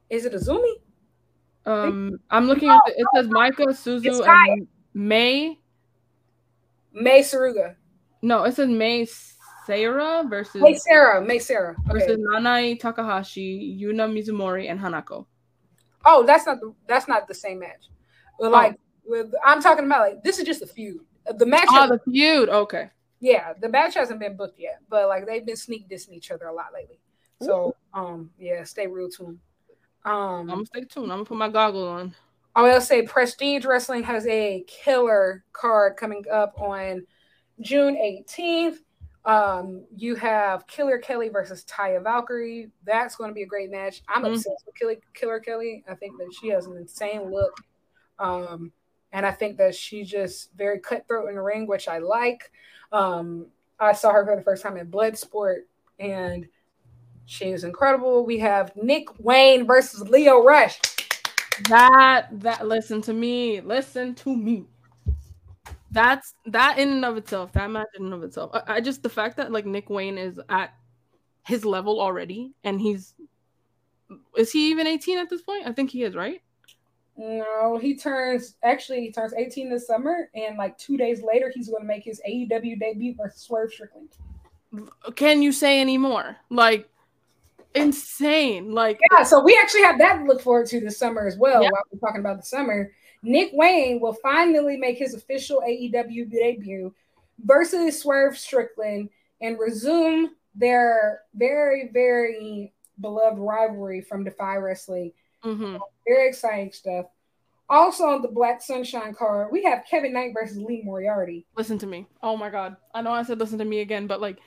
is 0.09 0.25
it 0.25 0.33
Azumi? 0.33 0.75
Um, 1.71 2.21
I'm 2.31 2.47
looking 2.47 2.69
no, 2.69 2.77
at 2.77 2.83
the, 2.87 3.01
it 3.01 3.07
says 3.15 3.27
Maika, 3.29 3.67
Suzu, 3.69 4.27
and 4.27 4.67
May. 4.95 5.59
May 6.93 7.21
Saruga. 7.21 7.77
No, 8.23 8.45
it 8.45 8.55
says 8.55 8.69
May 8.69 9.07
Sarah 9.67 10.25
versus 10.29 10.61
May 10.61 10.75
Sarah. 10.77 11.25
May 11.25 11.39
Sarah 11.39 11.77
okay. 11.89 11.93
versus 11.93 12.19
Nanae 12.19 12.79
Takahashi, 12.79 13.79
Yuna 13.81 14.11
Mizumori, 14.11 14.71
and 14.71 14.81
Hanako. 14.81 15.27
Oh, 16.05 16.25
that's 16.27 16.47
not 16.47 16.61
the 16.61 16.75
that's 16.87 17.09
not 17.09 17.29
the 17.29 17.35
same 17.35 17.61
match. 17.61 17.89
But 18.39 18.49
oh. 18.49 18.51
like 18.51 18.81
with 19.05 19.33
I'm 19.45 19.63
talking 19.63 19.85
about 19.85 20.01
like 20.01 20.23
this 20.23 20.39
is 20.39 20.45
just 20.45 20.63
a 20.63 20.67
feud. 20.67 21.01
The 21.37 21.47
match. 21.47 21.69
Oh, 21.71 21.89
the 21.89 22.01
feud. 22.11 22.49
Okay. 22.49 22.91
Yeah, 23.21 23.53
the 23.61 23.69
match 23.69 23.95
hasn't 23.95 24.19
been 24.19 24.37
booked 24.37 24.59
yet, 24.59 24.79
but 24.89 25.09
like 25.09 25.27
they've 25.27 25.45
been 25.45 25.57
sneak 25.57 25.89
dissing 25.89 26.15
each 26.15 26.31
other 26.31 26.47
a 26.47 26.55
lot 26.55 26.73
lately. 26.73 26.99
So 27.43 27.77
um 27.95 28.31
yeah, 28.39 28.65
stay 28.65 28.87
real 28.87 29.11
tuned. 29.11 29.39
Um 30.05 30.15
I'm 30.15 30.47
gonna 30.49 30.67
stay 30.67 30.85
tuned. 30.85 31.13
I'm 31.13 31.19
gonna 31.19 31.25
put 31.25 31.37
my 31.39 31.49
goggle 31.49 31.89
on. 31.89 32.15
I 32.55 32.63
will 32.63 32.81
say 32.81 33.03
Prestige 33.03 33.65
Wrestling 33.65 34.03
has 34.05 34.27
a 34.27 34.65
killer 34.67 35.45
card 35.53 35.97
coming 35.97 36.25
up 36.31 36.61
on 36.61 37.07
June 37.61 37.95
18th. 37.95 38.79
Um, 39.25 39.85
you 39.95 40.15
have 40.17 40.67
Killer 40.67 40.99
Kelly 40.99 41.29
versus 41.29 41.65
Taya 41.65 42.03
Valkyrie. 42.03 42.71
That's 42.85 43.17
going 43.17 43.31
to 43.31 43.35
be 43.35 43.43
a 43.43 43.47
great 43.47 43.71
match. 43.71 44.03
I'm 44.09 44.23
mm-hmm. 44.23 44.33
obsessed 44.33 44.65
with 44.67 44.75
Killer, 44.75 44.97
Killer 45.15 45.41
Kelly. 45.41 45.85
I 45.89 45.95
think 45.95 46.17
that 46.19 46.35
she 46.41 46.49
has 46.49 46.67
an 46.67 46.77
insane 46.77 47.31
look. 47.31 47.53
Um, 48.19 48.73
and 49.13 49.27
I 49.27 49.33
think 49.33 49.59
that 49.59 49.75
she's 49.75 50.09
just 50.09 50.53
very 50.55 50.81
cutthroat 50.81 51.29
in 51.29 51.35
the 51.35 51.43
ring, 51.43 51.67
which 51.67 51.87
I 51.87 51.99
like. 51.99 52.51
Um, 52.93 53.47
I 53.79 53.93
saw 53.93 54.13
her 54.13 54.25
for 54.25 54.37
the 54.37 54.43
first 54.43 54.63
time 54.63 54.77
in 54.77 54.91
Bloodsport, 54.91 55.63
and 55.99 56.47
she 57.31 57.47
is 57.47 57.65
incredible. 57.65 58.25
We 58.25 58.39
have 58.39 58.73
Nick 58.77 59.09
Wayne 59.19 59.67
versus 59.67 60.09
Lio 60.09 60.43
Rush. 60.43 60.79
That 61.69 62.29
that 62.33 62.67
listen 62.67 63.03
to 63.03 63.13
me, 63.13 63.61
listen 63.61 64.15
to 64.17 64.37
me 64.37 64.67
that's 65.91 66.35
that 66.47 66.79
in 66.79 66.89
and 66.91 67.05
of 67.05 67.17
itself, 67.17 67.53
that 67.53 67.71
match 67.71 67.89
in 67.99 68.05
and 68.05 68.15
of 68.15 68.23
itself. 68.23 68.51
I, 68.55 68.75
I, 68.75 68.81
just 68.81 69.03
the 69.03 69.09
fact 69.09 69.37
that 69.37 69.51
like 69.51 69.67
Nick 69.67 69.91
Wayne 69.91 70.19
is 70.19 70.41
at 70.49 70.75
his 71.47 71.65
level 71.65 72.01
already, 72.01 72.53
and 72.65 72.81
he's 72.81 73.15
is 74.37 74.53
he 74.53 74.71
even 74.71 74.87
18 74.87 75.19
at 75.19 75.31
this 75.31 75.43
point? 75.43 75.67
I 75.67 75.73
think 75.73 75.91
he 75.91 76.05
is, 76.05 76.15
right? 76.15 76.41
No, 77.17 77.79
he 77.81 77.97
turns 77.97 78.57
actually 78.63 79.01
he 79.01 79.13
turns 79.13 79.35
18 79.35 79.69
this 79.69 79.87
summer, 79.87 80.31
and 80.35 80.57
like 80.57 80.79
two 80.79 80.97
days 80.97 81.23
later, 81.23 81.53
he's 81.55 81.69
going 81.69 81.83
to 81.83 81.89
make 81.89 82.05
his 82.05 82.21
AEW 82.29 82.79
debut 82.79 83.15
versus 83.17 83.43
Swerve 83.43 83.73
Strickland. 83.73 84.11
Can 85.17 85.43
you 85.43 85.51
say 85.51 85.81
any 85.81 85.99
more? 85.99 86.37
Like 86.51 86.89
insane. 87.75 88.73
Like 88.73 89.01
yeah, 89.13 89.23
so 89.23 89.43
we 89.43 89.59
actually 89.61 89.83
have 89.83 89.99
that 89.99 90.19
to 90.19 90.25
look 90.25 90.41
forward 90.41 90.67
to 90.69 90.81
this 90.81 90.99
summer 90.99 91.27
as 91.27 91.37
well. 91.37 91.63
Yeah. 91.63 91.71
While 91.71 91.83
we're 91.93 91.99
talking 91.99 92.21
about 92.21 92.39
the 92.39 92.47
summer, 92.47 92.93
Nick 93.23 93.51
Wayne 93.53 94.01
will 94.01 94.17
finally 94.23 94.77
make 94.77 94.99
his 94.99 95.15
official 95.15 95.63
AEW 95.67 96.31
debut 96.31 96.95
versus 97.45 98.01
Swerve 98.01 98.37
Strickland 98.37 99.11
and 99.41 99.59
resume 99.59 100.31
their 100.55 101.21
very, 101.35 101.91
very 101.93 102.73
beloved 103.01 103.39
rivalry 103.39 104.01
from 104.01 104.25
Defy 104.25 104.57
Wrestling. 104.57 105.13
Mm-hmm. 105.45 105.77
Very 106.07 106.29
exciting 106.29 106.73
stuff. 106.73 107.07
Also 107.69 108.05
on 108.05 108.21
the 108.21 108.29
Black 108.29 108.61
Sunshine 108.61 109.15
card, 109.15 109.49
we 109.53 109.63
have 109.63 109.85
Kevin 109.89 110.13
Knight 110.13 110.33
versus 110.35 110.59
Lee 110.59 110.83
Moriarty. 110.83 111.47
Listen 111.57 111.79
to 111.79 111.87
me. 111.87 112.07
Oh 112.23 112.37
my 112.37 112.51
god. 112.51 112.77
I 112.93 113.01
know 113.01 113.13
I 113.13 113.23
said 113.23 113.39
listen 113.39 113.59
to 113.59 113.65
me 113.65 113.81
again, 113.81 114.07
but 114.07 114.21
like 114.21 114.39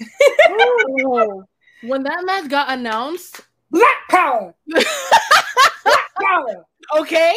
oh, 0.48 1.44
when 1.86 2.02
that 2.04 2.24
match 2.24 2.48
got 2.48 2.70
announced, 2.70 3.40
Black 3.70 4.08
Power. 4.08 4.54
Black 4.66 4.84
Power. 6.20 6.66
Okay. 6.98 7.34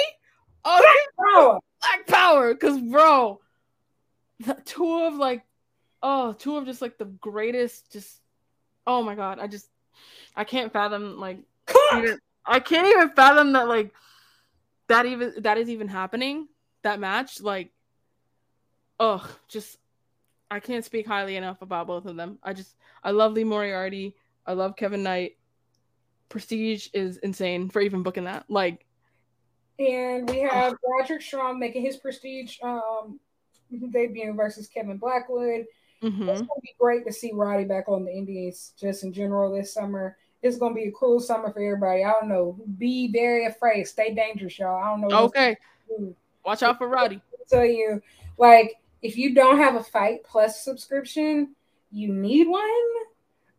Oh, 0.63 0.79
Black 0.79 1.33
Power. 1.33 1.59
Black 1.81 2.07
Power. 2.07 2.55
Cause 2.55 2.79
bro, 2.79 3.39
the 4.39 4.53
two 4.65 5.03
of 5.03 5.15
like, 5.15 5.43
oh, 6.03 6.33
two 6.33 6.57
of 6.57 6.65
just 6.65 6.81
like 6.81 6.97
the 6.97 7.05
greatest. 7.05 7.91
Just, 7.91 8.21
oh 8.85 9.01
my 9.01 9.15
god, 9.15 9.39
I 9.39 9.47
just, 9.47 9.67
I 10.35 10.43
can't 10.43 10.71
fathom 10.71 11.17
like, 11.19 11.39
I 12.45 12.59
can't 12.59 12.87
even 12.87 13.09
fathom 13.09 13.53
that 13.53 13.67
like, 13.67 13.93
that 14.87 15.05
even 15.05 15.33
that 15.39 15.57
is 15.57 15.69
even 15.69 15.87
happening. 15.87 16.47
That 16.83 16.99
match, 16.99 17.41
like, 17.41 17.71
oh, 18.99 19.27
just, 19.47 19.77
I 20.49 20.59
can't 20.59 20.85
speak 20.85 21.05
highly 21.07 21.35
enough 21.35 21.61
about 21.61 21.87
both 21.87 22.05
of 22.05 22.15
them. 22.15 22.37
I 22.43 22.53
just, 22.53 22.73
I 23.03 23.11
love 23.11 23.33
Lee 23.33 23.43
Moriarty. 23.43 24.15
I 24.47 24.53
love 24.53 24.75
Kevin 24.75 25.03
Knight. 25.03 25.37
Prestige 26.29 26.87
is 26.93 27.17
insane 27.17 27.69
for 27.69 27.81
even 27.81 28.01
booking 28.01 28.23
that. 28.23 28.45
Like, 28.49 28.85
and 29.79 30.27
we 30.29 30.39
have 30.39 30.75
Roderick 30.83 31.21
Strong 31.21 31.59
making 31.59 31.83
his 31.83 31.97
prestige 31.97 32.57
um, 32.63 33.19
debut 33.91 34.33
versus 34.33 34.67
Kevin 34.67 34.97
Blackwood. 34.97 35.65
Mm-hmm. 36.01 36.29
It's 36.29 36.41
gonna 36.41 36.61
be 36.61 36.75
great 36.79 37.05
to 37.05 37.13
see 37.13 37.31
Roddy 37.33 37.65
back 37.65 37.87
on 37.87 38.05
the 38.05 38.11
Indies 38.11 38.73
just 38.79 39.03
in 39.03 39.13
general 39.13 39.53
this 39.53 39.73
summer. 39.73 40.17
It's 40.41 40.57
gonna 40.57 40.75
be 40.75 40.85
a 40.85 40.91
cool 40.91 41.19
summer 41.19 41.51
for 41.51 41.59
everybody. 41.59 42.03
I 42.03 42.11
don't 42.11 42.29
know. 42.29 42.57
Be 42.77 43.11
very 43.11 43.45
afraid. 43.45 43.87
Stay 43.87 44.13
dangerous, 44.13 44.57
y'all. 44.59 44.81
I 44.81 44.89
don't 44.89 45.01
know. 45.01 45.23
Okay. 45.25 45.57
Watch 46.45 46.63
out 46.63 46.77
for 46.77 46.87
Roddy. 46.87 47.21
I 47.33 47.43
tell 47.49 47.65
you, 47.65 48.01
like, 48.37 48.75
if 49.01 49.17
you 49.17 49.33
don't 49.33 49.57
have 49.57 49.75
a 49.75 49.83
Fight 49.83 50.23
Plus 50.23 50.63
subscription, 50.63 51.55
you 51.91 52.13
need 52.13 52.47
one. 52.47 52.63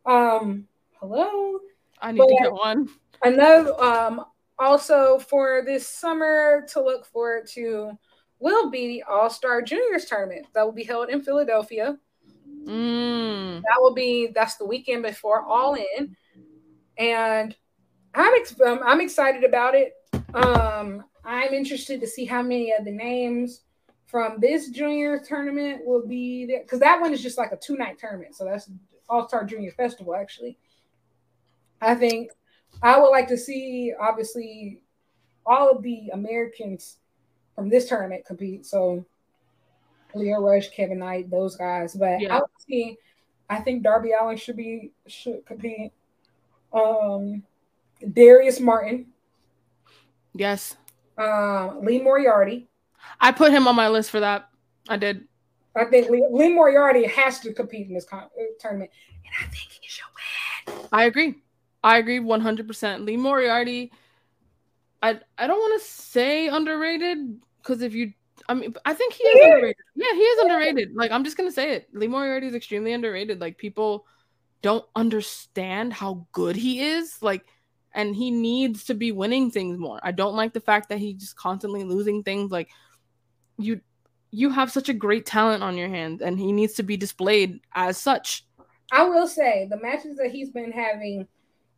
Um, 0.05 0.67
hello. 0.99 1.59
I 2.01 2.11
need 2.11 2.19
but 2.19 2.27
to 2.27 2.37
get 2.41 2.53
one. 2.53 2.89
I 3.23 3.29
know 3.29 3.77
um 3.77 4.25
also 4.57 5.19
for 5.19 5.63
this 5.65 5.87
summer 5.87 6.65
to 6.69 6.83
look 6.83 7.05
forward 7.05 7.47
to 7.53 7.97
will 8.39 8.69
be 8.69 8.87
the 8.87 9.03
All 9.03 9.29
Star 9.29 9.61
Juniors 9.61 10.05
tournament 10.05 10.47
that 10.53 10.63
will 10.63 10.73
be 10.73 10.83
held 10.83 11.09
in 11.09 11.21
Philadelphia. 11.21 11.97
Mm. 12.65 13.61
That 13.61 13.77
will 13.79 13.93
be 13.93 14.27
that's 14.27 14.55
the 14.55 14.65
weekend 14.65 15.03
before 15.03 15.43
All 15.43 15.75
In, 15.75 16.15
and 16.97 17.55
I'm 18.13 18.33
ex- 18.35 18.59
um, 18.61 18.79
I'm 18.83 19.01
excited 19.01 19.43
about 19.43 19.75
it. 19.75 19.93
Um, 20.33 21.03
I'm 21.23 21.53
interested 21.53 21.99
to 22.01 22.07
see 22.07 22.25
how 22.25 22.41
many 22.41 22.73
of 22.73 22.85
the 22.85 22.91
names 22.91 23.61
from 24.05 24.39
this 24.39 24.69
junior 24.69 25.19
tournament 25.19 25.85
will 25.85 26.05
be 26.05 26.45
there 26.45 26.61
because 26.61 26.79
that 26.79 26.99
one 26.99 27.13
is 27.13 27.21
just 27.21 27.37
like 27.37 27.51
a 27.51 27.57
two 27.57 27.77
night 27.77 27.99
tournament. 27.99 28.35
So 28.35 28.45
that's 28.45 28.69
All 29.07 29.27
Star 29.27 29.43
Junior 29.43 29.71
Festival 29.71 30.15
actually. 30.15 30.57
I 31.81 31.95
think 31.95 32.31
I 32.81 32.99
would 32.99 33.09
like 33.09 33.27
to 33.29 33.37
see, 33.37 33.93
obviously, 33.99 34.81
all 35.45 35.69
of 35.69 35.81
the 35.81 36.09
Americans 36.13 36.97
from 37.55 37.69
this 37.69 37.89
tournament 37.89 38.25
compete. 38.25 38.65
So 38.65 39.05
Lio 40.13 40.39
Rush, 40.39 40.69
Kevin 40.69 40.99
Knight, 40.99 41.29
those 41.29 41.55
guys. 41.55 41.95
But 41.95 42.21
yeah. 42.21 42.37
I 42.37 42.39
would 42.39 42.49
see, 42.67 42.97
I 43.49 43.59
think 43.59 43.83
Darby 43.83 44.11
Allin 44.19 44.37
should 44.37 44.57
be 44.57 44.91
should 45.07 45.45
compete. 45.45 45.91
Um, 46.73 47.43
Darius 48.13 48.59
Martin. 48.59 49.07
Yes. 50.33 50.77
Um, 51.17 51.81
Lee 51.83 52.01
Moriarty. 52.01 52.67
I 53.19 53.31
put 53.31 53.51
him 53.51 53.67
on 53.67 53.75
my 53.75 53.89
list 53.89 54.11
for 54.11 54.19
that. 54.19 54.49
I 54.87 54.97
did. 54.97 55.27
I 55.75 55.85
think 55.85 56.09
Lee, 56.09 56.25
Lee 56.31 56.53
Moriarty 56.53 57.05
has 57.05 57.39
to 57.41 57.53
compete 57.53 57.87
in 57.87 57.93
this 57.93 58.05
con- 58.05 58.23
uh, 58.23 58.43
tournament, 58.59 58.91
and 59.25 59.33
I 59.39 59.43
think 59.49 59.71
he 59.71 59.87
should 59.87 60.05
win. 60.67 60.87
I 60.91 61.05
agree. 61.05 61.35
I 61.83 61.97
agree 61.97 62.19
100%. 62.19 63.05
Lee 63.05 63.17
Moriarty, 63.17 63.91
I 65.01 65.19
I 65.37 65.47
don't 65.47 65.59
want 65.59 65.81
to 65.81 65.87
say 65.87 66.47
underrated 66.47 67.39
because 67.61 67.81
if 67.81 67.93
you, 67.93 68.13
I 68.47 68.53
mean, 68.53 68.73
I 68.85 68.93
think 68.93 69.13
he 69.13 69.23
is 69.23 69.45
underrated. 69.45 69.75
Yeah, 69.95 70.13
he 70.13 70.21
is 70.21 70.39
underrated. 70.43 70.95
Like, 70.95 71.11
I'm 71.11 71.23
just 71.23 71.37
going 71.37 71.49
to 71.49 71.53
say 71.53 71.71
it. 71.71 71.89
Lee 71.93 72.07
Moriarty 72.07 72.47
is 72.47 72.55
extremely 72.55 72.93
underrated. 72.93 73.39
Like, 73.39 73.57
people 73.57 74.05
don't 74.61 74.85
understand 74.95 75.93
how 75.93 76.27
good 76.31 76.55
he 76.55 76.81
is. 76.81 77.17
Like, 77.21 77.45
and 77.93 78.15
he 78.15 78.31
needs 78.31 78.85
to 78.85 78.93
be 78.93 79.11
winning 79.11 79.51
things 79.51 79.77
more. 79.77 79.99
I 80.03 80.11
don't 80.11 80.35
like 80.35 80.53
the 80.53 80.59
fact 80.59 80.89
that 80.89 80.99
he's 80.99 81.15
just 81.15 81.35
constantly 81.35 81.83
losing 81.83 82.23
things. 82.23 82.51
Like, 82.51 82.69
you 83.57 83.81
you 84.31 84.49
have 84.49 84.71
such 84.71 84.89
a 84.89 84.93
great 84.93 85.25
talent 85.25 85.63
on 85.63 85.75
your 85.75 85.89
hands 85.89 86.21
and 86.21 86.39
he 86.39 86.51
needs 86.51 86.73
to 86.73 86.83
be 86.83 86.95
displayed 86.95 87.59
as 87.73 87.97
such. 87.97 88.45
I 88.91 89.03
will 89.03 89.27
say 89.27 89.67
the 89.69 89.77
matches 89.77 90.17
that 90.17 90.29
he's 90.31 90.51
been 90.51 90.71
having 90.71 91.27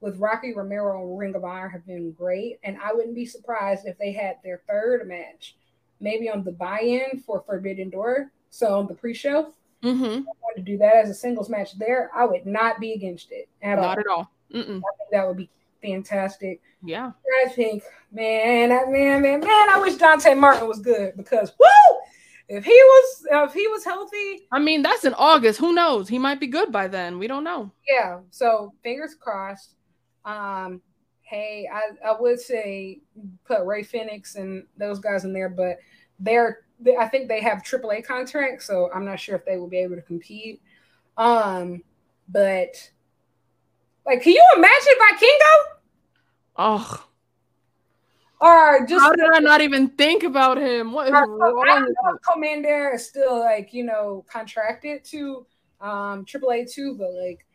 with 0.01 0.17
Rocky 0.17 0.53
Romero 0.53 1.07
and 1.07 1.17
Ring 1.17 1.35
of 1.35 1.43
Honor 1.45 1.69
have 1.69 1.85
been 1.87 2.11
great, 2.11 2.59
and 2.63 2.77
I 2.83 2.91
wouldn't 2.93 3.15
be 3.15 3.25
surprised 3.25 3.85
if 3.85 3.97
they 3.97 4.11
had 4.11 4.37
their 4.43 4.61
third 4.67 5.07
match, 5.07 5.55
maybe 5.99 6.29
on 6.29 6.43
the 6.43 6.51
buy-in 6.51 7.21
for 7.25 7.43
Forbidden 7.45 7.89
Door, 7.89 8.31
so 8.49 8.77
on 8.79 8.87
the 8.87 8.95
pre-show. 8.95 9.53
Mm-hmm. 9.83 10.03
I 10.03 10.33
want 10.41 10.55
to 10.57 10.61
do 10.61 10.77
that 10.79 10.95
as 10.95 11.09
a 11.09 11.13
singles 11.13 11.49
match 11.49 11.77
there. 11.79 12.11
I 12.13 12.25
would 12.25 12.45
not 12.45 12.79
be 12.79 12.93
against 12.93 13.31
it 13.31 13.47
at 13.61 13.75
Not 13.75 13.83
all. 13.85 13.91
at 13.99 14.07
all. 14.07 14.31
Mm-mm. 14.53 14.77
I 14.79 14.91
think 14.97 15.11
that 15.11 15.27
would 15.27 15.37
be 15.37 15.49
fantastic. 15.81 16.61
Yeah. 16.83 17.11
I 17.43 17.49
think, 17.49 17.83
man, 18.11 18.69
man, 18.69 19.21
man, 19.21 19.39
man, 19.39 19.69
I 19.69 19.79
wish 19.81 19.95
Dante 19.95 20.33
Martin 20.35 20.67
was 20.67 20.79
good 20.79 21.15
because 21.15 21.53
woo, 21.59 21.97
if 22.49 22.65
he 22.65 22.71
was 22.73 23.25
if 23.31 23.53
he 23.53 23.67
was 23.67 23.83
healthy, 23.85 24.47
I 24.51 24.59
mean, 24.59 24.81
that's 24.81 25.05
in 25.05 25.13
August. 25.13 25.59
Who 25.59 25.73
knows? 25.73 26.09
He 26.09 26.19
might 26.19 26.39
be 26.39 26.47
good 26.47 26.71
by 26.71 26.87
then. 26.87 27.17
We 27.17 27.27
don't 27.27 27.43
know. 27.43 27.71
yeah. 27.87 28.19
So 28.29 28.73
fingers 28.83 29.15
crossed. 29.15 29.75
Um, 30.25 30.81
hey, 31.21 31.67
I, 31.71 32.07
I 32.07 32.15
would 32.19 32.39
say 32.39 32.99
put 33.45 33.65
Rey 33.65 33.83
Fénix 33.83 34.35
and 34.35 34.65
those 34.77 34.99
guys 34.99 35.23
in 35.23 35.33
there, 35.33 35.49
but 35.49 35.77
they're 36.19 36.59
they, 36.79 36.97
I 36.97 37.07
think 37.07 37.27
they 37.27 37.41
have 37.41 37.59
AAA 37.59 38.05
contracts, 38.05 38.65
so 38.65 38.89
I'm 38.93 39.05
not 39.05 39.19
sure 39.19 39.35
if 39.35 39.45
they 39.45 39.57
will 39.57 39.67
be 39.67 39.77
able 39.79 39.95
to 39.95 40.01
compete. 40.01 40.61
Um, 41.17 41.83
but 42.27 42.89
like, 44.05 44.23
can 44.23 44.33
you 44.33 44.43
imagine 44.55 44.93
Vikingo 44.99 45.77
Oh, 46.57 47.05
or 48.41 48.85
just 48.87 49.01
how 49.01 49.13
did 49.13 49.29
I 49.33 49.39
not 49.39 49.61
even 49.61 49.89
think 49.89 50.23
about 50.23 50.57
him? 50.57 50.91
What 50.91 51.07
is 51.07 51.13
Or- 51.13 51.27
wrong? 51.27 51.63
I 51.67 51.75
don't 51.79 51.83
know 51.83 52.15
if 52.15 52.21
Commander 52.33 52.91
is 52.95 53.07
still 53.07 53.39
like 53.39 53.73
you 53.73 53.83
know 53.83 54.25
contracted 54.27 55.03
to 55.05 55.45
um 55.79 56.25
AAA 56.25 56.71
too, 56.71 56.95
but 56.97 57.11
like 57.13 57.45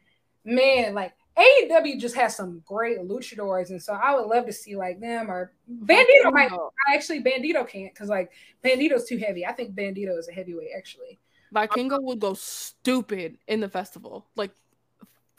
man, 0.44 0.94
like 0.94 1.12
AEW 1.36 2.00
just 2.00 2.14
has 2.14 2.34
some 2.34 2.62
great 2.64 2.98
luchadors, 2.98 3.70
and 3.70 3.82
so 3.82 3.92
I 3.92 4.14
would 4.14 4.26
love 4.26 4.46
to 4.46 4.52
see 4.52 4.74
like 4.74 5.00
them 5.00 5.30
or 5.30 5.52
Bandito. 5.84 6.32
Might 6.32 6.50
actually 6.92 7.22
Bandito 7.22 7.68
can't 7.68 7.92
because 7.92 8.08
like 8.08 8.32
Bandito's 8.64 9.06
too 9.06 9.18
heavy. 9.18 9.44
I 9.44 9.52
think 9.52 9.74
Bandito 9.74 10.18
is 10.18 10.28
a 10.28 10.32
heavyweight 10.32 10.70
actually. 10.76 11.18
Vikingo 11.54 12.02
would 12.02 12.20
go 12.20 12.34
stupid 12.34 13.38
in 13.48 13.60
the 13.60 13.68
festival. 13.68 14.26
Like 14.34 14.50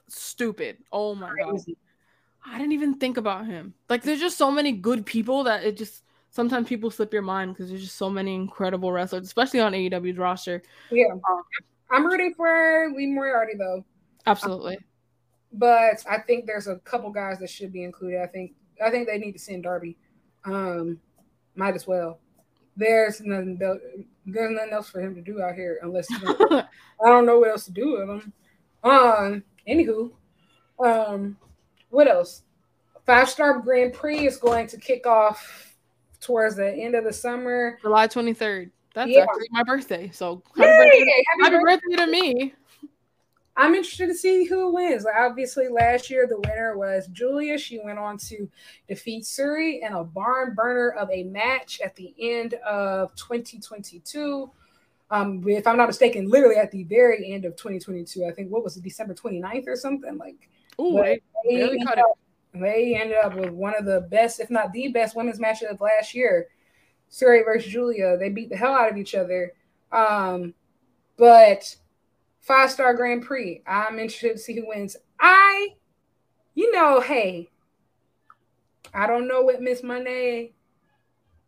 stupid. 0.07 0.77
Oh 0.91 1.15
my 1.15 1.33
god. 1.39 1.59
I 2.45 2.57
didn't 2.57 2.73
even 2.73 2.95
think 2.95 3.17
about 3.17 3.45
him. 3.45 3.73
Like 3.89 4.03
there's 4.03 4.19
just 4.19 4.37
so 4.37 4.51
many 4.51 4.71
good 4.71 5.05
people 5.05 5.43
that 5.45 5.63
it 5.63 5.77
just 5.77 6.03
sometimes 6.29 6.67
people 6.67 6.91
slip 6.91 7.11
your 7.11 7.21
mind 7.23 7.53
because 7.53 7.69
there's 7.69 7.81
just 7.81 7.97
so 7.97 8.09
many 8.09 8.35
incredible 8.35 8.91
wrestlers, 8.91 9.25
especially 9.25 9.59
on 9.59 9.73
AEW's 9.73 10.17
roster. 10.17 10.61
Yeah, 10.91 11.07
Um, 11.29 11.41
I'm 11.89 12.05
rooting 12.05 12.33
for 12.35 12.93
Lee 12.95 13.07
Moriarty 13.07 13.53
though, 13.57 13.83
Absolutely. 14.25 14.77
But 15.53 16.03
I 16.09 16.19
think 16.19 16.45
there's 16.45 16.67
a 16.67 16.77
couple 16.77 17.09
guys 17.11 17.39
that 17.39 17.49
should 17.49 17.71
be 17.71 17.83
included. 17.83 18.21
I 18.21 18.27
think 18.27 18.53
I 18.83 18.89
think 18.89 19.07
they 19.07 19.17
need 19.17 19.33
to 19.33 19.39
send 19.39 19.63
Darby. 19.63 19.97
Um, 20.45 20.99
might 21.55 21.75
as 21.75 21.87
well. 21.87 22.19
There's 22.75 23.21
nothing. 23.21 23.57
There's 24.25 24.51
nothing 24.51 24.73
else 24.73 24.89
for 24.89 24.99
him 25.01 25.15
to 25.15 25.21
do 25.21 25.41
out 25.41 25.55
here 25.55 25.79
unless 25.81 26.07
he's 26.07 26.19
gonna 26.19 26.69
I 27.03 27.09
don't 27.09 27.25
know 27.25 27.39
what 27.39 27.49
else 27.49 27.65
to 27.65 27.71
do 27.71 27.93
with 27.93 28.07
them. 28.07 28.33
Um, 28.83 29.43
anywho, 29.67 30.11
um, 30.79 31.37
what 31.89 32.07
else? 32.07 32.43
Five 33.05 33.29
Star 33.29 33.59
Grand 33.59 33.93
Prix 33.93 34.27
is 34.27 34.37
going 34.37 34.67
to 34.67 34.77
kick 34.77 35.07
off 35.07 35.75
towards 36.19 36.55
the 36.57 36.71
end 36.71 36.93
of 36.95 37.03
the 37.03 37.13
summer. 37.13 37.77
July 37.81 38.07
23rd. 38.07 38.69
That's 38.93 39.09
Yeah. 39.11 39.21
actually 39.23 39.47
my 39.51 39.63
birthday. 39.63 40.09
So 40.11 40.41
happy 40.55 40.69
Yay! 40.69 40.77
birthday, 40.77 41.23
Happy 41.39 41.43
happy 41.55 41.63
birthday. 41.63 41.95
birthday 41.95 42.05
to 42.05 42.11
me. 42.11 42.53
I'm 43.57 43.73
interested 43.73 44.07
to 44.07 44.13
see 44.13 44.45
who 44.45 44.71
wins. 44.71 45.03
Like, 45.03 45.15
obviously, 45.17 45.67
last 45.67 46.11
year 46.11 46.27
the 46.27 46.39
winner 46.47 46.77
was 46.77 47.07
Giulia. 47.07 47.57
She 47.57 47.79
went 47.83 47.97
on 47.97 48.17
to 48.19 48.47
defeat 48.87 49.23
Syuri 49.23 49.79
in 49.81 49.93
a 49.93 50.03
barn 50.03 50.53
burner 50.53 50.91
of 50.91 51.09
a 51.11 51.23
match 51.23 51.81
at 51.83 51.95
the 51.95 52.13
end 52.19 52.53
of 52.65 53.15
2022. 53.15 54.51
Um, 55.09 55.43
if 55.47 55.65
I'm 55.65 55.77
not 55.77 55.87
mistaken, 55.87 56.29
literally 56.29 56.57
at 56.57 56.69
the 56.71 56.83
very 56.83 57.31
end 57.31 57.45
of 57.45 57.55
2022. 57.55 58.25
I 58.25 58.31
think 58.31 58.51
what 58.51 58.63
was 58.63 58.77
it, 58.77 58.83
December 58.83 59.15
29th 59.15 59.67
or 59.67 59.75
something? 59.75 60.17
Like 60.17 60.49
Ooh, 60.79 61.01
they 61.01 61.21
they 61.45 61.61
ended 61.63 61.87
up- 61.97 62.19
they 62.53 62.95
ended 62.95 63.17
up 63.17 63.35
with 63.35 63.49
one 63.49 63.75
of 63.77 63.85
the 63.85 64.01
best, 64.09 64.39
if 64.39 64.49
not 64.49 64.71
the 64.71 64.87
best, 64.89 65.15
women's 65.15 65.39
matches 65.39 65.69
of 65.69 65.81
last 65.81 66.13
year. 66.13 66.47
Syuri 67.09 67.43
versus 67.45 67.71
Giulia. 67.71 68.17
They 68.17 68.29
beat 68.29 68.49
the 68.49 68.57
hell 68.57 68.73
out 68.73 68.91
of 68.91 68.97
each 68.97 69.15
other. 69.15 69.53
Um, 69.91 70.53
but 71.17 71.75
five 72.47 72.71
star 72.71 72.93
Grand 72.93 73.23
Prix. 73.23 73.61
I'm 73.67 73.99
interested 73.99 74.33
to 74.33 74.37
see 74.39 74.55
who 74.55 74.67
wins. 74.67 74.95
I, 75.19 75.69
you 76.55 76.71
know, 76.71 77.01
hey, 77.01 77.49
I 78.93 79.05
don't 79.05 79.27
know 79.27 79.41
what 79.41 79.61
Miss 79.61 79.81
Moné 79.81 80.53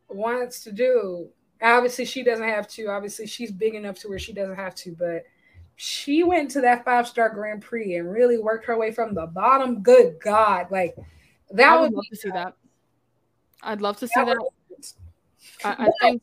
wants 0.09 0.63
to 0.65 0.71
do. 0.71 1.29
Obviously, 1.61 2.05
she 2.05 2.23
doesn't 2.23 2.47
have 2.47 2.67
to. 2.69 2.87
Obviously, 2.87 3.25
she's 3.25 3.51
big 3.51 3.75
enough 3.75 3.97
to 3.99 4.09
where 4.09 4.19
she 4.19 4.33
doesn't 4.33 4.55
have 4.55 4.75
to, 4.75 4.95
but 4.97 5.23
she 5.77 6.23
went 6.23 6.51
to 6.51 6.61
that 6.61 6.83
five 6.83 7.07
star 7.07 7.29
Grand 7.29 7.61
Prix 7.61 7.95
and 7.95 8.11
really 8.11 8.37
worked 8.37 8.65
her 8.65 8.77
way 8.77 8.91
from 8.91 9.13
the 9.13 9.25
bottom. 9.25 9.81
Good 9.81 10.19
God, 10.21 10.67
like 10.69 10.95
that 11.51 11.71
I 11.71 11.75
would 11.79 11.91
would 11.91 11.93
love 11.93 12.05
to 12.11 12.15
see 12.15 12.29
that. 12.31 12.53
I'd 13.63 13.81
love 13.81 13.97
to 13.97 14.07
see 14.07 14.13
that 14.15 14.25
that. 14.25 14.37
would- 14.37 14.49
I, 15.63 15.87
I 15.87 15.89
think 16.01 16.21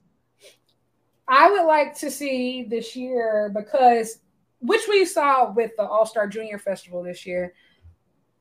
I 1.29 1.51
would 1.51 1.65
like 1.67 1.97
to 1.99 2.11
see 2.11 2.63
this 2.63 2.95
year 2.95 3.51
because 3.55 4.21
which 4.67 4.83
we 4.89 5.05
saw 5.05 5.53
with 5.53 5.71
the 5.77 5.85
All 5.85 6.07
Star 6.07 6.27
Junior 6.27 6.59
Festival 6.59 7.03
this 7.03 7.25
year. 7.25 7.55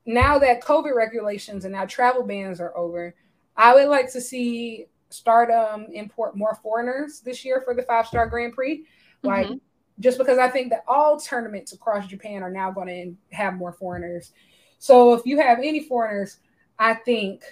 Now 0.04 0.38
that 0.38 0.62
COVID 0.62 0.94
regulations 0.94 1.64
and 1.64 1.72
now 1.72 1.84
travel 1.84 2.22
bans 2.22 2.60
are 2.60 2.76
over, 2.76 3.14
I 3.56 3.74
would 3.74 3.88
like 3.88 4.12
to 4.12 4.20
see 4.20 4.86
Stardom 5.08 5.86
import 5.92 6.36
more 6.36 6.54
foreigners 6.62 7.20
this 7.20 7.44
year 7.44 7.60
for 7.64 7.74
the 7.74 7.82
five 7.82 8.06
star 8.06 8.26
Grand 8.26 8.52
Prix. 8.52 8.84
Like 9.22 9.46
Mhm. 9.46 9.60
just 10.00 10.18
because 10.18 10.38
I 10.38 10.48
think 10.48 10.70
that 10.70 10.84
all 10.86 11.18
tournaments 11.18 11.72
across 11.72 12.06
Japan 12.06 12.42
are 12.42 12.50
now 12.50 12.70
going 12.70 12.88
to 12.88 13.36
have 13.36 13.54
more 13.54 13.72
foreigners. 13.72 14.32
So 14.78 15.14
if 15.14 15.24
you 15.24 15.40
have 15.40 15.58
any 15.58 15.80
foreigners, 15.80 16.38
I 16.78 16.94
think 16.94 17.42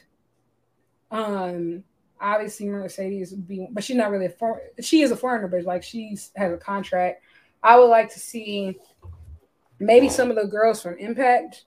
um 1.10 1.82
obviously 2.20 2.66
Mercedes 2.68 3.30
would 3.32 3.46
be 3.46 3.66
but 3.70 3.84
she's 3.84 3.96
not 3.96 4.10
really 4.10 4.26
a 4.26 4.30
for 4.30 4.60
she 4.80 5.02
is 5.02 5.10
a 5.10 5.16
foreigner, 5.16 5.48
but 5.48 5.62
like 5.64 5.82
she's 5.82 6.30
has 6.36 6.52
a 6.52 6.56
contract. 6.56 7.22
I 7.64 7.76
would 7.78 7.88
like 7.88 8.12
to 8.14 8.20
see 8.20 8.78
maybe 9.80 10.08
some 10.08 10.30
of 10.30 10.36
the 10.36 10.46
girls 10.46 10.82
from 10.82 10.98
Impact. 10.98 11.64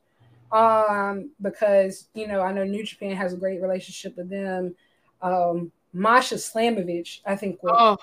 Um, 0.51 1.31
because 1.41 2.07
you 2.13 2.27
know, 2.27 2.41
I 2.41 2.53
know 2.53 2.63
New 2.63 2.85
Japan 2.85 3.15
has 3.17 3.33
a 3.33 3.37
great 3.37 3.61
relationship 3.61 4.15
with 4.17 4.29
them. 4.29 4.75
Um 5.21 5.71
Masha 5.93 6.35
Slamovich, 6.35 7.21
I 7.25 7.35
think 7.35 7.61
would 7.63 7.75
oh 7.77 7.97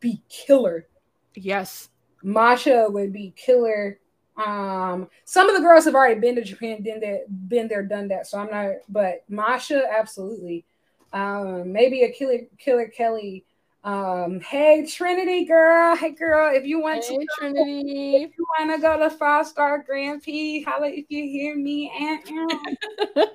be 0.00 0.22
killer. 0.28 0.86
yes, 1.34 1.90
Masha 2.22 2.86
would 2.88 3.12
be 3.12 3.32
killer. 3.36 3.98
Um, 4.36 5.08
some 5.24 5.48
of 5.48 5.56
the 5.56 5.62
girls 5.62 5.84
have 5.84 5.94
already 5.94 6.20
been 6.20 6.36
to 6.36 6.42
Japan, 6.42 6.82
been 6.82 7.00
there, 7.00 7.20
been 7.48 7.68
there, 7.68 7.82
done 7.82 8.08
that. 8.08 8.26
So 8.26 8.38
I'm 8.38 8.50
not, 8.50 8.76
but 8.88 9.24
Masha, 9.28 9.84
absolutely. 9.90 10.64
Um, 11.12 11.72
maybe 11.72 12.02
a 12.02 12.12
killer, 12.12 12.40
killer 12.58 12.88
Kelly. 12.88 13.44
Um, 13.84 14.38
hey 14.40 14.86
Trinity 14.86 15.44
girl, 15.44 15.96
hey 15.96 16.10
girl, 16.10 16.54
if 16.54 16.64
you 16.64 16.80
want 16.80 17.04
hey 17.04 17.18
to, 17.18 17.26
Trinity. 17.36 18.16
if 18.22 18.30
you 18.38 18.46
want 18.58 18.70
to 18.70 18.80
go 18.80 18.96
to 18.98 19.10
Five 19.10 19.46
Star 19.48 19.82
Grand 19.84 20.22
Prix, 20.22 20.62
holla 20.62 20.88
if 20.88 21.06
you 21.08 21.24
hear 21.24 21.56
me. 21.56 21.90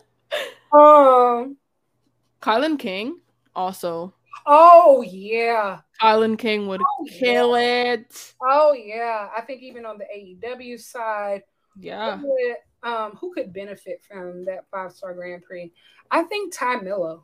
Um, 0.74 1.56
Kylan 2.42 2.78
King 2.78 3.20
also. 3.56 4.14
oh 4.46 5.02
yeah, 5.02 5.80
Kylan 6.02 6.38
King 6.38 6.68
would 6.68 6.82
Oh, 6.82 7.06
kill 7.10 7.56
it. 7.56 8.34
oh 8.42 8.74
yeah. 8.74 9.30
I 9.36 9.42
think 9.42 9.62
even 9.64 9.86
on 9.86 9.98
the 9.98 10.06
AEW 10.06 10.80
side. 10.80 11.44
Yeah. 11.80 12.18
Who 12.18 12.28
would, 12.34 12.90
um, 12.92 13.12
who 13.16 13.34
could 13.34 13.54
benefit 13.54 14.02
from 14.08 14.44
that 14.46 14.66
five 14.72 14.92
star 14.92 15.14
Grand 15.14 15.44
Prix? 15.44 15.72
I 16.12 16.24
think 16.24 16.54
Ty 16.54 16.82
Miller. 16.82 17.20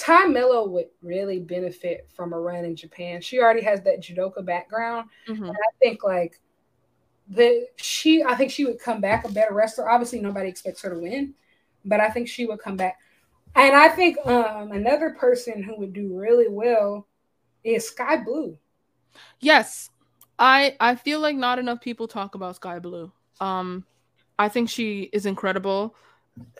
Tay 0.00 0.24
Melo 0.24 0.66
would 0.66 0.86
really 1.02 1.40
benefit 1.40 2.08
from 2.16 2.32
a 2.32 2.40
run 2.40 2.64
in 2.64 2.74
Japan. 2.74 3.20
She 3.20 3.38
already 3.38 3.60
has 3.60 3.82
that 3.82 4.00
judoka 4.00 4.42
background. 4.42 5.10
Mm-hmm. 5.28 5.44
And 5.44 5.54
I 5.54 5.70
think 5.78 6.02
like 6.02 6.40
the 7.28 7.66
she 7.76 8.22
I 8.22 8.34
think 8.34 8.50
she 8.50 8.64
would 8.64 8.80
come 8.80 9.02
back 9.02 9.28
a 9.28 9.32
better 9.32 9.52
wrestler. 9.52 9.90
Obviously 9.90 10.20
nobody 10.20 10.48
expects 10.48 10.80
her 10.80 10.94
to 10.94 10.98
win, 10.98 11.34
but 11.84 12.00
I 12.00 12.08
think 12.08 12.28
she 12.28 12.46
would 12.46 12.60
come 12.60 12.78
back. 12.78 12.98
And 13.54 13.76
I 13.76 13.90
think 13.90 14.16
um 14.24 14.72
another 14.72 15.10
person 15.10 15.62
who 15.62 15.76
would 15.76 15.92
do 15.92 16.18
really 16.18 16.48
well 16.48 17.06
is 17.62 17.86
Skye 17.86 18.24
Blue. 18.24 18.56
Yes. 19.38 19.90
I 20.38 20.76
I 20.80 20.94
feel 20.94 21.20
like 21.20 21.36
not 21.36 21.58
enough 21.58 21.82
people 21.82 22.08
talk 22.08 22.34
about 22.34 22.56
Skye 22.56 22.78
Blue. 22.78 23.12
Um 23.38 23.84
I 24.38 24.48
think 24.48 24.70
she 24.70 25.10
is 25.12 25.26
incredible. 25.26 25.94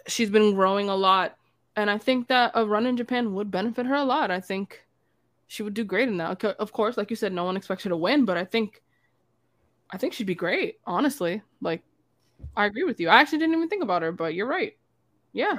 She's 0.06 0.28
been 0.28 0.54
growing 0.54 0.90
a 0.90 0.94
lot 0.94 1.38
and 1.76 1.90
I 1.90 1.98
think 1.98 2.28
that 2.28 2.52
a 2.54 2.66
run 2.66 2.86
in 2.86 2.96
Japan 2.96 3.34
would 3.34 3.50
benefit 3.50 3.86
her 3.86 3.94
a 3.94 4.04
lot. 4.04 4.30
I 4.30 4.40
think 4.40 4.84
she 5.46 5.62
would 5.62 5.74
do 5.74 5.84
great 5.84 6.08
in 6.08 6.16
that. 6.18 6.44
Of 6.44 6.72
course, 6.72 6.96
like 6.96 7.10
you 7.10 7.16
said, 7.16 7.32
no 7.32 7.44
one 7.44 7.56
expects 7.56 7.84
her 7.84 7.90
to 7.90 7.96
win, 7.96 8.24
but 8.24 8.36
I 8.36 8.44
think, 8.44 8.82
I 9.90 9.96
think 9.96 10.12
she'd 10.12 10.26
be 10.26 10.34
great. 10.34 10.78
Honestly, 10.86 11.42
like, 11.60 11.82
I 12.56 12.66
agree 12.66 12.84
with 12.84 13.00
you. 13.00 13.08
I 13.08 13.20
actually 13.20 13.38
didn't 13.38 13.56
even 13.56 13.68
think 13.68 13.82
about 13.82 14.02
her, 14.02 14.12
but 14.12 14.34
you're 14.34 14.46
right. 14.46 14.76
Yeah, 15.32 15.56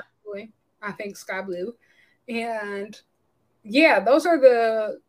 I 0.81 0.91
think 0.91 1.15
Skye 1.15 1.41
Blue, 1.41 1.75
and 2.27 2.99
yeah, 3.63 3.99
those 3.99 4.25
are 4.25 4.39
the 4.39 4.99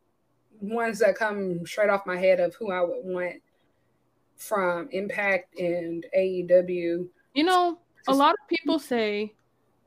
ones 0.60 0.98
that 0.98 1.16
come 1.16 1.66
straight 1.66 1.90
off 1.90 2.06
my 2.06 2.16
head 2.16 2.38
of 2.38 2.54
who 2.54 2.70
I 2.70 2.82
would 2.82 3.04
want 3.04 3.42
from 4.36 4.88
Impact 4.92 5.58
and 5.58 6.04
AEW. 6.16 7.08
You 7.34 7.44
know, 7.44 7.78
a 8.06 8.14
lot 8.14 8.34
of 8.34 8.48
people 8.48 8.78
say 8.78 9.32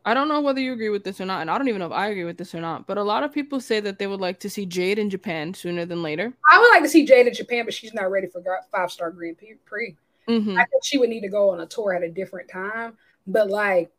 I 0.07 0.13
don't 0.13 0.27
know 0.27 0.39
whether 0.39 0.59
you 0.59 0.71
agree 0.71 0.89
with 0.89 1.03
this 1.03 1.19
or 1.19 1.25
not, 1.25 1.41
and 1.41 1.49
I 1.49 1.57
don't 1.57 1.67
even 1.67 1.79
know 1.79 1.87
if 1.87 1.91
I 1.91 2.09
agree 2.09 2.25
with 2.25 2.37
this 2.37 2.53
or 2.53 2.61
not. 2.61 2.85
But 2.85 2.99
a 2.99 3.03
lot 3.03 3.23
of 3.23 3.33
people 3.33 3.59
say 3.59 3.79
that 3.79 3.97
they 3.97 4.05
would 4.05 4.21
like 4.21 4.39
to 4.41 4.49
see 4.49 4.65
Jade 4.65 4.99
in 4.99 5.09
Japan 5.09 5.53
sooner 5.53 5.83
than 5.83 6.03
later. 6.03 6.31
I 6.49 6.59
would 6.59 6.69
like 6.69 6.83
to 6.83 6.89
see 6.89 7.05
Jade 7.05 7.25
in 7.25 7.33
Japan, 7.33 7.65
but 7.65 7.73
she's 7.73 7.93
not 7.93 8.11
ready 8.11 8.27
for 8.27 8.43
five 8.71 8.91
star 8.91 9.09
Grand 9.09 9.37
Prix. 9.65 9.95
Mm-hmm. 10.29 10.57
I 10.57 10.65
think 10.65 10.83
she 10.83 10.99
would 10.99 11.09
need 11.09 11.21
to 11.21 11.29
go 11.29 11.49
on 11.49 11.59
a 11.59 11.65
tour 11.65 11.93
at 11.93 12.03
a 12.03 12.09
different 12.09 12.49
time. 12.49 12.93
But 13.25 13.49
like 13.49 13.91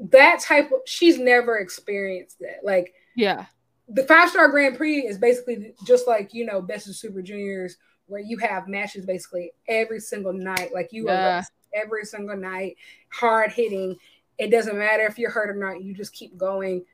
that 0.00 0.40
type 0.40 0.72
of, 0.72 0.80
she's 0.84 1.18
never 1.18 1.58
experienced 1.58 2.40
that. 2.40 2.64
Like, 2.64 2.94
yeah, 3.14 3.46
the 3.88 4.02
five 4.04 4.30
star 4.30 4.48
Grand 4.48 4.76
Prix 4.76 5.06
is 5.06 5.18
basically 5.18 5.74
just 5.86 6.08
like 6.08 6.34
you 6.34 6.44
know 6.44 6.60
Best 6.60 6.88
of 6.88 6.96
Super 6.96 7.22
Juniors, 7.22 7.76
where 8.06 8.20
you 8.20 8.38
have 8.38 8.66
matches 8.66 9.06
basically 9.06 9.52
every 9.68 10.00
single 10.00 10.32
night. 10.32 10.74
Like 10.74 10.92
you 10.92 11.06
yeah. 11.06 11.38
are 11.38 11.44
every 11.72 12.04
single 12.04 12.36
night, 12.36 12.76
hard 13.10 13.52
hitting 13.52 13.96
it 14.38 14.50
doesn't 14.50 14.78
matter 14.78 15.04
if 15.04 15.18
you're 15.18 15.30
hurt 15.30 15.50
or 15.50 15.54
not, 15.54 15.82
you 15.82 15.94
just 15.94 16.12
keep 16.12 16.36
going. 16.36 16.84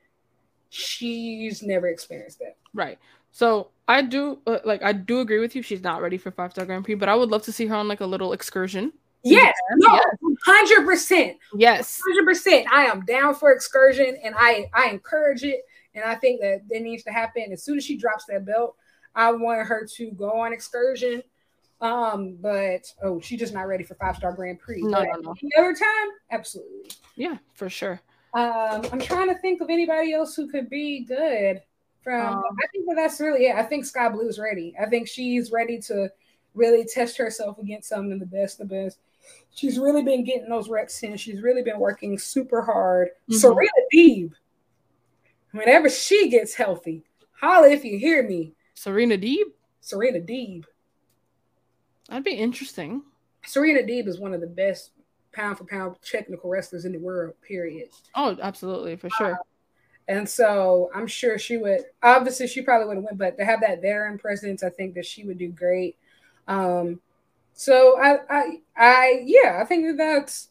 She's 0.69 1.63
never 1.63 1.87
experienced 1.87 2.39
that. 2.39 2.57
Right. 2.73 2.97
So 3.31 3.69
I 3.87 4.01
do 4.01 4.39
uh, 4.45 4.59
like 4.63 4.83
I 4.83 4.93
do 4.93 5.19
agree 5.19 5.39
with 5.39 5.55
you. 5.55 5.61
She's 5.61 5.81
not 5.81 6.01
ready 6.01 6.17
for 6.17 6.31
five 6.31 6.51
star 6.51 6.65
Grand 6.65 6.85
Prix, 6.85 6.95
but 6.95 7.09
I 7.09 7.15
would 7.15 7.29
love 7.29 7.43
to 7.43 7.51
see 7.51 7.65
her 7.67 7.75
on 7.75 7.87
like 7.87 8.01
a 8.01 8.05
little 8.05 8.33
excursion. 8.33 8.93
Yes, 9.23 9.55
no, 9.75 9.99
hundred 10.43 10.85
percent. 10.85 11.37
Yes, 11.55 12.01
hundred 12.05 12.25
percent. 12.25 12.67
I 12.71 12.85
am 12.85 13.05
down 13.05 13.35
for 13.35 13.51
excursion, 13.51 14.17
and 14.23 14.33
I 14.37 14.69
I 14.73 14.89
encourage 14.89 15.43
it, 15.43 15.61
and 15.93 16.03
I 16.03 16.15
think 16.15 16.41
that 16.41 16.61
that 16.69 16.81
needs 16.81 17.03
to 17.03 17.11
happen 17.11 17.51
as 17.51 17.63
soon 17.63 17.77
as 17.77 17.85
she 17.85 17.97
drops 17.97 18.25
that 18.29 18.45
belt. 18.45 18.75
I 19.13 19.31
want 19.31 19.67
her 19.67 19.87
to 19.97 20.11
go 20.11 20.31
on 20.31 20.53
excursion 20.53 21.21
um, 21.81 22.37
but 22.39 22.81
oh, 23.03 23.19
she's 23.19 23.39
just 23.39 23.53
not 23.53 23.67
ready 23.67 23.83
for 23.83 23.95
five 23.95 24.15
star 24.15 24.31
Grand 24.33 24.59
Prix. 24.59 24.81
No, 24.81 25.03
no, 25.03 25.19
no. 25.21 25.35
Any 25.41 25.51
other 25.57 25.73
time, 25.73 26.09
absolutely. 26.29 26.91
Yeah, 27.15 27.37
for 27.53 27.69
sure. 27.69 27.99
Um, 28.33 28.85
I'm 28.91 28.99
trying 28.99 29.27
to 29.27 29.37
think 29.39 29.61
of 29.61 29.69
anybody 29.69 30.13
else 30.13 30.35
who 30.35 30.47
could 30.47 30.69
be 30.69 31.03
good. 31.03 31.61
From 32.03 32.37
um, 32.37 32.43
I 32.63 32.67
think 32.71 32.87
that 32.87 32.95
that's 32.95 33.19
really 33.19 33.47
it. 33.47 33.55
I 33.55 33.63
think 33.63 33.85
Skye 33.85 34.09
Blue 34.09 34.27
is 34.27 34.39
ready. 34.39 34.73
I 34.79 34.87
think 34.87 35.07
she's 35.07 35.51
ready 35.51 35.79
to 35.81 36.09
really 36.55 36.85
test 36.85 37.17
herself 37.17 37.59
against 37.59 37.89
some 37.89 38.11
of 38.11 38.19
the 38.19 38.25
best, 38.25 38.59
of 38.59 38.69
best. 38.69 38.99
She's 39.53 39.77
really 39.77 40.01
been 40.01 40.23
getting 40.23 40.49
those 40.49 40.69
reps 40.69 41.03
in. 41.03 41.17
She's 41.17 41.41
really 41.41 41.61
been 41.61 41.79
working 41.79 42.17
super 42.17 42.61
hard. 42.61 43.09
Mm-hmm. 43.29 43.35
Serena 43.35 43.69
Deeb, 43.93 44.31
whenever 45.51 45.89
she 45.89 46.29
gets 46.29 46.55
healthy, 46.55 47.03
holla 47.39 47.69
if 47.69 47.83
you 47.83 47.99
hear 47.99 48.27
me. 48.27 48.53
Serena 48.73 49.17
Deeb. 49.17 49.45
Serena 49.81 50.19
Deeb. 50.19 50.65
That'd 52.11 52.25
be 52.25 52.31
interesting. 52.31 53.03
Serena 53.45 53.79
Deeb 53.79 54.05
is 54.05 54.19
one 54.19 54.33
of 54.33 54.41
the 54.41 54.47
best 54.47 54.91
pound 55.31 55.57
for 55.57 55.63
pound 55.63 55.95
technical 56.03 56.49
wrestlers 56.49 56.83
in 56.83 56.91
the 56.91 56.97
world, 56.97 57.35
period. 57.41 57.87
Oh, 58.15 58.37
absolutely, 58.41 58.97
for 58.97 59.09
sure. 59.11 59.35
Uh, 59.35 59.43
and 60.09 60.27
so 60.27 60.89
I'm 60.93 61.07
sure 61.07 61.39
she 61.39 61.55
would 61.55 61.85
obviously 62.03 62.47
she 62.47 62.63
probably 62.63 62.87
would 62.87 62.97
have 62.97 63.03
went, 63.05 63.17
but 63.17 63.37
to 63.37 63.45
have 63.45 63.61
that 63.61 63.81
veteran 63.81 64.17
presence, 64.17 64.61
I 64.61 64.71
think 64.71 64.93
that 64.95 65.05
she 65.05 65.23
would 65.23 65.37
do 65.37 65.47
great. 65.47 65.95
Um, 66.49 66.99
so 67.53 67.97
I 67.97 68.17
I 68.29 68.59
I 68.75 69.21
yeah, 69.23 69.59
I 69.61 69.65
think 69.65 69.85
that 69.85 69.97
that's 69.97 70.49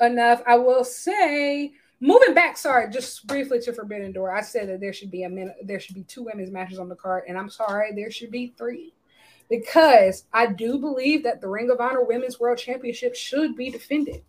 enough. 0.00 0.44
I 0.46 0.58
will 0.58 0.84
say 0.84 1.72
moving 1.98 2.34
back, 2.34 2.56
sorry, 2.56 2.88
just 2.88 3.26
briefly 3.26 3.58
to 3.62 3.72
Forbidden 3.72 4.12
Door. 4.12 4.32
I 4.32 4.42
said 4.42 4.68
that 4.68 4.78
there 4.78 4.92
should 4.92 5.10
be 5.10 5.24
a 5.24 5.28
minute 5.28 5.56
there 5.64 5.80
should 5.80 5.96
be 5.96 6.04
two 6.04 6.22
women's 6.22 6.52
matches 6.52 6.78
on 6.78 6.88
the 6.88 6.94
card, 6.94 7.24
and 7.26 7.36
I'm 7.36 7.50
sorry, 7.50 7.92
there 7.96 8.12
should 8.12 8.30
be 8.30 8.54
three 8.56 8.92
because 9.48 10.24
I 10.32 10.46
do 10.46 10.78
believe 10.78 11.22
that 11.24 11.40
the 11.40 11.48
Ring 11.48 11.70
of 11.70 11.80
Honor 11.80 12.04
Women's 12.04 12.38
World 12.38 12.58
Championship 12.58 13.14
should 13.14 13.56
be 13.56 13.70
defended 13.70 14.22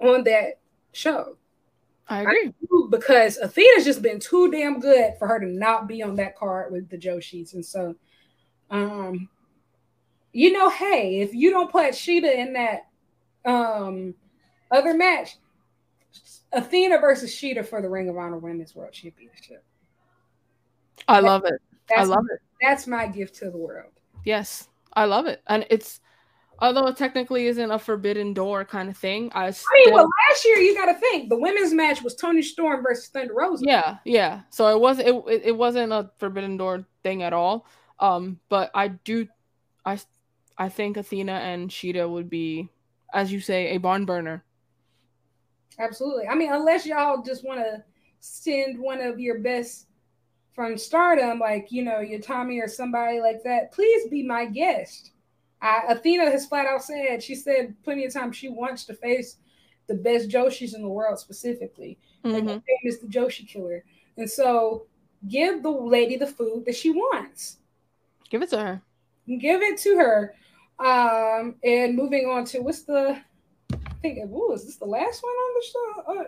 on 0.00 0.24
that 0.24 0.58
show. 0.92 1.36
I 2.08 2.22
agree. 2.22 2.54
I 2.70 2.86
because 2.90 3.38
Athena's 3.38 3.84
just 3.84 4.02
been 4.02 4.18
too 4.18 4.50
damn 4.50 4.80
good 4.80 5.14
for 5.18 5.28
her 5.28 5.38
to 5.40 5.46
not 5.46 5.86
be 5.86 6.02
on 6.02 6.16
that 6.16 6.36
card 6.36 6.72
with 6.72 6.88
the 6.88 6.96
Joshis. 6.96 7.52
And 7.52 7.64
so, 7.64 7.94
um, 8.70 9.28
you 10.32 10.52
know, 10.52 10.70
hey, 10.70 11.20
if 11.20 11.34
you 11.34 11.50
don't 11.50 11.70
put 11.70 11.92
Shida 11.92 12.34
in 12.34 12.54
that 12.54 12.86
um 13.44 14.14
other 14.70 14.94
match, 14.94 15.36
Athena 16.52 16.98
versus 16.98 17.34
Shida 17.34 17.66
for 17.66 17.82
the 17.82 17.88
Ring 17.88 18.08
of 18.08 18.16
Honor 18.16 18.38
Women's 18.38 18.74
World 18.74 18.92
Championship. 18.92 19.62
I 21.06 21.20
love 21.20 21.44
it. 21.44 21.60
I 21.94 22.04
love 22.04 22.24
it. 22.32 22.40
That's 22.60 22.86
my 22.86 23.06
gift 23.06 23.36
to 23.36 23.50
the 23.50 23.56
world. 23.56 23.92
Yes, 24.24 24.68
I 24.92 25.04
love 25.04 25.26
it, 25.26 25.42
and 25.46 25.66
it's 25.70 26.00
although 26.60 26.86
it 26.88 26.96
technically 26.96 27.46
isn't 27.46 27.70
a 27.70 27.78
forbidden 27.78 28.34
door 28.34 28.64
kind 28.64 28.88
of 28.88 28.96
thing. 28.96 29.30
I, 29.34 29.50
still... 29.50 29.68
I 29.70 29.84
mean, 29.86 29.94
but 29.94 30.08
last 30.28 30.44
year 30.44 30.56
you 30.56 30.74
got 30.74 30.86
to 30.92 30.98
think 30.98 31.28
the 31.28 31.38
women's 31.38 31.72
match 31.72 32.02
was 32.02 32.14
Toni 32.14 32.42
Storm 32.42 32.82
versus 32.82 33.08
Thunder 33.08 33.34
Rosa. 33.34 33.64
Yeah, 33.66 33.98
yeah. 34.04 34.40
So 34.50 34.68
it 34.68 34.80
wasn't 34.80 35.08
it, 35.08 35.42
it 35.44 35.56
wasn't 35.56 35.92
a 35.92 36.10
forbidden 36.18 36.56
door 36.56 36.84
thing 37.02 37.22
at 37.22 37.32
all. 37.32 37.66
Um, 38.00 38.38
but 38.48 38.70
I 38.74 38.88
do, 38.88 39.26
I 39.84 39.98
I 40.56 40.68
think 40.68 40.96
Athena 40.96 41.32
and 41.32 41.70
Shida 41.70 42.08
would 42.08 42.28
be, 42.28 42.68
as 43.14 43.32
you 43.32 43.40
say, 43.40 43.74
a 43.74 43.78
barn 43.78 44.04
burner. 44.04 44.44
Absolutely. 45.78 46.26
I 46.26 46.34
mean, 46.34 46.52
unless 46.52 46.84
y'all 46.86 47.22
just 47.22 47.44
want 47.44 47.60
to 47.60 47.84
send 48.20 48.78
one 48.78 49.00
of 49.00 49.20
your 49.20 49.38
best 49.38 49.86
from 50.58 50.76
stardom, 50.76 51.38
like, 51.38 51.70
you 51.70 51.84
know, 51.84 52.00
your 52.00 52.18
Tommy 52.18 52.58
or 52.58 52.66
somebody 52.66 53.20
like 53.20 53.44
that, 53.44 53.70
please 53.70 54.08
be 54.08 54.24
my 54.24 54.44
guest. 54.44 55.12
I, 55.62 55.82
Athena 55.88 56.32
has 56.32 56.46
flat 56.46 56.66
out 56.66 56.82
said, 56.82 57.22
she 57.22 57.36
said 57.36 57.76
plenty 57.84 58.04
of 58.04 58.12
times 58.12 58.36
she 58.36 58.48
wants 58.48 58.84
to 58.86 58.94
face 58.94 59.36
the 59.86 59.94
best 59.94 60.28
Joshis 60.28 60.74
in 60.74 60.82
the 60.82 60.88
world 60.88 61.20
specifically. 61.20 61.96
Mm-hmm. 62.24 62.48
Like, 62.48 62.62
is 62.82 62.98
the 62.98 63.06
Joshi 63.06 63.46
killer. 63.46 63.84
And 64.16 64.28
so 64.28 64.86
give 65.28 65.62
the 65.62 65.70
lady 65.70 66.16
the 66.16 66.26
food 66.26 66.64
that 66.66 66.74
she 66.74 66.90
wants. 66.90 67.58
Give 68.28 68.42
it 68.42 68.50
to 68.50 68.58
her. 68.58 68.82
Give 69.28 69.62
it 69.62 69.78
to 69.82 69.96
her. 69.96 70.34
Um, 70.80 71.54
and 71.62 71.94
moving 71.94 72.28
on 72.28 72.44
to 72.46 72.62
what's 72.62 72.82
the 72.82 73.16
I 73.72 74.00
think 74.02 74.28
ooh, 74.28 74.52
is 74.54 74.64
this 74.64 74.74
the 74.74 74.86
last 74.86 75.22
one 75.22 75.30
on 75.30 75.54
the 75.54 75.66
show? 75.72 76.20
Uh, 76.20 76.24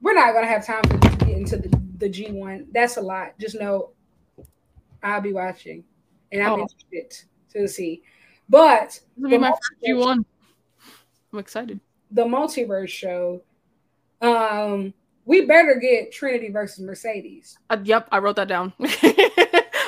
we're 0.00 0.14
not 0.14 0.32
gonna 0.32 0.46
have 0.46 0.64
time 0.64 0.82
to 0.84 0.96
get 0.96 1.28
into 1.28 1.58
the 1.58 1.81
the 2.02 2.10
G1. 2.10 2.66
That's 2.72 2.96
a 2.96 3.00
lot. 3.00 3.38
Just 3.38 3.58
know 3.58 3.90
I'll 5.02 5.20
be 5.20 5.32
watching 5.32 5.84
and 6.32 6.42
I'm 6.42 6.52
oh. 6.52 6.66
interested 6.90 7.26
to 7.52 7.68
see. 7.68 8.02
But 8.48 8.90
this 8.90 9.02
will 9.16 9.30
be 9.30 9.38
my 9.38 9.50
first 9.50 9.82
G1. 9.86 10.24
I'm 11.32 11.38
excited. 11.38 11.80
The 12.10 12.24
multiverse 12.24 12.88
show. 12.88 13.42
Um, 14.20 14.92
we 15.24 15.46
better 15.46 15.76
get 15.76 16.12
Trinity 16.12 16.50
versus 16.50 16.84
Mercedes. 16.84 17.58
Uh, 17.70 17.78
yep, 17.84 18.08
I 18.10 18.18
wrote 18.18 18.36
that 18.36 18.48
down. 18.48 18.72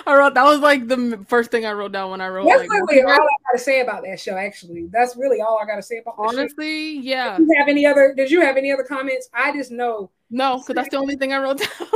I 0.07 0.17
wrote 0.17 0.34
that 0.34 0.44
was 0.44 0.60
like 0.60 0.86
the 0.86 1.25
first 1.28 1.51
thing 1.51 1.67
I 1.67 1.73
wrote 1.73 1.93
down 1.93 2.10
when 2.10 2.20
I 2.20 2.28
wrote. 2.28 2.47
That's 2.47 2.68
like, 2.68 2.83
really 2.89 3.02
all 3.02 3.12
I 3.12 3.36
gotta 3.51 3.59
say 3.59 3.81
about 3.81 4.02
that 4.05 4.20
show. 4.20 4.36
Actually, 4.36 4.89
that's 4.93 5.17
really 5.17 5.41
all 5.41 5.59
I 5.62 5.67
gotta 5.67 5.83
say 5.83 5.99
about. 5.99 6.15
Honestly, 6.18 6.99
yeah. 6.99 7.39
Did 7.39 7.49
you 7.49 7.55
have 7.59 7.68
any 7.68 7.86
other? 7.86 8.15
Did 8.15 8.31
you 8.31 8.41
have 8.43 8.57
any 8.57 8.70
other 8.70 8.84
comments? 8.84 9.28
I 9.33 9.52
just 9.52 9.70
know. 9.70 10.10
No, 10.31 10.59
because 10.59 10.75
that's 10.75 10.91
the 10.91 10.99
only 10.99 11.17
thing 11.17 11.33
I 11.33 11.39
wrote 11.39 11.59
down. 11.81 11.89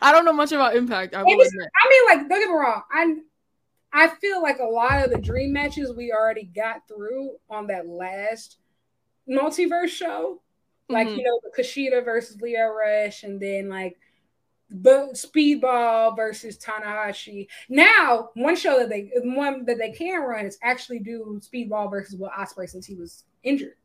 I 0.00 0.12
don't 0.12 0.24
know 0.24 0.32
much 0.32 0.52
about 0.52 0.76
Impact. 0.76 1.14
I, 1.14 1.20
I 1.20 1.24
mean, 1.24 1.38
like, 2.06 2.28
don't 2.28 2.28
get 2.28 2.48
me 2.48 2.54
wrong. 2.54 2.82
I 2.92 3.16
I 3.92 4.08
feel 4.08 4.42
like 4.42 4.58
a 4.58 4.64
lot 4.64 5.04
of 5.04 5.10
the 5.10 5.18
dream 5.18 5.52
matches 5.52 5.92
we 5.92 6.12
already 6.12 6.44
got 6.44 6.86
through 6.86 7.32
on 7.50 7.66
that 7.68 7.88
last 7.88 8.58
multiverse 9.28 9.88
show. 9.88 10.42
Like, 10.88 11.08
mm-hmm. 11.08 11.18
you 11.18 11.24
know, 11.24 11.40
the 11.42 11.62
Kushida 11.62 12.04
versus 12.04 12.40
Lio 12.40 12.68
Rush, 12.68 13.22
and 13.22 13.40
then 13.40 13.68
like 13.68 13.98
but 14.70 15.14
Speedball 15.14 16.14
versus 16.14 16.58
Tanahashi. 16.58 17.48
Now, 17.68 18.30
one 18.34 18.56
show 18.56 18.78
that 18.78 18.90
they 18.90 19.10
one 19.22 19.64
that 19.64 19.78
they 19.78 19.92
can 19.92 20.20
run 20.22 20.46
is 20.46 20.58
actually 20.62 20.98
do 20.98 21.40
Speedball 21.42 21.90
versus 21.90 22.16
Will 22.16 22.30
Ospreay 22.30 22.68
since 22.68 22.86
he 22.86 22.94
was 22.94 23.24
injured 23.42 23.76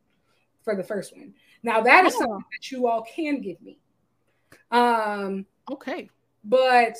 for 0.63 0.75
the 0.75 0.83
first 0.83 1.15
one. 1.15 1.33
Now 1.63 1.81
that 1.81 2.05
is 2.05 2.13
oh. 2.15 2.19
something 2.19 2.45
that 2.51 2.71
you 2.71 2.87
all 2.87 3.03
can 3.03 3.41
give 3.41 3.61
me. 3.61 3.77
Um 4.71 5.45
okay. 5.71 6.09
But 6.43 6.97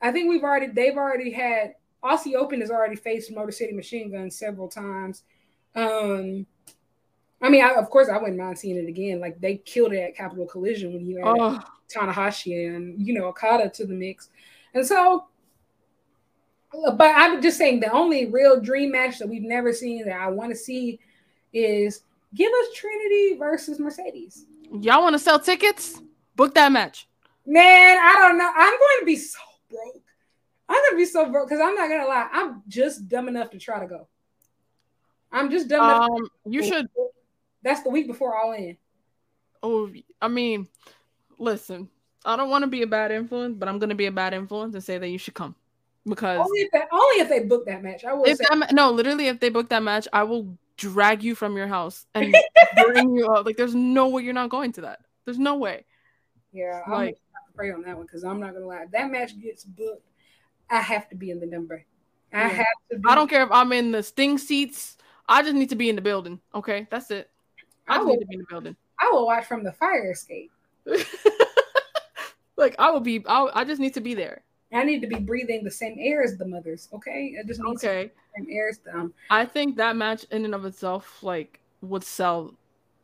I 0.00 0.10
think 0.12 0.28
we've 0.28 0.42
already 0.42 0.68
they've 0.68 0.96
already 0.96 1.30
had 1.30 1.74
Aussie 2.02 2.34
Open 2.34 2.60
has 2.60 2.70
already 2.70 2.96
faced 2.96 3.32
Motor 3.32 3.52
City 3.52 3.72
Machine 3.72 4.10
Gun 4.10 4.30
several 4.30 4.68
times. 4.68 5.22
Um 5.74 6.46
I 7.42 7.50
mean, 7.50 7.62
I, 7.62 7.74
of 7.74 7.90
course, 7.90 8.08
I 8.08 8.16
wouldn't 8.16 8.38
mind 8.38 8.58
seeing 8.58 8.76
it 8.76 8.88
again. 8.88 9.20
Like 9.20 9.40
they 9.40 9.56
killed 9.58 9.92
it 9.92 10.00
at 10.00 10.16
Capital 10.16 10.46
Collision 10.46 10.94
when 10.94 11.06
you 11.06 11.18
had 11.18 11.36
oh. 11.38 11.60
Tanahashi 11.94 12.74
and 12.74 13.06
you 13.06 13.14
know 13.14 13.26
Okada 13.26 13.68
to 13.70 13.86
the 13.86 13.94
mix, 13.94 14.30
and 14.74 14.86
so. 14.86 15.26
But 16.72 17.14
I'm 17.16 17.40
just 17.40 17.56
saying 17.56 17.80
the 17.80 17.90
only 17.92 18.26
real 18.26 18.60
dream 18.60 18.92
match 18.92 19.18
that 19.18 19.28
we've 19.28 19.42
never 19.42 19.72
seen 19.72 20.04
that 20.04 20.20
I 20.20 20.28
want 20.28 20.50
to 20.50 20.56
see 20.56 20.98
is 21.52 22.02
give 22.36 22.52
us 22.52 22.74
Trinity 22.74 23.36
versus 23.36 23.80
Mercedes. 23.80 24.46
Y'all 24.80 25.02
want 25.02 25.14
to 25.14 25.18
sell 25.18 25.40
tickets? 25.40 26.00
Book 26.36 26.54
that 26.54 26.70
match. 26.70 27.08
Man, 27.46 27.98
I 27.98 28.14
don't 28.18 28.38
know. 28.38 28.50
I'm 28.54 28.78
going 28.78 29.00
to 29.00 29.06
be 29.06 29.16
so 29.16 29.38
broke. 29.70 30.02
I'm 30.68 30.76
going 30.76 30.90
to 30.92 30.96
be 30.96 31.04
so 31.04 31.30
broke 31.30 31.48
because 31.48 31.62
I'm 31.62 31.74
not 31.74 31.88
going 31.88 32.00
to 32.00 32.06
lie. 32.06 32.28
I'm 32.32 32.62
just 32.68 33.08
dumb 33.08 33.28
enough 33.28 33.50
to 33.50 33.58
try 33.58 33.80
to 33.80 33.86
go. 33.86 34.08
I'm 35.32 35.50
just 35.50 35.68
dumb 35.68 35.80
um, 35.82 36.16
enough. 36.16 36.30
you 36.46 36.62
should 36.62 36.88
that's 37.66 37.82
the 37.82 37.90
week 37.90 38.06
before 38.06 38.36
All 38.36 38.52
In. 38.52 38.76
Oh, 39.62 39.90
I 40.22 40.28
mean, 40.28 40.68
listen, 41.38 41.88
I 42.24 42.36
don't 42.36 42.48
want 42.48 42.62
to 42.62 42.68
be 42.68 42.82
a 42.82 42.86
bad 42.86 43.10
influence, 43.10 43.56
but 43.58 43.68
I'm 43.68 43.80
going 43.80 43.88
to 43.88 43.96
be 43.96 44.06
a 44.06 44.12
bad 44.12 44.34
influence 44.34 44.74
and 44.74 44.84
say 44.84 44.98
that 44.98 45.08
you 45.08 45.18
should 45.18 45.34
come 45.34 45.56
because 46.06 46.38
only 46.38 46.60
if 46.60 46.70
they, 46.70 46.82
only 46.92 47.20
if 47.20 47.28
they 47.28 47.40
book 47.40 47.66
that 47.66 47.82
match. 47.82 48.04
I 48.04 48.12
will 48.12 48.24
if 48.24 48.36
say 48.36 48.44
that, 48.48 48.72
no, 48.72 48.92
literally, 48.92 49.26
if 49.26 49.40
they 49.40 49.48
book 49.48 49.68
that 49.70 49.82
match, 49.82 50.06
I 50.12 50.22
will 50.22 50.56
drag 50.76 51.22
you 51.22 51.34
from 51.34 51.56
your 51.56 51.66
house 51.66 52.06
and 52.14 52.34
bring 52.84 53.16
you 53.16 53.26
up. 53.28 53.46
Like, 53.46 53.56
there's 53.56 53.74
no 53.74 54.08
way 54.08 54.22
you're 54.22 54.34
not 54.34 54.50
going 54.50 54.72
to 54.72 54.82
that. 54.82 55.00
There's 55.24 55.38
no 55.38 55.56
way. 55.56 55.84
Yeah, 56.52 56.80
I'm 56.86 56.92
like, 56.92 57.18
pray 57.56 57.72
on 57.72 57.82
that 57.82 57.96
one 57.96 58.06
because 58.06 58.22
I'm 58.22 58.38
not 58.38 58.52
gonna 58.52 58.66
lie. 58.66 58.82
If 58.82 58.90
that 58.92 59.10
match 59.10 59.38
gets 59.40 59.64
booked, 59.64 60.08
I 60.70 60.80
have 60.80 61.08
to 61.08 61.16
be 61.16 61.30
in 61.30 61.40
the 61.40 61.46
number. 61.46 61.84
I 62.32 62.42
yeah. 62.42 62.48
have 62.48 62.66
to. 62.90 62.98
Be. 62.98 63.04
I 63.06 63.14
don't 63.14 63.28
care 63.28 63.42
if 63.42 63.50
I'm 63.50 63.72
in 63.72 63.92
the 63.92 64.02
sting 64.02 64.38
seats. 64.38 64.96
I 65.28 65.42
just 65.42 65.54
need 65.54 65.70
to 65.70 65.76
be 65.76 65.88
in 65.88 65.96
the 65.96 66.02
building. 66.02 66.40
Okay, 66.54 66.86
that's 66.90 67.10
it. 67.10 67.30
I, 67.88 67.96
I 67.96 67.98
will, 67.98 68.06
need 68.06 68.20
to 68.20 68.26
be 68.26 68.34
in 68.34 68.40
the 68.40 68.46
building. 68.48 68.76
I 69.00 69.10
will 69.12 69.26
watch 69.26 69.46
from 69.46 69.64
the 69.64 69.72
fire 69.72 70.12
escape. 70.12 70.52
like 72.56 72.76
I 72.78 72.90
will 72.90 73.00
be. 73.00 73.24
I'll, 73.26 73.50
I 73.52 73.64
just 73.64 73.80
need 73.80 73.94
to 73.94 74.00
be 74.00 74.14
there. 74.14 74.42
I 74.72 74.82
need 74.84 75.00
to 75.00 75.06
be 75.06 75.16
breathing 75.16 75.62
the 75.64 75.70
same 75.70 75.96
air 75.98 76.22
as 76.22 76.36
the 76.36 76.46
mothers. 76.46 76.88
Okay, 76.92 77.36
I 77.38 77.46
just 77.46 77.60
need 77.60 77.76
okay. 77.76 78.10
same 78.36 78.46
air 78.50 78.68
as 78.68 78.78
them. 78.78 79.14
I 79.30 79.44
think 79.44 79.76
that 79.76 79.96
match 79.96 80.24
in 80.30 80.44
and 80.44 80.54
of 80.54 80.64
itself, 80.64 81.22
like, 81.22 81.60
would 81.82 82.02
sell 82.04 82.54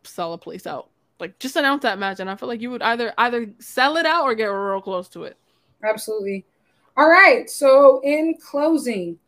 sell 0.05 0.33
a 0.33 0.39
place 0.39 0.67
out. 0.67 0.91
Like, 1.21 1.39
just 1.39 1.55
announce 1.55 1.83
that 1.83 1.99
match, 1.99 2.19
and 2.19 2.29
I 2.29 2.35
feel 2.35 2.49
like 2.49 2.61
you 2.61 2.71
would 2.71 2.83
either 2.83 3.15
either 3.19 3.47
sell 3.59 3.97
it 3.97 4.07
out 4.07 4.25
or 4.25 4.35
get 4.35 4.47
real 4.47 4.81
close 4.81 5.09
to 5.11 5.25
it. 5.25 5.37
Absolutely. 5.85 6.45
All 6.97 7.09
right. 7.09 7.49
So, 7.49 8.01
in 8.03 8.35
closing, 8.45 9.19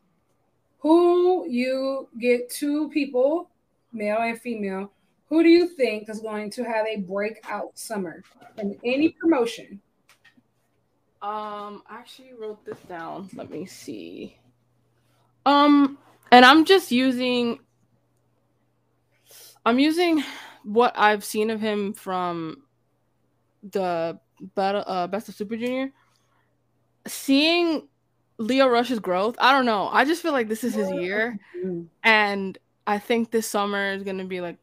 who 0.80 1.48
you 1.48 2.08
get 2.20 2.50
two 2.50 2.90
people, 2.90 3.48
male 3.92 4.18
and 4.18 4.40
female, 4.40 4.90
who 5.28 5.42
do 5.42 5.48
you 5.48 5.68
think 5.68 6.08
is 6.08 6.20
going 6.20 6.50
to 6.50 6.64
have 6.64 6.86
a 6.86 6.96
breakout 6.96 7.78
summer 7.78 8.22
in 8.58 8.78
any 8.84 9.10
promotion? 9.10 9.80
Um, 11.24 11.82
I 11.88 12.00
actually 12.00 12.34
wrote 12.38 12.62
this 12.66 12.78
down. 12.86 13.30
Let 13.32 13.50
me 13.50 13.64
see. 13.64 14.36
Um, 15.46 15.96
and 16.30 16.44
I'm 16.44 16.66
just 16.66 16.92
using 16.92 17.60
I'm 19.64 19.78
using 19.78 20.22
what 20.64 20.92
I've 20.94 21.24
seen 21.24 21.48
of 21.48 21.62
him 21.62 21.94
from 21.94 22.64
the 23.70 24.18
battle 24.54 24.84
uh, 24.86 25.06
best 25.06 25.30
of 25.30 25.34
Super 25.34 25.56
Junior. 25.56 25.92
Seeing 27.06 27.88
Lio 28.36 28.66
Rush's 28.66 28.98
growth, 28.98 29.36
I 29.38 29.52
don't 29.52 29.64
know. 29.64 29.88
I 29.90 30.04
just 30.04 30.20
feel 30.20 30.32
like 30.32 30.48
this 30.48 30.62
is 30.62 30.74
his 30.74 30.90
year, 30.90 31.38
and 32.02 32.58
I 32.86 32.98
think 32.98 33.30
this 33.30 33.46
summer 33.46 33.92
is 33.92 34.02
gonna 34.02 34.26
be 34.26 34.42
like 34.42 34.58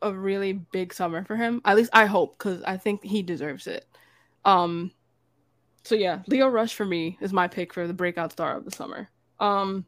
a 0.00 0.12
really 0.12 0.52
big 0.52 0.94
summer 0.94 1.24
for 1.24 1.34
him. 1.34 1.60
At 1.64 1.74
least 1.74 1.90
I 1.92 2.06
hope, 2.06 2.38
because 2.38 2.62
I 2.62 2.76
think 2.76 3.02
he 3.02 3.24
deserves 3.24 3.66
it. 3.66 3.84
Um, 4.44 4.92
so 5.88 5.94
yeah, 5.94 6.20
Lio 6.26 6.48
Rush 6.48 6.74
for 6.74 6.84
me 6.84 7.16
is 7.22 7.32
my 7.32 7.48
pick 7.48 7.72
for 7.72 7.86
the 7.86 7.94
breakout 7.94 8.30
star 8.30 8.54
of 8.56 8.66
the 8.66 8.70
summer. 8.70 9.08
Um, 9.40 9.86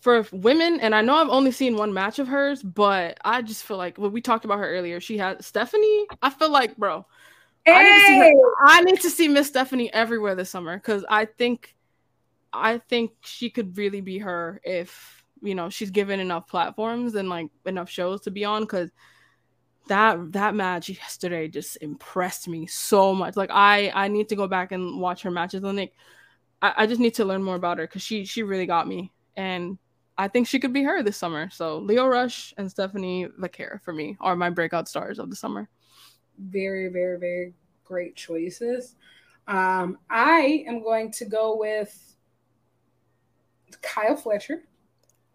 for 0.00 0.26
women, 0.32 0.80
and 0.80 0.94
I 0.94 1.02
know 1.02 1.14
I've 1.14 1.28
only 1.28 1.52
seen 1.52 1.76
one 1.76 1.92
match 1.92 2.18
of 2.18 2.26
hers, 2.26 2.62
but 2.62 3.18
I 3.22 3.42
just 3.42 3.64
feel 3.64 3.76
like 3.76 3.98
when 3.98 4.12
we 4.12 4.22
talked 4.22 4.46
about 4.46 4.58
her 4.58 4.68
earlier, 4.68 4.98
she 4.98 5.18
had 5.18 5.44
Stephanie. 5.44 6.06
I 6.22 6.30
feel 6.30 6.50
like, 6.50 6.74
bro, 6.78 7.04
hey! 7.66 7.74
I 7.74 7.82
need 7.82 8.00
to 8.00 8.06
see 8.06 8.18
her, 8.18 8.52
I 8.62 8.80
need 8.80 9.00
to 9.02 9.10
see 9.10 9.28
Miss 9.28 9.48
Stephanie 9.48 9.92
everywhere 9.92 10.34
this 10.34 10.48
summer 10.48 10.78
because 10.78 11.04
I 11.06 11.26
think, 11.26 11.76
I 12.54 12.78
think 12.78 13.12
she 13.20 13.50
could 13.50 13.76
really 13.76 14.00
be 14.00 14.18
her 14.18 14.58
if 14.64 15.22
you 15.42 15.54
know 15.54 15.68
she's 15.68 15.90
given 15.90 16.18
enough 16.18 16.48
platforms 16.48 17.14
and 17.14 17.28
like 17.28 17.48
enough 17.66 17.90
shows 17.90 18.22
to 18.22 18.30
be 18.30 18.46
on 18.46 18.62
because 18.62 18.90
that 19.88 20.32
that 20.32 20.54
match 20.54 20.88
yesterday 20.88 21.48
just 21.48 21.78
impressed 21.80 22.48
me 22.48 22.66
so 22.66 23.14
much. 23.14 23.36
Like 23.36 23.50
i 23.50 23.90
i 23.94 24.08
need 24.08 24.28
to 24.28 24.36
go 24.36 24.46
back 24.46 24.72
and 24.72 25.00
watch 25.00 25.22
her 25.22 25.30
matches 25.30 25.62
and 25.64 25.76
like 25.76 25.94
i, 26.60 26.72
I 26.78 26.86
just 26.86 27.00
need 27.00 27.14
to 27.14 27.24
learn 27.24 27.42
more 27.42 27.56
about 27.56 27.78
her 27.78 27.86
because 27.86 28.02
she 28.02 28.24
she 28.24 28.42
really 28.42 28.66
got 28.66 28.86
me. 28.86 29.12
And 29.36 29.78
i 30.18 30.28
think 30.28 30.46
she 30.46 30.60
could 30.60 30.72
be 30.72 30.82
her 30.82 31.02
this 31.02 31.16
summer. 31.16 31.50
So 31.50 31.78
Lio 31.78 32.06
rush 32.06 32.54
and 32.56 32.70
stephanie 32.70 33.28
vaquer 33.38 33.80
for 33.82 33.92
me 33.92 34.16
are 34.20 34.36
my 34.36 34.50
breakout 34.50 34.88
stars 34.88 35.18
of 35.18 35.30
the 35.30 35.36
summer. 35.36 35.68
Very 36.38 36.88
very 36.88 37.18
very 37.18 37.54
great 37.84 38.16
choices. 38.16 38.96
Um 39.48 39.98
i 40.08 40.64
am 40.66 40.82
going 40.82 41.10
to 41.12 41.24
go 41.24 41.56
with 41.56 42.12
kyle 43.80 44.16
fletcher. 44.16 44.62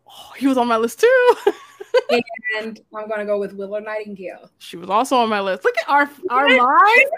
Oh, 0.10 0.32
he 0.38 0.48
was 0.48 0.58
on 0.58 0.68
my 0.68 0.78
list 0.78 1.02
too. 1.02 1.36
and 2.10 2.24
I'm 2.56 3.10
gonna 3.10 3.26
go 3.26 3.40
with 3.40 3.54
Willow 3.54 3.80
Nightingale. 3.80 4.50
She 4.60 4.78
was 4.78 4.90
also 4.90 5.18
on 5.18 5.30
my 5.30 5.42
list. 5.42 5.64
Look 5.64 5.78
at 5.78 5.90
our 5.90 6.10
our 6.30 6.48
minds, 6.48 7.12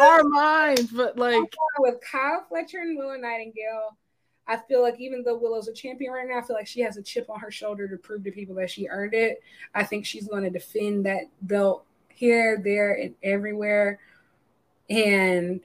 our 0.00 0.24
minds. 0.24 0.90
But 0.92 1.18
like 1.18 1.54
with 1.78 1.96
Kyle 2.00 2.44
Fletcher 2.48 2.78
and 2.78 2.98
Willow 2.98 3.16
Nightingale, 3.16 3.96
I 4.48 4.56
feel 4.56 4.82
like 4.82 5.00
even 5.00 5.22
though 5.24 5.36
Willow's 5.36 5.68
a 5.68 5.72
champion 5.72 6.12
right 6.12 6.26
now, 6.28 6.38
I 6.38 6.42
feel 6.42 6.56
like 6.56 6.66
she 6.66 6.80
has 6.80 6.96
a 6.96 7.02
chip 7.02 7.28
on 7.28 7.40
her 7.40 7.50
shoulder 7.50 7.88
to 7.88 7.96
prove 7.96 8.22
to 8.24 8.30
people 8.30 8.54
that 8.56 8.70
she 8.70 8.88
earned 8.88 9.14
it. 9.14 9.42
I 9.74 9.84
think 9.84 10.06
she's 10.06 10.28
going 10.28 10.44
to 10.44 10.50
defend 10.50 11.06
that 11.06 11.24
belt 11.42 11.84
here, 12.08 12.60
there, 12.62 12.94
and 12.94 13.14
everywhere. 13.22 13.98
And 14.88 15.60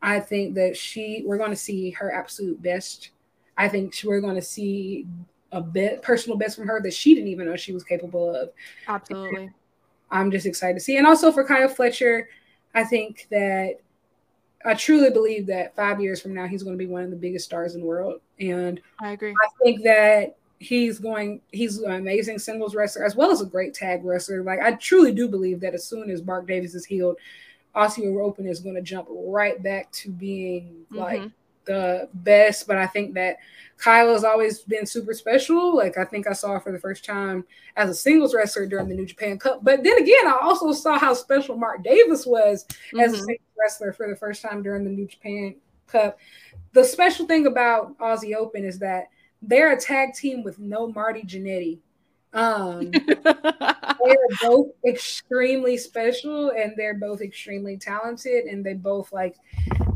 I 0.00 0.20
think 0.20 0.54
that 0.54 0.76
she, 0.76 1.24
we're 1.26 1.38
going 1.38 1.50
to 1.50 1.56
see 1.56 1.90
her 1.90 2.12
absolute 2.12 2.62
best. 2.62 3.10
I 3.56 3.68
think 3.68 3.94
we're 4.04 4.20
going 4.20 4.36
to 4.36 4.42
see 4.42 5.06
a 5.52 5.60
bit 5.60 6.02
personal 6.02 6.38
best 6.38 6.56
from 6.56 6.68
her 6.68 6.80
that 6.80 6.94
she 6.94 7.14
didn't 7.14 7.28
even 7.28 7.46
know 7.46 7.56
she 7.56 7.72
was 7.72 7.84
capable 7.84 8.34
of. 8.34 8.50
Absolutely. 8.88 9.44
And 9.44 9.54
I'm 10.10 10.30
just 10.30 10.46
excited 10.46 10.74
to 10.74 10.80
see. 10.80 10.96
And 10.96 11.06
also 11.06 11.32
for 11.32 11.44
Kyle 11.44 11.68
Fletcher, 11.68 12.28
I 12.74 12.84
think 12.84 13.26
that 13.30 13.80
I 14.64 14.74
truly 14.74 15.10
believe 15.10 15.46
that 15.46 15.74
five 15.74 16.00
years 16.00 16.20
from 16.20 16.34
now 16.34 16.46
he's 16.46 16.62
going 16.62 16.76
to 16.76 16.84
be 16.84 16.90
one 16.90 17.02
of 17.02 17.10
the 17.10 17.16
biggest 17.16 17.46
stars 17.46 17.74
in 17.74 17.80
the 17.80 17.86
world. 17.86 18.20
And 18.38 18.80
I 19.00 19.12
agree. 19.12 19.32
I 19.32 19.48
think 19.62 19.82
that 19.84 20.36
he's 20.58 20.98
going 20.98 21.40
he's 21.52 21.78
an 21.78 21.92
amazing 21.92 22.38
singles 22.38 22.74
wrestler 22.74 23.04
as 23.04 23.16
well 23.16 23.30
as 23.30 23.40
a 23.40 23.46
great 23.46 23.74
tag 23.74 24.04
wrestler. 24.04 24.42
Like 24.42 24.60
I 24.60 24.72
truly 24.72 25.12
do 25.12 25.26
believe 25.26 25.60
that 25.60 25.74
as 25.74 25.86
soon 25.86 26.10
as 26.10 26.22
Mark 26.22 26.46
Davis 26.46 26.74
is 26.74 26.84
healed, 26.84 27.16
Aussie 27.74 28.20
Open 28.20 28.46
is 28.46 28.60
going 28.60 28.74
to 28.74 28.82
jump 28.82 29.08
right 29.10 29.62
back 29.62 29.90
to 29.92 30.10
being 30.10 30.84
like 30.90 31.20
mm-hmm. 31.20 31.28
The 31.70 32.08
best. 32.12 32.66
But 32.66 32.78
I 32.78 32.86
think 32.86 33.14
that 33.14 33.38
Kyle 33.76 34.12
has 34.12 34.24
always 34.24 34.60
been 34.60 34.86
super 34.86 35.14
special. 35.14 35.76
Like 35.76 35.96
I 35.96 36.04
think 36.04 36.26
I 36.26 36.32
saw 36.32 36.52
her 36.52 36.60
for 36.60 36.72
the 36.72 36.78
first 36.78 37.04
time 37.04 37.44
as 37.76 37.88
a 37.88 37.94
singles 37.94 38.34
wrestler 38.34 38.66
during 38.66 38.88
the 38.88 38.94
New 38.94 39.06
Japan 39.06 39.38
Cup. 39.38 39.62
But 39.62 39.82
then 39.82 39.96
again, 39.96 40.26
I 40.26 40.38
also 40.42 40.72
saw 40.72 40.98
how 40.98 41.14
special 41.14 41.56
Mark 41.56 41.82
Davis 41.82 42.26
was 42.26 42.64
mm-hmm. 42.64 43.00
as 43.00 43.12
a 43.12 43.16
mm-hmm. 43.16 43.24
singles 43.24 43.48
wrestler 43.58 43.92
for 43.92 44.08
the 44.08 44.16
first 44.16 44.42
time 44.42 44.62
during 44.62 44.84
the 44.84 44.90
New 44.90 45.06
Japan 45.06 45.54
Cup. 45.86 46.18
The 46.72 46.84
special 46.84 47.26
thing 47.26 47.46
about 47.46 47.96
Aussie 47.98 48.34
Open 48.34 48.64
is 48.64 48.78
that 48.80 49.04
they're 49.42 49.72
a 49.72 49.80
tag 49.80 50.14
team 50.14 50.42
with 50.42 50.58
no 50.58 50.88
Marty 50.88 51.22
Jannetty. 51.22 51.78
Um, 52.32 52.90
they're 53.24 54.16
both 54.42 54.68
extremely 54.86 55.76
special 55.76 56.50
and 56.50 56.74
they're 56.76 56.98
both 56.98 57.20
extremely 57.20 57.76
talented 57.76 58.44
and 58.44 58.64
they 58.64 58.74
both 58.74 59.12
like 59.12 59.36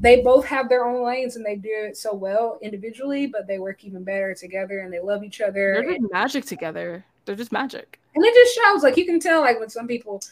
they 0.01 0.23
both 0.23 0.45
have 0.47 0.69
their 0.69 0.85
own 0.85 1.05
lanes 1.05 1.37
and 1.37 1.45
they 1.45 1.57
do 1.57 1.69
it 1.71 1.97
so 1.97 2.15
well 2.15 2.59
individually, 2.63 3.27
but 3.27 3.47
they 3.47 3.59
work 3.59 3.85
even 3.85 4.05
better 4.05 4.35
together 4.35 4.81
and 4.81 4.93
they 4.93 5.01
love 5.01 5.25
each 5.25 5.41
other. 5.41 5.83
They're 5.83 5.99
just 5.99 6.13
magic 6.13 6.45
together. 6.45 7.05
They're 7.25 7.37
just 7.37 7.53
magic. 7.53 8.01
And 8.15 8.25
it 8.25 8.35
just 8.35 8.55
shows 8.55 8.83
like 8.83 8.97
you 8.97 9.07
can 9.07 9.19
tell 9.19 9.41
like 9.41 9.59
when 9.59 9.71
some 9.71 9.89
people 9.89 10.23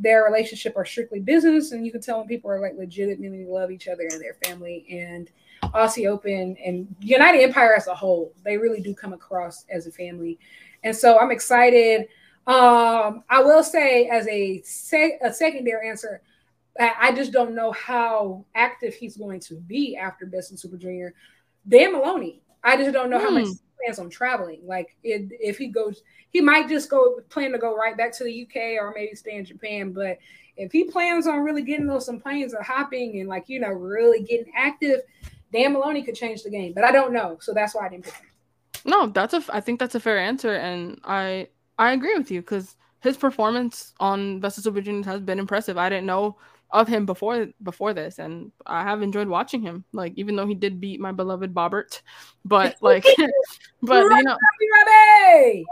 their 0.00 0.24
relationship 0.24 0.76
are 0.76 0.84
strictly 0.84 1.20
business, 1.20 1.72
and 1.72 1.84
you 1.84 1.92
can 1.92 2.00
tell 2.00 2.18
when 2.18 2.26
people 2.26 2.50
are 2.50 2.60
like 2.60 2.76
legitimately 2.76 3.44
love 3.44 3.70
each 3.70 3.86
other 3.86 4.08
and 4.10 4.20
their 4.20 4.34
family. 4.42 4.86
And 4.90 5.30
Aussie 5.62 6.08
Open 6.08 6.56
and 6.64 6.92
United 7.00 7.42
Empire 7.42 7.74
as 7.76 7.86
a 7.86 7.94
whole, 7.94 8.32
they 8.42 8.56
really 8.56 8.80
do 8.80 8.94
come 8.94 9.12
across 9.12 9.66
as 9.70 9.86
a 9.86 9.92
family. 9.92 10.38
And 10.82 10.96
so 10.96 11.18
I'm 11.18 11.30
excited. 11.30 12.08
Um, 12.46 13.22
I 13.28 13.42
will 13.42 13.62
say, 13.62 14.08
as 14.08 14.26
a, 14.26 14.62
sec- 14.62 15.20
a 15.22 15.32
secondary 15.32 15.88
answer, 15.88 16.22
I 16.80 17.12
just 17.12 17.32
don't 17.32 17.54
know 17.54 17.72
how 17.72 18.44
active 18.54 18.94
he's 18.94 19.16
going 19.16 19.40
to 19.40 19.56
be 19.56 19.96
after 19.96 20.26
Best 20.26 20.50
in 20.50 20.56
Super 20.56 20.76
Junior. 20.76 21.14
Dan 21.68 21.92
Moloney, 21.92 22.40
I 22.64 22.76
just 22.76 22.92
don't 22.92 23.10
know 23.10 23.18
how 23.18 23.30
much 23.30 23.44
hmm. 23.44 23.50
he 23.50 23.58
plans 23.84 23.98
on 23.98 24.08
traveling. 24.08 24.60
Like, 24.64 24.96
it, 25.02 25.28
if 25.40 25.58
he 25.58 25.68
goes, 25.68 26.02
he 26.30 26.40
might 26.40 26.68
just 26.68 26.88
go 26.88 27.20
plan 27.28 27.52
to 27.52 27.58
go 27.58 27.76
right 27.76 27.96
back 27.96 28.12
to 28.16 28.24
the 28.24 28.42
UK 28.42 28.80
or 28.80 28.92
maybe 28.94 29.14
stay 29.14 29.36
in 29.36 29.44
Japan. 29.44 29.92
But 29.92 30.18
if 30.56 30.72
he 30.72 30.84
plans 30.84 31.26
on 31.26 31.40
really 31.40 31.62
getting 31.62 31.86
those 31.86 32.06
some 32.06 32.20
planes 32.20 32.54
or 32.54 32.62
hopping 32.62 33.20
and 33.20 33.28
like 33.28 33.48
you 33.48 33.60
know 33.60 33.68
really 33.68 34.22
getting 34.22 34.52
active, 34.56 35.00
Dan 35.52 35.72
Moloney 35.72 36.02
could 36.02 36.14
change 36.14 36.42
the 36.42 36.50
game. 36.50 36.72
But 36.72 36.84
I 36.84 36.92
don't 36.92 37.12
know, 37.12 37.38
so 37.40 37.52
that's 37.52 37.74
why 37.74 37.86
I 37.86 37.88
didn't 37.88 38.04
pick 38.04 38.14
him. 38.14 38.26
No, 38.84 39.06
that's 39.06 39.34
a. 39.34 39.42
I 39.50 39.60
think 39.60 39.78
that's 39.80 39.94
a 39.94 40.00
fair 40.00 40.18
answer, 40.18 40.54
and 40.54 41.00
I 41.04 41.48
I 41.78 41.92
agree 41.92 42.16
with 42.16 42.30
you 42.30 42.40
because 42.40 42.76
his 43.00 43.16
performance 43.16 43.94
on 44.00 44.40
Best 44.40 44.58
of 44.58 44.64
Super 44.64 44.80
Juniors 44.80 45.06
has 45.06 45.20
been 45.20 45.38
impressive. 45.38 45.78
I 45.78 45.88
didn't 45.88 46.06
know 46.06 46.36
of 46.72 46.88
him 46.88 47.06
before 47.06 47.48
before 47.62 47.92
this, 47.92 48.18
and 48.18 48.52
I 48.66 48.82
have 48.82 49.02
enjoyed 49.02 49.28
watching 49.28 49.62
him. 49.62 49.84
Like 49.92 50.12
even 50.16 50.36
though 50.36 50.46
he 50.46 50.54
did 50.54 50.80
beat 50.80 51.00
my 51.00 51.12
beloved 51.12 51.54
Bobbert, 51.54 52.02
but 52.44 52.76
like, 52.82 53.04
but 53.82 54.04
you 54.04 54.22
know, 54.22 54.36
ready, 54.86 55.66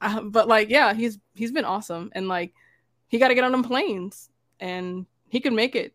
uh, 0.00 0.20
but 0.22 0.48
like 0.48 0.68
yeah, 0.68 0.94
he's 0.94 1.18
he's 1.34 1.52
been 1.52 1.64
awesome, 1.64 2.10
and 2.14 2.28
like 2.28 2.52
he 3.08 3.18
got 3.18 3.28
to 3.28 3.34
get 3.34 3.44
on 3.44 3.52
them 3.52 3.62
planes, 3.62 4.30
and 4.60 5.06
he 5.28 5.40
could 5.40 5.52
make 5.52 5.76
it. 5.76 5.94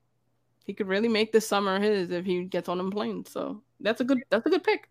He 0.65 0.73
could 0.73 0.87
really 0.87 1.09
make 1.09 1.31
this 1.31 1.47
summer 1.47 1.79
his 1.79 2.11
if 2.11 2.25
he 2.25 2.43
gets 2.45 2.69
on 2.69 2.77
them 2.77 2.91
planes. 2.91 3.29
So 3.31 3.61
that's 3.79 4.01
a 4.01 4.03
good 4.03 4.19
that's 4.29 4.45
a 4.45 4.49
good 4.49 4.63
pick. 4.63 4.89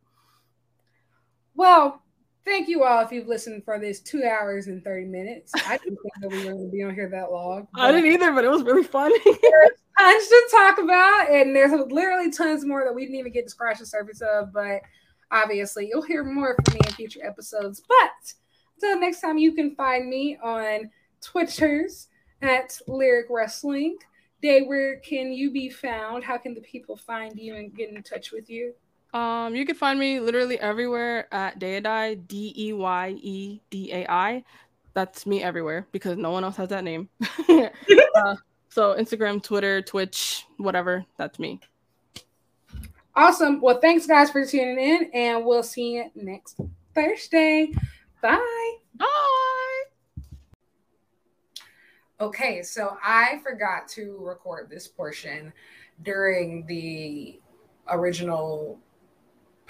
Well, 1.55 2.03
thank 2.45 2.69
you 2.69 2.85
all 2.85 3.01
if 3.05 3.13
you've 3.13 3.29
listened 3.29 3.65
for 3.65 3.79
this 3.79 4.01
two 4.01 4.25
hours 4.25 4.67
and 4.67 4.83
30 4.83 5.07
minutes. 5.07 5.53
I 5.67 5.79
didn't 5.79 5.99
think 6.03 6.15
that 6.21 6.31
we 6.31 6.39
were 6.39 6.53
going 6.53 6.67
to 6.67 6.71
be 6.71 6.83
on 6.83 6.95
here 6.95 7.09
that 7.11 7.31
long. 7.31 7.69
I 7.75 7.93
didn't 7.93 8.11
either, 8.13 8.33
but 8.33 8.45
it 8.45 8.51
was 8.51 8.63
really 8.63 8.85
fun. 8.85 9.13
there's 9.25 9.71
tons 9.99 10.29
to 10.29 10.49
talk 10.51 10.79
about, 10.79 11.31
and 11.31 11.55
there's 11.55 11.73
literally 11.91 12.31
tons 12.31 12.65
more 12.65 12.85
that 12.85 12.95
we 12.95 13.05
didn't 13.05 13.19
even 13.19 13.33
get 13.33 13.45
to 13.45 13.51
scratch 13.51 13.79
the 13.79 13.87
surface 13.87 14.21
of. 14.21 14.53
But 14.53 14.83
obviously, 15.31 15.89
you'll 15.89 16.03
hear 16.03 16.25
more 16.25 16.57
from 16.65 16.75
me 16.75 16.81
in 16.87 16.93
future 16.93 17.25
episodes. 17.25 17.83
But 17.89 18.33
until 18.77 19.01
next 19.01 19.21
time, 19.21 19.39
you 19.39 19.53
can 19.53 19.75
find 19.75 20.09
me 20.09 20.39
on 20.43 20.91
Twitters 21.23 22.09
at 22.43 22.79
Lyric 22.89 23.27
Wrestling. 23.31 23.99
Dey, 24.43 24.63
where 24.63 25.01
can 25.01 25.33
you 25.33 25.51
be 25.51 25.69
found? 25.69 26.25
How 26.25 26.39
can 26.39 26.55
the 26.55 26.63
people 26.63 26.97
find 26.97 27.39
you 27.39 27.57
and 27.57 27.75
get 27.75 27.91
in 27.91 28.03
touch 28.03 28.33
with 28.33 28.49
you? 28.49 28.73
Um, 29.13 29.55
you 29.55 29.67
can 29.67 29.75
find 29.75 29.99
me 29.99 30.21
literally 30.21 30.59
everywhere 30.61 31.33
at 31.35 31.59
Deyedai, 31.59 32.27
D 32.29 32.55
E 32.57 32.73
Y 32.73 33.09
E 33.21 33.61
D 33.71 33.93
A 33.93 34.11
I. 34.11 34.45
That's 34.95 35.27
me 35.27 35.43
everywhere 35.43 35.87
because 35.93 36.17
no 36.17 36.31
one 36.31 36.45
else 36.45 36.57
has 36.57 36.69
that 36.69 36.85
name. 36.85 37.09
uh, 37.49 38.37
so 38.69 38.95
Instagram, 38.95 39.43
Twitter, 39.43 39.83
Twitch, 39.83 40.45
whatever, 40.59 41.05
that's 41.17 41.39
me. 41.39 41.61
Awesome. 43.17 43.61
Well, 43.61 43.81
thanks 43.81 44.07
guys 44.07 44.31
for 44.31 44.47
tuning 44.47 44.79
in, 44.79 45.11
and 45.13 45.45
we'll 45.45 45.65
see 45.65 45.95
you 45.95 46.11
next 46.15 46.61
Thursday. 46.95 47.73
Bye. 48.23 48.75
Bye. 48.95 49.07
Okay, 52.21 52.63
so 52.63 52.97
I 53.03 53.41
forgot 53.43 53.89
to 53.89 54.19
record 54.21 54.71
this 54.71 54.87
portion 54.87 55.53
during 56.03 56.67
the 56.67 57.41
original 57.89 58.79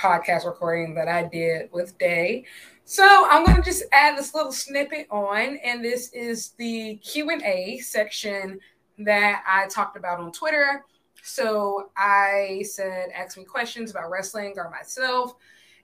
podcast 0.00 0.46
recording 0.46 0.94
that 0.94 1.08
I 1.08 1.24
did 1.24 1.70
with 1.72 1.98
Dey. 1.98 2.46
So 2.84 3.26
I'm 3.28 3.44
going 3.44 3.56
to 3.56 3.62
just 3.62 3.84
add 3.92 4.16
this 4.16 4.34
little 4.34 4.50
snippet 4.50 5.06
on, 5.10 5.58
and 5.62 5.84
this 5.84 6.10
is 6.12 6.50
the 6.58 6.96
Q&A 6.96 7.78
section 7.78 8.58
that 8.98 9.44
I 9.46 9.68
talked 9.68 9.96
about 9.96 10.20
on 10.20 10.32
Twitter. 10.32 10.84
So 11.22 11.90
I 11.96 12.64
said, 12.66 13.10
ask 13.14 13.36
me 13.36 13.44
questions 13.44 13.90
about 13.90 14.10
wrestling 14.10 14.54
or 14.56 14.70
myself. 14.70 15.34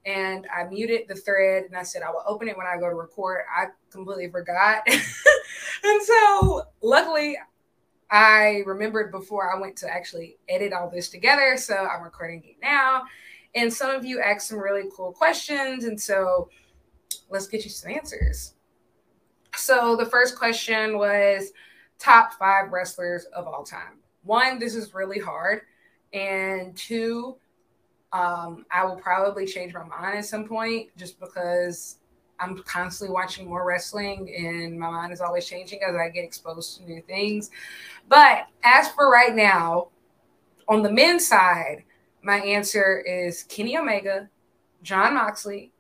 And 0.07 0.47
I 0.57 0.65
muted 0.65 1.09
the 1.09 1.15
thread 1.15 1.65
and 1.65 1.77
I 1.77 1.83
said, 1.83 2.03
I 2.03 2.11
will 2.11 2.23
open 2.27 2.49
it 2.49 2.57
when 2.57 2.67
I 2.67 2.78
go 2.78 2.89
to 2.89 2.95
record. 2.95 3.43
I 3.55 3.67
completely 3.91 4.31
forgot. 4.31 4.83
and 4.89 6.03
so 6.03 6.62
luckily, 6.81 7.36
I 8.11 8.62
remembered 8.67 9.11
before 9.11 9.55
I 9.55 9.61
went 9.61 9.77
to 9.78 9.93
actually 9.93 10.39
edit 10.49 10.73
all 10.73 10.89
this 10.89 11.11
together. 11.11 11.57
So 11.57 11.75
I'm 11.75 12.03
recording 12.03 12.43
it 12.45 12.57
now. 12.62 13.03
And 13.57 13.73
some 13.73 13.91
of 13.91 14.05
you 14.05 14.20
asked 14.20 14.49
some 14.49 14.59
really 14.59 14.85
cool 14.94 15.12
questions. 15.12 15.85
And 15.85 16.01
so 16.01 16.51
let's 17.31 17.49
get 17.49 17.65
you 17.65 17.70
some 17.70 17.91
answers. 17.91 18.55
So 19.57 19.97
the 19.97 20.07
first 20.07 20.36
question 20.36 20.99
was 20.99 21.52
top 21.99 22.35
five 22.35 22.70
wrestlers 22.70 23.25
of 23.35 23.47
all 23.47 23.65
time. 23.65 23.99
One, 24.23 24.59
this 24.59 24.75
is 24.75 24.93
really 24.93 25.18
hard. 25.18 25.62
And 26.12 26.76
two, 26.76 27.36
um, 28.12 28.67
I 28.70 28.85
will 28.85 28.97
probably 28.97 29.47
change 29.47 29.73
my 29.73 29.85
mind 29.85 30.18
at 30.18 30.26
some 30.26 30.47
point 30.47 30.91
just 30.97 31.18
because 31.18 31.99
I'm 32.39 32.62
constantly 32.65 33.15
watching 33.15 33.49
more 33.49 33.67
wrestling 33.67 34.35
and 34.36 34.78
my 34.78 34.91
mind 34.91 35.12
is 35.15 35.23
always 35.23 35.47
changing 35.47 35.81
as 35.83 35.97
I 35.97 36.10
get 36.10 36.25
exposed 36.25 36.76
to 36.76 36.85
new 36.85 37.01
things. 37.01 37.51
But 38.09 38.49
as 38.62 38.89
for 38.91 39.10
right 39.10 39.35
now, 39.35 39.89
on 40.68 40.83
the 40.83 40.93
men's 40.93 41.26
side, 41.26 41.85
my 42.27 42.39
answer 42.39 42.99
is 43.07 43.45
Kenny 43.45 43.79
Omega, 43.79 44.29
Jon 44.83 45.15
Moxley, 45.15 45.71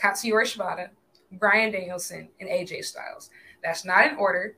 Katsuyori 0.00 0.44
Shibata, 0.44 0.90
Bryan 1.32 1.72
Danielson, 1.72 2.28
and 2.38 2.48
AJ 2.48 2.84
Styles. 2.84 3.28
That's 3.64 3.84
not 3.84 4.06
in 4.06 4.16
order. 4.16 4.56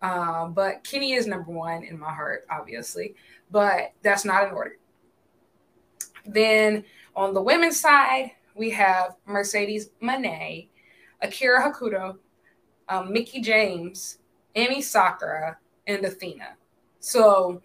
Um, 0.00 0.54
but 0.54 0.82
Kenny 0.82 1.12
is 1.12 1.26
number 1.26 1.52
one 1.52 1.84
in 1.84 1.98
my 1.98 2.10
heart, 2.10 2.46
obviously, 2.50 3.14
but 3.50 3.92
that's 4.02 4.24
not 4.24 4.48
in 4.48 4.54
order. 4.54 4.78
Then 6.24 6.84
on 7.14 7.34
the 7.34 7.42
women's 7.42 7.78
side, 7.78 8.30
we 8.54 8.70
have 8.70 9.16
Mercedes 9.26 9.90
Moné, 10.02 10.68
Akira 11.20 11.70
Hokuto, 11.70 12.16
um, 12.88 13.12
Mickie 13.12 13.42
James, 13.42 14.20
Emi 14.56 14.82
Sakura, 14.82 15.58
and 15.86 16.02
Athena. 16.02 16.56
So 17.00 17.60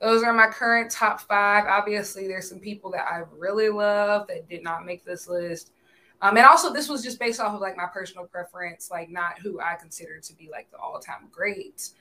those 0.00 0.22
are 0.22 0.32
my 0.32 0.46
current 0.46 0.90
top 0.90 1.20
five. 1.20 1.64
Obviously, 1.66 2.26
there's 2.26 2.48
some 2.48 2.58
people 2.58 2.90
that 2.92 3.06
I 3.06 3.22
really 3.36 3.68
love 3.68 4.26
that 4.28 4.48
did 4.48 4.62
not 4.62 4.86
make 4.86 5.04
this 5.04 5.28
list. 5.28 5.72
Um, 6.22 6.36
and 6.36 6.46
also, 6.46 6.72
this 6.72 6.88
was 6.88 7.02
just 7.02 7.18
based 7.18 7.40
off 7.40 7.54
of 7.54 7.60
like 7.60 7.76
my 7.76 7.86
personal 7.86 8.26
preference, 8.26 8.90
like 8.90 9.10
not 9.10 9.38
who 9.38 9.60
I 9.60 9.74
consider 9.74 10.18
to 10.20 10.32
be 10.34 10.48
like 10.50 10.70
the 10.70 10.78
all-time 10.78 11.28
greats. 11.30 11.94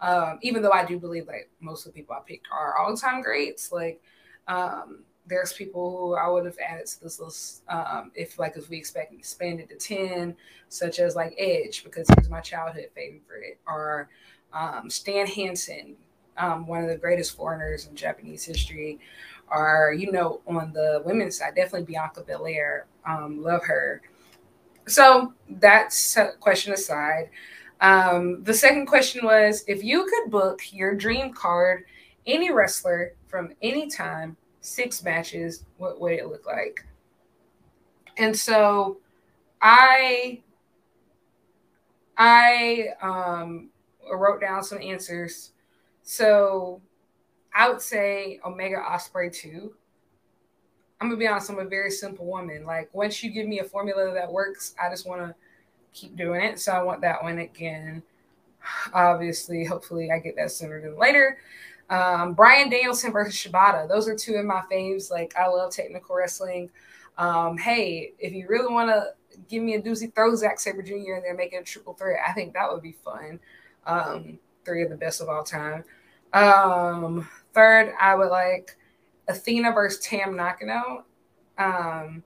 Um, 0.00 0.38
even 0.42 0.62
though 0.62 0.72
I 0.72 0.84
do 0.84 0.98
believe 0.98 1.26
like 1.26 1.48
most 1.60 1.86
of 1.86 1.92
the 1.92 2.00
people 2.00 2.14
I 2.14 2.20
picked 2.26 2.48
are 2.52 2.76
all-time 2.76 3.22
greats. 3.22 3.72
Like, 3.72 4.00
um, 4.48 5.04
there's 5.26 5.52
people 5.52 5.90
who 5.90 6.14
I 6.14 6.28
would 6.28 6.44
have 6.44 6.58
added 6.58 6.86
to 6.86 7.02
this 7.02 7.18
list 7.18 7.62
um, 7.68 8.10
if 8.14 8.38
like 8.38 8.56
if 8.56 8.68
we 8.68 8.76
expect 8.76 9.14
expanded 9.14 9.68
to 9.70 9.76
ten, 9.76 10.36
such 10.68 10.98
as 10.98 11.16
like 11.16 11.34
Edge 11.38 11.82
because 11.82 12.06
he 12.08 12.14
was 12.18 12.28
my 12.28 12.40
childhood 12.40 12.90
favorite, 12.94 13.58
or 13.66 14.08
um, 14.52 14.90
Stan 14.90 15.26
Hansen, 15.26 15.96
um, 16.38 16.66
one 16.66 16.82
of 16.82 16.88
the 16.88 16.96
greatest 16.96 17.36
foreigners 17.36 17.86
in 17.86 17.94
Japanese 17.94 18.44
history, 18.44 18.98
are 19.48 19.92
you 19.92 20.10
know 20.10 20.40
on 20.46 20.72
the 20.72 21.02
women's 21.04 21.38
side 21.38 21.54
definitely 21.54 21.84
Bianca 21.84 22.22
Belair. 22.22 22.86
Um, 23.06 23.42
love 23.42 23.64
her. 23.64 24.02
So 24.86 25.32
that's 25.48 26.16
question 26.40 26.72
aside. 26.72 27.30
Um, 27.80 28.42
the 28.44 28.54
second 28.54 28.86
question 28.86 29.24
was 29.24 29.64
if 29.66 29.82
you 29.82 30.06
could 30.06 30.30
book 30.30 30.60
your 30.72 30.94
dream 30.94 31.32
card, 31.32 31.84
any 32.26 32.50
wrestler 32.50 33.14
from 33.26 33.52
any 33.62 33.88
time, 33.88 34.36
six 34.60 35.02
matches, 35.02 35.64
what 35.76 36.00
would 36.00 36.12
it 36.12 36.28
look 36.28 36.46
like? 36.46 36.84
And 38.16 38.36
so 38.36 38.98
I 39.60 40.42
I 42.16 42.88
um, 43.02 43.70
wrote 44.10 44.40
down 44.40 44.62
some 44.62 44.80
answers 44.80 45.50
so 46.04 46.80
I 47.54 47.68
would 47.68 47.80
say 47.80 48.38
Omega 48.44 48.76
Ospreay 48.76 49.32
too. 49.32 49.74
I'm 51.00 51.08
gonna 51.08 51.18
be 51.18 51.26
honest, 51.26 51.50
I'm 51.50 51.58
a 51.58 51.64
very 51.64 51.90
simple 51.90 52.26
woman. 52.26 52.64
Like 52.64 52.94
once 52.94 53.22
you 53.22 53.30
give 53.30 53.48
me 53.48 53.60
a 53.60 53.64
formula 53.64 54.12
that 54.14 54.30
works, 54.30 54.74
I 54.80 54.90
just 54.90 55.06
want 55.08 55.22
to 55.22 55.34
keep 55.92 56.14
doing 56.16 56.42
it. 56.42 56.60
So 56.60 56.72
I 56.72 56.82
want 56.82 57.00
that 57.00 57.22
one 57.22 57.38
again. 57.38 58.02
Obviously, 58.92 59.64
hopefully 59.64 60.10
I 60.12 60.18
get 60.18 60.36
that 60.36 60.52
sooner 60.52 60.80
than 60.80 60.98
later. 60.98 61.38
Um, 61.90 62.34
Bryan 62.34 62.70
Danielson 62.70 63.12
versus 63.12 63.34
Shibata. 63.34 63.88
Those 63.88 64.08
are 64.08 64.16
two 64.16 64.34
of 64.34 64.44
my 64.44 64.62
faves. 64.70 65.10
Like 65.10 65.34
I 65.36 65.48
love 65.48 65.72
technical 65.72 66.16
wrestling. 66.16 66.70
Um, 67.16 67.56
hey, 67.58 68.12
if 68.18 68.32
you 68.32 68.46
really 68.48 68.72
want 68.72 68.90
to 68.90 69.14
give 69.48 69.62
me 69.62 69.74
a 69.74 69.82
doozy, 69.82 70.14
throw 70.14 70.34
Zack 70.34 70.60
Sabre 70.60 70.82
Jr. 70.82 71.14
and 71.14 71.24
then 71.24 71.36
make 71.36 71.52
it 71.52 71.56
a 71.56 71.64
triple 71.64 71.94
threat. 71.94 72.20
I 72.26 72.32
think 72.32 72.54
that 72.54 72.70
would 72.70 72.82
be 72.82 72.96
fun. 73.04 73.40
Um, 73.86 74.38
three 74.64 74.82
of 74.82 74.90
the 74.90 74.96
best 74.96 75.20
of 75.20 75.28
all 75.28 75.44
time. 75.44 75.84
Um, 76.32 77.28
third, 77.52 77.94
I 78.00 78.14
would 78.14 78.30
like 78.30 78.76
Athena 79.28 79.72
versus 79.72 80.00
Tam 80.00 80.36
Nakano. 80.36 81.04
Um, 81.58 82.22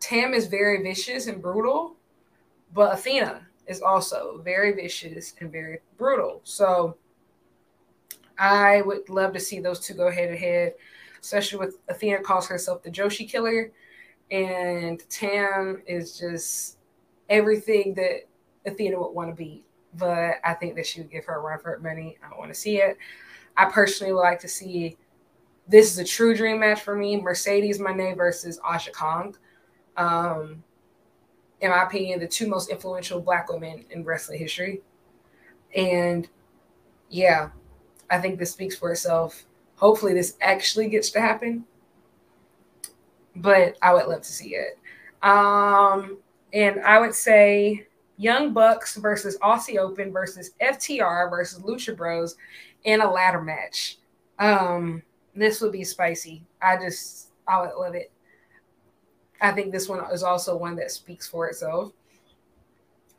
Tam 0.00 0.34
is 0.34 0.46
very 0.46 0.82
vicious 0.82 1.26
and 1.26 1.42
brutal, 1.42 1.96
but 2.72 2.94
Athena 2.94 3.46
is 3.66 3.82
also 3.82 4.40
very 4.44 4.72
vicious 4.72 5.34
and 5.40 5.50
very 5.50 5.80
brutal. 5.98 6.40
So 6.44 6.96
I 8.38 8.82
would 8.82 9.08
love 9.08 9.32
to 9.34 9.40
see 9.40 9.60
those 9.60 9.80
two 9.80 9.94
go 9.94 10.10
head 10.10 10.30
to 10.30 10.36
head, 10.36 10.74
especially 11.20 11.58
with 11.58 11.78
Athena 11.88 12.20
calls 12.20 12.46
herself 12.46 12.82
the 12.82 12.90
Joshi 12.90 13.28
killer, 13.28 13.72
and 14.30 15.02
Tam 15.08 15.82
is 15.86 16.18
just 16.18 16.78
everything 17.28 17.94
that 17.94 18.26
Athena 18.64 18.98
would 18.98 19.12
want 19.12 19.30
to 19.30 19.34
be. 19.34 19.64
But 19.98 20.36
I 20.44 20.54
think 20.54 20.76
that 20.76 20.86
she 20.86 21.00
would 21.00 21.10
give 21.10 21.24
her 21.26 21.36
a 21.36 21.40
run 21.40 21.58
for 21.58 21.70
her 21.70 21.78
money. 21.78 22.18
I 22.22 22.36
want 22.38 22.52
to 22.52 22.58
see 22.58 22.78
it. 22.78 22.98
I 23.56 23.66
personally 23.66 24.12
would 24.12 24.20
like 24.20 24.40
to 24.40 24.48
see 24.48 24.96
this 25.68 25.90
is 25.90 25.98
a 25.98 26.04
true 26.04 26.34
dream 26.34 26.60
match 26.60 26.82
for 26.82 26.94
me. 26.94 27.20
Mercedes 27.20 27.78
Moné 27.78 28.16
versus 28.16 28.60
Aja 28.64 28.90
Kong. 28.92 29.36
Um, 29.96 30.62
in 31.60 31.70
my 31.70 31.84
opinion, 31.84 32.20
the 32.20 32.28
two 32.28 32.48
most 32.48 32.70
influential 32.70 33.20
black 33.20 33.50
women 33.50 33.84
in 33.90 34.04
wrestling 34.04 34.38
history. 34.38 34.82
And 35.74 36.28
yeah, 37.08 37.50
I 38.10 38.20
think 38.20 38.38
this 38.38 38.52
speaks 38.52 38.76
for 38.76 38.92
itself. 38.92 39.44
Hopefully, 39.76 40.14
this 40.14 40.36
actually 40.40 40.88
gets 40.88 41.10
to 41.10 41.20
happen. 41.20 41.64
But 43.34 43.76
I 43.82 43.92
would 43.92 44.06
love 44.06 44.22
to 44.22 44.32
see 44.32 44.54
it. 44.54 44.78
Um, 45.22 46.18
and 46.52 46.80
I 46.80 47.00
would 47.00 47.14
say 47.14 47.86
Young 48.16 48.52
Bucks 48.52 48.96
versus 48.96 49.38
Aussie 49.42 49.78
Open 49.78 50.12
versus 50.12 50.52
FTR 50.60 51.30
versus 51.30 51.62
Lucha 51.62 51.96
Bros 51.96 52.36
in 52.84 53.00
a 53.00 53.10
ladder 53.10 53.42
match. 53.42 53.98
Um, 54.38 55.02
this 55.34 55.60
would 55.60 55.72
be 55.72 55.84
spicy. 55.84 56.44
I 56.62 56.76
just, 56.76 57.28
I 57.46 57.60
would 57.60 57.74
love 57.78 57.94
it. 57.94 58.10
I 59.40 59.52
think 59.52 59.70
this 59.70 59.88
one 59.88 60.02
is 60.12 60.22
also 60.22 60.56
one 60.56 60.76
that 60.76 60.90
speaks 60.90 61.26
for 61.26 61.48
itself. 61.48 61.92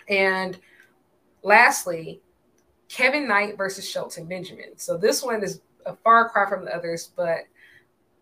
And 0.09 0.57
lastly, 1.43 2.21
Kevin 2.89 3.27
Knight 3.27 3.57
versus 3.57 3.87
Shelton 3.87 4.25
Benjamin. 4.25 4.77
So 4.77 4.97
this 4.97 5.21
one 5.21 5.43
is 5.43 5.61
a 5.85 5.95
far 5.95 6.29
cry 6.29 6.49
from 6.49 6.65
the 6.65 6.75
others, 6.75 7.11
but 7.15 7.41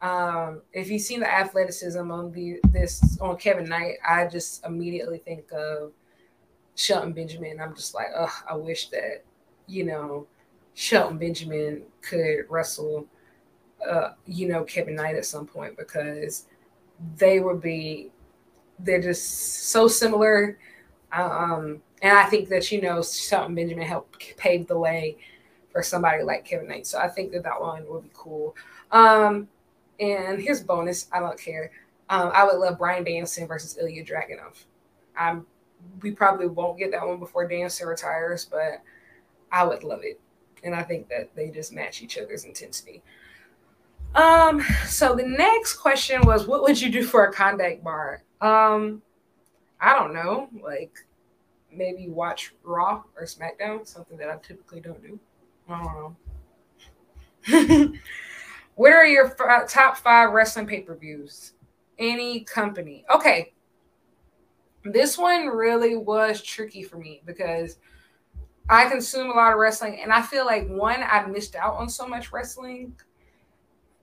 um, 0.02 0.62
if 0.74 0.90
you've 0.90 1.02
seen 1.02 1.22
the 1.22 1.32
athleticism 1.32 2.12
on 2.12 2.32
the 2.32 2.60
this 2.72 3.18
on 3.22 3.38
Kevin 3.38 3.66
Knight, 3.70 3.96
I 4.08 4.28
just 4.28 4.66
immediately 4.66 5.20
think 5.20 5.52
of 5.52 5.94
Shelton 6.76 7.14
Benjamin. 7.14 7.60
I'm 7.60 7.76
just 7.76 7.94
like, 7.94 8.08
oh, 8.16 8.34
I 8.50 8.56
wish 8.56 8.90
that 8.90 9.24
you 9.68 9.84
know 9.84 10.28
Shelton 10.74 11.18
Benjamin 11.18 11.84
could 12.02 12.46
wrestle, 12.50 13.08
uh, 13.88 14.12
you 14.26 14.48
know, 14.48 14.64
Kevin 14.64 14.96
Knight 14.96 15.16
at 15.16 15.26
some 15.26 15.48
point 15.48 15.78
because 15.78 16.46
they 17.18 17.40
would 17.40 17.62
be 17.62 18.12
they're 18.80 19.02
just 19.02 19.70
so 19.70 19.88
similar. 19.88 20.58
Um, 21.12 21.82
and 22.02 22.18
I 22.18 22.26
think 22.26 22.50
that 22.50 22.72
you 22.72 22.82
know 22.82 23.02
Shelton 23.02 23.56
Benjamin 23.56 23.88
helped 23.88 24.38
pave 24.38 24.68
the 24.68 24.78
way 24.78 25.18
for 25.72 25.82
somebody 25.82 26.24
like 26.24 26.46
Kevin 26.46 26.68
Knight. 26.68 26.88
So 26.88 27.00
I 27.00 27.08
think 27.08 27.32
that 27.32 27.44
that 27.44 27.60
one 27.60 27.86
would 27.88 28.04
be 28.04 28.12
cool. 28.14 28.56
Um, 28.92 29.48
and 30.00 30.42
here's 30.42 30.62
bonus. 30.62 31.08
I 31.12 31.20
don't 31.20 31.40
care. 31.40 31.72
Um, 32.10 32.32
I 32.34 32.44
would 32.46 32.58
love 32.58 32.78
Bryan 32.78 33.04
Danielson 33.04 33.48
versus 33.48 33.78
Ilya 33.78 34.06
Dragunov. 34.06 34.66
I'm 35.18 35.46
we 36.02 36.12
probably 36.12 36.48
won't 36.48 36.78
get 36.78 36.92
that 36.92 37.06
one 37.06 37.20
before 37.20 37.48
Danielson 37.48 37.88
retires, 37.88 38.46
but 38.46 38.82
I 39.52 39.64
would 39.64 39.84
love 39.84 40.02
it. 40.04 40.20
And 40.64 40.76
I 40.76 40.84
think 40.84 41.10
that 41.10 41.36
they 41.36 41.50
just 41.50 41.74
match 41.74 42.02
each 42.02 42.18
other's 42.18 42.46
intensity. 42.46 43.04
Um, 44.16 44.62
so 44.88 45.16
the 45.16 45.28
next 45.28 45.74
question 45.74 46.22
was, 46.22 46.48
what 46.48 46.64
would 46.64 46.82
you 46.82 46.90
do 46.90 47.04
for 47.04 47.26
a 47.26 47.34
Klondike 47.34 47.84
bar? 47.84 48.24
Um, 48.42 49.02
I 49.80 49.94
don't 49.94 50.14
know, 50.14 50.50
like 50.64 51.06
maybe 51.72 52.10
watch 52.10 52.54
Raw 52.64 53.04
or 53.18 53.26
SmackDown, 53.26 53.86
something 53.86 54.18
that 54.18 54.30
I 54.30 54.38
typically 54.38 54.80
don't 54.80 55.02
do. 55.02 55.20
I 55.68 55.84
don't 55.84 56.16
know. 57.48 57.94
what 58.76 58.94
are 58.94 59.06
your 59.06 59.28
f- 59.28 59.70
top 59.70 59.98
five 59.98 60.32
wrestling 60.32 60.68
pay 60.68 60.82
per 60.82 60.96
views? 60.96 61.54
Any 62.00 62.42
company? 62.42 63.06
Okay, 63.14 63.54
this 64.86 65.18
one 65.18 65.48
really 65.48 65.96
was 65.96 66.42
tricky 66.42 66.84
for 66.84 66.98
me 66.98 67.22
because 67.26 67.78
I 68.70 68.90
consume 68.90 69.30
a 69.30 69.34
lot 69.34 69.52
of 69.52 69.60
wrestling, 69.60 70.00
and 70.02 70.12
I 70.12 70.22
feel 70.22 70.46
like 70.46 70.68
one, 70.68 71.04
I 71.04 71.26
missed 71.26 71.56
out 71.56 71.76
on 71.76 71.90
so 71.90 72.08
much 72.08 72.32
wrestling 72.32 72.96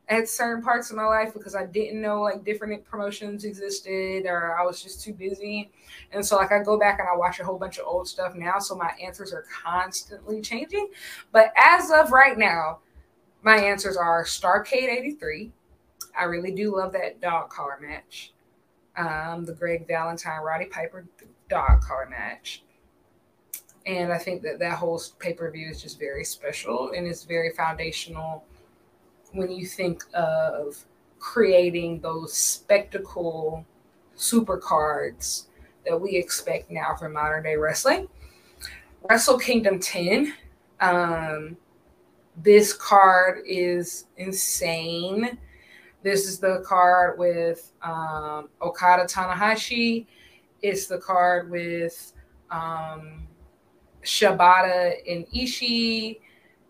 at 0.09 0.29
certain 0.29 0.63
parts 0.63 0.91
of 0.91 0.97
my 0.97 1.07
life 1.07 1.33
because 1.33 1.55
I 1.55 1.65
didn't 1.65 2.03
know 2.03 2.21
like 2.21 2.45
different 2.45 2.85
promotions 2.85 3.45
existed 3.45 4.27
or 4.27 4.59
I 4.59 4.65
was 4.65 4.83
just 4.83 5.03
too 5.03 5.15
busy. 5.15 5.71
And 6.13 6.25
so 6.25 6.37
like 6.37 6.53
I 6.53 6.63
go 6.63 6.79
back 6.79 6.99
and 6.99 7.09
I 7.09 7.17
watch 7.17 7.41
a 7.41 7.45
whole 7.45 7.59
bunch 7.59 7.79
of 7.79 7.87
old 7.87 8.07
stuff 8.07 8.35
now. 8.35 8.59
So 8.59 8.75
my 8.75 8.93
answers 9.03 9.33
are 9.33 9.45
constantly 9.65 10.43
changing. 10.43 10.89
But 11.31 11.53
as 11.57 11.91
of 11.91 12.13
right 12.13 12.37
now, 12.37 12.81
my 13.43 13.57
answers 13.57 13.97
are 13.97 14.25
Starcade 14.25 14.89
83. 14.89 15.51
I 16.19 16.25
really 16.25 16.53
do 16.53 16.77
love 16.77 16.93
that 16.93 17.21
dog 17.21 17.49
collar 17.49 17.79
match. 17.81 18.33
Um, 18.97 19.45
the 19.45 19.55
Greg 19.55 19.87
Valentine 19.87 20.43
Roddy 20.43 20.67
Piper 20.67 21.07
dog 21.49 21.83
collar 21.83 22.09
match. 22.09 22.63
And 23.87 24.13
I 24.13 24.19
think 24.19 24.43
that 24.43 24.59
that 24.59 24.79
whole 24.79 25.01
pay 25.19 25.33
per 25.33 25.51
view 25.51 25.69
is 25.69 25.83
just 25.83 25.99
very 25.99 26.25
special 26.25 26.93
and 26.97 27.07
it's 27.07 27.25
very 27.25 27.51
foundational 27.51 28.45
when 29.33 29.51
you 29.51 29.67
think 29.67 30.05
of 30.15 30.85
creating 31.19 32.01
those 32.01 32.33
spectacle 32.35 33.65
super 34.15 34.57
cards 34.57 35.49
that 35.87 36.01
we 36.01 36.17
expect 36.17 36.71
now 36.71 36.95
for 36.95 37.09
modern 37.09 37.43
day 37.43 37.57
wrestling. 37.57 38.09
Wrestle 39.09 39.39
Kingdom 39.39 39.81
10. 39.81 40.35
Um, 40.81 41.57
this 42.37 42.73
card 42.73 43.43
is 43.47 44.07
insane. 44.17 45.39
This 46.03 46.27
is 46.27 46.39
the 46.39 46.65
card 46.67 47.19
with 47.19 47.73
um, 47.83 48.49
Okada 48.61 49.05
Tanahashi. 49.05 50.07
It's 50.61 50.87
the 50.87 50.99
card 50.99 51.51
with 51.51 52.13
um, 52.51 53.27
Shibata 54.03 54.95
and 55.09 55.27
Ishii. 55.29 56.21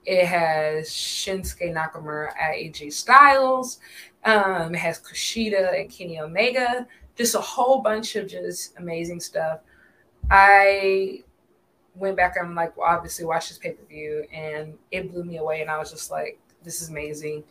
It 0.05 0.27
has 0.27 0.89
Shinsuke 0.89 1.73
Nakamura 1.73 2.29
at 2.39 2.55
AJ 2.57 2.93
Styles. 2.93 3.79
Um, 4.25 4.75
it 4.75 4.79
has 4.79 5.01
Kushida 5.01 5.81
and 5.81 5.91
Kenny 5.91 6.21
Omega. 6.21 6.87
Just 7.17 7.35
a 7.35 7.41
whole 7.41 7.81
bunch 7.81 8.17
of 8.17 8.29
just 8.29 8.79
amazing 8.79 9.21
stuff. 9.21 9.61
I 10.31 11.25
went 11.95 12.17
back 12.17 12.37
and 12.37 12.55
like 12.55 12.73
obviously 12.79 13.25
watched 13.25 13.49
this 13.49 13.59
pay 13.59 13.73
per 13.73 13.85
view 13.85 14.25
and 14.33 14.75
it 14.91 15.11
blew 15.11 15.25
me 15.25 15.39
away. 15.39 15.61
And 15.61 15.71
I 15.71 15.79
was 15.79 15.91
just 15.91 16.11
like, 16.11 16.39
this 16.63 16.83
is 16.83 16.89
amazing. 16.89 17.45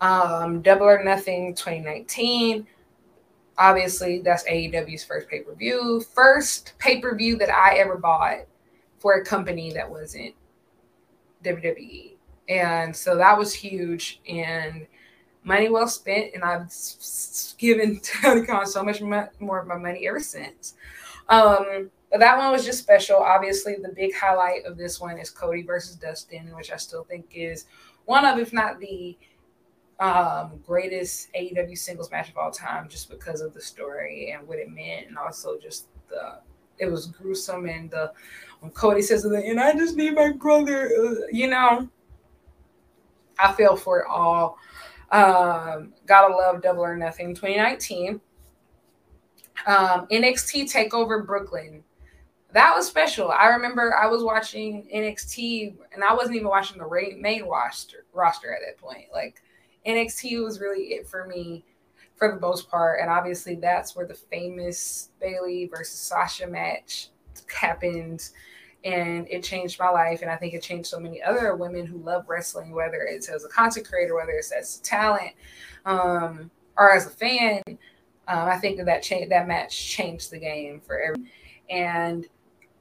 Um, 0.00 0.62
Double 0.62 0.86
or 0.86 1.02
Nothing 1.02 1.54
2019. 1.54 2.66
Obviously, 3.58 4.20
that's 4.20 4.44
AEW's 4.44 5.04
first 5.04 5.28
pay 5.28 5.40
per 5.40 5.54
view. 5.54 6.00
First 6.14 6.74
pay 6.78 7.00
per 7.00 7.14
view 7.14 7.36
that 7.36 7.50
I 7.50 7.76
ever 7.76 7.96
bought 7.96 8.46
for 8.98 9.14
a 9.14 9.24
company 9.24 9.72
that 9.72 9.88
wasn't 9.88 10.34
WWE. 11.44 12.12
And 12.48 12.94
so 12.94 13.16
that 13.16 13.38
was 13.38 13.52
huge 13.52 14.20
and 14.28 14.86
money 15.44 15.68
well 15.68 15.88
spent. 15.88 16.34
And 16.34 16.42
I've 16.42 16.72
given 17.58 18.00
Tony 18.22 18.46
so 18.66 18.82
much 18.82 19.00
more 19.00 19.60
of 19.60 19.66
my 19.66 19.76
money 19.76 20.08
ever 20.08 20.20
since. 20.20 20.74
Um, 21.28 21.90
but 22.10 22.18
that 22.18 22.36
one 22.36 22.50
was 22.50 22.64
just 22.64 22.80
special. 22.80 23.18
Obviously, 23.18 23.76
the 23.80 23.92
big 23.94 24.14
highlight 24.14 24.64
of 24.64 24.76
this 24.76 25.00
one 25.00 25.18
is 25.18 25.30
Cody 25.30 25.62
versus 25.62 25.94
Dustin, 25.94 26.54
which 26.56 26.72
I 26.72 26.76
still 26.76 27.04
think 27.04 27.26
is 27.32 27.66
one 28.04 28.24
of, 28.24 28.38
if 28.38 28.52
not 28.52 28.80
the 28.80 29.16
um, 30.00 30.60
greatest 30.66 31.32
AEW 31.34 31.76
singles 31.76 32.10
match 32.10 32.30
of 32.30 32.38
all 32.38 32.50
time, 32.50 32.88
just 32.88 33.10
because 33.10 33.42
of 33.42 33.52
the 33.52 33.60
story 33.60 34.32
and 34.32 34.48
what 34.48 34.58
it 34.58 34.70
meant, 34.70 35.08
and 35.08 35.18
also 35.18 35.58
just 35.58 35.86
the 36.08 36.38
it 36.78 36.90
was 36.90 37.06
gruesome 37.06 37.66
and 37.66 37.90
the 37.90 38.12
when 38.60 38.72
Cody 38.72 39.02
says 39.02 39.24
and 39.24 39.60
I 39.60 39.72
just 39.72 39.96
need 39.96 40.14
my 40.14 40.32
brother, 40.32 40.86
uh, 40.86 41.26
you 41.30 41.46
know, 41.46 41.88
I 43.38 43.52
feel 43.52 43.76
for 43.76 44.00
it 44.00 44.06
all. 44.08 44.58
Um, 45.10 45.92
gotta 46.06 46.34
love 46.34 46.62
Double 46.62 46.82
or 46.82 46.96
Nothing 46.96 47.34
2019. 47.34 48.20
Um, 49.66 50.06
NXT 50.10 50.72
Takeover 50.72 51.26
Brooklyn. 51.26 51.82
That 52.52 52.74
was 52.74 52.86
special. 52.86 53.30
I 53.30 53.48
remember 53.48 53.94
I 53.94 54.06
was 54.06 54.24
watching 54.24 54.88
NXT 54.92 55.74
and 55.92 56.02
I 56.02 56.14
wasn't 56.14 56.36
even 56.36 56.48
watching 56.48 56.78
the 56.78 57.16
main 57.18 57.44
roster 57.44 58.04
roster 58.12 58.52
at 58.52 58.60
that 58.66 58.78
point. 58.78 59.06
Like 59.12 59.42
NXT 59.86 60.42
was 60.44 60.60
really 60.60 60.92
it 60.92 61.06
for 61.06 61.26
me 61.26 61.64
for 62.16 62.32
the 62.32 62.40
most 62.40 62.70
part. 62.70 63.00
And 63.00 63.10
obviously 63.10 63.54
that's 63.54 63.96
where 63.96 64.06
the 64.06 64.14
famous 64.14 65.10
Bayley 65.20 65.66
versus 65.66 65.98
Sasha 65.98 66.46
match 66.46 67.08
happened 67.54 68.30
and 68.84 69.26
it 69.28 69.42
changed 69.42 69.78
my 69.78 69.90
life 69.90 70.22
and 70.22 70.30
i 70.30 70.36
think 70.36 70.54
it 70.54 70.62
changed 70.62 70.88
so 70.88 70.98
many 70.98 71.22
other 71.22 71.54
women 71.54 71.84
who 71.84 71.98
love 71.98 72.24
wrestling 72.28 72.72
whether 72.72 73.02
it's 73.02 73.28
as 73.28 73.44
a 73.44 73.48
content 73.48 73.86
creator 73.86 74.14
whether 74.14 74.32
it's 74.32 74.52
as 74.52 74.78
a 74.78 74.82
talent 74.82 75.32
um, 75.84 76.50
or 76.76 76.92
as 76.92 77.06
a 77.06 77.10
fan 77.10 77.62
um, 77.66 78.48
i 78.48 78.56
think 78.56 78.76
that 78.78 78.86
that, 78.86 79.02
cha- 79.02 79.28
that 79.28 79.46
match 79.46 79.88
changed 79.88 80.30
the 80.30 80.38
game 80.38 80.80
for 80.80 80.98
everyone 80.98 81.30
and 81.68 82.26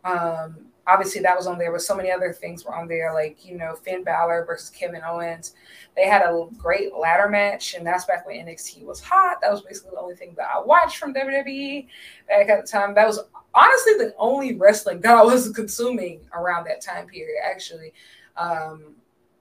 um, 0.05 0.55
obviously 0.89 1.21
that 1.21 1.37
was 1.37 1.47
on 1.47 1.57
there, 1.57 1.71
but 1.71 1.81
so 1.81 1.95
many 1.95 2.11
other 2.11 2.33
things 2.33 2.65
were 2.65 2.75
on 2.75 2.87
there, 2.87 3.13
like 3.13 3.45
you 3.45 3.57
know 3.57 3.75
Finn 3.75 4.03
Balor 4.03 4.45
versus 4.45 4.69
Kevin 4.69 5.01
Owens. 5.05 5.53
They 5.95 6.07
had 6.07 6.21
a 6.21 6.47
great 6.57 6.93
ladder 6.95 7.29
match, 7.29 7.75
and 7.75 7.85
that's 7.85 8.05
back 8.05 8.25
when 8.25 8.45
NXT 8.45 8.83
was 8.83 9.01
hot. 9.01 9.37
That 9.41 9.51
was 9.51 9.61
basically 9.61 9.91
the 9.91 10.01
only 10.01 10.15
thing 10.15 10.33
that 10.37 10.49
I 10.53 10.59
watched 10.59 10.97
from 10.97 11.13
WWE 11.13 11.87
back 12.27 12.49
at 12.49 12.61
the 12.61 12.67
time. 12.67 12.95
That 12.95 13.07
was 13.07 13.19
honestly 13.53 13.93
the 13.93 14.13
only 14.17 14.55
wrestling 14.55 15.01
that 15.01 15.15
I 15.15 15.23
was 15.23 15.49
consuming 15.55 16.21
around 16.33 16.65
that 16.65 16.81
time 16.81 17.07
period. 17.07 17.37
Actually, 17.43 17.93
um, 18.37 18.95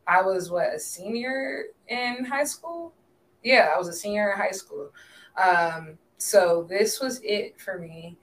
I 0.07 0.23
was 0.23 0.51
what 0.51 0.75
a 0.75 0.79
senior 0.79 1.65
in 1.89 2.25
high 2.25 2.45
school. 2.45 2.93
Yeah, 3.43 3.71
I 3.75 3.79
was 3.79 3.89
a 3.89 3.93
senior 3.93 4.33
in 4.33 4.39
high 4.39 4.51
school. 4.51 4.91
Um, 5.37 5.99
so 6.19 6.67
this 6.69 7.01
was 7.01 7.21
it 7.23 7.59
for 7.61 7.79
me. 7.79 8.17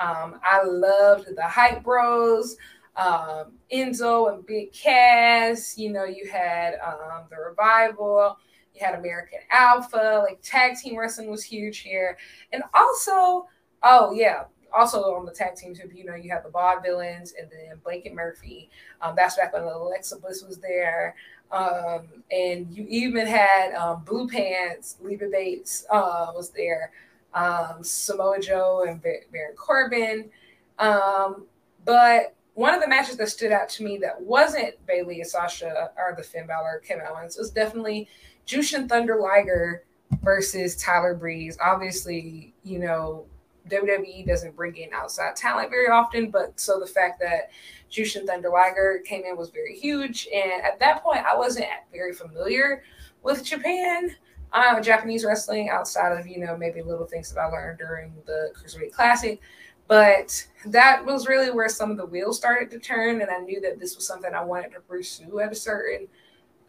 Um, 0.00 0.40
I 0.42 0.62
loved 0.64 1.36
the 1.36 1.42
Hype 1.42 1.84
Bros, 1.84 2.56
um, 2.96 3.52
Enzo 3.72 4.32
and 4.32 4.44
Big 4.46 4.72
Cass. 4.72 5.76
You 5.76 5.92
know, 5.92 6.04
you 6.04 6.28
had 6.30 6.74
um, 6.84 7.24
the 7.30 7.36
Revival, 7.36 8.38
you 8.74 8.84
had 8.84 8.98
American 8.98 9.40
Alpha. 9.50 10.24
Like 10.26 10.40
tag 10.42 10.76
team 10.76 10.98
wrestling 10.98 11.30
was 11.30 11.44
huge 11.44 11.80
here, 11.80 12.16
and 12.52 12.62
also, 12.74 13.46
oh 13.82 14.12
yeah, 14.12 14.44
also 14.72 15.14
on 15.14 15.26
the 15.26 15.32
tag 15.32 15.54
team 15.54 15.74
too. 15.74 15.90
You 15.94 16.04
know, 16.04 16.14
you 16.14 16.30
have 16.30 16.44
the 16.44 16.50
Vaudevillains 16.50 17.32
and 17.38 17.50
then 17.50 17.78
Blake 17.84 18.06
and 18.06 18.16
Murphy. 18.16 18.70
Um, 19.02 19.14
that's 19.16 19.36
back 19.36 19.52
when 19.52 19.62
Alexa 19.62 20.18
Bliss 20.18 20.42
was 20.42 20.58
there. 20.58 21.14
Um, 21.52 22.22
and 22.30 22.70
you 22.70 22.86
even 22.88 23.26
had 23.26 23.74
um, 23.74 24.04
Blue 24.04 24.28
Pants, 24.28 24.96
Leva 25.00 25.26
Bates 25.26 25.84
uh, 25.90 26.30
was 26.34 26.50
there 26.50 26.92
um, 27.34 27.82
Samoa 27.82 28.40
Joe 28.40 28.84
and 28.88 29.02
Baron 29.02 29.56
Corbin. 29.56 30.30
Um, 30.78 31.46
but 31.84 32.34
one 32.54 32.74
of 32.74 32.80
the 32.80 32.88
matches 32.88 33.16
that 33.16 33.28
stood 33.28 33.52
out 33.52 33.68
to 33.70 33.84
me 33.84 33.98
that 33.98 34.20
wasn't 34.20 34.74
Bayley 34.86 35.20
and 35.20 35.28
Sasha 35.28 35.90
or 35.96 36.14
the 36.16 36.22
Finn 36.22 36.46
Balor 36.46 36.82
Kevin 36.84 37.06
Owens 37.10 37.36
was 37.36 37.50
definitely 37.50 38.08
Jushin 38.46 38.88
Thunder 38.88 39.16
Liger 39.20 39.84
versus 40.22 40.76
Tyler 40.76 41.14
Breeze. 41.14 41.56
Obviously, 41.62 42.52
you 42.64 42.78
know, 42.78 43.24
WWE 43.68 44.26
doesn't 44.26 44.56
bring 44.56 44.76
in 44.76 44.92
outside 44.92 45.36
talent 45.36 45.70
very 45.70 45.88
often, 45.88 46.30
but 46.30 46.58
so 46.58 46.80
the 46.80 46.86
fact 46.86 47.20
that 47.20 47.50
Jushin 47.90 48.26
Thunder 48.26 48.50
Liger 48.50 49.02
came 49.04 49.24
in 49.24 49.36
was 49.36 49.50
very 49.50 49.76
huge. 49.76 50.28
And 50.34 50.62
at 50.62 50.78
that 50.80 51.02
point, 51.02 51.24
I 51.24 51.36
wasn't 51.36 51.66
very 51.92 52.12
familiar 52.12 52.82
with 53.22 53.44
Japan 53.44 54.16
um, 54.52 54.82
Japanese 54.82 55.24
wrestling 55.24 55.70
outside 55.70 56.18
of, 56.18 56.26
you 56.26 56.38
know, 56.38 56.56
maybe 56.56 56.82
little 56.82 57.06
things 57.06 57.32
that 57.32 57.40
I 57.40 57.46
learned 57.46 57.78
during 57.78 58.12
the 58.26 58.52
Cruiserweight 58.56 58.92
Classic. 58.92 59.40
But 59.86 60.46
that 60.66 61.04
was 61.04 61.26
really 61.26 61.50
where 61.50 61.68
some 61.68 61.90
of 61.90 61.96
the 61.96 62.06
wheels 62.06 62.36
started 62.36 62.70
to 62.70 62.78
turn. 62.78 63.20
And 63.20 63.30
I 63.30 63.38
knew 63.38 63.60
that 63.60 63.80
this 63.80 63.96
was 63.96 64.06
something 64.06 64.32
I 64.32 64.44
wanted 64.44 64.72
to 64.72 64.80
pursue 64.80 65.40
at 65.40 65.52
a 65.52 65.54
certain 65.54 66.06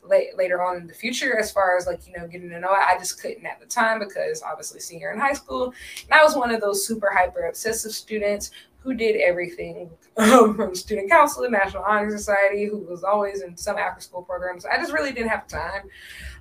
late, 0.03 0.37
later 0.37 0.61
on 0.61 0.77
in 0.77 0.87
the 0.87 0.93
future 0.93 1.37
as 1.37 1.51
far 1.51 1.77
as 1.77 1.85
like 1.85 2.07
you 2.07 2.13
know 2.13 2.27
getting 2.27 2.49
to 2.49 2.59
know 2.59 2.73
it 2.73 2.79
i 2.79 2.97
just 2.97 3.21
couldn't 3.21 3.45
at 3.45 3.59
the 3.59 3.65
time 3.65 3.99
because 3.99 4.41
obviously 4.41 4.79
senior 4.79 5.11
in 5.11 5.19
high 5.19 5.33
school 5.33 5.65
and 5.65 6.19
i 6.19 6.23
was 6.23 6.35
one 6.35 6.51
of 6.51 6.61
those 6.61 6.85
super 6.85 7.11
hyper 7.13 7.45
obsessive 7.45 7.91
students 7.91 8.51
who 8.81 8.93
did 8.93 9.15
everything 9.17 9.89
um, 10.17 10.55
from 10.55 10.75
student 10.75 11.09
council 11.09 11.43
to 11.43 11.49
National 11.49 11.83
Honor 11.83 12.15
Society, 12.15 12.65
who 12.65 12.79
was 12.79 13.03
always 13.03 13.41
in 13.41 13.55
some 13.55 13.77
after 13.77 14.01
school 14.01 14.23
programs. 14.23 14.65
I 14.65 14.77
just 14.77 14.91
really 14.91 15.11
didn't 15.11 15.29
have 15.29 15.47
time. 15.47 15.83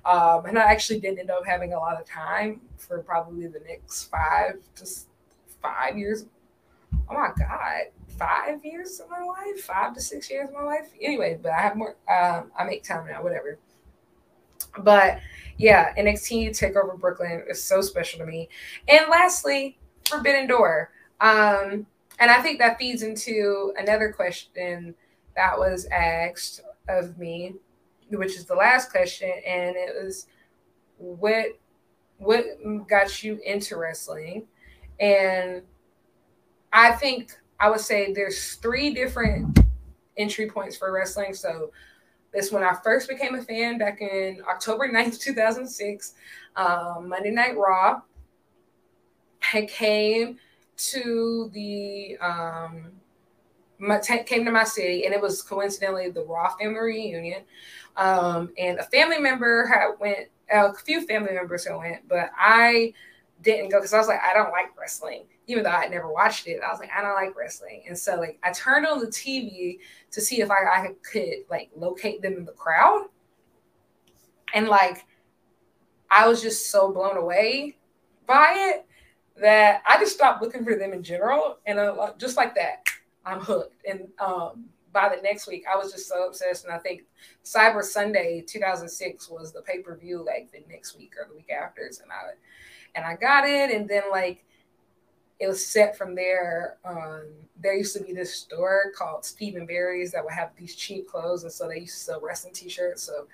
Um, 0.05 0.45
and 0.45 0.57
I 0.57 0.63
actually 0.63 0.99
didn't 0.99 1.19
end 1.19 1.29
up 1.29 1.45
having 1.45 1.73
a 1.73 1.79
lot 1.79 1.99
of 1.99 2.07
time 2.07 2.61
for 2.77 2.99
probably 3.03 3.47
the 3.47 3.61
next 3.67 4.05
five, 4.05 4.55
just 4.77 5.07
five 5.61 5.97
years. 5.97 6.25
Oh 7.09 7.13
my 7.13 7.31
God, 7.37 7.83
five 8.17 8.63
years 8.65 8.99
of 8.99 9.09
my 9.09 9.23
life, 9.23 9.61
five 9.61 9.93
to 9.93 10.01
six 10.01 10.29
years 10.29 10.49
of 10.49 10.55
my 10.55 10.63
life. 10.63 10.91
Anyway, 10.99 11.39
but 11.41 11.51
I 11.51 11.61
have 11.61 11.75
more, 11.75 11.95
um, 12.11 12.51
I 12.57 12.63
make 12.65 12.83
time 12.83 13.07
now, 13.07 13.23
whatever. 13.23 13.59
But 14.79 15.19
yeah, 15.57 15.93
NXT 15.95 16.49
Takeover 16.49 16.99
Brooklyn 16.99 17.43
is 17.49 17.63
so 17.63 17.81
special 17.81 18.19
to 18.19 18.25
me. 18.25 18.49
And 18.87 19.09
lastly, 19.09 19.77
Forbidden 20.05 20.47
Door. 20.47 20.91
Um, 21.19 21.85
and 22.21 22.29
I 22.29 22.39
think 22.39 22.59
that 22.59 22.77
feeds 22.77 23.01
into 23.01 23.73
another 23.77 24.13
question 24.13 24.93
that 25.35 25.57
was 25.57 25.87
asked 25.91 26.61
of 26.87 27.17
me, 27.17 27.55
which 28.11 28.37
is 28.37 28.45
the 28.45 28.53
last 28.53 28.91
question, 28.91 29.31
and 29.45 29.75
it 29.75 29.95
was 30.01 30.27
what 30.97 31.47
what 32.17 32.45
got 32.87 33.23
you 33.23 33.39
into 33.43 33.75
wrestling? 33.75 34.45
And 34.99 35.63
I 36.71 36.91
think 36.91 37.31
I 37.59 37.71
would 37.71 37.79
say 37.79 38.13
there's 38.13 38.53
three 38.53 38.93
different 38.93 39.59
entry 40.15 40.47
points 40.47 40.77
for 40.77 40.91
wrestling. 40.93 41.33
So 41.33 41.71
this 42.31 42.51
when 42.51 42.63
I 42.63 42.77
first 42.83 43.09
became 43.09 43.33
a 43.33 43.41
fan 43.41 43.79
back 43.79 43.99
in 43.99 44.43
October 44.47 44.87
9th, 44.87 45.19
2006, 45.19 46.13
um, 46.55 47.09
Monday 47.09 47.31
Night 47.31 47.57
Raw. 47.57 48.01
I 49.53 49.65
came 49.65 50.37
to 50.89 51.49
the 51.53 52.17
um, 52.19 52.91
my, 53.79 53.99
t- 53.99 54.23
came 54.23 54.45
to 54.45 54.51
my 54.51 54.63
city, 54.63 55.05
and 55.05 55.13
it 55.13 55.21
was 55.21 55.41
coincidentally 55.41 56.09
the 56.09 56.23
Raw 56.23 56.55
family 56.55 56.79
reunion. 56.79 57.41
Um, 57.97 58.51
and 58.57 58.79
a 58.79 58.83
family 58.83 59.19
member 59.19 59.65
had 59.65 59.99
went, 59.99 60.29
a 60.51 60.73
few 60.73 61.05
family 61.05 61.33
members 61.33 61.65
had 61.65 61.75
went, 61.75 62.07
but 62.07 62.29
I 62.37 62.93
didn't 63.41 63.69
go 63.69 63.79
because 63.79 63.93
I 63.93 63.97
was 63.97 64.07
like, 64.07 64.21
I 64.21 64.33
don't 64.33 64.51
like 64.51 64.77
wrestling, 64.79 65.23
even 65.47 65.63
though 65.63 65.71
I 65.71 65.87
never 65.87 66.11
watched 66.11 66.47
it. 66.47 66.61
I 66.65 66.71
was 66.71 66.79
like, 66.79 66.91
I 66.95 67.01
don't 67.01 67.15
like 67.15 67.35
wrestling, 67.35 67.83
and 67.87 67.97
so 67.97 68.15
like 68.15 68.39
I 68.43 68.51
turned 68.51 68.85
on 68.85 68.99
the 68.99 69.07
TV 69.07 69.79
to 70.11 70.21
see 70.21 70.41
if 70.41 70.51
I, 70.51 70.55
I 70.55 70.89
could 71.11 71.45
like 71.49 71.71
locate 71.75 72.21
them 72.21 72.33
in 72.33 72.45
the 72.45 72.53
crowd, 72.53 73.07
and 74.53 74.67
like 74.67 75.05
I 76.09 76.27
was 76.27 76.41
just 76.41 76.69
so 76.69 76.91
blown 76.91 77.17
away 77.17 77.77
by 78.27 78.53
it 78.55 78.85
that 79.41 79.81
I 79.87 79.97
just 79.97 80.15
stopped 80.15 80.41
looking 80.41 80.63
for 80.63 80.75
them 80.75 80.93
in 80.93 81.03
general, 81.03 81.57
and 81.65 81.79
uh, 81.79 82.11
just 82.17 82.37
like 82.37 82.55
that, 82.55 82.85
I'm 83.25 83.39
hooked. 83.39 83.85
And 83.87 84.07
um, 84.19 84.65
by 84.93 85.13
the 85.13 85.21
next 85.21 85.47
week, 85.47 85.65
I 85.71 85.75
was 85.75 85.91
just 85.91 86.07
so 86.07 86.27
obsessed. 86.27 86.65
And 86.65 86.73
I 86.73 86.77
think 86.77 87.03
Cyber 87.43 87.83
Sunday 87.83 88.43
2006 88.47 89.29
was 89.29 89.51
the 89.51 89.61
pay 89.61 89.79
per 89.79 89.95
view 89.95 90.23
like 90.25 90.51
the 90.51 90.63
next 90.69 90.97
week 90.97 91.13
or 91.19 91.27
the 91.27 91.35
week 91.35 91.49
after, 91.49 91.81
and 91.81 92.11
I 92.11 92.31
and 92.95 93.05
I 93.05 93.15
got 93.15 93.47
it, 93.47 93.71
and 93.71 93.87
then 93.87 94.03
like 94.11 94.43
it 95.39 95.47
was 95.47 95.65
set 95.65 95.97
from 95.97 96.13
there. 96.13 96.77
Um, 96.85 97.23
there 97.59 97.75
used 97.75 97.95
to 97.97 98.03
be 98.03 98.13
this 98.13 98.33
store 98.33 98.91
called 98.95 99.25
Steve 99.25 99.57
& 99.61 99.67
Barry's 99.67 100.11
that 100.11 100.23
would 100.23 100.33
have 100.33 100.51
these 100.55 100.75
cheap 100.75 101.07
clothes, 101.07 101.43
and 101.43 101.51
so 101.51 101.67
they 101.67 101.79
used 101.79 101.97
to 101.97 102.03
sell 102.03 102.21
wrestling 102.21 102.53
T-shirts. 102.53 103.01
So 103.01 103.27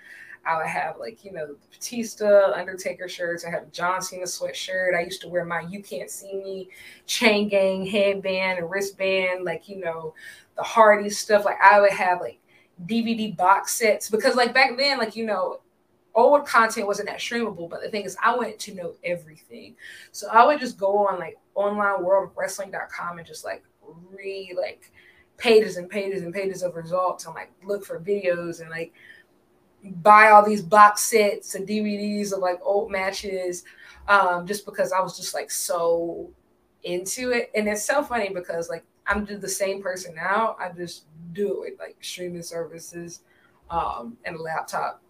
I 0.48 0.58
would 0.58 0.68
have 0.68 0.98
like, 0.98 1.26
you 1.26 1.32
know, 1.32 1.48
the 1.48 1.58
Batista, 1.72 2.54
Undertaker 2.54 3.10
shirts. 3.10 3.46
I 3.46 3.50
had 3.50 3.64
a 3.64 3.72
John 3.72 4.02
Cena 4.02 4.24
sweatshirt. 4.24 4.96
I 4.96 5.04
used 5.04 5.22
to 5.22 5.30
wear 5.30 5.46
my 5.46 5.62
You 5.62 5.82
Can't 5.82 6.10
See 6.10 6.34
Me 6.34 6.70
chain 7.06 7.50
gang 7.50 7.86
headband 7.86 8.60
and 8.60 8.70
wristband, 8.70 9.44
like, 9.44 9.68
you 9.68 9.80
know, 9.80 10.14
the 10.56 10.64
Hardy 10.64 11.10
stuff. 11.10 11.46
Like 11.46 11.58
I 11.62 11.82
would 11.82 11.92
have 11.92 12.22
like 12.22 12.40
DVD 12.86 13.36
box 13.36 13.74
sets 13.74 14.10
because 14.10 14.36
like 14.36 14.54
back 14.54 14.78
then, 14.78 14.98
like, 14.98 15.16
you 15.16 15.26
know, 15.26 15.60
old 16.16 16.46
content 16.46 16.88
wasn't 16.88 17.08
that 17.08 17.20
streamable, 17.20 17.70
but 17.70 17.82
the 17.82 17.90
thing 17.90 18.04
is 18.04 18.18
I 18.24 18.36
wanted 18.36 18.60
to 18.60 18.74
know 18.74 18.94
everything. 19.04 19.76
So 20.12 20.28
I 20.30 20.46
would 20.46 20.60
just 20.60 20.78
go 20.78 21.08
on 21.08 21.20
like 21.20 21.38
online 21.56 22.04
world 22.04 22.32
wrestling.com 22.36 23.18
and 23.18 23.28
just 23.28 23.46
like 23.46 23.64
read 24.12 24.56
like 24.60 24.92
pages 25.38 25.78
and 25.78 25.90
pages 25.90 26.24
and 26.24 26.34
pages 26.34 26.64
of 26.64 26.76
results 26.76 27.26
and 27.26 27.36
like 27.36 27.52
look 27.64 27.86
for 27.86 28.00
videos 28.00 28.62
and 28.62 28.70
like 28.70 28.94
buy 29.96 30.30
all 30.30 30.46
these 30.46 30.62
box 30.62 31.02
sets 31.02 31.56
and 31.56 31.68
DVDs 31.68 32.34
of 32.34 32.40
like 32.40 32.60
old 32.62 32.92
matches 32.92 33.64
um, 34.08 34.46
just 34.46 34.66
because 34.66 34.92
I 34.92 35.00
was 35.00 35.18
just 35.18 35.34
like 35.34 35.52
so 35.52 36.30
into 36.84 37.32
it. 37.32 37.52
And 37.56 37.68
it's 37.68 37.84
so 37.84 38.04
funny 38.04 38.30
because 38.30 38.70
like 38.70 38.84
I'm 39.06 39.26
the 39.26 39.48
same 39.48 39.82
person 39.82 40.16
now. 40.16 40.56
I 40.60 40.70
just 40.70 41.06
do 41.34 41.64
it 41.64 41.72
with 41.72 41.80
like 41.80 41.98
streaming 42.02 42.42
services 42.42 43.22
um, 43.70 44.18
and 44.26 44.36
a 44.36 44.42
laptop. 44.42 45.02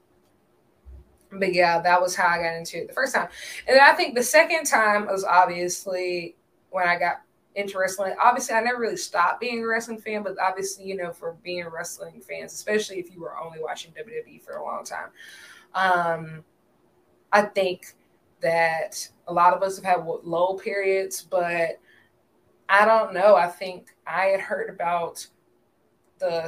But 1.32 1.54
yeah, 1.54 1.82
that 1.82 2.02
was 2.02 2.16
how 2.16 2.28
I 2.28 2.38
got 2.38 2.56
into 2.56 2.82
it 2.82 2.88
the 2.88 2.94
first 2.94 3.14
time. 3.14 3.28
And 3.68 3.80
I 3.80 3.94
think 3.94 4.16
the 4.16 4.24
second 4.24 4.66
time 4.66 5.08
was 5.08 5.24
obviously 5.24 6.36
when 6.70 6.88
I 6.88 6.98
got 6.98 7.22
into 7.58 7.80
wrestling. 7.80 8.14
Obviously, 8.24 8.56
I 8.56 8.62
never 8.62 8.80
really 8.80 8.98
stopped 8.98 9.42
being 9.42 9.64
a 9.64 9.68
wrestling 9.68 10.00
fan, 10.00 10.22
but 10.22 10.36
obviously, 10.40 10.86
you 10.86 10.96
know, 10.96 11.12
for 11.12 11.36
being 11.44 11.66
wrestling 11.68 12.22
fans, 12.22 12.54
especially 12.54 13.00
if 13.00 13.12
you 13.12 13.20
were 13.20 13.38
only 13.38 13.60
watching 13.60 13.92
WWE 13.92 14.42
for 14.44 14.58
a 14.58 14.64
long 14.64 14.86
time, 14.86 15.10
um, 15.74 16.44
I 17.34 17.42
think 17.42 17.96
that 18.42 19.10
a 19.28 19.34
lot 19.34 19.54
of 19.54 19.64
us 19.64 19.76
have 19.76 19.86
had 19.86 20.06
low 20.24 20.54
periods, 20.54 21.24
but 21.24 21.80
I 22.70 22.86
don't 22.86 23.14
know. 23.14 23.36
I 23.36 23.48
think 23.48 23.88
I 24.06 24.26
had 24.26 24.40
heard 24.40 24.70
about 24.70 25.26
the 26.20 26.48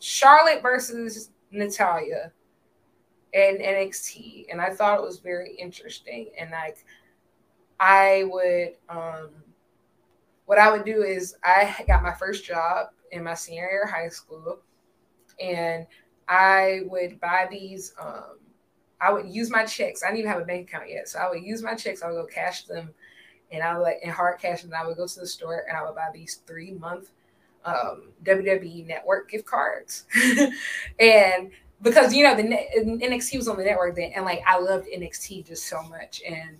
Charlotte 0.00 0.60
versus 0.60 1.30
Natalya 1.52 2.32
and 3.32 3.60
NXT, 3.60 4.46
and 4.50 4.60
I 4.60 4.70
thought 4.70 4.98
it 4.98 5.04
was 5.04 5.20
very 5.20 5.54
interesting. 5.54 6.30
And 6.36 6.50
like, 6.50 6.84
I 7.78 8.24
would, 8.24 8.74
um, 8.88 9.30
what 10.52 10.58
I 10.58 10.70
would 10.70 10.84
do 10.84 11.02
is 11.02 11.34
I 11.42 11.82
got 11.86 12.02
my 12.02 12.12
first 12.12 12.44
job 12.44 12.88
in 13.10 13.24
my 13.24 13.32
senior 13.32 13.70
year 13.70 13.84
of 13.84 13.90
high 13.90 14.08
school, 14.08 14.58
and 15.40 15.86
I 16.28 16.80
would 16.88 17.18
buy 17.20 17.48
these. 17.50 17.94
Um, 17.98 18.36
I 19.00 19.10
would 19.10 19.26
use 19.30 19.48
my 19.48 19.64
checks. 19.64 20.02
I 20.02 20.08
didn't 20.08 20.18
even 20.18 20.30
have 20.30 20.42
a 20.42 20.44
bank 20.44 20.68
account 20.68 20.90
yet, 20.90 21.08
so 21.08 21.20
I 21.20 21.30
would 21.30 21.42
use 21.42 21.62
my 21.62 21.74
checks. 21.74 22.02
I 22.02 22.08
would 22.08 22.20
go 22.20 22.26
cash 22.26 22.64
them, 22.64 22.90
and 23.50 23.62
I 23.62 23.72
would 23.72 23.82
like 23.82 24.00
in 24.02 24.10
hard 24.10 24.40
cash, 24.40 24.62
and 24.62 24.74
I 24.74 24.86
would 24.86 24.98
go 24.98 25.06
to 25.06 25.20
the 25.20 25.26
store 25.26 25.64
and 25.66 25.74
I 25.74 25.84
would 25.84 25.94
buy 25.94 26.10
these 26.12 26.42
three 26.46 26.72
month 26.72 27.12
um, 27.64 28.10
WWE 28.22 28.86
Network 28.86 29.30
gift 29.30 29.46
cards, 29.46 30.04
and 31.00 31.50
because 31.80 32.12
you 32.12 32.24
know 32.24 32.36
the 32.36 32.42
NXT 32.42 33.38
was 33.38 33.48
on 33.48 33.56
the 33.56 33.64
network 33.64 33.96
then, 33.96 34.12
and 34.14 34.26
like 34.26 34.42
I 34.46 34.58
loved 34.58 34.86
NXT 34.86 35.46
just 35.46 35.64
so 35.64 35.82
much. 35.84 36.20
And 36.28 36.58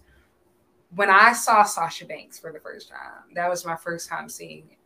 when 0.94 1.10
I 1.10 1.32
saw 1.32 1.62
Sasha 1.62 2.04
Banks 2.04 2.38
for 2.38 2.52
the 2.52 2.60
first 2.60 2.88
time, 2.88 3.34
that 3.34 3.48
was 3.48 3.64
my 3.64 3.76
first 3.76 4.08
time 4.08 4.28
seeing 4.28 4.76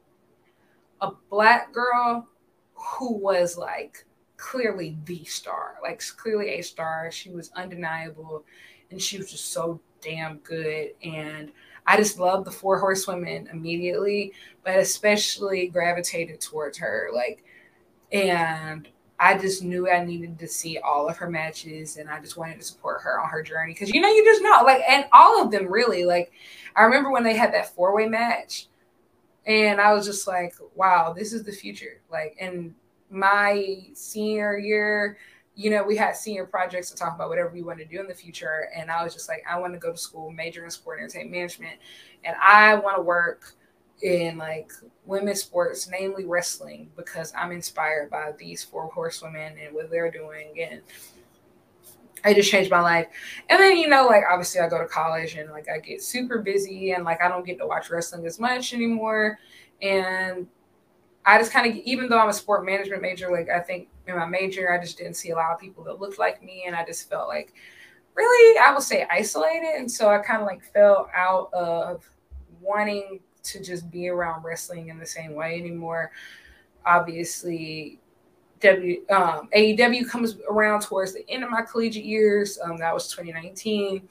a 1.01 1.11
black 1.31 1.73
girl 1.73 2.29
who 2.75 3.15
was 3.15 3.59
like 3.59 4.05
clearly 4.37 4.97
the 5.05 5.25
star, 5.25 5.77
like 5.83 6.03
clearly 6.17 6.51
a 6.51 6.63
star. 6.63 7.11
She 7.11 7.31
was 7.31 7.51
undeniable, 7.57 8.45
and 8.91 9.01
she 9.01 9.19
was 9.19 9.31
just 9.31 9.53
so 9.53 9.81
damn 10.01 10.39
good. 10.39 10.91
And 11.03 11.51
I 11.87 11.97
just 11.97 12.19
loved 12.19 12.47
the 12.47 12.53
four 12.53 12.79
horsewomen 12.79 13.49
immediately, 13.53 14.33
but 14.65 14.79
especially 14.79 15.69
gravitated 15.69 16.41
towards 16.41 16.79
her. 16.79 17.11
Like, 17.13 17.45
and 18.13 18.89
I 19.19 19.39
just 19.39 19.63
knew 19.63 19.89
I 19.91 20.05
needed 20.05 20.39
to 20.39 20.49
see 20.49 20.79
all 20.79 21.09
of 21.09 21.17
her 21.17 21.31
matches 21.31 21.97
and 21.97 22.09
I 22.09 22.21
just 22.21 22.37
wanted 22.37 22.59
to 22.61 22.67
support 22.67 23.01
her 23.03 23.21
on 23.21 23.31
her 23.31 23.43
journey. 23.43 23.75
Cause 23.75 23.89
you 23.89 24.01
know, 24.01 24.09
you 24.09 24.25
just 24.25 24.43
know, 24.43 24.61
like, 24.65 24.83
and 24.89 25.07
all 25.13 25.43
of 25.43 25.51
them 25.51 25.67
really, 25.67 26.05
like, 26.05 26.33
I 26.75 26.83
remember 26.83 27.11
when 27.11 27.25
they 27.25 27.35
had 27.37 27.55
that 27.55 27.75
four 27.75 27.95
way 27.95 28.07
match 28.07 28.69
and 29.47 29.81
I 29.81 29.93
was 29.93 30.05
just 30.05 30.27
like, 30.27 30.55
wow, 30.75 31.15
this 31.17 31.33
is 31.33 31.45
the 31.45 31.53
future. 31.53 32.01
Like, 32.11 32.37
and 32.41 32.75
my 33.11 33.87
senior 33.95 34.59
year, 34.59 35.17
you 35.55 35.71
know, 35.71 35.83
we 35.83 35.97
had 35.97 36.15
senior 36.17 36.45
projects 36.45 36.91
to 36.91 36.97
talk 36.97 37.15
about 37.15 37.31
whatever 37.31 37.49
we 37.49 37.63
want 37.63 37.79
to 37.79 37.85
do 37.87 37.99
in 37.99 38.07
the 38.07 38.15
future. 38.15 38.69
And 38.77 38.91
I 38.91 39.03
was 39.03 39.15
just 39.15 39.29
like, 39.29 39.43
I 39.49 39.59
want 39.59 39.73
to 39.73 39.79
go 39.79 39.93
to 39.93 39.97
school, 39.97 40.31
major 40.31 40.65
in 40.65 40.71
sport 40.71 40.99
entertainment 40.99 41.33
management, 41.33 41.79
and 42.25 42.37
I 42.45 42.75
want 42.75 42.97
to 42.97 43.03
work 43.03 43.55
in 44.03 44.37
like 44.37 44.71
women's 45.05 45.41
sports, 45.41 45.89
namely 45.89 46.25
wrestling, 46.25 46.91
because 46.97 47.33
I'm 47.37 47.53
inspired 47.53 48.11
by 48.11 48.33
these 48.39 48.63
four 48.63 48.89
horsewomen 48.89 49.57
and 49.59 49.75
what 49.75 49.91
they're 49.91 50.11
doing. 50.11 50.55
And 50.61 50.83
it 52.25 52.35
just 52.35 52.51
changed 52.51 52.71
my 52.71 52.81
life. 52.81 53.07
And 53.49 53.61
then, 53.61 53.77
you 53.77 53.89
know, 53.89 54.07
like 54.07 54.25
obviously 54.29 54.61
I 54.61 54.69
go 54.69 54.79
to 54.79 54.87
college 54.87 55.35
and 55.35 55.51
like 55.51 55.69
I 55.69 55.79
get 55.79 56.03
super 56.03 56.39
busy 56.39 56.93
and 56.93 57.05
like 57.05 57.23
I 57.23 57.29
don't 57.29 57.47
get 57.47 57.59
to 57.59 57.67
watch 57.67 57.91
wrestling 57.91 58.27
as 58.27 58.41
much 58.41 58.75
anymore. 58.75 59.39
And 59.81 60.47
I 61.25 61.39
just 61.39 61.53
kind 61.53 61.71
of, 61.71 61.77
even 61.85 62.09
though 62.09 62.19
I'm 62.19 62.29
a 62.29 62.33
sport 62.33 62.65
management 62.65 63.03
major, 63.03 63.31
like 63.31 63.49
I 63.49 63.61
think 63.61 63.89
in 64.07 64.17
my 64.17 64.27
major, 64.27 64.73
I 64.73 64.81
just 64.81 64.99
didn't 64.99 65.15
see 65.15 65.31
a 65.31 65.37
lot 65.37 65.53
of 65.53 65.61
people 65.61 65.85
that 65.85 66.01
looked 66.01 66.19
like 66.19 66.43
me. 66.43 66.65
And 66.67 66.75
I 66.75 66.85
just 66.85 67.09
felt 67.09 67.29
like 67.29 67.53
really, 68.15 68.59
I 68.59 68.73
would 68.73 68.83
say 68.83 69.07
isolated. 69.11 69.75
And 69.77 69.91
so 69.91 70.09
I 70.09 70.19
kind 70.19 70.41
of 70.41 70.47
like 70.47 70.63
fell 70.63 71.09
out 71.15 71.53
of 71.53 72.09
wanting 72.61 73.21
to 73.47 73.63
just 73.63 73.91
be 73.91 74.09
around 74.09 74.45
wrestling 74.45 74.89
in 74.89 74.99
the 74.99 75.07
same 75.07 75.35
way 75.35 75.59
anymore. 75.59 76.11
Obviously, 76.85 78.01
W 78.61 79.03
um, 79.11 79.49
AEW 79.55 80.09
comes 80.09 80.37
around 80.49 80.81
towards 80.83 81.13
the 81.13 81.29
end 81.29 81.45
of 81.45 81.51
my 81.51 81.63
collegiate 81.63 82.05
years. 82.05 82.59
Um, 82.63 82.77
that 82.79 82.95
was 82.95 83.09
2019. 83.09 84.09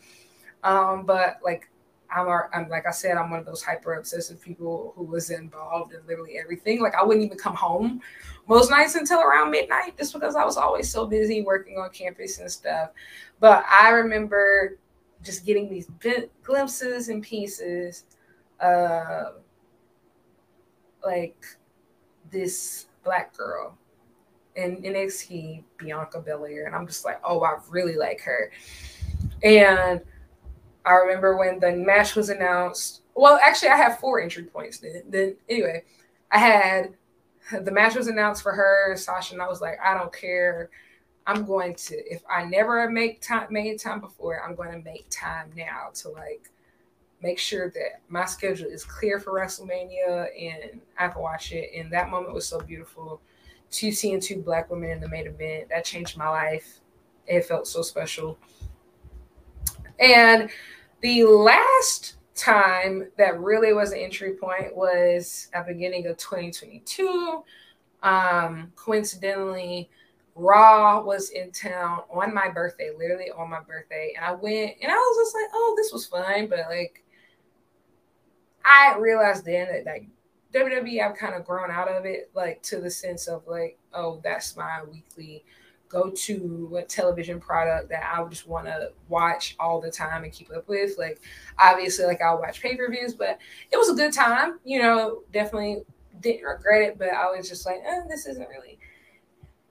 Um, 0.64 1.06
but 1.06 1.40
like 1.44 1.70
I'm, 2.16 2.28
I'm 2.54 2.70
like 2.70 2.86
I 2.86 2.92
said, 2.92 3.18
I'm 3.18 3.30
one 3.30 3.40
of 3.40 3.46
those 3.46 3.64
hyper 3.64 3.96
obsessive 3.96 4.42
people 4.42 4.94
who 4.96 5.04
was 5.04 5.30
involved 5.30 5.94
in 5.94 6.00
literally 6.08 6.38
everything. 6.38 6.82
Like 6.82 6.96
I 6.96 7.04
wouldn't 7.04 7.26
even 7.26 7.38
come 7.38 7.56
home 7.56 8.02
most 8.48 8.70
nights 8.70 8.96
until 8.96 9.22
around 9.22 9.52
midnight, 9.52 9.98
just 9.98 10.14
because 10.14 10.36
I 10.36 10.46
was 10.46 10.58
always 10.58 10.90
so 10.90 11.06
busy 11.06 11.42
working 11.42 11.78
on 11.78 11.90
campus 11.90 12.40
and 12.40 12.50
stuff. 12.50 12.92
But 13.40 13.66
I 13.70 13.90
remember 13.90 14.78
just 15.24 15.46
getting 15.46 15.70
these 15.70 15.90
glimpses 16.44 17.10
and 17.10 17.24
pieces 17.24 18.04
of 18.60 19.36
like 21.04 21.46
this 22.32 22.88
black 23.04 23.36
girl 23.36 23.78
in 24.56 24.82
NXT, 24.82 25.64
Bianca 25.78 26.20
Belair, 26.20 26.66
and 26.66 26.76
I'm 26.76 26.88
just 26.88 27.06
like, 27.06 27.20
oh, 27.24 27.44
I 27.44 27.58
really 27.70 27.96
like 27.96 28.22
her. 28.22 28.52
And 29.44 30.02
I 30.86 30.94
remember 30.94 31.38
when 31.38 31.60
the 31.60 31.74
match 31.74 32.16
was 32.16 32.30
announced. 32.30 33.02
Well, 33.16 33.40
actually, 33.44 33.70
I 33.70 33.78
have 33.78 34.00
four 34.00 34.22
entry 34.22 34.44
points. 34.44 34.80
Then, 34.80 35.04
then 35.10 35.36
anyway, 35.50 35.84
I 36.32 36.40
had 36.40 36.96
the 37.62 37.72
match 37.72 37.96
was 37.96 38.08
announced 38.08 38.42
for 38.42 38.54
her, 38.54 38.96
Sasha, 38.98 39.34
and 39.34 39.42
I 39.42 39.48
was 39.48 39.62
like, 39.62 39.78
I 39.84 39.94
don't 39.98 40.14
care. 40.14 40.70
I'm 41.28 41.46
going 41.46 41.74
to 41.76 41.96
if 42.14 42.22
I 42.30 42.44
never 42.44 42.90
make 42.90 43.22
time 43.22 43.48
made 43.50 43.80
time 43.80 44.00
before, 44.00 44.44
I'm 44.44 44.56
going 44.56 44.72
to 44.72 44.80
make 44.80 45.08
time 45.10 45.52
now 45.56 45.90
to 45.96 46.10
like 46.10 46.52
make 47.26 47.40
sure 47.40 47.72
that 47.72 48.02
my 48.08 48.24
schedule 48.26 48.70
is 48.70 48.84
clear 48.84 49.20
for 49.20 49.34
WrestleMania 49.34 50.28
and 50.40 50.80
I 51.00 51.08
can 51.08 51.22
watch 51.22 51.52
it. 51.52 51.72
And 51.76 51.92
that 51.92 52.12
moment 52.12 52.36
was 52.36 52.48
so 52.48 52.60
beautiful. 52.60 53.20
Two 53.72 53.92
seeing 53.92 54.20
two 54.20 54.44
black 54.44 54.70
women 54.70 54.92
in 54.92 55.02
the 55.02 55.10
main 55.10 55.26
event 55.26 55.70
that 55.70 55.84
changed 55.86 56.18
my 56.18 56.30
life. 56.30 56.82
It 57.26 57.46
felt 57.46 57.68
so 57.68 57.82
special. 57.82 58.38
And 60.00 60.52
the 61.02 61.24
last 61.24 62.18
time 62.36 63.08
that 63.18 63.40
really 63.40 63.74
was 63.74 63.92
an 63.92 63.98
entry 63.98 64.34
point 64.34 64.76
was 64.76 65.48
at 65.54 65.66
the 65.66 65.74
beginning 65.74 66.06
of 66.06 66.18
2022. 66.18 67.44
Um, 68.04 68.72
coincidentally, 68.76 69.90
Raw 70.36 71.02
was 71.02 71.30
in 71.32 71.52
town 71.52 72.02
on 72.14 72.34
my 72.36 72.50
birthday, 72.50 72.92
literally 72.96 73.32
on 73.32 73.50
my 73.50 73.62
birthday. 73.62 74.14
And 74.16 74.26
I 74.26 74.34
went 74.34 74.74
and 74.82 74.92
I 74.92 74.96
was 74.96 75.26
just 75.26 75.34
like, 75.34 75.50
oh, 75.54 75.74
this 75.76 75.92
was 75.92 76.06
fun. 76.06 76.48
But 76.48 76.60
like, 76.70 77.05
I 78.66 78.98
realized 78.98 79.46
then 79.46 79.68
that 79.68 79.86
like 79.86 80.08
WWE, 80.54 81.02
I've 81.02 81.18
kind 81.18 81.36
of 81.36 81.46
grown 81.46 81.72
out 81.72 81.88
of 81.88 82.06
it, 82.06 82.32
like 82.34 82.62
to 82.64 82.80
the 82.80 82.90
sense 82.90 83.28
of 83.28 83.44
like, 83.48 83.78
oh, 83.94 84.20
that's 84.24 84.58
my 84.58 84.84
weekly 84.92 85.44
go 85.88 86.10
to 86.10 86.84
television 86.88 87.40
product 87.40 87.90
that 87.90 88.04
I 88.04 88.22
would 88.22 88.32
just 88.32 88.48
want 88.48 88.66
to 88.66 88.92
watch 89.08 89.56
all 89.60 89.80
the 89.80 89.92
time 89.92 90.24
and 90.24 90.34
keep 90.34 90.52
up 90.52 90.68
with. 90.68 90.98
Like, 90.98 91.22
obviously, 91.60 92.06
like 92.06 92.22
I'll 92.22 92.40
watch 92.40 92.62
pay 92.62 92.76
per 92.76 92.90
views, 92.90 93.14
but 93.14 93.38
it 93.72 93.78
was 93.78 93.90
a 93.90 93.94
good 93.94 94.14
time. 94.14 94.60
You 94.64 94.82
know, 94.82 95.22
definitely 95.32 95.84
didn't 96.22 96.44
regret 96.44 96.82
it, 96.82 96.98
but 96.98 97.10
I 97.10 97.30
was 97.32 97.48
just 97.48 97.66
like, 97.66 97.82
eh, 97.86 98.02
this 98.10 98.26
isn't 98.26 98.50
really 98.50 98.80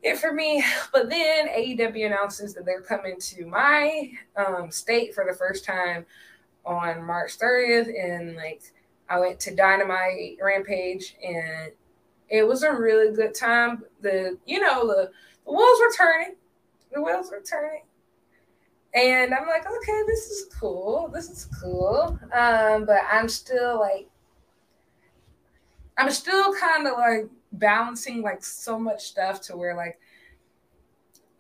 it 0.03 0.19
for 0.19 0.33
me. 0.33 0.65
But 0.93 1.11
then 1.11 1.49
AEW 1.49 2.07
announces 2.07 2.55
that 2.55 2.65
they're 2.65 2.81
coming 2.81 3.19
to 3.19 3.47
my 3.47 4.11
um, 4.37 4.71
state 4.71 5.15
for 5.15 5.27
the 5.29 5.37
first 5.37 5.65
time 5.65 6.07
on 6.65 7.05
March 7.05 7.39
30th, 7.39 7.93
and 8.01 8.37
like 8.37 8.63
I 9.09 9.21
went 9.21 9.41
to 9.41 9.55
Dynamite 9.55 10.39
Rampage, 10.43 11.17
and 11.25 11.73
it 12.29 12.47
was 12.47 12.63
a 12.63 12.73
really 12.73 13.15
good 13.15 13.35
time. 13.35 13.85
The 14.01 14.39
you 14.47 14.61
know 14.61 14.87
the, 14.87 15.11
the 15.45 15.53
wheels 15.53 15.79
were 15.81 15.93
turning, 15.97 16.37
the 16.93 17.03
wheels 17.03 17.31
were 17.31 17.43
turning, 17.43 17.83
and 18.95 19.35
I'm 19.35 19.47
like, 19.49 19.67
okay, 19.67 20.03
this 20.07 20.31
is 20.31 20.47
cool, 20.59 21.11
this 21.13 21.29
is 21.29 21.49
cool. 21.61 22.19
Um, 22.33 22.87
but 22.87 23.01
I'm 23.11 23.29
still 23.29 23.81
like, 23.81 24.09
I'm 25.99 26.11
still 26.11 26.55
kind 26.55 26.87
of 26.87 26.95
like 26.95 27.29
balancing 27.53 28.23
like 28.23 28.45
so 28.45 28.79
much 28.79 29.05
stuff 29.05 29.41
to 29.41 29.57
where 29.57 29.77
like 29.77 29.99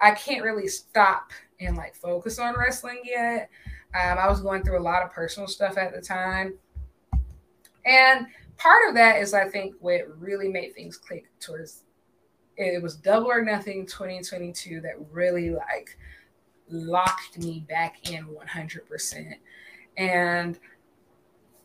I 0.01 0.12
can't 0.12 0.44
really 0.44 0.68
stop 0.68 1.31
and 1.60 1.76
like 1.76 1.94
focus 1.94 2.39
on 2.39 2.55
wrestling 2.59 3.02
yet. 3.05 3.49
Um, 3.94 4.18
I 4.18 4.28
was 4.28 4.41
going 4.41 4.65
through 4.65 4.78
a 4.78 4.83
lot 4.83 5.05
of 5.05 5.12
personal 5.12 5.49
stuff 5.49 5.78
at 5.78 5.94
the 5.94 6.01
time. 6.01 6.55
And 7.85 8.27
part 8.57 8.89
of 8.89 8.95
that 8.95 9.21
is, 9.21 9.35
I 9.35 9.49
think, 9.49 9.75
what 9.81 10.03
really 10.19 10.49
made 10.49 10.75
things 10.75 10.97
click 10.97 11.27
towards 11.41 11.83
it 12.57 12.83
was 12.83 12.97
double 12.97 13.27
or 13.27 13.43
nothing 13.43 13.87
2022 13.87 14.81
that 14.81 14.95
really 15.11 15.51
like 15.51 15.99
locked 16.69 17.39
me 17.39 17.65
back 17.69 18.11
in 18.11 18.27
100%. 18.27 19.35
And 19.97 20.59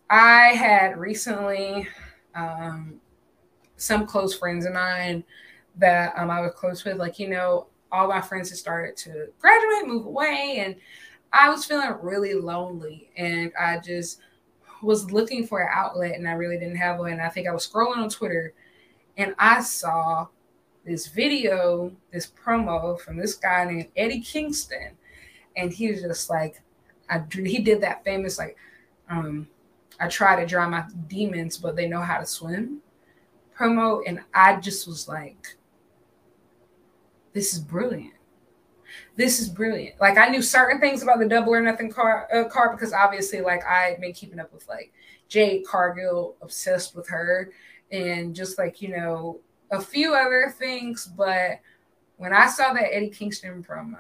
I 0.10 0.48
had 0.50 0.98
recently 0.98 1.88
um, 2.36 3.00
some 3.78 4.06
close 4.06 4.36
friends 4.38 4.66
of 4.66 4.74
mine 4.74 5.24
that 5.78 6.14
um, 6.18 6.30
I 6.30 6.42
was 6.42 6.54
close 6.56 6.84
with, 6.84 6.98
like, 6.98 7.20
you 7.20 7.30
know, 7.30 7.68
all 7.92 8.08
my 8.08 8.22
friends 8.22 8.50
had 8.50 8.58
started 8.58 8.96
to 8.98 9.28
graduate, 9.40 9.88
move 9.88 10.06
away, 10.06 10.58
and 10.60 10.76
I 11.32 11.50
was 11.50 11.66
feeling 11.66 11.94
really 12.02 12.34
lonely. 12.34 13.10
And 13.16 13.52
I 13.60 13.80
just 13.80 14.20
was 14.82 15.11
looking 15.11 15.45
for 15.45 15.61
an 15.61 15.69
outlet 15.72 16.16
and 16.16 16.27
I 16.27 16.33
really 16.33 16.58
didn't 16.58 16.77
have 16.77 16.99
one. 16.99 17.19
I 17.19 17.30
think 17.30 17.48
I 17.48 17.51
was 17.51 17.67
scrolling 17.67 17.98
on 17.98 18.09
Twitter 18.09 18.53
and 19.17 19.35
I 19.38 19.61
saw 19.61 20.27
this 20.85 21.08
video, 21.08 21.91
this 22.11 22.27
promo 22.27 22.99
from 22.99 23.17
this 23.17 23.35
guy 23.35 23.66
named 23.66 23.90
Eddie 23.95 24.22
Kingston, 24.22 24.91
and 25.58 25.72
he 25.72 25.91
was 25.91 26.01
just 26.01 26.30
like, 26.30 26.61
I 27.09 27.24
he 27.32 27.59
did 27.59 27.82
that 27.82 28.03
famous 28.03 28.38
like, 28.38 28.56
um, 29.09 29.48
I 29.99 30.08
try 30.08 30.40
to 30.40 30.45
drown 30.45 30.72
my 30.72 30.85
demons, 31.08 31.58
but 31.58 31.75
they 31.75 31.88
know 31.88 32.01
how 32.01 32.19
to 32.19 32.25
swim 32.25 32.82
promo, 33.59 34.01
and 34.08 34.22
I 34.33 34.56
just 34.56 34.88
was 34.88 35.08
like, 35.08 35.56
this 37.33 37.53
is 37.53 37.59
brilliant. 37.59 38.14
This 39.16 39.40
is 39.40 39.50
brilliant. 39.50 40.00
Like 40.00 40.18
I 40.18 40.30
knew 40.30 40.42
certain 40.42 40.80
things 40.80 41.03
about 41.03 41.19
the 41.19 41.27
double 41.27 41.53
or 41.53 41.61
nothing 41.61 41.92
car 41.92 42.27
uh, 42.34 42.45
car 42.50 42.72
because 42.72 42.93
obviously 42.93 43.42
like 43.42 43.64
I 43.66 43.98
been 44.00 44.14
keeping 44.14 44.40
up 44.40 44.53
with 44.53 44.68
like 44.68 44.92
Jade 45.27 45.66
Cargill, 45.66 46.35
obsessed 46.42 46.95
with 46.95 47.08
her, 47.09 47.51
and 47.92 48.35
just 48.35 48.58
like 48.58 48.82
you 48.82 48.90
know 48.90 49.40
a 49.72 49.82
few 49.82 50.16
other 50.16 50.53
things. 50.58 51.09
But 51.16 51.59
when 52.18 52.34
I 52.34 52.48
saw 52.48 52.74
that 52.74 52.93
Eddie 52.93 53.09
Kingston 53.09 53.64
promo, 53.64 54.00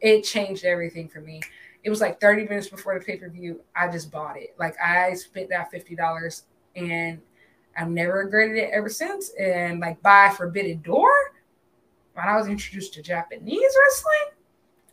it 0.00 0.22
changed 0.22 0.64
everything 0.64 1.08
for 1.08 1.20
me. 1.20 1.40
It 1.82 1.90
was 1.90 2.00
like 2.00 2.20
30 2.20 2.44
minutes 2.44 2.68
before 2.68 2.98
the 2.98 3.04
pay 3.04 3.16
per 3.16 3.28
view. 3.30 3.60
I 3.74 3.88
just 3.88 4.10
bought 4.10 4.36
it. 4.36 4.54
Like 4.58 4.74
I 4.82 5.14
spent 5.14 5.48
that 5.48 5.72
$50 5.72 6.42
and 6.76 7.20
I've 7.76 7.88
never 7.88 8.18
regretted 8.18 8.56
it 8.56 8.70
ever 8.72 8.88
since. 8.88 9.30
And 9.40 9.80
like 9.80 10.00
by 10.02 10.30
Forbidden 10.36 10.82
Door, 10.82 11.10
when 12.14 12.26
I 12.26 12.36
was 12.36 12.48
introduced 12.48 12.94
to 12.94 13.02
Japanese 13.02 13.72
wrestling, 13.84 14.36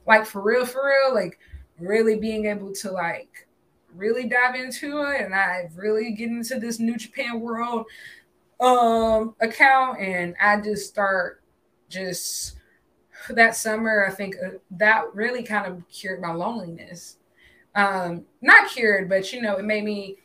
like 0.06 0.26
for 0.26 0.42
real, 0.42 0.66
for 0.66 0.86
real, 0.86 1.14
like 1.14 1.40
really 1.80 2.18
being 2.18 2.46
able 2.46 2.72
to 2.74 2.92
like 2.92 3.48
really 3.96 4.28
dive 4.28 4.56
into 4.56 5.02
it 5.02 5.22
and 5.22 5.34
I 5.34 5.70
really 5.76 6.12
get 6.12 6.30
into 6.30 6.60
this 6.60 6.80
New 6.80 6.98
Japan 6.98 7.40
world 7.40 7.86
um 8.60 9.36
account 9.40 10.00
and 10.00 10.36
I 10.42 10.60
just 10.60 10.90
start 10.90 11.42
just 11.90 12.56
that 13.30 13.56
summer 13.56 14.06
I 14.06 14.12
think 14.12 14.36
uh, 14.44 14.58
that 14.72 15.14
really 15.14 15.44
kind 15.44 15.68
of 15.68 15.88
cured 15.90 16.22
my 16.22 16.34
loneliness. 16.34 17.18
Um 17.76 18.26
not 18.42 18.70
cured 18.70 19.10
but 19.10 19.32
you 19.32 19.42
know 19.42 19.58
it 19.58 19.66
made 19.66 19.84
me 19.84 20.18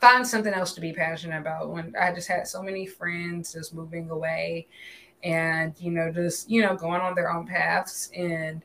find 0.00 0.26
something 0.26 0.54
else 0.54 0.72
to 0.74 0.80
be 0.80 0.92
passionate 0.92 1.38
about 1.38 1.70
when 1.70 1.94
I 2.00 2.12
just 2.12 2.28
had 2.28 2.46
so 2.46 2.62
many 2.62 2.86
friends 2.86 3.52
just 3.52 3.74
moving 3.74 4.10
away 4.10 4.68
and 5.24 5.74
you 5.78 5.90
know 5.90 6.12
just 6.12 6.48
you 6.50 6.62
know 6.62 6.76
going 6.76 7.00
on 7.00 7.14
their 7.14 7.30
own 7.32 7.46
paths. 7.46 8.10
And 8.14 8.62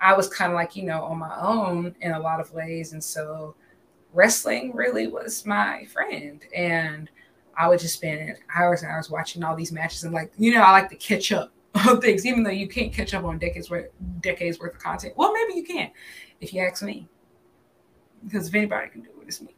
I 0.00 0.14
was 0.14 0.28
kind 0.28 0.52
of 0.52 0.56
like 0.56 0.76
you 0.76 0.84
know 0.84 1.02
on 1.02 1.18
my 1.18 1.34
own 1.40 1.94
in 2.00 2.12
a 2.12 2.20
lot 2.20 2.40
of 2.40 2.52
ways. 2.52 2.92
And 2.92 3.02
so 3.02 3.54
wrestling 4.12 4.74
really 4.74 5.06
was 5.06 5.46
my 5.46 5.84
friend. 5.86 6.44
And 6.54 7.10
I 7.56 7.68
would 7.68 7.80
just 7.80 7.94
spend 7.94 8.36
hours 8.54 8.82
and 8.82 8.90
hours 8.90 9.10
watching 9.10 9.44
all 9.44 9.56
these 9.56 9.72
matches. 9.72 10.04
And 10.04 10.14
like 10.14 10.32
you 10.38 10.52
know 10.54 10.62
I 10.62 10.72
like 10.72 10.90
to 10.90 10.96
catch 10.96 11.32
up 11.32 11.52
on 11.86 12.00
things 12.00 12.26
even 12.26 12.42
though 12.42 12.50
you 12.50 12.68
can't 12.68 12.92
catch 12.92 13.14
up 13.14 13.24
on 13.24 13.38
decades 13.38 13.70
worth 13.70 13.86
decades 14.20 14.58
worth 14.58 14.74
of 14.74 14.80
content. 14.80 15.14
Well 15.16 15.32
maybe 15.32 15.54
you 15.54 15.64
can 15.64 15.90
if 16.40 16.52
you 16.52 16.62
ask 16.62 16.82
me 16.82 17.08
because 18.24 18.48
if 18.48 18.54
anybody 18.54 18.88
can 18.88 19.02
do 19.02 19.08
it 19.20 19.28
it's 19.28 19.40
me. 19.40 19.54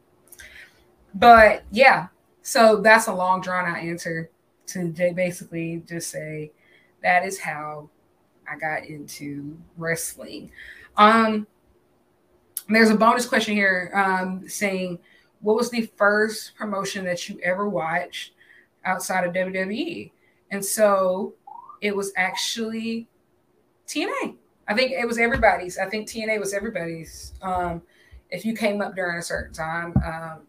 But 1.13 1.63
yeah, 1.71 2.07
so 2.41 2.81
that's 2.81 3.07
a 3.07 3.13
long 3.13 3.41
drawn 3.41 3.65
out 3.65 3.77
answer 3.77 4.29
to 4.67 4.93
basically 5.15 5.83
just 5.87 6.09
say 6.09 6.51
that 7.03 7.25
is 7.25 7.39
how 7.39 7.89
I 8.51 8.57
got 8.57 8.85
into 8.85 9.57
wrestling. 9.77 10.51
Um, 10.97 11.47
there's 12.69 12.89
a 12.89 12.95
bonus 12.95 13.25
question 13.25 13.55
here 13.55 13.91
um, 13.93 14.47
saying, 14.47 14.99
what 15.41 15.55
was 15.55 15.69
the 15.69 15.89
first 15.95 16.55
promotion 16.55 17.05
that 17.05 17.29
you 17.29 17.39
ever 17.43 17.69
watched 17.69 18.33
outside 18.85 19.25
of 19.25 19.33
WWE? 19.33 20.11
And 20.51 20.63
so 20.63 21.33
it 21.81 21.95
was 21.95 22.11
actually 22.15 23.07
TNA. 23.87 24.35
I 24.67 24.73
think 24.73 24.91
it 24.91 25.05
was 25.05 25.19
everybody's. 25.19 25.77
I 25.77 25.87
think 25.87 26.07
TNA 26.07 26.39
was 26.39 26.53
everybody's. 26.53 27.33
Um, 27.41 27.83
if 28.31 28.43
you 28.45 28.55
came 28.55 28.81
up 28.81 28.95
during 28.95 29.19
a 29.19 29.21
certain 29.21 29.53
time, 29.53 29.93
um, 30.03 30.41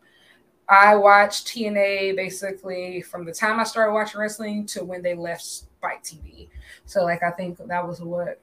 I 0.68 0.96
watched 0.96 1.46
TNA 1.46 2.16
basically 2.16 3.00
from 3.02 3.24
the 3.24 3.32
time 3.32 3.60
I 3.60 3.64
started 3.64 3.92
watching 3.92 4.20
wrestling 4.20 4.66
to 4.66 4.84
when 4.84 5.02
they 5.02 5.14
left 5.14 5.44
Spike 5.44 6.02
TV. 6.02 6.48
So 6.86 7.04
like 7.04 7.22
I 7.22 7.30
think 7.30 7.58
that 7.58 7.86
was 7.86 8.00
what 8.00 8.40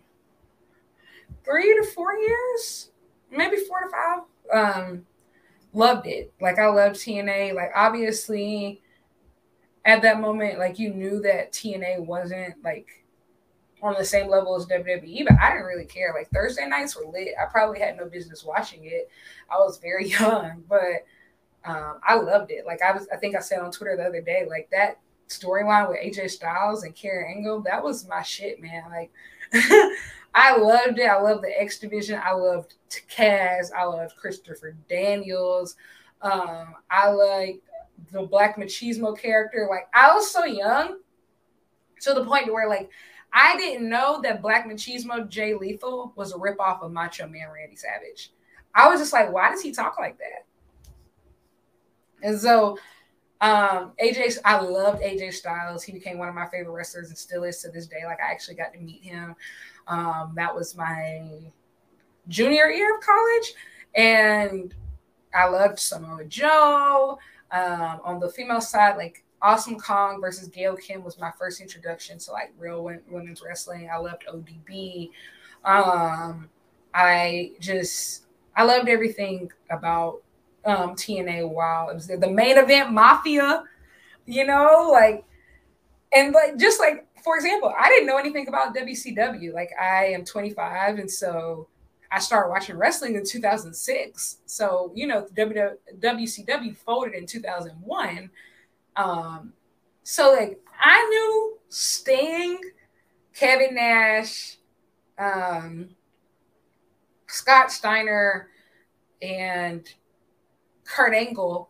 three 1.43 1.73
to 1.75 1.85
four 1.93 2.13
years, 2.17 2.91
maybe 3.29 3.57
four 3.57 3.81
to 3.81 3.89
five. 3.89 4.19
Um, 4.53 5.05
loved 5.73 6.07
it. 6.07 6.31
Like 6.39 6.59
I 6.59 6.67
loved 6.67 6.95
TNA. 6.95 7.55
Like 7.55 7.71
obviously 7.75 8.81
at 9.85 10.01
that 10.03 10.21
moment, 10.21 10.59
like 10.59 10.79
you 10.79 10.93
knew 10.93 11.21
that 11.21 11.51
TNA 11.51 12.05
wasn't 12.05 12.55
like 12.63 13.03
on 13.81 13.95
the 13.97 14.05
same 14.05 14.29
level 14.29 14.55
as 14.55 14.65
WWE, 14.67 15.25
but 15.25 15.37
I 15.41 15.51
didn't 15.51 15.65
really 15.65 15.85
care. 15.85 16.13
Like 16.15 16.29
Thursday 16.29 16.65
nights 16.67 16.95
were 16.95 17.11
lit. 17.11 17.33
I 17.39 17.45
probably 17.51 17.79
had 17.79 17.97
no 17.97 18.05
business 18.05 18.45
watching 18.45 18.85
it. 18.85 19.09
I 19.51 19.57
was 19.57 19.77
very 19.77 20.07
young, 20.19 20.63
but 20.69 21.03
um, 21.65 21.99
I 22.07 22.15
loved 22.15 22.51
it. 22.51 22.65
Like 22.65 22.81
I 22.81 22.91
was, 22.91 23.07
I 23.11 23.17
think 23.17 23.35
I 23.35 23.39
said 23.39 23.59
on 23.59 23.71
Twitter 23.71 23.95
the 23.95 24.03
other 24.03 24.21
day, 24.21 24.45
like 24.49 24.69
that 24.71 24.99
storyline 25.29 25.89
with 25.89 25.99
AJ 25.99 26.31
Styles 26.31 26.83
and 26.83 26.95
Karen 26.95 27.33
Angle, 27.37 27.61
that 27.61 27.83
was 27.83 28.07
my 28.07 28.21
shit, 28.21 28.61
man. 28.61 28.83
Like 28.89 29.11
I 30.35 30.57
loved 30.57 30.99
it. 30.99 31.05
I 31.05 31.19
loved 31.19 31.43
the 31.43 31.61
X 31.61 31.79
Division. 31.79 32.19
I 32.23 32.31
loved 32.31 32.75
Kaz. 32.89 33.71
I 33.75 33.85
loved 33.85 34.15
Christopher 34.15 34.75
Daniels. 34.89 35.75
Um, 36.21 36.75
I 36.89 37.09
like 37.09 37.61
the 38.11 38.23
Black 38.23 38.57
Machismo 38.57 39.17
character. 39.17 39.67
Like 39.69 39.87
I 39.93 40.13
was 40.13 40.29
so 40.29 40.45
young 40.45 40.99
to 42.01 42.13
the 42.13 42.25
point 42.25 42.51
where 42.51 42.67
like 42.67 42.89
I 43.31 43.55
didn't 43.57 43.89
know 43.89 44.21
that 44.21 44.41
Black 44.41 44.67
Machismo 44.67 45.27
Jay 45.27 45.53
Lethal 45.53 46.13
was 46.15 46.33
a 46.33 46.37
ripoff 46.37 46.81
of 46.81 46.91
Macho 46.91 47.27
Man 47.27 47.47
Randy 47.53 47.75
Savage. 47.75 48.31
I 48.75 48.89
was 48.89 48.99
just 48.99 49.13
like, 49.13 49.31
why 49.31 49.49
does 49.49 49.61
he 49.61 49.71
talk 49.71 49.97
like 49.99 50.17
that? 50.17 50.45
And 52.23 52.39
so 52.39 52.77
um, 53.41 53.91
AJ, 54.01 54.37
I 54.45 54.59
loved 54.61 55.03
AJ 55.03 55.33
Styles. 55.33 55.83
He 55.83 55.91
became 55.91 56.17
one 56.17 56.29
of 56.29 56.35
my 56.35 56.47
favorite 56.47 56.71
wrestlers 56.71 57.09
and 57.09 57.17
still 57.17 57.43
is 57.43 57.61
to 57.61 57.69
this 57.69 57.87
day. 57.87 58.05
Like 58.05 58.19
I 58.21 58.31
actually 58.31 58.55
got 58.55 58.73
to 58.73 58.79
meet 58.79 59.03
him. 59.03 59.35
Um, 59.87 60.31
that 60.35 60.55
was 60.55 60.75
my 60.77 61.27
junior 62.29 62.69
year 62.69 62.95
of 62.95 63.03
college. 63.03 63.53
And 63.95 64.73
I 65.35 65.47
loved 65.49 65.77
Samoa 65.77 66.23
Joe. 66.25 67.19
Um, 67.51 67.99
on 68.03 68.19
the 68.19 68.29
female 68.29 68.61
side, 68.61 68.95
like 68.95 69.25
Awesome 69.41 69.77
Kong 69.77 70.21
versus 70.21 70.47
Gail 70.47 70.77
Kim 70.77 71.03
was 71.03 71.19
my 71.19 71.31
first 71.37 71.59
introduction 71.59 72.17
to 72.19 72.31
like 72.31 72.53
real 72.57 72.81
women's 73.09 73.41
wrestling. 73.45 73.89
I 73.93 73.97
loved 73.97 74.23
ODB. 74.25 75.09
Um, 75.65 76.49
I 76.93 77.51
just 77.59 78.23
I 78.55 78.63
loved 78.63 78.87
everything 78.87 79.51
about 79.69 80.21
um, 80.65 80.95
TNA 80.95 81.49
while 81.49 81.89
it 81.89 81.95
was 81.95 82.07
the 82.07 82.29
main 82.29 82.57
event 82.57 82.91
Mafia, 82.91 83.63
you 84.25 84.45
know, 84.45 84.89
like, 84.91 85.25
and 86.15 86.33
like 86.33 86.57
just 86.57 86.79
like 86.79 87.07
for 87.23 87.37
example, 87.37 87.73
I 87.77 87.89
didn't 87.89 88.07
know 88.07 88.17
anything 88.17 88.47
about 88.47 88.75
WCW. 88.75 89.53
Like 89.53 89.71
I 89.81 90.07
am 90.07 90.25
25, 90.25 90.99
and 90.99 91.09
so 91.09 91.67
I 92.11 92.19
started 92.19 92.49
watching 92.49 92.75
wrestling 92.77 93.15
in 93.15 93.25
2006. 93.25 94.39
So 94.45 94.91
you 94.93 95.07
know, 95.07 95.25
WCW 95.33 96.77
folded 96.77 97.13
in 97.13 97.25
2001. 97.25 98.29
Um, 98.95 99.53
so 100.03 100.33
like 100.33 100.59
I 100.79 101.07
knew 101.09 101.57
Sting, 101.69 102.59
Kevin 103.33 103.75
Nash, 103.75 104.57
um, 105.17 105.89
Scott 107.27 107.71
Steiner, 107.71 108.49
and 109.21 109.87
Kurt 110.93 111.13
Angle. 111.13 111.69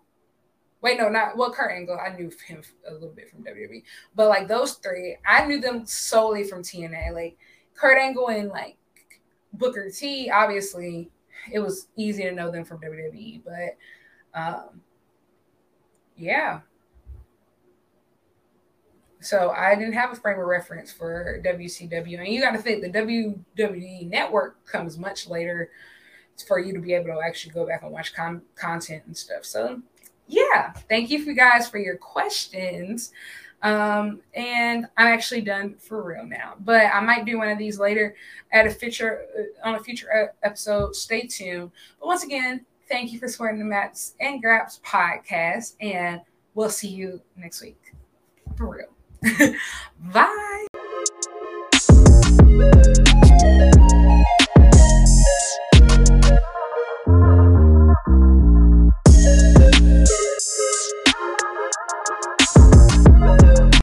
Wait, 0.82 0.98
no, 0.98 1.08
not 1.08 1.38
well, 1.38 1.52
Kurt 1.52 1.72
Angle. 1.72 1.98
I 1.98 2.14
knew 2.16 2.30
him 2.45 2.61
a 2.88 2.93
little 2.93 3.10
bit 3.10 3.30
from 3.30 3.43
WWE, 3.43 3.84
but 4.16 4.27
like 4.27 4.50
those 4.50 4.74
three, 4.74 5.18
I 5.26 5.45
knew 5.45 5.61
them 5.61 5.85
solely 5.85 6.43
from 6.43 6.61
TNA. 6.61 7.14
Like 7.14 7.38
Kurt 7.74 7.98
Angle 7.98 8.27
and 8.30 8.50
like 8.50 8.76
Booker 9.53 9.90
T. 9.90 10.30
Obviously, 10.30 11.10
it 11.52 11.60
was 11.60 11.88
easy 11.95 12.24
to 12.24 12.34
know 12.34 12.52
them 12.52 12.66
from 12.66 12.82
WWE, 12.82 13.42
but 13.45 13.77
um, 14.38 14.82
yeah. 16.18 16.60
So 19.22 19.52
I 19.52 19.76
didn't 19.76 19.93
have 19.93 20.11
a 20.11 20.16
frame 20.16 20.38
of 20.38 20.45
reference 20.45 20.92
for 20.92 21.42
WCW, 21.45 22.19
and 22.19 22.27
you 22.27 22.42
got 22.42 22.52
to 22.52 22.58
think 22.58 22.82
the 22.82 22.90
WWE 22.90 24.10
network 24.10 24.66
comes 24.66 24.98
much 24.98 25.30
later 25.30 25.69
for 26.48 26.60
you 26.60 26.74
to 26.74 26.80
be 26.80 26.94
able 26.94 27.06
to 27.06 27.20
actually 27.26 27.53
go 27.53 27.66
back 27.66 27.84
and 27.84 27.92
watch 27.92 28.14
com- 28.14 28.42
content 28.56 29.03
and 29.06 29.16
stuff. 29.16 29.45
So, 29.45 29.82
yeah, 30.28 30.74
thank 30.90 31.10
you 31.10 31.24
for 31.24 31.34
guys 31.34 31.70
for 31.70 31.78
your 31.78 31.98
questions. 31.98 33.12
Um, 33.62 34.20
and 34.34 34.88
I'm 34.98 35.08
actually 35.08 35.42
done 35.42 35.76
for 35.76 36.03
real 36.03 36.26
now, 36.26 36.56
but 36.60 36.86
I 36.94 37.00
might 37.00 37.26
do 37.26 37.38
one 37.38 37.48
of 37.48 37.58
these 37.58 37.80
later 37.80 38.14
at 38.52 38.68
a 38.68 38.70
future 38.70 39.26
uh, 39.38 39.68
on 39.68 39.76
a 39.76 39.80
future 39.80 40.34
episode. 40.44 40.95
Stay 40.95 41.22
tuned. 41.22 41.72
But 42.00 42.08
once 42.08 42.24
again, 42.24 42.66
thank 42.90 43.14
you 43.14 43.20
for 43.20 43.30
swearing 43.30 43.60
the 43.60 43.66
Maps 43.66 44.16
and 44.20 44.42
Graps 44.42 44.82
podcast, 44.86 45.76
and 45.80 46.20
we'll 46.56 46.70
see 46.70 46.90
you 46.90 47.22
next 47.38 47.62
week 47.62 47.94
for 48.58 48.68
real. 48.68 49.56